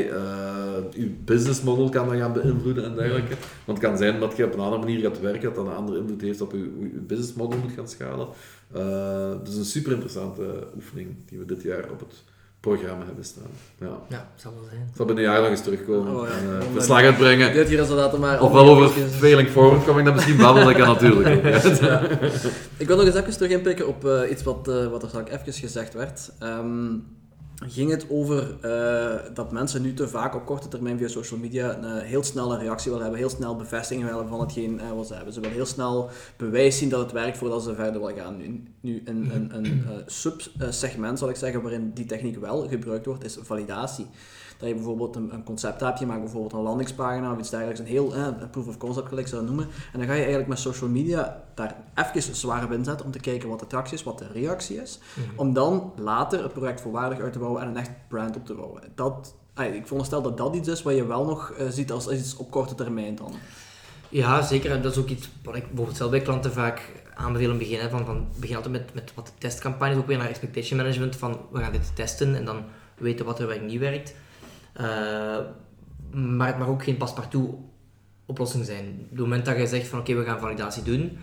je 0.91 1.11
business 1.25 1.61
model 1.61 1.89
kan 1.89 2.09
dat 2.09 2.17
gaan 2.17 2.33
beïnvloeden 2.33 2.83
en 2.83 2.95
dergelijke. 2.95 3.35
Want 3.65 3.77
het 3.77 3.87
kan 3.87 3.97
zijn 3.97 4.19
dat 4.19 4.37
je 4.37 4.45
op 4.45 4.53
een 4.53 4.59
andere 4.59 4.81
manier 4.81 4.99
gaat 4.99 5.19
werken, 5.19 5.41
dat 5.41 5.55
dat 5.55 5.65
een 5.65 5.79
andere 5.79 5.99
invloed 5.99 6.21
heeft 6.21 6.41
op 6.41 6.51
je, 6.51 6.57
je 6.93 6.99
business 7.07 7.33
model 7.33 7.59
moet 7.59 7.71
gaan 7.71 7.87
schalen. 7.87 8.27
Dus 9.43 9.55
een 9.55 9.65
super 9.65 9.91
interessante 9.91 10.67
oefening 10.75 11.15
die 11.25 11.39
we 11.39 11.45
dit 11.45 11.61
jaar 11.61 11.91
op 11.91 11.99
het 11.99 12.23
programma 12.59 13.05
hebben 13.05 13.23
staan. 13.23 13.51
Ja. 13.79 13.85
Ja, 13.85 14.17
dat 14.17 14.41
zal 14.41 14.53
wel 14.53 14.63
zijn. 14.69 14.81
Ik 14.81 14.95
zal 14.95 15.05
binnen 15.05 15.23
een 15.23 15.31
jaar 15.31 15.41
nog 15.41 15.49
eens 15.49 15.61
terugkomen 15.61 16.15
Oh, 16.15 16.27
ja. 16.27 16.33
en 16.33 16.67
Om 16.67 16.73
verslag 16.73 17.01
uitbrengen. 17.01 17.53
Dit 17.53 17.67
hier 17.67 17.77
resultaten 17.77 18.19
maar... 18.19 18.41
Ofwel 18.41 18.69
over 18.69 18.89
failing 19.09 19.49
forward 19.49 19.83
kom 19.83 19.97
ik 19.97 20.05
dan 20.05 20.13
misschien 20.13 20.37
babbelen, 20.37 20.67
dat 20.67 20.77
kan 20.77 20.87
natuurlijk 20.87 21.45
ook. 21.45 21.53
Ik 22.77 22.87
wil 22.87 22.97
nog 22.97 23.05
eens 23.05 23.15
even 23.15 23.31
terug 23.31 23.51
inpikken 23.51 23.87
op 23.87 24.05
eh, 24.05 24.31
iets 24.31 24.43
wat, 24.43 24.67
eh, 24.67 24.87
wat 24.87 25.03
er 25.03 25.09
straks 25.09 25.31
even 25.31 25.53
gezegd 25.53 25.93
werd. 25.93 26.31
Ehm, 26.39 26.93
ging 27.65 27.91
het 27.91 28.05
over 28.09 28.57
eh, 28.61 29.33
dat 29.33 29.51
mensen 29.51 29.81
nu 29.81 29.93
te 29.93 30.07
vaak 30.07 30.35
op 30.35 30.45
korte 30.45 30.67
termijn 30.67 30.97
via 30.97 31.07
social 31.07 31.39
media 31.39 31.77
een 31.77 31.99
heel 31.99 32.23
snelle 32.23 32.57
reactie 32.57 32.91
willen 32.91 33.05
hebben, 33.05 33.21
heel 33.21 33.35
snel 33.35 33.55
bevestiging 33.55 34.05
willen 34.05 34.19
hebben 34.19 34.37
van 34.37 34.45
hetgeen 34.45 34.79
eh, 34.79 34.91
wat 34.91 35.07
ze 35.07 35.13
hebben. 35.13 35.33
Ze 35.33 35.39
willen 35.39 35.55
heel 35.55 35.65
snel 35.65 36.09
bewijs 36.37 36.77
zien 36.77 36.89
dat 36.89 36.99
het 36.99 37.11
werkt 37.11 37.37
voordat 37.37 37.63
ze 37.63 37.75
verder 37.75 38.01
willen 38.01 38.15
gaan. 38.15 38.37
Nu, 38.37 38.63
nu 38.81 39.01
een, 39.05 39.29
een, 39.33 39.55
een 39.55 39.65
eh, 39.65 39.91
subsegment, 40.05 41.19
zal 41.19 41.29
ik 41.29 41.35
zeggen, 41.35 41.61
waarin 41.61 41.91
die 41.93 42.05
techniek 42.05 42.39
wel 42.39 42.67
gebruikt 42.67 43.05
wordt, 43.05 43.23
is 43.23 43.37
validatie. 43.41 44.07
Dat 44.57 44.67
je 44.67 44.75
bijvoorbeeld 44.75 45.15
een, 45.15 45.33
een 45.33 45.43
concept 45.43 45.81
hebt, 45.81 45.99
je 45.99 46.05
maakt 46.05 46.21
bijvoorbeeld 46.21 46.53
een 46.53 46.59
landingspagina 46.59 47.31
of 47.31 47.39
iets 47.39 47.49
dergelijks, 47.49 47.79
een 47.79 47.85
heel 47.85 48.15
eh, 48.15 48.25
een 48.39 48.49
proof 48.49 48.67
of 48.67 48.77
concept, 48.77 49.07
gelijk 49.07 49.27
zou 49.27 49.43
noemen. 49.43 49.67
En 49.93 49.99
dan 49.99 50.07
ga 50.07 50.13
je 50.13 50.19
eigenlijk 50.19 50.47
met 50.47 50.59
social 50.59 50.89
media 50.89 51.43
daar 51.53 51.75
even 51.95 52.35
zwaar 52.35 52.63
op 52.63 52.71
inzetten 52.71 53.05
om 53.05 53.11
te 53.11 53.19
kijken 53.19 53.49
wat 53.49 53.59
de 53.59 53.67
tractie 53.67 53.97
is, 53.97 54.03
wat 54.03 54.19
de 54.19 54.27
reactie 54.33 54.81
is. 54.81 54.99
Om 55.35 55.53
dan 55.53 55.93
later 55.95 56.43
het 56.43 56.53
project 56.53 56.81
volwaardig 56.81 57.19
uit 57.19 57.33
te 57.33 57.39
bouwen 57.39 57.61
en 57.61 57.67
een 57.67 57.77
echt 57.77 57.91
brand 58.07 58.35
op 58.35 58.45
te 58.45 58.53
bouwen. 58.53 58.81
Dat, 58.95 59.35
ah, 59.53 59.73
ik 59.73 59.81
veronderstel 59.81 60.21
dat 60.21 60.37
dat 60.37 60.55
iets 60.55 60.67
is 60.67 60.81
wat 60.81 60.95
je 60.95 61.05
wel 61.05 61.25
nog 61.25 61.51
eh, 61.51 61.67
ziet 61.69 61.91
als, 61.91 62.07
als 62.07 62.17
iets 62.17 62.37
op 62.37 62.51
korte 62.51 62.75
termijn 62.75 63.15
dan. 63.15 63.31
Ja, 64.09 64.41
zeker. 64.41 64.71
En 64.71 64.81
dat 64.81 64.91
is 64.91 64.97
ook 64.97 65.09
iets 65.09 65.29
wat 65.43 65.55
ik 65.55 65.67
bijvoorbeeld 65.67 65.97
zelf 65.97 66.11
bij 66.11 66.21
klanten 66.21 66.51
vaak 66.51 66.91
aanbevelen 67.13 67.53
in 67.53 67.59
het 67.59 67.69
begin. 67.69 67.79
Hè, 67.79 67.89
van, 67.89 68.05
van, 68.05 68.27
begin 68.39 68.55
altijd 68.55 68.73
met, 68.73 68.93
met 68.93 69.11
wat 69.15 69.33
testcampagnes, 69.37 69.97
ook 69.97 70.07
weer 70.07 70.17
naar 70.17 70.29
expectation 70.29 70.77
management. 70.77 71.15
Van 71.15 71.39
we 71.51 71.59
gaan 71.59 71.71
dit 71.71 71.95
testen 71.95 72.35
en 72.35 72.45
dan 72.45 72.63
weten 72.97 73.25
wat 73.25 73.39
er 73.39 73.47
werkt 73.47 73.65
niet 73.65 73.79
werkt. 73.79 74.13
Uh, 74.81 75.37
maar 76.11 76.47
het 76.47 76.57
mag 76.57 76.67
ook 76.67 76.83
geen 76.83 76.97
paspartout 76.97 77.55
oplossing 78.25 78.65
zijn. 78.65 78.99
Op 79.03 79.09
het 79.09 79.19
moment 79.19 79.45
dat 79.45 79.57
je 79.57 79.67
zegt 79.67 79.87
van 79.87 79.99
oké, 79.99 80.15
we 80.15 80.23
gaan 80.23 80.39
validatie 80.39 80.83
doen, 80.83 81.17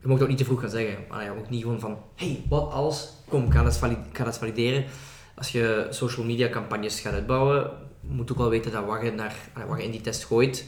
je 0.00 0.08
mag 0.08 0.20
ook 0.20 0.28
niet 0.28 0.38
te 0.38 0.44
vroeg 0.44 0.60
gaan 0.60 0.70
zeggen. 0.70 1.04
Maar 1.08 1.24
je 1.24 1.32
moet 1.36 1.50
niet 1.50 1.62
gewoon 1.62 1.80
van 1.80 1.98
hey, 2.14 2.42
wat 2.48 2.72
als? 2.72 3.12
Kom, 3.28 3.50
ga 3.50 3.62
dat, 3.62 3.80
ga 4.12 4.24
dat 4.24 4.38
valideren. 4.38 4.84
Als 5.34 5.52
je 5.52 5.86
social 5.90 6.26
media 6.26 6.48
campagnes 6.48 7.00
gaat 7.00 7.12
uitbouwen, 7.12 7.70
moet 8.00 8.32
ook 8.32 8.38
wel 8.38 8.48
weten 8.48 8.72
dat 8.72 8.84
wat 8.84 9.02
je, 9.02 9.10
naar, 9.10 9.34
wat 9.68 9.78
je 9.78 9.84
in 9.84 9.90
die 9.90 10.00
test 10.00 10.24
gooit, 10.24 10.66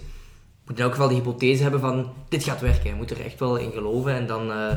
moet 0.67 0.77
in 0.77 0.83
elk 0.83 0.93
geval 0.93 1.09
de 1.09 1.15
hypothese 1.15 1.63
hebben 1.63 1.81
van 1.81 2.13
dit 2.29 2.45
gaat 2.45 2.61
werken. 2.61 2.91
Je 2.91 2.97
moet 2.97 3.11
er 3.11 3.25
echt 3.25 3.39
wel 3.39 3.57
in 3.57 3.73
geloven 3.73 4.13
en 4.13 4.27
dan 4.27 4.51
uh, 4.51 4.73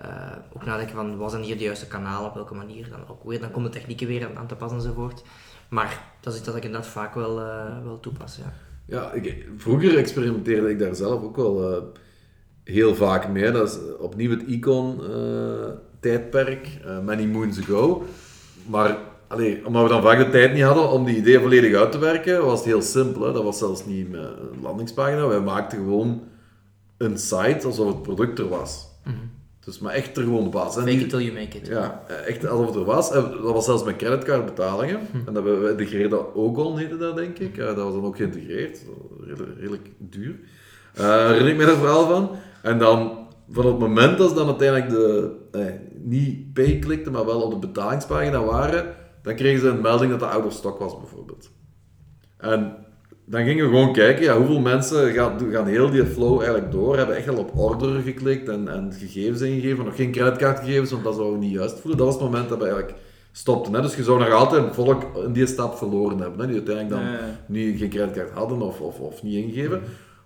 uh, 0.00 0.32
ook 0.52 0.64
nadenken 0.64 0.94
van 0.94 1.16
wat 1.16 1.30
zijn 1.30 1.42
hier 1.42 1.58
de 1.58 1.64
juiste 1.64 1.86
kanalen, 1.86 2.28
op 2.28 2.34
welke 2.34 2.54
manier. 2.54 2.88
Dan, 2.90 3.08
ook 3.08 3.24
weer, 3.24 3.40
dan 3.40 3.50
komen 3.50 3.70
de 3.70 3.78
technieken 3.78 4.06
weer 4.06 4.36
aan 4.36 4.46
te 4.46 4.54
passen 4.54 4.78
enzovoort. 4.78 5.22
Maar 5.68 6.04
dat 6.20 6.32
is 6.32 6.38
iets 6.38 6.48
dat 6.48 6.56
ik 6.56 6.64
inderdaad 6.64 6.90
vaak 6.90 7.14
wel, 7.14 7.40
uh, 7.40 7.82
wel 7.84 8.00
toepas. 8.00 8.36
Ja, 8.36 8.52
ja 8.84 9.12
ik, 9.12 9.46
vroeger 9.56 9.96
experimenteerde 9.96 10.70
ik 10.70 10.78
daar 10.78 10.94
zelf 10.94 11.22
ook 11.22 11.36
wel 11.36 11.92
heel 12.64 12.94
vaak 12.94 13.28
mee. 13.28 13.50
Dat 13.50 13.68
is 13.68 13.78
opnieuw 13.98 14.30
het 14.30 14.42
Icon-tijdperk, 14.42 16.68
Many 17.04 17.24
Moons 17.24 17.60
Ago. 17.60 18.04
Maar 18.66 18.98
Allee, 19.28 19.66
omdat 19.66 19.82
we 19.82 19.88
dan 19.88 20.02
vaak 20.02 20.18
de 20.18 20.28
tijd 20.28 20.52
niet 20.52 20.62
hadden 20.62 20.90
om 20.90 21.04
die 21.04 21.16
idee 21.16 21.38
volledig 21.38 21.74
uit 21.74 21.92
te 21.92 21.98
werken, 21.98 22.44
was 22.44 22.58
het 22.58 22.68
heel 22.68 22.82
simpel. 22.82 23.22
Hè? 23.22 23.32
Dat 23.32 23.42
was 23.42 23.58
zelfs 23.58 23.86
niet 23.86 24.12
een 24.12 24.60
landingspagina. 24.62 25.26
Wij 25.26 25.40
maakten 25.40 25.78
gewoon 25.78 26.22
een 26.96 27.18
site 27.18 27.66
alsof 27.66 27.88
het 27.88 28.02
product 28.02 28.38
er 28.38 28.48
was. 28.48 28.88
Mm 29.04 29.12
-hmm. 29.12 29.30
Dus 29.68 29.78
maar 29.78 29.92
echt 29.92 30.16
er 30.16 30.22
gewoon 30.22 30.50
was. 30.50 30.76
Make 30.76 30.90
it 30.90 31.08
till 31.08 31.20
you 31.20 31.32
make 31.32 31.58
it. 31.58 31.66
Ja, 31.66 32.02
echt 32.26 32.46
alsof 32.46 32.66
het 32.66 32.74
er 32.74 32.84
was. 32.84 33.12
En 33.12 33.22
dat 33.30 33.52
was 33.52 33.64
zelfs 33.64 33.84
met 33.84 33.96
creditcardbetalingen. 33.96 35.00
-hmm. 35.10 35.22
En 35.26 35.34
dat 35.34 35.44
we, 35.44 35.50
we 35.50 35.70
integreerden 35.70 36.34
Ogon, 36.34 36.78
heette 36.78 36.96
dat 36.96 37.16
denk 37.16 37.38
ik. 37.38 37.56
dat 37.56 37.76
was 37.76 37.92
dan 37.92 38.04
ook 38.04 38.16
geïntegreerd. 38.16 38.84
Redelijk, 39.20 39.58
redelijk 39.58 39.88
duur. 39.98 40.38
Uh, 40.98 41.26
herinner 41.26 41.48
ik 41.48 41.56
me 41.56 41.64
daar 41.64 41.76
vooral 41.76 42.06
van. 42.06 42.30
En 42.62 42.78
dan, 42.78 43.26
van 43.50 43.66
het 43.66 43.78
moment 43.78 44.18
dat 44.18 44.28
ze 44.28 44.34
dan 44.34 44.46
uiteindelijk 44.46 44.90
de, 44.90 45.36
eh, 45.52 45.64
niet 46.02 46.52
pay 46.52 46.78
klikten, 46.78 47.12
maar 47.12 47.26
wel 47.26 47.42
op 47.42 47.50
de 47.50 47.66
betalingspagina 47.66 48.44
waren, 48.44 48.94
dan 49.22 49.34
kregen 49.34 49.60
ze 49.60 49.68
een 49.68 49.80
melding 49.80 50.10
dat 50.10 50.20
de 50.20 50.26
out 50.26 50.44
of 50.44 50.52
stock 50.52 50.78
was, 50.78 50.98
bijvoorbeeld. 50.98 51.50
En 52.36 52.76
dan 53.30 53.44
gingen 53.44 53.64
we 53.64 53.70
gewoon 53.70 53.92
kijken, 53.92 54.24
ja, 54.24 54.36
hoeveel 54.36 54.60
mensen 54.60 55.12
gaan, 55.12 55.50
gaan 55.50 55.66
heel 55.66 55.90
die 55.90 56.06
flow 56.06 56.36
eigenlijk 56.36 56.72
door, 56.72 56.96
hebben 56.96 57.16
echt 57.16 57.28
al 57.28 57.36
op 57.36 57.58
order 57.58 58.00
geklikt 58.02 58.48
en, 58.48 58.68
en 58.68 58.92
gegevens 58.92 59.40
ingegeven, 59.40 59.84
nog 59.84 59.96
geen 59.96 60.12
creditcardgegevens, 60.12 60.90
want 60.90 61.04
dat 61.04 61.16
we 61.16 61.36
niet 61.38 61.52
juist 61.52 61.80
voelen. 61.80 61.98
Dat 61.98 62.06
was 62.06 62.14
het 62.14 62.24
moment 62.24 62.48
dat 62.48 62.58
we 62.58 62.64
eigenlijk 62.64 62.98
stopten. 63.32 63.74
Hè? 63.74 63.82
Dus 63.82 63.96
je 63.96 64.02
zou 64.02 64.18
nog 64.18 64.30
altijd 64.30 64.64
een 64.64 64.74
volk 64.74 65.02
in 65.24 65.32
die 65.32 65.46
stap 65.46 65.76
verloren 65.76 66.18
hebben, 66.18 66.40
hè? 66.40 66.46
die 66.46 66.54
uiteindelijk 66.54 67.02
dan 67.02 67.28
niet, 67.46 67.78
geen 67.78 67.88
creditcard 67.88 68.30
hadden 68.30 68.62
of, 68.62 68.80
of, 68.80 69.00
of 69.00 69.22
niet 69.22 69.34
ingegeven. 69.34 69.82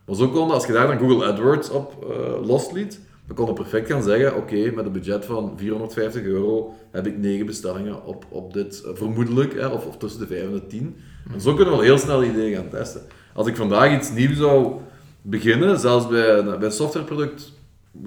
Maar 0.06 0.16
zo 0.16 0.28
kon 0.28 0.50
als 0.50 0.66
je 0.66 0.72
daar 0.72 0.86
dan 0.86 0.98
Google 0.98 1.26
AdWords 1.26 1.70
op 1.70 2.06
uh, 2.10 2.46
losliet, 2.46 3.00
we 3.26 3.34
konden 3.34 3.54
perfect 3.54 3.90
gaan 3.90 4.02
zeggen, 4.02 4.36
oké, 4.36 4.70
met 4.74 4.84
een 4.84 4.92
budget 4.92 5.24
van 5.24 5.52
450 5.56 6.22
euro 6.22 6.74
heb 6.90 7.06
ik 7.06 7.18
9 7.18 7.46
bestellingen 7.46 8.04
op, 8.04 8.24
op 8.28 8.52
dit, 8.52 8.82
uh, 8.86 8.90
vermoedelijk, 8.94 9.54
hè, 9.54 9.66
of, 9.66 9.86
of 9.86 9.96
tussen 9.96 10.20
de 10.20 10.26
5 10.26 10.42
en 10.42 10.52
de 10.52 10.66
10. 10.66 10.96
En 11.32 11.40
zo 11.40 11.54
kunnen 11.54 11.72
we 11.72 11.78
al 11.78 11.84
heel 11.84 11.98
snel 11.98 12.24
ideeën 12.24 12.56
gaan 12.56 12.68
testen. 12.68 13.02
Als 13.34 13.46
ik 13.46 13.56
vandaag 13.56 13.92
iets 13.92 14.12
nieuws 14.12 14.36
zou 14.36 14.80
beginnen, 15.22 15.78
zelfs 15.78 16.08
bij, 16.08 16.44
bij 16.44 16.62
een 16.62 16.72
softwareproduct, 16.72 17.52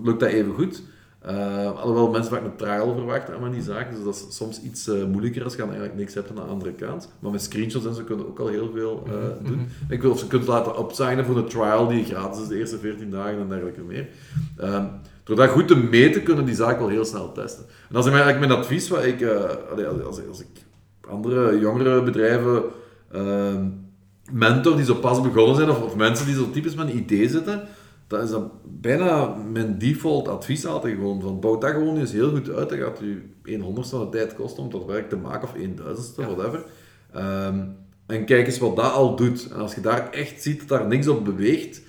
lukt 0.04 0.20
dat 0.20 0.30
even 0.30 0.54
goed. 0.54 0.82
Uh, 1.30 1.80
alhoewel 1.80 2.10
mensen 2.10 2.32
vaak 2.32 2.44
een 2.44 2.56
trial 2.56 2.96
verwachten 2.96 3.38
aan 3.38 3.52
die 3.52 3.62
zaken, 3.62 3.96
dus 3.96 4.04
dat 4.04 4.16
is 4.16 4.36
soms 4.36 4.62
iets 4.62 4.88
uh, 4.88 5.06
moeilijker 5.06 5.44
als 5.44 5.56
je 5.56 5.62
eigenlijk 5.62 5.96
niks 5.96 6.14
hebt 6.14 6.30
aan 6.30 6.36
de 6.36 6.42
andere 6.42 6.72
kant. 6.72 7.14
Maar 7.20 7.32
met 7.32 7.42
screenshots 7.42 7.86
en 7.86 7.94
zo 7.94 8.04
kunnen 8.04 8.28
ook 8.28 8.40
al 8.40 8.48
heel 8.48 8.72
veel 8.74 9.04
uh, 9.08 9.14
doen. 9.48 9.68
Ik 9.90 10.02
wil 10.02 10.12
of 10.12 10.20
ze 10.20 10.28
kunt 10.28 10.48
laten 10.48 10.78
opzijnen 10.78 11.26
voor 11.26 11.38
een 11.38 11.48
trial 11.48 11.88
die 11.88 12.06
gratis 12.06 12.42
is 12.42 12.48
de 12.48 12.58
eerste 12.58 12.78
14 12.78 13.10
dagen 13.10 13.40
en 13.40 13.50
dergelijke 13.50 13.82
meer. 13.82 14.08
door 15.24 15.36
dat 15.36 15.50
goed 15.50 15.68
te 15.68 15.76
meten, 15.76 16.24
kunnen 16.24 16.46
die 16.46 16.56
zaken 16.56 16.80
wel 16.80 16.90
heel 16.90 17.06
snel 17.06 17.32
testen. 17.32 17.66
En 17.68 17.94
dat 17.94 18.06
is 18.06 18.12
eigenlijk 18.12 18.48
mijn 18.48 18.60
advies, 18.60 18.90
wat 18.90 19.04
ik, 19.04 19.24
als, 20.06 20.20
als 20.28 20.40
ik 20.40 20.48
andere 21.10 21.60
jongere 21.60 22.04
bedrijven 22.04 22.64
mentor 24.32 24.76
die 24.76 24.86
zo 24.86 24.96
pas 24.96 25.22
begonnen 25.22 25.56
zijn, 25.56 25.70
of, 25.70 25.82
of 25.82 25.96
mensen 25.96 26.26
die 26.26 26.36
zo 26.36 26.52
typisch 26.52 26.76
met 26.76 26.88
een 26.88 26.98
idee 26.98 27.30
zitten, 27.30 27.68
dat 28.08 28.24
is 28.24 28.30
dan 28.30 28.52
bijna 28.64 29.36
mijn 29.52 29.78
default 29.78 30.28
advies 30.28 30.66
altijd 30.66 30.96
gewoon. 30.96 31.22
Van, 31.22 31.40
bouw 31.40 31.58
dat 31.58 31.72
gewoon 31.72 31.98
eens 31.98 32.12
heel 32.12 32.30
goed 32.30 32.50
uit. 32.50 32.70
Dat 32.70 32.78
gaat 32.78 33.02
u 33.02 33.34
1 33.44 33.62
honderdste 33.62 33.96
van 33.96 34.06
de 34.06 34.18
tijd 34.18 34.36
kosten 34.36 34.64
om 34.64 34.70
dat 34.70 34.86
werk 34.86 35.10
te 35.10 35.16
maken, 35.16 35.48
of 35.48 35.56
1 35.56 35.76
duizendste, 35.76 36.22
ja. 36.22 36.28
whatever. 36.28 36.66
Um, 37.16 37.76
en 38.06 38.26
kijk 38.26 38.48
eens 38.48 38.58
wat 38.58 38.76
dat 38.76 38.92
al 38.92 39.16
doet. 39.16 39.48
En 39.52 39.60
als 39.60 39.76
je 39.76 39.82
daar 39.82 40.12
echt 40.12 40.42
ziet 40.42 40.60
dat 40.60 40.68
daar 40.68 40.88
niks 40.88 41.08
op 41.08 41.26
beweegt, 41.26 41.82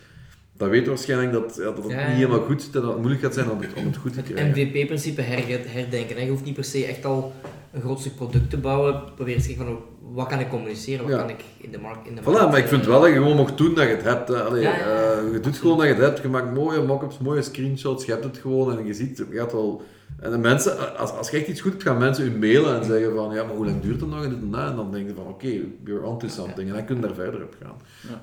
dan 0.57 0.69
weet 0.69 0.83
je 0.83 0.89
waarschijnlijk 0.89 1.33
dat, 1.33 1.57
ja, 1.57 1.65
dat 1.65 1.77
het 1.77 1.93
ja, 1.93 2.07
niet 2.07 2.17
helemaal 2.17 2.45
goed 2.45 2.61
is 2.61 2.67
en 2.67 2.73
dat 2.73 2.85
het 2.85 2.97
moeilijk 2.97 3.23
gaat 3.23 3.35
zijn 3.35 3.51
om 3.51 3.61
het, 3.61 3.75
om 3.75 3.87
het 3.87 3.97
goed 3.97 4.13
te 4.13 4.23
krijgen. 4.23 4.47
Het 4.47 4.57
MVP-principe 4.57 5.21
herdenken. 5.23 6.17
Hè. 6.17 6.23
Je 6.23 6.31
hoeft 6.31 6.45
niet 6.45 6.55
per 6.55 6.65
se 6.65 6.87
echt 6.87 7.05
al 7.05 7.33
een 7.77 7.83
groot 7.83 8.01
stuk 8.01 8.17
product 8.17 8.51
te 8.51 8.59
bouwen. 8.59 9.03
Probeer 9.15 9.35
eens 9.35 9.47
kijken 9.47 9.65
van 9.65 9.79
wat 10.13 10.27
kan 10.27 10.41
ik 10.41 10.49
communiceren, 10.49 11.05
wat 11.05 11.13
ja. 11.13 11.19
kan 11.19 11.31
ik 11.31 11.45
in 11.59 11.71
de 11.71 11.79
markt... 11.79 12.09
In 12.09 12.15
de 12.15 12.21
voilà, 12.21 12.25
maar 12.25 12.59
ik 12.59 12.67
vind 12.67 12.87
wel 12.87 13.01
dat 13.01 13.09
je 13.09 13.15
gewoon 13.15 13.37
mocht 13.37 13.59
doen 13.59 13.75
dat 13.75 13.85
je 13.85 13.95
het 13.95 14.03
hebt. 14.03 14.31
Allee, 14.31 14.63
ja, 14.63 14.77
ja, 14.77 15.23
uh, 15.23 15.33
je 15.33 15.41
doet 15.41 15.57
gewoon 15.57 15.77
dat 15.77 15.87
je 15.87 15.93
het 15.93 16.03
hebt, 16.03 16.19
je 16.23 16.29
maakt 16.29 16.55
mooie 16.55 16.83
mock-ups, 16.83 17.19
mooie 17.19 17.43
screenshots, 17.43 18.05
je 18.05 18.13
hebt 18.13 18.25
het 18.25 18.39
gewoon 18.39 18.79
en 18.79 18.87
je 18.87 18.95
ziet, 18.95 19.17
je 19.17 19.39
gaat 19.39 19.53
wel... 19.53 19.83
En 20.21 20.31
de 20.31 20.39
mensen, 20.39 20.99
als, 20.99 21.11
als 21.11 21.31
je 21.31 21.37
echt 21.37 21.49
iets 21.49 21.61
goed 21.61 21.73
hebt, 21.73 21.83
gaan 21.83 21.99
mensen 21.99 22.25
je 22.25 22.31
mailen 22.31 22.77
en 22.77 22.85
zeggen 22.85 23.15
van, 23.15 23.35
ja, 23.35 23.45
maar 23.45 23.55
hoe 23.55 23.67
lang 23.67 23.81
duurt 23.81 24.01
het 24.01 24.11
nog 24.11 24.25
en 24.25 24.31
dit 24.31 24.39
en 24.39 24.51
dat? 24.51 24.71
En 24.71 24.77
dan 24.77 24.93
denk 24.93 25.09
je 25.09 25.15
van, 25.15 25.27
oké, 25.27 25.47
okay, 25.47 25.69
you're 25.85 26.07
onto 26.07 26.29
something. 26.29 26.69
En 26.69 26.75
dan 26.75 26.85
kun 26.85 26.97
je 26.97 27.03
daar 27.03 27.15
verder 27.15 27.43
op 27.43 27.57
gaan. 27.63 27.77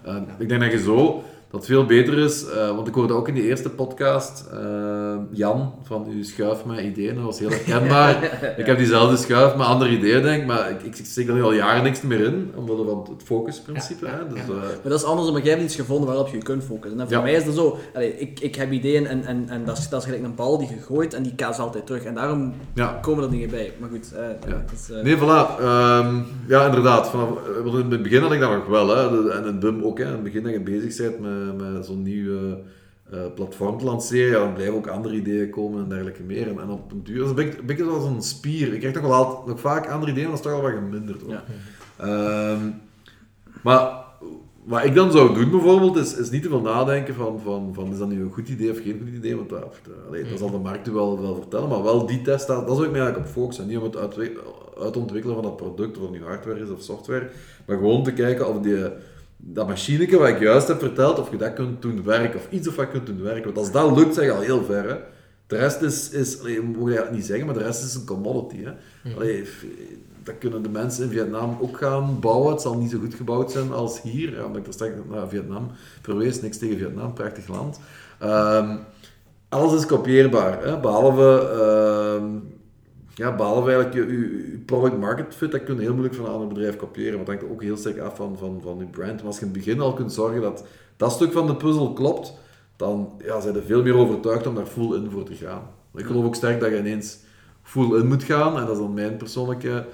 Uh, 0.05 0.21
ik 0.38 0.49
denk 0.49 0.61
dat 0.61 0.71
je 0.71 0.80
zo 0.80 1.23
dat 1.53 1.65
veel 1.65 1.85
beter 1.85 2.17
is, 2.17 2.45
uh, 2.45 2.75
want 2.75 2.88
ik 2.88 2.93
hoorde 2.93 3.13
ook 3.13 3.27
in 3.27 3.34
die 3.34 3.43
eerste 3.43 3.69
podcast 3.69 4.45
uh, 4.53 5.15
Jan 5.31 5.73
van 5.84 6.07
U 6.09 6.23
Schuif 6.23 6.65
met 6.65 6.80
Ideeën, 6.80 7.15
dat 7.15 7.23
was 7.23 7.39
heel 7.39 7.49
herkenbaar. 7.49 8.23
Ik 8.57 8.65
heb 8.65 8.77
diezelfde 8.77 9.17
schuif 9.17 9.55
met 9.55 9.65
andere 9.65 9.91
ideeën, 9.91 10.21
denk 10.21 10.45
maar 10.45 10.69
ik, 10.69 10.81
ik, 10.81 10.97
ik 10.97 11.05
steek 11.05 11.27
er 11.27 11.34
nu 11.34 11.43
al 11.43 11.53
jaren 11.53 11.84
niks 11.84 12.01
meer 12.01 12.19
in, 12.19 12.51
omdat 12.55 12.77
van 12.85 13.07
het 13.09 13.23
focusprincipe. 13.23 14.05
Ja, 14.05 14.23
dus, 14.30 14.39
uh, 14.39 14.47
maar 14.47 14.80
dat 14.84 14.99
is 14.99 15.03
anders, 15.03 15.27
omdat 15.27 15.43
jij 15.43 15.51
hebt 15.51 15.63
iets 15.63 15.75
gevonden 15.75 16.07
waarop 16.07 16.27
je 16.27 16.38
kunt 16.38 16.63
focussen. 16.63 16.99
En 16.99 17.09
voor 17.09 17.21
mij 17.21 17.34
is 17.34 17.45
het 17.45 17.55
zo, 17.55 17.77
allee, 17.93 18.17
ik, 18.17 18.39
ik 18.39 18.55
heb 18.55 18.71
ideeën 18.71 19.07
en, 19.07 19.25
en, 19.25 19.45
en 19.49 19.65
dat, 19.65 19.77
is, 19.77 19.89
dat 19.89 19.99
is 19.99 20.05
gelijk 20.05 20.23
een 20.23 20.35
bal 20.35 20.57
die 20.57 20.67
je 20.67 20.81
gooit 20.81 21.13
en 21.13 21.23
die 21.23 21.35
kaas 21.35 21.57
altijd 21.57 21.85
terug. 21.85 22.03
En 22.03 22.13
daarom 22.13 22.53
komen 23.01 23.23
er 23.23 23.30
dingen 23.30 23.49
bij. 23.49 23.73
Maar 23.80 23.89
goed. 23.89 24.13
Is, 24.73 24.88
nee, 25.03 25.17
voilà. 25.17 25.61
Um, 25.61 26.25
ja, 26.47 26.65
inderdaad. 26.65 27.09
Vanaf, 27.09 27.30
in 27.65 27.91
het 27.91 28.03
begin 28.03 28.21
had 28.21 28.31
ik 28.31 28.39
dat 28.39 28.51
nog 28.51 28.65
wel, 28.65 28.88
hè, 28.88 29.31
en 29.31 29.45
in 29.45 29.59
BUM 29.59 29.84
ook. 29.84 29.97
Hè, 29.97 30.05
in 30.05 30.11
het 30.11 30.23
begin 30.23 30.43
dat 30.43 30.51
je 30.51 30.59
bezig 30.59 30.97
bent 30.97 31.19
met 31.19 31.43
met, 31.52 31.86
zo'n 31.86 32.02
nieuw 32.02 32.32
uh, 33.14 33.20
platform 33.36 33.78
te 33.78 33.86
lanceren, 33.86 34.32
ja, 34.32 34.40
dan 34.40 34.53
blijven 34.53 34.76
ook 34.76 34.88
andere 34.88 35.15
ideeën 35.15 35.49
komen 35.49 35.84
en 35.84 35.90
dergelijke 35.90 36.24
meer. 36.24 36.48
En, 36.48 36.60
en 36.60 36.70
op 36.70 36.91
een 36.91 37.03
duur, 37.03 37.18
dat 37.18 37.40
is 37.40 37.45
een 37.45 37.65
beetje 37.65 37.84
als 37.84 38.06
een 38.06 38.22
spier. 38.22 38.74
Ik 38.74 38.80
krijg 38.80 38.94
toch 38.94 39.03
wel 39.03 39.14
altijd, 39.14 39.48
nog 39.48 39.60
vaak 39.60 39.90
andere 39.90 40.11
ideeën, 40.11 40.28
maar 40.28 40.38
dat 40.38 40.45
is 40.45 40.52
toch 40.52 40.61
al 40.61 40.72
wat 40.72 40.80
geminderd. 40.80 41.22
Ja. 41.28 41.44
Uh, 42.02 42.60
maar 43.61 44.02
wat 44.64 44.84
ik 44.84 44.95
dan 44.95 45.11
zou 45.11 45.34
doen 45.34 45.49
bijvoorbeeld, 45.49 45.95
is, 45.95 46.18
is 46.18 46.30
niet 46.30 46.41
te 46.41 46.49
veel 46.49 46.61
nadenken 46.61 47.15
van, 47.15 47.40
van, 47.44 47.74
van 47.74 47.91
is 47.91 47.98
dat 47.98 48.10
nu 48.10 48.22
een 48.22 48.32
goed 48.32 48.49
idee 48.49 48.72
of 48.72 48.82
geen 48.82 49.02
goed 49.03 49.15
idee, 49.15 49.36
want 49.36 49.49
dat, 49.49 49.80
allee, 50.07 50.24
dat 50.24 50.40
zal 50.40 50.52
de 50.52 50.57
markt 50.57 50.88
u 50.88 50.91
wel, 50.91 51.22
wel 51.22 51.36
vertellen, 51.36 51.70
maar 51.70 51.84
wel 51.84 52.06
die 52.06 52.22
test, 52.22 52.48
dat, 52.48 52.68
dat 52.68 52.76
zou 52.76 52.88
ik 52.88 52.91
mij 52.91 53.02
eigenlijk 53.02 53.30
op 53.30 53.36
focussen. 53.36 53.68
Niet 53.68 53.78
om 53.78 53.84
het 53.84 53.98
uitontwikkelen 54.80 55.36
van 55.36 55.44
dat 55.44 55.56
product, 55.56 55.98
of 55.98 56.03
het 56.03 56.11
nu 56.11 56.24
hardware 56.24 56.60
is 56.60 56.70
of 56.70 56.82
software, 56.82 57.30
maar 57.65 57.78
gewoon 57.78 58.03
te 58.03 58.14
kijken 58.14 58.48
of 58.48 58.60
die 58.60 58.78
dat 59.45 59.68
machineke 59.68 60.18
wat 60.18 60.28
ik 60.28 60.40
juist 60.40 60.68
heb 60.68 60.80
verteld, 60.80 61.20
of 61.20 61.32
je 61.32 61.38
dat 61.38 61.53
kunt 61.53 61.82
doen 61.82 62.03
werken, 62.03 62.40
of 62.40 62.48
iets 62.49 62.68
of 62.68 62.76
wat 62.76 62.90
kunt 62.90 63.06
doen 63.06 63.22
werken. 63.22 63.44
Want 63.44 63.57
als 63.57 63.72
dat 63.72 63.98
lukt, 63.98 64.15
zeg 64.15 64.26
je 64.26 64.32
al 64.32 64.41
heel 64.41 64.64
ver. 64.64 64.90
Hè. 64.90 64.95
De 65.48 65.57
rest 65.57 65.82
is, 65.82 66.10
is 66.10 66.40
allee, 66.40 66.61
moet 66.61 66.91
je 66.91 67.07
niet 67.11 67.26
zeggen, 67.26 67.45
maar 67.45 67.56
de 67.56 67.64
rest 67.64 67.84
is 67.84 67.95
een 67.95 68.06
commodity. 68.06 68.64
Hè. 68.64 68.72
Allee, 69.15 69.48
dat 70.24 70.38
kunnen 70.38 70.64
de 70.64 70.70
mensen 70.70 71.03
in 71.03 71.10
Vietnam 71.10 71.57
ook 71.61 71.78
gaan 71.78 72.20
bouwen. 72.20 72.52
Het 72.52 72.61
zal 72.61 72.78
niet 72.78 72.91
zo 72.91 72.99
goed 72.99 73.14
gebouwd 73.14 73.52
zijn 73.52 73.72
als 73.72 74.02
hier. 74.02 74.36
Ja, 74.36 74.45
omdat 74.45 74.61
ik 74.61 74.68
er 74.68 74.74
straks 74.74 74.94
naar 75.10 75.30
Vietnam 75.30 75.72
verwees, 76.02 76.41
niks 76.41 76.57
tegen 76.57 76.78
Vietnam, 76.78 77.14
prachtig 77.14 77.48
land. 77.48 77.80
Um, 78.24 78.80
alles 79.49 79.74
is 79.74 79.86
kopieerbaar, 79.86 80.65
hè, 80.65 80.80
behalve 80.80 81.52
uh, 82.22 82.30
ja, 83.14 83.35
behalve 83.35 83.72
eigenlijk 83.72 84.10
je, 84.10 84.18
je, 84.18 84.60
product 84.65 84.98
market 84.98 85.35
fit, 85.35 85.52
dat 85.52 85.64
kun 85.64 85.76
je 85.76 85.81
heel 85.81 85.91
moeilijk 85.94 86.15
van 86.15 86.26
een 86.26 86.31
ander 86.31 86.48
bedrijf 86.48 86.76
kopiëren. 86.76 87.14
Want 87.14 87.27
dat 87.27 87.35
hangt 87.35 87.52
ook 87.52 87.61
heel 87.61 87.77
sterk 87.77 87.99
af 87.99 88.15
van, 88.15 88.38
van, 88.38 88.61
van 88.61 88.77
je 88.77 88.85
brand. 88.85 89.15
Maar 89.15 89.26
als 89.26 89.40
je 89.40 89.45
in 89.45 89.52
het 89.52 89.57
begin 89.57 89.80
al 89.80 89.94
kunt 89.94 90.14
zorgen 90.14 90.41
dat 90.41 90.65
dat 90.98 91.11
stuk 91.11 91.31
van 91.31 91.48
de 91.48 91.56
puzzel 91.56 91.94
klopt, 91.94 92.34
dan 92.76 93.22
ja, 93.23 93.41
zijn 93.41 93.56
er 93.56 93.64
veel 93.64 93.84
meer 93.84 93.95
overtuigd 93.95 94.48
om 94.48 94.56
daar 94.56 94.65
full 94.65 94.95
in 94.95 95.10
voor 95.11 95.23
te 95.23 95.35
gaan. 95.35 95.61
Ik 95.95 96.06
geloof 96.06 96.26
ook 96.26 96.35
sterk 96.35 96.60
dat 96.60 96.69
je 96.69 96.77
ineens 96.80 97.19
full 97.61 97.99
in 97.99 98.07
moet 98.07 98.23
gaan. 98.23 98.57
En 98.60 98.65
dat 98.65 98.76
is 98.76 98.81
dan 98.81 98.94
mijn 98.94 99.18
persoonlijke 99.18 99.85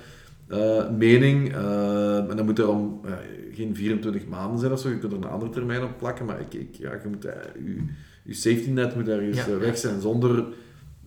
eh, 0.48 0.90
mening. 0.90 1.54
eh, 1.54 2.30
en 2.30 2.36
dan 2.36 2.46
moet 2.46 2.60
er 2.60 2.70
eh, 2.70 3.14
geen 3.54 3.76
24 3.76 4.28
maanden 4.28 4.60
zijn 4.60 4.72
of 4.72 4.80
zo. 4.80 4.90
Je 4.90 4.98
kunt 4.98 5.12
er 5.12 5.18
een 5.18 5.24
andere 5.30 5.52
termijn 5.52 5.84
op 5.84 5.98
plakken. 5.98 6.26
Maar 6.26 6.40
ik, 6.40 6.54
ik, 6.54 6.76
ja, 6.76 6.92
je, 7.04 7.08
moet, 7.10 7.26
eh, 7.26 7.34
je, 7.66 7.84
je 8.24 8.34
safety 8.34 8.70
net 8.70 8.96
moet 8.96 9.08
ergens 9.08 9.38
eh, 9.38 9.48
ja. 9.48 9.58
weg 9.58 9.78
zijn 9.78 10.02
zonder... 10.02 10.46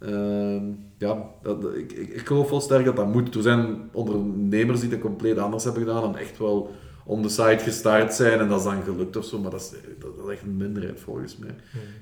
ehm, 0.03 0.65
ja, 0.99 1.31
dat, 1.43 1.77
ik, 1.77 1.93
ik, 1.93 2.09
ik 2.09 2.27
geloof 2.27 2.51
wel 2.51 2.61
sterk 2.61 2.85
dat 2.85 2.97
dat 2.97 3.13
moet. 3.13 3.35
Er 3.35 3.43
zijn 3.43 3.89
ondernemers 3.93 4.81
die 4.81 4.89
dat 4.89 5.01
compleet 5.01 5.39
anders 5.39 5.65
hebben 5.65 5.83
gedaan 5.83 6.05
en 6.05 6.21
echt 6.21 6.39
wel 6.39 6.71
on 7.05 7.23
the 7.23 7.29
side 7.29 7.59
gestart 7.59 8.15
zijn 8.15 8.41
en 8.41 8.49
dat 8.49 8.59
is 8.59 8.65
dan 8.65 8.83
gelukt 8.83 9.17
of 9.17 9.25
zo, 9.25 9.39
maar 9.39 9.51
dat 9.51 9.61
is, 9.61 9.71
dat, 9.99 10.17
dat 10.17 10.27
is 10.27 10.33
echt 10.33 10.43
een 10.43 10.57
minderheid 10.57 11.01
volgens 11.01 11.37
mij. 11.37 11.55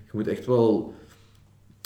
Je 0.04 0.10
moet 0.12 0.26
echt 0.26 0.46
wel 0.46 0.94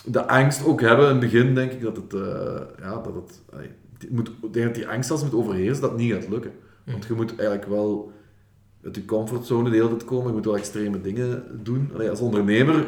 de 0.05 0.27
angst 0.29 0.65
ook 0.65 0.81
hebben 0.81 1.05
in 1.07 1.11
het 1.11 1.21
begin, 1.21 1.55
denk 1.55 1.73
ik, 1.73 1.81
dat 1.81 1.97
het, 1.97 2.15
eh, 2.15 2.61
ja, 2.79 3.01
dat 3.01 3.15
het, 3.15 3.43
allee, 3.53 3.69
het 3.99 4.11
moet, 4.11 4.31
denk 4.53 4.67
dat 4.67 4.75
die 4.75 4.89
angst 4.89 5.11
als 5.11 5.23
moet 5.23 5.35
overheersen, 5.35 5.83
dat 5.83 5.91
het 5.91 6.01
niet 6.01 6.13
gaat 6.13 6.29
lukken. 6.29 6.53
Want 6.85 7.05
je 7.05 7.15
moet 7.15 7.37
eigenlijk 7.37 7.69
wel 7.69 8.13
uit 8.85 8.97
je 8.97 9.05
comfortzone 9.05 9.71
de 9.71 9.77
hele 9.77 9.89
tijd 9.89 10.05
komen, 10.05 10.27
je 10.27 10.33
moet 10.33 10.45
wel 10.45 10.57
extreme 10.57 11.01
dingen 11.01 11.45
doen. 11.63 11.91
Allee, 11.95 12.11
als 12.11 12.21
ondernemer, 12.21 12.87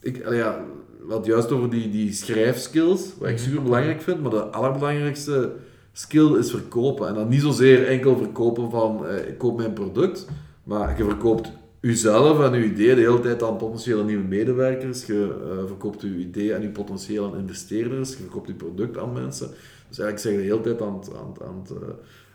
ik, 0.00 0.24
allee, 0.24 0.38
ja, 0.38 0.64
wat 1.06 1.26
juist 1.26 1.52
over 1.52 1.70
die, 1.70 1.90
die 1.90 2.12
schrijfskills, 2.12 3.12
wat 3.18 3.28
ik 3.28 3.38
super 3.38 3.62
belangrijk 3.62 4.02
vind, 4.02 4.20
maar 4.20 4.30
de 4.30 4.42
allerbelangrijkste 4.42 5.52
skill 5.92 6.38
is 6.38 6.50
verkopen. 6.50 7.08
En 7.08 7.14
dan 7.14 7.28
niet 7.28 7.40
zozeer 7.40 7.86
enkel 7.86 8.16
verkopen 8.16 8.70
van 8.70 9.06
eh, 9.06 9.28
ik 9.28 9.38
koop 9.38 9.56
mijn 9.56 9.72
product, 9.72 10.26
maar 10.64 10.96
je 10.98 11.04
verkoopt 11.04 11.52
jezelf 11.80 12.40
en 12.40 12.58
je 12.58 12.64
idee 12.64 12.94
de 12.94 13.00
hele 13.00 13.20
tijd 13.20 13.42
aan 13.42 13.56
potentiële 13.56 14.04
nieuwe 14.04 14.24
medewerkers. 14.24 15.06
Je 15.06 15.36
eh, 15.50 15.66
verkoopt 15.66 16.00
je 16.00 16.16
idee 16.16 16.54
aan 16.54 16.62
je 16.62 16.68
potentiële 16.68 17.38
investeerders. 17.38 18.10
Je 18.10 18.16
verkoopt 18.16 18.48
je 18.48 18.54
product 18.54 18.98
aan 18.98 19.12
mensen. 19.12 19.48
Dus 19.88 19.98
eigenlijk 19.98 20.18
zeg 20.18 20.32
je 20.32 20.38
de 20.38 20.44
hele 20.44 20.60
tijd 20.60 20.82
aan 20.82 20.98
het, 20.98 21.10
aan, 21.14 21.46
aan 21.48 21.60
het, 21.62 21.70
eh, 21.70 21.88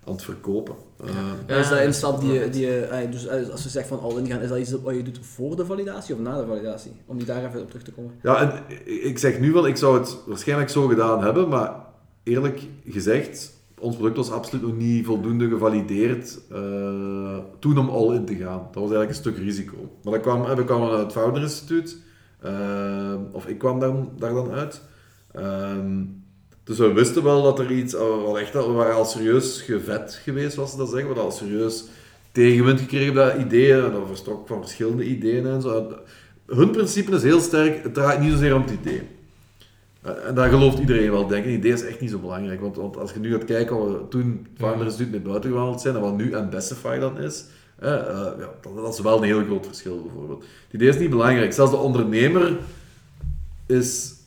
aan 0.05 0.13
het 0.13 0.23
verkopen. 0.23 0.75
Eh, 1.05 1.09
Ja, 1.47 1.55
is 1.55 1.69
dat 1.69 1.79
een 1.79 1.93
stap 1.93 2.21
die 2.21 2.31
je, 2.33 2.49
die 2.49 2.65
je 2.65 2.79
eh, 2.79 3.11
dus 3.11 3.27
eh, 3.27 3.49
als 3.49 3.63
je 3.63 3.69
zegt 3.69 3.87
van 3.87 3.99
all 3.99 4.17
in 4.17 4.27
gaan, 4.27 4.41
is 4.41 4.49
dat 4.49 4.57
iets 4.57 4.71
wat 4.71 4.95
je 4.95 5.01
doet 5.01 5.19
voor 5.21 5.55
de 5.55 5.65
validatie 5.65 6.15
of 6.15 6.21
na 6.21 6.37
de 6.41 6.47
validatie? 6.47 6.91
Om 7.05 7.17
die 7.17 7.25
daar 7.25 7.45
even 7.45 7.61
op 7.61 7.67
terug 7.67 7.83
te 7.83 7.91
komen. 7.91 8.11
Ja, 8.21 8.41
en 8.41 8.63
ik 9.03 9.17
zeg 9.17 9.39
nu 9.39 9.51
wel, 9.51 9.67
ik 9.67 9.77
zou 9.77 9.99
het 9.99 10.17
waarschijnlijk 10.25 10.69
zo 10.69 10.87
gedaan 10.87 11.23
hebben, 11.23 11.49
maar 11.49 11.73
eerlijk 12.23 12.61
gezegd, 12.85 13.53
ons 13.79 13.95
product 13.95 14.17
was 14.17 14.31
absoluut 14.31 14.63
nog 14.65 14.77
niet 14.77 15.05
voldoende 15.05 15.49
gevalideerd 15.49 16.39
eh, 16.51 17.37
toen 17.59 17.77
om 17.77 17.89
all-in 17.89 18.25
te 18.25 18.35
gaan. 18.35 18.67
Dat 18.71 18.81
was 18.83 18.91
eigenlijk 18.91 19.09
een 19.09 19.15
stuk 19.15 19.37
risico. 19.37 19.97
Maar 20.03 20.13
dat 20.13 20.21
kwam, 20.21 20.55
we 20.55 20.63
kwamen 20.63 20.89
uit 20.89 20.99
het 20.99 21.11
Founder 21.11 21.41
Instituut, 21.41 21.97
of 23.31 23.47
ik 23.47 23.57
kwam 23.57 23.79
dan, 23.79 24.11
daar 24.17 24.33
dan 24.33 24.51
uit. 24.51 24.81
Ehm, 25.31 26.01
dus 26.69 26.77
we 26.77 26.93
wisten 26.93 27.23
wel 27.23 27.43
dat 27.43 27.59
er 27.59 27.71
iets, 27.71 27.93
eh, 27.95 28.23
wat 28.23 28.37
echt, 28.37 28.53
we 28.53 28.71
waren 28.71 28.95
al 28.95 29.05
serieus 29.05 29.61
gevet 29.61 30.19
geweest, 30.23 30.53
zoals 30.53 30.71
ze 30.71 30.77
dat 30.77 30.89
zeggen. 30.89 31.07
We 31.09 31.13
hadden 31.13 31.31
al 31.31 31.37
serieus 31.37 31.83
tegenwind 32.31 32.79
gekregen 32.79 33.13
dat 33.13 33.35
ideeën, 33.35 33.83
en 33.83 33.91
dat 33.91 34.07
verstrok 34.07 34.47
van 34.47 34.61
verschillende 34.61 35.03
ideeën 35.03 35.47
en 35.47 35.61
zo. 35.61 35.93
Hun 36.45 36.71
principe 36.71 37.11
is 37.11 37.23
heel 37.23 37.39
sterk, 37.39 37.83
het 37.83 37.93
draait 37.93 38.19
niet 38.19 38.31
zozeer 38.31 38.55
om 38.55 38.61
het 38.61 38.71
idee. 38.71 39.01
Eh, 40.01 40.27
En 40.27 40.35
daar 40.35 40.49
gelooft 40.49 40.79
iedereen 40.79 41.11
wel, 41.11 41.27
denk 41.27 41.45
ik. 41.45 41.51
Het 41.51 41.59
idee 41.59 41.73
is 41.73 41.85
echt 41.85 42.01
niet 42.01 42.09
zo 42.09 42.19
belangrijk. 42.19 42.61
Want, 42.61 42.75
want 42.75 42.97
als 42.97 43.11
je 43.13 43.19
nu 43.19 43.31
gaat 43.31 43.45
kijken 43.45 43.77
wat 43.77 43.87
we 43.91 44.07
toen 44.09 44.47
Founder 44.57 44.85
Instituut 44.85 45.11
met 45.11 45.23
buiten 45.23 45.49
gewandeld 45.49 45.81
zijn 45.81 45.95
en 45.95 46.01
wat 46.01 46.17
nu 46.17 46.35
Ambessify 46.35 46.99
dan 46.99 47.19
is, 47.19 47.45
eh, 47.79 47.93
eh, 47.93 48.07
ja, 48.39 48.49
dat, 48.61 48.75
dat 48.75 48.93
is 48.93 48.99
wel 48.99 49.17
een 49.17 49.23
heel 49.23 49.43
groot 49.43 49.65
verschil 49.65 50.01
bijvoorbeeld. 50.01 50.41
Het 50.41 50.73
idee 50.73 50.89
is 50.89 50.99
niet 50.99 51.09
belangrijk. 51.09 51.53
Zelfs 51.53 51.71
de 51.71 51.77
ondernemer 51.77 52.57
is 53.65 54.17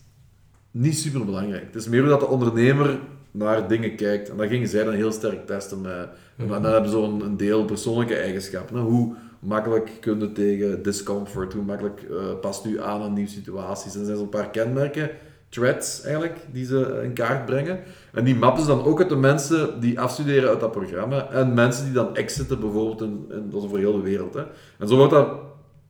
niet 0.73 0.99
super 0.99 1.25
belangrijk. 1.25 1.65
Het 1.65 1.75
is 1.75 1.89
meer 1.89 2.01
hoe 2.01 2.09
dat 2.09 2.21
de 2.21 2.27
ondernemer 2.27 2.99
naar 3.31 3.69
dingen 3.69 3.97
kijkt. 3.97 4.31
En 4.31 4.37
dat 4.37 4.49
gingen 4.49 4.69
zij 4.69 4.85
dan 4.85 4.95
heel 4.95 5.13
sterk 5.13 5.47
testen. 5.47 5.81
Met, 5.81 6.09
en 6.37 6.47
dan 6.47 6.65
hebben 6.65 6.91
ze 6.91 6.97
zo'n 6.97 7.25
een 7.25 7.37
deel 7.37 7.65
persoonlijke 7.65 8.17
eigenschappen. 8.17 8.81
Hoe 8.81 9.15
makkelijk 9.39 9.91
kun 10.01 10.19
je 10.19 10.33
tegen 10.33 10.83
discomfort, 10.83 11.53
hoe 11.53 11.63
makkelijk 11.63 12.03
eh, 12.11 12.17
past 12.41 12.65
u 12.65 12.81
aan 12.81 13.03
aan 13.03 13.13
nieuwe 13.13 13.31
situaties. 13.31 13.95
En 13.95 14.01
er 14.01 14.07
zijn 14.07 14.19
zo'n 14.19 14.29
paar 14.29 14.51
kenmerken, 14.51 15.11
threads 15.49 16.03
eigenlijk, 16.03 16.39
die 16.53 16.65
ze 16.65 17.01
in 17.05 17.13
kaart 17.13 17.47
brengen. 17.47 17.81
En 18.13 18.25
die 18.25 18.35
mappen 18.35 18.63
ze 18.63 18.69
dan 18.69 18.85
ook 18.85 19.01
uit 19.01 19.09
de 19.09 19.17
mensen 19.17 19.81
die 19.81 20.01
afstuderen 20.01 20.49
uit 20.49 20.61
dat 20.61 20.73
programma. 20.73 21.31
En 21.31 21.55
mensen 21.55 21.85
die 21.85 21.95
dan 21.95 22.17
exiten 22.17 22.61
bijvoorbeeld, 22.61 23.01
in, 23.01 23.25
in, 23.31 23.51
dat 23.51 23.63
is 23.63 23.69
voor 23.69 23.79
heel 23.79 23.93
de 23.93 24.03
wereld. 24.03 24.35
Hè. 24.35 24.43
En 24.79 24.89
zo 24.89 24.97
wordt 24.97 25.13
dat 25.13 25.29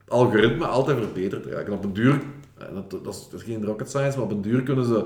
algoritme 0.07 0.65
altijd 0.65 0.97
verbeterd. 0.97 1.45
eigenlijk. 1.45 1.67
En 1.67 1.73
op 1.73 1.83
een 1.83 1.93
duur, 1.93 2.21
eh, 2.67 2.75
dat, 2.75 3.03
dat, 3.03 3.13
is, 3.13 3.27
dat 3.31 3.39
is 3.39 3.45
geen 3.45 3.65
rocket 3.65 3.89
science, 3.89 4.17
maar 4.17 4.25
op 4.25 4.31
een 4.31 4.41
duur 4.41 4.63
kunnen 4.63 4.85
ze 4.85 5.05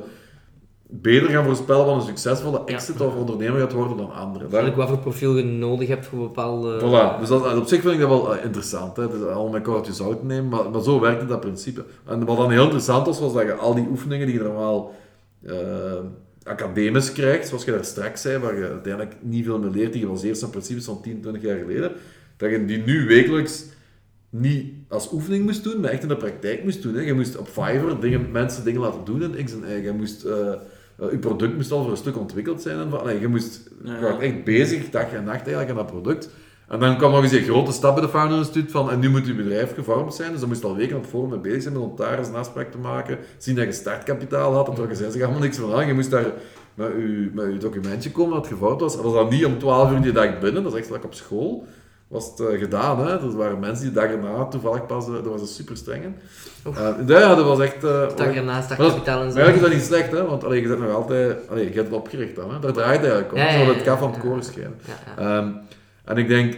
beter 0.89 1.29
gaan 1.29 1.45
voorspellen 1.45 1.85
wat 1.85 1.95
een 1.95 2.01
succesvolle 2.01 2.61
exit 2.65 3.01
of 3.01 3.15
ondernemer 3.15 3.59
gaat 3.59 3.73
worden 3.73 3.97
dan 3.97 4.13
anderen. 4.13 4.49
Daar- 4.49 4.59
Eigenlijk 4.61 4.75
wat 4.75 4.87
voor 4.87 4.97
profiel 4.99 5.37
je 5.37 5.43
nodig 5.43 5.87
hebt 5.87 6.05
voor 6.05 6.19
bepaalde... 6.19 6.79
Voilà, 6.79 7.19
dus 7.19 7.29
dat, 7.29 7.57
op 7.57 7.67
zich 7.67 7.81
vind 7.81 7.93
ik 7.93 7.99
dat 7.99 8.09
wel 8.09 8.35
eh, 8.35 8.43
interessant. 8.43 8.97
Hè. 8.97 9.05
Is 9.15 9.23
al 9.33 9.47
met 9.49 9.63
kortje 9.63 9.93
zout 9.93 10.23
nemen, 10.23 10.49
maar, 10.49 10.69
maar 10.71 10.81
zo 10.81 10.99
werkt 10.99 11.19
het 11.19 11.29
dat 11.29 11.39
principe. 11.39 11.83
En 12.05 12.25
wat 12.25 12.37
dan 12.37 12.51
heel 12.51 12.63
interessant 12.63 13.05
was, 13.05 13.19
was 13.19 13.33
dat 13.33 13.41
je 13.43 13.53
al 13.53 13.75
die 13.75 13.87
oefeningen 13.89 14.25
die 14.27 14.35
je 14.35 14.43
normaal 14.43 14.93
eh, 15.45 15.53
academisch 16.43 17.11
krijgt, 17.11 17.47
zoals 17.47 17.63
je 17.63 17.71
daar 17.71 17.85
straks 17.85 18.21
zei, 18.21 18.37
waar 18.37 18.57
je 18.57 18.67
uiteindelijk 18.67 19.15
niet 19.21 19.45
veel 19.45 19.59
meer 19.59 19.69
leert, 19.69 19.93
die 19.93 20.01
gebaseerd 20.01 20.35
zijn 20.37 20.45
op 20.45 20.51
principes 20.55 20.85
van 20.85 21.01
10, 21.01 21.21
20 21.21 21.41
jaar 21.41 21.57
geleden, 21.57 21.91
dat 22.37 22.49
je 22.49 22.65
die 22.65 22.83
nu 22.85 23.07
wekelijks 23.07 23.65
niet 24.29 24.73
als 24.89 25.11
oefening 25.11 25.45
moest 25.45 25.63
doen, 25.63 25.79
maar 25.79 25.89
echt 25.89 26.01
in 26.01 26.07
de 26.07 26.17
praktijk 26.17 26.63
moest 26.63 26.81
doen. 26.81 26.95
Hè. 26.95 27.01
Je 27.01 27.13
moest 27.13 27.37
op 27.37 27.47
Fiverr 27.47 27.99
dingen, 27.99 28.31
mensen 28.31 28.63
dingen 28.63 28.81
laten 28.81 29.03
doen 29.05 29.23
in 29.23 29.45
X 29.45 29.51
en 29.53 29.63
Y. 29.81 29.83
Je 29.85 29.91
moest... 29.91 30.23
eh, 30.23 30.49
eh, 30.99 31.11
je 31.11 31.17
product 31.17 31.55
moest 31.55 31.71
al 31.71 31.81
voor 31.81 31.91
een 31.91 31.97
stuk 31.97 32.17
ontwikkeld 32.17 32.61
zijn. 32.61 32.79
En 32.79 32.89
van, 32.89 33.19
je 33.19 33.27
moest 33.27 33.69
je 33.83 33.91
Ja. 33.91 33.99
was 33.99 34.19
echt 34.19 34.43
bezig, 34.43 34.89
dag 34.89 35.11
en 35.13 35.23
nacht 35.23 35.41
eigenlijk, 35.41 35.69
aan 35.69 35.75
dat 35.75 35.85
product. 35.85 36.29
En 36.67 36.79
dan 36.79 36.97
kwam 36.97 37.11
nog 37.11 37.23
eens 37.23 37.31
een 37.31 37.43
grote 37.43 37.71
stap 37.71 37.93
bij 37.95 38.03
de 38.03 38.09
Founder 38.09 38.37
Instituut 38.37 38.71
van, 38.71 38.91
en 38.91 38.99
nu 38.99 39.09
moet 39.09 39.27
je 39.27 39.35
bedrijf 39.35 39.73
gevormd 39.73 40.13
zijn. 40.13 40.31
Dus 40.31 40.39
dan 40.39 40.49
moest 40.49 40.61
je 40.61 40.67
al 40.67 40.75
weken 40.75 40.97
op 40.97 41.05
voorhand 41.05 41.33
mee 41.33 41.41
bezig 41.41 41.61
zijn 41.61 41.73
met 41.73 41.83
notaris 41.83 42.27
een 42.27 42.35
afspraak 42.35 42.71
te 42.71 42.77
maken. 42.77 43.17
Zien 43.37 43.55
dat 43.55 43.65
je 43.65 43.71
startkapitaal 43.71 44.53
had, 44.53 44.65
dat 44.65 44.79
er 44.79 44.95
zei 44.95 45.11
zich 45.11 45.21
allemaal 45.21 45.41
niks 45.41 45.57
van 45.57 45.73
aan. 45.73 45.87
Je 45.87 45.93
moest 45.93 46.11
daar 46.11 46.31
met 46.73 46.87
je, 46.87 47.29
met 47.33 47.51
je 47.53 47.57
documentje 47.57 48.11
komen 48.11 48.33
dat 48.33 48.45
het 48.45 48.53
gevormd 48.53 48.81
was. 48.81 48.97
En 48.97 49.01
dat 49.03 49.11
was 49.11 49.21
dan 49.21 49.29
niet 49.29 49.45
om 49.45 49.57
12 49.59 49.91
uur 49.91 50.01
die 50.01 50.11
dag 50.11 50.39
binnen, 50.39 50.63
dat 50.63 50.73
is 50.73 50.79
echt 50.79 50.89
like 50.89 51.05
op 51.05 51.13
school. 51.13 51.65
Was 52.07 52.25
het 52.25 52.39
eh, 52.39 52.59
gedaan, 52.59 52.99
hè? 52.99 53.11
Er 53.11 53.37
waren 53.37 53.59
mensen 53.59 53.93
die 53.93 54.01
erna 54.01 54.45
toevallig 54.45 54.85
pas, 54.85 55.07
eh, 55.07 55.13
dat 55.13 55.25
was 55.25 55.41
een 55.41 55.47
super 55.47 55.77
streng. 55.77 56.05
Oef. 56.67 56.79
ja, 57.07 57.35
dat 57.35 57.45
was 57.45 57.59
echt... 57.59 57.83
eh, 57.83 57.99
dat- 57.99 58.13
kapitaal 58.13 59.21
en 59.23 59.31
zo. 59.31 59.37
eigenlijk 59.37 59.55
is 59.55 59.61
dat 59.61 59.71
niet 59.71 59.81
slecht, 59.81 60.11
hè? 60.11 60.25
want 60.25 60.43
allee, 60.43 60.61
je 60.61 60.67
bent 60.67 60.79
nog 60.79 60.91
altijd... 60.91 61.49
Allee, 61.49 61.63
je 61.69 61.73
hebt 61.73 61.87
het 61.87 61.97
opgericht 61.97 62.35
dan, 62.35 62.53
hè? 62.53 62.59
daar 62.59 62.73
draait 62.73 63.01
het 63.01 63.11
eigenlijk 63.11 63.31
om. 63.33 63.37
Ja, 63.39 63.45
ja, 63.45 63.51
Zo 63.51 63.57
dat 63.57 63.67
ja, 63.67 63.73
het 63.73 63.83
kaf 63.83 63.99
van 63.99 64.11
het 64.11 64.19
koren 64.19 64.43
schijnen. 64.43 64.75
Ehm, 65.17 65.51
en 66.05 66.17
ik 66.17 66.27
denk... 66.27 66.57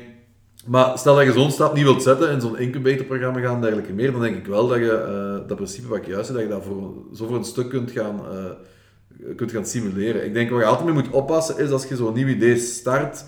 Maar 0.65 0.97
stel 0.97 1.15
dat 1.15 1.25
je 1.25 1.31
zo'n 1.31 1.51
stap 1.51 1.73
niet 1.73 1.83
wilt 1.83 2.03
zetten 2.03 2.31
in 2.31 2.41
zo'n 2.41 2.57
incubatorprogramma 2.57 3.39
gaan 3.39 3.55
en 3.55 3.61
dergelijke 3.61 3.93
meer, 3.93 4.11
dan 4.11 4.21
denk 4.21 4.35
ik 4.35 4.45
wel 4.45 4.67
dat 4.67 4.77
je 4.77 4.91
eh, 4.91 5.47
dat 5.47 5.57
principe 5.57 5.87
wat 5.87 5.97
ik 5.97 6.05
juist 6.07 6.25
zei, 6.25 6.37
dat 6.37 6.47
je 6.47 6.53
dat 6.53 6.63
voor, 6.63 6.93
zo 7.15 7.27
voor 7.27 7.35
een 7.35 7.43
stuk 7.43 7.69
kunt 7.69 7.91
gaan, 7.91 8.19
eh, 8.31 9.35
kunt 9.35 9.51
gaan 9.51 9.65
simuleren. 9.65 10.25
Ik 10.25 10.33
denk 10.33 10.49
wat 10.49 10.59
je 10.59 10.65
altijd 10.65 10.85
mee 10.85 10.93
moet 10.93 11.09
oppassen 11.09 11.57
is 11.57 11.71
als 11.71 11.85
je 11.85 11.95
zo'n 11.95 12.13
nieuw 12.13 12.27
idee 12.27 12.57
start, 12.57 13.25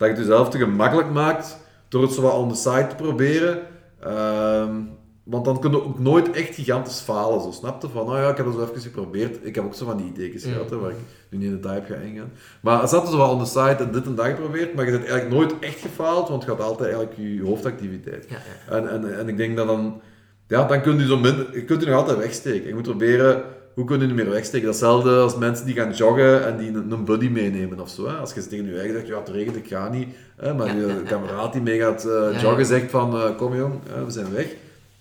dat 0.00 0.08
je 0.08 0.14
het 0.14 0.26
jezelf 0.26 0.48
te 0.48 0.58
gemakkelijk 0.58 1.10
maakt 1.10 1.58
door 1.88 2.02
het 2.02 2.12
zo 2.12 2.22
wat 2.22 2.34
on 2.34 2.48
the 2.48 2.54
side 2.54 2.86
te 2.86 2.94
proberen. 2.94 3.58
Ehm, 4.00 4.74
want 5.22 5.44
dan 5.44 5.60
kun 5.60 5.70
je 5.70 5.84
ook 5.84 5.98
nooit 5.98 6.30
echt 6.30 6.54
gigantisch 6.54 7.00
falen. 7.00 7.40
Zo 7.40 7.50
snap 7.50 7.82
je 7.82 7.88
van, 7.88 8.06
nou 8.06 8.18
ja, 8.18 8.30
ik 8.30 8.36
heb 8.36 8.46
dat 8.46 8.54
zo 8.54 8.62
even 8.62 8.80
geprobeerd. 8.80 9.38
Ik 9.46 9.54
heb 9.54 9.64
ook 9.64 9.74
zo 9.74 9.84
van 9.84 9.96
die 9.96 10.06
ideeën 10.06 10.38
gehad, 10.38 10.70
hè, 10.70 10.78
waar 10.78 10.90
ik 10.90 10.96
nu 11.30 11.38
niet 11.38 11.46
in 11.46 11.60
de 11.60 11.68
type 11.68 11.94
ga 11.94 11.94
ingaan. 11.94 12.32
Maar 12.60 12.80
het 12.80 12.90
zat 12.90 13.08
zo 13.08 13.16
wat 13.16 13.30
on 13.30 13.44
the 13.44 13.50
side 13.50 13.76
en 13.84 13.92
dit 13.92 14.06
en 14.06 14.14
dat 14.14 14.26
geprobeerd, 14.26 14.74
maar 14.74 14.84
je 14.84 14.90
hebt 14.90 15.08
eigenlijk 15.08 15.34
nooit 15.34 15.58
echt 15.58 15.80
gefaald, 15.80 16.28
want 16.28 16.42
het 16.42 16.50
gaat 16.50 16.60
altijd 16.60 16.94
eigenlijk 16.94 17.16
je 17.16 17.42
hoofdactiviteit. 17.44 18.26
Ja, 18.28 18.36
ja. 18.36 18.76
En, 18.76 18.90
en, 18.90 19.18
en 19.18 19.28
ik 19.28 19.36
denk 19.36 19.56
dat 19.56 19.66
dan, 19.66 20.00
ja, 20.46 20.64
dan 20.64 20.80
kun 20.80 20.98
je 20.98 21.06
zo 21.06 21.18
min, 21.18 21.46
je 21.52 21.64
kunt 21.64 21.80
je 21.80 21.86
nog 21.86 21.98
altijd 21.98 22.18
wegsteken. 22.18 22.68
Je 22.68 22.74
moet 22.74 22.82
proberen, 22.82 23.42
hoe 23.74 23.84
kun 23.84 24.00
je 24.00 24.06
nu 24.06 24.14
meer 24.14 24.30
wegsteken? 24.30 24.66
Datzelfde 24.66 25.16
als 25.16 25.36
mensen 25.36 25.66
die 25.66 25.74
gaan 25.74 25.92
joggen 25.92 26.46
en 26.46 26.56
die 26.56 26.68
een, 26.68 26.90
een 26.90 27.04
buddy 27.04 27.28
meenemen 27.28 27.80
of 27.80 27.88
zo. 27.88 28.06
Hè? 28.08 28.14
Als 28.14 28.34
je 28.34 28.46
tegen 28.46 28.66
je 28.66 28.78
eigen 28.78 28.94
zegt, 28.94 29.06
ja, 29.06 29.18
het 29.18 29.28
regent, 29.28 29.56
ik 29.56 29.68
ga 29.68 29.88
niet. 29.88 30.08
Hè? 30.36 30.54
Maar 30.54 30.76
je 30.76 31.02
kameraad 31.08 31.52
die 31.52 31.62
mee 31.62 31.78
gaat 31.78 32.04
eh, 32.04 32.40
joggen 32.40 32.66
zegt 32.66 32.90
van, 32.90 33.16
eh, 33.16 33.36
kom 33.36 33.56
jong, 33.56 33.74
hè, 33.88 34.04
we 34.04 34.10
zijn 34.10 34.32
weg. 34.32 34.46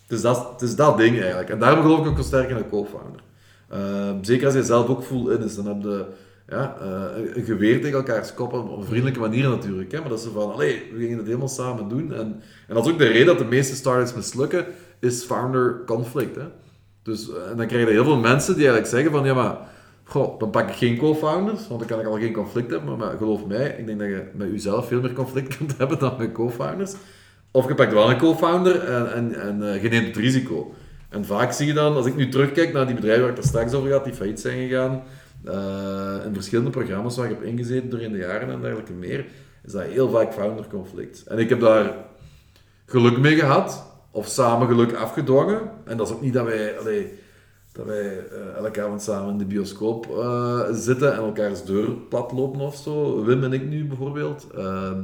Het 0.07 0.17
is, 0.17 0.21
dat, 0.21 0.49
het 0.51 0.61
is 0.61 0.75
dat 0.75 0.97
ding 0.97 1.19
eigenlijk. 1.19 1.49
En 1.49 1.59
daarom 1.59 1.81
geloof 1.81 1.99
ik 1.99 2.07
ook 2.07 2.15
wel 2.15 2.23
sterk 2.23 2.49
in 2.49 2.55
een 2.55 2.69
co-founder. 2.69 3.21
Eh, 3.67 4.11
zeker 4.21 4.45
als 4.45 4.55
je 4.55 4.63
zelf 4.63 4.87
ook 4.87 5.03
full 5.03 5.31
in 5.31 5.43
is, 5.43 5.55
dan 5.55 5.65
heb 5.65 5.81
je 5.81 6.05
ja, 6.47 6.77
eh, 6.81 7.35
een 7.35 7.43
geweer 7.43 7.81
tegen 7.81 7.97
elkaars 7.97 8.33
kop, 8.33 8.53
op 8.53 8.77
een 8.77 8.85
vriendelijke 8.85 9.19
manier 9.19 9.49
natuurlijk. 9.49 9.91
Hè? 9.91 9.99
Maar 9.99 10.09
dat 10.09 10.17
is 10.17 10.23
zo 10.23 10.31
van, 10.31 10.53
allee, 10.53 10.89
we 10.93 10.99
gingen 10.99 11.17
het 11.17 11.25
helemaal 11.25 11.47
samen 11.47 11.89
doen. 11.89 12.13
En, 12.13 12.41
en 12.67 12.75
dat 12.75 12.85
is 12.85 12.91
ook 12.91 12.97
de 12.97 13.07
reden 13.07 13.25
dat 13.25 13.37
de 13.37 13.45
meeste 13.45 13.75
startups 13.75 14.13
mislukken, 14.13 14.65
is 14.99 15.23
founder 15.23 15.81
conflict. 15.85 16.35
Hè? 16.35 16.43
Dus, 17.03 17.30
eh, 17.30 17.49
en 17.51 17.57
dan 17.57 17.67
krijg 17.67 17.88
je 17.88 17.91
heel 17.91 18.03
veel 18.03 18.17
mensen 18.17 18.55
die 18.55 18.67
eigenlijk 18.67 18.93
zeggen 18.93 19.11
van, 19.11 19.26
ja 19.26 19.34
maar, 19.34 19.57
dan 20.39 20.49
pak 20.49 20.69
ik 20.69 20.76
geen 20.76 20.97
co-founders, 20.97 21.67
want 21.67 21.80
dan 21.80 21.89
kan 21.89 21.99
ik 21.99 22.05
al 22.05 22.19
geen 22.19 22.34
conflict 22.34 22.71
hebben. 22.71 22.97
Maar, 22.97 23.17
geloof 23.17 23.45
mij, 23.45 23.76
ik 23.77 23.85
denk 23.85 23.99
dat 23.99 24.07
je 24.07 24.23
met 24.34 24.51
jezelf 24.51 24.88
veel 24.88 25.01
meer 25.01 25.13
conflict 25.13 25.55
kunt 25.57 25.77
hebben 25.77 25.99
dan 25.99 26.15
met 26.17 26.31
co-founders. 26.31 26.93
Of 27.51 27.67
je 27.67 27.76
pakt 27.76 27.93
wel 27.93 28.09
een 28.09 28.17
co-founder 28.17 28.84
en, 28.84 29.41
en, 29.41 29.73
eh, 29.73 29.84
je 29.84 29.89
neemt 29.89 30.07
het 30.07 30.15
risico. 30.15 30.73
En 31.09 31.26
vaak 31.26 31.51
zie 31.51 31.67
je 31.67 31.73
dan, 31.73 31.95
als 31.95 32.05
ik 32.05 32.15
nu 32.15 32.30
terugkijk 32.30 32.73
naar 32.73 32.85
die 32.85 32.95
bedrijven 32.95 33.21
waar 33.21 33.31
ik 33.31 33.38
er 33.38 33.43
straks 33.43 33.73
over 33.73 33.91
had, 33.91 34.03
die 34.03 34.13
failliet 34.13 34.39
zijn 34.39 34.67
gegaan, 34.67 35.03
eh, 35.43 36.26
in 36.26 36.34
verschillende 36.34 36.69
programma's 36.69 37.17
waar 37.17 37.30
ik 37.30 37.38
heb 37.38 37.43
ingezeten 37.43 37.89
door 37.89 37.99
in 37.99 38.11
de 38.11 38.17
jaren 38.17 38.49
en 38.49 38.61
dergelijke 38.61 38.93
meer, 38.93 39.26
is 39.65 39.71
dat 39.71 39.84
heel 39.84 40.09
vaak 40.09 40.34
founder 40.34 40.67
conflict. 40.67 41.23
En 41.23 41.38
ik 41.38 41.49
heb 41.49 41.59
daar 41.59 41.93
geluk 42.85 43.17
mee 43.17 43.35
gehad, 43.35 43.89
of 44.11 44.27
samen 44.27 44.68
geluk 44.68 44.94
afgedwongen. 44.94 45.72
En 45.86 45.98
dat 45.98 46.07
is 46.07 46.14
ook 46.14 46.22
niet 46.22 46.34
dat 46.34 46.45
wij, 46.45 46.80
allee, 46.80 47.14
dat 47.72 47.86
wij 47.86 48.27
eh, 48.27 48.56
elke 48.57 48.81
avond 48.81 49.02
samen 49.02 49.31
in 49.31 49.38
de 49.38 49.45
bioscoop 49.45 50.10
eh, 50.10 50.61
zitten 50.72 51.14
en 51.14 51.19
elkaars 51.19 51.64
deur 51.64 51.90
plat 51.90 52.31
lopen 52.31 52.60
of 52.60 52.76
zo. 52.76 53.23
Wim 53.23 53.44
en 53.44 53.53
ik 53.53 53.68
nu 53.68 53.86
bijvoorbeeld. 53.86 54.48
Ehm, 54.56 55.02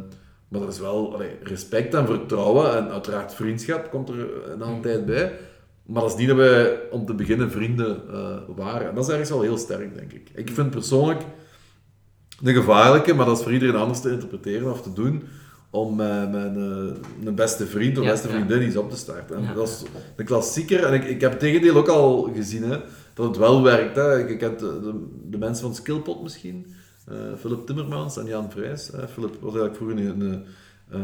maar 0.48 0.61
er 0.61 0.68
is 0.68 0.80
wel 0.80 1.14
allee, 1.14 1.38
respect 1.44 1.94
en 1.94 2.06
vertrouwen 2.06 2.77
en 2.77 2.90
uiteraard 2.90 3.34
vriendschap 3.34 3.90
komt 3.90 4.10
er 4.10 4.49
een 4.52 4.64
aantal 4.64 4.82
tijd 4.82 5.06
bij. 5.06 5.34
Maar 5.86 6.02
dat 6.02 6.11
is 6.11 6.18
niet 6.18 6.27
dat 6.27 6.38
wij 6.38 6.80
om 6.91 7.06
te 7.06 7.14
beginnen 7.14 7.52
vrienden 7.52 8.02
eh, 8.11 8.38
waren. 8.56 8.90
En 8.90 8.95
dat 8.95 9.03
is 9.03 9.10
ergens 9.10 9.30
wel 9.30 9.41
heel 9.41 9.57
sterk, 9.57 9.95
denk 9.95 10.14
ik. 10.14 10.30
Ik 10.34 10.49
vind 10.49 10.69
persoonlijk 10.69 11.22
de 12.40 12.53
gevaarlijke, 12.53 13.14
maar 13.14 13.26
dat 13.26 13.38
is 13.38 13.44
voor 13.44 13.53
iedereen 13.53 13.76
anders 13.76 14.02
te 14.02 14.11
interpreteren 14.11 14.72
of 14.72 14.82
te 14.82 14.94
doen, 14.94 15.23
om 15.76 15.95
mijn 15.95 16.35
eh, 16.35 17.26
een 17.27 17.35
beste 17.35 17.65
vriend 17.65 17.97
of 17.97 18.03
Ja, 18.03 18.11
beste 18.11 18.27
ja. 18.27 18.34
vriendin 18.34 18.68
iets 18.68 18.76
op 18.76 18.89
te 18.89 18.97
starten. 18.97 19.35
En 19.35 19.43
Ja. 19.43 19.53
Dat 19.53 19.68
is 19.68 19.84
de 20.15 20.23
klassieker. 20.23 20.84
En 20.84 20.93
ik, 20.93 21.03
ik 21.03 21.22
heb 21.22 21.31
het 21.31 21.39
tegendeel 21.39 21.76
ook 21.76 21.88
al 21.88 22.30
gezien, 22.35 22.64
hè, 22.64 22.77
dat 23.14 23.27
het 23.27 23.38
wel 23.38 23.64
werkt. 23.64 23.95
Hè. 23.95 24.19
Ik, 24.19 24.30
ik 24.30 24.39
heb 24.39 24.60
de, 24.60 24.80
de, 24.81 25.06
de 25.30 25.38
mensen 25.38 25.65
van 25.65 25.76
Skillpot 25.76 26.23
misschien, 26.23 26.65
eh, 27.07 27.15
Philip 27.39 27.65
Timmermans 27.65 28.18
en 28.18 28.26
Jan 28.26 28.52
Vrijs. 28.52 28.91
Philip 29.14 29.38
was 29.41 29.56
eigenlijk 29.56 29.76
vroeger 29.76 29.97
een, 29.97 30.22
een, 30.22 30.43
eh, 30.89 30.99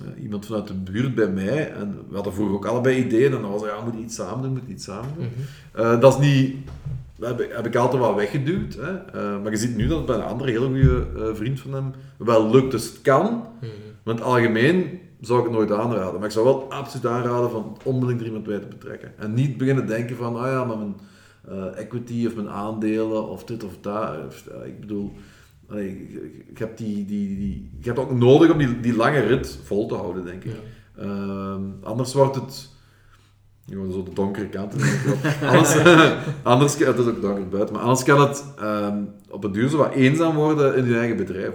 eh, 0.00 0.22
iemand 0.22 0.46
vanuit 0.46 0.66
de 0.66 0.74
buurt 0.74 1.14
bij 1.14 1.28
mij. 1.28 1.72
En 1.72 1.98
we 2.08 2.14
hadden 2.14 2.32
vroeger 2.32 2.54
ook 2.54 2.66
allebei 2.66 3.04
ideeën. 3.04 3.34
En 3.34 3.40
dan 3.40 3.50
was 3.50 3.62
er, 3.62 3.68
ja, 3.68 3.76
we 3.76 3.82
moeten 3.82 4.02
iets 4.02 4.14
samen 4.14 4.42
doen, 4.42 4.42
we 4.42 4.48
moeten 4.50 4.72
iets 4.72 4.84
samen 4.84 5.10
doen. 5.16 5.30
Eh, 5.72 6.00
dat 6.00 6.12
is 6.14 6.20
niet... 6.20 6.56
Heb, 7.20 7.40
ik- 7.40 7.52
heb 7.52 7.66
ik 7.66 7.76
altijd 7.76 8.02
wel 8.02 8.14
weggeduwd. 8.14 8.74
Hè. 8.74 8.94
Eh, 8.96 9.42
maar 9.42 9.50
je 9.50 9.56
ziet 9.58 9.76
nu 9.76 9.86
dat 9.86 9.96
het 9.96 10.06
bij 10.06 10.16
een 10.16 10.22
andere 10.22 10.50
hele 10.50 10.66
goede 10.66 11.06
eh, 11.16 11.34
vriend 11.34 11.60
van 11.60 11.72
hem 11.72 11.92
wel 12.18 12.50
lukt. 12.50 12.70
Dus 12.70 12.84
het 12.88 13.00
kan. 13.02 13.44
Maar 14.04 14.14
in 14.14 14.20
het 14.20 14.22
algemeen 14.30 14.98
zou 15.20 15.38
ik 15.38 15.44
het 15.44 15.54
nooit 15.54 15.72
aanraden. 15.72 16.14
Maar 16.14 16.24
ik 16.24 16.30
zou 16.34 16.44
wel 16.44 16.72
absoluut 16.72 17.06
aanraden 17.06 17.50
van 17.50 17.76
onmiddellijk 17.84 18.20
er 18.20 18.26
iemand 18.26 18.44
bij 18.44 18.58
te 18.58 18.66
betrekken. 18.66 19.12
En 19.18 19.34
niet 19.34 19.56
beginnen 19.56 19.86
denken 19.86 20.16
van, 20.16 20.36
ah 20.36 20.46
ja, 20.46 20.64
maar 20.64 20.78
mijn 20.78 20.94
eh, 21.48 21.78
equity 21.82 22.26
of 22.26 22.34
mijn 22.34 22.48
aandelen 22.50 23.28
of 23.28 23.44
dit 23.44 23.64
of 23.64 23.72
dat. 23.80 24.16
Ik 24.64 24.80
bedoel, 24.80 25.12
allee, 25.68 25.88
ik, 25.90 26.32
ik 26.48 26.58
heb 26.58 26.76
die, 26.76 27.04
die, 27.04 27.36
die, 27.36 27.70
je 27.80 27.86
hebt 27.86 27.98
ook 27.98 28.14
nodig 28.14 28.52
om 28.52 28.58
die, 28.58 28.80
die 28.80 28.96
lange 28.96 29.20
rit 29.20 29.58
vol 29.64 29.86
te 29.88 29.94
houden, 29.94 30.24
denk 30.24 30.44
ik. 30.44 30.56
Ehm, 30.98 31.60
anders 31.82 32.14
wordt 32.14 32.34
het... 32.34 32.74
Gewoon 33.68 33.92
zo 33.92 34.02
de 34.02 34.12
donkere 34.12 34.48
kanten. 34.48 34.78
denk 34.78 34.92
ik 34.92 35.02
wel. 35.04 35.50
anders, 35.50 35.76
anders, 36.42 36.78
het 36.78 36.98
is 36.98 37.06
ook 37.06 37.20
donker 37.20 37.48
buiten, 37.48 37.74
maar 37.74 37.84
anders 37.84 38.02
kan 38.02 38.20
het 38.20 38.44
ehm, 38.58 38.98
op 39.30 39.42
het 39.42 39.54
duur 39.54 39.68
zo 39.68 39.76
wat 39.76 39.92
eenzaam 39.92 40.34
worden 40.34 40.76
in 40.76 40.84
je 40.84 40.98
eigen 40.98 41.16
bedrijf. 41.16 41.54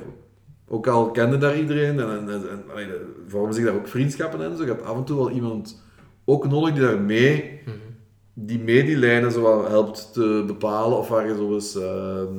Ook 0.68 0.88
al 0.88 1.12
kende 1.12 1.38
daar 1.38 1.58
iedereen 1.58 2.00
en, 2.00 2.30
en, 2.30 2.54
vormen 3.28 3.54
zich 3.54 3.66
daar 3.66 3.76
ook 3.76 3.88
vriendschappen 3.88 4.44
en 4.44 4.58
zo. 4.58 4.64
Je 4.64 4.70
hebt 4.70 4.84
af 4.84 4.98
en 4.98 5.04
toe 5.04 5.18
wel 5.18 5.32
iemand 5.32 5.82
ook 6.26 6.48
nodig 6.50 6.74
die 6.74 6.82
daar 6.84 7.00
mee, 7.00 7.60
die 8.34 8.60
mee 8.60 8.84
die 8.84 8.98
lijnen 8.98 9.32
zo 9.32 9.42
wat 9.42 9.68
helpt 9.68 10.14
te 10.14 10.44
bepalen 10.48 10.98
of 10.98 11.08
waar 11.08 11.28
je 11.28 11.36
zo 11.36 11.54
eens, 11.54 11.76
ehm, 11.76 12.34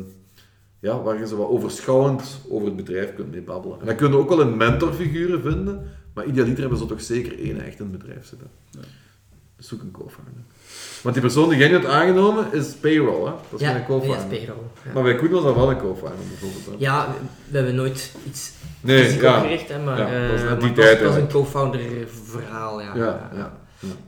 ja, 0.80 1.02
waar 1.02 1.18
je 1.18 1.26
zo 1.26 1.36
wat 1.36 1.48
overschouwend 1.48 2.40
over 2.48 2.66
het 2.66 2.76
bedrijf 2.76 3.14
kunt 3.14 3.30
mee 3.30 3.42
babbelen. 3.42 3.80
En 3.80 3.86
dan 3.86 3.96
kun 3.96 4.10
je 4.10 4.16
ook 4.16 4.28
wel 4.28 4.40
een 4.40 4.56
mentorfiguren 4.56 5.42
vinden, 5.42 5.90
maar 6.14 6.26
idealiter 6.26 6.60
hebben 6.60 6.78
ze 6.78 6.86
toch 6.86 7.02
zeker 7.02 7.38
één 7.38 7.64
echt 7.64 7.80
in 7.80 7.88
het 7.90 7.98
bedrijf 7.98 8.26
zitten. 8.26 8.48
Dus 8.70 8.84
zoek 9.62 9.80
een 9.80 9.90
co-founder. 9.90 10.34
Want 11.02 11.14
die 11.14 11.24
persoon 11.24 11.48
die 11.48 11.58
jij 11.58 11.68
net 11.68 11.84
aangenomen 11.86 12.52
is 12.52 12.66
payroll, 12.80 13.24
hè? 13.24 13.30
Dat 13.50 13.60
is 13.60 13.66
ja, 13.66 13.72
geen 13.72 13.84
co-founder. 13.84 14.16
dat 14.22 14.32
is 14.32 14.38
payroll. 14.38 14.64
Ja. 14.84 14.90
Maar 14.94 15.02
bij 15.02 15.14
Koen 15.14 15.30
was 15.30 15.42
dat 15.42 15.54
wel 15.54 15.70
een 15.70 15.78
co-founder 15.78 16.24
bijvoorbeeld. 16.28 16.64
hè? 16.66 16.72
Ja, 16.78 17.06
we, 17.06 17.26
we 17.50 17.56
hebben 17.56 17.74
nooit 17.74 18.12
iets 18.28 18.52
Nee, 18.80 19.04
fysiek 19.04 19.20
ja. 19.20 19.36
opgericht, 19.36 19.68
hè, 19.68 19.78
maar, 19.78 19.98
Ja, 19.98 20.06
eh, 20.06 20.28
dat 20.30 20.44
maar 20.48 20.58
die 20.58 20.68
het 20.68 20.76
was- 20.76 20.84
tijd 20.86 20.98
het 20.98 21.08
was 21.08 21.16
een 21.16 21.28
co-founder 21.28 21.80
verhaal, 22.32 22.80
ja. 22.80 22.94
Ja, 22.94 23.04
ja. 23.04 23.30
ja. 23.36 23.52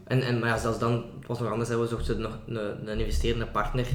En, 0.04 0.22
en 0.22 0.38
maar 0.38 0.48
ja, 0.48 0.58
zelfs 0.58 0.78
dan 0.78 0.92
het 0.92 1.26
was 1.26 1.38
nog 1.40 1.50
anders. 1.50 1.68
Hè. 1.68 1.78
We 1.80 1.86
zochten 1.86 2.20
nog 2.20 2.38
een, 2.46 2.88
een 2.90 2.98
investerende 2.98 3.46
partner 3.46 3.86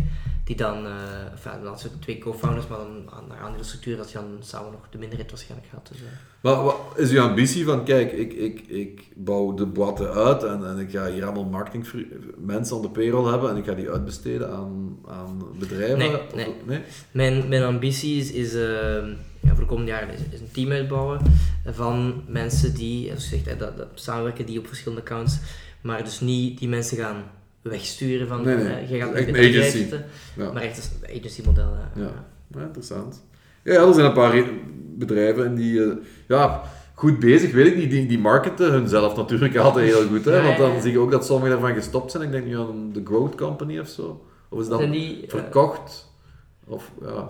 die 0.43 0.55
dan, 0.55 0.85
eh 0.85 0.91
enfin, 1.31 1.63
dan 1.63 1.77
twee 1.99 2.17
co-founders, 2.17 2.67
maar 2.67 2.77
dan 2.77 3.09
aan- 3.09 3.27
naar 3.27 3.37
aandeelstructuur 3.39 3.97
dat 3.97 4.11
je 4.11 4.17
dan 4.17 4.37
samen 4.39 4.71
nog 4.71 4.81
de 4.89 4.97
minderheid 4.97 5.29
waarschijnlijk 5.31 5.69
gaat. 5.73 5.87
Dus, 5.91 5.97
eh. 5.97 6.03
Maar 6.41 6.63
wat 6.63 6.75
is 6.95 7.11
uw 7.11 7.21
ambitie 7.21 7.65
van, 7.65 7.83
kijk, 7.83 8.11
ik, 8.11 8.33
ik, 8.33 8.59
ik 8.67 9.07
bouw 9.15 9.53
de 9.53 9.65
boaten 9.65 10.13
uit 10.13 10.43
en, 10.43 10.67
en 10.67 10.79
ik 10.79 10.91
ga 10.91 11.11
hier 11.11 11.23
allemaal 11.25 11.43
marketing 11.43 12.07
mensen 12.37 12.75
aan 12.75 12.81
de 12.81 12.89
payroll 12.89 13.31
hebben 13.31 13.49
en 13.49 13.57
ik 13.57 13.65
ga 13.65 13.73
die 13.73 13.89
uitbesteden 13.89 14.51
aan, 14.51 14.97
aan 15.07 15.43
bedrijven? 15.59 15.97
Nee, 15.97 16.13
Of- 16.13 16.35
nee. 16.35 16.55
nee? 16.65 16.79
Mijn, 17.11 17.47
mijn 17.49 17.63
ambitie 17.63 18.17
is, 18.19 18.31
is, 18.31 18.53
eh, 18.53 18.61
ja, 19.41 19.49
voor 19.49 19.59
de 19.59 19.65
komende 19.65 19.91
jaren 19.91 20.13
is, 20.13 20.19
is 20.31 20.39
een 20.39 20.51
team 20.51 20.71
uitbouwen 20.71 21.19
van 21.65 22.23
mensen 22.27 22.73
die, 22.75 23.05
zoals 23.05 23.23
gezegd, 23.27 23.45
hè, 23.45 23.57
dat, 23.57 23.77
dat 23.77 23.87
samenwerken 23.93 24.45
die 24.45 24.59
op 24.59 24.67
verschillende 24.67 25.01
accounts, 25.03 25.37
maar 25.81 26.03
dus 26.03 26.19
niet 26.19 26.59
die 26.59 26.67
mensen 26.69 26.97
gaan 26.97 27.23
wegsturen 27.61 28.27
van, 28.27 28.41
Nee, 28.43 28.55
nee. 28.55 28.65
eh, 28.73 28.89
jij 28.89 28.99
gaat 28.99 29.13
Echt 29.13 29.27
een 29.27 29.35
in 29.35 29.41
het 29.41 29.51
bedrijf 29.51 29.57
agency. 29.67 29.77
zitten, 29.77 30.05
Ja. 30.35 30.51
maar 30.51 30.61
echt 30.61 30.91
een 31.01 31.17
agency 31.19 31.41
model. 31.45 31.75
Ja. 31.95 32.11
ja, 32.55 32.61
interessant. 32.61 33.23
Ja, 33.63 33.73
er 33.87 33.93
zijn 33.93 34.05
een 34.05 34.13
paar 34.13 34.43
bedrijven 34.97 35.45
en 35.45 35.55
die, 35.55 35.83
eh, 35.83 35.91
ja, 36.27 36.61
goed 36.93 37.19
bezig, 37.19 37.51
weet 37.51 37.67
ik 37.67 37.75
niet, 37.77 37.89
die, 37.89 38.05
die 38.05 38.19
marketen 38.19 38.71
hunzelf 38.71 39.15
natuurlijk 39.15 39.57
altijd 39.65 39.85
heel 39.93 40.07
goed. 40.07 40.25
Hè? 40.25 40.41
Want 40.43 40.57
dan 40.57 40.81
zie 40.81 40.91
je 40.91 40.99
ook 40.99 41.11
dat 41.11 41.25
sommigen 41.25 41.51
daarvan 41.51 41.73
gestopt 41.75 42.11
zijn. 42.11 42.23
Ik 42.23 42.31
denk 42.31 42.45
nu 42.45 42.57
aan 42.57 42.89
de 42.93 43.01
Growth 43.05 43.35
Company 43.35 43.79
of 43.79 43.87
zo. 43.87 44.25
Of 44.49 44.59
is 44.59 44.67
dat 44.67 44.81
eh, 44.81 45.07
verkocht? 45.27 46.11
Of 46.65 46.91
ja, 47.01 47.29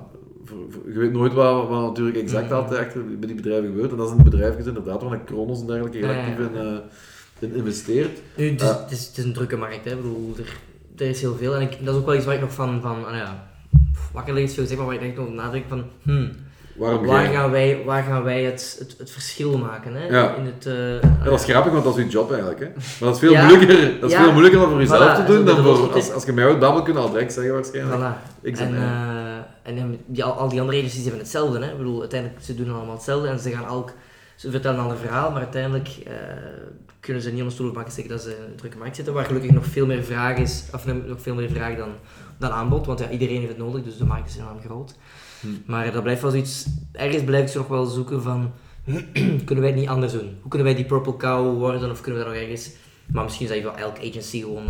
je 0.86 1.00
weet 1.00 1.12
nooit 1.12 1.34
wat, 1.34 1.68
wat 1.68 1.82
natuurlijk 1.82 2.18
exact 2.18 2.46
Mhm. 2.46 2.54
altijd 2.54 2.80
achter 2.86 3.06
bij 3.06 3.28
die 3.28 3.36
bedrijven 3.36 3.66
gebeurt. 3.70 3.92
En 3.92 3.98
dat 3.98 4.08
is 4.08 4.14
een 4.18 4.24
bedrijf 4.24 4.68
inderdaad 4.68 5.02
waar 5.04 5.12
een 5.12 5.24
Kronos 5.24 5.62
en 5.62 5.68
dergelijke 5.68 5.98
heel 5.98 6.08
actief 6.10 6.38
in, 6.48 6.64
ja. 6.64 6.84
Eh, 7.42 7.50
in 7.50 7.56
investeert. 7.56 8.20
Nu, 8.36 8.50
het, 8.52 8.62
is, 8.62 8.68
het, 8.68 8.92
is, 8.92 9.08
het 9.08 9.18
is 9.18 9.24
een 9.24 9.34
drukke 9.34 9.58
markt, 9.58 9.86
hè. 9.86 9.92
Ik 9.92 10.02
bedoel, 10.02 10.34
er, 10.38 10.54
er 11.04 11.10
is 11.10 11.22
heel 11.22 11.36
veel. 11.36 11.56
En 11.56 11.62
ik, 11.62 11.78
dat 11.86 11.94
is 11.94 12.00
ook 12.00 12.06
wel 12.06 12.16
iets 12.16 12.26
waar 12.26 12.36
ik 12.36 12.42
nog 12.42 12.54
van, 12.54 12.82
van 12.82 13.06
ah 13.06 13.16
ja, 13.16 13.48
wakker 14.14 14.34
ligt 14.34 14.54
veel 14.54 14.66
zeg 14.66 14.78
maar, 14.78 14.86
waar 14.86 14.96
ik 14.96 15.02
echt 15.02 15.16
nog 15.16 15.30
nadruk 15.34 15.64
van, 15.68 15.84
hmm, 16.02 16.32
Waarom 16.80 17.06
waar, 17.06 17.26
gaan 17.26 17.52
wij, 17.52 17.82
waar 17.86 18.04
gaan 18.04 18.24
wij 18.24 18.44
het, 18.44 18.76
het, 18.80 18.96
het 18.98 19.12
verschil 19.12 19.58
maken, 19.58 19.94
hè? 19.96 20.08
Ja. 20.08 20.36
In 20.36 20.46
het, 20.46 20.66
eh, 20.66 21.02
Ja, 21.02 21.24
dat 21.24 21.40
is 21.40 21.46
grappig, 21.46 21.72
want 21.72 21.84
dat 21.84 21.98
is 21.98 22.04
je 22.04 22.10
job 22.10 22.30
eigenlijk. 22.32 22.60
Hè. 22.60 22.66
Maar 22.66 22.84
dat 23.00 23.14
is 23.14 23.20
veel, 23.20 23.32
Ja. 23.32 23.48
moeilijker, 23.48 24.00
dat 24.00 24.10
is 24.10 24.16
veel 24.16 24.32
moeilijker 24.32 24.60
dan 24.60 24.70
voor 24.70 24.80
jezelf 24.80 25.12
Voilà, 25.12 25.26
te 25.26 25.34
doen. 25.34 25.46
Dan 25.46 25.64
voor, 25.64 25.94
als, 25.94 26.12
als 26.12 26.24
je 26.26 26.32
mij 26.32 26.46
uit 26.46 26.60
babbelt, 26.60 26.84
kun 26.84 26.94
je 26.94 27.00
al 27.00 27.12
direct 27.12 27.34
zeggen 27.34 27.54
waarschijnlijk. 27.54 28.00
Voilà. 28.02 28.42
Ik 28.42 28.58
En, 28.58 28.58
zeg, 28.58 28.76
eh, 28.80 29.38
en 29.64 30.00
die, 30.06 30.24
al, 30.24 30.32
al 30.32 30.50
die 30.50 30.60
andere 30.62 30.78
agencies 30.78 31.02
hebben 31.02 31.20
hetzelfde. 31.22 31.60
Hè? 31.60 31.72
Ik 31.72 31.78
bedoel, 31.78 32.00
uiteindelijk, 32.00 32.42
ze 32.44 32.56
doen 32.56 32.74
allemaal 32.74 32.96
hetzelfde 32.96 33.28
en 33.28 33.40
ze 33.40 33.52
gaan 33.52 33.66
elk... 33.66 33.92
Ze 34.40 34.52
vertellen 34.52 34.80
al 34.80 34.92
een 34.92 34.98
verhaal, 34.98 35.32
maar 35.32 35.42
uiteindelijk 35.42 35.88
eh, 35.88 36.14
kunnen 37.00 37.22
ze 37.22 37.30
niet 37.30 37.38
onder 37.38 37.54
stoel 37.54 37.72
banken 37.72 37.94
zeggen 37.94 38.12
dat 38.12 38.22
ze 38.22 38.30
in 38.30 38.44
een 38.44 38.56
drukke 38.56 38.78
markt 38.78 38.96
zitten, 38.96 39.14
waar 39.14 39.26
gelukkig 39.26 39.52
nog 39.52 39.66
veel 39.66 39.86
meer 39.86 40.04
vraag 40.04 40.38
is, 40.38 40.64
of 40.74 40.86
nog 40.86 41.22
veel 41.22 41.36
meer 41.36 41.50
vraag 41.50 41.78
dan, 41.78 41.90
dan 42.38 42.52
aanbod, 42.52 42.86
want 42.86 43.00
ja, 43.00 43.10
iedereen 43.10 43.38
heeft 43.38 43.50
het 43.50 43.58
nodig, 43.58 43.84
dus 43.84 43.98
de 43.98 44.06
markt 44.06 44.30
is 44.30 44.38
enorm 44.38 44.60
groot. 44.60 44.96
Hm. 45.42 45.48
Maar 45.66 45.92
dat 45.92 46.04
blijft 46.04 46.22
wel 46.22 46.32
zoiets... 46.32 46.66
Ergens 46.92 47.24
blijf 47.24 47.44
ik 47.44 47.50
ze 47.50 47.58
nog 47.58 47.68
wel 47.68 47.86
zoeken 47.86 48.22
van... 48.22 48.52
kunnen 49.46 49.60
wij 49.60 49.68
het 49.68 49.76
niet 49.76 49.88
anders 49.88 50.12
doen? 50.12 50.38
Hoe 50.42 50.50
kunnen 50.50 50.68
wij 50.68 50.76
die 50.76 50.86
purple 50.86 51.18
cow 51.18 51.58
worden, 51.58 51.92
of 51.92 52.02
kunnen 52.02 52.20
we 52.20 52.26
dat 52.26 52.36
nog 52.36 52.44
ergens... 52.44 52.72
Maar 53.06 53.24
misschien 53.24 53.48
is 53.48 53.54
dat 53.54 53.64
wel 53.64 53.78
elke 53.78 54.08
agency 54.10 54.40
gewoon... 54.40 54.68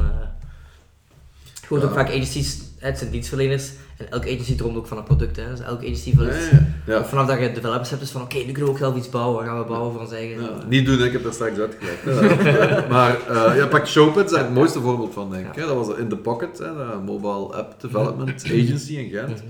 gewoon 1.66 1.84
ook 1.84 1.94
vaak 1.94 2.08
agencies, 2.08 2.62
het 2.78 2.98
zijn 2.98 3.12
dienstverleners, 3.12 3.72
en 4.00 4.12
elke 4.12 4.28
agency 4.30 4.56
droomt 4.56 4.78
ook 4.78 4.88
van 4.88 4.98
een 4.98 5.04
product. 5.04 5.36
Hè. 5.36 5.50
Dus 5.50 5.60
elke 5.60 5.86
agency 5.86 6.16
wil 6.16 6.26
ja, 6.26 6.36
iets... 6.36 6.50
ja, 6.50 6.60
ja. 6.86 7.06
Vanaf 7.06 7.28
dat 7.28 7.40
je 7.40 7.52
developers 7.52 7.90
hebt, 7.90 8.02
is 8.02 8.12
van 8.12 8.22
oké, 8.22 8.36
nu 8.38 8.44
kunnen 8.44 8.64
we 8.64 8.70
ook 8.70 8.78
zelf 8.78 8.96
iets 8.96 9.10
bouwen. 9.10 9.36
Wat 9.36 9.46
gaan 9.46 9.60
we 9.60 9.66
bouwen 9.66 9.92
voor 9.92 10.02
ons 10.02 10.12
eigen... 10.12 10.42
Ja, 10.44 10.50
niet 10.68 10.86
doen, 10.86 11.04
ik 11.04 11.12
heb 11.12 11.24
dat 11.24 11.34
straks 11.34 11.58
uitgelegd. 11.60 12.04
Ja. 12.06 12.86
maar 12.96 13.18
uh, 13.30 13.58
ja, 13.58 13.68
pak 13.68 13.88
Showpad, 13.88 14.26
is 14.26 14.32
daar 14.32 14.44
het 14.44 14.54
mooiste 14.54 14.80
voorbeeld 14.82 15.14
van, 15.14 15.30
denk 15.32 15.48
ik. 15.48 15.56
hè. 15.56 15.66
Dat 15.66 15.86
was 15.88 15.98
In 15.98 16.08
The 16.10 16.18
Pocket, 16.18 16.58
hè, 16.58 16.66
de 16.66 17.00
mobile 17.06 17.56
app 17.56 17.82
development 17.82 18.44
agency 18.46 18.94
in 18.96 19.10
Gent. 19.10 19.44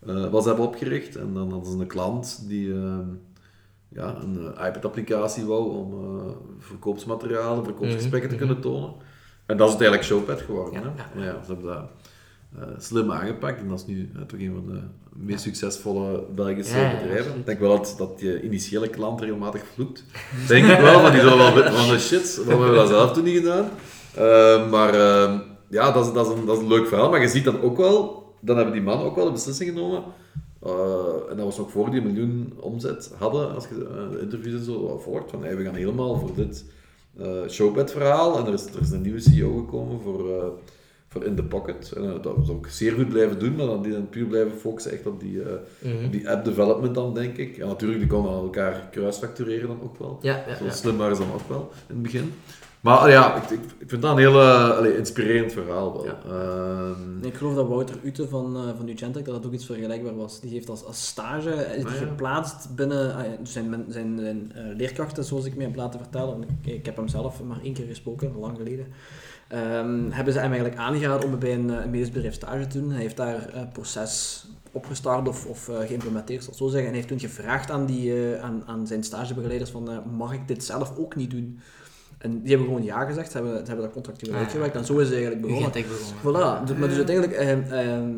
Mhm. 0.00 0.16
eh, 0.18 0.30
was 0.30 0.44
hebben 0.44 0.64
opgericht 0.64 1.16
en 1.16 1.34
dan 1.34 1.50
hadden 1.52 1.72
ze 1.72 1.78
een 1.78 1.86
klant 1.86 2.44
die 2.48 2.72
ehm, 2.72 3.08
ja, 3.88 4.14
een 4.22 4.52
eh, 4.56 4.66
iPad-applicatie 4.66 5.44
wou 5.44 5.70
om 5.76 5.92
eh, 5.92 6.30
verkoopsmaterialen, 6.58 7.64
verkoopsgesprekken 7.64 8.28
te 8.30 8.36
Mhm, 8.36 8.44
kunnen 8.44 8.62
tonen. 8.62 8.92
En 9.46 9.56
dat 9.56 9.68
is 9.68 9.74
uiteindelijk 9.78 10.08
Showpad 10.08 10.40
geworden. 10.40 10.72
Ja, 10.72 10.80
hè? 10.80 10.86
ja. 10.86 11.08
Maar 11.14 11.24
ja, 11.24 11.36
ze 11.44 11.52
hebben 11.52 11.74
dat 11.74 11.82
slim 12.78 13.12
aangepakt 13.12 13.60
en 13.60 13.68
dat 13.68 13.78
is 13.78 13.86
nu 13.86 14.10
eh, 14.14 14.22
toch 14.22 14.40
een 14.40 14.52
van 14.54 14.66
de 14.74 14.80
meest 15.12 15.42
succesvolle 15.42 16.24
Belgische 16.34 16.78
Ja, 16.78 16.96
bedrijven. 17.00 17.36
Ik 17.38 17.46
denk 17.46 17.58
wel 17.58 17.76
dat, 17.76 17.94
dat 17.98 18.10
je 18.16 18.42
initiële 18.42 18.88
klant 18.88 19.20
regelmatig 19.20 19.62
vloekt. 19.74 20.04
Denk 20.48 20.66
ik 20.66 20.78
wel, 20.78 21.00
want 21.00 21.12
die 21.12 21.20
zullen 21.22 21.38
wel 21.38 21.72
van 21.72 21.88
de 21.94 21.98
shit, 21.98 22.36
waarom 22.36 22.62
hebben 22.62 22.70
we 22.70 22.76
dat 22.88 22.88
zelf 22.98 23.12
toen 23.12 23.24
niet 23.24 23.36
gedaan? 23.36 23.68
Eh, 24.14 24.70
maar 24.70 24.94
eh, 24.94 25.38
ja, 25.70 25.90
dat 25.92 26.06
is, 26.06 26.12
dat, 26.12 26.26
is 26.26 26.38
een, 26.38 26.46
dat 26.46 26.56
is 26.56 26.62
een 26.62 26.68
leuk 26.68 26.86
verhaal. 26.86 27.10
Maar 27.10 27.20
je 27.20 27.28
ziet 27.28 27.44
dan 27.44 27.60
ook 27.60 27.76
wel, 27.76 28.32
dan 28.40 28.56
hebben 28.56 28.74
die 28.74 28.82
mannen 28.82 29.06
ook 29.06 29.16
wel 29.16 29.24
de 29.24 29.32
beslissing 29.32 29.70
genomen. 29.70 30.02
eh, 30.62 30.70
en 31.30 31.36
dat 31.36 31.44
was 31.44 31.58
nog 31.58 31.70
voor 31.70 31.90
die 31.90 32.00
een 32.00 32.06
miljoen 32.06 32.52
omzet 32.60 33.12
hadden, 33.18 33.54
als 33.54 33.64
je 33.68 33.74
eh, 33.74 34.10
de 34.10 34.20
interviews 34.20 34.58
en 34.58 34.64
zo 34.64 34.98
volgt, 35.04 35.30
van 35.30 35.42
hey, 35.44 35.56
we 35.56 35.64
gaan 35.64 35.74
helemaal 35.74 36.18
voor 36.18 36.30
dit 36.34 36.64
eh 37.18 37.48
Showpad-verhaal. 37.48 38.38
En 38.38 38.46
er 38.46 38.52
is, 38.52 38.64
er 38.66 38.80
is 38.80 38.90
een 38.90 39.02
nieuwe 39.02 39.20
CEO 39.20 39.56
gekomen 39.56 40.00
voor, 40.00 40.30
eh, 40.40 40.46
voor 41.14 41.24
in 41.24 41.34
the 41.36 41.42
pocket. 41.44 41.92
En 41.96 42.04
eh, 42.04 42.22
dat 42.22 42.34
zou 42.42 42.58
ik 42.58 42.66
zeer 42.66 42.92
goed 42.92 43.08
blijven 43.08 43.38
doen, 43.38 43.56
maar 43.56 43.66
dan, 43.66 43.82
die 43.82 43.92
dan 43.92 44.08
puur 44.08 44.26
blijven 44.26 44.58
focussen 44.58 44.92
echt 44.92 45.06
op 45.06 45.20
die, 45.20 45.42
eh, 45.42 45.48
Mhm. 45.78 46.04
op 46.04 46.12
die 46.12 46.30
app 46.30 46.44
development 46.44 46.94
dan, 46.94 47.14
denk 47.14 47.36
ik. 47.36 47.56
En 47.58 47.66
natuurlijk, 47.66 48.00
die 48.00 48.08
konden 48.08 48.32
elkaar 48.32 48.88
kruisfactureren 48.90 49.68
dan 49.68 49.78
ook 49.82 49.98
wel. 49.98 50.18
Ja, 50.22 50.44
ja, 50.48 50.56
Zo 50.56 50.64
ja. 50.64 50.70
slim 50.70 50.96
waren 50.96 51.16
ze 51.16 51.22
dan 51.22 51.32
ook 51.34 51.48
wel 51.48 51.70
in 51.88 51.94
het 51.94 52.02
begin. 52.02 52.32
Maar 52.80 52.96
allee, 52.96 53.12
ja, 53.12 53.36
ik, 53.36 53.50
ik, 53.50 53.60
ik 53.78 53.88
vind 53.88 54.02
dat 54.02 54.10
een 54.12 54.18
heel 54.18 54.40
allee, 54.40 54.96
inspirerend 54.96 55.52
verhaal 55.52 55.92
wel. 55.92 56.04
Ja. 56.04 56.18
Ehm, 56.28 57.24
Ik 57.24 57.34
geloof 57.34 57.54
dat 57.54 57.68
Wouter 57.68 57.96
Ute 58.02 58.28
van, 58.28 58.56
eh 58.56 58.62
van 58.76 59.12
dat 59.12 59.24
dat 59.24 59.46
ook 59.46 59.52
iets 59.52 59.66
vergelijkbaar 59.66 60.16
was. 60.16 60.40
Die 60.40 60.50
heeft 60.50 60.68
als, 60.68 60.84
als 60.84 61.06
stage 61.06 61.50
is 61.50 61.84
Ah, 61.84 61.90
ja. 61.92 61.96
geplaatst 61.98 62.74
binnen 62.74 63.14
ah 63.14 63.24
dus 63.40 63.52
zijn, 63.52 63.84
zijn, 63.88 64.18
zijn 64.18 64.52
eh, 64.54 64.62
leerkrachten, 64.76 65.24
zoals 65.24 65.44
ik 65.44 65.56
me 65.56 65.62
heb 65.62 65.76
laten 65.76 66.00
vertellen. 66.00 66.42
Ik, 66.42 66.72
ik 66.72 66.86
heb 66.86 66.96
hem 66.96 67.08
zelf 67.08 67.42
maar 67.42 67.60
één 67.62 67.72
keer 67.72 67.86
gesproken, 67.86 68.32
lang 68.38 68.56
geleden. 68.56 68.86
Ehm, 69.54 70.10
hebben 70.10 70.32
ze 70.32 70.38
hem 70.40 70.52
eigenlijk 70.52 70.80
aangeraden 70.80 71.28
om 71.32 71.38
bij 71.38 71.54
een, 71.54 71.70
eh, 71.70 71.84
een 71.84 71.90
medisch 71.90 72.10
bedrijf 72.10 72.34
stage 72.34 72.66
te 72.66 72.80
doen. 72.80 72.90
Hij 72.90 73.00
heeft 73.00 73.16
daar 73.16 73.54
een 73.54 73.68
proces 73.72 74.44
opgestart 74.72 75.28
of, 75.28 75.46
of 75.46 75.68
eh, 75.68 75.78
geïmplementeerd, 75.86 76.42
zal 76.44 76.52
ik 76.52 76.58
zo 76.58 76.64
zeggen. 76.64 76.80
En 76.88 76.94
hij 76.94 76.96
heeft 76.96 77.08
toen 77.08 77.30
gevraagd 77.30 77.70
aan, 77.70 77.86
die, 77.86 78.32
eh, 78.34 78.42
aan, 78.42 78.62
aan 78.66 78.86
zijn 78.86 79.04
stagebegeleiders 79.04 79.70
van, 79.70 79.90
eh, 79.90 79.96
mag 80.16 80.32
ik 80.32 80.48
dit 80.48 80.64
zelf 80.64 80.96
ook 80.98 81.16
niet 81.16 81.30
doen? 81.30 81.60
En 82.18 82.40
die 82.40 82.48
hebben 82.48 82.66
gewoon 82.66 82.82
ja 82.84 83.04
gezegd, 83.04 83.30
ze 83.30 83.36
hebben, 83.36 83.56
ze 83.58 83.64
hebben 83.64 83.84
dat 83.84 83.92
contractueel 83.94 84.32
Ah, 84.34 84.38
uitgewerkt 84.40 84.76
en 84.76 84.84
zo 84.84 84.98
is 84.98 85.04
het 85.08 85.12
eigenlijk 85.12 85.42
begonnen. 85.46 85.72
Begonnen. 85.72 86.60
Voilà, 86.62 86.66
dus- 86.66 86.76
maar 86.76 86.88
dus 86.88 86.96
uiteindelijk, 86.96 87.36
ehm, 87.36 87.62
ehm, 87.72 88.10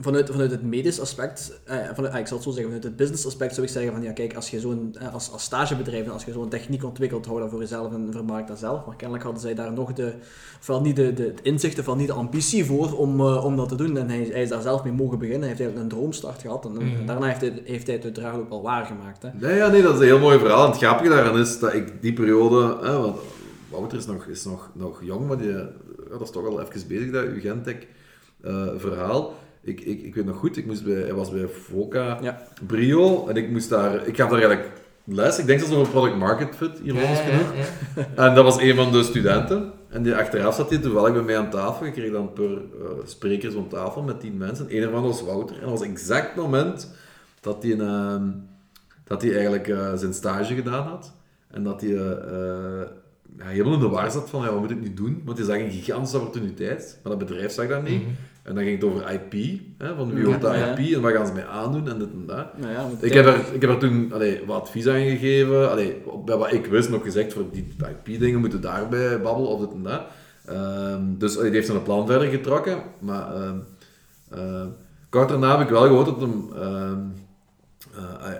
vanuit, 0.00 0.30
vanuit 0.30 0.50
het 0.50 0.62
medisch 0.62 1.00
aspect, 1.00 1.60
eh, 1.64 1.76
vanuit, 1.94 2.14
ah, 2.14 2.20
ik 2.20 2.26
zal 2.26 2.36
het 2.36 2.46
zo 2.46 2.50
zeggen, 2.52 2.64
vanuit 2.64 2.84
het 2.84 2.96
business 2.96 3.26
aspect 3.26 3.54
zou 3.54 3.66
ik 3.66 3.72
zeggen 3.72 3.92
van 3.92 4.02
ja, 4.02 4.12
kijk, 4.12 4.34
als 4.34 4.50
je 4.50 4.60
zo'n, 4.60 4.96
eh, 4.98 5.14
als, 5.14 5.32
als 5.32 5.42
stagebedrijf, 5.42 6.04
en 6.04 6.10
als 6.12 6.24
je 6.24 6.32
zo'n 6.32 6.48
techniek 6.48 6.84
ontwikkelt, 6.84 7.26
hou 7.26 7.40
dat 7.40 7.50
voor 7.50 7.60
jezelf 7.60 7.92
en 7.92 8.08
vermaak 8.12 8.48
dat 8.48 8.58
zelf. 8.58 8.86
Maar 8.86 8.96
kennelijk 8.96 9.24
hadden 9.24 9.42
zij 9.42 9.54
daar 9.54 9.72
nog 9.72 9.92
de, 9.92 10.12
ofwel 10.60 10.80
niet 10.80 10.96
de, 10.96 11.12
de, 11.12 11.22
het 11.22 11.40
inzicht, 11.42 11.78
ofwel 11.78 11.96
niet 11.96 12.06
de 12.06 12.12
ambitie 12.12 12.64
voor 12.64 12.92
om, 12.98 13.20
eh, 13.20 13.44
om 13.44 13.56
dat 13.56 13.68
te 13.68 13.74
doen. 13.76 13.96
En 13.96 14.08
hij, 14.08 14.28
hij 14.32 14.42
is 14.42 14.48
daar 14.48 14.62
zelf 14.62 14.84
mee 14.84 14.92
mogen 14.92 15.18
beginnen, 15.18 15.40
hij 15.40 15.48
heeft 15.48 15.60
eigenlijk 15.60 15.92
een 15.92 15.98
droomstart 15.98 16.40
gehad 16.40 16.64
en, 16.64 16.80
en 16.80 16.92
Mhm. 16.92 17.06
daarna 17.06 17.26
heeft 17.26 17.40
hij, 17.40 17.62
heeft 17.64 17.86
hij 17.86 17.96
het 17.96 18.04
uiteraard 18.04 18.36
ook 18.36 18.48
wel 18.48 18.62
waargemaakt. 18.62 19.22
Hè. 19.22 19.28
Nee, 19.40 19.56
ja, 19.56 19.68
nee, 19.68 19.82
dat 19.82 19.94
is 19.94 20.00
een 20.00 20.06
heel 20.06 20.18
mooi 20.18 20.38
verhaal. 20.38 20.64
En 20.64 20.70
het 20.70 20.80
grappige 20.80 21.08
daaraan 21.10 21.38
is 21.38 21.58
dat 21.58 21.74
ik 21.74 22.02
die 22.02 22.12
periode... 22.12 22.76
Hè, 22.82 22.98
want 22.98 23.16
Wouter 23.70 23.98
is 23.98 24.06
nog, 24.06 24.26
is 24.26 24.44
nog, 24.44 24.70
nog 24.72 25.00
jong, 25.04 25.26
maar 25.26 25.38
die, 25.38 25.48
ja, 25.48 25.68
dat 26.10 26.20
is 26.20 26.30
toch 26.30 26.46
al 26.46 26.60
even 26.60 26.88
bezig, 26.88 27.10
dat 27.10 27.24
Ugentech 27.24 27.76
eh 28.42 28.66
verhaal. 28.76 29.32
Ik, 29.64 29.80
ik, 29.80 30.02
ik 30.02 30.14
weet 30.14 30.24
nog 30.24 30.36
goed, 30.36 30.56
ik 30.56 30.66
moest 30.66 30.84
bij, 30.84 30.94
hij 30.94 31.14
was 31.14 31.30
bij 31.30 31.48
Foca 31.48 32.18
Ja. 32.22 32.42
Brio 32.66 33.28
en 33.28 33.36
ik 33.36 33.50
moest 33.50 33.68
daar... 33.68 34.06
Ik 34.06 34.16
gaf 34.16 34.30
daar 34.30 34.38
eigenlijk 34.38 34.70
les. 35.04 35.38
Ik 35.38 35.46
denk 35.46 35.58
zelfs 35.58 35.74
over 35.74 35.92
product 35.92 36.16
market 36.16 36.56
fit, 36.56 36.78
ironisch 36.82 37.18
ja, 37.18 37.24
genoeg. 37.24 37.54
ja. 37.56 38.06
En 38.28 38.34
dat 38.34 38.44
was 38.44 38.60
een 38.60 38.74
van 38.74 38.92
de 38.92 39.02
studenten. 39.02 39.72
En 39.88 40.02
die 40.02 40.14
achteraf 40.14 40.54
zat 40.54 40.70
hij 40.70 40.78
toevallig 40.78 41.12
bij 41.12 41.22
mij 41.22 41.38
aan 41.38 41.50
tafel. 41.50 41.86
Ik 41.86 41.92
kreeg 41.92 42.12
dan 42.12 42.32
per 42.32 42.50
eh, 42.52 42.88
sprekers 43.04 43.54
om 43.54 43.68
tafel 43.68 44.02
met 44.02 44.20
tien 44.20 44.36
mensen. 44.36 44.66
Eén 44.76 44.82
ervan 44.82 45.02
was 45.02 45.22
Wouter. 45.22 45.56
En 45.56 45.62
dat 45.62 45.70
was 45.78 45.88
exact 45.88 46.26
het 46.26 46.36
moment 46.36 46.90
dat 47.40 47.62
hij, 47.62 47.78
ehm, 47.78 48.28
dat 49.04 49.22
hij 49.22 49.32
eigenlijk 49.32 49.68
eh, 49.68 49.94
zijn 49.94 50.14
stage 50.14 50.54
gedaan 50.54 50.86
had. 50.86 51.12
En 51.50 51.62
dat 51.62 51.80
hij 51.80 51.90
eh, 51.90 52.82
ja, 53.38 53.46
helemaal 53.46 53.72
in 53.72 53.80
de 53.80 53.88
war 53.88 54.10
zat 54.10 54.30
van, 54.30 54.42
ja, 54.42 54.52
wat 54.52 54.60
moet 54.60 54.70
ik 54.70 54.80
nu 54.80 54.94
doen? 54.94 55.22
Want 55.24 55.38
hij 55.38 55.46
zag 55.46 55.56
een 55.56 55.70
gigantische 55.70 56.16
opportuniteit. 56.16 57.00
Maar 57.02 57.16
dat 57.16 57.28
bedrijf 57.28 57.52
zag 57.52 57.68
dat 57.68 57.82
niet. 57.82 58.02
Mhm. 58.02 58.10
En 58.44 58.54
dan 58.54 58.64
ging 58.64 58.80
het 58.80 58.90
over 58.90 59.10
IP. 59.10 59.60
Hè, 59.78 59.94
van 59.94 60.14
wie 60.14 60.24
hoort 60.24 60.40
dat 60.40 60.54
ja. 60.54 60.76
IP 60.76 60.94
en 60.94 61.00
wat 61.00 61.12
gaan 61.12 61.26
ze 61.26 61.32
mee 61.32 61.44
aandoen 61.44 61.88
en 61.88 61.98
dit 61.98 62.08
en 62.12 62.26
dat. 62.26 62.58
Nou 62.58 62.96
Ik 63.00 63.12
heb 63.12 63.26
er, 63.26 63.40
ik 63.52 63.60
heb 63.60 63.70
er 63.70 63.78
toen 63.78 64.12
allee, 64.12 64.42
wat 64.46 64.60
advies 64.60 64.88
aan 64.88 65.00
gegeven. 65.00 65.70
Allee, 65.70 66.02
bij 66.24 66.36
wat 66.36 66.52
ik 66.52 66.66
wist 66.66 66.90
nog 66.90 67.02
gezegd, 67.02 67.32
voor 67.32 67.44
die 67.52 67.74
IP-dingen 67.78 68.40
moeten 68.40 68.60
daarbij 68.60 69.20
babbelen 69.20 69.50
of 69.50 69.60
dit 69.60 69.72
en 69.72 69.82
dat. 69.82 70.02
Ehm, 70.46 71.02
dus 71.18 71.32
allee, 71.36 71.44
die 71.50 71.54
heeft 71.54 71.66
zijn 71.70 71.82
plan 71.82 72.06
verder 72.06 72.28
getrokken. 72.28 72.82
Maar 72.98 73.34
ehm, 73.34 73.58
ehm, 74.30 74.68
kort 75.08 75.28
daarna 75.28 75.58
heb 75.58 75.66
ik 75.66 75.72
wel 75.72 75.86
gehoord 75.86 76.06
dat 76.06 76.20
hem 76.20 76.50
eh, 77.96 78.26
ah, 78.26 78.34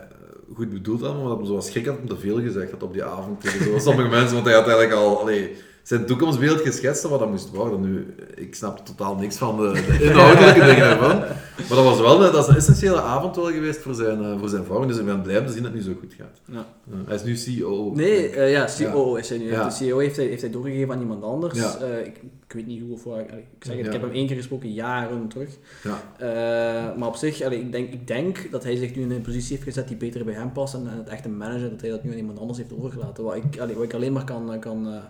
goed 0.55 0.71
bedoeld 0.71 1.01
had, 1.01 1.17
maar 1.17 1.29
dat 1.29 1.39
hij 1.39 1.47
zoals 1.47 1.67
schrik 1.67 1.87
had 1.87 1.97
hem 1.97 2.09
te 2.09 2.17
veel 2.17 2.41
gezegd 2.41 2.71
had 2.71 2.83
op 2.83 2.93
die 2.93 3.05
avond 3.05 3.41
tegen 3.41 3.65
zo 3.65 3.79
sommige 3.79 4.09
mensen. 4.17 4.35
Want 4.35 4.47
hij 4.47 4.55
had 4.55 4.67
eigenlijk 4.67 4.99
al 4.99 5.21
allee, 5.21 5.57
zijn 5.85 6.07
toekomstbeeld 6.07 6.61
geschetst 6.61 7.01
van 7.03 7.11
wat 7.11 7.19
dat 7.19 7.31
moest 7.31 7.51
worden. 7.51 7.81
Nu, 7.81 8.15
ik 8.35 8.55
snap 8.55 8.87
totaal 8.87 9.17
niks 9.17 9.37
van 9.37 9.57
de, 9.57 9.73
de 9.73 10.05
inhoudelijke 10.09 10.61
dingen 10.61 10.79
daarvan. 10.79 11.19
Maar 11.57 11.67
dat 11.69 11.85
was 11.85 12.01
wel 12.01 12.19
dat 12.19 12.35
is 12.37 12.47
een 12.47 12.57
essentiële 12.57 13.01
avond 13.01 13.37
wel 13.37 13.51
geweest 13.51 13.81
voor 13.81 13.95
zijn, 13.95 14.25
eh, 14.25 14.39
voor 14.39 14.49
zijn 14.49 14.65
vorm. 14.65 14.89
Dus 14.89 14.99
ik 14.99 15.05
ben 15.05 15.23
blij 15.23 15.39
om 15.39 15.47
te 15.47 15.53
zien 15.53 15.63
dat 15.63 15.73
het 15.73 15.85
nu 15.87 15.93
zo 15.93 15.99
goed 16.01 16.15
gaat. 16.19 16.41
Ja. 16.45 16.67
Ja, 16.91 16.97
hij 17.07 17.15
is 17.15 17.23
nu 17.23 17.37
CEO. 17.37 17.93
Nee, 17.95 18.29
eh, 18.29 18.51
ja, 18.51 18.69
COO 18.79 19.15
is 19.15 19.29
hij 19.29 19.39
nu. 19.39 19.51
Ja. 19.51 19.65
De 19.65 19.75
CEO 19.75 19.99
heeft 19.99 20.17
hij, 20.17 20.27
heeft 20.27 20.41
hij 20.41 20.51
doorgegeven 20.51 20.95
aan 20.95 21.01
iemand 21.01 21.23
anders. 21.23 21.59
Ja. 21.59 21.77
Eh, 21.77 22.07
ik, 22.07 22.21
ik 22.47 22.53
weet 22.53 22.67
niet 22.67 22.83
hoe 22.83 22.93
of 22.93 23.05
waar. 23.05 23.21
Ik, 23.21 23.29
zeg 23.29 23.77
het, 23.77 23.85
Ja. 23.85 23.87
ik 23.87 23.93
heb 23.93 24.03
hem 24.03 24.11
één 24.11 24.27
keer 24.27 24.37
gesproken, 24.37 24.73
jaren 24.73 25.29
terug. 25.29 25.49
Ja. 25.83 26.01
Eh, 26.19 26.97
maar 26.99 27.09
op 27.09 27.17
zich, 27.17 27.43
allee, 27.43 27.61
ik, 27.61 27.73
denk, 27.73 27.93
ik 27.93 28.07
denk 28.07 28.51
dat 28.51 28.65
hij 28.65 28.77
zich 28.77 28.95
nu 28.95 29.03
in 29.03 29.11
een 29.11 29.21
positie 29.21 29.51
heeft 29.51 29.63
gezet 29.69 29.89
die 29.89 29.97
beter 29.97 30.25
bij 30.25 30.35
hem 30.35 30.53
past. 30.53 30.75
En, 30.75 30.89
en 30.91 30.97
het 30.97 31.09
echte 31.09 31.29
manager, 31.29 31.71
dat 31.71 31.81
hij 31.81 31.91
dat 31.91 32.05
nu 32.05 32.11
aan 32.11 32.19
iemand 32.19 32.39
anders 32.39 32.59
heeft 32.59 32.73
overgelaten. 32.73 33.25
Wat 33.25 33.37
ik, 33.37 33.59
allee, 33.59 33.75
wat 33.75 33.85
ik 33.85 33.95
alleen 33.95 34.13
maar 34.13 34.25
kan, 34.25 34.53
eh, 34.53 34.61
kan, 34.61 34.87
eh, 34.89 35.03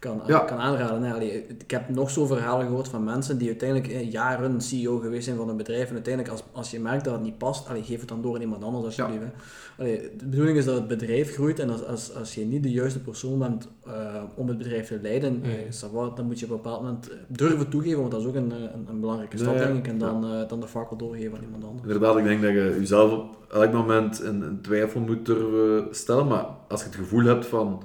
kan, 0.00 0.20
Ja. 0.26 0.38
kan 0.38 0.58
aanraden. 0.58 1.32
ik 1.60 1.70
heb 1.70 1.88
nog 1.88 2.10
zo 2.10 2.26
verhalen 2.26 2.66
gehoord 2.66 2.88
van 2.88 3.04
mensen 3.04 3.38
die 3.38 3.48
uiteindelijk 3.48 3.92
eh, 3.92 4.10
jaren 4.12 4.60
CEO 4.60 4.98
geweest 4.98 5.24
zijn 5.24 5.36
van 5.36 5.48
een 5.48 5.56
bedrijf. 5.56 5.88
En 5.88 5.94
uiteindelijk, 5.94 6.34
als, 6.34 6.42
als 6.52 6.70
je 6.70 6.80
merkt 6.80 7.04
dat 7.04 7.12
het 7.14 7.22
niet 7.22 7.38
past, 7.38 7.68
allee, 7.68 7.82
geef 7.82 8.00
het 8.00 8.08
dan 8.08 8.22
door 8.22 8.34
aan 8.34 8.40
iemand 8.40 8.64
anders 8.64 8.84
alsjeblieft. 8.84 9.22
hè. 9.22 9.30
Allee, 9.78 10.10
de 10.16 10.26
bedoeling 10.26 10.56
is 10.58 10.64
dat 10.64 10.74
het 10.74 10.88
bedrijf 10.88 11.34
groeit 11.34 11.58
en 11.58 11.70
als, 11.70 11.84
als, 11.86 12.14
als 12.14 12.34
je 12.34 12.44
niet 12.44 12.62
de 12.62 12.70
juiste 12.70 13.00
persoon 13.00 13.38
bent 13.38 13.68
eh, 13.86 13.92
om 14.34 14.48
het 14.48 14.58
bedrijf 14.58 14.86
te 14.86 14.98
leiden, 15.02 15.42
eh, 15.44 16.14
dan 16.14 16.26
moet 16.26 16.38
je 16.38 16.44
op 16.44 16.50
een 16.50 16.56
bepaald 16.56 16.82
moment 16.82 17.10
durven 17.28 17.68
toegeven, 17.68 17.98
want 17.98 18.10
dat 18.10 18.20
is 18.20 18.26
ook 18.26 18.34
een, 18.34 18.50
een, 18.50 18.86
een 18.88 19.00
belangrijke 19.00 19.38
stap, 19.38 19.54
Ja, 19.54 19.60
ja. 19.60 19.66
denk 19.66 19.78
ik, 19.86 19.92
en 19.92 19.98
dan, 19.98 20.24
eh, 20.24 20.48
dan 20.48 20.60
de 20.60 20.68
fakkel 20.68 20.96
doorgeven 20.96 21.36
aan 21.36 21.44
iemand 21.44 21.64
anders. 21.64 21.82
Inderdaad, 21.82 22.16
ik 22.16 22.24
denk 22.24 22.42
dat 22.42 22.50
je 22.50 22.76
jezelf 22.78 23.12
op 23.12 23.36
elk 23.52 23.72
moment 23.72 24.22
in, 24.22 24.42
in 24.42 24.58
twijfel 24.62 25.00
moet 25.00 25.26
durven 25.26 25.94
stellen. 25.94 26.26
Maar 26.26 26.46
als 26.68 26.80
je 26.80 26.86
het 26.86 26.96
gevoel 26.96 27.24
hebt 27.24 27.46
van... 27.46 27.82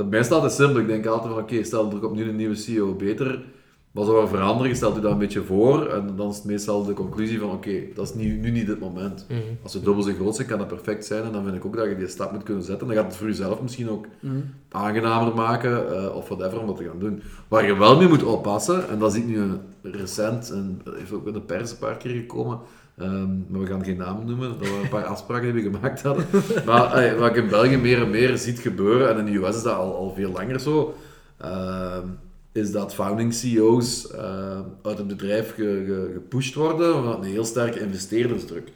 Dat 0.00 0.10
mij 0.10 0.22
staat 0.22 0.42
het 0.42 0.52
simpel. 0.52 0.80
Ik 0.80 0.86
denk 0.86 1.06
altijd 1.06 1.32
van, 1.32 1.42
oké, 1.42 1.64
stel 1.64 1.90
er 1.92 1.98
komt 1.98 2.14
nu 2.16 2.28
een 2.28 2.36
nieuwe 2.36 2.54
CEO 2.54 2.94
beter. 2.94 3.42
Wat 3.90 4.06
zou 4.06 4.20
er 4.22 4.28
veranderen? 4.28 4.76
Stelt 4.76 4.94
je 4.94 5.00
dat 5.00 5.12
een 5.12 5.18
beetje 5.18 5.42
voor. 5.42 5.86
En 5.86 6.12
dan 6.16 6.28
is 6.30 6.36
het 6.36 6.44
meestal 6.44 6.84
de 6.84 6.92
conclusie 6.92 7.38
van, 7.38 7.50
oké, 7.50 7.72
dat 7.94 8.08
is 8.08 8.14
nu, 8.14 8.38
nu 8.38 8.50
niet 8.50 8.68
het 8.68 8.80
moment. 8.80 9.26
Mhm. 9.28 9.38
Als 9.62 9.72
we 9.72 9.82
dubbel 9.82 10.02
zo 10.02 10.12
groot 10.12 10.36
zijn, 10.36 10.48
kan 10.48 10.58
dat 10.58 10.66
perfect 10.68 11.06
zijn. 11.06 11.22
En 11.24 11.32
dan 11.32 11.44
vind 11.44 11.56
ik 11.56 11.64
ook 11.64 11.76
dat 11.76 11.88
je 11.88 11.96
die 11.96 12.08
stap 12.08 12.32
moet 12.32 12.42
kunnen 12.42 12.62
zetten. 12.62 12.86
Dan 12.86 12.96
gaat 12.96 13.06
het 13.06 13.16
voor 13.16 13.26
jezelf 13.26 13.62
misschien 13.62 13.90
ook 13.90 14.06
Mhm. 14.20 14.36
aangenamer 14.68 15.34
maken, 15.34 15.96
eh, 15.96 16.14
of 16.16 16.28
whatever, 16.28 16.60
om 16.60 16.66
dat 16.66 16.76
te 16.76 16.84
gaan 16.84 16.98
doen. 16.98 17.22
Waar 17.48 17.66
je 17.66 17.76
wel 17.76 17.96
mee 17.98 18.08
moet 18.08 18.22
oppassen, 18.24 18.88
en 18.88 18.98
dat 18.98 19.12
zie 19.12 19.22
ik 19.22 19.28
nu 19.28 19.42
recent, 19.82 20.50
en 20.50 20.80
dat 20.84 20.94
heeft 20.94 21.12
ook 21.12 21.26
in 21.26 21.32
de 21.32 21.40
pers 21.40 21.70
een 21.70 21.78
paar 21.78 21.96
keer 21.96 22.10
gekomen, 22.14 22.58
ehm, 23.00 23.28
maar 23.48 23.60
we 23.60 23.66
gaan 23.66 23.84
geen 23.84 23.96
namen 23.96 24.26
noemen, 24.26 24.48
dat 24.48 24.58
we 24.58 24.80
een 24.82 24.88
paar 24.88 25.04
afspraken 25.14 25.54
die 25.54 25.62
we 25.64 25.70
gemaakt 25.70 26.02
hadden. 26.02 26.24
Maar 26.66 27.16
wat 27.18 27.30
ik 27.30 27.36
in 27.42 27.48
België 27.48 27.76
meer 27.76 28.02
en 28.02 28.10
meer 28.10 28.38
ziet 28.38 28.58
gebeuren, 28.58 29.10
en 29.10 29.26
in 29.26 29.32
de 29.32 29.38
US 29.46 29.56
is 29.56 29.62
dat 29.62 29.74
al, 29.76 29.94
al 29.96 30.14
veel 30.14 30.30
langer 30.32 30.60
zo, 30.60 30.94
ehm, 31.38 32.06
is 32.52 32.72
dat 32.72 32.94
founding 32.94 33.34
CEO's 33.34 34.10
eh, 34.10 34.60
uit 34.82 34.98
het 34.98 35.06
bedrijf 35.06 35.54
ge, 35.54 35.82
ge- 35.86 36.10
gepusht 36.12 36.54
worden 36.54 36.94
vanuit 36.94 37.18
een 37.18 37.30
heel 37.30 37.44
sterke 37.44 37.80
investeerdersdruk. 37.80 38.68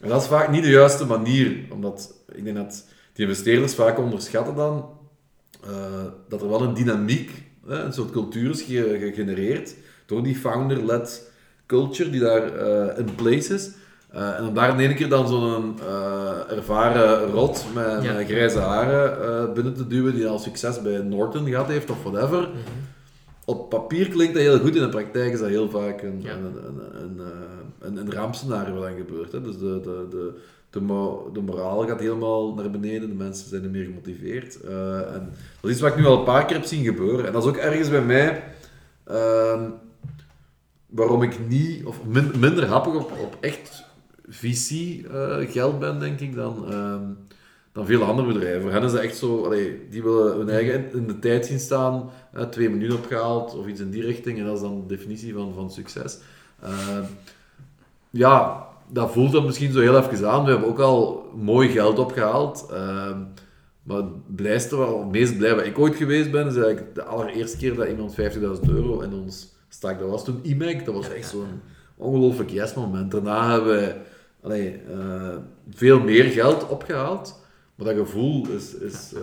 En 0.00 0.08
dat 0.08 0.22
is 0.22 0.28
vaak 0.28 0.50
niet 0.50 0.62
de 0.62 0.70
juiste 0.70 1.06
manier, 1.06 1.56
omdat 1.70 2.14
ik 2.32 2.44
denk 2.44 2.56
dat 2.56 2.84
die 3.12 3.24
investeerders 3.26 3.74
vaak 3.74 3.98
onderschatten 3.98 4.54
dan 4.54 4.88
eh, 5.64 5.70
dat 6.28 6.42
er 6.42 6.48
wel 6.48 6.62
een 6.62 6.74
dynamiek, 6.74 7.30
een 7.66 7.92
soort 7.92 8.10
cultuur 8.10 8.50
is 8.50 8.62
ge- 8.62 8.96
gegenereerd 9.00 9.74
door 10.06 10.22
die 10.22 10.36
founder-led 10.36 11.30
culture 11.66 12.10
die 12.10 12.20
daar 12.20 12.54
eh, 12.54 12.98
in 12.98 13.14
place 13.14 13.54
is. 13.54 13.70
Eh, 14.10 14.38
en 14.38 14.44
om 14.46 14.54
daar 14.54 14.68
in 14.70 14.78
één 14.88 14.94
keer 14.96 15.08
dan 15.08 15.28
zo'n 15.28 15.78
eh, 15.88 16.56
ervaren 16.56 17.30
rot 17.30 17.64
met, 17.74 18.02
Ja. 18.02 18.12
met 18.14 18.26
grijze 18.26 18.58
haren 18.58 19.22
eh, 19.22 19.52
binnen 19.52 19.74
te 19.74 19.86
duwen 19.86 20.14
die 20.14 20.26
al 20.26 20.38
succes 20.38 20.82
bij 20.82 20.98
Norton 20.98 21.46
gehad 21.48 21.66
heeft 21.68 21.90
of 21.90 22.02
whatever. 22.02 22.40
Mhm. 22.40 22.50
Op 23.44 23.68
papier 23.70 24.08
klinkt 24.08 24.34
dat 24.34 24.42
heel 24.42 24.58
goed, 24.58 24.74
in 24.76 24.82
de 24.82 24.88
praktijk 24.88 25.32
is 25.32 25.38
dat 25.38 25.48
heel 25.48 25.70
vaak 25.70 26.02
een, 26.02 26.20
Ja. 26.22 26.32
een, 26.32 26.44
een, 26.44 26.80
een, 27.02 27.20
een, 27.80 27.96
een 27.96 28.12
rampscenario 28.12 28.74
wat 28.74 28.82
dan 28.82 28.96
gebeurt. 28.96 29.32
Hè. 29.32 29.42
Dus 29.42 29.58
de, 29.58 29.80
de, 29.82 30.06
de, 30.10 30.32
de, 30.70 30.80
mo- 30.80 31.30
de 31.32 31.40
moraal 31.40 31.86
gaat 31.86 32.00
helemaal 32.00 32.54
naar 32.54 32.70
beneden, 32.70 33.08
de 33.08 33.14
mensen 33.14 33.48
zijn 33.48 33.62
niet 33.62 33.70
meer 33.72 33.84
gemotiveerd. 33.84 34.60
En 35.12 35.30
dat 35.60 35.70
is 35.70 35.70
iets 35.70 35.80
wat 35.80 35.90
ik 35.90 35.96
nu 35.98 36.06
al 36.06 36.18
een 36.18 36.24
paar 36.24 36.44
keer 36.44 36.56
heb 36.56 36.64
zien 36.66 36.84
gebeuren. 36.84 37.26
En 37.26 37.32
dat 37.32 37.42
is 37.42 37.48
ook 37.48 37.56
ergens 37.56 37.90
bij 37.90 38.02
mij 38.02 38.42
ehm, 39.04 39.62
waarom 40.96 41.22
ik 41.22 41.48
niet, 41.48 41.84
of 41.84 42.04
min- 42.04 42.32
minder 42.38 42.66
happig 42.66 42.94
op, 42.94 43.12
op 43.22 43.36
echt 43.40 43.84
VC-geld 44.28 45.78
ben, 45.78 45.98
denk 45.98 46.20
ik, 46.20 46.34
dan, 46.34 46.72
ehm, 46.72 47.02
dan 47.72 47.86
veel 47.86 48.02
andere 48.02 48.28
bedrijven. 48.32 48.62
Voor 48.62 48.70
hen 48.70 48.82
is 48.82 48.92
echt 48.94 49.16
zo, 49.16 49.50
die 49.90 50.02
willen 50.02 50.36
hun 50.36 50.48
eigen 50.48 50.92
in, 50.92 51.06
de 51.06 51.18
tijd 51.18 51.46
zien 51.46 51.58
staan, 51.58 52.10
eh, 52.32 52.42
twee 52.44 52.70
minuten 52.70 52.96
opgehaald 52.96 53.54
of 53.56 53.66
iets 53.66 53.80
in 53.80 53.90
die 53.90 54.02
richting, 54.02 54.38
en 54.38 54.44
dat 54.44 54.54
is 54.54 54.60
dan 54.62 54.80
de 54.80 54.94
definitie 54.96 55.34
van, 55.34 55.52
van 55.54 55.70
succes. 55.70 56.18
Ehm, 56.62 57.04
ja, 58.10 58.66
dat 58.92 59.12
voelt 59.12 59.32
dan 59.32 59.44
misschien 59.44 59.72
zo 59.72 59.80
heel 59.80 59.98
even 59.98 60.30
aan. 60.30 60.44
We 60.44 60.50
hebben 60.50 60.68
ook 60.68 60.78
al 60.80 61.30
mooi 61.36 61.68
geld 61.68 61.98
opgehaald. 61.98 62.66
ehm, 62.70 63.18
maar 63.82 63.96
het 63.96 64.36
blijste 64.36 64.76
wel, 64.76 65.04
meest 65.04 65.36
blij 65.38 65.54
waar 65.54 65.66
ik 65.66 65.78
ooit 65.78 65.94
geweest 65.94 66.30
ben, 66.30 66.46
is 66.46 66.56
eigenlijk 66.56 66.94
de 66.94 67.04
allereerste 67.04 67.56
keer 67.56 67.74
dat 67.74 67.88
iemand 67.88 68.14
50.000 68.14 68.68
euro 68.68 69.00
in 69.00 69.12
ons 69.12 69.55
stak. 69.68 69.98
Dat 69.98 70.10
was 70.10 70.24
toen 70.24 70.40
IMAC, 70.42 70.84
dat 70.84 70.94
was 70.94 71.12
echt 71.12 71.28
zo'n 71.28 71.60
ongelooflijk 71.96 72.50
yes-moment. 72.50 73.10
Daarna 73.10 73.50
hebben 73.50 73.76
we 73.76 73.94
allee, 74.42 74.82
eh, 74.90 75.36
veel 75.70 76.00
meer 76.00 76.24
geld 76.24 76.68
opgehaald. 76.68 77.44
Maar 77.76 77.94
dat 77.94 77.96
gevoel 77.96 78.46
is... 78.56 78.74
is 78.74 79.12
eh, 79.14 79.20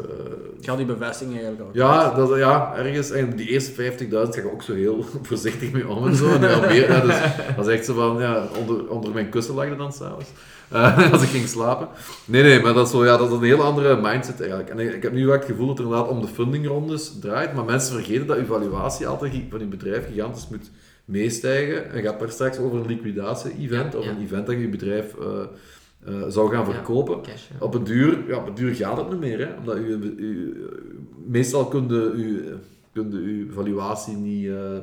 Ik 0.59 0.65
had 0.65 0.77
die 0.77 0.85
bevestiging 0.85 1.35
eigenlijk 1.35 1.67
ook. 1.67 1.75
ja, 1.75 2.13
dat, 2.15 2.38
ja, 2.38 2.75
ergens. 2.75 3.11
En 3.11 3.35
die 3.35 3.49
eerste 3.49 3.91
50.000 3.91 4.09
ga 4.09 4.38
ik 4.38 4.47
ook 4.51 4.63
zo 4.63 4.73
heel 4.73 5.05
voorzichtig 5.21 5.71
mee 5.71 5.88
om 5.88 6.07
en 6.07 6.15
zo. 6.15 6.27
En 6.34 6.41
ja, 6.41 6.59
meer, 6.59 6.91
ja, 6.91 6.99
dus 6.99 7.19
dat 7.55 7.67
is 7.67 7.73
echt 7.73 7.85
zo 7.85 7.93
van, 7.93 8.19
ja, 8.19 8.47
onder, 8.59 8.89
onder 8.89 9.13
mijn 9.13 9.30
kussen 9.30 9.55
lag 9.55 9.67
je 9.67 9.75
dan 9.75 9.93
s'avonds. 9.93 10.30
Eh, 10.69 11.11
als 11.13 11.21
ik 11.23 11.30
ging 11.30 11.47
slapen. 11.47 11.88
Nee, 12.25 12.43
nee, 12.43 12.61
maar 12.61 12.73
dat 12.73 12.85
is, 12.85 12.91
zo, 12.91 13.05
ja, 13.05 13.17
dat 13.17 13.27
is 13.27 13.38
een 13.38 13.43
heel 13.43 13.63
andere 13.63 14.01
mindset 14.01 14.39
eigenlijk. 14.39 14.69
En 14.69 14.80
ik, 14.80 14.93
ik 14.93 15.03
heb 15.03 15.13
nu 15.13 15.25
wel 15.25 15.35
het 15.35 15.45
gevoel 15.45 15.67
dat 15.67 15.77
het 15.77 15.85
inderdaad 15.85 16.09
om 16.09 16.21
de 16.21 16.27
fundingrondes 16.27 17.19
draait. 17.19 17.53
Maar 17.53 17.65
mensen 17.65 17.93
vergeten 17.95 18.27
dat 18.27 18.38
uw 18.38 18.45
valuatie 18.45 19.07
altijd 19.07 19.34
van 19.49 19.59
uw 19.61 19.67
bedrijf 19.69 20.07
gigantisch 20.07 20.47
moet 20.49 20.71
meestijgen. 21.05 21.91
En 21.91 22.01
gaat 22.01 22.19
daar 22.19 22.30
straks 22.30 22.57
over 22.57 22.80
een 22.80 22.85
liquidatie-event 22.85 23.93
Ja, 23.93 23.99
of 23.99 24.05
ja. 24.05 24.11
een 24.11 24.21
event 24.21 24.45
dat 24.45 24.55
je 24.55 24.69
bedrijf 24.69 25.15
eh, 25.19 25.27
eh, 26.05 26.13
zou 26.27 26.49
gaan 26.51 26.65
Ja, 26.67 26.73
verkopen. 26.73 27.21
cash, 27.21 27.47
ja. 27.49 27.55
Op 27.65 27.73
het 27.73 27.85
duur, 27.85 28.17
ja, 28.27 28.38
op 28.38 28.45
het 28.45 28.55
duur 28.55 28.75
gaat 28.75 28.97
het 28.97 29.09
niet 29.09 29.19
meer, 29.19 29.39
hè? 29.47 29.53
omdat 29.59 29.77
u, 29.77 30.13
u, 30.17 30.53
meestal 31.27 31.65
kun 31.65 31.88
je 31.88 32.53
uw, 32.93 33.51
valuatie 33.51 34.15
niet, 34.15 34.47
eh, 34.47 34.77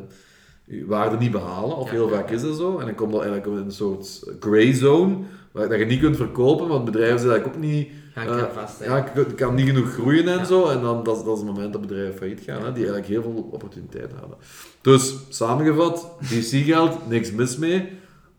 uw 0.69 0.87
waarde 0.87 1.17
niet 1.17 1.31
behalen, 1.31 1.77
of 1.77 1.91
heel 1.91 2.09
vaak 2.09 2.31
is 2.31 2.43
dat 2.43 2.57
zo. 2.57 2.79
En 2.79 2.87
dan 2.87 2.95
komt 2.95 3.13
dat 3.13 3.23
eigenlijk 3.23 3.53
in 3.59 3.65
een 3.65 3.73
soort 3.73 4.23
grey 4.41 4.73
zone, 4.75 5.17
waar 5.53 5.69
dat 5.69 5.79
je 5.79 5.85
niet 5.85 6.01
kunt 6.01 6.17
verkopen, 6.17 6.69
want 6.69 6.85
bedrijven 6.85 7.19
zijn 7.19 7.31
eigenlijk 7.33 7.65
ook 7.65 7.71
niet... 7.71 7.89
Gaan 8.15 8.27
eh, 8.27 8.37
kan 8.39 8.53
vast. 8.53 8.85
ja, 8.85 9.01
kan- 9.37 9.55
niet 9.55 9.67
genoeg 9.67 9.93
groeien 9.93 10.29
en 10.39 10.47
zo, 10.47 10.67
en 10.69 10.81
dan, 10.81 11.03
dat, 11.05 11.17
is- 11.17 11.25
dat 11.25 11.37
is 11.37 11.43
het 11.43 11.53
moment 11.55 11.73
dat 11.73 11.81
bedrijven 11.81 12.15
failliet 12.15 12.41
gaan, 12.41 12.57
hè, 12.65 12.73
die 12.73 12.77
eigenlijk 12.85 13.07
heel 13.07 13.23
veel 13.23 13.49
opportuniteit 13.53 14.11
hadden. 14.21 14.37
Dus, 14.81 15.15
samengevat, 15.29 16.11
VC-geld, 16.21 17.09
niks 17.09 17.33
mis 17.33 17.57
mee, 17.57 17.89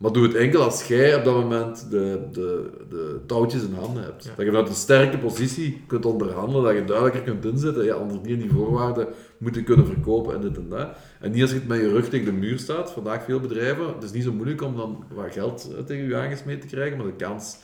maar 0.02 0.12
doe 0.12 0.22
het 0.22 0.34
enkel 0.34 0.62
als 0.62 0.86
jij 0.86 1.16
op 1.16 1.24
dat 1.24 1.34
moment 1.34 1.90
de, 1.90 2.20
de, 2.32 2.70
de 2.88 3.20
touwtjes 3.26 3.62
in 3.62 3.74
handen 3.74 4.02
hebt. 4.02 4.24
Ja. 4.24 4.30
Dat 4.36 4.44
je 4.44 4.50
vanuit 4.50 4.68
een 4.68 4.74
sterke 4.74 5.18
positie 5.18 5.82
kunt 5.86 6.06
onderhandelen, 6.06 6.62
dat 6.62 6.74
je 6.74 6.84
duidelijker 6.84 7.22
kunt 7.22 7.44
inzetten, 7.44 7.84
ja, 7.84 7.96
onder 7.96 8.22
die 8.22 8.34
en 8.34 8.40
die 8.40 8.50
voorwaarden 8.50 9.08
moet 9.38 9.54
je 9.54 9.62
kunnen 9.62 9.86
verkopen 9.86 10.34
en 10.34 10.40
dit 10.40 10.56
en 10.56 10.68
dat. 10.68 10.88
En 11.20 11.30
niet 11.30 11.42
als 11.42 11.50
je 11.50 11.56
het 11.56 11.68
met 11.68 11.80
je 11.80 11.88
rug 11.88 12.08
tegen 12.08 12.26
de 12.26 12.32
muur 12.32 12.58
staat, 12.58 12.92
vandaag 12.92 13.24
veel 13.24 13.40
bedrijven, 13.40 13.86
het 13.86 14.02
is 14.02 14.12
niet 14.12 14.24
zo 14.24 14.32
moeilijk 14.32 14.62
om 14.62 14.76
dan 14.76 15.04
wat 15.14 15.32
geld 15.32 15.70
eh, 15.76 15.84
tegen 15.84 16.08
je 16.08 16.16
aangesmeed 16.16 16.60
te 16.60 16.66
krijgen, 16.66 16.96
maar 16.96 17.06
de 17.06 17.16
kans 17.16 17.56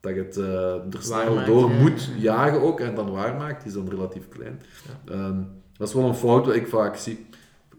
dat 0.00 0.14
je 0.14 0.20
het 0.20 0.36
eh, 0.36 0.94
er 0.94 1.02
snel 1.02 1.34
maakt, 1.34 1.46
door 1.46 1.70
ja. 1.70 1.80
moet 1.80 2.10
jagen 2.18 2.62
ook 2.62 2.80
en 2.80 2.94
dan 2.94 3.10
waarmaakt, 3.10 3.66
is 3.66 3.72
dan 3.72 3.88
relatief 3.88 4.28
klein. 4.28 4.60
Ehm, 5.04 5.42
dat 5.76 5.88
is 5.88 5.94
wel 5.94 6.04
een 6.04 6.14
fout 6.14 6.46
wat 6.46 6.54
ik 6.54 6.66
vaak 6.66 6.96
zie. 6.96 7.26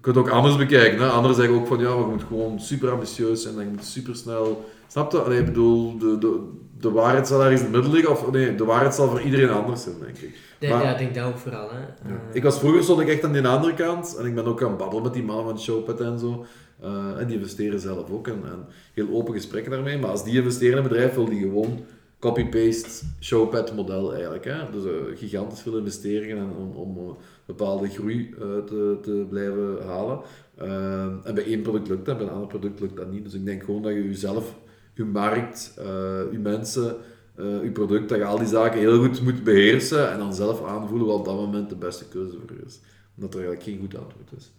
Je 0.06 0.11
kunt 0.11 0.26
het 0.26 0.26
ook 0.34 0.40
anders 0.40 0.57
bekijken. 0.57 0.99
Hè? 0.99 1.07
Anderen 1.07 1.36
zeggen 1.36 1.56
ook 1.56 1.68
van 1.68 1.80
ja, 1.80 1.90
maar 1.90 1.99
je 1.99 2.06
moet 2.06 2.23
gewoon 2.23 2.60
super 2.60 2.90
ambitieus 2.91 3.41
zijn 3.41 3.60
en 3.60 3.68
moet 3.72 3.86
super 3.86 4.15
snel. 4.15 4.65
Snap 4.88 5.11
je? 5.11 5.18
Allee, 5.22 5.40
ik 5.40 5.45
bedoel, 5.45 5.98
de, 5.98 6.18
de, 6.18 6.40
de 6.80 6.91
waarheid 6.91 7.27
zal 7.27 7.41
ergens 7.41 7.60
in 7.61 7.65
het 7.65 7.76
midden 7.76 7.91
liggen. 7.91 8.11
Of 8.11 8.32
nee, 8.32 8.56
de 8.56 8.65
waarheid 8.65 8.95
zal 8.95 9.10
voor 9.10 9.22
iedereen 9.22 9.49
anders 9.49 9.84
zijn, 9.84 9.95
denk 9.99 10.18
ik. 10.18 10.38
Nee, 10.60 10.69
maar- 10.69 10.84
ja, 10.84 10.91
ik 10.91 10.98
denk 10.98 11.15
dat 11.15 11.23
ook 11.26 11.38
vooral. 11.38 11.69
Hè. 11.69 11.80
Ja. 11.80 12.15
Eh, 12.30 12.36
Ik 12.36 12.44
was 12.44 12.60
vroeger 12.60 12.84
stond 12.84 12.99
ik 13.02 13.07
echt 13.07 13.23
aan 13.23 13.32
die 13.34 13.48
andere 13.48 13.73
kant 13.73 14.15
en 14.19 14.26
ik 14.26 14.36
ben 14.36 14.45
ook 14.45 14.61
aan 14.64 14.69
het 14.69 14.77
babbelen 14.77 15.03
met 15.03 15.14
die 15.14 15.23
mannen 15.23 15.45
van 15.45 15.60
Showpad 15.60 16.02
en 16.02 16.19
zo. 16.19 16.45
Eh, 16.82 17.19
en 17.19 17.27
die 17.27 17.36
investeren 17.38 17.80
zelf 17.80 18.10
ook 18.11 18.27
en, 18.27 18.40
en 18.45 18.65
heel 18.94 19.07
open 19.11 19.34
gesprekken 19.34 19.72
daarmee. 19.72 19.98
Maar 19.98 20.10
als 20.10 20.23
die 20.23 20.36
investeren 20.36 20.77
in 20.77 20.84
een 20.84 20.90
bedrijf, 20.90 21.14
wil 21.15 21.26
die 21.30 21.40
gewoon 21.41 21.80
copy-paste 22.19 23.06
Showpad 23.22 23.76
model 23.76 24.14
eigenlijk. 24.14 24.45
Hè? 24.45 24.57
Dus 24.72 24.84
eh, 24.86 24.91
gigantisch 25.18 25.61
veel 25.61 25.77
investeringen 25.77 26.38
en 26.38 26.49
om, 26.57 26.72
om 26.76 27.18
bepaalde 27.45 27.89
groei 27.89 28.34
eh, 28.34 28.39
te, 28.39 28.97
te 29.01 29.26
blijven 29.30 29.85
halen. 29.85 30.19
Eh, 30.55 31.27
en 31.27 31.35
bij 31.35 31.45
één 31.45 31.61
product 31.61 31.88
lukt 31.88 32.05
dat, 32.05 32.17
bij 32.17 32.26
een 32.26 32.34
ander 32.34 32.47
product 32.47 32.80
lukt 32.80 32.95
dat 32.95 33.11
niet. 33.11 33.23
Dus 33.23 33.34
ik 33.34 33.45
denk 33.45 33.63
gewoon 33.63 33.81
dat 33.81 33.93
je 33.93 34.03
jezelf, 34.03 34.55
je 34.93 35.03
markt, 35.03 35.73
eh, 35.77 35.85
je 36.31 36.39
mensen, 36.39 36.95
je 37.38 37.69
product, 37.73 38.09
dat 38.09 38.17
je 38.17 38.26
al 38.26 38.38
die 38.38 38.47
zaken 38.47 38.80
heel 38.80 39.03
goed 39.03 39.22
moet 39.22 39.43
beheersen 39.43 40.11
en 40.11 40.17
dan 40.17 40.34
zelf 40.34 40.63
aanvoelen 40.63 41.07
wat 41.07 41.17
op 41.17 41.26
dat 41.26 41.35
moment 41.35 41.69
de 41.69 41.76
beste 41.76 42.07
keuze 42.07 42.38
voor 42.39 42.57
je 42.57 42.65
is. 42.65 42.80
Omdat 43.15 43.34
er 43.34 43.39
eigenlijk 43.39 43.69
geen 43.69 43.80
goed 43.80 44.03
antwoord 44.03 44.31
is 44.38 44.51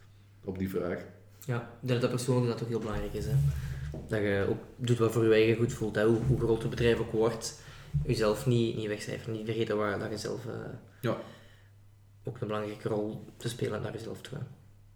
op 0.45 0.59
die 0.59 0.71
vraag. 0.71 1.05
Ja, 1.45 1.57
ik 1.57 1.89
denk 1.89 2.01
dat 2.01 2.01
dat 2.01 2.11
persoonlijk 2.11 2.53
dat 2.53 2.63
ook 2.63 2.69
heel 2.69 2.79
belangrijk 2.79 3.13
is. 3.13 3.25
Hè. 3.25 3.35
Dat 4.09 4.21
je 4.21 4.47
ook 4.49 4.59
doet 4.77 4.99
wat 4.99 5.13
voor 5.13 5.25
je 5.25 5.33
eigen 5.33 5.57
goed 5.57 5.73
voelt. 5.73 5.95
Hè. 5.95 6.07
Hoe, 6.07 6.19
hoe 6.27 6.39
groot 6.39 6.61
het 6.61 6.71
bedrijf 6.71 7.01
ook 7.01 7.13
wordt, 7.13 7.61
jezelf 8.05 8.47
niet, 8.47 8.77
niet 8.77 8.87
wegcijferen. 8.87 9.35
Niet 9.35 9.45
vergeten 9.45 9.77
waar 9.77 9.99
dat 9.99 10.11
je 10.11 10.19
zelf 10.19 10.41
Ja. 11.01 11.17
Ook 12.29 12.41
een 12.41 12.47
belangrijke 12.47 12.89
rol 12.89 13.25
te 13.37 13.49
spelen 13.49 13.83
naar 13.83 13.93
jezelf 13.93 14.21
toe. 14.21 14.39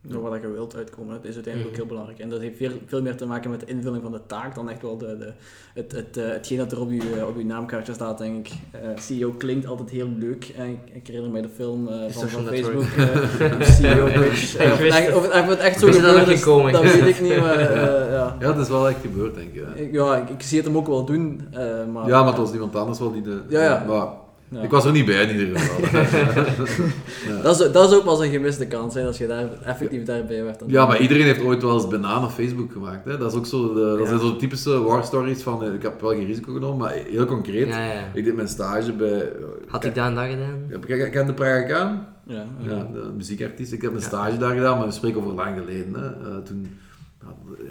Door 0.03 0.23
wat 0.31 0.41
je 0.41 0.51
wilt 0.51 0.77
uitkomen, 0.77 1.15
dat 1.15 1.25
is 1.25 1.35
uiteindelijk 1.35 1.73
ook 1.73 1.79
heel 1.81 1.89
belangrijk. 1.89 2.19
En 2.19 2.29
dat 2.31 2.41
heeft 2.41 2.57
veel, 2.57 2.71
veel 2.87 3.03
meer 3.03 3.17
te 3.17 3.27
maken 3.27 3.51
met 3.51 3.61
de 3.61 3.67
invulling 3.67 4.03
van 4.03 4.13
de 4.13 4.21
taak 4.27 4.55
dan 4.55 4.71
echt 4.71 4.83
wel 4.83 4.97
de, 4.99 5.17
de, 5.19 5.33
het, 5.75 5.93
het, 5.93 6.17
eh, 6.17 6.29
hetgeen 6.29 6.59
dat 6.59 6.73
er 6.73 6.81
op 6.81 6.91
je, 6.91 7.15
eh, 7.17 7.27
op 7.27 7.37
uw 7.37 7.45
naamkaartje 7.45 7.93
staat, 7.93 8.19
denk 8.19 8.47
ik. 8.49 8.53
Eh, 8.71 8.81
CEO 8.99 9.31
klinkt 9.33 9.67
altijd 9.67 9.91
heel 9.91 10.09
leuk. 10.19 10.53
En 10.57 10.67
ik, 10.69 10.79
ik 10.93 11.07
herinner 11.07 11.31
mij 11.31 11.43
de 11.43 11.49
film 11.49 11.89
van, 12.09 12.29
van. 12.29 12.45
Facebook, 12.45 12.83
eh, 13.41 13.61
CEO 13.61 14.05
Bridge. 14.05 14.65
Ik 14.65 14.73
of, 14.73 15.17
of, 15.17 15.33
het, 15.33 15.43
of 15.43 15.49
het 15.49 15.59
echt 15.59 15.79
zo 15.79 15.87
dat 15.87 15.95
gebeurd 15.95 16.29
is, 16.29 16.45
dat 16.45 16.75
ik 16.75 16.81
wist 16.83 17.01
weet 17.01 17.15
ik 17.15 17.21
niet, 17.21 17.37
maar 17.41 17.59
eh, 17.59 18.11
ja. 18.17 18.37
Ja, 18.41 18.53
dat 18.53 18.59
is 18.59 18.69
wel 18.69 18.89
echt 18.89 19.01
gebeurd, 19.01 19.35
denk 19.35 19.55
ik. 19.55 19.63
hè. 19.67 19.75
Ik- 19.83 19.93
Ja, 19.93 20.17
ik, 20.17 20.29
ik 20.31 20.43
zie 20.43 20.57
het 20.59 20.67
hem 20.67 20.77
ook 20.77 20.87
wel 20.87 21.05
doen, 21.05 21.49
eh, 21.53 21.87
maar... 21.93 22.07
Ja, 22.07 22.19
maar 22.19 22.27
het 22.33 22.37
was 22.37 22.53
iemand 22.53 22.77
anders 22.77 22.99
wel 22.99 23.13
die 23.13 23.23
de... 23.23 23.43
Ja, 23.49 23.63
ja. 23.63 23.85
Maar 23.89 24.07
Ja. 24.51 24.61
ik 24.63 24.71
was 24.71 24.85
er 24.85 24.93
niet 24.93 25.05
bij 25.05 25.23
in 25.23 25.39
ieder 25.39 25.59
geval. 25.59 26.01
ja. 27.29 27.43
Dat 27.43 27.61
is, 27.61 27.73
dat 27.73 27.91
is 27.91 27.97
ook 27.97 28.05
pas 28.05 28.21
een 28.21 28.31
gemiste 28.31 28.67
kans, 28.67 28.95
hè, 28.95 29.07
als 29.07 29.19
je 29.19 29.27
daar 29.27 29.49
effectief 29.65 30.05
daarbij 30.05 30.45
werd. 30.45 30.59
dan. 30.59 30.69
Ja, 30.69 30.87
maar 30.87 31.01
iedereen 31.01 31.25
heeft 31.25 31.43
ooit 31.43 31.63
wel 31.63 31.75
eens 31.75 31.89
bananen 31.89 32.31
Facebook 32.31 32.73
gemaakt. 32.73 33.05
Hè? 33.05 33.19
Dat 33.19 33.33
is 33.33 33.39
ook 33.39 33.47
zo 33.47 33.75
de, 33.75 33.97
dat 33.99 34.09
zijn 34.09 34.21
zo 34.21 34.31
de 34.31 34.37
typische 34.37 34.83
war 34.83 35.05
stories 35.05 35.43
van 35.43 35.65
eh, 35.65 35.75
ik 35.75 35.83
heb 35.83 36.01
wel 36.01 36.11
geen 36.11 36.27
risico 36.27 36.53
genomen, 36.53 36.77
maar 36.79 36.93
heel 36.93 37.25
concreet. 37.27 37.69
Ja, 37.69 37.85
ja. 37.85 38.03
Ik 38.15 38.25
deed 38.25 38.35
mijn 38.35 38.49
stage 38.49 38.93
bij... 38.93 39.33
Had 39.67 39.85
ik 39.85 39.95
dat 39.95 40.07
en 40.07 40.15
dat 40.15 40.25
gedaan? 40.25 40.89
Je 40.99 41.11
ken 41.11 41.27
de 41.27 41.35
Praga 41.35 41.79
aan? 41.79 42.07
Ja, 42.27 42.45
Ja, 42.59 42.87
de 42.93 43.11
muziekartiest. 43.17 43.73
Ik 43.73 43.83
heb 43.83 43.91
een 43.93 43.99
Ja. 44.01 44.05
stage 44.07 44.37
daar 44.37 44.55
gedaan, 44.55 44.79
maar 44.79 44.87
we 44.87 44.93
spreken 44.93 45.21
over 45.23 45.35
lang 45.35 45.59
geleden. 45.59 45.95
Hè. 45.95 46.07
Eh, 46.07 46.37
toen, 46.45 46.67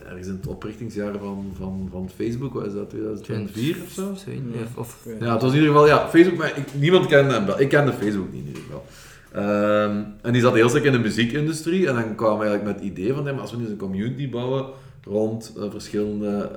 ergens 0.06 0.28
in 0.28 0.34
het 0.34 0.48
oprichtingsjaar 0.48 1.18
van, 1.18 1.52
van, 1.58 1.88
van 1.92 2.10
Facebook, 2.16 2.54
wat 2.54 2.66
is 2.66 2.74
dat, 2.74 2.90
2004 2.90 3.78
of 3.84 3.92
zo? 3.92 4.14
Ja. 4.26 4.68
Of, 4.76 5.08
Ja, 5.20 5.34
het 5.34 5.42
was 5.42 5.52
in 5.52 5.58
ieder 5.58 5.74
geval, 5.74 5.88
ja, 5.88 6.10
Facebook, 6.10 6.38
maar 6.38 6.58
ik, 6.58 6.74
niemand 6.74 7.06
kende 7.06 7.34
hem. 7.34 7.46
wel. 7.46 7.60
Ik 7.60 7.70
kende 7.70 7.94
Facebook 7.94 8.32
niet 8.32 8.42
in 8.42 8.48
ieder 8.48 8.64
geval. 8.64 8.86
Ehm, 9.32 10.04
en 10.22 10.34
die 10.34 10.42
zat 10.42 10.54
heel 10.54 10.70
sterk 10.70 10.84
in 10.84 10.92
de 10.92 11.00
muziekindustrie 11.00 11.88
en 11.88 11.94
dan 11.94 12.16
kwamen 12.16 12.40
we 12.40 12.46
eigenlijk 12.46 12.64
met 12.64 12.86
het 12.86 12.98
idee 12.98 13.14
van, 13.14 13.26
hem 13.26 13.40
als 13.40 13.52
we 13.52 13.58
nu 13.58 13.64
eens 13.64 13.72
een 13.72 13.78
community 13.78 14.30
bouwen 14.30 14.66
rond 15.04 15.54
eh, 15.58 15.64
verschillende, 15.70 16.50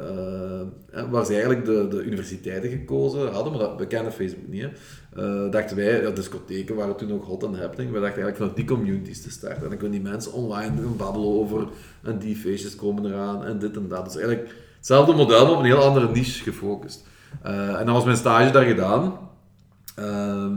eh, 0.92 1.10
waar 1.10 1.24
ze 1.24 1.32
eigenlijk 1.32 1.64
de, 1.64 1.88
de 1.88 2.02
universiteiten 2.02 2.70
gekozen 2.70 3.32
hadden, 3.32 3.52
maar 3.52 3.62
dat, 3.62 3.78
we 3.78 3.86
kennen 3.86 4.12
Facebook 4.12 4.48
niet, 4.48 4.62
hè. 4.62 4.68
Eh, 5.16 5.50
dachten 5.50 5.76
wij, 5.76 6.02
ja, 6.02 6.10
discotheken 6.10 6.76
waren 6.76 6.96
toen 6.96 7.12
ook 7.12 7.24
hot 7.24 7.44
and 7.44 7.58
happening, 7.58 7.90
wij 7.90 8.00
dachten 8.00 8.22
eigenlijk 8.22 8.36
vanuit 8.36 8.56
die 8.56 8.64
communities 8.64 9.22
te 9.22 9.30
starten. 9.30 9.62
En 9.62 9.68
dan 9.68 9.78
kunnen 9.78 10.02
die 10.02 10.10
mensen 10.10 10.32
online 10.32 10.80
babbelen 10.96 11.28
over, 11.28 11.66
en 12.02 12.18
die 12.18 12.36
feestjes 12.36 12.76
komen 12.76 13.06
eraan, 13.06 13.44
en 13.44 13.58
dit 13.58 13.76
en 13.76 13.88
dat. 13.88 14.04
Dus 14.04 14.16
eigenlijk 14.16 14.54
hetzelfde 14.76 15.14
model, 15.14 15.44
maar 15.44 15.52
op 15.52 15.58
een 15.58 15.64
heel 15.64 15.82
andere 15.82 16.10
niche 16.10 16.42
gefocust. 16.42 17.04
Eh, 17.42 17.80
en 17.80 17.84
dan 17.86 17.94
was 17.94 18.04
mijn 18.04 18.16
stage 18.16 18.52
daar 18.52 18.64
gedaan. 18.64 19.18
Ehm, 19.94 20.56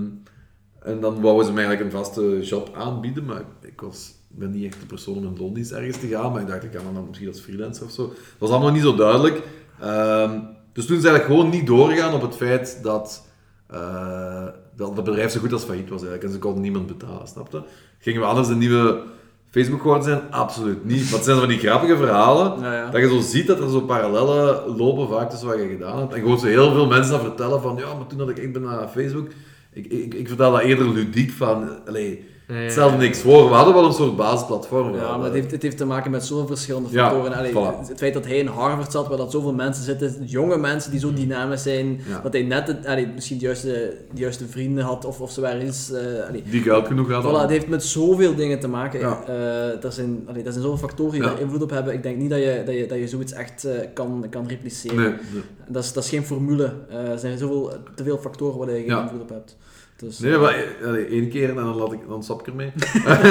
en 0.80 1.00
dan 1.00 1.22
wouden 1.22 1.46
ze 1.46 1.54
mij 1.54 1.66
eigenlijk 1.66 1.94
een 1.94 2.04
vaste 2.04 2.40
job 2.42 2.76
aanbieden, 2.76 3.26
maar 3.26 3.42
ik 3.62 3.82
was, 3.82 4.14
ben 4.28 4.52
niet 4.52 4.66
echt 4.66 4.80
de 4.80 4.86
persoon 4.86 5.18
om 5.18 5.26
in 5.26 5.38
loondienst 5.38 5.72
ergens 5.72 5.98
te 5.98 6.08
gaan, 6.08 6.32
maar 6.32 6.42
ik 6.42 6.48
dacht, 6.48 6.64
ik 6.64 6.72
kan 6.72 6.94
dan 6.94 7.06
misschien 7.08 7.28
als 7.28 7.40
freelancer 7.40 7.86
of 7.86 7.92
zo. 7.92 8.08
Dat 8.08 8.18
was 8.38 8.50
allemaal 8.50 8.72
niet 8.72 8.82
zo 8.82 8.96
duidelijk. 8.96 9.42
Ehm, 9.80 10.40
dus 10.74 10.86
toen 10.86 10.98
is 10.98 11.04
eigenlijk 11.04 11.34
gewoon 11.34 11.50
niet 11.50 11.68
doorgegaan 11.68 12.14
op 12.14 12.22
het 12.22 12.36
feit 12.36 12.80
dat, 12.84 13.25
eh, 13.68 14.46
dat 14.76 14.96
bedrijf 14.96 15.32
zo 15.32 15.40
goed 15.40 15.54
als 15.54 15.64
failliet 15.64 15.90
was 15.90 16.02
eigenlijk, 16.02 16.24
en 16.24 16.32
ze 16.32 16.40
konden 16.40 16.62
niemand 16.62 16.88
betalen, 16.88 17.28
snapte? 17.28 17.64
Gingen 18.00 18.22
we 18.22 18.28
anders 18.28 18.48
een 18.48 18.58
nieuwe 18.58 19.02
Facebook 19.50 19.82
geworden 19.82 20.04
zijn? 20.04 20.22
Absoluut 20.32 20.86
niet. 20.86 21.04
Maar 21.04 21.14
het 21.14 21.24
zijn 21.24 21.38
van 21.38 21.48
die 21.48 21.58
grappige 21.60 21.98
verhalen, 21.98 22.60
Ja, 22.60 22.74
ja. 22.74 22.90
dat 22.90 23.02
je 23.02 23.08
zo 23.08 23.20
ziet 23.20 23.48
dat 23.48 23.60
er 23.60 23.70
zo 23.70 23.82
parallellen 23.82 24.76
lopen 24.78 25.08
vaak 25.08 25.30
tussen 25.30 25.48
wat 25.48 25.58
je 25.58 25.68
gedaan 25.68 26.00
hebt. 26.00 26.14
En 26.14 26.20
gewoon 26.20 26.40
zo 26.40 26.46
heel 26.46 26.72
veel 26.72 26.88
mensen 26.88 27.12
dat 27.12 27.22
vertellen 27.22 27.62
van, 27.62 27.76
ja, 27.78 27.94
maar 27.94 28.08
toen 28.08 28.18
dat 28.18 28.30
ik, 28.30 28.38
ik 28.38 28.54
ben 28.54 28.62
naar 28.62 28.88
Facebook, 28.88 29.28
ik, 29.72 29.86
ik, 29.86 30.14
ik 30.14 30.28
vertel 30.28 30.52
dat 30.52 30.62
eerder 30.62 30.90
ludiek 30.90 31.32
van, 31.32 31.70
allee, 31.88 32.26
Stel 32.68 32.90
ja. 32.90 32.96
niks 32.96 33.20
voor. 33.20 33.50
We 33.50 33.56
hadden 33.56 33.74
wel 33.74 33.86
een 33.86 33.94
soort 33.94 34.16
basisplatform. 34.16 34.96
Ja, 34.96 35.16
maar 35.18 35.26
het 35.26 35.34
heeft, 35.34 35.52
het 35.52 35.62
heeft 35.62 35.78
te 35.78 35.86
maken 35.86 36.12
met 36.12 36.26
zoveel 36.26 36.48
verschillende 36.48 36.90
Ja, 36.92 37.10
factoren. 37.10 37.34
Allee, 37.38 37.52
voilà. 37.52 37.88
Het 37.88 37.98
feit 37.98 38.14
dat 38.14 38.26
hij 38.26 38.38
in 38.38 38.48
Harvard 38.48 38.92
zat, 38.92 39.08
waar 39.08 39.18
dat 39.18 39.32
zoveel 39.32 39.54
mensen 39.54 39.84
zitten, 39.84 40.24
jonge 40.26 40.58
mensen 40.58 40.92
die 40.92 41.00
zo 41.00 41.14
dynamisch 41.14 41.64
zijn, 41.64 42.02
Ja. 42.08 42.20
dat 42.24 42.34
hij 42.34 42.42
net 42.44 42.68
het, 42.68 42.86
allee, 42.86 43.08
misschien 43.08 43.38
de 43.38 43.46
juiste, 43.46 43.98
de 44.14 44.20
juiste 44.22 44.46
vrienden 44.48 44.84
had 44.84 45.06
of, 45.06 45.22
of 45.22 45.32
zo 45.32 45.42
waar 45.42 45.58
is. 45.58 45.92
eh. 45.92 46.02
Die 46.50 46.62
geld 46.62 46.88
genoeg 46.88 47.12
hadden. 47.12 47.32
Voilà, 47.32 47.42
het 47.42 47.50
heeft 47.50 47.68
met 47.68 47.84
zoveel 47.84 48.36
dingen 48.36 48.60
te 48.60 48.68
maken. 48.68 49.00
Ja. 49.00 49.24
Eh, 49.28 49.84
er, 49.84 49.92
zijn, 49.92 50.24
allee, 50.28 50.44
er 50.44 50.52
zijn 50.52 50.64
zoveel 50.64 50.88
factoren 50.88 51.12
die 51.12 51.22
daar 51.22 51.40
invloed 51.40 51.62
op 51.62 51.70
hebben. 51.70 51.94
Ik 51.94 52.04
denk 52.04 52.18
niet 52.18 52.30
dat 52.30 52.40
je, 52.40 52.62
dat 52.66 52.76
je, 52.76 52.86
dat 52.88 52.98
je 52.98 53.08
zoiets 53.08 53.32
echt 53.34 53.64
eh, 53.64 53.72
kan, 53.94 54.26
kan 54.30 54.48
repliceren. 54.48 54.98
Nee, 54.98 55.08
nee. 55.34 55.42
Dat, 55.68 55.84
is, 55.84 55.94
dat 55.94 56.04
is 56.04 56.10
geen 56.10 56.24
formule. 56.26 56.74
Er 56.90 57.20
zijn 57.20 57.38
zoveel, 57.38 57.72
te 57.96 58.04
veel 58.04 58.18
factoren 58.18 58.58
waar 58.58 58.70
je 58.72 58.84
geen 58.88 59.02
invloed 59.02 59.22
op 59.22 59.30
hebt. 59.30 59.56
Dus, 59.98 60.20
Nee, 60.20 60.38
maar 60.38 60.54
eh, 60.54 60.88
allee, 60.88 61.06
één 61.06 61.30
keer 61.30 61.50
en 61.50 61.56
dan, 61.56 61.76
laat 61.76 61.92
ik, 61.94 62.00
dan 62.08 62.24
stap 62.24 62.40
ik 62.40 62.48
ermee. 62.48 62.72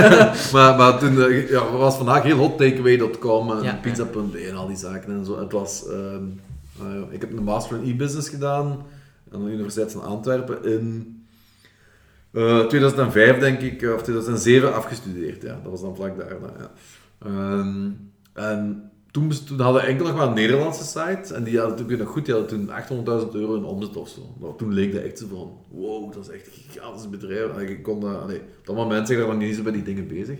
maar, 0.52 0.76
maar 0.76 0.98
toen 0.98 1.22
eh, 1.22 1.48
ja, 1.50 1.70
was 1.70 1.96
vandaag 1.96 2.22
heel 2.22 2.36
hot 2.36 2.58
takeaway.com 2.58 3.50
en 3.50 3.62
Ja, 3.62 3.78
pizza.be 3.82 4.38
en 4.38 4.56
al 4.56 4.66
die 4.66 4.76
zaken 4.76 5.12
en 5.12 5.24
zo. 5.24 5.38
Het 5.38 5.52
was, 5.52 5.88
ehm, 5.88 6.24
ik 7.10 7.20
heb 7.20 7.36
een 7.36 7.44
master 7.44 7.76
in 7.82 7.90
e-business 7.90 8.28
gedaan 8.28 8.86
aan 9.32 9.44
de 9.44 9.50
Universiteit 9.50 9.92
van 9.92 10.02
Antwerpen 10.02 10.64
in 10.64 11.18
eh, 12.32 12.66
2005 12.66 13.38
denk 13.38 13.60
ik, 13.60 13.92
of 13.94 14.02
2007 14.02 14.74
afgestudeerd. 14.74 15.42
Ja, 15.42 15.60
dat 15.62 15.70
was 15.70 15.80
dan 15.80 15.96
vlak 15.96 16.18
daarna. 16.18 16.52
Ja. 16.58 16.70
Ehm, 17.18 17.90
en 18.32 18.90
toen, 19.14 19.32
hadden 19.60 19.82
we 19.82 19.88
enkel 19.88 20.06
nog 20.06 20.16
maar 20.16 20.26
een 20.26 20.34
Nederlandse 20.34 20.84
site. 20.84 21.34
En 21.34 21.44
die 21.44 21.58
hadden 21.58 21.86
toen, 21.86 22.06
goed, 22.06 22.24
die 22.24 22.34
hadden 22.34 22.66
toen 22.66 23.24
800.000 23.24 23.30
euro 23.32 23.54
in 23.54 23.64
omzet 23.64 23.96
of 23.96 24.08
zo. 24.08 24.34
Maar 24.40 24.56
toen 24.56 24.72
leek 24.72 24.92
dat 24.92 25.02
echt 25.02 25.18
zo 25.18 25.26
van, 25.30 25.58
wow, 25.70 26.12
dat 26.12 26.28
is 26.28 26.34
echt 26.34 26.46
een 26.46 26.52
gigantisch 26.52 27.08
bedrijf. 27.08 27.56
En 27.56 27.68
ik 27.68 27.82
kon 27.82 27.94
op 27.94 28.30
dat 28.64 28.76
moment 28.76 29.08
zeg 29.08 29.18
ik 29.18 29.26
nog 29.26 29.36
niet 29.36 29.56
zo 29.56 29.62
bij 29.62 29.72
die 29.72 29.82
dingen 29.82 30.06
bezig. 30.06 30.38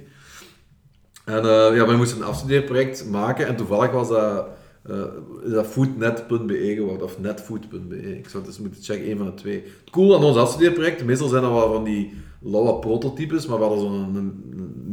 En 1.25 1.39
eh, 1.39 1.77
ja, 1.77 1.87
wij 1.87 1.97
moesten 1.97 2.19
een 2.19 2.27
afstudeerproject 2.27 3.11
maken 3.11 3.47
en 3.47 3.57
toevallig 3.57 3.91
was 3.91 4.09
dat, 4.09 4.47
eh, 4.83 5.05
is 5.45 5.51
dat 5.53 5.67
foodnet.be 5.67 6.73
geworden, 6.75 7.03
of 7.03 7.19
netfood.be. 7.19 8.19
Ik 8.19 8.29
zou 8.29 8.43
het 8.43 8.53
eens 8.53 8.59
moeten 8.61 8.83
checken, 8.83 9.07
één 9.07 9.17
van 9.17 9.27
de 9.27 9.35
twee. 9.35 9.63
Het 9.81 9.91
cool 9.91 10.17
aan 10.17 10.25
ons 10.25 10.37
afstudeerproject, 10.37 11.05
meestal 11.05 11.29
zijn 11.29 11.43
dat 11.43 11.53
wel 11.53 11.73
van 11.73 11.85
die 11.85 12.15
lauwe 12.43 12.79
prototypes, 12.79 13.47
maar 13.47 13.59
we 13.59 13.65
hadden 13.65 13.81
zo'n 13.81 14.43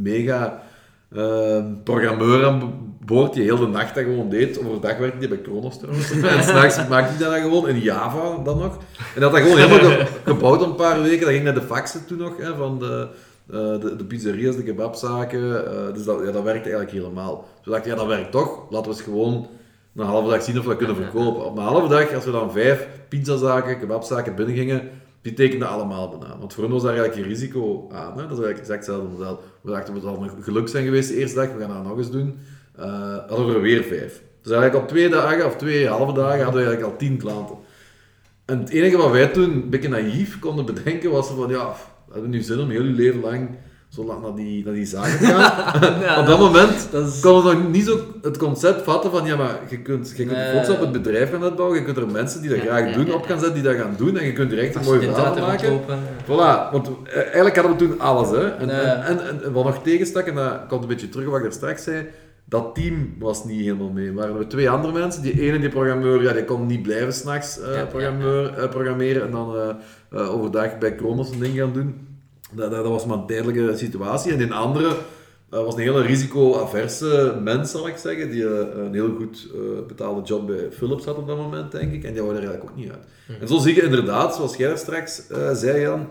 mega 0.02 0.62
eh, 1.08 1.64
programmeur 1.84 2.46
aan 2.46 2.90
boord 3.04 3.32
die 3.32 3.42
heel 3.42 3.56
de 3.58 3.66
nacht 3.66 3.94
dat 3.94 4.04
gewoon 4.04 4.28
deed. 4.28 4.58
Overdag 4.66 4.98
werkte 4.98 5.18
hij 5.18 5.28
bij 5.28 5.38
Kronos 5.38 5.78
trouwens. 5.78 6.10
en 6.10 6.42
s'nachts 6.42 6.88
maakte 6.88 7.24
hij 7.24 7.32
dat 7.32 7.40
gewoon 7.42 7.68
in 7.68 7.78
Java 7.80 8.42
dan 8.44 8.58
nog. 8.58 8.78
En 9.14 9.20
dat 9.20 9.30
had 9.30 9.32
dat 9.32 9.40
gewoon 9.40 9.58
helemaal 9.70 9.90
ge- 9.90 10.06
gebouwd 10.24 10.62
een 10.62 10.74
paar 10.74 11.02
weken. 11.02 11.20
Dat 11.20 11.28
ging 11.30 11.44
naar 11.44 11.54
de 11.54 11.62
faxen 11.62 12.06
toen 12.06 12.18
nog, 12.18 12.36
hè, 12.38 12.54
van 12.56 12.78
de, 12.78 13.08
eh, 13.50 13.80
de, 13.80 13.96
de 13.96 14.04
pizzeria's, 14.04 14.56
de 14.56 14.62
kebabzaken. 14.62 15.66
eh, 15.88 15.94
dus 15.94 16.04
dat, 16.04 16.18
ja, 16.24 16.30
dat 16.32 16.42
werkte 16.42 16.70
eigenlijk 16.70 16.90
helemaal. 16.90 17.36
Dus 17.56 17.64
we 17.64 17.70
dachten, 17.70 17.90
ja, 17.90 17.96
dat 17.96 18.06
werkt 18.06 18.30
toch. 18.32 18.70
Laten 18.70 18.90
we 18.90 18.96
eens 18.96 19.04
gewoon 19.06 19.46
een 19.96 20.04
halve 20.06 20.30
dag 20.30 20.42
zien 20.42 20.56
of 20.58 20.62
we 20.62 20.68
dat 20.68 20.78
kunnen 20.78 20.96
verkopen. 20.96 21.44
Op 21.44 21.56
een 21.56 21.62
halve 21.64 21.88
dag, 21.88 22.14
als 22.14 22.24
we 22.24 22.30
dan 22.30 22.52
vijf 22.52 22.88
pizzazaken, 23.08 23.78
kebabzaken 23.78 24.34
binnengingen, 24.34 24.88
die 25.22 25.32
tekenden 25.34 25.68
allemaal 25.68 26.08
bijna. 26.08 26.36
Want 26.38 26.54
voor 26.54 26.62
hen 26.64 26.72
was 26.72 26.82
daar 26.82 26.92
eigenlijk 26.94 27.20
geen 27.20 27.30
risico 27.34 27.88
aan. 27.92 28.10
Hè? 28.18 28.22
Dat 28.28 28.38
is 28.38 28.44
eigenlijk 28.44 28.58
exact 28.58 28.86
hetzelfde 28.86 29.08
model. 29.18 29.40
We 29.60 29.70
dachten, 29.70 30.00
zal 30.00 30.22
een 30.22 30.42
geluk 30.42 30.68
zijn 30.68 30.84
geweest 30.84 31.08
de 31.08 31.16
eerste 31.16 31.36
dag, 31.36 31.52
we 31.52 31.60
gaan 31.60 31.68
dat 31.74 31.84
nog 31.84 31.96
eens 31.98 32.10
doen. 32.10 32.38
Eh 32.76 33.18
hadden 33.28 33.46
we 33.46 33.54
er 33.54 33.60
weer 33.60 33.82
vijf. 33.82 34.22
Dus 34.42 34.52
eigenlijk 34.52 34.82
op 34.82 34.88
twee 34.88 35.08
dagen, 35.08 35.46
of 35.46 35.56
twee 35.56 35.88
halve 35.88 36.12
dagen, 36.12 36.42
hadden 36.42 36.60
we 36.62 36.66
eigenlijk 36.68 36.92
al 36.92 36.96
tien 36.98 37.16
klanten. 37.16 37.56
En 38.44 38.58
het 38.58 38.68
enige 38.70 38.96
wat 38.96 39.10
wij 39.10 39.26
toen, 39.26 39.50
een 39.52 39.70
beetje 39.70 39.88
naïef, 39.88 40.38
konden 40.38 40.64
bedenken, 40.64 41.10
was 41.10 41.28
van, 41.28 41.48
ja, 41.48 41.74
we 42.06 42.12
hebben 42.12 42.30
nu 42.30 42.40
zin 42.40 42.60
om 42.60 42.70
heel 42.70 42.82
je 42.84 42.90
leven 42.90 43.20
lang 43.20 43.48
zo 43.88 44.04
lang 44.04 44.22
naar 44.22 44.34
die, 44.34 44.64
naar 44.64 44.74
die 44.74 44.86
zaken 44.86 45.18
te 45.18 45.24
gaan. 45.24 46.18
op 46.20 46.26
dat 46.26 46.38
moment 46.38 46.88
dat 46.90 47.08
is- 47.08 47.20
konden 47.20 47.44
we 47.44 47.62
nog 47.62 47.70
niet 47.70 47.84
zo 47.84 48.00
het 48.22 48.36
concept 48.36 48.82
vatten 48.82 49.10
van, 49.10 49.26
ja, 49.26 49.36
maar 49.36 49.58
je 49.68 49.78
kunt, 49.78 50.12
je 50.16 50.26
kunt 50.26 50.38
focus 50.52 50.68
op 50.68 50.80
het 50.80 50.92
bedrijf 50.92 51.30
gaan 51.30 51.42
uitbouwen, 51.42 51.78
je 51.78 51.84
kunt 51.84 51.96
er 51.96 52.06
mensen 52.06 52.40
die 52.40 52.50
dat 52.50 52.58
Ja, 52.58 52.64
graag 52.64 52.88
ja, 52.88 52.96
doen 52.96 53.14
op 53.14 53.24
gaan 53.24 53.38
zetten, 53.38 53.54
die 53.54 53.72
dat 53.72 53.80
gaan 53.80 53.94
doen, 53.96 54.18
en 54.18 54.26
je 54.26 54.32
kunt 54.32 54.52
er 54.52 54.58
echt 54.58 54.74
een 54.74 54.78
Als 54.78 54.86
mooi 54.86 55.00
je 55.00 55.06
het 55.06 55.14
verhaal 55.16 55.46
maken. 55.46 55.80
Voilà, 56.24 56.72
want 56.72 56.90
eh, 57.04 57.16
eigenlijk 57.22 57.56
hadden 57.56 57.76
we 57.76 57.86
toen 57.86 58.00
alles. 58.00 58.30
Hè. 58.30 58.48
En, 58.48 58.70
en, 58.70 59.04
en, 59.04 59.44
en 59.44 59.52
wat 59.52 59.64
nog 59.64 59.82
tegenstak, 59.82 60.26
en 60.26 60.34
dat 60.34 60.66
komt 60.68 60.82
een 60.82 60.88
beetje 60.88 61.08
terug 61.08 61.26
wat 61.26 61.36
ik 61.36 61.42
daar 61.42 61.52
straks 61.52 61.82
zei, 61.82 62.06
dat 62.52 62.74
team 62.74 63.14
was 63.18 63.44
niet 63.44 63.60
helemaal 63.60 63.90
mee. 63.90 64.12
Waren 64.12 64.36
er 64.36 64.48
twee 64.48 64.70
andere 64.70 64.92
mensen. 64.92 65.22
Die 65.22 65.40
ene, 65.40 65.58
die 65.58 65.68
programmeur, 65.68 66.22
ja, 66.22 66.32
die 66.32 66.44
kon 66.44 66.66
niet 66.66 66.82
blijven 66.82 67.12
s'nachts 67.12 67.60
Ja, 67.74 67.84
programmeur, 67.84 68.54
eh, 68.54 68.68
programmeren 68.68 69.22
en 69.22 69.30
dan 69.30 69.56
eh, 70.10 70.34
overdag 70.34 70.78
bij 70.78 70.94
Kronos 70.94 71.30
een 71.30 71.38
ding 71.38 71.56
gaan 71.56 71.72
doen. 71.72 72.08
Dat, 72.52 72.70
dat, 72.70 72.82
dat 72.82 72.92
was 72.92 73.06
maar 73.06 73.18
een 73.18 73.26
tijdelijke 73.26 73.76
situatie. 73.76 74.32
En 74.32 74.38
die 74.38 74.52
andere 74.52 74.96
was 75.48 75.74
een 75.74 75.80
hele 75.80 76.02
risico-averse 76.02 77.38
mens, 77.42 77.70
zal 77.70 77.88
ik 77.88 77.96
zeggen, 77.96 78.30
die 78.30 78.44
een 78.74 78.94
heel 78.94 79.14
goed 79.14 79.48
betaalde 79.86 80.22
job 80.22 80.46
bij 80.46 80.68
Philips 80.72 81.04
had 81.04 81.16
op 81.16 81.26
dat 81.26 81.36
moment, 81.36 81.72
denk 81.72 81.92
ik. 81.92 82.04
En 82.04 82.12
die 82.12 82.22
wou 82.22 82.34
er 82.34 82.42
eigenlijk 82.42 82.70
ook 82.70 82.76
niet 82.76 82.90
uit. 82.90 83.40
En 83.40 83.48
zo 83.48 83.58
zie 83.58 83.74
je 83.74 83.82
inderdaad, 83.82 84.34
zoals 84.34 84.56
jij 84.56 84.76
straks 84.76 85.22
zei, 85.52 85.80
Jan, 85.80 86.08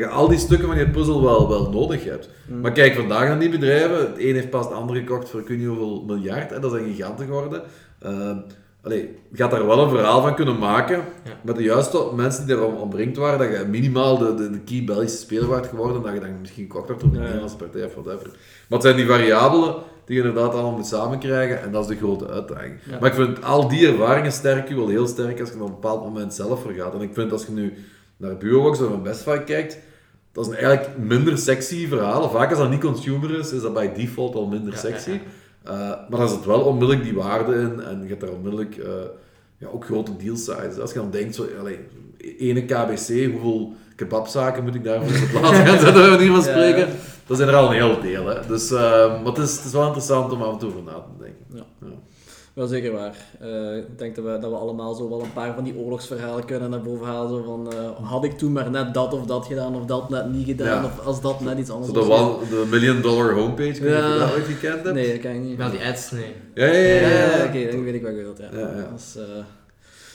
dat 0.00 0.02
je 0.02 0.16
al 0.16 0.28
die 0.28 0.38
stukken 0.38 0.68
van 0.68 0.78
je 0.78 0.88
puzzel 0.88 1.22
wel, 1.22 1.48
wel 1.48 1.70
nodig 1.70 2.04
hebt. 2.04 2.28
Maar 2.62 2.72
kijk, 2.72 2.94
vandaag 2.94 3.28
aan 3.28 3.38
die 3.38 3.48
bedrijven, 3.48 3.98
het 3.98 4.18
een 4.18 4.34
heeft 4.34 4.50
pas 4.50 4.64
het 4.64 4.74
andere 4.74 4.98
gekocht 4.98 5.28
voor 5.28 5.40
ik 5.40 5.48
weet 5.48 5.58
niet 5.58 5.66
hoeveel 5.66 6.04
miljard, 6.06 6.52
en 6.52 6.60
dat 6.60 6.70
zijn 6.70 6.84
giganten 6.84 7.26
geworden. 7.26 7.62
Eh, 7.98 8.36
allee, 8.82 9.00
je 9.30 9.36
gaat 9.36 9.50
daar 9.50 9.66
wel 9.66 9.78
een 9.78 9.90
verhaal 9.90 10.22
van 10.22 10.34
kunnen 10.34 10.58
maken, 10.58 11.00
met 11.42 11.56
de 11.56 11.62
juiste 11.62 12.06
mensen 12.16 12.46
die 12.46 12.56
erom 12.56 12.74
omringd 12.74 13.16
waren, 13.16 13.38
dat 13.38 13.58
je 13.58 13.66
minimaal 13.68 14.18
de, 14.18 14.34
de, 14.34 14.50
de 14.50 14.60
key 14.60 14.84
Belgische 14.84 15.18
speler 15.18 15.46
wordt 15.46 15.66
geworden, 15.66 16.02
dat 16.02 16.12
je 16.12 16.20
dan 16.20 16.40
misschien 16.40 16.64
gekocht 16.64 16.88
hebt 16.88 17.00
door 17.00 17.10
de 17.10 17.16
Ja. 17.16 17.22
Nederlandse 17.22 17.56
partij 17.56 17.84
of 17.84 17.94
whatever. 17.94 18.26
Maar 18.68 18.78
het 18.78 18.82
zijn 18.82 18.96
die 18.96 19.06
variabelen 19.06 19.74
die 20.04 20.16
je 20.16 20.22
inderdaad 20.22 20.52
allemaal 20.52 20.72
moet 20.72 20.86
samenkrijgen, 20.86 21.62
en 21.62 21.72
dat 21.72 21.82
is 21.82 21.88
de 21.88 21.96
grote 21.96 22.28
uitdaging. 22.28 22.74
Ja. 22.90 22.98
Maar 23.00 23.08
ik 23.08 23.14
vind 23.14 23.44
al 23.44 23.68
die 23.68 23.88
ervaringen 23.88 24.32
sterk 24.32 24.68
je 24.68 24.74
wel 24.74 24.88
heel 24.88 25.06
sterk 25.06 25.40
als 25.40 25.48
je 25.48 25.54
op 25.54 25.60
een 25.60 25.66
bepaald 25.66 26.02
moment 26.02 26.34
zelf 26.34 26.62
voor 26.62 26.72
gaat. 26.72 26.94
En 26.94 27.00
ik 27.00 27.14
vind 27.14 27.32
als 27.32 27.46
je 27.46 27.52
nu 27.52 27.74
naar 28.24 28.36
Bureaubox 28.36 28.80
of 28.80 28.90
een 28.90 29.02
Bestfy 29.02 29.38
kijkt, 29.38 29.78
dat 30.32 30.46
is 30.46 30.52
een 30.52 30.58
eigenlijk 30.58 30.98
minder 30.98 31.38
sexy 31.38 31.88
verhaal. 31.88 32.30
Vaak 32.30 32.50
als 32.50 32.58
dat 32.58 32.70
niet 32.70 32.80
consumer 32.80 33.38
is, 33.38 33.52
is 33.52 33.62
dat 33.62 33.74
bij 33.74 33.94
default 33.94 34.34
al 34.34 34.46
minder 34.46 34.72
Ja, 34.72 34.78
sexy. 34.78 35.10
ja, 35.10 35.20
Uh, 35.66 35.70
maar 36.08 36.18
dan 36.18 36.28
zit 36.28 36.44
wel 36.44 36.60
onmiddellijk 36.60 37.02
die 37.02 37.14
waarde 37.14 37.54
in 37.54 37.82
en 37.82 38.02
je 38.02 38.08
hebt 38.08 38.20
daar 38.20 38.30
onmiddellijk 38.30 38.76
uh, 38.76 38.84
ja, 39.58 39.66
ook 39.72 39.84
grote 39.84 40.16
deal 40.16 40.36
sizes. 40.36 40.78
Als 40.78 40.92
je 40.92 40.98
dan 40.98 41.10
denkt, 41.10 41.34
zo, 41.34 41.46
ene 42.38 42.64
KBC, 42.64 43.30
hoeveel 43.32 43.72
kebabzaken 43.96 44.64
moet 44.64 44.74
ik 44.74 44.84
daarvoor 44.84 45.22
op 45.22 45.40
plaats 45.40 45.56
gaan 45.58 45.78
zetten, 45.78 46.10
we 46.10 46.22
niet 46.22 46.32
van 46.32 46.42
spreken. 46.42 46.88
Dat 47.26 47.36
zijn 47.36 47.48
er 47.48 47.54
al 47.54 47.66
een 47.66 47.74
heel 47.74 48.00
deel. 48.00 48.26
Hè. 48.26 48.46
Dus, 48.46 48.70
uh, 48.70 48.78
maar 49.22 49.24
het 49.24 49.38
is, 49.38 49.56
het 49.56 49.64
is 49.64 49.72
wel 49.72 49.84
interessant 49.86 50.32
om 50.32 50.42
af 50.42 50.52
en 50.52 50.58
toe 50.58 50.68
over 50.68 50.82
na 50.82 50.92
te 50.92 51.22
denken. 51.24 51.64
Wel 52.54 52.66
zeker 52.66 52.92
waar. 52.92 53.16
Uh, 53.42 53.76
ik 53.76 53.98
denk 53.98 54.14
dat 54.14 54.24
we, 54.24 54.38
dat 54.40 54.50
we 54.50 54.56
allemaal 54.56 54.94
zo 54.94 55.08
wel 55.08 55.22
een 55.22 55.32
paar 55.32 55.54
van 55.54 55.64
die 55.64 55.76
oorlogsverhalen 55.76 56.44
kunnen 56.44 56.70
naar 56.70 56.82
boven 56.82 57.06
halen. 57.06 57.28
Zo 57.30 57.42
van, 57.42 57.72
uh, 57.74 58.08
had 58.08 58.24
ik 58.24 58.38
toen 58.38 58.52
maar 58.52 58.70
net 58.70 58.94
dat 58.94 59.12
of 59.14 59.26
dat 59.26 59.46
gedaan, 59.46 59.74
of 59.76 59.84
dat 59.84 60.08
net 60.10 60.32
niet 60.32 60.46
gedaan, 60.46 60.82
Ja. 60.82 60.84
of 60.84 61.06
als 61.06 61.20
dat 61.20 61.40
net 61.40 61.58
iets 61.58 61.70
anders 61.70 61.92
Zo 61.92 62.00
de, 62.00 62.06
was. 62.06 62.20
one, 62.20 62.48
de 62.48 62.66
million 62.70 63.00
dollar 63.00 63.32
homepage, 63.34 63.70
of 63.70 63.78
je 63.78 63.88
Ja. 63.88 64.18
dat 64.18 64.32
ooit 64.32 64.44
gekend 64.44 64.82
hebt. 64.82 64.94
Nee, 64.94 65.12
dat 65.12 65.20
kan 65.20 65.30
ik 65.30 65.40
niet. 65.40 65.56
Wel 65.56 65.70
die 65.70 65.84
ads, 65.84 66.10
nee. 66.10 66.32
Ja, 66.54 66.64
ja, 66.66 66.72
ja. 66.72 66.80
Ja, 67.00 67.08
ja, 67.08 67.08
ja, 67.08 67.36
ja. 67.36 67.44
oké, 67.46 67.70
dan 67.70 67.84
weet 67.84 67.94
ik 67.94 68.02
wat 68.02 68.10
je 68.14 68.16
wilt. 68.22 68.38
Ja. 68.38 68.48
Ja, 68.52 68.58
ja. 68.58 68.88
Dat, 68.90 68.98
is, 69.00 69.14
uh, 69.16 69.22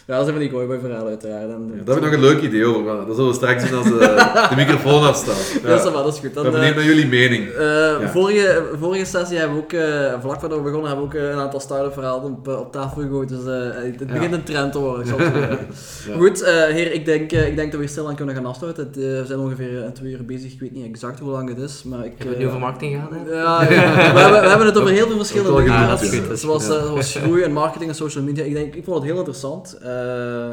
ja, 0.09 0.15
dat 0.15 0.23
zijn 0.23 0.37
van 0.37 0.47
die 0.47 0.49
cowboy 0.49 0.79
verhalen 0.79 1.07
uiteraard. 1.07 1.49
En, 1.49 1.71
Ja, 1.75 1.83
daar 1.83 1.95
heb 1.95 2.03
ik 2.03 2.11
nog 2.11 2.19
een 2.19 2.27
leuk 2.29 2.41
idee 2.41 2.65
over, 2.65 2.81
maar 2.81 3.05
dat 3.05 3.15
zullen 3.15 3.29
we 3.29 3.35
straks 3.35 3.69
doen 3.69 3.77
als 3.77 3.87
uh, 3.87 4.49
de 4.49 4.55
microfoon 4.55 5.03
afstaat. 5.03 5.37
Ja, 5.63 5.67
dat 5.67 5.85
is 5.85 5.91
wel, 5.91 6.03
dat 6.03 6.13
is 6.13 6.19
goed. 6.19 6.33
Dan, 6.33 6.45
Ik 6.45 6.51
ben 6.51 6.59
benieuwd 6.59 6.77
eh, 6.77 6.83
naar 6.85 6.95
jullie 6.95 7.07
mening. 7.07 7.47
Uh, 7.47 8.09
vorige, 8.09 8.63
vorige 8.79 9.05
sessie 9.05 9.37
hebben 9.37 9.57
we 9.57 9.63
ook, 9.63 9.71
uh, 9.71 10.21
vlak 10.21 10.39
voordat 10.39 10.57
we 10.57 10.63
begonnen, 10.63 10.89
hebben 10.89 11.09
we 11.09 11.15
ook 11.15 11.23
uh, 11.23 11.29
een 11.29 11.39
aantal 11.39 11.59
start-up 11.59 11.93
verhalen 11.93 12.23
op, 12.23 12.47
op 12.47 12.71
tafel 12.71 13.01
gegooid. 13.01 13.29
Dus 13.29 13.43
het 13.45 14.07
begint 14.07 14.33
een 14.33 14.43
trend 14.43 14.71
te 14.71 14.79
worden. 14.79 15.01
Ik 15.01 15.07
zal 15.09 15.19
het 15.19 15.33
zo 15.33 15.39
zeggen. 15.47 15.67
Ja. 16.07 16.17
Goed, 16.17 16.45
heer, 16.45 16.91
ik 16.91 17.05
denk, 17.05 17.31
ik 17.31 17.55
denk 17.55 17.71
dat 17.71 17.81
we 17.81 17.87
stil 17.87 18.07
aan 18.07 18.15
kunnen 18.15 18.35
gaan 18.35 18.45
afsluiten. 18.45 18.85
Het, 18.85 18.95
we 18.95 19.23
zijn 19.25 19.39
ongeveer 19.39 19.83
een 19.83 19.93
twee 19.93 20.11
uur 20.11 20.25
bezig. 20.25 20.51
Ik 20.51 20.59
weet 20.59 20.71
niet 20.71 20.85
exact 20.85 21.19
hoe 21.19 21.31
lang 21.31 21.49
het 21.49 21.57
is. 21.57 21.83
Maar 21.83 22.05
ik, 22.05 22.13
Hebben 22.17 22.25
we 22.25 22.29
het 22.29 22.39
nu 22.39 22.47
over 22.47 22.59
marketing 22.59 22.95
gehad? 22.95 23.27
Ja, 23.27 23.61
ja. 23.61 24.13
we, 24.13 24.19
hebben, 24.19 24.41
we 24.41 24.47
hebben 24.47 24.67
het 24.67 24.77
over 24.77 24.91
heel 24.91 25.07
veel 25.07 25.17
verschillende 25.17 25.63
dingen 25.63 25.87
dat 25.87 26.39
Zoals, 26.39 26.69
eh, 26.69 26.85
zoals 26.85 27.15
groei 27.15 27.43
en 27.43 27.51
marketing 27.51 27.89
en 27.89 27.95
social 27.95 28.23
media. 28.23 28.43
Ik, 28.43 28.53
denk, 28.53 28.75
ik 28.75 28.83
vond 28.83 28.97
het 28.97 29.05
heel 29.05 29.17
interessant. 29.17 29.77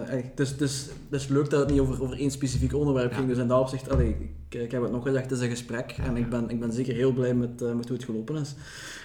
Het, 0.07 0.41
is, 0.41 0.51
het, 0.51 0.61
is, 0.61 0.89
het 1.11 1.21
is 1.21 1.29
leuk 1.29 1.51
dat 1.51 1.61
het 1.61 1.71
niet 1.71 1.81
over, 1.81 2.03
over 2.03 2.19
één 2.19 2.31
specifiek 2.31 2.75
onderwerp 2.75 3.13
ging. 3.13 3.29
Dus 3.29 3.39
in 3.39 3.49
dat 3.49 3.61
opzicht, 3.61 3.91
allee, 3.91 4.17
ik, 4.49 4.61
ik 4.61 4.71
heb 4.71 4.83
het 4.83 4.93
nog 4.93 5.03
gezegd, 5.03 5.31
het 5.31 5.39
is 5.39 5.45
een 5.45 5.51
gesprek. 5.51 5.95
En 6.05 6.17
ik 6.17 6.31
ben, 6.31 6.51
ik 6.51 6.61
ben 6.61 6.73
zeker 6.73 6.95
heel 6.95 7.13
blij 7.13 7.35
met, 7.35 7.63
uh, 7.63 7.73
met 7.73 7.89
hoe 7.89 7.97
het 7.97 8.05
gelopen 8.05 8.37
is. 8.37 8.55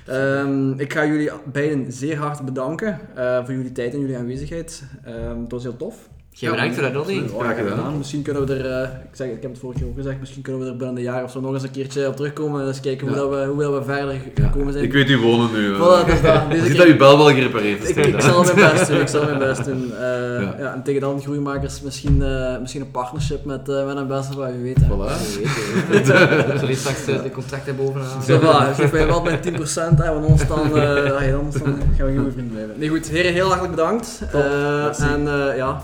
Um, 0.10 0.80
ik 0.80 0.94
ga 0.94 1.06
jullie 1.06 1.32
beiden 1.52 1.92
zeer 1.92 2.18
hard 2.18 2.46
bedanken 2.46 3.00
uh, 3.18 3.46
voor 3.46 3.54
jullie 3.54 3.72
tijd 3.72 3.94
en 3.94 4.00
jullie 4.00 4.18
aanwezigheid. 4.18 4.84
Um, 5.08 5.42
het 5.42 5.52
was 5.52 5.64
heel 5.64 5.78
tof. 5.78 6.10
Jij 6.42 6.52
bedankt 6.52 6.74
voor 6.74 6.84
dat 6.84 6.94
nodig. 6.94 7.22
Graag 7.40 7.58
gedaan. 7.58 7.98
Misschien 7.98 8.22
kunnen 8.22 8.46
we 8.48 8.54
er, 8.54 8.66
uh, 8.66 8.90
ik, 8.90 9.10
zeg, 9.16 9.28
ik 9.28 9.42
heb 9.42 9.52
het 9.52 9.60
vorige 9.60 9.80
keer 9.80 9.88
ook 9.90 9.96
gezegd, 9.96 10.20
misschien 10.20 10.42
kunnen 10.42 10.62
we 10.62 10.68
er 10.68 10.76
binnen 10.78 10.96
een 10.98 11.04
jaar 11.04 11.24
of 11.24 11.32
zo 11.32 11.40
nog 11.42 11.54
eens 11.54 11.64
een 11.64 11.72
keertje 11.72 12.08
op 12.08 12.16
terugkomen 12.16 12.62
en 12.62 12.68
eens 12.68 12.80
kijken 12.80 13.08
hoe, 13.08 13.16
Ja. 13.16 13.22
dat 13.22 13.30
we, 13.30 13.46
hoe 13.46 13.62
dat 13.62 13.74
we 13.74 13.84
verder 13.84 14.16
gekomen 14.36 14.74
zijn. 14.74 14.86
Ik 14.86 14.94
weet 14.94 15.08
uw 15.08 15.22
wonen 15.22 15.52
nu. 15.54 15.74
eh. 15.74 15.80
Voilà, 15.80 16.06
dus 16.10 16.22
dat, 16.22 16.34
Je 16.42 16.48
deze 16.50 16.62
ziet 16.66 16.68
keer- 16.68 16.78
dat 16.78 16.88
je 16.88 16.96
bel 16.96 17.18
wel 17.18 17.28
gerepareerd 17.28 17.84
is. 17.84 17.90
ik, 17.90 18.06
ik 18.06 18.22
zal 18.22 18.44
mijn 18.44 18.56
best 18.56 18.88
doen, 18.88 19.00
ik 19.02 19.08
zal 19.08 19.24
mijn 19.26 19.38
best 19.40 19.66
doen. 19.66 19.92
Eh, 19.94 20.00
Ja. 20.42 20.56
ja. 20.60 20.74
en 20.74 20.84
tegen 20.84 21.02
dan 21.02 21.22
groeimakers 21.22 21.82
misschien, 21.82 22.22
eh, 22.22 22.60
misschien 22.60 22.82
een 22.82 22.92
partnership 22.92 23.46
met, 23.46 23.70
eh, 23.70 23.86
met 23.86 23.96
een 23.98 24.08
beste, 24.08 24.36
wat 24.38 24.50
je 24.50 24.62
weet. 24.62 24.78
hè. 24.82 24.86
Voilà. 24.86 25.38
Wie 25.38 25.48
weet. 25.90 26.06
Zullen 26.60 26.68
we 26.68 26.76
straks 26.76 27.06
de, 27.06 27.22
de 27.24 27.32
contracten 27.32 27.76
bovenaan? 27.76 28.24
Zo, 28.24 28.40
voilà, 28.40 28.76
geef 28.76 28.92
mij 28.92 29.08
wel 29.08 29.22
mijn 29.22 29.40
10%, 29.42 29.98
hè, 29.98 30.14
want 30.14 30.26
anders 30.26 30.48
dan, 30.48 30.78
eh, 30.78 31.28
ja, 31.28 31.36
anders 31.38 31.56
dan 31.64 31.76
gaan 31.98 32.08
we 32.08 32.14
goede 32.16 32.32
vrienden 32.32 32.54
blijven. 32.54 32.74
Nee 32.78 32.90
goed, 32.90 33.08
heren, 33.10 33.34
heel 33.34 33.48
hartelijk 33.48 33.76
bedankt. 33.76 34.22
Eh, 34.34 35.02
en 35.12 35.28
eh, 35.50 35.58
ja, 35.58 35.82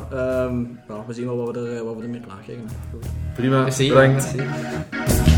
ehm, 0.48 1.08
we 1.08 1.14
zien 1.14 1.26
wel 1.26 1.38
wat 1.38 1.56
we, 1.56 1.70
er, 1.70 1.84
wat 1.84 1.96
we 1.96 2.04
ermee 2.04 2.22
klaar 2.22 2.42
krijgen. 2.44 2.66
Goed. 2.92 3.06
Prima, 3.36 3.62
Merci. 3.62 3.88
bedankt. 3.88 4.36
Merci. 4.36 5.38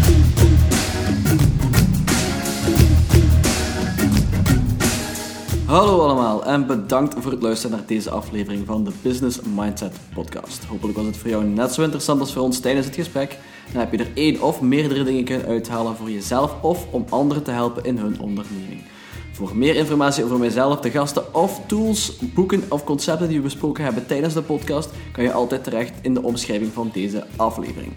Hallo 5.69 6.01
allemaal 6.01 6.45
en 6.45 6.67
bedankt 6.67 7.15
voor 7.17 7.31
het 7.31 7.41
luisteren 7.41 7.77
naar 7.77 7.85
deze 7.85 8.09
aflevering 8.09 8.65
van 8.65 8.83
de 8.83 8.91
Business 9.01 9.39
Mindset 9.55 9.97
Podcast. 10.13 10.63
Hopelijk 10.63 10.97
was 10.97 11.05
het 11.05 11.17
voor 11.17 11.29
jou 11.29 11.43
net 11.43 11.73
zo 11.73 11.81
interessant 11.81 12.19
als 12.19 12.33
voor 12.33 12.41
ons 12.41 12.59
tijdens 12.59 12.85
het 12.85 12.95
gesprek. 12.95 13.37
En 13.73 13.79
heb 13.79 13.91
je 13.91 13.97
er 13.97 14.11
één 14.13 14.41
of 14.41 14.61
meerdere 14.61 15.03
dingen 15.03 15.23
kunnen 15.23 15.47
uithalen 15.47 15.95
voor 15.95 16.09
jezelf 16.09 16.61
of 16.61 16.87
om 16.91 17.05
anderen 17.09 17.43
te 17.43 17.51
helpen 17.51 17.83
in 17.83 17.97
hun 17.97 18.19
onderneming. 18.19 18.81
Voor 19.39 19.57
meer 19.57 19.75
informatie 19.75 20.23
over 20.23 20.39
mijzelf, 20.39 20.79
de 20.79 20.89
gasten 20.89 21.33
of 21.33 21.61
tools, 21.65 22.17
boeken 22.33 22.63
of 22.69 22.83
concepten 22.83 23.27
die 23.27 23.37
we 23.37 23.43
besproken 23.43 23.83
hebben 23.83 24.05
tijdens 24.05 24.33
de 24.33 24.41
podcast, 24.41 24.89
kan 25.11 25.23
je 25.23 25.31
altijd 25.31 25.63
terecht 25.63 25.93
in 26.01 26.13
de 26.13 26.23
omschrijving 26.23 26.71
van 26.73 26.89
deze 26.93 27.25
aflevering. 27.35 27.93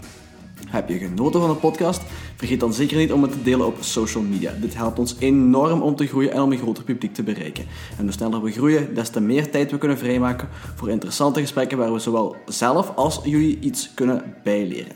Heb 0.67 0.89
je 0.89 0.97
genoten 0.97 1.39
van 1.39 1.49
de 1.49 1.55
podcast? 1.55 2.01
Vergeet 2.35 2.59
dan 2.59 2.73
zeker 2.73 2.97
niet 2.97 3.11
om 3.11 3.21
het 3.21 3.31
te 3.31 3.41
delen 3.41 3.65
op 3.65 3.77
social 3.79 4.23
media. 4.23 4.53
Dit 4.61 4.75
helpt 4.75 4.99
ons 4.99 5.15
enorm 5.19 5.81
om 5.81 5.95
te 5.95 6.07
groeien 6.07 6.31
en 6.31 6.41
om 6.41 6.51
een 6.51 6.57
groter 6.57 6.83
publiek 6.83 7.13
te 7.13 7.23
bereiken. 7.23 7.65
En 7.97 8.03
hoe 8.03 8.11
sneller 8.11 8.41
we 8.41 8.51
groeien, 8.51 8.95
des 8.95 9.09
te 9.09 9.21
meer 9.21 9.51
tijd 9.51 9.71
we 9.71 9.77
kunnen 9.77 9.97
vrijmaken 9.97 10.49
voor 10.75 10.89
interessante 10.89 11.39
gesprekken 11.39 11.77
waar 11.77 11.93
we 11.93 11.99
zowel 11.99 12.35
zelf 12.45 12.95
als 12.95 13.19
jullie 13.23 13.59
iets 13.59 13.91
kunnen 13.93 14.35
bijleren. 14.43 14.95